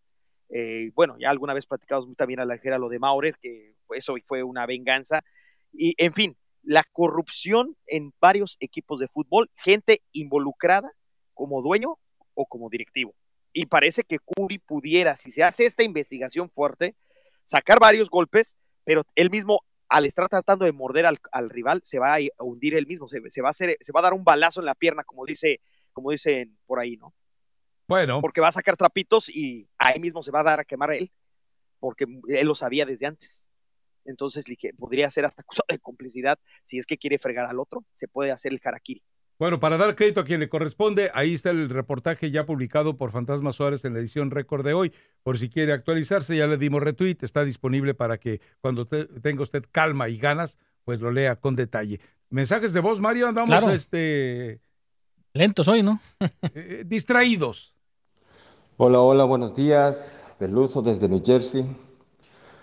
eh, 0.51 0.90
bueno, 0.94 1.16
ya 1.18 1.31
alguna 1.31 1.55
vez 1.55 1.66
platicamos 1.66 2.14
también 2.16 2.40
a 2.40 2.44
la 2.44 2.55
ligera 2.55 2.78
lo 2.78 2.89
de 2.89 2.98
Maurer, 2.98 3.36
que 3.40 3.76
eso 3.90 4.14
fue 4.26 4.43
una 4.43 4.66
venganza. 4.66 5.22
Y, 5.72 5.94
en 5.98 6.12
fin, 6.12 6.36
la 6.62 6.85
corrupción 6.93 7.76
en 7.86 8.12
varios 8.20 8.56
equipos 8.60 9.01
de 9.01 9.09
fútbol, 9.09 9.51
gente 9.56 10.02
involucrada 10.12 10.93
como 11.35 11.62
dueño 11.62 11.98
o 12.35 12.47
como 12.47 12.70
directivo. 12.70 13.15
Y 13.52 13.66
parece 13.66 14.02
que 14.02 14.19
Curi 14.19 14.59
pudiera, 14.59 15.15
si 15.15 15.31
se 15.31 15.43
hace 15.43 15.66
esta 15.66 15.85
investigación 15.85 16.51
fuerte, 16.51 16.97
sacar 17.44 17.78
varios 17.78 18.11
golpes, 18.11 18.56
pero 18.85 19.05
él 19.15 19.31
mismo, 19.31 19.61
al 19.89 20.06
estar 20.06 20.28
tratando 20.28 20.65
de 20.65 20.73
morder 20.73 21.06
al, 21.06 21.19
al 21.31 21.51
rival, 21.51 21.81
se 21.85 21.98
va 21.98 22.16
a 22.16 22.43
hundir 22.43 22.74
él 22.74 22.86
mismo, 22.86 23.06
se, 23.06 23.20
se, 23.28 23.43
va 23.43 23.48
a 23.48 23.51
hacer, 23.51 23.77
se 23.81 23.93
va 23.93 24.01
a 24.01 24.05
dar 24.05 24.15
un 24.15 24.24
balazo 24.24 24.61
en 24.61 24.66
la 24.66 24.74
pierna, 24.74 25.05
como 25.05 25.24
dice, 25.24 25.61
como 25.93 26.11
dicen 26.11 26.59
por 26.66 26.81
ahí, 26.81 26.97
¿no? 26.97 27.15
Bueno. 27.86 28.20
Porque 28.20 28.40
va 28.40 28.48
a 28.48 28.52
sacar 28.52 28.77
trapitos 28.77 29.28
y 29.28 29.69
ahí 29.78 30.01
mismo 30.01 30.23
se 30.23 30.31
va 30.31 30.40
a 30.40 30.44
dar 30.44 30.61
a 30.61 30.65
quemar 30.65 30.93
él, 30.93 31.12
porque 31.78 32.06
él 32.28 32.47
lo 32.47 32.55
sabía 32.55 32.86
desde 32.86 33.06
antes. 33.06 33.48
Entonces 34.05 34.44
dije, 34.44 34.74
podría 34.74 35.09
ser 35.11 35.24
hasta 35.24 35.43
acusado 35.43 35.66
de 35.69 35.78
complicidad 35.78 36.39
si 36.62 36.78
es 36.78 36.86
que 36.86 36.98
quiere 36.98 37.19
fregar 37.19 37.47
al 37.47 37.59
otro, 37.59 37.85
se 37.93 38.09
puede 38.09 38.32
hacer 38.32 38.52
el 38.52 38.61
harakiri. 38.62 39.02
Bueno, 39.39 39.59
para 39.59 39.77
dar 39.77 39.97
crédito 39.97 40.20
a 40.20 40.24
quien 40.24 40.39
le 40.40 40.48
corresponde, 40.48 41.11
ahí 41.12 41.35
está 41.35 41.51
el 41.51 41.69
reportaje 41.69 42.31
ya 42.31 42.47
publicado 42.47 42.97
por 42.97 43.11
Fantasma 43.11 43.51
Suárez 43.52 43.85
en 43.85 43.93
la 43.94 43.98
edición 43.98 44.31
récord 44.31 44.65
de 44.65 44.74
hoy. 44.74 44.93
Por 45.24 45.39
si 45.39 45.48
quiere 45.48 45.73
actualizarse, 45.73 46.36
ya 46.36 46.47
le 46.47 46.56
dimos 46.56 46.82
retweet, 46.82 47.19
está 47.23 47.44
disponible 47.44 47.94
para 47.94 48.19
que 48.19 48.40
cuando 48.61 48.86
te- 48.86 49.06
tenga 49.06 49.43
usted 49.43 49.65
calma 49.73 50.09
y 50.09 50.19
ganas, 50.19 50.59
pues 50.85 51.01
lo 51.01 51.11
lea 51.11 51.36
con 51.36 51.56
detalle. 51.56 52.01
Mensajes 52.31 52.73
de 52.73 52.81
voz, 52.81 53.01
Mario, 53.01 53.27
andamos 53.27 53.51
Claro. 53.51 53.70
este, 53.73 54.61
Lentos 55.32 55.66
hoy, 55.66 55.82
¿no? 55.82 56.01
eh, 56.55 56.85
distraídos. 56.86 57.74
Hola, 58.77 59.01
hola, 59.01 59.24
buenos 59.24 59.55
días. 59.56 60.23
Peluso 60.39 60.81
desde 60.81 61.09
New 61.09 61.23
Jersey. 61.24 61.65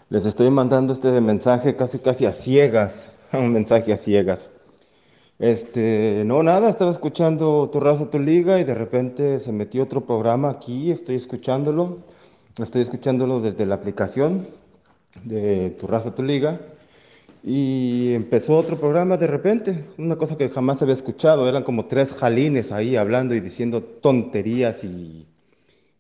Les 0.10 0.26
estoy 0.26 0.50
mandando 0.52 0.94
este 0.94 1.20
mensaje 1.20 1.76
casi 1.76 2.00
casi 2.00 2.26
a 2.26 2.32
ciegas, 2.32 3.12
un 3.34 3.52
mensaje 3.52 3.92
a 3.92 3.98
ciegas. 3.98 4.52
Este, 5.42 6.22
no, 6.24 6.44
nada, 6.44 6.70
estaba 6.70 6.92
escuchando 6.92 7.68
Tu 7.74 7.80
Raza, 7.80 8.12
Tu 8.12 8.20
Liga 8.20 8.60
y 8.60 8.64
de 8.64 8.76
repente 8.76 9.40
se 9.40 9.52
metió 9.52 9.82
otro 9.82 10.06
programa 10.06 10.52
aquí, 10.52 10.92
estoy 10.92 11.16
escuchándolo. 11.16 11.98
Estoy 12.60 12.84
escuchándolo 12.84 13.42
desde 13.42 13.66
la 13.66 13.74
aplicación 13.74 14.48
de 15.24 15.72
Tu 15.72 15.88
Raza, 15.88 16.14
Tu 16.14 16.22
Liga. 16.22 16.60
Y 17.44 18.14
empezó 18.14 18.56
otro 18.56 18.80
programa 18.80 19.18
de 19.18 19.26
repente, 19.26 19.84
una 19.98 20.16
cosa 20.16 20.38
que 20.38 20.48
jamás 20.48 20.84
había 20.84 20.94
escuchado. 20.94 21.50
Eran 21.50 21.64
como 21.64 21.88
tres 21.88 22.14
jalines 22.14 22.72
ahí 22.72 22.96
hablando 22.96 23.34
y 23.34 23.40
diciendo 23.40 23.82
tonterías 23.82 24.84
y, 24.84 25.28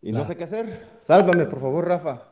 y 0.03 0.11
no 0.11 0.23
sé 0.23 0.37
qué 0.37 0.43
hacer. 0.43 0.87
Sálvame, 0.99 1.45
por 1.45 1.61
favor, 1.61 1.87
Rafa. 1.87 2.27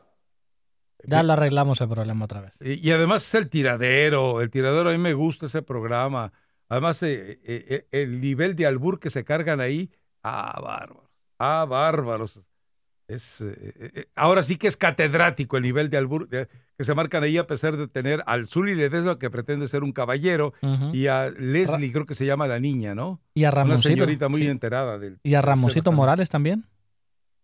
Ya 1.02 1.24
le 1.24 1.32
arreglamos 1.32 1.80
el 1.80 1.88
problema 1.88 2.26
otra 2.26 2.40
vez. 2.40 2.56
Y, 2.60 2.86
y 2.88 2.92
además 2.92 3.26
es 3.26 3.34
el 3.34 3.50
tiradero, 3.50 4.40
el 4.40 4.50
tiradero, 4.50 4.90
a 4.90 4.92
mí 4.92 4.98
me 4.98 5.14
gusta 5.14 5.46
ese 5.46 5.62
programa. 5.62 6.32
Además, 6.70 7.02
eh, 7.02 7.38
eh, 7.44 7.64
eh, 7.68 7.86
el 7.90 8.20
nivel 8.22 8.54
de 8.56 8.64
albur 8.66 8.98
que 8.98 9.10
se 9.10 9.24
cargan 9.24 9.60
ahí, 9.60 9.90
ah, 10.22 10.58
bárbaros, 10.62 11.10
ah, 11.38 11.66
bárbaros. 11.68 12.40
Es, 13.08 13.40
eh, 13.40 13.90
eh, 13.96 14.04
ahora 14.14 14.40
sí 14.42 14.56
que 14.56 14.68
es 14.68 14.76
catedrático 14.76 15.56
el 15.56 15.64
nivel 15.64 15.90
de 15.90 15.96
albur 15.98 16.28
de- 16.28 16.48
que 16.78 16.84
se 16.84 16.94
marcan 16.94 17.24
ahí 17.24 17.36
a 17.38 17.46
pesar 17.46 17.76
de 17.76 17.88
tener 17.88 18.22
al 18.24 18.46
Zuli 18.46 18.74
Ledesma, 18.76 19.18
que 19.18 19.28
pretende 19.30 19.66
ser 19.68 19.82
un 19.82 19.92
caballero, 19.92 20.54
y 20.92 21.08
a 21.08 21.28
Leslie, 21.30 21.92
creo 21.92 22.06
que 22.06 22.14
se 22.14 22.24
llama 22.24 22.46
la 22.46 22.58
niña, 22.60 22.94
¿no? 22.94 23.20
Y 23.34 23.44
a 23.44 23.48
Una 23.48 23.56
Ramoncito, 23.56 23.88
señorita 23.90 24.28
muy 24.28 24.42
sí. 24.42 24.46
enterada 24.46 24.98
del. 24.98 25.18
Y 25.24 25.34
a 25.34 25.42
Ramosito 25.42 25.80
bastante. 25.80 25.96
Morales 25.96 26.30
también. 26.30 26.64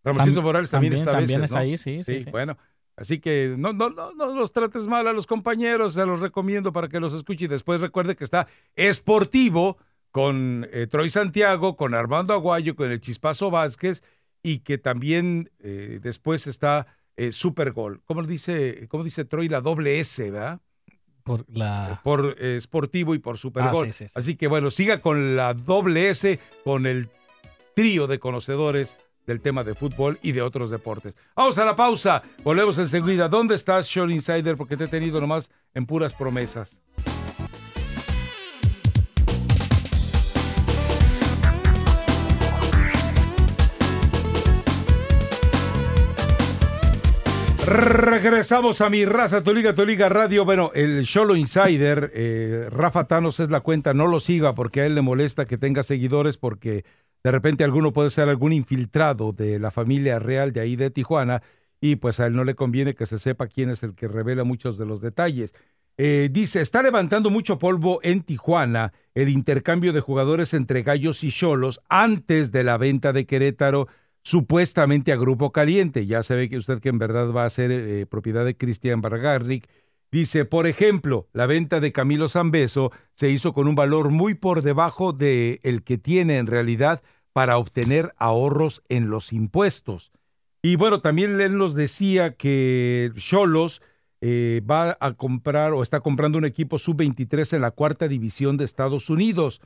Ramosito 0.05 0.40
Tam- 0.40 0.44
Morales 0.44 0.70
también, 0.70 0.93
está 0.93 1.11
a 1.11 1.15
También 1.15 1.40
veces, 1.40 1.44
está 1.51 1.57
¿no? 1.57 1.62
ahí, 1.62 1.77
sí, 1.77 2.03
sí. 2.05 2.20
sí. 2.20 2.31
bueno. 2.31 2.57
Así 2.97 3.18
que 3.20 3.55
no, 3.59 3.73
no, 3.73 3.90
no, 3.90 4.12
no 4.12 4.35
los 4.35 4.52
trates 4.52 4.86
mal 4.86 5.06
a 5.06 5.12
los 5.12 5.27
compañeros, 5.27 5.93
se 5.93 6.06
los 6.06 6.20
recomiendo 6.20 6.73
para 6.73 6.89
que 6.89 6.98
los 6.98 7.12
escuche 7.12 7.44
y 7.44 7.48
después 7.48 7.81
recuerde 7.81 8.16
que 8.16 8.24
está 8.24 8.48
Esportivo 8.74 9.77
con 10.10 10.66
eh, 10.73 10.86
Troy 10.86 11.10
Santiago, 11.10 11.77
con 11.77 11.93
Armando 11.93 12.32
Aguayo, 12.32 12.74
con 12.74 12.90
el 12.90 13.01
Chispazo 13.01 13.51
Vázquez 13.51 14.02
y 14.43 14.60
que 14.60 14.78
también 14.78 15.51
eh, 15.59 15.98
después 16.02 16.47
está 16.47 16.86
eh, 17.16 17.32
Supergol. 17.32 18.01
¿Cómo 18.06 18.23
dice, 18.23 18.86
cómo 18.89 19.05
dice 19.05 19.24
Troy? 19.27 19.48
La 19.48 19.60
doble 19.60 20.01
S, 20.01 20.31
¿verdad? 20.31 20.60
Por 21.23 21.44
la... 21.48 22.01
Por 22.05 22.36
eh, 22.39 22.59
Sportivo 22.60 23.14
y 23.14 23.18
por 23.18 23.36
Supergol. 23.36 23.89
Ah, 23.89 23.93
sí, 23.93 24.05
sí, 24.05 24.09
sí. 24.09 24.14
Así 24.14 24.36
que 24.36 24.47
bueno, 24.47 24.70
siga 24.70 25.01
con 25.01 25.36
la 25.36 25.52
doble 25.52 26.09
S, 26.09 26.39
con 26.64 26.86
el 26.86 27.10
trío 27.74 28.06
de 28.06 28.18
conocedores 28.18 28.97
del 29.27 29.40
tema 29.40 29.65
de 29.65 29.74
fútbol 29.74 30.19
y 30.23 30.32
de 30.32 30.43
otros 30.43 30.70
deportes. 30.70 31.16
Vamos 31.35 31.59
a 31.59 31.65
la 31.65 31.77
pausa, 31.77 32.23
volvemos 32.44 32.78
enseguida. 32.78 33.28
¿Dónde 33.28 33.55
estás, 33.55 33.86
Sean 33.86 34.11
Insider? 34.11 34.57
Porque 34.57 34.77
te 34.77 34.85
he 34.85 34.89
tenido 34.89 35.20
nomás 35.20 35.51
en 35.74 35.86
puras 35.86 36.15
promesas. 36.15 36.81
Regresamos 47.66 48.81
a 48.81 48.89
mi 48.89 49.05
raza, 49.05 49.43
tu 49.43 49.53
liga 49.53 50.09
radio. 50.09 50.44
Bueno, 50.44 50.70
el 50.73 51.03
Sholo 51.03 51.35
Insider, 51.35 52.12
eh, 52.15 52.69
Rafa 52.70 53.09
Thanos 53.09 53.40
es 53.40 53.51
la 53.51 53.59
cuenta, 53.59 53.93
no 53.93 54.07
lo 54.07 54.20
siga 54.20 54.55
porque 54.55 54.82
a 54.82 54.86
él 54.86 54.94
le 54.94 55.03
molesta 55.03 55.47
que 55.47 55.59
tenga 55.59 55.82
seguidores 55.82 56.36
porque 56.36 56.85
de 57.24 57.30
repente 57.30 57.64
alguno 57.64 57.93
puede 57.93 58.10
ser 58.10 58.28
algún 58.28 58.52
infiltrado 58.52 59.32
de 59.32 59.59
la 59.59 59.70
familia 59.70 60.18
real 60.18 60.52
de 60.52 60.60
ahí 60.60 60.76
de 60.76 60.90
Tijuana 60.90 61.43
y 61.80 61.97
pues 61.97 62.20
a 62.20 62.26
él 62.26 62.34
no 62.34 62.44
le 62.44 62.55
conviene 62.55 62.94
que 62.94 63.06
se 63.06 63.18
sepa 63.18 63.47
quién 63.47 63.70
es 63.70 63.82
el 63.82 63.94
que 63.94 64.09
revela 64.09 64.44
muchos 64.44 64.78
de 64.78 64.86
los 64.86 65.01
detalles. 65.01 65.55
Eh, 65.98 66.28
dice, 66.30 66.60
está 66.60 66.82
levantando 66.82 67.30
mucho 67.30 67.59
polvo 67.59 68.01
en 68.02 68.22
Tijuana 68.22 68.93
el 69.14 69.30
intercambio 69.30 69.93
de 69.93 70.01
jugadores 70.01 70.52
entre 70.52 70.82
gallos 70.82 71.24
y 71.24 71.30
cholos 71.30 71.80
antes 71.88 72.52
de 72.52 72.64
la 72.64 72.76
venta 72.76 73.12
de 73.14 73.24
Querétaro 73.24 73.88
supuestamente 74.22 75.12
a 75.12 75.16
Grupo 75.16 75.52
Caliente. 75.52 76.05
Ya 76.05 76.22
se 76.22 76.36
ve 76.36 76.48
que 76.48 76.59
usted 76.59 76.80
que 76.80 76.90
en 76.90 76.98
verdad 76.98 77.30
va 77.32 77.44
a 77.44 77.51
ser 77.51 77.70
eh, 77.70 78.06
propiedad 78.06 78.44
de 78.44 78.56
Cristian 78.56 79.01
Bargarrick. 79.01 79.68
Dice, 80.16 80.47
por 80.47 80.66
ejemplo, 80.66 81.28
la 81.34 81.47
venta 81.47 81.78
de 81.78 81.93
Camilo 81.93 82.30
Zambeso 82.30 82.90
se 83.14 83.28
hizo 83.28 83.52
con 83.52 83.68
un 83.68 83.74
valor 83.74 84.09
muy 84.09 84.32
por 84.32 84.62
debajo 84.62 85.12
de 85.12 85.60
el 85.62 85.82
que 85.82 85.98
tiene 85.98 86.38
en 86.38 86.47
realidad 86.47 87.02
para 87.34 87.59
obtener 87.59 88.14
ahorros 88.16 88.82
en 88.88 89.10
los 89.10 89.34
impuestos. 89.34 90.12
Y 90.62 90.76
bueno, 90.76 91.02
también 91.02 91.38
él 91.38 91.59
nos 91.59 91.74
decía 91.74 92.34
que 92.34 93.12
Cholos 93.14 93.82
eh, 94.22 94.62
va 94.64 94.97
a 95.01 95.12
comprar 95.12 95.74
o 95.74 95.82
está 95.82 96.01
comprando 96.01 96.38
un 96.38 96.47
equipo 96.47 96.78
sub-23 96.78 97.55
en 97.55 97.60
la 97.60 97.72
cuarta 97.72 98.09
división 98.09 98.56
de 98.56 98.64
Estados 98.64 99.10
Unidos. 99.10 99.60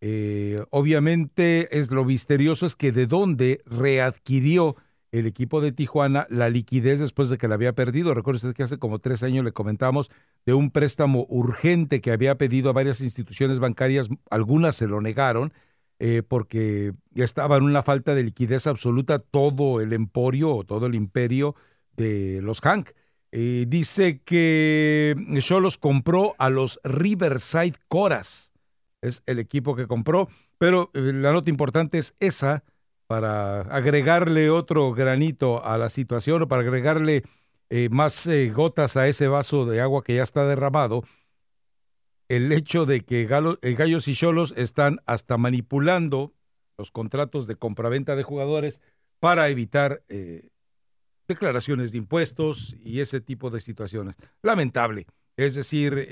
Eh, 0.00 0.64
obviamente 0.70 1.68
es 1.78 1.90
lo 1.90 2.06
misterioso 2.06 2.64
es 2.64 2.76
que 2.76 2.92
de 2.92 3.06
dónde 3.06 3.60
readquirió 3.66 4.74
el 5.12 5.26
equipo 5.26 5.60
de 5.60 5.72
Tijuana 5.72 6.26
la 6.30 6.48
liquidez 6.48 6.98
después 6.98 7.28
de 7.28 7.38
que 7.38 7.46
la 7.46 7.54
había 7.54 7.74
perdido. 7.74 8.14
Recuerda 8.14 8.38
usted 8.38 8.54
que 8.54 8.62
hace 8.62 8.78
como 8.78 8.98
tres 8.98 9.22
años 9.22 9.44
le 9.44 9.52
comentamos 9.52 10.10
de 10.44 10.54
un 10.54 10.70
préstamo 10.70 11.26
urgente 11.28 12.00
que 12.00 12.10
había 12.10 12.36
pedido 12.36 12.70
a 12.70 12.72
varias 12.72 13.00
instituciones 13.00 13.58
bancarias, 13.60 14.08
algunas 14.30 14.74
se 14.74 14.88
lo 14.88 15.00
negaron 15.00 15.52
eh, 15.98 16.22
porque 16.26 16.94
estaba 17.14 17.58
en 17.58 17.62
una 17.64 17.82
falta 17.82 18.14
de 18.14 18.24
liquidez 18.24 18.66
absoluta 18.66 19.18
todo 19.20 19.80
el 19.80 19.92
emporio 19.92 20.54
o 20.54 20.64
todo 20.64 20.86
el 20.86 20.94
imperio 20.94 21.54
de 21.96 22.40
los 22.42 22.60
Hank. 22.60 22.90
Eh, 23.30 23.66
dice 23.68 24.20
que 24.22 25.14
Cholos 25.40 25.78
compró 25.78 26.34
a 26.38 26.50
los 26.50 26.80
Riverside 26.84 27.74
Coras 27.88 28.52
es 29.02 29.22
el 29.26 29.38
equipo 29.38 29.76
que 29.76 29.86
compró, 29.86 30.28
pero 30.56 30.90
eh, 30.94 31.12
la 31.12 31.32
nota 31.32 31.50
importante 31.50 31.98
es 31.98 32.14
esa 32.20 32.62
para 33.12 33.60
agregarle 33.60 34.48
otro 34.48 34.94
granito 34.94 35.62
a 35.62 35.76
la 35.76 35.90
situación 35.90 36.40
o 36.40 36.48
para 36.48 36.62
agregarle 36.62 37.24
eh, 37.68 37.90
más 37.90 38.26
eh, 38.26 38.48
gotas 38.48 38.96
a 38.96 39.06
ese 39.06 39.28
vaso 39.28 39.66
de 39.66 39.82
agua 39.82 40.02
que 40.02 40.14
ya 40.14 40.22
está 40.22 40.46
derramado, 40.46 41.04
el 42.30 42.50
hecho 42.52 42.86
de 42.86 43.02
que 43.02 43.28
Galo- 43.28 43.58
eh, 43.60 43.74
Gallos 43.74 44.08
y 44.08 44.14
Cholos 44.14 44.54
están 44.56 45.00
hasta 45.04 45.36
manipulando 45.36 46.32
los 46.78 46.90
contratos 46.90 47.46
de 47.46 47.56
compraventa 47.56 48.16
de 48.16 48.22
jugadores 48.22 48.80
para 49.20 49.50
evitar 49.50 50.02
declaraciones 51.28 51.92
de 51.92 51.98
impuestos 51.98 52.74
y 52.82 53.00
ese 53.00 53.20
tipo 53.20 53.50
de 53.50 53.60
situaciones. 53.60 54.16
Lamentable. 54.40 55.06
Es 55.36 55.54
decir, 55.54 56.08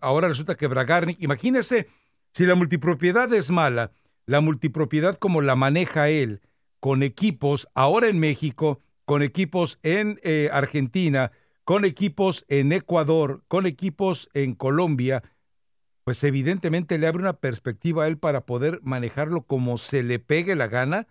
ahora 0.00 0.26
resulta 0.26 0.56
que 0.56 0.66
Bragarnik, 0.66 1.22
imagínese, 1.22 1.86
si 2.32 2.46
la 2.46 2.56
multipropiedad 2.56 3.32
es 3.32 3.52
mala, 3.52 3.92
la 4.26 4.40
multipropiedad 4.40 5.16
como 5.16 5.40
la 5.40 5.56
maneja 5.56 6.08
él, 6.08 6.42
con 6.80 7.02
equipos 7.02 7.68
ahora 7.74 8.08
en 8.08 8.18
México, 8.18 8.80
con 9.04 9.22
equipos 9.22 9.78
en 9.82 10.20
eh, 10.22 10.50
Argentina, 10.52 11.32
con 11.64 11.84
equipos 11.84 12.44
en 12.48 12.72
Ecuador, 12.72 13.44
con 13.48 13.66
equipos 13.66 14.28
en 14.34 14.54
Colombia, 14.54 15.22
pues 16.04 16.22
evidentemente 16.22 16.98
le 16.98 17.06
abre 17.06 17.22
una 17.22 17.38
perspectiva 17.38 18.04
a 18.04 18.08
él 18.08 18.18
para 18.18 18.46
poder 18.46 18.80
manejarlo 18.82 19.42
como 19.42 19.76
se 19.78 20.02
le 20.02 20.18
pegue 20.18 20.54
la 20.54 20.68
gana, 20.68 21.08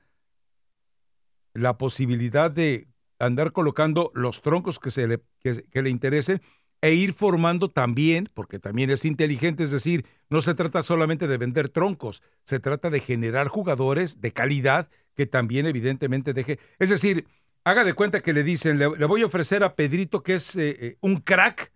la 1.54 1.78
posibilidad 1.78 2.52
de 2.52 2.88
andar 3.20 3.52
colocando 3.52 4.12
los 4.14 4.42
troncos 4.42 4.80
que, 4.80 4.92
se 4.92 5.08
le, 5.08 5.22
que, 5.40 5.64
que 5.64 5.82
le 5.82 5.90
interesen 5.90 6.42
e 6.81 6.93
ir 6.93 7.14
formando 7.14 7.69
también, 7.69 8.30
porque 8.34 8.60
también 8.60 8.89
es 8.89 9.06
inteligente, 9.06 9.64
es 9.64 9.72
decir, 9.72 10.06
no 10.30 10.41
se 10.41 10.53
trata 10.53 10.81
solamente 10.81 11.27
de 11.27 11.38
vender 11.38 11.69
troncos, 11.69 12.22
se 12.43 12.60
trata 12.60 12.89
de 12.89 12.99
generar 12.99 13.47
jugadores 13.47 14.22
de 14.22 14.31
calidad 14.31 14.89
que 15.15 15.26
también 15.26 15.65
evidentemente 15.65 16.34
deje, 16.34 16.60
es 16.80 16.89
decir, 16.89 17.26
haga 17.64 17.84
de 17.84 17.93
cuenta 17.93 18.22
que 18.22 18.34
le 18.34 18.43
dicen, 18.43 18.77
le, 18.77 18.88
voy 18.88 19.22
a 19.22 19.26
ofrecer 19.26 19.64
a 19.64 19.76
Pedrito 19.76 20.22
que 20.22 20.35
es 20.35 20.56
eh, 20.56 20.77
eh, 20.80 20.97
un 21.02 21.18
crack 21.18 21.72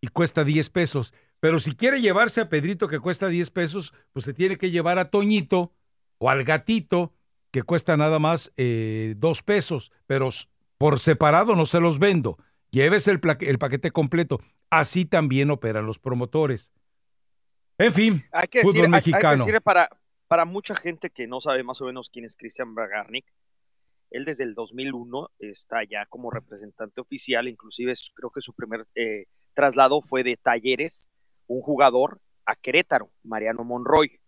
y 0.00 0.08
cuesta 0.08 0.44
10 0.44 0.70
pesos, 0.70 1.14
pero 1.40 1.58
si 1.58 1.74
quiere 1.74 2.00
llevarse 2.00 2.40
a 2.40 2.48
Pedrito 2.48 2.88
que 2.88 3.00
cuesta 3.00 3.28
10 3.28 3.50
pesos, 3.50 3.94
pues 4.12 4.24
se 4.24 4.34
tiene 4.34 4.58
que 4.58 4.70
llevar 4.70 4.98
a 4.98 5.10
Toñito 5.10 5.72
o 6.18 6.30
al 6.30 6.44
gatito 6.44 7.12
que 7.50 7.62
cuesta 7.62 7.96
nada 7.96 8.18
más 8.18 8.52
eh, 8.56 9.14
dos 9.16 9.42
pesos, 9.42 9.92
pero 10.06 10.28
por 10.76 10.98
separado 10.98 11.54
no 11.54 11.66
se 11.66 11.80
los 11.80 11.98
vendo. 11.98 12.36
Llévese 12.74 13.12
el, 13.12 13.20
paquete 13.20 13.92
completo. 13.92 14.40
Así 14.68 15.04
también 15.04 15.50
operan 15.52 15.86
los 15.86 16.00
promotores. 16.00 16.72
En 17.78 17.94
fin, 17.94 18.24
Hay 18.32 18.48
que 18.48 18.62
fútbol 18.62 18.72
decir, 18.72 18.84
hay- 18.86 18.94
hay 18.94 19.02
que 19.02 19.10
mexicano. 19.10 19.44
decir 19.46 19.60
para, 19.62 19.88
para 20.26 20.44
mucha 20.44 20.74
gente 20.74 21.08
que 21.10 21.28
no 21.28 21.40
sabe 21.40 21.62
más 21.62 21.80
o 21.80 21.84
menos 21.86 22.10
quién 22.10 22.24
es 22.24 22.34
Christian 22.34 22.74
Bragarnik, 22.74 23.26
él 24.10 24.24
desde 24.24 24.42
el 24.42 24.54
2001 24.54 25.30
está 25.38 25.84
ya 25.84 26.06
como 26.06 26.32
representante 26.32 27.00
oficial, 27.00 27.46
inclusive 27.46 27.92
creo 28.14 28.30
que 28.30 28.40
su 28.40 28.52
primer 28.54 28.86
eh, 28.96 29.26
traslado 29.54 30.02
fue 30.02 30.24
de 30.24 30.36
Talleres, 30.36 31.08
un 31.46 31.62
jugador, 31.62 32.20
a 32.44 32.56
Querétaro, 32.56 33.12
Mariano 33.22 33.62
Monroy. 33.62 34.18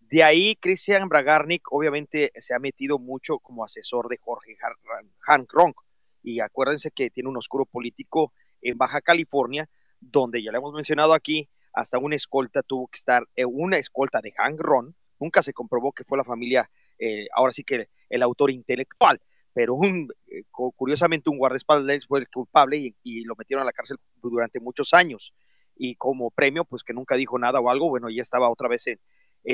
De 0.00 0.22
ahí, 0.22 0.56
Christian 0.56 1.08
Bragarnik 1.10 1.70
obviamente 1.70 2.32
se 2.36 2.54
ha 2.54 2.58
metido 2.58 2.98
mucho 2.98 3.38
como 3.40 3.62
asesor 3.62 4.08
de 4.08 4.16
Jorge 4.18 4.56
Han- 4.62 5.10
Hank 5.20 5.52
Ronk. 5.52 5.76
Y 6.24 6.40
acuérdense 6.40 6.90
que 6.90 7.10
tiene 7.10 7.28
un 7.28 7.36
oscuro 7.36 7.66
político 7.66 8.32
en 8.62 8.76
Baja 8.78 9.00
California, 9.02 9.68
donde 10.00 10.42
ya 10.42 10.50
lo 10.50 10.58
hemos 10.58 10.72
mencionado 10.72 11.12
aquí, 11.12 11.48
hasta 11.72 11.98
una 11.98 12.16
escolta 12.16 12.62
tuvo 12.62 12.88
que 12.88 12.96
estar, 12.96 13.28
eh, 13.36 13.44
una 13.44 13.76
escolta 13.76 14.20
de 14.20 14.32
Hank 14.32 14.58
Ron, 14.60 14.96
nunca 15.20 15.42
se 15.42 15.52
comprobó 15.52 15.92
que 15.92 16.04
fue 16.04 16.16
la 16.18 16.24
familia, 16.24 16.70
eh, 16.98 17.26
ahora 17.34 17.52
sí 17.52 17.62
que 17.62 17.88
el 18.08 18.22
autor 18.22 18.50
intelectual, 18.50 19.20
pero 19.52 19.74
un, 19.74 20.08
eh, 20.26 20.44
cu- 20.50 20.72
curiosamente 20.72 21.30
un 21.30 21.38
guardaespaldas 21.38 22.06
fue 22.06 22.20
el 22.20 22.28
culpable 22.28 22.94
y, 23.02 23.24
lo 23.24 23.34
metieron 23.36 23.62
a 23.62 23.66
la 23.66 23.72
cárcel 23.72 23.98
durante 24.22 24.60
muchos 24.60 24.94
años. 24.94 25.34
Y 25.76 25.96
como 25.96 26.30
premio, 26.30 26.64
pues 26.64 26.84
que 26.84 26.94
nunca 26.94 27.16
dijo 27.16 27.38
nada 27.38 27.60
o 27.60 27.68
algo, 27.68 27.88
bueno, 27.90 28.08
ya 28.08 28.22
estaba 28.22 28.48
otra 28.50 28.68
vez 28.68 28.86
en, 28.86 28.98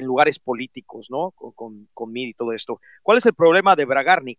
lugares 0.05 0.39
políticos, 0.39 1.09
¿no? 1.11 1.33
Con, 1.33 1.53
con, 1.53 1.89
con 1.93 2.13
Mid 2.13 2.29
y 2.29 2.35
todo 2.35 2.53
esto. 2.53 2.81
¿Cuál 3.03 3.19
es 3.19 3.27
el 3.27 3.35
problema 3.35 3.75
de 3.75 3.87
Bragarnik? 3.87 4.39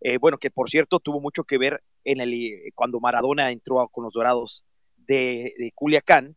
Eh, 0.00 0.18
bueno, 0.18 0.38
que 0.38 0.50
por 0.50 0.70
cierto 0.70 0.98
tuvo 0.98 1.20
mucho 1.20 1.44
que 1.44 1.58
ver 1.58 1.82
en 2.04 2.20
el, 2.20 2.32
eh, 2.32 2.70
cuando 2.74 3.00
Maradona 3.00 3.50
entró 3.50 3.86
con 3.88 4.04
los 4.04 4.14
Dorados 4.14 4.64
de, 4.96 5.54
de 5.58 5.72
Culiacán, 5.74 6.36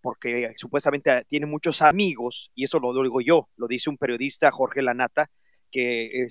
porque 0.00 0.52
supuestamente 0.56 1.24
tiene 1.28 1.46
muchos 1.46 1.82
amigos, 1.82 2.52
y 2.54 2.64
eso 2.64 2.78
lo 2.78 2.92
digo 3.02 3.20
yo, 3.20 3.48
lo 3.56 3.66
dice 3.66 3.90
un 3.90 3.98
periodista, 3.98 4.50
Jorge 4.50 4.82
Lanata, 4.82 5.30
que 5.70 6.26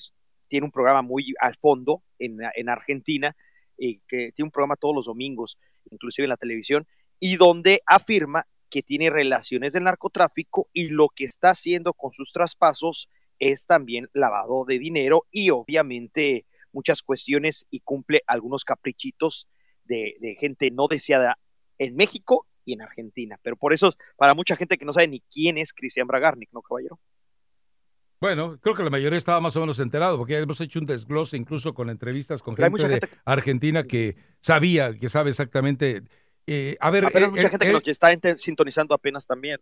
tiene 0.48 0.66
un 0.66 0.72
programa 0.72 1.02
muy 1.02 1.34
al 1.40 1.56
fondo 1.56 2.03
en, 2.18 2.38
en 2.56 2.70
Argentina, 2.70 3.36
y 3.78 3.99
que 4.07 4.32
tiene 4.32 4.48
un 4.48 4.52
programa 4.52 4.76
todos 4.76 4.95
los 4.95 5.06
domingos, 5.06 5.57
inclusive 5.91 6.26
en 6.26 6.30
la 6.30 6.38
televisión, 6.38 6.88
y 7.20 7.36
donde 7.36 7.82
afirma 7.86 8.48
que 8.70 8.84
tiene 8.84 9.10
relaciones 9.10 9.74
de 9.74 9.82
narcotráfico 9.82 10.70
y 10.74 10.90
lo 10.90 11.10
que 11.10 11.26
está 11.26 11.49
haciendo 11.49 11.94
con 11.94 12.14
sus 12.14 12.32
traspasos 12.32 13.10
es 13.40 13.66
también 13.66 14.10
lavado 14.14 14.66
de 14.66 14.80
dinero 14.80 15.26
y 15.32 15.49
obviamente 15.49 16.45
muchas 16.72 17.02
cuestiones 17.02 17.66
y 17.72 17.80
cumple 17.80 18.22
algunos 18.28 18.64
caprichitos 18.66 19.48
de, 19.86 20.16
de 20.20 20.36
gente 20.36 20.70
no 20.72 20.88
deseada 20.88 21.40
en 21.78 21.95
México 21.95 22.45
y 22.66 22.74
en 22.74 22.82
Argentina. 22.82 23.40
Pero 23.41 23.56
por 23.56 23.74
eso, 23.74 23.94
para 24.18 24.34
mucha 24.36 24.56
gente 24.56 24.78
que 24.78 24.86
no 24.86 24.94
sabe 24.94 25.07
ni 25.07 25.22
quién 25.22 25.57
es 25.57 25.74
Cristian 25.74 26.06
Bragarnik, 26.07 26.49
¿no, 26.52 26.61
caballero? 26.61 26.99
Bueno, 28.22 28.60
creo 28.60 28.76
que 28.76 28.84
la 28.84 28.90
mayoría 28.90 29.18
estaba 29.18 29.40
más 29.40 29.56
o 29.56 29.61
menos 29.61 29.80
enterado, 29.80 30.18
porque 30.18 30.34
ya 30.34 30.40
hemos 30.40 30.60
hecho 30.60 30.80
un 30.80 30.86
desglose 30.86 31.38
incluso 31.38 31.74
con 31.74 31.90
entrevistas 31.90 32.44
con 32.44 32.53
Hay 32.61 32.70
gente 32.70 32.88
de 32.90 32.99
que- 32.99 33.07
Argentina 33.24 33.84
que 33.84 34.18
sabía, 34.41 34.94
que 34.99 35.07
sabe 35.07 35.30
exactamente. 35.30 36.03
eh, 36.45 36.76
a 36.82 36.91
ver, 36.91 37.06
Apenas 37.06 37.30
eh, 37.30 37.32
mucha 37.32 37.48
eh, 37.48 37.49
gente 37.49 37.66
que 37.66 37.72
nos 37.72 37.88
está 37.88 38.10
sintonizando 38.38 38.94
apenas 38.94 39.26
también. 39.26 39.60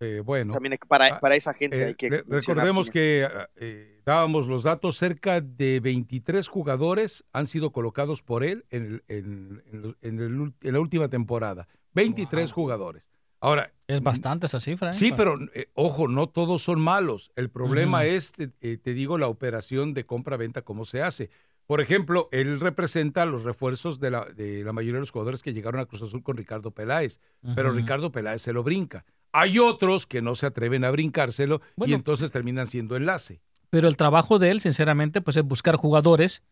Eh, 0.00 0.20
bueno, 0.24 0.52
También 0.52 0.72
hay 0.72 0.78
que- 0.78 0.86
para, 0.86 1.18
para 1.20 1.36
esa 1.36 1.54
gente 1.54 1.80
Eh, 1.80 1.84
hay 1.86 1.94
que 1.94 2.10
recordemos 2.26 2.90
quiénes. 2.90 3.28
que 3.30 3.36
ah, 3.38 3.48
eh, 3.56 4.00
dábamos 4.04 4.46
los 4.48 4.62
datos, 4.64 4.96
cerca 4.96 5.40
de 5.40 5.80
23 5.80 6.48
jugadores 6.48 7.24
han 7.32 7.46
sido 7.46 7.70
colocados 7.72 8.22
por 8.22 8.44
él 8.44 8.64
en, 8.70 8.82
el- 8.84 9.02
en- 9.08 9.62
en 9.72 9.82
los- 9.82 9.96
en 10.02 10.20
el 10.20 10.36
ul- 10.38 10.54
en 10.62 10.72
la 10.72 10.80
última 10.80 11.08
temporada. 11.08 11.68
23 11.94 12.52
jugadores. 12.52 13.10
Ahora, 13.40 13.72
Es 13.86 14.02
bastante 14.02 14.46
esa 14.46 14.58
cifra. 14.58 14.88
¿eh? 14.90 14.92
Sí, 14.94 15.12
pero 15.14 15.36
eh, 15.54 15.66
ojo, 15.74 16.08
no 16.08 16.28
todos 16.28 16.62
son 16.62 16.80
malos. 16.80 17.30
El 17.36 17.50
problema 17.50 18.06
es, 18.06 18.32
te, 18.32 18.50
eh, 18.62 18.78
te 18.78 18.94
digo, 18.94 19.18
la 19.18 19.28
operación 19.28 19.92
de 19.92 20.06
compra-venta, 20.06 20.62
cómo 20.62 20.84
se 20.86 21.02
hace. 21.02 21.28
Por 21.66 21.80
ejemplo, 21.80 22.28
él 22.32 22.58
representa 22.60 23.24
los 23.26 23.42
refuerzos 23.44 23.98
de 24.00 24.10
la, 24.10 24.24
de 24.24 24.64
la 24.64 24.72
mayoría 24.72 24.94
de 24.96 25.00
los 25.00 25.10
jugadores 25.10 25.42
que 25.42 25.52
llegaron 25.54 25.80
a 25.80 25.86
Cruz 25.86 26.02
Azul 26.02 26.22
con 26.22 26.36
Ricardo 26.36 26.70
Peláez, 26.72 27.20
pero. 27.54 27.70
Ricardo 27.72 28.10
Peláez 28.12 28.42
se 28.42 28.52
lo 28.52 28.62
brinca. 28.62 29.04
Hay 29.36 29.58
otros 29.58 30.06
que 30.06 30.22
no 30.22 30.36
se 30.36 30.46
atreven 30.46 30.84
a 30.84 30.90
brincárselo 30.92 31.60
y 31.84 31.92
entonces 31.92 32.30
terminan 32.30 32.68
siendo 32.68 32.94
enlace. 32.94 33.40
Pero 33.68 33.88
el 33.88 33.96
trabajo 33.96 34.38
de 34.38 34.52
él, 34.52 34.60
sinceramente, 34.60 35.20
pues 35.20 35.36
es 35.36 35.42
buscar 35.42 35.74
jugadores 35.74 36.44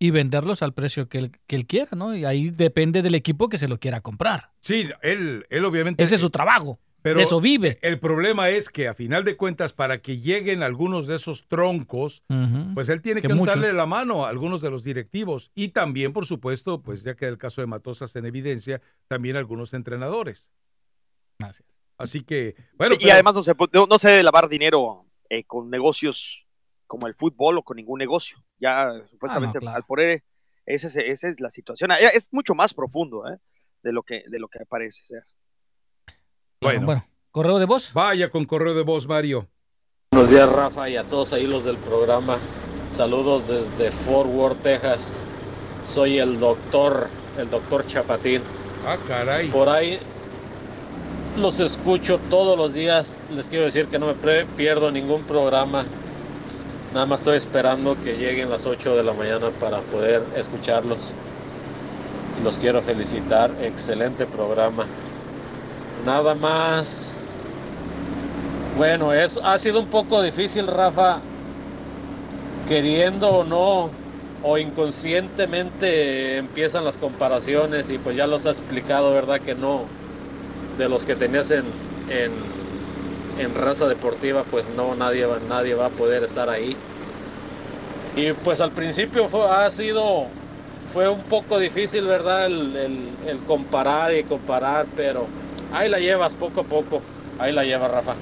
y 0.00 0.10
venderlos 0.10 0.60
al 0.60 0.74
precio 0.74 1.08
que 1.08 1.18
él, 1.18 1.32
que 1.46 1.54
él 1.54 1.66
quiera, 1.66 1.90
¿no? 1.96 2.16
Y 2.16 2.24
ahí 2.24 2.50
depende 2.50 3.02
del 3.02 3.14
equipo 3.14 3.48
que 3.48 3.58
se 3.58 3.68
lo 3.68 3.78
quiera 3.78 4.00
comprar. 4.00 4.50
Sí, 4.58 4.88
él, 5.02 5.46
él 5.50 5.64
obviamente... 5.64 6.02
Ese 6.02 6.16
es 6.16 6.20
su 6.20 6.30
trabajo. 6.30 6.80
Pero 7.00 7.18
de 7.18 7.24
eso 7.24 7.40
vive. 7.40 7.78
El 7.82 8.00
problema 8.00 8.48
es 8.48 8.68
que 8.68 8.88
a 8.88 8.94
final 8.94 9.22
de 9.22 9.36
cuentas, 9.36 9.72
para 9.72 9.98
que 9.98 10.18
lleguen 10.18 10.64
algunos 10.64 11.06
de 11.06 11.14
esos 11.14 11.46
troncos, 11.46 12.24
pues 12.74 12.88
él 12.88 13.00
tiene 13.00 13.22
que, 13.22 13.28
darle 13.28 13.72
la 13.72 13.86
mano 13.86 14.26
a 14.26 14.30
algunos 14.30 14.60
de 14.60 14.70
los 14.70 14.82
directivos 14.82 15.52
y 15.54 15.68
también, 15.68 16.12
por 16.12 16.26
supuesto, 16.26 16.82
pues 16.82 17.04
ya 17.04 17.14
queda 17.14 17.30
el 17.30 17.38
caso 17.38 17.60
de 17.60 17.68
Matosas 17.68 18.16
en 18.16 18.26
evidencia, 18.26 18.82
también 19.06 19.36
algunos 19.36 19.72
entrenadores. 19.72 20.50
Así 21.98 22.22
que, 22.24 22.54
bueno, 22.74 22.94
y 22.94 22.98
pero- 22.98 23.12
además 23.14 23.34
no 23.34 23.42
se, 23.42 23.54
no, 23.72 23.86
no 23.86 23.98
se 23.98 24.10
debe 24.10 24.22
lavar 24.22 24.48
dinero 24.48 25.06
eh, 25.30 25.44
con 25.44 25.70
negocios 25.70 26.46
como 26.86 27.06
el 27.06 27.14
fútbol 27.14 27.58
o 27.58 27.62
con 27.62 27.76
ningún 27.76 27.98
negocio. 27.98 28.38
Ya 28.58 28.92
supuestamente 29.10 29.58
Ah, 29.58 29.60
claro. 29.60 29.76
al 29.76 29.84
poner 29.84 30.22
esa 30.66 30.86
es, 30.88 30.96
esa 30.96 31.28
es 31.28 31.40
la 31.40 31.50
situación. 31.50 31.90
Ah, 31.92 31.98
Es 31.98 32.28
mucho 32.32 32.54
más 32.54 32.74
profundo 32.74 33.26
¿eh? 33.28 33.38
de 33.82 33.92
lo 33.92 34.02
que 34.02 34.24
de 34.28 34.38
lo 34.38 34.48
que 34.48 34.64
parece 34.66 35.04
ser. 35.04 35.24
bueno, 36.60 37.04
correo 37.30 37.58
de 37.58 37.66
voz. 37.66 37.92
Vaya 37.92 38.30
con 38.30 38.44
correo 38.44 38.74
de 38.74 38.82
voz, 38.82 39.06
Mario. 39.06 39.48
Buenos 40.12 40.30
días, 40.30 40.50
Rafa, 40.50 40.88
y 40.88 40.96
a 40.96 41.04
todos 41.04 41.32
ahí 41.32 41.46
los 41.46 41.64
del 41.64 41.76
programa. 41.76 42.38
Saludos 42.90 43.48
desde 43.48 43.90
Fort 43.90 44.30
Worth, 44.30 44.62
Texas. 44.62 45.22
Soy 45.92 46.18
el 46.18 46.38
doctor, 46.40 47.08
el 47.38 47.50
doctor 47.50 47.86
Chapatín. 47.86 48.42
Ah, 48.86 48.96
caray. 49.06 49.48
Por 49.50 49.68
ahí 49.68 49.98
los 51.38 51.60
escucho 51.60 52.18
todos 52.30 52.56
los 52.56 52.74
días. 52.74 53.18
Les 53.34 53.48
quiero 53.48 53.64
decir 53.64 53.86
que 53.86 53.98
no 53.98 54.06
me 54.06 54.44
pierdo 54.56 54.90
ningún 54.90 55.22
programa. 55.22 55.84
Nada 56.94 57.06
más 57.06 57.20
estoy 57.20 57.36
esperando 57.36 57.96
que 58.02 58.16
lleguen 58.16 58.50
las 58.50 58.66
8 58.66 58.96
de 58.96 59.02
la 59.02 59.12
mañana 59.12 59.50
para 59.60 59.78
poder 59.78 60.22
escucharlos. 60.36 60.98
Los 62.42 62.56
quiero 62.56 62.80
felicitar. 62.80 63.50
Excelente 63.60 64.26
programa. 64.26 64.86
Nada 66.04 66.34
más. 66.34 67.12
Bueno, 68.76 69.12
es, 69.12 69.38
ha 69.42 69.58
sido 69.58 69.80
un 69.80 69.86
poco 69.86 70.22
difícil, 70.22 70.66
Rafa, 70.66 71.20
queriendo 72.68 73.28
o 73.30 73.44
no, 73.44 73.90
o 74.42 74.58
inconscientemente 74.58 76.36
empiezan 76.36 76.84
las 76.84 76.98
comparaciones 76.98 77.90
y 77.90 77.96
pues 77.96 78.16
ya 78.16 78.26
los 78.26 78.44
ha 78.44 78.50
explicado, 78.50 79.12
¿verdad? 79.12 79.40
Que 79.40 79.54
no, 79.54 79.86
de 80.78 80.88
los 80.88 81.04
que 81.04 81.16
tenías 81.16 81.50
en, 81.50 81.64
en, 82.08 83.54
raza 83.54 83.86
deportiva, 83.86 84.44
pues 84.50 84.68
no, 84.76 84.94
nadie, 84.94 85.26
va- 85.26 85.38
nadie 85.48 85.74
va 85.74 85.86
a 85.86 85.90
poder 85.90 86.24
estar 86.24 86.48
ahí. 86.50 86.76
Y 88.16 88.32
pues 88.32 88.60
al 88.60 88.70
principio 88.72 89.28
ha 89.50 89.70
sido, 89.70 90.26
fue 90.92 91.08
un 91.08 91.22
poco 91.22 91.58
difícil, 91.58 92.06
¿verdad? 92.06 92.46
El 92.46 93.38
comparar 93.46 94.14
y 94.14 94.24
comparar, 94.24 94.86
pero 94.96 95.26
ahí 95.72 95.88
la 95.88 95.98
llevas 95.98 96.34
poco 96.34 96.60
a 96.60 96.64
poco, 96.64 97.02
ahí 97.38 97.52
la 97.52 97.64
llevas, 97.64 97.90
Rafa. 97.90 98.14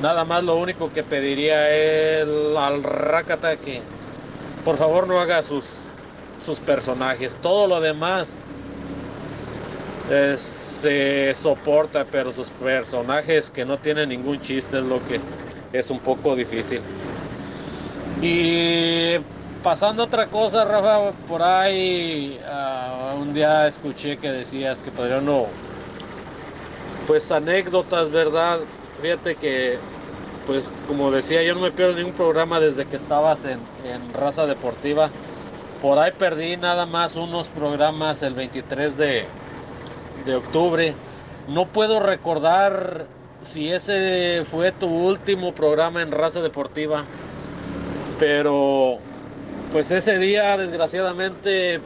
Nada 0.00 0.24
más 0.24 0.42
lo 0.42 0.56
único 0.56 0.92
que 0.92 1.02
pediría 1.04 1.70
es 1.70 2.26
al 2.56 2.82
Rakata 2.82 3.56
que 3.56 3.82
por 4.64 4.76
favor 4.76 5.06
no 5.06 5.20
haga 5.20 5.42
sus, 5.42 5.64
sus 6.44 6.58
personajes. 6.60 7.38
Todo 7.40 7.66
lo 7.66 7.80
demás 7.80 8.44
eh, 10.14 10.36
se 10.36 11.34
soporta, 11.34 12.04
pero 12.04 12.32
sus 12.34 12.50
personajes 12.50 13.50
que 13.50 13.64
no 13.64 13.78
tienen 13.78 14.10
ningún 14.10 14.40
chiste 14.40 14.78
es 14.78 14.84
lo 14.84 15.02
que 15.06 15.18
es 15.72 15.88
un 15.88 16.00
poco 16.00 16.36
difícil. 16.36 16.82
Y 18.20 19.16
pasando 19.62 20.02
a 20.02 20.06
otra 20.06 20.26
cosa, 20.26 20.66
Rafa, 20.66 21.12
por 21.26 21.42
ahí 21.42 22.38
ah, 22.46 23.14
un 23.18 23.32
día 23.32 23.66
escuché 23.66 24.18
que 24.18 24.30
decías 24.30 24.82
que 24.82 24.90
podría 24.90 25.22
no, 25.22 25.46
pues 27.06 27.32
anécdotas, 27.32 28.10
¿verdad? 28.10 28.60
Fíjate 29.00 29.36
que, 29.36 29.78
pues 30.46 30.64
como 30.86 31.10
decía, 31.10 31.42
yo 31.42 31.54
no 31.54 31.60
me 31.62 31.72
pierdo 31.72 31.94
ningún 31.94 32.12
programa 32.14 32.60
desde 32.60 32.86
que 32.86 32.96
estabas 32.96 33.46
en, 33.46 33.60
en 33.82 34.12
Raza 34.12 34.46
Deportiva. 34.46 35.10
Por 35.80 35.98
ahí 35.98 36.12
perdí 36.12 36.56
nada 36.58 36.86
más 36.86 37.16
unos 37.16 37.48
programas 37.48 38.22
el 38.22 38.34
23 38.34 38.96
de, 38.96 39.32
de 40.24 40.36
octubre. 40.36 40.94
No 41.48 41.66
puedo 41.66 42.00
recordar 42.00 43.06
si 43.42 43.70
ese 43.70 44.44
fue 44.48 44.72
tu 44.72 44.86
último 44.86 45.52
programa 45.52 46.02
en 46.02 46.12
Raza 46.12 46.40
Deportiva, 46.40 47.04
pero 48.18 48.98
pues 49.72 49.90
ese 49.90 50.18
día 50.18 50.56
desgraciadamente 50.56 51.80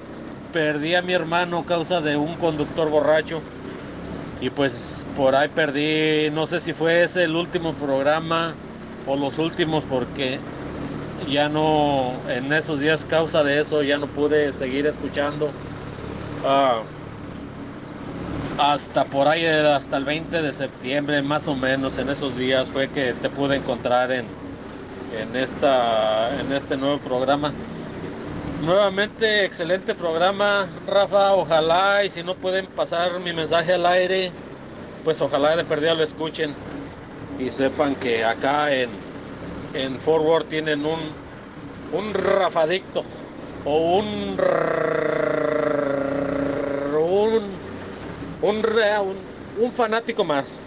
perdí 0.53 0.95
a 0.95 1.03
mi 1.03 1.13
hermano 1.13 1.61
a 1.61 1.65
causa 1.65 2.01
de 2.01 2.17
un 2.17 2.35
conductor 2.37 2.91
borracho. 2.91 3.41
Y 4.41 4.51
pues 4.51 5.07
por 5.17 5.35
ahí 5.35 5.49
perdí, 5.49 6.31
no 6.31 6.47
sé 6.47 6.61
si 6.61 6.75
fue 6.75 7.05
ese 7.05 7.25
el 7.25 7.37
último 7.37 7.73
programa 7.75 8.55
o 9.07 9.17
los 9.17 9.39
últimos 9.39 9.85
porque 9.85 10.39
ya 11.29 11.49
no, 11.49 12.13
en 12.29 12.53
esos 12.53 12.81
días 12.81 13.05
causa 13.05 13.43
de 13.43 13.61
eso 13.61 13.83
ya 13.83 13.99
no 13.99 14.07
pude 14.07 14.53
seguir 14.53 14.87
escuchando. 14.87 15.51
Ah, 16.45 16.83
hasta 18.59 19.05
por 19.05 19.29
ahí, 19.29 19.45
hasta 19.47 19.97
el 19.97 20.05
20 20.05 20.43
de 20.43 20.53
septiembre 20.53 21.23
más 21.23 21.49
o 21.49 21.55
menos, 21.55 21.99
en 21.99 22.09
esos 22.09 22.37
días 22.37 22.69
fue 22.69 22.89
que 22.89 23.13
te 23.15 23.29
pude 23.29 23.57
encontrar 23.57 24.11
en, 24.13 24.27
en, 25.19 25.37
esta, 25.37 26.41
en 26.41 26.53
este 26.53 26.77
nuevo 26.77 26.99
programa. 26.99 27.53
Nuevamente, 28.63 29.45
excelente 29.45 29.95
programa, 29.95 30.67
Rafa. 30.87 31.35
Ojalá, 31.35 32.05
y 32.05 32.11
si 32.11 32.23
no 32.23 32.35
pueden 32.35 32.67
pasar 32.67 33.21
mi 33.21 33.33
mensaje 33.33 33.75
al 33.75 33.85
aire, 33.85 34.33
pues 35.05 35.21
ojalá 35.21 35.57
de 35.57 35.65
perdida 35.65 35.95
lo 35.95 36.03
escuchen 36.03 36.55
y 37.39 37.51
sepan 37.51 37.95
que 37.95 38.25
acá 38.25 38.75
en, 38.75 38.89
en 39.75 39.99
Forward 39.99 40.47
tienen 40.47 40.87
un, 40.87 40.99
un 41.93 42.15
Rafadicto 42.15 43.05
o 43.65 43.99
un, 43.99 44.37
un, 46.95 47.56
un, 48.43 48.57
un, 48.57 49.17
un 49.65 49.73
fanático 49.73 50.25
más. 50.25 50.61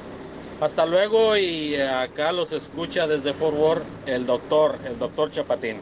Hasta 0.61 0.85
luego 0.85 1.37
y 1.37 1.75
acá 1.75 2.31
los 2.33 2.51
escucha 2.51 3.07
desde 3.07 3.33
Forward 3.33 3.81
el 4.05 4.25
doctor, 4.25 4.77
el 4.85 4.99
doctor 4.99 5.31
Chapatín. 5.31 5.77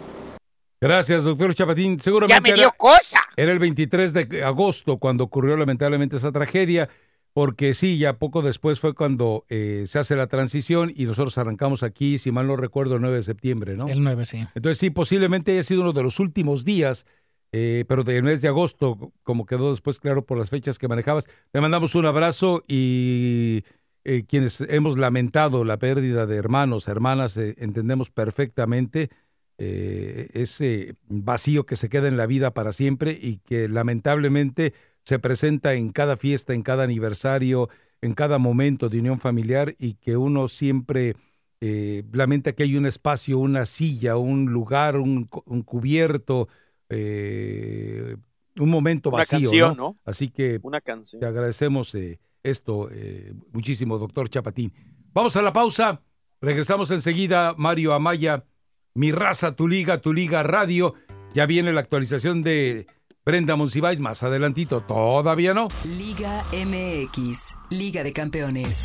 Gracias, 0.80 1.24
doctor 1.24 1.56
Chapatín. 1.56 2.00
Seguramente 2.00 2.36
Ya 2.36 2.42
me 2.42 2.54
dio 2.54 2.68
era, 2.68 2.78
cosa. 2.78 3.20
era 3.36 3.52
el 3.52 3.58
23 3.60 4.14
de 4.14 4.44
agosto 4.44 4.98
cuando 4.98 5.24
ocurrió 5.24 5.58
lamentablemente 5.58 6.18
esa 6.18 6.32
tragedia, 6.32 6.90
porque 7.34 7.74
sí, 7.74 7.98
ya 7.98 8.14
poco 8.20 8.44
después 8.44 8.80
fue 8.80 8.94
cuando 8.94 9.46
eh, 9.50 9.86
se 9.88 9.98
hace 9.98 10.16
la 10.16 10.28
transición 10.28 10.94
y 10.96 11.06
nosotros 11.06 11.36
arrancamos 11.40 11.82
aquí, 11.82 12.20
si 12.20 12.32
mal 12.32 12.46
no 12.46 12.56
recuerdo, 12.56 12.96
el 12.96 13.02
9 13.02 13.18
de 13.18 13.24
septiembre, 13.24 13.76
¿no? 13.76 13.88
El 13.88 14.04
9, 14.04 14.26
sí. 14.26 14.46
Entonces 14.54 14.78
sí, 14.78 14.92
posiblemente 14.92 15.54
haya 15.54 15.64
sido 15.64 15.82
uno 15.82 15.94
de 15.94 16.04
los 16.04 16.20
últimos 16.20 16.64
días 16.66 17.08
eh, 17.52 17.86
pero 17.88 18.04
del 18.04 18.24
mes 18.24 18.42
de 18.42 18.48
agosto, 18.48 19.12
como 19.24 19.46
quedó 19.46 19.72
después 19.72 20.00
claro 20.00 20.26
por 20.26 20.38
las 20.38 20.50
fechas 20.50 20.78
que 20.78 20.88
manejabas. 20.88 21.30
Te 21.52 21.62
mandamos 21.62 21.96
un 21.96 22.06
abrazo 22.06 22.64
y 22.68 23.64
eh, 24.10 24.24
quienes 24.26 24.62
hemos 24.62 24.98
lamentado 24.98 25.66
la 25.66 25.80
pérdida 25.80 26.26
de 26.26 26.38
hermanos, 26.38 26.88
hermanas, 26.88 27.36
eh, 27.36 27.56
entendemos 27.58 28.10
perfectamente 28.10 29.10
eh, 29.58 30.30
ese 30.32 30.96
vacío 31.10 31.66
que 31.66 31.76
se 31.76 31.90
queda 31.90 32.08
en 32.08 32.16
la 32.16 32.26
vida 32.26 32.54
para 32.54 32.72
siempre 32.72 33.20
y 33.22 33.40
que 33.40 33.68
lamentablemente 33.68 34.74
se 35.04 35.20
presenta 35.20 35.74
en 35.74 35.90
cada 35.90 36.16
fiesta, 36.16 36.54
en 36.54 36.64
cada 36.64 36.86
aniversario, 36.86 37.68
en 38.00 38.14
cada 38.14 38.38
momento 38.38 38.88
de 38.88 39.00
unión 39.00 39.20
familiar 39.20 39.76
y 39.78 39.96
que 39.96 40.16
uno 40.16 40.48
siempre 40.48 41.18
lamenta 41.60 42.54
que 42.54 42.64
hay 42.64 42.78
un 42.78 42.86
espacio, 42.86 43.40
una 43.40 43.66
silla, 43.66 44.16
un 44.16 44.54
lugar, 44.54 44.96
un 44.98 45.26
cubierto, 45.66 46.48
eh, 46.90 48.16
un 48.60 48.70
momento 48.70 49.10
Una 49.10 49.20
vacío. 49.20 49.40
canción, 49.40 49.78
¿no? 49.78 49.84
¿no? 49.84 49.98
Así 50.06 50.30
que 50.30 50.60
Una 50.64 50.82
canción. 50.82 51.20
te 51.20 51.26
agradecemos 51.26 51.94
eh, 51.96 52.20
esto 52.44 52.90
eh, 52.92 53.34
muchísimo, 53.52 53.98
doctor 53.98 54.30
Chapatín. 54.30 54.74
Vamos 55.14 55.36
a 55.36 55.42
la 55.42 55.54
pausa. 55.54 56.02
Regresamos 56.42 56.92
enseguida, 56.92 57.56
Mario 57.58 57.94
Amaya. 57.94 58.46
Mi 58.94 59.12
raza, 59.12 59.56
tu 59.56 59.68
liga, 59.68 60.00
tu 60.02 60.14
liga 60.14 60.44
radio. 60.44 60.94
Ya 61.34 61.46
viene 61.46 61.72
la 61.74 61.82
actualización 61.82 62.42
de 62.42 62.86
Brenda 63.26 63.56
Monsiváis 63.56 64.00
más 64.00 64.24
adelantito. 64.24 64.82
Todavía 64.82 65.54
no. 65.54 65.68
Liga 65.98 66.44
MX, 66.54 67.56
Liga 67.70 68.04
de 68.04 68.14
Campeones. 68.14 68.78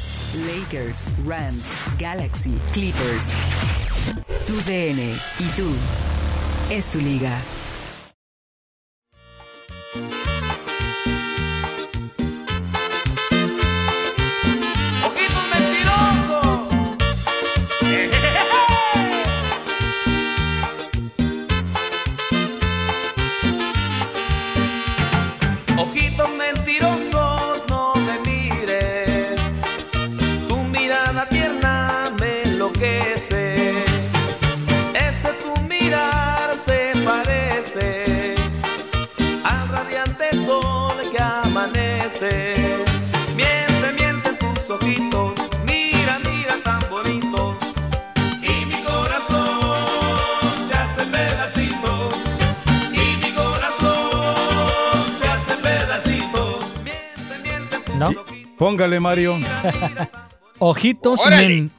Lakers, 0.46 0.98
Rams, 1.26 1.64
Galaxy, 1.98 2.54
Clippers. 2.72 3.24
Tu 4.46 4.54
DN 4.70 5.00
y 5.38 5.44
tú. 5.56 5.70
Es 6.70 6.90
tu 6.90 6.98
liga. 6.98 7.38
Póngale, 58.62 59.00
Mario. 59.00 59.40
Ojitos, 60.60 61.20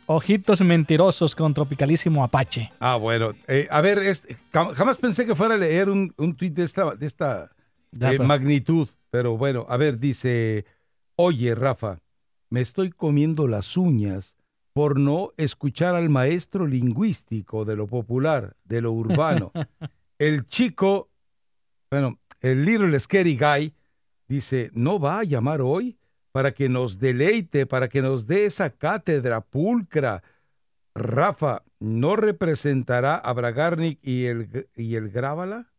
ojitos 0.06 0.60
mentirosos 0.60 1.34
con 1.34 1.54
Tropicalísimo 1.54 2.22
Apache. 2.26 2.74
Ah, 2.82 2.98
bueno. 2.98 3.32
Eh, 3.48 3.70
a 3.72 3.80
ver, 3.80 4.00
este, 4.00 4.36
jam- 4.52 4.74
jamás 4.74 4.98
pensé 4.98 5.26
que 5.26 5.34
fuera 5.34 5.56
a 5.56 5.58
leer 5.58 5.88
un, 5.88 6.14
un 6.18 6.36
tuit 6.36 6.54
de 6.54 6.66
esta, 6.66 6.94
de 6.94 7.06
esta 7.06 7.50
Ya, 7.94 8.12
eh, 8.12 8.20
magnitud. 8.20 8.90
Pero 9.12 9.38
bueno, 9.38 9.66
a 9.70 9.78
ver, 9.78 9.98
dice, 9.98 10.66
oye, 11.16 11.56
Rafa, 11.56 12.00
me 12.50 12.60
estoy 12.60 12.90
comiendo 12.90 13.48
las 13.48 13.78
uñas 13.78 14.36
por 14.74 15.00
no 15.00 15.32
escuchar 15.38 15.96
al 15.96 16.10
maestro 16.10 16.68
lingüístico 16.68 17.64
de 17.64 17.78
lo 17.78 17.88
popular, 17.88 18.58
de 18.66 18.82
lo 18.82 18.92
urbano. 18.92 19.54
El 20.20 20.46
chico, 20.48 21.10
bueno, 21.90 22.20
el 22.42 22.66
Little 22.66 23.00
Scary 23.00 23.38
Guy 23.38 23.74
dice, 24.28 24.70
¿no 24.74 25.00
va 25.00 25.20
a 25.20 25.24
llamar 25.24 25.62
hoy 25.62 25.98
para 26.34 26.52
que 26.52 26.68
nos 26.68 27.00
deleite, 27.00 27.66
para 27.66 27.88
que 27.88 28.02
nos 28.02 28.28
dé 28.28 28.46
esa 28.46 28.72
cátedra 28.72 29.40
pulcra? 29.40 30.22
Rafa, 30.96 31.64
¿no 31.80 32.18
representará 32.18 33.16
a 33.16 33.32
Bragarnik 33.32 34.00
y 34.02 34.26
el, 34.26 34.68
y 34.76 34.96
el 34.96 35.10
Grábala? 35.10 35.72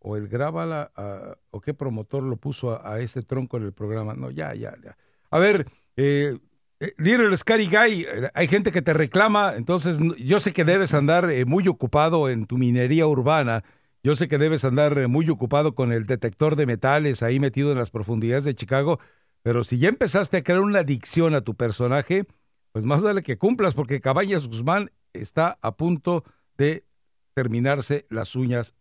¿O 0.00 0.16
el 0.16 0.28
Grábala? 0.28 0.92
ah, 0.96 1.38
¿O 1.50 1.62
qué 1.62 1.72
promotor 1.72 2.22
lo 2.22 2.36
puso 2.36 2.84
a, 2.86 3.00
ese 3.00 3.22
tronco 3.22 3.56
en 3.56 3.62
el 3.62 3.72
programa? 3.72 4.12
No, 4.14 4.30
ya, 4.30 4.54
ya, 4.54 4.76
ya. 4.82 4.98
A 5.30 5.38
ver, 5.38 5.66
eh, 5.96 6.36
eh, 6.78 6.92
Little 6.98 7.34
Scary 7.36 7.68
Guy, 7.68 8.02
eh, 8.02 8.30
hay 8.34 8.48
gente 8.48 8.70
que 8.70 8.82
te 8.82 8.92
reclama, 8.92 9.54
entonces 9.56 9.98
yo 10.18 10.40
sé 10.40 10.52
que 10.52 10.64
debes 10.64 10.92
andar 10.92 11.30
eh, 11.30 11.46
muy 11.46 11.68
ocupado 11.68 12.28
en 12.28 12.44
tu 12.44 12.58
minería 12.58 13.06
urbana. 13.06 13.64
Yo 14.02 14.14
sé 14.14 14.28
que 14.28 14.36
debes 14.36 14.64
andar 14.64 15.08
muy 15.08 15.28
ocupado 15.30 15.74
con 15.74 15.90
el 15.92 16.06
detector 16.06 16.54
de 16.54 16.66
metales 16.66 17.22
ahí 17.22 17.40
metido 17.40 17.72
en 17.72 17.78
las 17.78 17.90
profundidades 17.90 18.44
de 18.44 18.54
Chicago, 18.54 19.00
pero 19.46 19.62
si 19.62 19.78
ya 19.78 19.88
empezaste 19.88 20.38
a 20.38 20.42
crear 20.42 20.60
una 20.60 20.80
adicción 20.80 21.32
a 21.36 21.40
tu 21.40 21.54
personaje, 21.54 22.24
pues 22.72 22.84
más 22.84 23.00
vale 23.00 23.22
que 23.22 23.38
cumplas, 23.38 23.74
porque 23.74 24.00
Cabañas 24.00 24.48
Guzmán 24.48 24.90
está 25.12 25.56
a 25.62 25.76
punto 25.76 26.24
de 26.58 26.84
terminarse 27.32 28.06
las 28.10 28.34
uñas. 28.34 28.74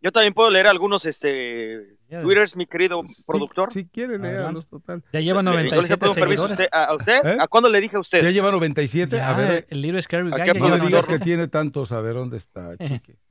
Yo 0.00 0.12
también 0.12 0.32
puedo 0.32 0.48
leer 0.48 0.68
algunos 0.68 1.06
este, 1.06 1.96
twitters, 2.08 2.54
mi 2.54 2.66
querido 2.66 3.02
productor. 3.26 3.72
Si 3.72 3.84
quiere, 3.84 4.16
léalos, 4.16 4.68
total. 4.68 5.02
Ya 5.12 5.18
lleva 5.18 5.40
Eh, 5.40 5.44
yo 5.44 5.52
le 5.54 5.64
97 5.70 5.96
permiso 6.14 6.44
a 6.44 6.48
seguidores. 6.48 6.52
usted. 6.52 6.68
¿A, 6.70 6.84
a 6.84 6.94
usted? 6.94 7.26
¿Eh? 7.26 7.36
¿A 7.40 7.48
cuándo 7.48 7.68
le 7.68 7.80
dije 7.80 7.96
a 7.96 8.00
usted? 8.00 8.22
Ya 8.22 8.30
lleva 8.30 8.52
97. 8.52 9.20
a 9.20 9.32
Ya, 9.32 9.36
ver, 9.36 9.66
el 9.70 9.82
Little 9.82 10.00
Scary 10.02 10.30
Guy 10.30 10.40
¿A 10.40 10.44
qué 10.44 10.54
no 10.54 10.66
digas 10.66 11.04
que 11.06 11.18
97. 11.18 11.24
tiene 11.24 11.48
tantos. 11.48 11.90
A 11.90 12.00
ver, 12.00 12.14
¿dónde 12.14 12.36
está, 12.36 12.76
chique? 12.78 13.18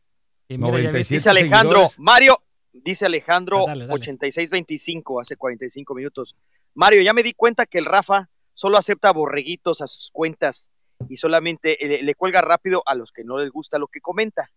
Y 0.52 0.58
mira, 0.58 0.68
ya 0.72 0.78
97 0.90 1.14
Dice 1.16 1.30
Alejandro, 1.30 1.88
seguidores. 1.88 2.00
Mario, 2.00 2.38
dice 2.74 3.06
Alejandro 3.06 3.64
Ah, 3.68 3.70
dale, 3.72 3.88
dale. 3.88 3.94
8625, 3.94 5.20
hace 5.22 5.36
45 5.36 5.96
minutos. 5.96 6.36
Mario, 6.74 7.02
ya 7.02 7.14
me 7.14 7.24
di 7.24 7.34
cuenta 7.34 7.66
que 7.66 7.80
el 7.80 7.86
Rafa 7.86 8.30
solo 8.54 8.78
acepta 8.78 9.12
borreguitos 9.12 9.82
a 9.82 9.88
sus 9.88 10.10
cuentas 10.12 10.72
y 11.08 11.18
solamente 11.18 11.78
le, 11.82 12.04
le 12.04 12.16
cuelga 12.16 12.42
rápido 12.42 12.84
a 12.86 12.94
los 12.96 13.12
que 13.12 13.24
no 13.24 13.38
les 13.38 13.50
gusta 13.52 13.80
lo 13.80 13.88
que 13.88 14.02
comenta. 14.02 14.52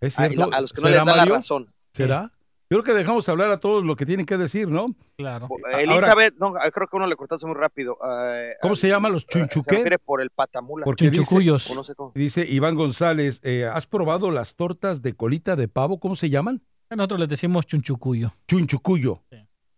Es 0.00 0.18
a- 0.18 0.28
cierto. 0.28 0.48
a 0.52 0.60
los 0.60 0.72
que 0.72 0.80
no 0.82 0.88
¿Será, 0.88 1.04
les 1.04 1.06
da 1.14 1.16
la 1.16 1.24
razón. 1.36 1.72
¿Será? 1.92 2.30
Yo 2.70 2.82
creo 2.82 2.94
que 2.94 2.98
dejamos 3.00 3.28
hablar 3.28 3.50
a 3.50 3.60
todos 3.60 3.84
lo 3.84 3.96
que 3.96 4.06
tienen 4.06 4.24
que 4.24 4.38
decir, 4.38 4.66
¿no? 4.66 4.86
Claro. 5.18 5.46
Ahora- 5.50 5.82
Elizabeth, 5.82 6.34
no, 6.38 6.54
creo 6.54 6.88
que 6.88 6.96
uno 6.96 7.06
le 7.06 7.16
cortaste 7.16 7.46
muy 7.46 7.54
rápido. 7.54 7.98
eh, 8.24 8.54
¿Cómo 8.62 8.74
se 8.76 8.88
llama 8.88 9.10
los 9.10 9.26
chunchuqué? 9.26 9.98
por 9.98 10.22
el 10.22 10.30
patamula. 10.30 10.86
Dice, 10.98 11.74
no 11.74 11.84
sé 11.84 11.94
cómo. 11.94 12.12
dice 12.14 12.46
Iván 12.48 12.74
González, 12.74 13.40
eh, 13.42 13.66
¿has 13.70 13.86
probado 13.86 14.30
las 14.30 14.54
tortas 14.56 15.02
de 15.02 15.14
colita 15.14 15.54
de 15.54 15.68
pavo? 15.68 16.00
¿Cómo 16.00 16.16
se 16.16 16.30
llaman? 16.30 16.62
Nosotros 16.96 17.20
les 17.20 17.28
decimos 17.28 17.66
chunchucuyo. 17.66 18.34
Chunchucuyo. 18.46 19.22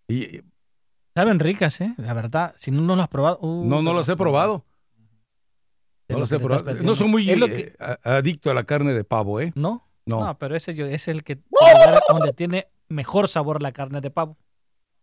Y, 0.08 0.42
Saben 1.14 1.38
ricas, 1.38 1.80
¿eh? 1.80 1.94
La 1.98 2.12
verdad, 2.12 2.54
si 2.56 2.70
no, 2.72 2.80
no 2.82 2.96
las 2.96 3.04
has 3.04 3.08
probado. 3.08 3.38
uh, 3.40 3.64
no, 3.68 3.82
no 3.82 3.94
las 3.94 4.08
he 4.08 4.16
probado. 4.16 4.64
No 6.08 6.16
lo 6.16 6.20
las 6.20 6.32
he 6.32 6.38
probado. 6.40 6.74
No 6.82 6.94
soy 6.94 7.08
muy 7.08 7.24
lo 7.36 7.46
eh, 7.46 7.52
que- 7.52 7.76
adicto 8.02 8.50
a 8.50 8.54
la 8.54 8.64
carne 8.64 8.92
de 8.92 9.04
pavo, 9.04 9.40
¿eh? 9.40 9.52
¿No? 9.54 9.88
No. 10.06 10.20
No, 10.24 10.38
pero 10.38 10.54
ese 10.56 10.74
yo- 10.74 10.86
es 10.86 11.08
el 11.08 11.22
que 11.24 11.40
donde 12.08 12.32
tiene 12.34 12.68
mejor 12.88 13.28
sabor 13.28 13.62
la 13.62 13.72
carne 13.72 14.00
de 14.00 14.10
pavo. 14.10 14.36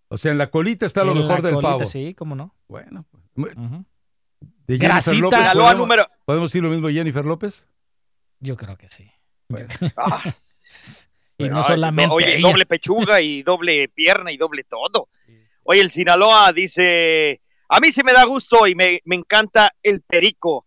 O 0.09 0.17
sea, 0.17 0.31
en 0.33 0.37
la 0.37 0.51
colita 0.51 0.85
está 0.85 1.03
lo 1.05 1.11
En 1.13 1.19
la 1.19 1.23
mejor 1.27 1.41
del 1.41 1.53
colita, 1.53 1.71
pavo. 1.71 1.85
Sí, 1.85 2.13
cómo 2.13 2.35
no. 2.35 2.53
Bueno. 2.67 3.05
De 3.35 3.45
Jennifer 4.77 4.79
Grasita. 4.89 5.17
López, 5.17 5.49
¿podemos, 5.53 5.77
número- 5.77 6.07
¿Podemos 6.25 6.49
decir 6.51 6.61
lo 6.61 6.69
mismo 6.69 6.87
de 6.87 6.93
Jennifer 6.93 7.25
López? 7.25 7.67
Yo 8.41 8.57
creo 8.57 8.77
que 8.77 8.89
sí. 8.89 9.09
Ah, 9.97 10.21
y 11.41 11.49
bueno, 11.49 11.57
no 11.57 11.63
solamente 11.63 12.13
Oye, 12.13 12.37
ella. 12.37 12.47
doble 12.47 12.65
pechuga 12.65 13.21
y 13.21 13.43
doble 13.43 13.89
pierna 13.89 14.31
y 14.31 14.37
doble 14.37 14.63
todo. 14.63 15.09
Oye, 15.63 15.81
el 15.81 15.91
Sinaloa 15.91 16.51
dice, 16.53 17.41
a 17.69 17.79
mí 17.79 17.91
sí 17.91 18.03
me 18.03 18.13
da 18.13 18.23
gusto 18.25 18.67
y 18.67 18.75
me, 18.75 19.01
me 19.05 19.15
encanta 19.15 19.71
el 19.83 20.01
perico. 20.01 20.65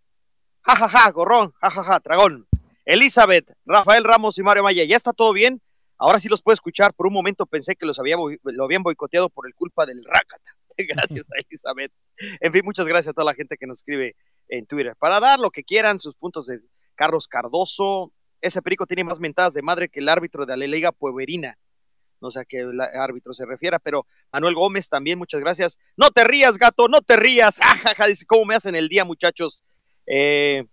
Ja, 0.63 0.77
ja, 0.77 0.89
ja, 0.89 1.11
gorrón, 1.11 1.53
ja, 1.61 1.71
ja, 1.71 1.83
ja, 1.83 2.01
dragón. 2.01 2.47
Elizabeth, 2.85 3.51
Rafael 3.65 4.05
Ramos 4.05 4.39
y 4.39 4.43
Mario 4.43 4.63
Maya, 4.63 4.85
¿ya 4.85 4.97
está 4.97 5.13
todo 5.13 5.33
bien? 5.33 5.61
Ahora 5.99 6.21
sí 6.21 6.29
los 6.29 6.43
puedo 6.43 6.55
escuchar. 6.55 6.93
Por 6.95 7.07
un 7.07 7.13
momento 7.13 7.47
pensé 7.47 7.77
que 7.77 7.87
los 7.87 7.99
había 7.99 8.17
lo 8.17 8.65
habían 8.65 8.83
boicoteado 8.83 9.31
por 9.31 9.47
el 9.47 9.55
culpa 9.55 9.87
del 9.87 10.05
Rácata. 10.05 10.57
Gracias 10.77 11.31
a 11.31 11.37
Elizabeth. 11.49 11.93
En 12.41 12.53
fin, 12.53 12.63
muchas 12.65 12.87
gracias 12.87 13.11
a 13.11 13.13
toda 13.13 13.27
la 13.27 13.35
gente 13.35 13.57
que 13.57 13.67
nos 13.67 13.79
escribe 13.79 14.17
en 14.49 14.67
Twitter. 14.67 14.95
Para 14.97 15.21
dar 15.21 15.41
lo 15.41 15.51
que 15.51 15.65
quieran, 15.65 15.99
sus 15.99 16.15
puntos 16.15 16.47
de 16.47 16.61
Carlos 16.95 17.29
Cardoso. 17.29 18.13
Ese 18.45 18.63
perico 18.63 18.87
tiene 18.87 19.05
más 19.05 19.21
mentadas 19.21 19.55
de 19.55 19.63
madre 19.63 19.89
que 19.89 20.01
el 20.01 20.09
árbitro 20.09 20.47
de 20.47 20.57
la 20.57 20.67
Liga 20.67 20.93
Pueberina. 20.93 21.57
No 22.21 22.31
sé 22.31 22.41
a 22.41 22.45
qué 22.45 22.65
árbitro 22.99 23.35
se 23.35 23.45
refiera, 23.45 23.79
pero 23.79 24.07
Manuel 24.33 24.55
Gómez 24.55 24.89
también, 24.89 25.19
muchas 25.19 25.41
gracias. 25.41 25.79
No 25.97 26.11
te 26.11 26.25
rías, 26.25 26.57
gato, 26.59 26.89
no 26.89 27.01
te 27.03 27.17
rías. 27.17 27.61
Ajaja, 27.61 28.07
dice, 28.07 28.25
¿cómo 28.27 28.45
me 28.47 28.55
hacen 28.55 28.75
el 28.75 28.89
día, 28.89 29.05
muchachos? 29.05 29.63
Eh, 30.07 30.65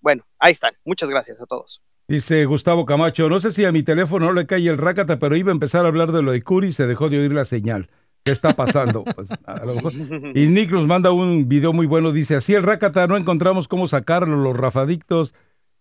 bueno, 0.00 0.24
ahí 0.38 0.52
están. 0.52 0.74
Muchas 0.84 1.08
gracias 1.10 1.40
a 1.40 1.46
todos. 1.46 1.82
Dice 2.08 2.44
Gustavo 2.46 2.86
Camacho, 2.86 3.28
no 3.28 3.38
sé 3.38 3.52
si 3.52 3.64
a 3.64 3.72
mi 3.72 3.82
teléfono 3.82 4.26
no 4.26 4.32
le 4.32 4.46
cae 4.46 4.66
el 4.66 4.78
rácata, 4.78 5.18
pero 5.18 5.36
iba 5.36 5.50
a 5.50 5.54
empezar 5.54 5.84
a 5.84 5.88
hablar 5.88 6.10
de 6.10 6.22
lo 6.22 6.32
de 6.32 6.42
Curi 6.42 6.68
y 6.68 6.72
se 6.72 6.86
dejó 6.86 7.10
de 7.10 7.18
oír 7.20 7.32
la 7.32 7.44
señal. 7.44 7.90
¿Qué 8.24 8.32
está 8.32 8.56
pasando? 8.56 9.04
Pues, 9.14 9.28
a 9.44 9.64
lo 9.64 9.74
mejor- 9.74 9.92
Y 10.34 10.46
Nick 10.46 10.70
nos 10.70 10.86
manda 10.86 11.10
un 11.12 11.48
video 11.48 11.72
muy 11.72 11.86
bueno, 11.86 12.10
dice, 12.12 12.34
así 12.36 12.54
el 12.54 12.62
rácata, 12.62 13.06
no 13.06 13.16
encontramos 13.16 13.68
cómo 13.68 13.86
sacarlo, 13.86 14.36
los 14.36 14.56
rafadictos. 14.56 15.34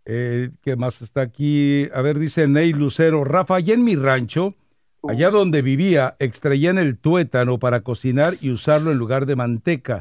Eh, 0.09 0.51
¿Qué 0.61 0.77
más 0.77 1.01
está 1.01 1.19
aquí? 1.19 1.89
A 1.93 2.01
ver, 2.01 2.17
dice 2.17 2.47
Ney 2.47 2.71
Lucero, 2.71 3.25
Rafa, 3.25 3.55
allá 3.55 3.73
en 3.73 3.83
mi 3.83 3.97
rancho, 3.97 4.55
allá 5.03 5.29
donde 5.29 5.61
vivía, 5.61 6.15
extraían 6.19 6.77
el 6.77 6.97
tuétano 6.97 7.59
para 7.59 7.81
cocinar 7.81 8.35
y 8.39 8.51
usarlo 8.51 8.93
en 8.93 8.99
lugar 8.99 9.25
de 9.25 9.35
manteca. 9.35 9.99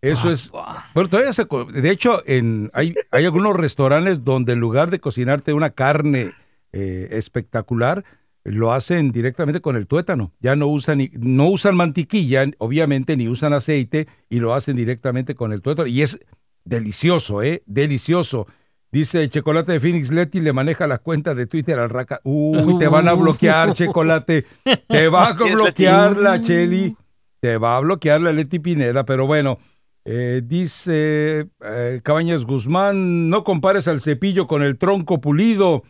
Eso 0.00 0.32
es. 0.32 0.50
Bueno, 0.92 1.08
todavía 1.08 1.32
se. 1.32 1.46
De 1.72 1.90
hecho, 1.90 2.20
en, 2.26 2.68
hay, 2.74 2.96
hay 3.12 3.24
algunos 3.26 3.54
restaurantes 3.54 4.24
donde 4.24 4.54
en 4.54 4.60
lugar 4.60 4.90
de 4.90 4.98
cocinarte 4.98 5.52
una 5.52 5.70
carne 5.70 6.32
eh, 6.72 7.10
espectacular, 7.12 8.04
lo 8.42 8.72
hacen 8.72 9.12
directamente 9.12 9.60
con 9.60 9.76
el 9.76 9.86
tuétano. 9.86 10.32
Ya 10.40 10.56
no 10.56 10.66
usan, 10.66 11.08
no 11.12 11.48
usan 11.48 11.76
mantequilla, 11.76 12.44
obviamente, 12.58 13.16
ni 13.16 13.28
usan 13.28 13.52
aceite, 13.52 14.08
y 14.28 14.40
lo 14.40 14.52
hacen 14.52 14.74
directamente 14.74 15.36
con 15.36 15.52
el 15.52 15.62
tuétano. 15.62 15.86
Y 15.86 16.02
es 16.02 16.18
delicioso, 16.64 17.40
¿eh? 17.44 17.62
Delicioso. 17.66 18.48
Dice 18.94 19.28
Chocolate 19.28 19.72
de 19.72 19.80
Phoenix 19.80 20.12
Leti 20.12 20.40
le 20.40 20.52
maneja 20.52 20.86
la 20.86 20.98
cuenta 20.98 21.34
de 21.34 21.46
Twitter 21.48 21.76
al 21.80 21.90
Raca. 21.90 22.20
Uy, 22.22 22.78
te 22.78 22.86
van 22.86 23.08
a 23.08 23.14
bloquear, 23.14 23.72
Chocolate. 23.72 24.46
Te 24.88 25.08
va 25.08 25.30
a 25.30 25.32
bloquear 25.52 26.16
la 26.16 26.40
Cheli. 26.40 26.96
Te 27.40 27.58
va 27.58 27.76
a 27.76 27.80
bloquear 27.80 28.20
la 28.20 28.30
Leti 28.32 28.60
Pineda, 28.60 29.04
pero 29.04 29.26
bueno. 29.26 29.58
eh, 30.04 30.42
dice 30.44 31.48
eh, 31.64 32.00
Cabañas 32.04 32.44
Guzmán, 32.44 33.30
no 33.30 33.42
compares 33.42 33.88
al 33.88 34.00
cepillo 34.00 34.46
con 34.46 34.62
el 34.62 34.78
tronco 34.78 35.20
pulido. 35.20 35.82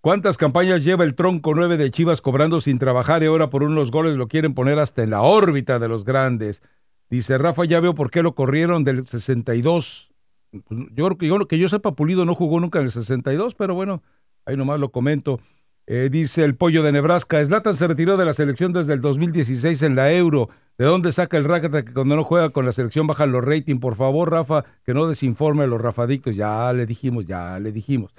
¿Cuántas 0.00 0.36
campañas 0.36 0.82
lleva 0.82 1.04
el 1.04 1.14
tronco 1.14 1.54
9 1.54 1.76
de 1.76 1.92
Chivas 1.92 2.20
cobrando 2.20 2.60
sin 2.60 2.80
trabajar 2.80 3.22
y 3.22 3.26
ahora 3.26 3.50
por 3.50 3.62
unos 3.62 3.92
goles 3.92 4.16
lo 4.16 4.26
quieren 4.26 4.54
poner 4.54 4.80
hasta 4.80 5.04
en 5.04 5.10
la 5.10 5.22
órbita 5.22 5.78
de 5.78 5.86
los 5.88 6.04
grandes? 6.04 6.62
Dice 7.08 7.38
Rafa, 7.38 7.64
ya 7.66 7.78
veo 7.78 7.94
por 7.94 8.10
qué 8.10 8.24
lo 8.24 8.34
corrieron 8.34 8.82
del 8.82 9.06
62. 9.06 10.07
Pues, 10.50 10.80
Yo 10.94 11.04
creo 11.06 11.18
que 11.18 11.26
yo, 11.26 11.48
que 11.48 11.58
yo 11.58 11.68
sepa, 11.68 11.94
Pulido 11.94 12.24
no 12.24 12.34
jugó 12.34 12.60
nunca 12.60 12.78
en 12.78 12.86
el 12.86 12.90
62, 12.90 13.54
pero 13.54 13.74
bueno, 13.74 14.02
ahí 14.46 14.56
nomás 14.56 14.80
lo 14.80 14.90
comento. 14.90 15.40
Eh, 15.86 16.08
dice 16.10 16.44
el 16.44 16.54
pollo 16.54 16.82
de 16.82 16.92
Nebraska, 16.92 17.42
Slatan 17.44 17.74
se 17.74 17.86
retiró 17.88 18.16
de 18.18 18.26
la 18.26 18.34
selección 18.34 18.72
desde 18.74 18.92
el 18.92 19.00
2016 19.00 19.80
en 19.82 19.96
la 19.96 20.12
Euro. 20.12 20.50
¿De 20.76 20.84
dónde 20.84 21.12
saca 21.12 21.38
el 21.38 21.44
Rácata 21.44 21.82
que 21.84 21.92
cuando 21.94 22.14
no 22.14 22.24
juega 22.24 22.50
con 22.50 22.66
la 22.66 22.72
selección 22.72 23.06
bajan 23.06 23.32
los 23.32 23.42
rating? 23.44 23.78
Por 23.80 23.94
favor, 23.96 24.30
Rafa, 24.30 24.64
que 24.84 24.92
no 24.94 25.06
desinforme 25.06 25.64
a 25.64 25.66
los 25.66 25.80
rafadictos. 25.80 26.36
Ya 26.36 26.70
le 26.74 26.84
dijimos, 26.86 27.24
ya 27.24 27.58
le 27.58 27.72
dijimos. 27.72 28.14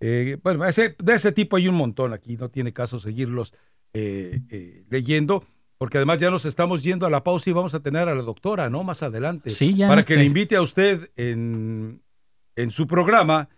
Eh, 0.00 0.38
bueno, 0.42 0.64
ese- 0.66 0.96
de 0.98 1.14
ese 1.14 1.32
tipo 1.32 1.56
hay 1.56 1.68
un 1.68 1.74
montón 1.76 2.12
aquí, 2.12 2.36
no 2.36 2.50
tiene 2.50 2.72
caso 2.72 2.98
seguirlos 3.00 3.54
eh, 3.94 4.84
leyendo, 4.90 5.44
porque 5.78 5.98
además 5.98 6.18
ya 6.18 6.30
nos 6.30 6.44
estamos 6.44 6.82
yendo 6.82 7.06
a 7.06 7.10
la 7.10 7.24
pausa 7.24 7.48
y 7.48 7.52
vamos 7.52 7.72
a 7.72 7.80
tener 7.80 8.08
a 8.08 8.14
la 8.14 8.22
doctora, 8.22 8.68
¿no? 8.68 8.82
Más 8.82 9.02
adelante. 9.02 9.50
Sí, 9.50 9.74
ya, 9.74 9.88
Para 9.88 10.02
que 10.02 10.16
le 10.16 10.24
invite 10.24 10.56
a 10.56 10.62
usted 10.62 11.10
en, 11.16 12.02
en 12.56 12.70
su 12.70 12.86
programa 12.86 13.48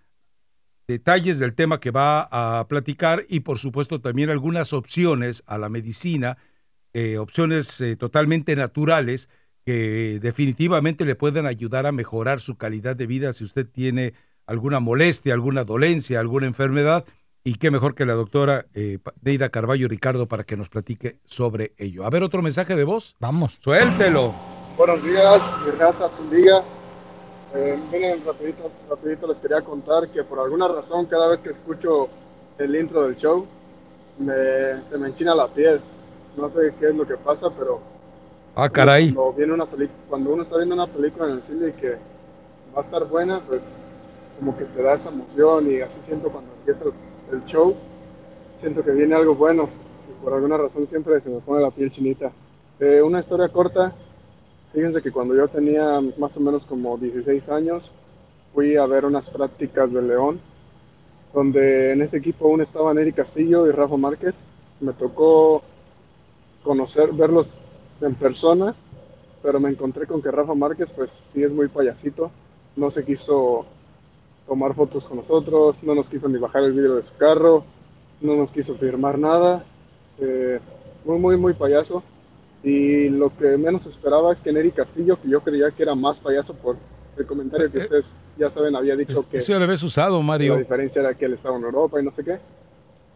detalles 0.86 1.38
del 1.38 1.54
tema 1.54 1.80
que 1.80 1.90
va 1.90 2.28
a 2.30 2.66
platicar 2.68 3.24
y 3.28 3.40
por 3.40 3.58
supuesto 3.58 4.00
también 4.00 4.28
algunas 4.28 4.72
opciones 4.72 5.42
a 5.46 5.56
la 5.56 5.68
medicina, 5.68 6.36
eh, 6.92 7.16
opciones 7.16 7.80
eh, 7.80 7.96
totalmente 7.96 8.56
naturales 8.56 9.30
que 9.64 10.18
definitivamente 10.20 11.04
le 11.04 11.14
pueden 11.14 11.46
ayudar 11.46 11.86
a 11.86 11.92
mejorar 11.92 12.40
su 12.40 12.56
calidad 12.56 12.96
de 12.96 13.06
vida 13.06 13.32
si 13.32 13.44
usted 13.44 13.66
tiene 13.66 14.14
alguna 14.46 14.80
molestia, 14.80 15.32
alguna 15.32 15.64
dolencia, 15.64 16.18
alguna 16.18 16.46
enfermedad. 16.46 17.04
Y 17.42 17.54
qué 17.54 17.70
mejor 17.70 17.94
que 17.94 18.04
la 18.04 18.12
doctora 18.14 18.66
eh, 18.74 18.98
Neida 19.22 19.48
Carballo 19.48 19.88
Ricardo 19.88 20.28
para 20.28 20.44
que 20.44 20.56
nos 20.58 20.68
platique 20.68 21.18
sobre 21.24 21.72
ello. 21.78 22.04
A 22.04 22.10
ver, 22.10 22.22
otro 22.22 22.42
mensaje 22.42 22.76
de 22.76 22.84
voz. 22.84 23.16
Vamos. 23.18 23.56
Suéltelo. 23.60 24.34
Buenos 24.76 25.02
días, 25.02 25.54
mi 25.64 25.70
raza, 25.72 26.08
tu 26.10 26.34
liga. 26.34 26.62
Eh, 27.54 27.78
miren, 27.90 28.22
rapidito, 28.26 28.70
rapidito 28.88 29.26
les 29.26 29.38
quería 29.40 29.62
contar 29.62 30.08
que 30.10 30.22
por 30.22 30.38
alguna 30.38 30.68
razón 30.68 31.06
cada 31.06 31.28
vez 31.28 31.40
que 31.40 31.50
escucho 31.50 32.08
el 32.58 32.76
intro 32.76 33.02
del 33.04 33.16
show 33.16 33.46
me- 34.18 34.84
se 34.88 34.98
me 34.98 35.08
enchina 35.08 35.34
la 35.34 35.48
piel. 35.48 35.80
No 36.36 36.48
sé 36.50 36.74
qué 36.78 36.90
es 36.90 36.94
lo 36.94 37.06
que 37.06 37.16
pasa, 37.16 37.48
pero 37.58 37.80
Ah, 38.54 38.68
caray. 38.68 39.12
cuando, 39.14 39.32
viene 39.32 39.52
una 39.54 39.66
peli- 39.66 39.90
cuando 40.08 40.30
uno 40.34 40.42
está 40.42 40.56
viendo 40.58 40.74
una 40.74 40.86
película 40.86 41.26
en 41.26 41.32
el 41.36 41.42
cine 41.42 41.68
y 41.68 41.72
que 41.72 41.92
va 42.76 42.82
a 42.82 42.84
estar 42.84 43.04
buena, 43.06 43.40
pues 43.40 43.62
como 44.38 44.56
que 44.56 44.64
te 44.64 44.82
da 44.82 44.94
esa 44.94 45.08
emoción 45.08 45.70
y 45.70 45.80
así 45.80 45.98
siento 46.06 46.28
cuando 46.30 46.52
empieza 46.58 46.84
el, 46.84 46.92
el 47.32 47.44
show, 47.44 47.74
siento 48.56 48.82
que 48.84 48.92
viene 48.92 49.14
algo 49.14 49.34
bueno 49.34 49.68
y 50.08 50.24
por 50.24 50.34
alguna 50.34 50.56
razón 50.56 50.86
siempre 50.86 51.20
se 51.20 51.30
me 51.30 51.40
pone 51.40 51.62
la 51.62 51.70
piel 51.70 51.90
chinita. 51.90 52.32
Eh, 52.78 53.00
una 53.02 53.20
historia 53.20 53.48
corta, 53.48 53.94
fíjense 54.72 55.02
que 55.02 55.12
cuando 55.12 55.34
yo 55.34 55.48
tenía 55.48 56.00
más 56.18 56.36
o 56.36 56.40
menos 56.40 56.66
como 56.66 56.96
16 56.96 57.48
años, 57.50 57.92
fui 58.54 58.76
a 58.76 58.86
ver 58.86 59.04
unas 59.04 59.30
prácticas 59.30 59.92
de 59.92 60.02
León, 60.02 60.40
donde 61.32 61.92
en 61.92 62.02
ese 62.02 62.18
equipo 62.18 62.46
aún 62.46 62.60
estaban 62.60 62.98
Eric 62.98 63.16
Castillo 63.16 63.66
y 63.66 63.70
Rafa 63.70 63.96
Márquez. 63.96 64.42
Me 64.80 64.92
tocó 64.92 65.62
conocer, 66.64 67.12
verlos 67.12 67.76
en 68.00 68.14
persona, 68.14 68.74
pero 69.42 69.60
me 69.60 69.70
encontré 69.70 70.06
con 70.06 70.20
que 70.20 70.30
Rafa 70.30 70.54
Márquez, 70.54 70.90
pues 70.90 71.10
sí 71.10 71.42
es 71.42 71.52
muy 71.52 71.68
payasito, 71.68 72.30
no 72.76 72.90
se 72.90 73.04
quiso 73.04 73.66
tomar 74.50 74.74
fotos 74.74 75.06
con 75.06 75.18
nosotros, 75.18 75.80
no 75.84 75.94
nos 75.94 76.08
quiso 76.08 76.28
ni 76.28 76.36
bajar 76.36 76.64
el 76.64 76.72
vidrio 76.72 76.96
de 76.96 77.04
su 77.04 77.14
carro, 77.16 77.62
no 78.20 78.34
nos 78.34 78.50
quiso 78.50 78.74
firmar 78.74 79.16
nada, 79.16 79.64
eh, 80.18 80.58
muy, 81.04 81.18
muy, 81.20 81.36
muy 81.36 81.54
payaso. 81.54 82.02
Y 82.64 83.08
lo 83.10 83.30
que 83.36 83.56
menos 83.56 83.86
esperaba 83.86 84.32
es 84.32 84.40
que 84.40 84.52
Neri 84.52 84.72
Castillo, 84.72 85.16
que 85.22 85.28
yo 85.28 85.40
creía 85.40 85.70
que 85.70 85.84
era 85.84 85.94
más 85.94 86.18
payaso 86.18 86.52
por 86.54 86.76
el 87.16 87.26
comentario 87.26 87.70
que 87.70 87.78
ustedes 87.78 88.20
ya 88.36 88.50
saben, 88.50 88.74
había 88.74 88.96
dicho 88.96 89.24
que 89.30 89.36
Eso 89.36 89.52
ya 89.52 89.58
lo 89.58 89.64
habías 89.66 89.84
usado, 89.84 90.18
la 90.18 90.24
Mario. 90.24 90.56
diferencia 90.56 91.00
era 91.00 91.14
que 91.14 91.26
él 91.26 91.34
estaba 91.34 91.56
en 91.56 91.62
Europa 91.62 92.00
y 92.00 92.04
no 92.04 92.10
sé 92.10 92.24
qué. 92.24 92.40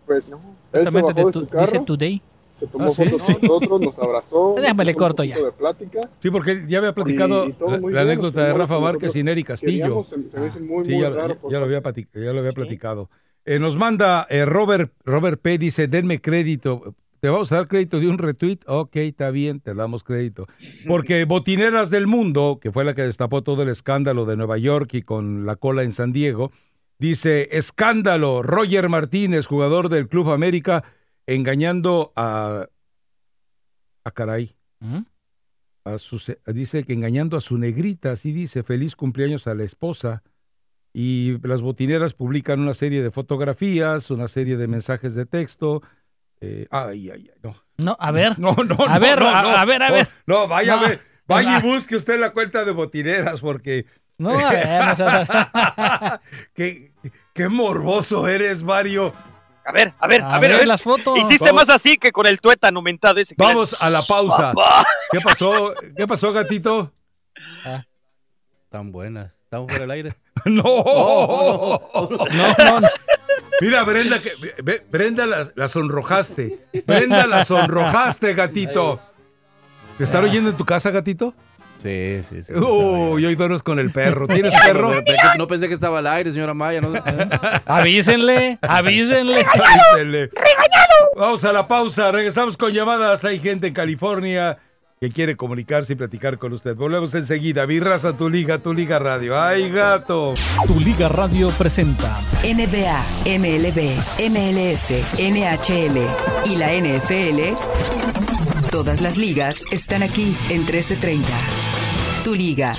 Pues 0.06 0.30
él 0.30 0.38
se 0.38 0.84
Justamente 0.84 1.12
bajó 1.12 1.18
de 1.18 1.24
de 1.26 1.32
su 1.32 1.46
tu- 1.46 1.58
dice 1.58 1.72
carro, 1.72 1.84
Today. 1.84 2.22
Se 2.54 2.66
tomó 2.66 2.84
Ah, 2.86 2.90
¿sí? 2.90 3.04
fotos 3.04 3.22
Sí. 3.22 3.34
con 3.34 3.42
nosotros, 3.48 3.80
nos 3.80 3.98
abrazó. 3.98 4.54
Déjame 4.56 4.84
le 4.86 4.94
corto 4.94 5.22
ya. 5.24 5.36
de 5.36 5.52
plática. 5.52 6.00
Sí, 6.20 6.30
porque 6.30 6.64
ya 6.66 6.78
había 6.78 6.94
platicado 6.94 7.44
Y- 7.46 7.50
y 7.50 7.52
todo 7.52 7.70
la, 7.72 7.76
bien, 7.78 7.96
anécdota 7.98 8.46
de 8.46 8.54
Rafa 8.54 8.80
Márquez 8.80 9.02
nosotros. 9.02 9.16
y 9.16 9.22
Neri 9.24 9.44
Castillo. 9.44 9.72
Queríamos, 9.84 10.08
se, 10.08 10.30
se 10.30 10.40
me 10.40 10.46
hizo 10.46 10.60
muy, 10.60 10.84
Sí, 10.84 10.92
muy 10.92 11.02
ya, 11.02 11.10
raro. 11.10 11.28
ya- 11.34 11.40
porque- 11.40 11.52
ya 11.52 11.58
lo 11.58 11.64
había, 11.66 11.82
plati- 11.82 12.08
ya 12.14 12.32
lo 12.32 12.38
había 12.40 12.52
platicado. 12.52 13.10
Eh, 13.44 13.58
nos 13.58 13.76
manda 13.76 14.26
eh, 14.30 14.46
Robert, 14.46 14.92
Robert 15.04 15.38
P. 15.42 15.58
Dice, 15.58 15.86
denme 15.88 16.20
crédito. 16.20 16.94
¿Te 17.20 17.30
vamos 17.30 17.50
a 17.52 17.56
dar 17.56 17.68
crédito 17.68 18.00
de 18.00 18.08
un 18.08 18.18
retweet? 18.18 18.58
Ok, 18.66 18.96
está 18.96 19.30
bien, 19.30 19.58
te 19.60 19.74
damos 19.74 20.04
crédito. 20.04 20.46
Porque 20.86 21.24
Botineras 21.24 21.88
del 21.88 22.06
Mundo, 22.06 22.58
que 22.60 22.70
fue 22.70 22.84
la 22.84 22.92
que 22.94 23.00
destapó 23.02 23.42
todo 23.42 23.62
el 23.62 23.70
escándalo 23.70 24.26
de 24.26 24.36
Nueva 24.36 24.58
York 24.58 24.92
y 24.92 25.02
con 25.02 25.46
la 25.46 25.56
cola 25.56 25.82
en 25.84 25.92
San 25.92 26.12
Diego, 26.12 26.52
dice, 26.98 27.48
escándalo, 27.52 28.42
Roger 28.42 28.88
Martínez, 28.88 29.46
jugador 29.46 29.88
del 29.88 30.06
Club 30.08 30.30
América, 30.30 30.84
engañando 31.26 32.12
a... 32.16 32.66
a 34.04 34.10
caray. 34.10 34.56
A 35.86 35.98
su, 35.98 36.18
se- 36.18 36.40
dice 36.46 36.84
que 36.84 36.92
engañando 36.94 37.36
a 37.36 37.40
su 37.40 37.58
negrita, 37.58 38.12
así 38.12 38.32
dice, 38.32 38.62
feliz 38.62 38.96
cumpleaños 38.96 39.46
a 39.46 39.54
la 39.54 39.64
esposa. 39.64 40.22
Y 40.92 41.38
las 41.46 41.60
botineras 41.62 42.14
publican 42.14 42.60
una 42.60 42.72
serie 42.74 43.02
de 43.02 43.10
fotografías, 43.10 44.10
una 44.10 44.28
serie 44.28 44.56
de 44.56 44.68
mensajes 44.68 45.14
de 45.14 45.26
texto. 45.26 45.82
eh, 46.40 46.66
ay, 46.70 47.10
ay, 47.10 47.30
ay, 47.34 47.40
no. 47.42 47.54
No, 47.78 47.96
a 47.98 48.10
ver. 48.12 48.38
No, 48.38 48.52
no, 48.54 48.76
A 48.86 48.94
no, 48.94 49.00
ver, 49.00 49.18
no, 49.20 49.28
a- 49.28 49.42
no, 49.42 49.48
a 49.48 49.64
ver, 49.64 49.82
a 49.82 49.90
ver. 49.90 50.08
No, 50.26 50.46
vaya, 50.48 50.76
No. 50.76 50.82
ve- 50.88 51.00
vaya 51.26 51.58
y 51.58 51.62
No. 51.62 51.68
busque 51.74 51.96
usted 51.96 52.18
la 52.20 52.30
cuenta 52.32 52.64
de 52.64 52.72
botineras, 52.72 53.40
porque. 53.40 53.86
No, 54.16 54.30
a 54.30 54.48
ver, 54.52 54.84
no 54.96 56.18
qué, 56.54 56.92
qué 57.34 57.48
morboso 57.48 58.28
eres, 58.28 58.62
Mario. 58.62 59.12
A 59.66 59.72
ver, 59.72 59.92
a 59.98 60.06
ver, 60.06 60.20
a, 60.22 60.34
A 60.34 60.38
ver, 60.38 60.52
a 60.52 60.56
ver 60.58 60.66
las 60.66 60.82
fotos. 60.82 61.18
Hiciste 61.18 61.46
Vamos. 61.50 61.66
más 61.66 61.74
así 61.76 61.96
que 61.96 62.12
con 62.12 62.26
el 62.26 62.40
tuétano 62.40 62.78
aumentado 62.80 63.18
ese. 63.20 63.34
que 63.34 63.42
Vamos 63.42 63.72
les- 63.72 63.82
a 63.82 63.88
la 63.90 64.02
pausa. 64.02 64.52
Papá. 64.52 64.84
¿Qué 65.10 65.20
pasó? 65.20 65.72
¿Qué 65.96 66.06
pasó, 66.06 66.32
gatito? 66.32 66.92
Tan 68.70 68.92
buenas. 68.92 69.32
Estamos 69.44 69.68
fuera 69.68 69.82
del 69.82 69.90
aire. 69.90 70.14
No. 70.46 70.62
Oh, 70.66 72.08
No, 72.34 72.80
no. 72.80 72.88
Mira, 73.62 73.82
Brenda, 73.84 74.18
que, 74.20 74.32
Brenda 74.90 75.24
la, 75.24 75.48
la 75.54 75.68
sonrojaste. 75.68 76.66
Brenda 76.86 77.26
la 77.26 77.44
sonrojaste, 77.44 78.34
gatito. 78.34 79.00
¿Te 79.96 80.04
están 80.04 80.24
oyendo 80.24 80.50
en 80.50 80.56
tu 80.56 80.66
casa, 80.66 80.90
gatito? 80.90 81.32
Sí, 81.84 82.20
sí, 82.22 82.42
sí. 82.42 82.54
Uy, 82.54 83.26
hoy 83.26 83.34
duermes 83.34 83.62
con 83.62 83.78
el 83.78 83.92
perro. 83.92 84.26
¿Tienes 84.34 84.54
perro? 84.64 84.94
No, 85.36 85.46
pensé- 85.46 85.68
que 85.68 85.74
estaba 85.74 85.98
al 85.98 86.06
aire, 86.06 86.32
señora 86.32 86.54
Maya. 86.54 86.80
No, 86.80 86.92
Avísenle, 87.66 88.58
avísenle. 88.62 89.44
Avísenle. 89.92 90.30
Vamos 91.14 91.44
a 91.44 91.52
la 91.52 91.68
pausa. 91.68 92.10
Regresamos 92.10 92.56
con 92.56 92.72
llamadas. 92.72 93.24
Hay 93.26 93.38
gente 93.38 93.66
en 93.66 93.74
California 93.74 94.56
que 94.98 95.10
quiere 95.10 95.36
comunicarse 95.36 95.92
y 95.92 95.96
platicar 95.96 96.38
con 96.38 96.54
usted. 96.54 96.74
Volvemos 96.74 97.14
enseguida. 97.14 97.66
Virraza, 97.66 98.16
tu 98.16 98.30
liga, 98.30 98.56
tu 98.58 98.72
liga 98.72 98.98
radio. 98.98 99.38
¡Ay, 99.38 99.68
gato! 99.70 100.32
Tu 100.66 100.80
Liga 100.80 101.10
Radio 101.10 101.48
presenta 101.48 102.14
NBA, 102.42 103.04
MLB, 103.26 104.30
MLS, 104.30 104.90
NHL 105.18 105.98
y 106.46 106.56
la 106.56 106.72
NFL. 106.72 107.54
Todas 108.70 109.02
las 109.02 109.18
ligas 109.18 109.58
están 109.70 110.02
aquí 110.02 110.34
en 110.48 110.60
1330. 110.64 111.28
Tu 112.24 112.34
liga. 112.34 112.72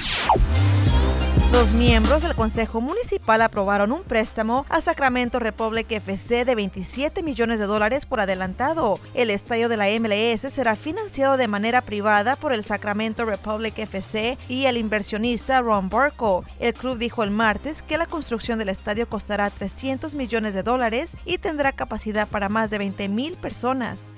Los 1.53 1.72
miembros 1.72 2.24
del 2.24 2.33
Consejo 2.33 2.82
Municipal 2.82 3.43
aprobaron 3.43 3.91
un 3.91 4.01
préstamo 4.01 4.65
a 4.69 4.82
Sacramento 4.82 5.38
Republic 5.38 5.91
FC 5.91 6.45
de 6.45 6.56
27 6.56 7.22
millones 7.22 7.59
de 7.59 7.67
dólares 7.67 8.07
por 8.07 8.19
adelantado. 8.19 8.99
El 9.14 9.30
estadio 9.30 9.69
de 9.69 9.77
la 9.77 9.85
MLS 9.99 10.51
será 10.51 10.75
financiado 10.75 11.38
de 11.38 11.48
manera 11.48 11.82
privada 11.82 12.35
por 12.35 12.53
el 12.53 12.64
Sacramento 12.64 13.24
Republic 13.24 13.77
FC 13.77 14.40
y 14.49 14.65
el 14.65 14.77
inversionista 14.77 15.61
Ron 15.61 15.90
Barco. 15.90 16.43
El 16.59 16.74
club 16.74 16.98
dijo 16.98 17.22
el 17.22 17.30
martes 17.30 17.83
que 17.83 17.99
la 17.99 18.07
construcción 18.07 18.57
del 18.57 18.69
estadio 18.69 19.07
costará 19.07 19.51
300 19.51 20.15
millones 20.15 20.56
de 20.56 20.64
dólares 20.64 21.17
y 21.24 21.38
tendrá 21.38 21.72
capacidad 21.72 22.27
para 22.27 22.49
más 22.49 22.72
de 22.72 22.80
20 22.80 23.09
mil 23.09 23.35
personas. 23.35 24.11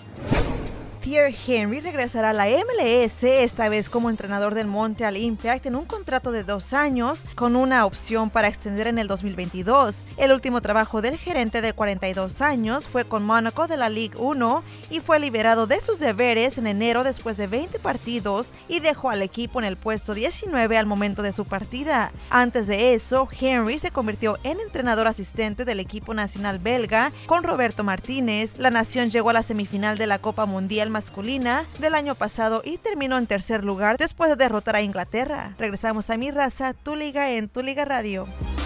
Thierry 1.07 1.37
Henry 1.47 1.79
regresará 1.79 2.31
a 2.31 2.33
la 2.33 2.47
MLS, 2.47 3.23
esta 3.23 3.69
vez 3.69 3.89
como 3.89 4.09
entrenador 4.09 4.53
del 4.53 4.67
Montreal 4.67 5.15
Impact 5.15 5.65
en 5.65 5.77
un 5.77 5.85
contrato 5.85 6.33
de 6.33 6.43
dos 6.43 6.73
años 6.73 7.23
con 7.35 7.55
una 7.55 7.85
opción 7.85 8.29
para 8.29 8.49
extender 8.49 8.87
en 8.87 8.99
el 8.99 9.07
2022. 9.07 10.05
El 10.17 10.33
último 10.33 10.59
trabajo 10.59 11.01
del 11.01 11.17
gerente 11.17 11.61
de 11.61 11.71
42 11.71 12.41
años 12.41 12.89
fue 12.89 13.05
con 13.05 13.25
Mónaco 13.25 13.67
de 13.67 13.77
la 13.77 13.87
Ligue 13.87 14.17
1 14.17 14.63
y 14.89 14.99
fue 14.99 15.17
liberado 15.19 15.65
de 15.65 15.79
sus 15.79 15.97
deberes 15.99 16.57
en 16.57 16.67
enero 16.67 17.05
después 17.05 17.37
de 17.37 17.47
20 17.47 17.79
partidos 17.79 18.51
y 18.67 18.81
dejó 18.81 19.09
al 19.09 19.21
equipo 19.21 19.59
en 19.59 19.65
el 19.65 19.77
puesto 19.77 20.13
19 20.13 20.77
al 20.77 20.87
momento 20.87 21.21
de 21.21 21.31
su 21.31 21.45
partida. 21.45 22.11
Antes 22.29 22.67
de 22.67 22.95
eso, 22.95 23.29
Henry 23.39 23.79
se 23.79 23.91
convirtió 23.91 24.39
en 24.43 24.59
entrenador 24.59 25.07
asistente 25.07 25.63
del 25.63 25.79
equipo 25.79 26.13
nacional 26.13 26.59
belga 26.59 27.13
con 27.27 27.43
Roberto 27.43 27.85
Martínez. 27.85 28.55
La 28.57 28.71
nación 28.71 29.09
llegó 29.09 29.29
a 29.29 29.33
la 29.33 29.43
semifinal 29.43 29.97
de 29.97 30.07
la 30.07 30.19
Copa 30.19 30.45
Mundial 30.45 30.96
masculina 30.97 31.67
del 31.77 31.93
año 31.93 32.15
pasado 32.15 32.63
y 32.65 32.79
terminó 32.79 33.19
en 33.19 33.27
tercer 33.27 33.63
lugar 33.63 33.99
después 33.99 34.31
de 34.31 34.35
derrotar 34.35 34.75
a 34.75 34.81
Inglaterra. 34.81 35.53
Regresamos 35.59 36.09
a 36.09 36.17
mi 36.17 36.31
raza, 36.31 36.73
tu 36.73 36.95
liga 36.95 37.29
en 37.29 37.49
tu 37.49 37.61
liga 37.61 37.85
radio. 37.85 38.27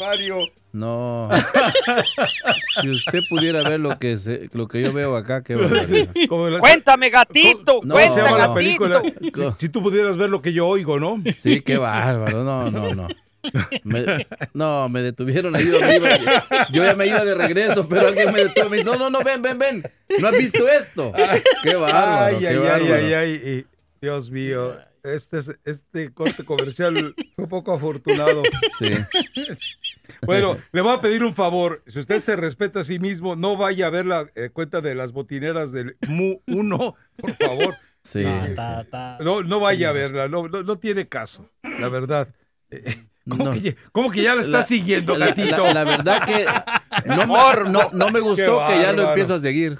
Mario. 0.00 0.59
No. 0.72 1.28
si 2.80 2.88
usted 2.90 3.20
pudiera 3.28 3.68
ver 3.68 3.80
lo 3.80 3.98
que 3.98 4.16
se- 4.18 4.48
lo 4.52 4.68
que 4.68 4.80
yo 4.82 4.92
veo 4.92 5.16
acá, 5.16 5.42
qué 5.42 5.56
la- 5.56 6.58
Cuéntame, 6.60 7.10
gatito. 7.10 7.80
No, 7.84 7.94
¿Cómo 7.94 8.06
se 8.06 8.20
cuenta, 8.20 8.24
llama 8.24 8.38
la 8.38 8.46
gatito. 8.48 9.02
Si, 9.34 9.60
si 9.60 9.68
tú 9.68 9.82
pudieras 9.82 10.16
ver 10.16 10.30
lo 10.30 10.40
que 10.42 10.52
yo 10.52 10.66
oigo, 10.68 11.00
¿no? 11.00 11.20
Sí, 11.36 11.60
qué 11.60 11.76
bárbaro. 11.76 12.44
No, 12.44 12.70
no, 12.70 12.94
no. 12.94 13.08
Me- 13.84 14.26
no, 14.52 14.88
me 14.90 15.02
detuvieron 15.02 15.56
ahí 15.56 15.64
donde 15.66 15.96
iba. 15.96 16.08
Yo 16.72 16.84
ya 16.84 16.94
me 16.94 17.06
iba 17.06 17.24
de 17.24 17.34
regreso, 17.34 17.88
pero 17.88 18.08
alguien 18.08 18.32
me 18.32 18.44
detuvo. 18.44 18.68
Me 18.68 18.76
dice, 18.78 18.88
no, 18.90 18.96
no, 18.96 19.10
no, 19.10 19.20
ven, 19.24 19.40
ven, 19.42 19.58
ven. 19.58 19.82
¿No 20.18 20.28
has 20.28 20.36
visto 20.36 20.68
esto? 20.68 21.12
Qué 21.62 21.74
bárbaro, 21.74 22.26
Ay, 22.26 22.36
qué 22.38 22.48
ay, 22.48 22.54
ay, 22.56 22.60
bárbaro. 22.60 22.94
ay, 22.94 23.12
ay, 23.14 23.30
y- 23.44 23.66
Dios 24.02 24.30
mío. 24.30 24.76
Este, 25.02 25.38
es- 25.38 25.58
este 25.64 26.12
corte 26.12 26.44
comercial 26.44 27.14
fue 27.36 27.48
poco 27.48 27.72
afortunado. 27.74 28.42
Sí. 28.78 28.90
Bueno, 30.26 30.58
le 30.72 30.80
voy 30.82 30.92
a 30.92 31.00
pedir 31.00 31.22
un 31.24 31.34
favor. 31.34 31.82
Si 31.86 31.98
usted 32.00 32.20
se 32.22 32.34
respeta 32.36 32.80
a 32.80 32.84
sí 32.84 32.98
mismo, 32.98 33.36
no 33.36 33.56
vaya 33.56 33.86
a 33.86 33.90
ver 33.90 34.04
la 34.06 34.26
eh, 34.34 34.50
cuenta 34.52 34.80
de 34.80 34.94
las 34.96 35.12
botineras 35.12 35.70
del 35.72 35.96
MU 36.08 36.42
1, 36.48 36.94
por 37.16 37.36
favor. 37.36 37.76
Sí, 38.02 38.22
Eh, 38.26 38.54
sí. 38.56 38.88
No, 39.24 39.42
no 39.42 39.60
vaya 39.60 39.90
a 39.90 39.92
verla, 39.92 40.28
no, 40.28 40.46
no, 40.48 40.62
no 40.64 40.76
tiene 40.76 41.08
caso, 41.08 41.48
la 41.62 41.88
verdad. 41.88 42.28
Eh, 42.70 43.04
¿Cómo, 43.28 43.44
No. 43.44 43.52
que, 43.52 43.60
ya- 43.60 43.74
cómo 43.92 44.10
que 44.10 44.22
ya 44.22 44.34
la 44.34 44.42
está 44.42 44.58
La- 44.58 44.62
siguiendo, 44.64 45.16
la- 45.16 45.26
gatito? 45.28 45.64
La, 45.64 45.74
la 45.74 45.84
verdad 45.84 46.24
que 46.24 46.44
no 47.06 47.26
no, 47.68 47.90
no 47.92 48.10
me 48.10 48.20
gustó 48.20 48.64
que 48.66 48.80
ya 48.82 48.92
lo 48.92 49.08
empiezo 49.08 49.34
a 49.34 49.38
seguir. 49.40 49.78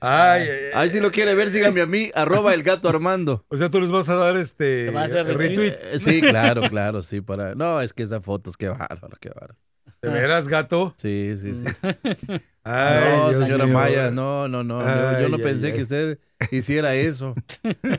Ay, 0.00 0.42
ay, 0.42 0.48
ay. 0.48 0.70
Ahí 0.74 0.90
si 0.90 1.00
lo 1.00 1.10
quiere 1.10 1.34
ver, 1.34 1.50
síganme 1.50 1.80
a 1.80 1.86
mí, 1.86 2.10
arroba 2.14 2.54
el 2.54 2.62
gato 2.62 2.88
Armando. 2.88 3.44
O 3.48 3.56
sea, 3.56 3.68
tú 3.70 3.80
les 3.80 3.90
vas 3.90 4.08
a 4.08 4.14
dar 4.16 4.36
este 4.36 4.86
¿Te 4.86 4.90
vas 4.90 5.12
a 5.12 5.22
retweet? 5.22 5.48
retweet. 5.48 5.74
Eh, 5.94 5.98
Sí, 5.98 6.20
claro, 6.20 6.62
claro, 6.68 7.02
sí, 7.02 7.20
para. 7.20 7.54
No, 7.54 7.80
es 7.80 7.92
que 7.92 8.02
esas 8.04 8.22
fotos, 8.22 8.56
qué 8.56 8.68
bárbaro, 8.68 9.16
qué 9.20 9.30
bárbaro. 9.30 9.56
¿De 10.00 10.08
veras, 10.10 10.46
gato? 10.46 10.94
Sí, 10.96 11.34
sí, 11.40 11.54
sí. 11.54 11.64
Ay, 12.62 13.16
no, 13.16 13.30
Dios 13.30 13.42
señora. 13.44 13.66
Maya, 13.66 14.10
no, 14.12 14.46
no, 14.46 14.62
no. 14.62 14.80
yo- 14.80 14.86
yo, 14.86 15.18
Ay, 15.26 15.30
no 15.30 15.36
ay, 15.38 15.42
pensé 15.42 15.66
ay. 15.68 15.72
que 15.72 15.82
usted 15.82 16.18
hiciera 16.52 16.94
eso 16.94 17.34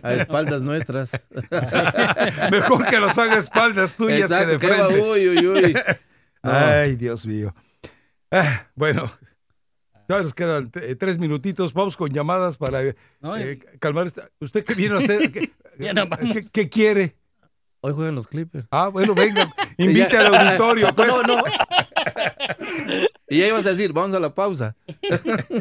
a 0.04 0.14
espaldas 0.14 0.62
nuestras. 0.64 1.12
Mejor 2.52 2.86
que 2.86 3.00
los 3.00 3.18
haga 3.18 3.36
a 3.36 3.40
espaldas 3.40 3.98
tuyas 3.98 4.32
Exacto, 4.32 4.60
que 4.60 4.68
de 4.68 4.78
va- 4.78 4.86
frente. 4.88 5.02
uy, 5.02 5.28
uy, 5.30 5.48
uy. 5.48 5.74
No. 6.44 6.52
Ay, 6.54 6.96
Dios 6.96 7.26
mío. 7.26 7.54
Ah, 8.32 8.68
bueno, 8.76 9.12
ya 10.18 10.22
nos 10.24 10.34
quedan 10.34 10.72
eh, 10.82 10.96
tres 10.96 11.18
minutitos. 11.18 11.74
Vamos 11.74 11.96
con 11.96 12.10
llamadas 12.12 12.58
para 12.58 12.84
eh, 12.84 12.96
No, 13.22 13.38
eh, 13.38 13.60
calmar 13.80 14.08
esta. 14.08 14.30
¿Usted 14.40 14.64
qué 14.66 14.74
viene 14.74 14.96
a 14.96 15.00
hacer? 15.00 15.32
¿Qué, 15.32 15.52
Ya 15.80 15.94
no 15.94 16.08
vamos. 16.08 16.34
qué- 16.36 16.46
qué 16.52 16.70
quiere? 16.70 17.16
Hoy 17.82 17.94
juegan 17.94 18.14
los 18.16 18.28
Clippers. 18.28 18.66
Ah, 18.72 18.90
bueno, 18.90 19.16
venga, 19.16 19.54
invite 19.78 20.10
Ya. 20.12 20.28
al 20.28 20.36
auditorio. 20.36 20.94
Pues. 20.94 21.08
No, 21.08 21.24
no. 21.24 21.44
Y 23.32 23.38
ya 23.42 23.48
ibas 23.48 23.64
a 23.68 23.70
decir, 23.70 23.94
vamos 23.94 24.16
a 24.16 24.20
la 24.20 24.34
pausa. 24.34 24.76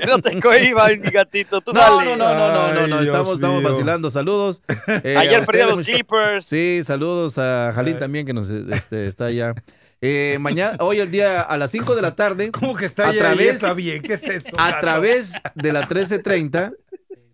No 0.06 0.18
te 0.20 0.40
cohibas, 0.40 0.88
mi 0.98 1.10
gatito. 1.10 1.60
Tú 1.60 1.72
No, 1.74 1.80
dale. 1.80 2.16
no, 2.16 2.16
no, 2.16 2.34
no, 2.34 2.48
no, 2.52 2.72
no, 2.74 2.86
no, 2.86 3.00
estamos, 3.02 3.34
estamos 3.34 3.62
vacilando. 3.62 4.08
Saludos. 4.08 4.62
eh, 5.04 5.14
a 5.16 5.20
Ayer 5.20 5.40
ustedes, 5.40 5.46
perdieron 5.46 5.76
los 5.76 5.86
Clippers. 5.86 6.46
Sí, 6.46 6.80
saludos 6.82 7.36
a 7.36 7.72
Jalín 7.74 7.98
también 7.98 8.24
que 8.24 8.32
nos 8.32 8.48
este, 8.48 9.06
está 9.06 9.26
allá. 9.26 9.54
Eh, 10.00 10.36
mañana, 10.40 10.76
hoy 10.80 11.00
el 11.00 11.10
día 11.10 11.40
a 11.42 11.56
las 11.58 11.70
5 11.70 11.94
de 11.96 12.02
la 12.02 12.14
tarde, 12.14 12.50
¿Cómo 12.50 12.76
que 12.76 12.84
está 12.86 13.06
a 13.06 13.10
ahí? 13.10 13.18
través- 13.18 13.56
está 13.56 13.74
bien, 13.74 14.02
¿qué 14.02 14.14
es 14.14 14.22
eso? 14.26 14.48
a 14.58 14.68
gato? 14.70 14.80
través 14.80 15.32
de 15.54 15.72
la 15.72 15.80
1330, 15.80 16.72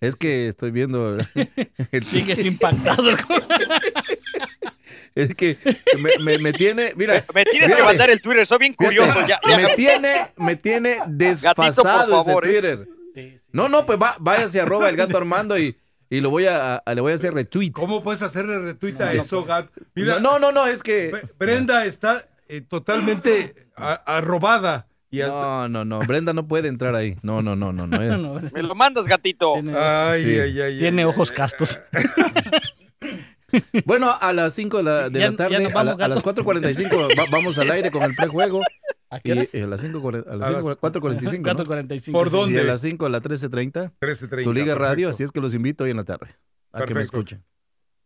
es 0.01 0.17
que 0.17 0.49
estoy 0.49 0.71
viendo 0.71 1.19
el 1.93 2.05
Sigues 2.09 2.45
impactado. 2.45 3.03
Es 5.15 5.35
que 5.35 5.57
me, 5.99 6.11
me- 6.21 6.39
me 6.39 6.53
tiene, 6.53 6.93
mira, 6.97 7.25
Me 7.35 7.45
tienes 7.45 7.73
que 7.73 7.83
mandar 7.83 8.11
el 8.11 8.21
Twitter, 8.21 8.47
soy 8.47 8.59
bien 8.59 8.75
fíjate, 8.79 8.97
curioso. 8.97 9.21
Ya, 9.29 9.41
ya. 9.49 9.57
Me 9.57 9.75
tiene, 9.77 10.15
me 10.37 10.57
tiene 10.57 10.97
desfasado 11.07 12.05
ese 12.21 12.25
favor, 12.25 12.47
¿eh? 12.47 12.53
Twitter. 12.53 12.89
No, 13.53 13.69
no, 13.69 13.87
pues 13.87 13.99
va, 14.01 14.17
váyase 14.19 14.61
arroba 14.61 14.89
el 14.89 14.97
gato 14.97 15.17
Armando 15.17 15.57
y, 15.57 15.77
y 16.11 16.21
lo 16.21 16.31
voy 16.31 16.47
a, 16.47 16.77
a- 16.77 16.95
le 16.95 17.01
voy 17.01 17.13
a 17.13 17.15
hacer 17.15 17.33
retweet. 17.33 17.71
¿Cómo 17.73 18.03
puedes 18.03 18.23
hacerle 18.23 18.59
retweet 18.59 19.01
a 19.01 19.13
eso, 19.13 19.45
gato? 19.45 19.71
Mira, 19.95 20.19
No, 20.19 20.39
no, 20.41 20.51
no, 20.51 20.67
es 20.67 20.83
que. 20.83 21.13
Bre- 21.13 21.31
Brenda 21.39 21.87
está 21.87 22.27
eh, 22.49 22.61
totalmente 22.61 23.69
arrobada. 23.77 24.87
Y 25.11 25.21
hasta- 25.21 25.69
No, 25.69 25.69
no, 25.69 25.85
no. 25.85 25.99
Brenda 26.01 26.33
no 26.33 26.49
puede 26.49 26.69
entrar 26.69 26.95
ahí. 26.97 27.17
No, 27.23 27.41
no, 27.43 27.55
no, 27.55 27.73
no. 27.73 27.87
no. 27.87 28.03
eh. 28.03 28.17
No, 28.19 28.41
Me 28.53 28.63
lo 28.63 28.75
mandas, 28.75 29.07
gatito. 29.07 29.55
Ay, 29.77 30.23
Sí. 30.23 30.39
ay, 30.41 30.61
ay, 30.61 30.79
Tiene 30.81 31.03
ay, 31.03 31.09
ojos 31.09 31.31
ay, 31.31 31.37
castos. 31.37 31.81
Bueno, 33.85 34.11
a 34.21 34.33
las 34.33 34.53
5 34.55 34.79
de 34.79 34.83
la, 34.83 35.09
de 35.11 35.21
Ya- 35.21 35.31
la 35.31 35.37
tarde, 35.37 35.57
a, 35.73 35.85
la- 35.85 35.93
a 35.93 36.09
las 36.09 36.23
gato. 36.23 36.43
4.45 36.43 37.17
va- 37.17 37.25
vamos 37.31 37.57
al 37.59 37.71
aire 37.71 37.91
con 37.93 38.03
el 38.03 38.13
prejuego. 38.17 38.61
¿A 39.11 39.19
Y 39.19 39.21
qué 39.21 39.33
horas? 39.33 39.55
a 39.55 39.59
las 39.69 39.81
5, 39.81 40.09
a 40.09 40.13
las 40.13 40.27
A 40.27 40.37
las- 40.37 40.49
5, 40.65 40.77
4.45. 40.81 41.55
¿no? 41.55 41.65
4.45. 41.65 42.13
¿Por 42.13 42.31
dónde? 42.31 42.57
Y 42.57 42.59
a 42.61 42.65
las 42.65 42.81
5 42.81 43.07
a 43.07 43.11
las 43.11 43.23
13.30. 43.23 43.93
13:30, 44.01 44.43
Tu 44.43 44.53
Liga 44.53 44.75
Radio, 44.75 45.07
perfecto. 45.07 45.09
así 45.11 45.23
es 45.23 45.31
que 45.31 45.41
los 45.41 45.55
invito 45.55 45.85
hoy 45.85 45.91
en 45.91 45.99
la 45.99 46.05
tarde. 46.05 46.27
A 46.73 46.85
que 46.85 46.95
me 46.95 47.03
escuchen. 47.03 47.45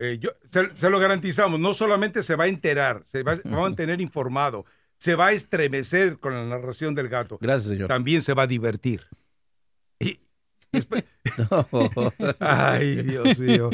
Eh, 0.01 0.18
yo- 0.20 0.31
se, 0.49 0.75
se 0.77 0.91
lo 0.91 0.99
garantizamos, 1.01 1.59
no 1.59 1.75
solamente 1.75 2.23
se 2.23 2.36
va 2.36 2.44
a 2.44 2.49
enterar, 2.49 3.02
se 3.05 3.23
va, 3.25 3.35
va 3.35 3.59
a 3.59 3.62
mantener 3.62 4.01
informado, 4.01 4.65
se 4.97 5.15
va 5.17 5.27
a 5.28 5.33
estremecer 5.33 6.18
con 6.18 6.35
la 6.35 6.44
narración 6.44 6.94
del 6.94 7.09
gato, 7.09 7.39
Gracias, 7.41 7.68
señor. 7.70 7.89
también 7.89 8.23
se 8.23 8.33
va 8.35 8.44
a 8.44 8.47
divertir. 8.47 9.07
Y- 9.99 10.09
y 10.10 10.20
después- 10.73 11.05
Ay, 12.41 13.02
Dios 13.02 13.39
mío. 13.39 13.70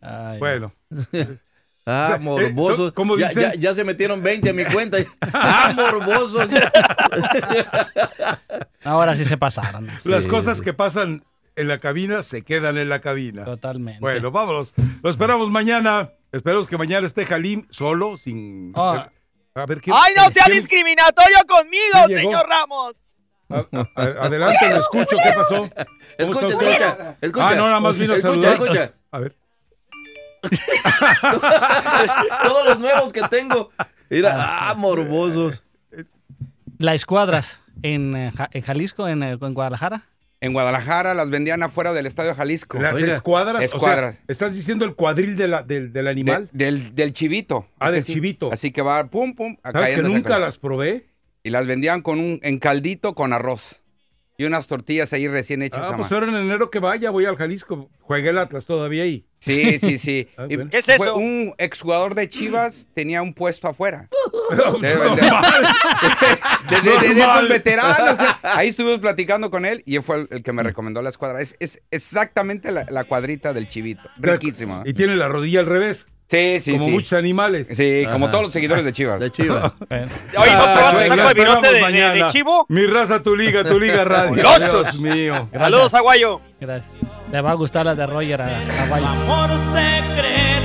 Ay, 0.00 0.38
Bueno, 0.38 0.72
Ah, 1.86 2.02
O 2.04 2.06
sea, 2.08 2.16
eh, 2.16 2.18
morbosos. 2.20 2.76
son- 2.76 2.90
¿cómo 2.92 3.16
ya, 3.18 3.28
dicen? 3.28 3.42
ya- 3.42 3.54
ya 3.54 3.74
se 3.74 3.84
metieron 3.84 4.22
20 4.22 4.50
a 4.50 4.52
mi 4.52 4.64
cuenta. 4.66 4.98
Ah, 5.32 5.72
morbosos. 5.74 6.48
Ahora 8.84 9.16
sí 9.16 9.24
se 9.24 9.36
pasaron. 9.36 9.86
las 10.04 10.24
Sí, 10.24 10.28
cosas 10.28 10.58
sí. 10.58 10.64
que 10.64 10.72
pasan 10.74 11.24
en 11.56 11.68
la 11.68 11.78
cabina 11.78 12.22
se 12.22 12.42
quedan 12.42 12.78
en 12.78 12.88
la 12.88 13.00
cabina. 13.00 13.44
Totalmente. 13.44 14.00
Bueno, 14.00 14.30
vámonos. 14.30 14.74
Lo 15.02 15.10
esperamos 15.10 15.50
mañana. 15.50 16.10
Esperamos 16.32 16.66
que 16.68 16.78
mañana 16.78 17.06
esté 17.06 17.26
Jalim 17.26 17.66
solo, 17.70 18.16
sin... 18.16 18.72
Ah. 18.76 19.10
A 19.54 19.66
ver, 19.66 19.80
¿qué, 19.80 19.90
¡Ay, 19.92 20.14
no 20.16 20.30
sea 20.30 20.44
¿quién- 20.44 20.58
discriminatorio 20.60 21.38
conmigo, 21.48 22.06
señor 22.20 22.46
Ramos! 22.48 22.94
A- 23.48 23.66
a- 23.96 24.26
adelante, 24.26 24.68
lo 24.68 24.78
escucho. 24.80 25.16
¿Qué 25.22 25.32
pasó? 25.34 25.56
¿Cómo 25.68 25.70
Escucha, 26.18 26.46
escucha, 26.46 27.16
escucha. 27.20 27.48
Ah, 27.48 27.54
no, 27.56 27.66
nada 27.66 27.80
más 27.80 27.98
vino 27.98 28.12
a 28.12 28.16
Escucha, 28.16 28.32
saludar. 28.32 28.52
escucha. 28.52 28.92
A 29.10 29.18
ver. 29.18 29.36
Todos 32.44 32.64
los 32.68 32.78
nuevos 32.78 33.12
que 33.12 33.22
tengo. 33.28 33.70
Mira, 34.08 34.36
ah, 34.70 34.74
morbosos. 34.76 35.62
Las 36.78 36.94
escuadras 36.94 37.60
en, 37.82 38.14
eh, 38.16 38.32
en 38.52 38.62
Jalisco, 38.62 39.08
en, 39.08 39.22
eh, 39.22 39.38
en 39.40 39.54
Guadalajara. 39.54 40.06
En 40.42 40.54
Guadalajara 40.54 41.12
las 41.14 41.28
vendían 41.28 41.62
afuera 41.62 41.92
del 41.92 42.06
Estadio 42.06 42.34
Jalisco. 42.34 42.80
Las 42.80 42.98
escuadras. 42.98 43.62
Escuadras. 43.62 44.14
O 44.14 44.16
sea, 44.16 44.24
¿Estás 44.28 44.54
diciendo 44.54 44.86
el 44.86 44.94
cuadril 44.94 45.36
de 45.36 45.48
la- 45.48 45.62
del, 45.62 45.92
del 45.92 46.08
animal? 46.08 46.48
De- 46.52 46.64
del, 46.64 46.94
del 46.94 47.12
chivito. 47.12 47.66
Ah, 47.78 47.90
del 47.90 48.02
chivito. 48.04 48.50
Así 48.50 48.70
que 48.72 48.80
va, 48.80 49.06
pum, 49.10 49.34
pum. 49.34 49.56
¿Sabes 49.62 49.90
que 49.90 50.02
nunca 50.02 50.38
las 50.38 50.56
probé? 50.56 51.06
Y 51.42 51.50
las 51.50 51.66
vendían 51.66 52.00
con 52.02 52.18
un 52.20 52.40
en 52.42 52.58
caldito 52.58 53.14
con 53.14 53.32
arroz. 53.34 53.82
Y 54.38 54.44
unas 54.44 54.66
tortillas 54.66 55.12
ahí 55.12 55.28
recién 55.28 55.60
hechas. 55.62 55.84
Ah, 55.90 55.94
a 55.94 55.96
pues 55.96 56.10
ahora 56.12 56.26
en 56.28 56.34
enero 56.34 56.70
que 56.70 56.78
vaya, 56.78 57.10
voy 57.10 57.26
al 57.26 57.36
Jalisco. 57.36 57.90
Juegue 58.00 58.30
el 58.30 58.38
Atlas 58.38 58.64
todavía 58.64 59.02
ahí. 59.02 59.26
Sí, 59.40 59.78
sí, 59.78 59.96
sí. 59.98 60.28
Ah, 60.36 60.46
Y 60.48 60.56
bueno. 60.56 60.70
¿Qué 60.70 60.78
es 60.78 60.84
fue 60.84 60.94
eso? 60.96 61.16
Un 61.16 61.54
exjugador 61.58 62.14
de 62.14 62.28
Chivas 62.28 62.88
tenía 62.94 63.22
un 63.22 63.32
puesto 63.34 63.68
afuera. 63.68 64.08
Normal. 64.56 64.80
De, 66.70 66.80
de- 66.80 66.82
de- 66.82 66.90
de- 66.90 67.08
de- 67.08 67.14
de 67.14 67.20
Normal. 67.20 67.36
esos 67.38 67.48
veteranos. 67.48 68.18
Ahí 68.42 68.68
estuvimos 68.68 69.00
platicando 69.00 69.50
con 69.50 69.64
él 69.64 69.82
y 69.86 69.96
él 69.96 70.02
fue 70.02 70.16
el, 70.16 70.28
el 70.30 70.42
que 70.42 70.52
me 70.52 70.62
recomendó 70.62 71.02
la 71.02 71.08
escuadra. 71.08 71.40
Es, 71.40 71.56
es 71.58 71.80
exactamente 71.90 72.70
la, 72.70 72.86
la 72.90 73.04
cuadrita 73.04 73.52
del 73.52 73.68
chivito. 73.68 74.08
Riquísima. 74.18 74.82
Y 74.84 74.92
tiene 74.92 75.16
la 75.16 75.28
rodilla 75.28 75.60
al 75.60 75.66
revés. 75.66 76.08
Sí, 76.28 76.60
sí, 76.60 76.72
como 76.74 76.84
sí. 76.84 76.90
muchos 76.92 77.12
animales. 77.14 77.66
Sí, 77.72 78.04
como 78.12 78.26
Ajá. 78.26 78.30
todos 78.32 78.44
los 78.44 78.52
seguidores 78.52 78.84
de 78.84 78.92
Chivas. 78.92 79.18
De 79.18 79.30
Chivas. 79.30 79.72
Oye, 79.80 80.06
¿no 80.30 80.36
probaste 80.36 80.98
venga, 81.08 81.16
taco 81.16 81.28
de 81.28 81.34
virote 81.34 81.66
de, 81.66 81.72
de- 81.72 81.74
de 81.76 81.80
mañana. 81.80 82.28
chivo? 82.30 82.66
Mi 82.68 82.86
raza, 82.86 83.20
tu 83.22 83.34
liga, 83.34 83.64
tu 83.64 83.80
liga 83.80 84.04
radio. 84.04 84.34
Dios 84.34 85.00
mío. 85.00 85.48
Saludos, 85.52 85.92
Aguayo. 85.94 86.40
Gracias. 86.60 86.92
Le 87.32 87.40
va 87.40 87.52
a 87.52 87.54
gustar 87.54 87.86
la 87.86 87.94
de 87.94 88.06
Roger 88.06 88.42
a, 88.42 88.46
a 88.46 90.59